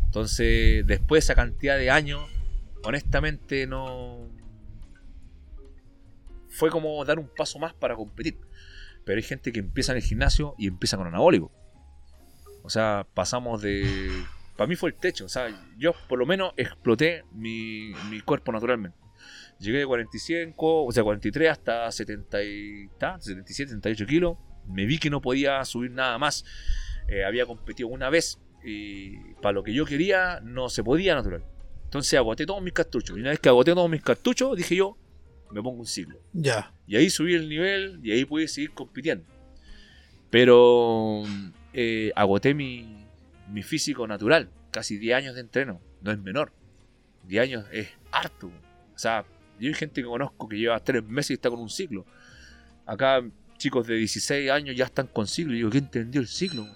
Entonces, 0.05 0.85
después 0.87 1.21
de 1.21 1.25
esa 1.25 1.35
cantidad 1.35 1.77
de 1.77 1.89
años, 1.89 2.21
honestamente 2.83 3.67
no... 3.67 4.29
Fue 6.49 6.69
como 6.69 7.03
dar 7.03 7.17
un 7.17 7.27
paso 7.27 7.57
más 7.57 7.73
para 7.73 7.95
competir. 7.95 8.37
Pero 9.05 9.17
hay 9.17 9.23
gente 9.23 9.51
que 9.51 9.59
empieza 9.59 9.91
en 9.91 9.97
el 9.97 10.03
gimnasio 10.03 10.55
y 10.57 10.67
empieza 10.67 10.97
con 10.97 11.07
anabólico. 11.07 11.51
O 12.61 12.69
sea, 12.69 13.05
pasamos 13.13 13.61
de. 13.61 14.09
Para 14.55 14.67
mí 14.67 14.75
fue 14.75 14.91
el 14.91 14.95
techo. 14.95 15.25
O 15.25 15.29
sea, 15.29 15.49
yo 15.77 15.93
por 16.07 16.19
lo 16.19 16.25
menos 16.25 16.53
exploté 16.55 17.25
mi, 17.33 17.93
mi 18.09 18.21
cuerpo 18.21 18.51
naturalmente. 18.51 18.97
Llegué 19.59 19.79
de 19.79 19.85
45, 19.85 20.85
o 20.85 20.91
sea, 20.91 21.03
43 21.03 21.51
hasta 21.51 21.91
70 21.91 22.43
y, 22.43 22.89
¿tá? 22.97 23.19
77, 23.19 23.71
78 23.71 24.05
kilos. 24.05 24.37
Me 24.67 24.85
vi 24.85 24.97
que 24.97 25.09
no 25.09 25.21
podía 25.21 25.63
subir 25.65 25.91
nada 25.91 26.17
más. 26.17 26.45
Eh, 27.07 27.23
había 27.23 27.45
competido 27.45 27.89
una 27.89 28.09
vez 28.09 28.39
y 28.63 29.17
para 29.41 29.53
lo 29.53 29.63
que 29.63 29.73
yo 29.73 29.85
quería 29.85 30.39
no 30.41 30.69
se 30.69 30.83
podía 30.83 31.15
natural. 31.15 31.43
Entonces 31.85 32.17
agoté 32.17 32.45
todos 32.45 32.61
mis 32.61 32.73
cartuchos. 32.73 33.17
Y 33.17 33.21
una 33.21 33.31
vez 33.31 33.39
que 33.39 33.49
agoté 33.49 33.73
todos 33.73 33.89
mis 33.89 34.01
cartuchos, 34.01 34.57
dije 34.57 34.75
yo, 34.75 34.97
me 35.51 35.61
pongo 35.61 35.79
un 35.79 35.85
ciclo. 35.85 36.19
Ya. 36.33 36.73
Y 36.87 36.95
ahí 36.95 37.09
subí 37.09 37.35
el 37.35 37.47
nivel 37.47 37.99
y 38.03 38.11
ahí 38.11 38.25
pude 38.25 38.47
seguir 38.47 38.71
compitiendo. 38.71 39.25
Pero 40.29 41.23
eh, 41.73 42.11
agoté 42.15 42.53
mi, 42.53 43.05
mi 43.49 43.61
físico 43.61 44.07
natural. 44.07 44.49
Casi 44.71 44.97
10 44.97 45.15
años 45.15 45.35
de 45.35 45.41
entreno. 45.41 45.79
No 46.01 46.11
es 46.11 46.17
menor. 46.17 46.51
10 47.27 47.43
años 47.43 47.65
es 47.71 47.89
harto. 48.11 48.47
O 48.47 48.97
sea, 48.97 49.25
yo 49.59 49.67
hay 49.67 49.75
gente 49.75 50.01
que 50.01 50.07
conozco 50.07 50.49
que 50.49 50.57
lleva 50.57 50.79
3 50.79 51.03
meses 51.03 51.31
y 51.31 51.33
está 51.35 51.49
con 51.49 51.59
un 51.59 51.69
ciclo. 51.69 52.05
Acá 52.85 53.23
chicos 53.63 53.87
de 53.87 53.95
16 53.95 54.51
años 54.51 54.75
ya 54.75 54.83
están 54.83 55.07
con 55.07 55.25
ciclo. 55.25 55.53
Y 55.53 55.57
digo, 55.57 55.69
¿quién 55.69 55.85
entendió 55.85 56.19
el 56.19 56.27
ciclo? 56.27 56.67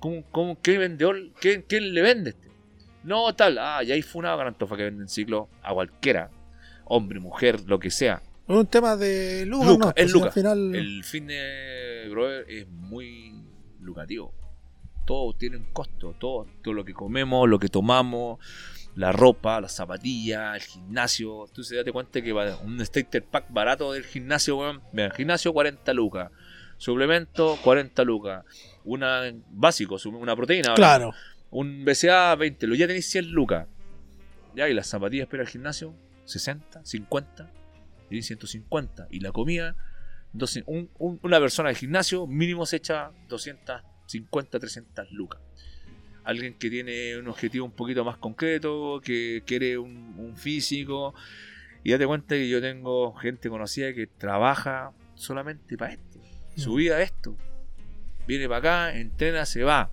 ¿Cómo, 0.00 0.24
cómo, 0.30 0.58
¿Qué 0.62 0.78
vendedor? 0.78 1.30
¿Quién, 1.38 1.62
quién 1.68 1.92
le 1.92 2.00
vende 2.00 2.30
este? 2.30 2.48
No, 3.04 3.34
tal. 3.34 3.58
Ah, 3.58 3.82
ya 3.82 3.92
hay 3.92 4.00
funado 4.00 4.38
Garantofa 4.38 4.78
que 4.78 4.84
venden 4.84 5.08
ciclo 5.08 5.50
a 5.62 5.74
cualquiera. 5.74 6.30
Hombre, 6.86 7.20
mujer, 7.20 7.60
lo 7.66 7.78
que 7.78 7.90
sea. 7.90 8.22
Un 8.46 8.66
tema 8.66 8.96
de 8.96 9.44
Lucas, 9.44 9.68
Lucas, 9.68 9.86
¿no? 9.86 9.92
es 9.94 10.12
Lucas. 10.12 10.26
Al 10.28 10.32
final, 10.32 10.74
El 10.74 11.04
fitness, 11.04 12.10
brother, 12.10 12.46
es 12.48 12.66
muy 12.66 13.34
lucrativo. 13.80 14.32
Todo 15.04 15.34
tiene 15.34 15.58
un 15.58 15.66
costo. 15.72 16.14
Todo, 16.18 16.46
todo 16.62 16.72
lo 16.72 16.82
que 16.82 16.94
comemos, 16.94 17.46
lo 17.46 17.58
que 17.58 17.68
tomamos, 17.68 18.38
la 18.94 19.10
ropa, 19.12 19.60
las 19.60 19.72
zapatillas, 19.74 20.54
el 20.56 20.62
gimnasio. 20.62 21.46
Tú 21.52 21.62
se 21.64 21.76
date 21.76 21.92
cuenta 21.92 22.20
que 22.20 22.32
un 22.32 22.84
starter 22.84 23.24
pack 23.24 23.46
barato 23.50 23.92
del 23.92 24.04
gimnasio, 24.04 24.58
weón. 24.58 24.82
El 24.92 25.12
gimnasio 25.12 25.52
40 25.52 25.92
lucas. 25.94 26.30
Suplemento 26.78 27.56
40 27.62 28.02
lucas. 28.04 28.44
Una 28.84 29.22
básico, 29.50 29.96
una 30.06 30.34
proteína. 30.36 30.74
claro. 30.74 31.12
Un 31.50 31.84
BCA 31.84 32.34
20, 32.34 32.66
lo 32.66 32.74
ya 32.74 32.86
tenéis 32.86 33.10
100 33.10 33.30
lucas. 33.30 33.66
Ya, 34.54 34.68
y 34.70 34.74
las 34.74 34.86
zapatillas 34.86 35.28
para 35.28 35.42
el 35.42 35.48
gimnasio, 35.48 35.94
60, 36.24 36.84
50, 36.84 37.50
y 38.10 38.22
150. 38.22 39.06
Y 39.10 39.20
la 39.20 39.32
comida, 39.32 39.76
200 40.32 40.74
un- 40.74 40.90
un- 40.98 41.20
una 41.22 41.38
persona 41.40 41.68
de 41.68 41.74
gimnasio 41.74 42.26
mínimo 42.26 42.64
se 42.66 42.76
echa 42.76 43.10
250, 43.28 44.58
300 44.58 45.10
lucas. 45.12 45.40
Alguien 46.24 46.54
que 46.54 46.70
tiene 46.70 47.16
un 47.18 47.28
objetivo 47.28 47.64
un 47.64 47.72
poquito 47.72 48.04
más 48.04 48.16
concreto, 48.16 49.00
que 49.04 49.42
quiere 49.46 49.76
un, 49.78 50.14
un 50.18 50.36
físico. 50.36 51.14
Y 51.84 51.90
date 51.92 52.06
cuenta 52.06 52.34
que 52.36 52.48
yo 52.48 52.60
tengo 52.60 53.12
gente 53.14 53.48
conocida 53.50 53.92
que 53.92 54.06
trabaja 54.06 54.92
solamente 55.14 55.76
para 55.76 55.94
esto. 55.94 56.20
Su 56.56 56.74
vida 56.74 57.00
es 57.02 57.10
esto. 57.10 57.36
Viene 58.28 58.46
para 58.48 58.58
acá, 58.58 58.96
entrena, 58.96 59.44
se 59.46 59.64
va 59.64 59.90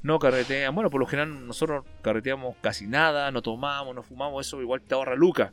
no 0.00 0.18
carretean. 0.20 0.72
Bueno, 0.74 0.90
por 0.90 1.00
lo 1.00 1.06
general 1.06 1.44
nosotros 1.46 1.84
carreteamos 2.02 2.56
casi 2.60 2.86
nada, 2.86 3.30
no 3.32 3.42
tomamos, 3.42 3.94
no 3.94 4.02
fumamos, 4.04 4.46
eso 4.46 4.60
igual 4.62 4.80
te 4.80 4.94
ahorra 4.94 5.16
lucas. 5.16 5.52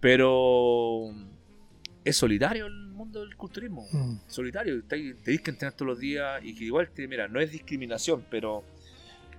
Pero 0.00 1.10
es 2.04 2.16
solitario 2.16 2.66
el 2.66 2.88
mundo 2.90 3.20
del 3.20 3.34
culturismo. 3.36 3.86
Mm. 3.90 4.16
Solitario, 4.26 4.82
te- 4.84 5.14
tenéis 5.14 5.40
que 5.40 5.50
entrenar 5.50 5.74
todos 5.74 5.88
los 5.88 5.98
días 5.98 6.40
y 6.44 6.54
que 6.54 6.64
igual 6.64 6.90
te, 6.90 7.08
mira, 7.08 7.28
no 7.28 7.40
es 7.40 7.50
discriminación, 7.50 8.24
pero 8.30 8.62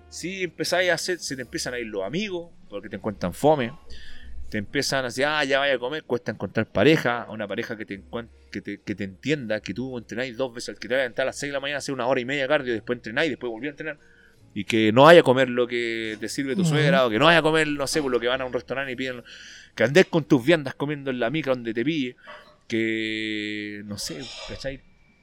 si 0.09 0.43
empezáis 0.43 0.89
a 0.89 0.93
hacer, 0.93 1.19
se 1.19 1.35
te 1.35 1.41
empiezan 1.41 1.73
a 1.73 1.79
ir 1.79 1.87
los 1.87 2.03
amigos, 2.03 2.49
porque 2.69 2.89
te 2.89 2.95
encuentran 2.95 3.33
fome, 3.33 3.73
te 4.49 4.57
empiezan 4.57 4.99
a 4.99 5.07
decir, 5.07 5.25
ah, 5.25 5.43
ya 5.43 5.59
vaya 5.59 5.75
a 5.75 5.79
comer, 5.79 6.03
cuesta 6.03 6.31
encontrar 6.31 6.67
pareja, 6.67 7.27
una 7.29 7.47
pareja 7.47 7.77
que 7.77 7.85
te, 7.85 8.01
que 8.51 8.61
te, 8.61 8.81
que 8.81 8.95
te 8.95 9.03
entienda, 9.03 9.59
que 9.59 9.73
tú 9.73 9.97
entrenáis 9.97 10.37
dos 10.37 10.53
veces 10.53 10.69
al 10.69 10.79
que 10.79 10.87
te 10.87 10.93
vaya 10.93 11.03
a 11.03 11.07
entrar 11.07 11.25
a 11.25 11.29
las 11.29 11.37
6 11.37 11.49
de 11.49 11.53
la 11.53 11.59
mañana, 11.59 11.79
hacer 11.79 11.93
una 11.93 12.07
hora 12.07 12.21
y 12.21 12.25
media 12.25 12.47
cardio, 12.47 12.73
después 12.73 12.97
entrenáis, 12.97 13.29
después 13.29 13.51
volví 13.51 13.67
a 13.67 13.71
entrenar, 13.71 13.99
y 14.53 14.63
que 14.63 14.91
no 14.91 15.03
vaya 15.03 15.19
a 15.19 15.23
comer 15.23 15.49
lo 15.49 15.67
que 15.67 16.17
te 16.19 16.29
sirve 16.29 16.55
tu 16.55 16.63
suegra, 16.63 17.05
o 17.05 17.09
que 17.09 17.19
no 17.19 17.25
vaya 17.25 17.39
a 17.39 17.43
comer, 17.43 17.67
no 17.67 17.85
sé, 17.85 18.01
por 18.01 18.11
lo 18.11 18.19
que 18.19 18.27
van 18.27 18.41
a 18.41 18.45
un 18.45 18.53
restaurante 18.53 18.91
y 18.91 18.95
piden, 18.95 19.23
que 19.75 19.83
andes 19.83 20.05
con 20.05 20.23
tus 20.23 20.43
viandas 20.43 20.73
comiendo 20.75 21.11
en 21.11 21.19
la 21.19 21.29
mica 21.29 21.51
donde 21.51 21.73
te 21.73 21.83
pille, 21.83 22.15
que, 22.67 23.81
no 23.85 23.97
sé, 23.97 24.21
¿cachai? 24.47 24.81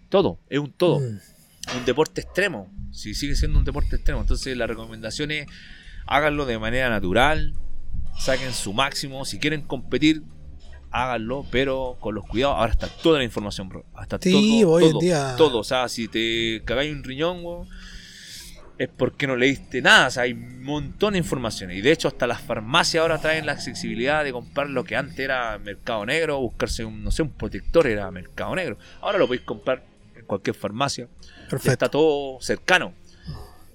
Todo, 0.09 0.39
es 0.49 0.59
un 0.59 0.73
todo 0.73 1.01
Mm. 1.01 1.34
Un 1.77 1.85
deporte 1.85 2.21
extremo. 2.21 2.73
Si 2.93 3.15
sigue 3.15 3.35
siendo 3.37 3.59
un 3.59 3.65
deporte 3.65 3.97
extremo. 3.97 4.21
Entonces 4.21 4.57
la 4.57 4.67
recomendación 4.67 5.31
es 5.31 5.47
háganlo 6.07 6.47
de 6.47 6.59
manera 6.59 6.89
natural, 6.91 7.55
saquen 8.19 8.53
su 8.53 8.73
máximo. 8.73 9.25
Si 9.25 9.39
quieren 9.39 9.63
competir, 9.63 10.23
háganlo, 10.91 11.45
pero 11.51 11.97
con 12.01 12.15
los 12.15 12.25
cuidados. 12.27 12.57
Ahora 12.59 12.73
está 12.73 12.89
toda 12.89 13.19
la 13.19 13.25
información, 13.25 13.69
bro. 13.69 13.85
Hasta 13.95 14.19
Sí, 14.21 14.61
todo, 14.63 14.71
hoy 14.73 14.85
en 14.85 14.91
todo, 14.93 15.01
día- 15.01 15.35
todo. 15.37 15.59
O 15.59 15.65
sea, 15.65 15.89
si 15.89 16.09
te 16.09 16.63
cagáis 16.65 16.93
un 16.93 17.03
riñón, 17.03 17.43
es 18.79 18.89
porque 18.89 19.27
no 19.27 19.37
leíste 19.37 19.81
nada. 19.83 20.09
O 20.09 20.11
sea, 20.11 20.25
hay 20.25 20.33
un 20.33 20.63
montón 20.63 21.13
de 21.13 21.19
informaciones. 21.19 21.77
Y 21.79 21.81
de 21.81 21.93
hecho, 21.93 22.09
hasta 22.09 22.27
las 22.27 22.41
farmacias 22.41 23.03
ahora 23.03 23.19
traen 23.19 23.47
la 23.47 23.53
accesibilidad 23.53 24.25
de 24.25 24.33
comprar 24.33 24.69
lo 24.69 24.85
que 24.85 24.97
antes 24.97 25.19
era 25.19 25.59
mercado 25.59 26.05
negro, 26.07 26.41
buscarse 26.41 26.85
un, 26.85 27.03
no 27.05 27.11
sé, 27.11 27.23
un 27.23 27.31
protector 27.31 27.87
era 27.87 28.11
mercado 28.11 28.55
negro. 28.55 28.79
Ahora 29.01 29.19
lo 29.19 29.27
podéis 29.27 29.45
comprar 29.45 29.85
en 30.17 30.25
cualquier 30.27 30.55
farmacia. 30.57 31.09
Ya 31.45 31.49
Perfecto. 31.51 31.73
está 31.73 31.89
todo 31.91 32.41
cercano. 32.41 32.93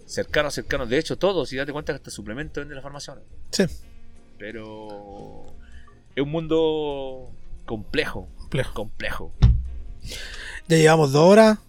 Cercano, 0.06 0.50
cercano. 0.52 0.86
De 0.88 0.98
hecho, 0.98 1.18
todo, 1.18 1.46
si 1.46 1.56
date 1.56 1.72
cuenta 1.72 1.94
que 1.94 1.98
hasta 1.98 2.10
suplemento 2.12 2.60
vende 2.62 2.76
la 2.76 2.82
farmacia 2.82 3.14
ahora. 3.14 3.26
Sí, 3.52 3.64
Pero 4.38 5.46
es 6.16 6.24
un 6.24 6.30
mundo 6.32 7.32
complejo. 7.66 8.28
complejo. 8.40 8.74
Complejo. 8.74 9.34
Ya 10.68 10.78
llevamos 10.78 11.12
dos 11.12 11.24
horas. 11.30 11.60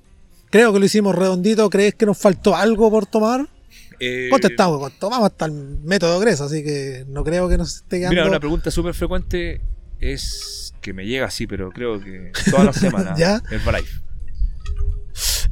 Creo 0.50 0.72
que 0.72 0.78
lo 0.78 0.84
hicimos 0.86 1.14
redondito. 1.14 1.68
¿Crees 1.70 1.94
que 1.94 2.06
nos 2.06 2.18
faltó 2.18 2.56
algo 2.56 2.90
por 2.90 3.06
tomar? 3.06 3.48
Eh, 4.00 4.28
Contestamos, 4.30 4.90
tomamos 4.98 5.26
hasta 5.30 5.44
el 5.44 5.52
método 5.52 6.18
Gres, 6.20 6.40
así 6.40 6.64
que 6.64 7.04
no 7.08 7.22
creo 7.22 7.48
que 7.50 7.58
nos 7.58 7.76
esté 7.76 7.98
quedando. 7.98 8.14
Mira, 8.14 8.26
una 8.26 8.40
pregunta 8.40 8.70
súper 8.70 8.94
frecuente 8.94 9.60
es 10.00 10.72
que 10.80 10.94
me 10.94 11.04
llega 11.04 11.26
así, 11.26 11.46
pero 11.46 11.70
creo 11.70 12.00
que 12.00 12.32
todas 12.50 12.64
las 12.64 12.76
semanas. 12.80 13.18
¿Ya? 13.18 13.42
Herbalife. 13.50 14.00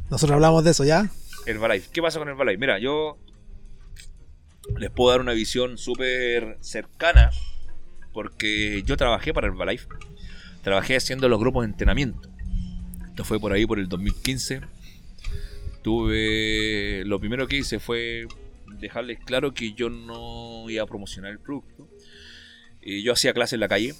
Nosotros 0.09 0.35
hablamos 0.35 0.63
de 0.63 0.71
eso 0.71 0.83
ya. 0.83 1.09
Herbalife. 1.45 1.89
¿Qué 1.91 2.01
pasa 2.01 2.19
con 2.19 2.27
Herbalife? 2.27 2.57
Mira, 2.57 2.79
yo 2.79 3.17
les 4.77 4.89
puedo 4.89 5.11
dar 5.11 5.21
una 5.21 5.33
visión 5.33 5.77
súper 5.77 6.57
cercana 6.61 7.31
porque 8.13 8.83
yo 8.85 8.97
trabajé 8.97 9.33
para 9.33 9.47
Herbalife. 9.47 9.87
Trabajé 10.63 10.95
haciendo 10.95 11.29
los 11.29 11.39
grupos 11.39 11.63
de 11.63 11.71
entrenamiento. 11.71 12.29
Esto 13.07 13.23
fue 13.23 13.39
por 13.39 13.53
ahí 13.53 13.65
por 13.65 13.79
el 13.79 13.87
2015. 13.87 14.61
Tuve. 15.81 17.03
Lo 17.05 17.19
primero 17.19 17.47
que 17.47 17.57
hice 17.57 17.79
fue 17.79 18.27
dejarles 18.79 19.19
claro 19.19 19.53
que 19.53 19.73
yo 19.73 19.89
no 19.89 20.69
iba 20.69 20.83
a 20.83 20.87
promocionar 20.87 21.31
el 21.31 21.39
producto. 21.39 21.87
Y 22.81 23.03
yo 23.03 23.13
hacía 23.13 23.33
clases 23.33 23.53
en 23.53 23.59
la 23.61 23.67
calle. 23.67 23.93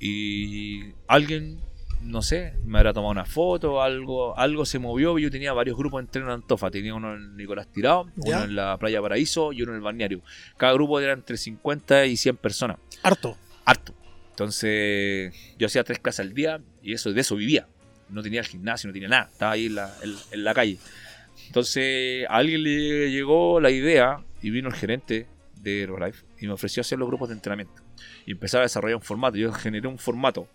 Y 0.00 0.92
alguien, 1.06 1.60
no 2.04 2.22
sé, 2.22 2.54
me 2.64 2.78
habrá 2.78 2.92
tomado 2.92 3.10
una 3.12 3.24
foto, 3.24 3.82
algo, 3.82 4.38
algo 4.38 4.64
se 4.66 4.78
movió. 4.78 5.18
Yo 5.18 5.30
tenía 5.30 5.52
varios 5.52 5.76
grupos 5.76 6.00
de 6.00 6.04
entreno 6.06 6.28
en 6.28 6.34
Antofa. 6.34 6.70
Tenía 6.70 6.94
uno 6.94 7.14
en 7.14 7.36
Nicolás 7.36 7.66
Tirado, 7.72 8.06
¿Ya? 8.16 8.36
uno 8.36 8.44
en 8.44 8.56
la 8.56 8.76
Playa 8.78 9.00
Paraíso 9.02 9.52
y 9.52 9.62
uno 9.62 9.72
en 9.72 9.76
el 9.76 9.82
balneario. 9.82 10.20
Cada 10.56 10.72
grupo 10.74 11.00
era 11.00 11.12
entre 11.12 11.36
50 11.36 12.06
y 12.06 12.16
100 12.16 12.36
personas 12.36 12.76
Harto. 13.02 13.36
harto. 13.64 13.94
Entonces, 14.30 15.34
yo 15.58 15.66
hacía 15.66 15.84
tres 15.84 15.98
clases 16.00 16.20
al 16.20 16.34
día 16.34 16.60
y 16.82 16.92
eso 16.92 17.12
de 17.12 17.20
eso 17.20 17.36
vivía. 17.36 17.66
No 18.10 18.22
tenía 18.22 18.40
el 18.40 18.46
gimnasio, 18.46 18.88
no 18.88 18.92
tenía 18.92 19.08
nada. 19.08 19.28
Estaba 19.32 19.52
ahí 19.52 19.66
en 19.66 19.74
la, 19.76 19.94
en- 20.02 20.14
en 20.32 20.44
la 20.44 20.54
calle. 20.54 20.78
Entonces, 21.46 22.26
a 22.28 22.36
alguien 22.36 22.62
le 22.62 23.10
llegó 23.10 23.60
la 23.60 23.70
idea 23.70 24.18
y 24.42 24.50
vino 24.50 24.68
el 24.68 24.74
gerente 24.74 25.26
de 25.60 25.82
Herbalife 25.82 26.24
y 26.40 26.46
me 26.46 26.52
ofreció 26.52 26.80
hacer 26.82 26.98
los 26.98 27.08
grupos 27.08 27.28
de 27.28 27.34
entrenamiento. 27.34 27.82
Y 28.26 28.32
empezar 28.32 28.60
a 28.60 28.64
desarrollar 28.64 28.96
un 28.96 29.02
formato. 29.02 29.36
Yo 29.36 29.52
generé 29.52 29.88
un 29.88 29.98
formato. 29.98 30.46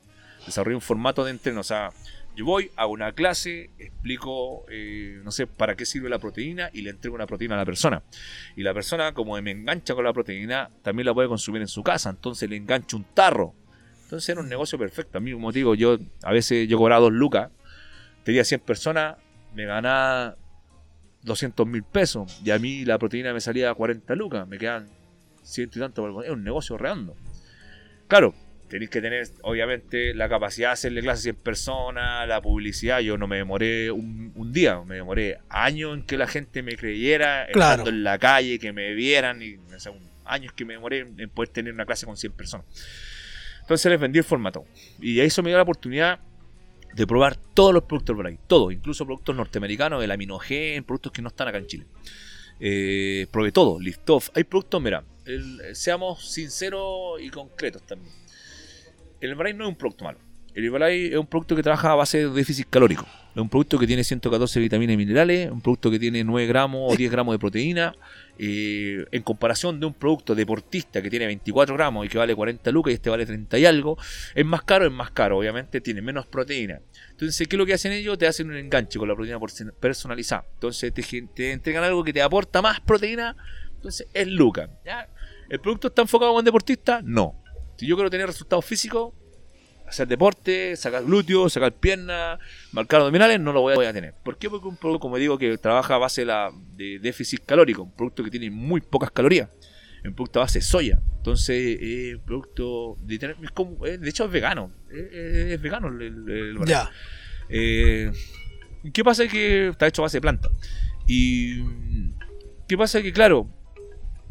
Desarrollé 0.50 0.76
un 0.76 0.82
formato 0.82 1.24
de 1.24 1.30
entreno. 1.30 1.60
O 1.60 1.64
sea, 1.64 1.92
yo 2.36 2.44
voy, 2.44 2.72
hago 2.76 2.92
una 2.92 3.12
clase, 3.12 3.70
explico, 3.78 4.66
eh, 4.72 5.22
no 5.24 5.32
sé, 5.32 5.46
para 5.46 5.76
qué 5.76 5.86
sirve 5.86 6.10
la 6.10 6.18
proteína 6.18 6.72
y 6.74 6.82
le 6.82 6.90
entrego 6.90 7.14
una 7.14 7.28
proteína 7.28 7.54
a 7.54 7.60
la 7.60 7.66
persona. 7.66 8.02
Y 8.56 8.64
la 8.64 8.74
persona, 8.74 9.14
como 9.14 9.40
me 9.42 9.52
engancha 9.52 9.94
con 9.94 10.04
la 10.04 10.12
proteína, 10.12 10.72
también 10.82 11.06
la 11.06 11.14
puede 11.14 11.28
consumir 11.28 11.62
en 11.62 11.68
su 11.68 11.84
casa. 11.84 12.10
Entonces 12.10 12.50
le 12.50 12.56
engancho 12.56 12.98
un 12.98 13.04
tarro. 13.14 13.54
Entonces 14.04 14.28
era 14.30 14.42
un 14.42 14.50
negocio 14.50 14.80
perfecto. 14.80 15.20
A 15.20 15.22
mí, 15.22 15.32
como 15.32 15.52
digo, 15.52 15.76
yo 15.76 15.98
a 16.24 16.32
veces 16.32 16.68
yo 16.68 16.80
cobraba 16.80 17.02
dos 17.02 17.14
lucas, 17.14 17.52
tenía 18.24 18.44
100 18.44 18.62
personas, 18.62 19.18
me 19.54 19.66
ganaba 19.66 20.36
200 21.24 21.68
mil 21.68 21.84
pesos. 21.84 22.42
Y 22.44 22.50
a 22.50 22.58
mí 22.58 22.86
la 22.86 22.98
proteína 22.98 23.34
me 23.34 23.40
salía 23.40 23.70
a 23.70 23.76
40 23.76 24.16
lucas, 24.16 24.48
me 24.48 24.58
quedan 24.58 24.88
ciento 25.44 25.78
y 25.78 25.82
tanto. 25.82 26.24
Es 26.24 26.32
un 26.32 26.44
negocio 26.44 26.76
redondo. 26.76 27.16
Claro, 28.08 28.34
tenéis 28.70 28.90
que 28.90 29.02
tener, 29.02 29.28
obviamente, 29.42 30.14
la 30.14 30.30
capacidad 30.30 30.70
de 30.70 30.74
hacerle 30.74 31.02
clases 31.02 31.22
a 31.22 31.24
100 31.24 31.36
personas, 31.38 32.28
la 32.28 32.42
publicidad. 32.42 33.00
Yo 33.00 33.18
no 33.18 33.28
me 33.28 33.38
demoré 33.38 33.92
un, 33.92 34.32
un 34.36 34.54
día, 34.54 34.80
me 34.86 34.96
demoré 34.96 35.40
años 35.50 35.98
en 35.98 36.04
que 36.04 36.18
la 36.18 36.28
gente 36.28 36.62
me 36.64 36.76
creyera, 36.76 37.48
Claro. 37.52 37.82
estando 37.84 37.90
en 37.90 38.04
la 38.04 38.18
calle, 38.20 38.60
que 38.60 38.72
me 38.72 38.94
vieran. 38.94 39.42
Y, 39.42 39.56
o 39.74 39.80
sea, 39.80 39.92
un- 39.92 40.08
años 40.26 40.54
que 40.54 40.64
me 40.66 40.74
demoré 40.74 41.00
en 41.00 41.30
poder 41.30 41.50
tener 41.50 41.74
una 41.74 41.86
clase 41.86 42.06
con 42.06 42.16
100 42.16 42.32
personas. 42.34 42.66
Entonces 43.62 43.90
les 43.92 44.00
vendí 44.00 44.20
el 44.20 44.24
formato. 44.26 44.66
Y 45.02 45.20
eso 45.20 45.42
me 45.44 45.50
dio 45.50 45.58
la 45.58 45.64
oportunidad 45.64 46.20
de 46.94 47.06
probar 47.08 47.36
todos 47.36 47.74
los 47.74 47.84
productos 47.84 48.16
por 48.16 48.26
ahí. 48.28 48.38
Todos, 48.48 48.72
incluso 48.74 49.06
productos 49.06 49.36
norteamericanos, 49.36 50.04
el 50.04 50.12
aminogen, 50.12 50.84
productos 50.84 51.12
que 51.12 51.22
no 51.22 51.28
están 51.30 51.48
acá 51.48 51.58
en 51.60 51.68
Chile. 51.68 51.86
Eh, 52.60 53.28
probé 53.32 53.52
todo, 53.52 53.80
lift 53.80 54.10
off. 54.10 54.30
Hay 54.36 54.44
productos, 54.44 54.82
mira, 54.82 55.04
el- 55.26 55.62
seamos 55.76 56.32
sinceros 56.32 57.22
y 57.22 57.30
concretos 57.30 57.84
también. 57.84 58.12
El 59.22 59.32
Herbalife 59.32 59.58
no 59.58 59.66
es 59.66 59.70
un 59.70 59.76
producto 59.76 60.06
malo. 60.06 60.20
El 60.54 60.66
Herbalife 60.66 61.14
es 61.14 61.20
un 61.20 61.28
producto 61.28 61.56
que 61.56 61.64
trabaja 61.64 61.92
a 61.92 61.96
base 61.96 62.18
de 62.20 62.30
déficit 62.30 62.68
calórico. 62.70 63.06
Es 63.36 63.42
un 63.42 63.50
producto 63.50 63.78
que 63.78 63.86
tiene 63.86 64.04
114 64.04 64.60
vitaminas 64.60 64.96
y 64.96 64.98
minerales, 64.98 65.52
un 65.52 65.62
producto 65.62 65.92
que 65.92 66.00
tiene 66.00 66.24
9 66.24 66.48
gramos 66.48 66.92
o 66.92 66.96
10 66.96 67.12
gramos 67.12 67.34
de 67.34 67.40
proteína. 67.40 67.96
eh, 68.42 69.06
en 69.12 69.22
comparación 69.22 69.80
de 69.80 69.86
un 69.86 69.94
producto 69.94 70.34
deportista 70.34 71.02
que 71.02 71.10
tiene 71.10 71.28
24 71.28 71.76
gramos 71.76 72.06
y 72.06 72.10
que 72.10 72.18
vale 72.18 72.34
40 72.34 72.72
lucas 72.72 72.92
y 72.92 72.96
este 72.96 73.10
vale 73.10 73.26
30 73.26 73.60
y 73.60 73.66
algo, 73.66 73.98
es 74.34 74.46
más 74.46 74.64
caro, 74.64 74.86
es 74.86 74.92
más 74.92 75.12
caro, 75.12 75.38
obviamente 75.38 75.82
tiene 75.82 76.02
menos 76.02 76.26
proteína. 76.26 76.80
Entonces, 77.12 77.48
¿qué 77.48 77.56
es 77.56 77.58
lo 77.58 77.66
que 77.66 77.74
hacen 77.74 77.92
ellos? 77.92 78.18
Te 78.18 78.28
hacen 78.28 78.50
un 78.50 78.56
enganche 78.56 78.98
con 78.98 79.10
la 79.10 79.16
proteína 79.16 79.40
personalizada. 79.80 80.46
Entonces, 80.54 80.94
te, 80.94 81.04
te 81.34 81.52
entregan 81.52 81.84
algo 81.84 82.04
que 82.04 82.14
te 82.14 82.22
aporta 82.22 82.62
más 82.62 82.80
proteína, 82.80 83.36
entonces 83.76 84.08
es 84.14 84.28
lucas. 84.28 84.70
¿El 85.50 85.60
producto 85.60 85.88
está 85.90 86.04
enfocado 86.04 86.38
en 86.40 86.46
deportista? 86.46 87.02
No. 87.04 87.39
Si 87.80 87.88
yo 87.88 87.96
quiero 87.96 88.10
tener 88.10 88.28
resultados 88.28 88.66
físicos, 88.66 89.14
hacer 89.88 90.06
deporte, 90.08 90.76
sacar 90.76 91.04
glúteos, 91.06 91.54
sacar 91.54 91.72
piernas, 91.74 92.38
marcar 92.74 93.00
abdominales, 93.00 93.40
no 93.40 93.54
lo 93.54 93.62
voy 93.62 93.86
a, 93.86 93.94
tener. 93.94 94.14
¿Por 94.22 94.38
qué? 94.38 94.50
Porque 94.50 94.68
un 94.68 94.76
producto, 94.76 95.00
como 95.00 95.16
digo, 95.18 95.38
que 95.38 95.58
trabaja 95.58 95.96
a 95.96 95.98
base 95.98 96.22
de, 96.22 96.26
la, 96.26 96.52
de 96.76 97.00
déficit 97.00 97.46
calórico, 97.46 97.84
un 97.84 97.96
producto 97.96 98.22
que 98.24 98.30
tiene 98.30 98.52
muy 98.52 98.82
pocas 98.82 99.12
calorías, 99.12 99.50
un 100.04 100.14
producto 100.14 100.40
a 100.40 100.44
base 100.44 100.60
de 100.60 100.66
soya. 100.66 101.02
Entonces, 101.18 101.78
es 101.82 102.16
un 102.16 102.22
producto, 102.26 102.98
de, 103.02 103.18
tener- 103.18 103.38
es 103.42 103.52
como- 103.52 103.86
es- 103.86 104.00
de 104.02 104.10
hecho 104.10 104.26
es 104.26 104.32
vegano, 104.32 104.74
es, 104.92 105.62
vegano 105.62 105.88
el, 105.88 106.02
el- 106.02 106.30
el- 106.60 106.66
Ya. 106.66 106.90
eh, 107.48 108.12
¿Qué 108.94 109.04
pasa? 109.06 109.26
Que 109.28 109.70
está 109.70 109.88
hecho 109.88 110.02
a 110.02 110.06
base 110.06 110.18
de 110.18 110.22
planta. 110.22 110.50
Y. 111.08 111.64
¿Qué 112.68 112.78
pasa? 112.78 113.02
Que, 113.02 113.12
claro, 113.12 113.50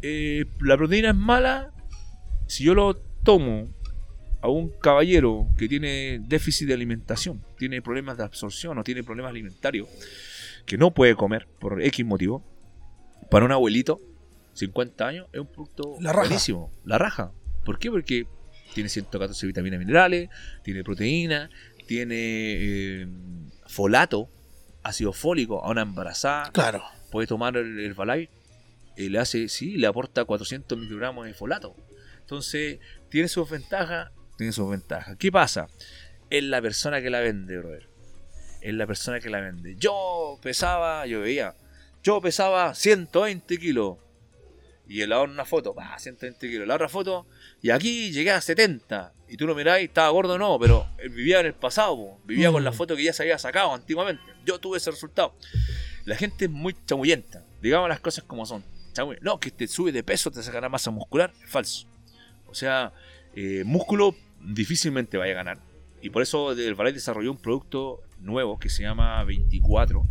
eh, 0.01 0.45
la 0.61 0.77
proteína 0.77 1.09
es 1.09 1.15
mala 1.15 1.73
si 2.47 2.63
yo 2.63 2.73
lo 2.73 3.08
tomo 3.29 3.69
a 4.41 4.49
un 4.49 4.69
caballero 4.69 5.47
que 5.57 5.67
tiene 5.67 6.19
déficit 6.27 6.67
de 6.67 6.73
alimentación, 6.73 7.43
tiene 7.59 7.79
problemas 7.81 8.17
de 8.17 8.23
absorción 8.23 8.77
o 8.79 8.83
tiene 8.83 9.03
problemas 9.03 9.29
alimentarios, 9.29 9.87
que 10.65 10.77
no 10.79 10.91
puede 10.95 11.13
comer 11.15 11.47
por 11.59 11.79
X 11.83 12.03
motivo, 12.05 12.43
para 13.29 13.45
un 13.45 13.51
abuelito, 13.51 13.99
50 14.53 15.05
años, 15.07 15.27
es 15.31 15.41
un 15.41 15.45
producto 15.47 15.95
La 15.99 16.11
raja. 16.11 16.27
buenísimo. 16.27 16.71
La 16.85 16.97
raja. 16.97 17.31
¿Por 17.65 17.77
qué? 17.77 17.91
Porque 17.91 18.25
tiene 18.73 18.89
114 18.89 19.45
vitaminas 19.45 19.77
minerales, 19.77 20.29
tiene 20.63 20.83
proteína, 20.83 21.49
tiene 21.85 22.15
eh, 22.17 23.07
folato, 23.67 24.27
ácido 24.81 25.13
fólico 25.13 25.63
a 25.63 25.69
una 25.69 25.81
embarazada, 25.83 26.51
Claro. 26.51 26.81
puede 27.11 27.27
tomar 27.27 27.55
el 27.57 27.79
Herbalife 27.79 28.31
y 28.97 29.09
le 29.09 29.19
hace, 29.19 29.49
sí, 29.49 29.77
le 29.77 29.85
aporta 29.85 30.25
400 30.25 30.75
microgramos 30.79 31.25
de 31.27 31.33
folato. 31.35 31.75
Entonces, 32.21 32.79
tiene 33.09 33.27
sus 33.27 33.49
ventajas, 33.49 34.11
tiene 34.37 34.53
sus 34.53 34.69
ventajas. 34.69 35.15
¿Qué 35.17 35.31
pasa? 35.31 35.67
Es 36.29 36.43
la 36.43 36.61
persona 36.61 37.01
que 37.01 37.09
la 37.09 37.19
vende, 37.19 37.57
brother. 37.57 37.87
Es 38.61 38.73
la 38.73 38.85
persona 38.87 39.19
que 39.19 39.29
la 39.29 39.39
vende. 39.41 39.75
Yo 39.77 40.37
pesaba, 40.41 41.05
yo 41.05 41.21
veía, 41.21 41.55
yo 42.03 42.21
pesaba 42.21 42.73
120 42.75 43.57
kilos. 43.57 43.97
Y 44.87 45.01
el 45.01 45.09
lado 45.11 45.25
en 45.25 45.31
una 45.31 45.45
foto, 45.45 45.73
va, 45.75 45.97
120 45.99 46.47
kilos. 46.49 46.67
La 46.67 46.75
otra 46.75 46.89
foto, 46.89 47.27
y 47.61 47.69
aquí 47.69 48.11
llegué 48.11 48.31
a 48.31 48.41
70. 48.41 49.13
Y 49.27 49.37
tú 49.37 49.45
lo 49.45 49.53
mirás 49.53 49.81
y 49.81 49.83
estaba 49.85 50.09
gordo, 50.09 50.37
no, 50.39 50.57
pero 50.59 50.87
él 50.97 51.09
vivía 51.09 51.39
en 51.39 51.45
el 51.45 51.53
pasado, 51.53 51.95
po. 51.95 52.19
vivía 52.25 52.51
con 52.51 52.63
Mm. 52.63 52.65
la 52.65 52.71
foto 52.71 52.95
que 52.95 53.03
ya 53.03 53.13
se 53.13 53.21
había 53.23 53.37
sacado 53.37 53.73
antiguamente. 53.73 54.23
Yo 54.45 54.59
tuve 54.59 54.77
ese 54.77 54.89
resultado. 54.89 55.35
La 56.05 56.15
gente 56.15 56.45
es 56.45 56.51
muy 56.51 56.75
chamullenta. 56.85 57.45
Digamos 57.61 57.87
las 57.89 57.99
cosas 57.99 58.23
como 58.23 58.45
son. 58.45 58.63
No, 59.21 59.39
que 59.39 59.51
te 59.51 59.67
sube 59.67 59.91
de 59.91 60.03
peso, 60.03 60.31
te 60.31 60.41
sacará 60.43 60.67
masa 60.69 60.89
muscular. 60.91 61.31
Es 61.43 61.49
falso. 61.49 61.87
O 62.49 62.55
sea, 62.55 62.91
eh, 63.35 63.63
músculo 63.65 64.15
difícilmente 64.41 65.17
vaya 65.17 65.33
a 65.33 65.35
ganar. 65.35 65.59
Y 66.01 66.09
por 66.09 66.21
eso 66.21 66.51
el 66.53 66.75
Ballet 66.75 66.93
desarrolló 66.93 67.31
un 67.31 67.37
producto 67.37 68.01
nuevo 68.21 68.57
que 68.57 68.69
se 68.69 68.83
llama 68.83 69.23
24. 69.23 70.03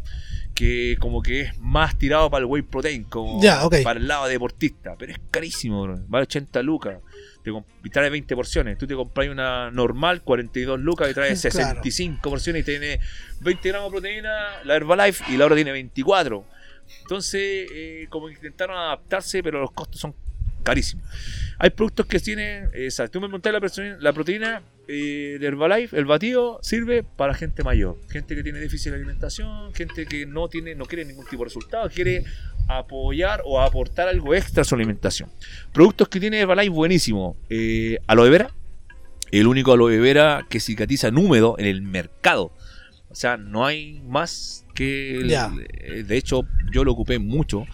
Que 0.55 0.97
como 0.98 1.23
que 1.23 1.43
es 1.43 1.59
más 1.60 1.97
tirado 1.97 2.28
para 2.31 2.40
el 2.40 2.47
whey 2.47 2.62
protein, 2.62 3.05
como 3.05 3.40
para 3.85 3.98
el 4.01 4.09
lado 4.09 4.27
deportista. 4.27 4.97
Pero 4.98 5.12
es 5.12 5.19
carísimo, 5.31 5.82
bro. 5.82 5.98
vale 6.09 6.24
80 6.24 6.62
lucas. 6.62 6.98
Te 7.44 7.52
trae 7.90 8.10
20 8.10 8.35
porciones. 8.35 8.77
Tú 8.77 8.86
te 8.86 8.94
compras 8.94 9.28
una 9.28 9.70
normal, 9.70 10.23
42 10.23 10.81
lucas, 10.81 11.10
y 11.10 11.15
trae 11.15 11.28
Claro. 11.40 11.77
65 11.77 12.28
porciones 12.28 12.62
y 12.62 12.65
tiene 12.65 13.01
20 13.40 13.69
gramos 13.69 13.90
de 13.93 14.01
proteína, 14.01 14.62
la 14.65 14.74
Herbalife, 14.77 15.24
y 15.32 15.36
la 15.36 15.44
otra 15.47 15.55
tiene 15.55 15.70
24. 15.73 16.44
Entonces, 17.02 17.69
eh, 17.73 18.06
como 18.10 18.27
que 18.27 18.35
intentaron 18.35 18.77
adaptarse, 18.77 19.43
pero 19.43 19.60
los 19.60 19.70
costos 19.70 20.01
son 20.01 20.15
carísimos. 20.62 21.05
Hay 21.59 21.70
productos 21.70 22.06
que 22.06 22.20
tienen, 22.20 22.70
eh, 22.74 22.89
o 22.89 22.90
sea, 22.90 23.09
tú 23.09 23.20
me 23.20 23.26
preguntas 23.26 23.52
la, 23.52 23.60
persona- 23.60 23.97
la 24.01 24.12
proteína 24.12 24.62
eh, 24.86 25.36
de 25.40 25.47
Herbalife, 25.47 25.97
el 25.98 26.05
batido 26.06 26.59
sirve 26.62 27.02
para 27.02 27.35
gente 27.35 27.62
mayor, 27.62 27.98
gente 28.10 28.35
que 28.35 28.43
tiene 28.43 28.59
déficit 28.59 28.90
de 28.93 28.97
alimentación, 28.97 29.74
gente 29.74 30.06
que 30.06 30.24
no 30.26 30.48
tiene, 30.48 30.74
no 30.74 30.85
quiere 30.86 31.05
ningún 31.05 31.26
tipo 31.26 31.43
de 31.43 31.48
resultado, 31.48 31.90
quiere 31.90 32.24
apoyar 32.68 33.43
o 33.44 33.60
aportar 33.60 34.09
algo 34.09 34.35
extra 34.35 34.62
a 34.62 34.64
su 34.64 34.74
alimentación. 34.74 35.30
Productos 35.72 36.09
que 36.09 36.20
tiene 36.20 36.39
Herbalife 36.40 36.70
buenísimo, 36.70 37.36
eh, 37.51 37.98
aloe 38.06 38.30
vera, 38.30 38.51
el 39.30 39.47
único 39.47 39.72
aloe 39.72 39.98
vera 39.98 40.47
que 40.48 40.60
cicatriza 40.60 41.09
en 41.09 41.18
húmedo 41.18 41.56
en 41.59 41.66
el 41.66 41.82
mercado. 41.82 42.52
O 43.10 43.14
sea, 43.14 43.36
no 43.36 43.64
hay 43.66 44.01
más 44.06 44.66
que... 44.74 45.16
el- 45.16 45.28
eh, 45.70 46.02
de 46.05 46.16
hecho, 46.16 46.43
yo 46.72 46.85
lo 46.85 46.93
ocupé 46.93 47.18
mucho 47.18 47.64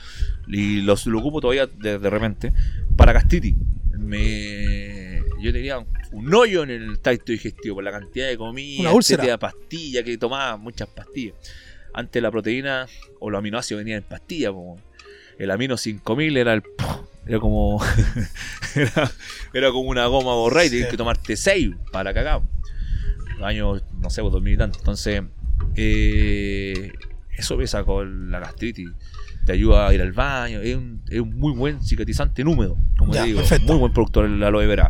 y 0.47 0.83
los, 0.83 1.07
lo 1.07 1.19
ocupo 1.19 1.41
todavía 1.41 1.67
de, 1.67 1.99
de 1.99 2.11
repente 2.11 2.53
para 2.97 3.13
gastritis. 3.13 3.55
Me, 3.99 5.23
yo 5.41 5.53
tenía 5.53 5.85
un 6.13 6.35
hoyo 6.35 6.63
en 6.63 6.71
el 6.71 6.99
tracto 7.01 7.33
digestivo 7.33 7.77
por 7.77 7.85
la 7.85 7.93
cantidad 7.93 8.29
de 8.29 8.37
comida, 8.37 8.91
etcétera, 8.91 9.39
pastillas, 9.39 10.05
que 10.05 10.17
tomaba 10.19 10.57
muchas 10.57 10.89
pastillas. 10.89 11.35
Antes 11.93 12.23
la 12.23 12.31
proteína 12.31 12.87
o 13.21 13.31
los 13.31 13.39
aminoácidos 13.39 13.81
venían 13.81 13.99
en 13.99 14.05
pastillas. 14.05 14.53
po. 14.53 14.79
El 15.39 15.51
amino 15.51 15.77
5000 15.77 16.37
era 16.37 16.55
el. 16.55 16.63
Era 17.27 17.41
como. 17.41 17.83
era, 18.75 19.11
era 19.53 19.71
como 19.71 19.91
una 19.91 20.07
goma 20.07 20.35
borrada 20.35 20.67
y 20.67 20.71
tenías 20.71 20.91
que 20.91 20.97
tomarte 20.97 21.37
6 21.37 21.71
para. 21.93 22.13
Los 22.13 23.43
años, 23.43 23.83
no 24.01 24.11
sé, 24.11 24.23
pues, 24.23 24.33
2000 24.33 24.55
y 24.55 24.57
tanto. 24.57 24.79
Entonces, 24.79 25.23
eh, 25.77 26.93
eso 27.37 27.57
pesa 27.57 27.85
con 27.85 28.31
la 28.31 28.41
gastritis. 28.41 28.91
Te 29.45 29.53
ayuda 29.53 29.89
a 29.89 29.95
ir 29.95 30.01
al 30.01 30.13
baño. 30.13 30.61
Es 30.61 30.77
un, 30.77 31.03
es 31.09 31.21
un 31.21 31.37
muy 31.37 31.53
buen 31.53 31.83
cicatrizante 31.83 32.43
en 32.43 32.49
húmedo. 32.49 32.77
Como 32.99 33.13
Ya, 33.13 33.23
te 33.23 33.27
digo, 33.29 33.41
perfecto. 33.41 33.67
muy 33.73 33.79
buen 33.81 33.93
productor 33.93 34.25
el 34.27 34.43
aloe 34.43 34.67
vera. 34.67 34.89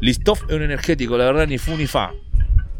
Listoff 0.00 0.42
es 0.48 0.54
un 0.54 0.62
energético, 0.62 1.18
la 1.18 1.24
verdad, 1.24 1.46
ni 1.46 1.58
fu 1.58 1.76
ni 1.76 1.86
fa. 1.86 2.12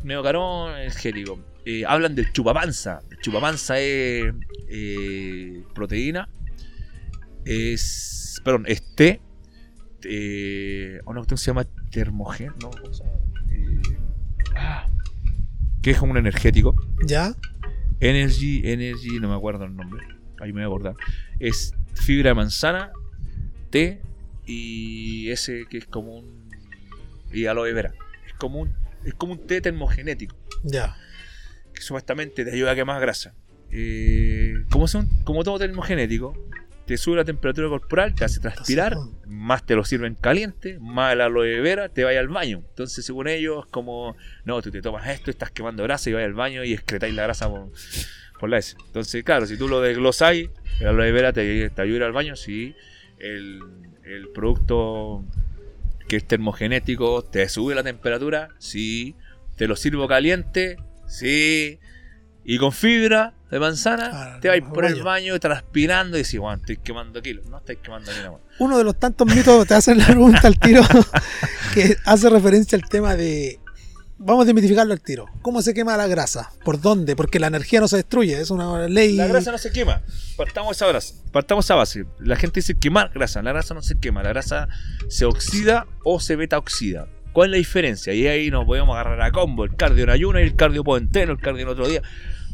Neocarón, 0.05 0.77
energético. 0.79 1.39
Eh, 1.67 1.85
hablan 1.87 2.15
del 2.15 2.33
chupapanza. 2.33 3.01
El 3.11 3.19
chupapanza 3.19 3.79
es 3.79 4.33
eh, 4.69 5.63
proteína. 5.75 6.29
Es. 7.45 8.41
Perdón, 8.45 8.65
es 8.67 8.95
té. 8.95 9.21
Eh, 10.05 11.01
una 11.05 11.21
cuestión 11.21 11.37
que 11.37 11.43
se 11.43 11.51
llama 11.51 11.65
termogen. 11.91 12.53
¿no? 12.63 12.71
¿Cómo 12.71 12.95
se 12.95 13.05
llama? 13.05 13.17
Eh, 13.51 13.81
ah, 14.57 14.87
que 15.83 15.91
es 15.91 15.99
como 15.99 16.13
un 16.13 16.19
energético. 16.19 16.75
¿Ya? 17.07 17.35
Energy, 18.01 18.63
Energy, 18.65 19.21
no 19.21 19.29
me 19.29 19.35
acuerdo 19.35 19.65
el 19.67 19.77
nombre. 19.77 20.03
Ahí 20.41 20.53
me 20.53 20.65
voy 20.65 20.65
a 20.65 20.67
acordar. 20.67 20.95
Es 21.39 21.75
fibra 21.95 22.31
de 22.31 22.35
manzana, 22.35 22.91
té 23.71 24.01
y 24.47 25.31
ese 25.31 25.67
que 25.71 25.79
es 25.79 25.87
como 25.87 26.17
un. 26.19 26.49
y 27.33 27.47
aloe 27.47 27.73
vera. 27.73 27.93
Es 28.27 28.33
como 28.35 28.61
un, 28.61 28.73
es 29.05 29.15
como 29.15 29.33
un 29.33 29.47
té 29.47 29.61
termogenético 29.61 30.37
Ya. 30.65 30.97
que 31.75 31.83
supuestamente 31.83 32.45
te 32.45 32.53
ayuda 32.53 32.73
a 32.73 32.75
quemar 32.75 33.01
grasa. 33.01 33.35
Eh, 33.71 34.65
como, 34.71 34.89
son, 34.89 35.09
como 35.25 35.45
todo 35.45 35.59
termogenético, 35.59 36.35
te 36.87 36.97
sube 36.97 37.17
la 37.17 37.25
temperatura 37.25 37.69
corporal, 37.69 38.17
te 38.17 38.25
hace 38.25 38.41
transpirar, 38.41 38.97
más 39.29 39.65
te 39.65 39.77
lo 39.77 39.85
sirven 39.85 40.17
caliente, 40.17 40.77
más 40.81 41.13
el 41.13 41.21
aloe 41.21 41.61
vera, 41.61 41.89
te 41.89 42.03
vaya 42.03 42.19
al 42.19 42.27
baño. 42.27 42.65
Entonces, 42.71 43.05
según 43.07 43.29
ellos, 43.29 43.65
es 43.67 43.71
como, 43.71 44.17
no, 44.45 44.61
tú 44.61 44.73
te 44.73 44.83
tomas 44.83 45.09
esto, 45.09 45.31
estás 45.31 45.53
quemando 45.53 45.85
grasa 45.85 46.11
y 46.11 46.15
vas 46.15 46.25
al 46.25 46.35
baño 46.35 46.65
y 46.65 46.73
excretáis 46.73 47.15
la 47.15 47.23
grasa 47.23 47.49
por, 47.49 47.71
por 48.41 48.51
la 48.51 48.59
S. 48.59 48.75
Entonces, 48.87 49.23
claro, 49.23 49.47
si 49.47 49.57
tú 49.57 49.69
lo 49.69 49.81
desglosáis, 49.81 50.49
el 50.81 50.87
aloe 50.89 51.13
vera 51.13 51.33
te, 51.33 51.71
te 51.71 51.83
ayuda 51.83 52.07
al 52.07 52.13
baño, 52.13 52.35
si 52.37 52.75
el, 53.19 53.61
el 54.05 54.29
producto 54.31 55.25
que 56.09 56.17
es 56.17 56.27
termogenético 56.27 57.23
te 57.23 57.49
sube 57.49 57.75
la 57.75 57.85
temperatura, 57.85 58.49
sí, 58.59 59.15
te 59.57 59.69
lo 59.69 59.77
sirvo 59.77 60.09
caliente, 60.09 60.77
sí, 61.07 61.79
y 62.43 62.59
con 62.59 62.73
fibra 62.73 63.35
de 63.51 63.61
manzana, 63.61 64.11
Ah, 64.13 64.39
te 64.41 64.49
vais 64.49 64.63
por 64.65 64.85
el 64.85 64.95
baño. 64.95 65.05
baño 65.05 65.41
transpirando 65.41 66.17
y 66.17 66.23
decís, 66.23 66.41
bueno, 66.41 66.57
estoy 66.61 66.79
quemando 66.79 67.21
kilos. 67.21 67.47
No 67.47 67.59
estáis 67.59 67.79
quemando 67.83 68.11
más. 68.11 68.41
Uno 68.59 68.79
de 68.79 68.85
los 68.85 68.99
tantos 68.99 69.27
mitos, 69.33 69.67
te 69.67 69.75
hacen 69.75 69.99
la 69.99 70.07
pregunta 70.07 70.47
al 70.49 70.59
tiro, 70.59 70.83
que 71.75 71.97
hace 72.05 72.31
referencia 72.31 72.77
al 72.77 72.89
tema 72.89 73.15
de. 73.15 73.60
Vamos 74.23 74.43
a 74.43 74.45
desmitificarlo 74.45 74.93
al 74.93 75.01
tiro. 75.01 75.25
¿Cómo 75.41 75.63
se 75.63 75.73
quema 75.73 75.97
la 75.97 76.07
grasa? 76.07 76.53
¿Por 76.63 76.79
dónde? 76.79 77.17
Porque 77.17 77.41
la 77.41 77.47
energía 77.47 77.81
no 77.81 77.89
se 77.89 77.97
destruye, 77.97 78.39
es 78.39 78.51
una 78.51 78.87
ley. 78.87 79.17
La 79.17 79.27
grasa 79.27 79.51
no 79.51 79.57
se 79.57 79.73
quema. 79.73 80.03
Partamos 80.37 80.77
esa 80.77 80.87
grasa. 80.89 81.15
Partamos 81.33 81.65
esa 81.65 81.75
base. 81.75 82.05
La 82.19 82.37
gente 82.37 82.61
dice 82.61 82.79
quemar 82.79 83.13
grasa. 83.15 83.41
La 83.41 83.53
grasa 83.53 83.73
no 83.73 83.81
se 83.81 83.99
quema. 83.99 84.23
La 84.23 84.29
grasa 84.29 84.69
se 85.09 85.25
oxida 85.25 85.87
o 86.05 86.21
se 86.21 86.37
beta 86.37 86.59
oxida. 86.59 87.09
¿Cuál 87.33 87.49
es 87.49 87.51
la 87.53 87.57
diferencia? 87.57 88.13
Y 88.13 88.27
ahí 88.27 88.51
nos 88.51 88.67
podemos 88.67 88.95
agarrar 88.95 89.23
a 89.23 89.33
combo. 89.33 89.65
El 89.65 89.75
cardio 89.75 90.05
en 90.05 90.11
ayuno 90.11 90.39
y 90.39 90.43
el 90.43 90.55
cardio 90.55 90.85
por 90.85 91.01
entero, 91.01 91.33
el 91.33 91.41
cardio 91.41 91.63
en 91.63 91.69
otro 91.69 91.89
día. 91.89 92.03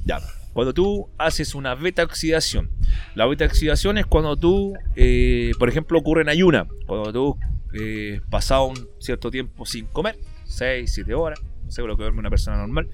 Ya. 0.04 0.20
Cuando 0.52 0.72
tú 0.72 1.08
haces 1.18 1.56
una 1.56 1.74
beta 1.74 2.04
oxidación. 2.04 2.70
La 3.16 3.26
beta 3.26 3.44
oxidación 3.44 3.98
es 3.98 4.06
cuando 4.06 4.36
tú, 4.36 4.74
eh, 4.94 5.50
por 5.58 5.68
ejemplo, 5.68 5.98
ocurre 5.98 6.22
en 6.22 6.28
ayuna. 6.28 6.68
Cuando 6.86 7.12
tú, 7.12 7.38
eh, 7.74 8.20
pasado 8.30 8.66
un 8.66 8.88
cierto 9.00 9.32
tiempo 9.32 9.66
sin 9.66 9.86
comer, 9.86 10.16
6, 10.44 10.92
7 10.94 11.12
horas, 11.12 11.40
no 11.66 11.70
sé 11.70 11.82
lo 11.82 11.96
que 11.96 12.02
duerme 12.04 12.20
una 12.20 12.30
persona 12.30 12.56
normal, 12.56 12.88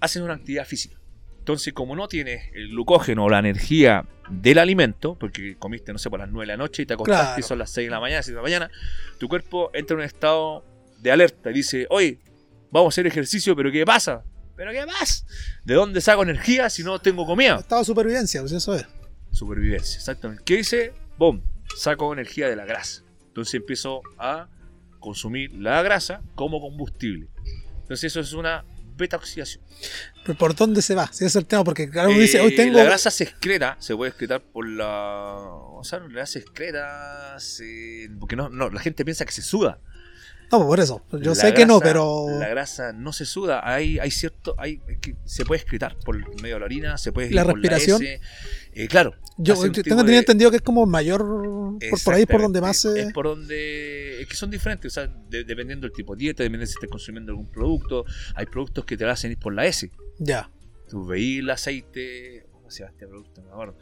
hacen 0.00 0.22
una 0.22 0.34
actividad 0.34 0.66
física. 0.66 0.96
Entonces, 1.38 1.72
como 1.72 1.96
no 1.96 2.06
tienes 2.08 2.50
el 2.54 2.68
glucógeno 2.70 3.24
o 3.24 3.30
la 3.30 3.38
energía 3.38 4.04
del 4.30 4.58
alimento, 4.58 5.16
porque 5.18 5.56
comiste, 5.58 5.92
no 5.92 5.98
sé, 5.98 6.10
por 6.10 6.20
las 6.20 6.28
9 6.30 6.42
de 6.42 6.46
la 6.46 6.56
noche 6.56 6.82
y 6.82 6.86
te 6.86 6.94
acostaste 6.94 7.24
Claro. 7.26 7.40
y 7.40 7.42
son 7.42 7.58
las 7.58 7.70
6 7.70 7.86
de 7.86 7.90
la 7.90 8.00
mañana, 8.00 8.22
7 8.22 8.32
de 8.32 8.36
la 8.36 8.42
mañana, 8.42 8.70
tu 9.18 9.28
cuerpo 9.28 9.70
entra 9.74 9.94
en 9.94 10.00
un 10.00 10.04
estado 10.06 10.64
de 11.00 11.10
alerta 11.10 11.50
y 11.50 11.54
dice, 11.54 11.86
oye, 11.90 12.18
vamos 12.70 12.88
a 12.88 12.94
hacer 12.94 13.06
ejercicio, 13.06 13.56
pero 13.56 13.72
¿qué 13.72 13.84
pasa? 13.84 14.22
¿Pero 14.56 14.70
qué 14.72 14.84
más? 14.86 15.26
¿De 15.64 15.74
dónde 15.74 16.00
saco 16.02 16.22
energía 16.22 16.68
si 16.68 16.82
no 16.84 16.98
tengo 17.00 17.24
comida? 17.26 17.56
Estado 17.56 17.80
de 17.80 17.86
supervivencia, 17.86 18.40
pues 18.42 18.52
eso 18.52 18.74
es. 18.74 18.86
Supervivencia, 19.32 19.96
exactamente. 19.96 20.42
¿Qué 20.44 20.56
dice? 20.58 20.92
Boom, 21.16 21.42
saco 21.76 22.12
energía 22.12 22.48
de 22.48 22.56
la 22.56 22.66
grasa. 22.66 23.02
Entonces 23.28 23.54
empiezo 23.54 24.02
a 24.18 24.48
consumir 25.00 25.52
la 25.54 25.82
grasa 25.82 26.22
como 26.34 26.60
combustible. 26.60 27.28
Entonces 27.82 28.04
eso 28.04 28.20
es 28.20 28.32
una 28.34 28.64
beta 28.96 29.16
oxidación. 29.16 29.64
Pero 30.24 30.38
¿por 30.38 30.54
dónde 30.54 30.82
se 30.82 30.94
va? 30.94 31.06
Si 31.08 31.24
ese 31.24 31.26
es 31.26 31.36
el 31.36 31.46
tema, 31.46 31.64
porque 31.64 31.88
claro, 31.90 32.10
uno 32.10 32.18
dice, 32.20 32.38
Eh, 32.38 32.42
hoy 32.42 32.54
tengo. 32.54 32.76
La 32.78 32.84
grasa 32.84 33.10
se 33.10 33.24
excreta, 33.24 33.76
se 33.80 33.96
puede 33.96 34.10
excretar 34.10 34.42
por 34.42 34.68
la. 34.68 35.36
O 35.38 35.82
sea, 35.82 35.98
la 36.00 36.08
grasa 36.08 36.34
se 36.34 36.38
excreta. 36.40 37.34
se- 37.40 38.10
Porque 38.20 38.36
no, 38.36 38.48
no, 38.50 38.68
la 38.70 38.80
gente 38.80 39.04
piensa 39.04 39.24
que 39.24 39.32
se 39.32 39.42
suda. 39.42 39.80
No, 40.52 40.66
por 40.66 40.80
eso. 40.80 41.04
Yo 41.12 41.30
La 41.30 41.34
sé 41.36 41.54
que 41.54 41.64
no, 41.64 41.78
pero. 41.80 42.26
La 42.40 42.48
grasa 42.48 42.92
no 42.92 43.12
se 43.12 43.24
suda. 43.24 43.60
Hay, 43.64 43.98
hay 44.00 44.10
cierto. 44.10 44.54
Hay, 44.58 44.80
se 45.24 45.44
puede 45.44 45.60
excretar 45.62 45.96
por 46.04 46.16
medio 46.42 46.56
de 46.56 46.60
la 46.60 46.66
orina, 46.66 46.98
se 46.98 47.12
puede. 47.12 47.30
¿La 47.30 47.44
por 47.44 47.54
respiración? 47.54 48.02
S. 48.02 48.20
Eh, 48.72 48.88
claro. 48.88 49.14
Yo 49.38 49.54
tengo 49.72 50.04
de- 50.04 50.18
entendido 50.18 50.50
que 50.50 50.56
es 50.58 50.62
como 50.62 50.84
mayor. 50.86 51.20
Por, 51.22 52.02
por 52.04 52.14
ahí 52.14 52.26
por 52.26 52.42
donde 52.42 52.60
más. 52.60 52.84
Es 52.84 53.12
por 53.12 53.26
donde. 53.26 54.20
Es 54.20 54.28
que 54.28 54.34
son 54.34 54.50
diferentes, 54.50 54.92
o 54.92 54.94
sea, 54.94 55.06
de- 55.06 55.44
dependiendo 55.44 55.86
del 55.86 55.94
tipo 55.94 56.14
de 56.14 56.20
dieta, 56.20 56.42
dependiendo 56.42 56.66
si 56.66 56.74
estés 56.74 56.90
consumiendo 56.90 57.32
algún 57.32 57.50
producto. 57.50 58.04
Hay 58.34 58.46
productos 58.46 58.84
que 58.84 58.96
te 58.96 59.04
lo 59.04 59.10
hacen 59.10 59.30
ir 59.32 59.38
por 59.38 59.54
la 59.54 59.64
S. 59.66 59.90
Ya. 60.18 60.50
Tú 60.88 61.06
veís 61.06 61.40
el 61.40 61.50
aceite. 61.50 62.46
¿Cómo 62.52 62.70
se 62.70 62.80
llama 62.80 62.92
este 62.92 63.06
producto? 63.06 63.42
No 63.42 63.66
me. 63.66 63.72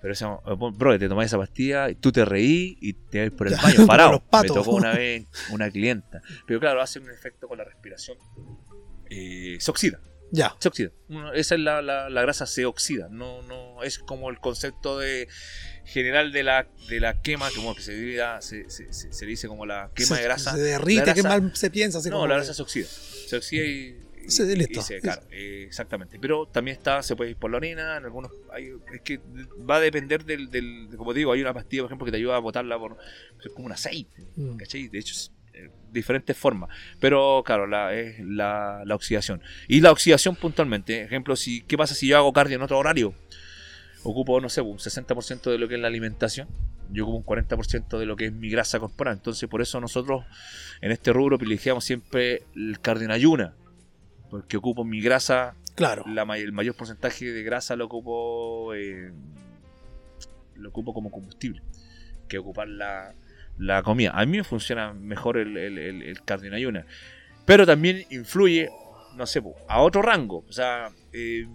Pero 0.00 0.14
ese, 0.14 0.24
bro, 0.78 0.98
te 0.98 1.08
tomás 1.08 1.26
esa 1.26 1.38
pastilla 1.38 1.88
y 1.88 1.94
tú 1.94 2.10
te 2.10 2.24
reí 2.24 2.76
y 2.80 2.92
te 2.94 3.20
vas 3.28 3.30
por 3.38 3.46
el 3.46 3.54
Ya, 3.54 3.62
baño 3.62 3.86
parado. 3.86 4.22
Me 4.42 4.48
tocó 4.48 4.72
una 4.72 4.92
vez 4.96 5.26
una 5.52 5.70
clienta. 5.70 6.22
Pero 6.46 6.58
claro, 6.58 6.80
hace 6.82 6.98
un 6.98 7.08
efecto 7.10 7.46
con 7.46 7.58
la 7.58 7.64
respiración. 7.64 8.16
Eh, 9.10 9.58
se 9.60 9.70
oxida. 9.70 10.00
Ya. 10.34 10.56
Se 10.58 10.68
oxida. 10.68 10.90
Esa 11.34 11.54
es 11.56 11.60
la, 11.60 11.82
la, 11.82 12.08
la 12.08 12.22
grasa 12.22 12.46
se 12.46 12.64
oxida. 12.64 13.08
No, 13.10 13.42
no, 13.42 13.82
es 13.82 13.98
como 13.98 14.30
el 14.30 14.38
concepto 14.40 14.98
de 14.98 15.28
general 15.84 16.32
de 16.32 16.42
la, 16.42 16.66
de 16.88 17.00
la 17.00 17.20
quema, 17.20 17.50
como 17.54 17.74
que 17.74 17.82
se, 17.82 17.92
diga- 17.94 18.40
se, 18.40 18.68
se, 18.70 18.92
se- 18.92 19.12
se 19.12 19.26
dice 19.26 19.46
como 19.46 19.66
la 19.66 19.90
quema 19.94 20.08
se, 20.08 20.14
de 20.16 20.22
grasa. 20.22 20.52
Se 20.56 20.60
derrite, 20.60 21.06
La 21.06 21.14
que 21.14 21.20
grasa- 21.22 21.40
mal 21.40 21.54
se 21.56 21.70
piensa. 21.70 21.98
Así 21.98 22.08
no, 22.08 22.16
como 22.16 22.26
la 22.28 22.34
que- 22.34 22.38
grasa 22.38 22.54
se 22.54 22.62
oxida. 22.62 22.86
Se 22.86 23.36
oxida 23.36 23.62
y. 23.64 23.98
listo. 24.56 24.80
y 24.80 24.82
se- 24.82 25.00
claro, 25.00 25.22
eh, 25.30 25.64
exactamente. 25.66 26.18
Pero 26.18 26.46
también 26.46 26.78
está, 26.78 27.02
se 27.02 27.14
puede 27.14 27.30
ir 27.32 27.36
por 27.36 27.50
la 27.50 27.58
orina, 27.58 27.98
en 27.98 28.04
algunos. 28.04 28.30
Hay, 28.52 28.72
es 28.94 29.00
que 29.02 29.20
va 29.68 29.76
a 29.76 29.80
depender 29.80 30.24
del, 30.24 30.48
del. 30.50 30.88
Como 30.96 31.12
digo, 31.12 31.32
hay 31.32 31.42
una 31.42 31.52
pastilla, 31.52 31.82
por 31.82 31.88
ejemplo, 31.90 32.04
que 32.06 32.12
te 32.12 32.16
ayuda 32.16 32.36
a 32.36 32.38
botarla 32.38 32.78
por. 32.78 32.96
Es 33.44 33.52
como 33.52 33.66
un 33.66 33.72
aceite. 33.72 34.24
Mm. 34.36 34.56
¿cachai? 34.56 34.88
De 34.88 34.98
hecho, 34.98 35.14
diferentes 35.92 36.36
formas. 36.36 36.70
Pero 37.00 37.42
claro, 37.44 37.66
la, 37.66 37.94
es 37.94 38.18
la, 38.20 38.82
la 38.84 38.94
oxidación. 38.94 39.42
Y 39.68 39.80
la 39.80 39.92
oxidación 39.92 40.36
puntualmente, 40.36 41.02
ejemplo, 41.02 41.36
si, 41.36 41.62
¿qué 41.62 41.76
pasa 41.76 41.94
si 41.94 42.06
yo 42.08 42.16
hago 42.16 42.32
cardio 42.32 42.56
en 42.56 42.62
otro 42.62 42.78
horario? 42.78 43.14
Ocupo, 44.04 44.40
no 44.40 44.48
sé, 44.48 44.60
un 44.62 44.78
60% 44.78 45.50
de 45.50 45.58
lo 45.58 45.68
que 45.68 45.76
es 45.76 45.80
la 45.80 45.88
alimentación. 45.88 46.48
Yo 46.90 47.04
ocupo 47.04 47.18
un 47.18 47.46
40% 47.46 47.98
de 47.98 48.06
lo 48.06 48.16
que 48.16 48.26
es 48.26 48.32
mi 48.32 48.50
grasa 48.50 48.80
corporal. 48.80 49.14
Entonces, 49.14 49.48
por 49.48 49.62
eso 49.62 49.80
nosotros 49.80 50.24
en 50.80 50.90
este 50.92 51.12
rubro 51.12 51.38
privilegiamos 51.38 51.84
siempre 51.84 52.42
el 52.56 52.80
cardio 52.80 53.04
en 53.04 53.12
ayuna. 53.12 53.54
Porque 54.30 54.56
ocupo 54.56 54.84
mi 54.84 55.00
grasa, 55.00 55.54
Claro. 55.74 56.04
la 56.06 56.22
el 56.36 56.52
mayor 56.52 56.74
porcentaje 56.74 57.32
de 57.32 57.42
grasa 57.42 57.76
lo 57.76 57.86
ocupo 57.86 58.74
eh, 58.74 59.10
lo 60.56 60.68
ocupo 60.68 60.92
como 60.92 61.10
combustible 61.10 61.62
que 62.28 62.38
ocupar 62.38 62.68
la, 63.58 63.82
comida. 63.82 64.10
A 64.14 64.24
mí 64.26 64.38
me 64.38 64.44
funciona 64.44 64.92
mejor 64.92 65.36
el, 65.38 65.56
el, 65.56 65.78
el, 65.78 66.02
el 66.02 66.22
cardio 66.22 66.48
en 66.48 66.54
ayuna. 66.54 66.86
Pero 67.44 67.66
también 67.66 68.04
influye, 68.10 68.68
no 69.16 69.26
sé, 69.26 69.42
a 69.68 69.80
otro 69.82 70.02
rango. 70.02 70.44
O 70.48 70.52
sea, 70.52 70.90
eh, 71.12 71.46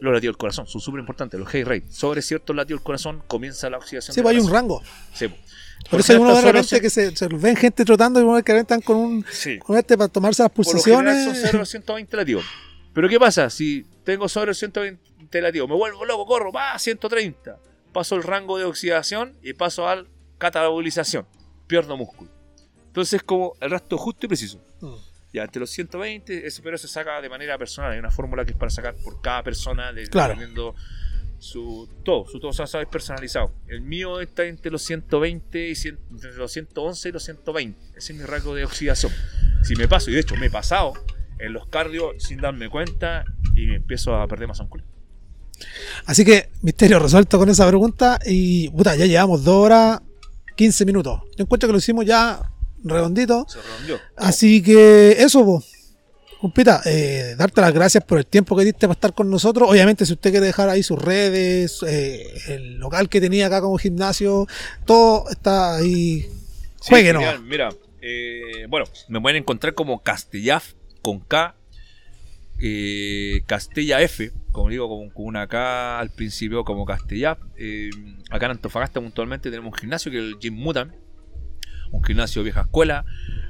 los 0.00 0.12
latidos 0.14 0.34
del 0.34 0.38
corazón 0.38 0.66
son 0.66 0.80
súper 0.80 1.00
importantes, 1.00 1.38
los 1.38 1.48
heart 1.50 1.68
rate. 1.68 1.84
Sobre 1.90 2.22
ciertos 2.22 2.54
latidos 2.56 2.80
del 2.80 2.84
corazón 2.84 3.22
comienza 3.26 3.68
la 3.70 3.78
oxidación. 3.78 4.14
Sí, 4.14 4.22
pues 4.22 4.36
hay 4.36 4.42
un 4.42 4.50
rango. 4.50 4.82
Sí, 5.14 5.28
po. 5.28 5.36
Por 5.90 6.00
eso 6.00 6.12
hay 6.12 6.18
uno 6.18 6.34
de 6.34 6.42
repente 6.42 6.80
que 6.80 6.90
se, 6.90 7.16
se 7.16 7.26
ven 7.28 7.56
gente 7.56 7.84
trotando 7.86 8.20
y 8.20 8.24
uno 8.24 8.42
que 8.42 8.56
están 8.58 8.82
con 8.82 8.96
un 8.98 9.24
Sí. 9.30 9.58
con 9.58 9.78
este 9.78 9.96
para 9.96 10.08
tomarse 10.08 10.42
las 10.42 10.52
Por 10.52 10.66
lo 10.66 10.72
son 10.72 10.82
pulsaciones. 10.82 11.38
sobre 11.40 11.58
los 11.58 11.68
120 11.70 12.16
latidos. 12.18 12.44
Pero 12.92 13.08
¿qué 13.08 13.18
pasa? 13.18 13.48
Si 13.48 13.86
tengo 14.04 14.28
sobre 14.28 14.48
los 14.48 14.58
120 14.58 15.40
latidos, 15.40 15.68
me 15.68 15.74
vuelvo 15.74 16.04
loco, 16.04 16.26
corro, 16.26 16.52
va, 16.52 16.78
130. 16.78 17.58
Paso 17.92 18.14
el 18.16 18.22
rango 18.22 18.58
de 18.58 18.64
oxidación 18.64 19.38
y 19.42 19.54
paso 19.54 19.88
al 19.88 20.06
catabolización. 20.40 21.26
Pierdo 21.68 21.96
músculo. 21.96 22.30
Entonces 22.86 23.22
como 23.22 23.54
el 23.60 23.70
resto 23.70 23.96
justo 23.96 24.26
y 24.26 24.28
preciso. 24.28 24.58
Mm. 24.80 24.94
Ya, 25.32 25.44
entre 25.44 25.60
los 25.60 25.70
120, 25.70 26.44
ese, 26.44 26.60
pero 26.60 26.76
se 26.76 26.88
saca 26.88 27.20
de 27.20 27.28
manera 27.28 27.56
personal. 27.56 27.92
Hay 27.92 28.00
una 28.00 28.10
fórmula 28.10 28.44
que 28.44 28.50
es 28.50 28.56
para 28.56 28.70
sacar 28.70 28.96
por 28.96 29.20
cada 29.20 29.44
persona, 29.44 29.92
de, 29.92 30.08
Claro. 30.08 30.34
dependiendo 30.34 30.74
su 31.38 31.88
todo, 32.04 32.26
su 32.26 32.40
todo, 32.40 32.50
o 32.50 32.66
sea, 32.66 32.80
es 32.80 32.88
personalizado. 32.88 33.52
El 33.68 33.80
mío 33.80 34.20
está 34.20 34.44
entre 34.44 34.72
los 34.72 34.82
120 34.82 35.68
y 35.68 35.74
100 35.76 35.98
entre 36.10 36.34
los 36.34 36.50
111 36.52 37.08
y 37.08 37.12
los 37.12 37.22
120. 37.22 37.78
Ese 37.96 38.12
es 38.12 38.18
mi 38.18 38.24
rango 38.24 38.56
de 38.56 38.64
oxidación. 38.64 39.12
Si 39.62 39.76
me 39.76 39.86
paso, 39.86 40.10
y 40.10 40.14
de 40.14 40.20
hecho 40.20 40.34
me 40.34 40.46
he 40.46 40.50
pasado 40.50 40.94
en 41.38 41.52
los 41.52 41.66
cardios 41.68 42.14
sin 42.18 42.40
darme 42.40 42.68
cuenta 42.68 43.24
y 43.54 43.66
me 43.66 43.76
empiezo 43.76 44.16
a 44.16 44.26
perder 44.26 44.48
masa 44.48 44.64
muscular. 44.64 44.86
Así 46.06 46.24
que, 46.24 46.50
misterio 46.62 46.98
resuelto 46.98 47.38
con 47.38 47.48
esa 47.48 47.68
pregunta. 47.68 48.18
Y 48.26 48.68
puta, 48.70 48.96
ya 48.96 49.06
llevamos 49.06 49.44
2 49.44 49.54
horas 49.54 50.00
15 50.60 50.84
minutos. 50.84 51.22
Yo 51.38 51.44
encuentro 51.44 51.66
que 51.70 51.72
lo 51.72 51.78
hicimos 51.78 52.04
ya 52.04 52.38
redondito. 52.84 53.46
Se 53.48 53.62
redondeó. 53.62 53.98
Así 54.14 54.62
que 54.62 55.12
eso, 55.12 55.42
pues. 55.42 55.96
Compita, 56.38 56.82
eh, 56.84 57.34
darte 57.38 57.62
las 57.62 57.72
gracias 57.72 58.04
por 58.04 58.18
el 58.18 58.26
tiempo 58.26 58.54
que 58.54 58.64
diste 58.64 58.80
para 58.86 58.92
estar 58.92 59.14
con 59.14 59.30
nosotros. 59.30 59.70
Obviamente, 59.70 60.04
si 60.04 60.12
usted 60.12 60.30
quiere 60.30 60.44
dejar 60.44 60.68
ahí 60.68 60.82
sus 60.82 60.98
redes, 60.98 61.82
eh, 61.86 62.26
el 62.48 62.74
local 62.74 63.08
que 63.08 63.22
tenía 63.22 63.46
acá 63.46 63.62
como 63.62 63.78
gimnasio, 63.78 64.46
todo 64.84 65.30
está 65.30 65.76
ahí. 65.76 66.28
Sí, 66.78 66.88
Juegue 66.90 67.12
genial. 67.12 67.36
nomás. 67.36 67.48
Mira, 67.48 67.70
eh, 68.02 68.66
bueno, 68.68 68.84
me 69.08 69.18
pueden 69.18 69.38
encontrar 69.38 69.72
como 69.72 70.02
Castellaf 70.02 70.74
con 71.00 71.20
K, 71.20 71.54
Castella 73.46 74.02
F, 74.02 74.30
como 74.52 74.68
digo, 74.68 74.88
con, 74.88 75.10
con 75.10 75.26
una 75.26 75.46
K 75.46 75.98
al 75.98 76.10
principio, 76.10 76.64
como 76.64 76.84
Castellaf. 76.84 77.38
Eh, 77.56 77.90
acá 78.30 78.46
en 78.46 78.52
Antofagasta 78.52 79.00
puntualmente 79.00 79.50
tenemos 79.50 79.72
un 79.72 79.78
gimnasio 79.78 80.10
que 80.10 80.18
es 80.18 80.24
el 80.24 80.38
Gym 80.38 80.54
Mutant, 80.54 80.92
un 81.92 82.04
gimnasio 82.04 82.42
vieja 82.42 82.60
escuela, 82.62 83.04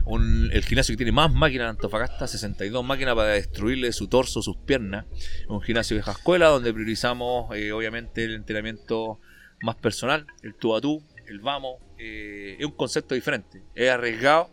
un- 0.07 0.49
el 0.53 0.65
gimnasio 0.65 0.95
que 0.95 0.97
tiene 0.99 1.13
más 1.13 1.33
máquinas 1.33 1.65
en 1.67 1.71
Antofagasta, 1.71 2.27
62 2.27 2.85
máquinas 2.85 3.15
para 3.15 3.29
destruirle 3.31 3.93
su 3.93 4.09
torso, 4.09 4.41
sus 4.43 4.57
piernas. 4.57 5.05
Un 5.49 5.61
gimnasio 5.61 5.95
vieja 5.97 6.13
escuela 6.13 6.49
donde 6.49 6.73
priorizamos 6.73 7.55
eh, 7.55 7.73
obviamente 7.73 8.25
el 8.25 8.35
entrenamiento 8.35 9.21
más 9.63 9.77
personal, 9.77 10.27
el 10.43 10.55
tú 10.55 10.75
a 10.75 10.81
tú, 10.81 11.03
el 11.27 11.41
vamos. 11.41 11.77
eh, 11.99 12.57
es 12.59 12.65
un 12.65 12.73
concepto 12.73 13.15
diferente, 13.15 13.63
es 13.75 13.91
arriesgado 13.91 14.49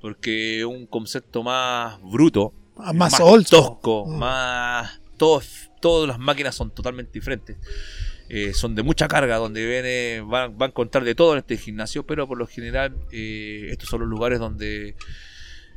porque 0.00 0.58
es 0.58 0.64
un 0.64 0.86
concepto 0.86 1.44
más 1.44 2.00
bruto, 2.02 2.52
Ah, 2.76 2.92
Más, 2.92 3.16
tosco, 3.48 4.06
Mm. 4.06 4.18
más... 4.18 5.00
Todos, 5.16 5.70
todas 5.82 6.08
las 6.08 6.18
máquinas 6.18 6.54
son 6.54 6.70
totalmente 6.70 7.12
diferentes. 7.12 7.58
Eh, 8.30 8.54
son 8.54 8.74
de 8.74 8.82
mucha 8.82 9.08
carga, 9.08 9.36
donde 9.36 9.66
viene, 9.66 10.22
van, 10.26 10.56
van 10.56 10.68
a 10.68 10.70
encontrar 10.70 11.04
de 11.04 11.14
todo 11.14 11.34
en 11.34 11.40
este 11.40 11.58
gimnasio, 11.58 12.06
pero 12.06 12.26
por 12.26 12.38
lo 12.38 12.46
general 12.46 12.94
eh, 13.10 13.68
estos 13.70 13.90
son 13.90 14.00
los 14.00 14.08
lugares 14.08 14.38
donde 14.38 14.94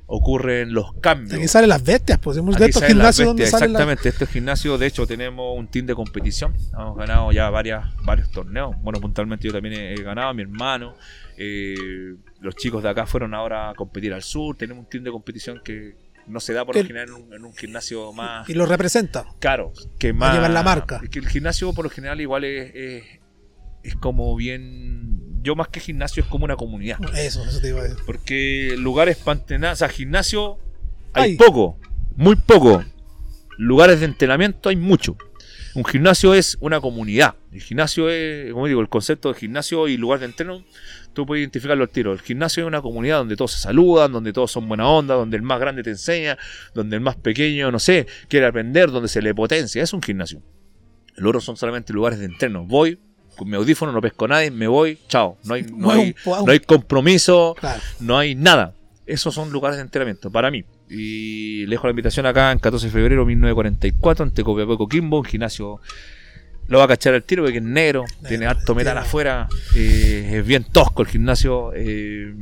ocurren 0.07 0.72
los 0.72 0.94
cambios. 1.02 1.34
Aquí 1.34 1.48
salen 1.48 1.68
las 1.68 1.84
bestias, 1.84 2.19
pues. 2.19 2.38
Hemos 2.38 2.56
de 2.57 2.68
estos 2.68 2.84
gimnasios 2.84 3.27
donde 3.27 3.48
salen. 3.48 3.72
Exactamente, 3.72 4.07
este 4.07 4.27
gimnasio, 4.27 4.77
de 4.77 4.86
hecho, 4.88 5.06
tenemos 5.06 5.57
un 5.57 5.68
team 5.68 5.86
de 5.88 5.95
competición. 5.95 6.56
Hemos 6.73 6.95
ganado 6.95 7.32
ya 7.32 7.49
varias, 7.49 7.88
varios 8.06 8.30
torneos. 8.32 8.76
Bueno, 8.84 9.02
puntualmente 9.02 9.48
yo 9.48 9.52
también 9.52 9.73
he, 9.73 9.94
he 9.94 10.03
ganado, 10.03 10.34
mi 10.34 10.44
hermano. 10.44 10.95
eh, 11.38 12.15
los 12.40 12.56
chicos 12.56 12.84
de 12.84 12.90
acá 12.90 13.06
fueron 13.06 13.34
ahora 13.34 13.72
a 13.72 13.73
competir 13.73 14.14
al 14.14 14.22
sur. 14.23 14.56
Tenemos 14.56 14.84
un 14.84 14.90
team 14.90 15.03
de 15.03 15.11
competición 15.11 15.60
que 15.64 16.05
no 16.27 16.39
se 16.39 16.53
da 16.53 16.65
por 16.65 16.76
lo 16.76 16.84
general 16.84 17.10
en 17.10 17.14
un, 17.15 17.34
en 17.34 17.45
un 17.45 17.53
gimnasio 17.56 18.11
más 18.14 18.49
Y 18.49 18.53
lo 18.53 18.65
representa. 18.65 19.26
caro. 19.39 19.73
Que 19.99 20.14
más, 20.14 20.34
llevar 20.34 20.52
la 20.52 20.64
marca. 20.64 20.99
Es 21.03 21.10
que 21.10 21.19
el 21.19 21.27
gimnasio 21.27 21.73
por 21.73 21.85
lo 21.85 21.89
general 21.89 22.19
igual 22.22 22.43
es, 22.43 22.72
es, 22.76 23.03
es 23.84 23.95
como 23.95 24.35
bien... 24.35 25.41
Yo 25.43 25.56
más 25.56 25.68
que 25.68 25.80
gimnasio 25.80 26.23
es 26.23 26.30
como 26.30 26.45
una 26.45 26.56
comunidad. 26.56 26.97
Eso, 27.15 27.43
eso 27.45 27.61
te 27.61 27.68
iba 27.69 27.81
a 27.81 27.84
decir. 27.84 27.99
Porque 28.06 28.76
lugares 28.80 29.18
para 29.18 29.39
entrenar, 29.39 29.73
o 29.73 29.76
sea, 29.76 29.89
gimnasio 29.89 30.57
hay 31.14 31.31
Hay. 31.31 31.38
poco, 31.38 31.77
muy 32.15 32.35
poco. 32.35 32.84
Lugares 33.57 33.99
de 33.99 34.07
entrenamiento 34.07 34.69
hay 34.69 34.76
mucho. 34.76 35.15
Un 35.76 35.85
gimnasio 35.85 36.34
es 36.34 36.57
una 36.61 36.81
comunidad. 36.81 37.35
El 37.52 37.61
gimnasio 37.61 38.10
es, 38.10 38.52
como 38.53 38.65
digo, 38.65 38.81
el 38.81 38.89
concepto 38.89 39.31
de 39.31 39.39
gimnasio 39.39 39.88
y 39.88 39.97
lugar 39.97 40.19
de 40.19 40.26
entreno, 40.26 40.64
tú 41.15 41.25
puedes 41.25 41.41
identificarlo 41.41 41.83
al 41.83 41.89
tiro. 41.89 42.13
El 42.13 42.19
gimnasio 42.21 42.61
es 42.63 42.67
una 42.67 42.81
comunidad 42.83 43.17
donde 43.17 43.35
todos 43.35 43.53
se 43.53 43.59
saludan, 43.59 44.11
donde 44.11 44.31
todos 44.31 44.51
son 44.51 44.67
buena 44.67 44.87
onda, 44.87 45.15
donde 45.15 45.35
el 45.37 45.41
más 45.41 45.59
grande 45.59 45.81
te 45.81 45.89
enseña, 45.89 46.37
donde 46.75 46.95
el 46.97 47.01
más 47.01 47.15
pequeño, 47.15 47.71
no 47.71 47.79
sé, 47.79 48.05
quiere 48.27 48.45
aprender, 48.45 48.91
donde 48.91 49.07
se 49.09 49.21
le 49.23 49.33
potencia. 49.33 49.81
Es 49.81 49.93
un 49.93 50.03
gimnasio. 50.03 50.43
El 51.17 51.25
otro 51.25 51.41
son 51.41 51.57
solamente 51.57 51.91
lugares 51.93 52.19
de 52.19 52.25
entreno. 52.25 52.65
Voy 52.65 52.99
con 53.35 53.49
mi 53.49 53.55
audífono, 53.55 53.91
no 53.91 53.99
pesco 54.01 54.25
a 54.25 54.27
nadie, 54.29 54.51
me 54.51 54.67
voy, 54.67 54.99
chao. 55.07 55.37
No 55.43 55.55
hay, 55.55 55.63
no 55.63 55.89
hay, 55.91 56.15
no 56.25 56.51
hay 56.51 56.59
compromiso, 56.59 57.55
Claro. 57.59 57.81
no 57.99 58.17
hay 58.17 58.35
nada. 58.35 58.75
Esos 59.05 59.33
son 59.35 59.51
lugares 59.51 59.77
de 59.77 59.83
entrenamiento 59.83 60.31
para 60.31 60.49
mí. 60.51 60.63
Y 60.89 61.65
le 61.65 61.71
dejo 61.71 61.87
la 61.87 61.91
invitación 61.91 62.25
acá 62.25 62.51
en 62.51 62.59
14 62.59 62.87
de 62.87 62.91
febrero 62.91 63.21
de 63.21 63.27
1944 63.27 64.23
ante 64.23 64.43
Copiapó 64.43 64.73
y 64.73 64.77
Coquimbo, 64.77 65.19
un 65.19 65.25
gimnasio. 65.25 65.79
Lo 66.67 66.79
va 66.79 66.85
a 66.85 66.87
cachar 66.87 67.13
el 67.13 67.23
tiro 67.23 67.43
porque 67.43 67.57
es 67.59 67.63
negro, 67.63 68.05
tiene 68.27 68.47
harto 68.47 68.73
metal 68.73 68.97
afuera, 68.97 69.47
eh, 69.75 70.37
es 70.39 70.45
bien 70.45 70.63
tosco 70.63 71.01
el 71.03 71.07
gimnasio. 71.07 71.71
eh, 71.75 72.33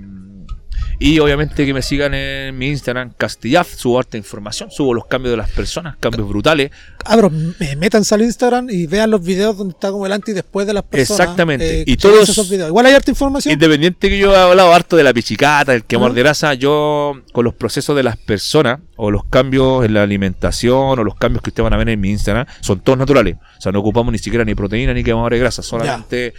y 0.99 1.19
obviamente 1.19 1.65
que 1.65 1.73
me 1.73 1.81
sigan 1.81 2.13
en 2.13 2.57
mi 2.57 2.67
Instagram, 2.67 3.11
Castillaf, 3.17 3.73
subo 3.75 3.99
harta 3.99 4.17
información, 4.17 4.71
subo 4.71 4.93
los 4.93 5.05
cambios 5.07 5.31
de 5.31 5.37
las 5.37 5.49
personas, 5.49 5.95
cambios 5.99 6.27
brutales. 6.27 6.71
Abro, 7.05 7.29
me- 7.29 7.75
métanse 7.75 8.15
al 8.15 8.21
Instagram 8.21 8.69
y 8.69 8.87
vean 8.87 9.11
los 9.11 9.21
videos 9.23 9.57
donde 9.57 9.73
está 9.73 9.91
como 9.91 10.05
el 10.05 10.11
antes 10.13 10.31
y 10.31 10.35
después 10.35 10.65
de 10.67 10.73
las 10.73 10.83
personas. 10.83 11.19
Exactamente. 11.19 11.81
Eh, 11.81 11.83
Y 11.87 11.97
todos- 11.97 12.29
esos 12.29 12.49
videos. 12.49 12.69
Igual 12.69 12.85
hay 12.85 12.93
harta 12.93 13.11
información. 13.11 13.51
Independiente 13.53 14.09
que 14.09 14.17
yo 14.17 14.33
he 14.33 14.37
hablado 14.37 14.73
harto 14.73 14.95
de 14.95 15.03
la 15.03 15.13
pichicata, 15.13 15.73
el 15.73 15.83
quemor 15.83 16.07
Ajá. 16.11 16.15
de 16.15 16.21
grasa, 16.21 16.53
yo 16.53 17.21
con 17.33 17.43
los 17.43 17.53
procesos 17.53 17.95
de 17.95 18.03
las 18.03 18.17
personas 18.17 18.79
o 18.95 19.11
los 19.11 19.25
cambios 19.25 19.83
en 19.85 19.93
la 19.93 20.03
alimentación 20.03 20.99
o 20.99 21.03
los 21.03 21.15
cambios 21.15 21.41
que 21.43 21.49
ustedes 21.49 21.63
van 21.63 21.73
a 21.73 21.77
ver 21.77 21.89
en 21.89 21.99
mi 21.99 22.09
Instagram 22.11 22.45
son 22.61 22.79
todos 22.79 22.97
naturales. 22.97 23.35
O 23.57 23.61
sea, 23.61 23.71
no 23.71 23.79
ocupamos 23.79 24.11
ni 24.11 24.17
siquiera 24.19 24.45
ni 24.45 24.55
proteína 24.55 24.93
ni 24.93 25.03
quemador 25.03 25.33
de 25.33 25.39
grasa, 25.39 25.61
solamente 25.63 26.33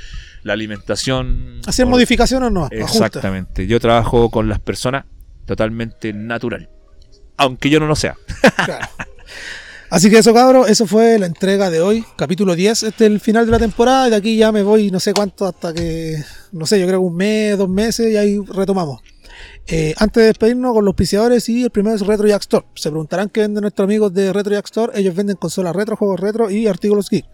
la 0.45 0.53
alimentación. 0.53 1.61
Hacer 1.67 1.87
modificaciones 1.87 2.47
o 2.47 2.51
no. 2.51 2.69
Exactamente. 2.71 3.67
Yo 3.67 3.81
trabajo 3.81 4.31
con 4.31 4.49
las 4.49 4.61
personas 4.61 5.07
totalmente 5.47 6.13
natural. 6.13 6.71
Aunque 7.37 7.69
yo 7.69 7.81
no 7.81 7.87
lo 7.87 7.97
sea. 7.97 8.17
Claro. 8.65 8.87
Así 9.91 10.11
que 10.11 10.19
eso, 10.19 10.35
cabros, 10.35 10.69
eso 10.69 10.87
fue 10.87 11.19
la 11.19 11.27
entrega 11.27 11.71
de 11.71 11.81
hoy, 11.81 12.05
capítulo 12.17 12.55
10. 12.55 12.83
Este 12.85 13.07
es 13.07 13.11
el 13.11 13.21
final 13.21 13.47
de 13.47 13.53
la 13.53 13.59
temporada 13.59 14.11
de 14.11 14.17
aquí 14.17 14.37
ya 14.37 14.51
me 14.51 14.63
voy 14.63 14.91
no 14.91 14.99
sé 14.99 15.13
cuánto 15.13 15.47
hasta 15.47 15.73
que, 15.73 16.23
no 16.53 16.67
sé, 16.67 16.81
yo 16.81 16.87
creo 16.87 17.01
que 17.01 17.07
un 17.07 17.17
mes, 17.17 17.57
dos 17.57 17.69
meses 17.69 18.13
y 18.13 18.17
ahí 18.17 18.39
retomamos. 18.53 19.03
Eh, 19.67 19.95
antes 19.97 20.21
de 20.21 20.27
despedirnos 20.27 20.75
con 20.75 20.85
los 20.85 20.93
auspiciadores 20.93 21.49
y 21.49 21.65
el 21.65 21.71
primero 21.71 21.97
es 21.97 22.07
Retro 22.07 22.29
Jack 22.29 22.43
Store. 22.43 22.67
Se 22.75 22.91
preguntarán 22.91 23.31
qué 23.31 23.41
venden 23.41 23.63
nuestros 23.63 23.87
amigos 23.87 24.13
de 24.13 24.31
Retro 24.31 24.53
Jack 24.53 24.67
Store. 24.67 24.93
Ellos 24.95 25.15
venden 25.15 25.37
consolas 25.37 25.75
retro, 25.75 25.97
juegos 25.97 26.21
retro 26.21 26.51
y 26.51 26.67
artículos 26.67 27.09
geek. 27.09 27.25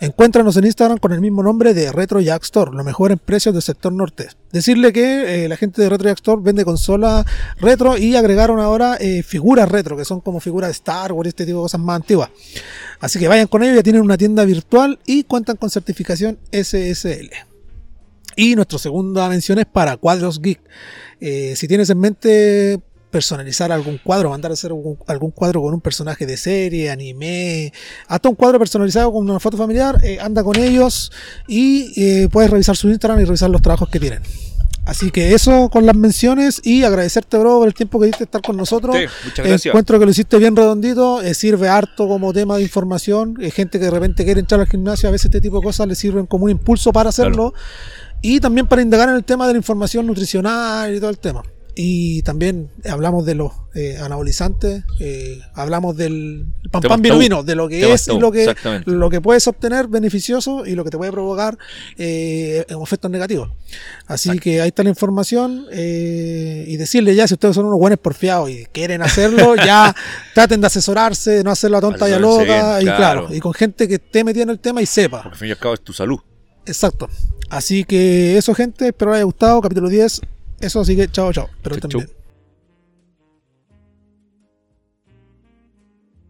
Encuéntranos 0.00 0.56
en 0.56 0.64
Instagram 0.64 0.96
con 0.96 1.12
el 1.12 1.20
mismo 1.20 1.42
nombre 1.42 1.74
de 1.74 1.92
Retro 1.92 2.20
Jack 2.20 2.42
Store, 2.44 2.70
lo 2.72 2.84
mejor 2.84 3.12
en 3.12 3.18
precios 3.18 3.54
del 3.54 3.62
sector 3.62 3.92
norte. 3.92 4.28
Decirle 4.50 4.94
que 4.94 5.44
eh, 5.44 5.48
la 5.48 5.58
gente 5.58 5.82
de 5.82 5.90
Retro 5.90 6.08
Jack 6.08 6.18
Store 6.18 6.40
vende 6.42 6.64
consolas 6.64 7.26
retro 7.58 7.98
y 7.98 8.16
agregaron 8.16 8.60
ahora 8.60 8.96
eh, 8.98 9.22
figuras 9.22 9.68
retro, 9.68 9.94
que 9.96 10.06
son 10.06 10.22
como 10.22 10.40
figuras 10.40 10.68
de 10.68 10.72
Star 10.72 11.12
Wars 11.12 11.28
este 11.28 11.44
tipo 11.44 11.58
de 11.58 11.64
cosas 11.64 11.80
más 11.80 11.96
antiguas. 11.96 12.30
Así 13.00 13.18
que 13.18 13.28
vayan 13.28 13.46
con 13.46 13.62
ellos, 13.62 13.76
ya 13.76 13.82
tienen 13.82 14.00
una 14.00 14.16
tienda 14.16 14.44
virtual 14.46 14.98
y 15.04 15.24
cuentan 15.24 15.56
con 15.56 15.68
certificación 15.68 16.38
SSL. 16.50 17.30
Y 18.36 18.56
nuestra 18.56 18.78
segunda 18.78 19.28
mención 19.28 19.58
es 19.58 19.66
para 19.66 19.96
Cuadros 19.96 20.40
Geek. 20.40 20.60
Eh, 21.20 21.54
si 21.56 21.68
tienes 21.68 21.90
en 21.90 21.98
mente 21.98 22.80
personalizar 23.14 23.70
algún 23.70 23.98
cuadro, 23.98 24.30
mandar 24.30 24.50
a 24.50 24.54
hacer 24.54 24.72
algún, 24.72 24.98
algún 25.06 25.30
cuadro 25.30 25.62
con 25.62 25.72
un 25.72 25.80
personaje 25.80 26.26
de 26.26 26.36
serie, 26.36 26.90
anime, 26.90 27.72
hasta 28.08 28.28
un 28.28 28.34
cuadro 28.34 28.58
personalizado 28.58 29.12
con 29.12 29.30
una 29.30 29.38
foto 29.38 29.56
familiar, 29.56 29.96
eh, 30.02 30.18
anda 30.20 30.42
con 30.42 30.56
ellos 30.56 31.12
y 31.46 31.92
eh, 31.96 32.28
puedes 32.28 32.50
revisar 32.50 32.76
su 32.76 32.88
Instagram 32.88 33.20
y 33.20 33.24
revisar 33.24 33.50
los 33.50 33.62
trabajos 33.62 33.88
que 33.88 34.00
tienen. 34.00 34.20
Así 34.84 35.12
que 35.12 35.32
eso 35.32 35.70
con 35.70 35.86
las 35.86 35.94
menciones 35.94 36.60
y 36.64 36.82
agradecerte, 36.82 37.38
bro, 37.38 37.60
por 37.60 37.68
el 37.68 37.74
tiempo 37.74 38.00
que 38.00 38.06
diste 38.06 38.24
estar 38.24 38.42
con 38.42 38.56
nosotros. 38.56 38.96
Sí, 38.96 39.04
muchas 39.24 39.46
gracias. 39.46 39.66
Encuentro 39.66 40.00
que 40.00 40.04
lo 40.06 40.10
hiciste 40.10 40.36
bien 40.38 40.56
redondito, 40.56 41.22
eh, 41.22 41.34
sirve 41.34 41.68
harto 41.68 42.08
como 42.08 42.32
tema 42.32 42.56
de 42.56 42.64
información. 42.64 43.36
Gente 43.52 43.78
que 43.78 43.84
de 43.84 43.90
repente 43.92 44.24
quiere 44.24 44.40
entrar 44.40 44.60
al 44.60 44.66
gimnasio, 44.66 45.08
a 45.08 45.12
veces 45.12 45.26
este 45.26 45.40
tipo 45.40 45.58
de 45.58 45.62
cosas 45.62 45.86
le 45.86 45.94
sirven 45.94 46.26
como 46.26 46.46
un 46.46 46.50
impulso 46.50 46.92
para 46.92 47.10
hacerlo. 47.10 47.54
Y 48.26 48.40
también 48.40 48.66
para 48.66 48.80
indagar 48.80 49.10
en 49.10 49.16
el 49.16 49.24
tema 49.24 49.46
de 49.46 49.52
la 49.52 49.58
información 49.58 50.06
nutricional 50.06 50.96
y 50.96 50.98
todo 50.98 51.10
el 51.10 51.18
tema. 51.18 51.42
Y 51.74 52.22
también 52.22 52.70
hablamos 52.88 53.26
de 53.26 53.34
los 53.34 53.52
eh, 53.74 53.98
anabolizantes, 54.00 54.82
eh, 54.98 55.40
hablamos 55.52 55.94
del 55.94 56.46
pan 56.70 56.80
pan 56.80 57.02
vino 57.02 57.42
de 57.42 57.54
lo 57.54 57.68
que 57.68 57.92
es 57.92 58.08
y 58.08 58.18
lo 58.18 58.32
que, 58.32 58.54
lo 58.86 59.10
que 59.10 59.20
puedes 59.20 59.46
obtener 59.46 59.88
beneficioso 59.88 60.64
y 60.64 60.74
lo 60.74 60.84
que 60.84 60.90
te 60.90 60.96
puede 60.96 61.12
provocar 61.12 61.58
eh, 61.98 62.64
efectos 62.66 63.10
negativos. 63.10 63.50
Así 64.06 64.30
Exacto. 64.30 64.44
que 64.44 64.62
ahí 64.62 64.68
está 64.68 64.84
la 64.84 64.88
información 64.88 65.66
eh, 65.70 66.64
y 66.66 66.78
decirle 66.78 67.14
ya 67.14 67.28
si 67.28 67.34
ustedes 67.34 67.54
son 67.54 67.66
unos 67.66 67.78
buenos 67.78 67.98
porfiados 67.98 68.48
y 68.48 68.64
quieren 68.72 69.02
hacerlo, 69.02 69.54
ya 69.66 69.94
traten 70.32 70.62
de 70.62 70.68
asesorarse, 70.68 71.30
de 71.30 71.44
no 71.44 71.50
hacer 71.50 71.70
la 71.70 71.82
tonta 71.82 72.08
y 72.08 72.12
a 72.12 72.16
Asesórense 72.16 72.46
loca 72.46 72.78
bien, 72.78 72.80
y 72.80 72.96
claro, 72.96 73.20
claro. 73.20 73.34
y 73.34 73.40
con 73.40 73.52
gente 73.52 73.86
que 73.86 73.96
esté 73.96 74.24
metida 74.24 74.44
en 74.44 74.50
el 74.50 74.60
tema 74.60 74.80
y 74.80 74.86
sepa. 74.86 75.24
Porque 75.24 75.34
al 75.34 75.38
fin 75.38 75.48
y 75.48 75.50
al 75.50 75.58
cabo 75.58 75.74
es 75.74 75.82
tu 75.82 75.92
salud. 75.92 76.20
Exacto. 76.66 77.08
Así 77.50 77.84
que 77.84 78.36
eso, 78.36 78.54
gente, 78.54 78.88
espero 78.88 79.10
les 79.12 79.16
haya 79.16 79.24
gustado. 79.24 79.60
Capítulo 79.60 79.88
10. 79.88 80.20
Eso, 80.60 80.80
así 80.80 80.96
que 80.96 81.08
chao, 81.08 81.32
chao. 81.32 81.48
Pero 81.62 81.76
Chau. 81.78 82.02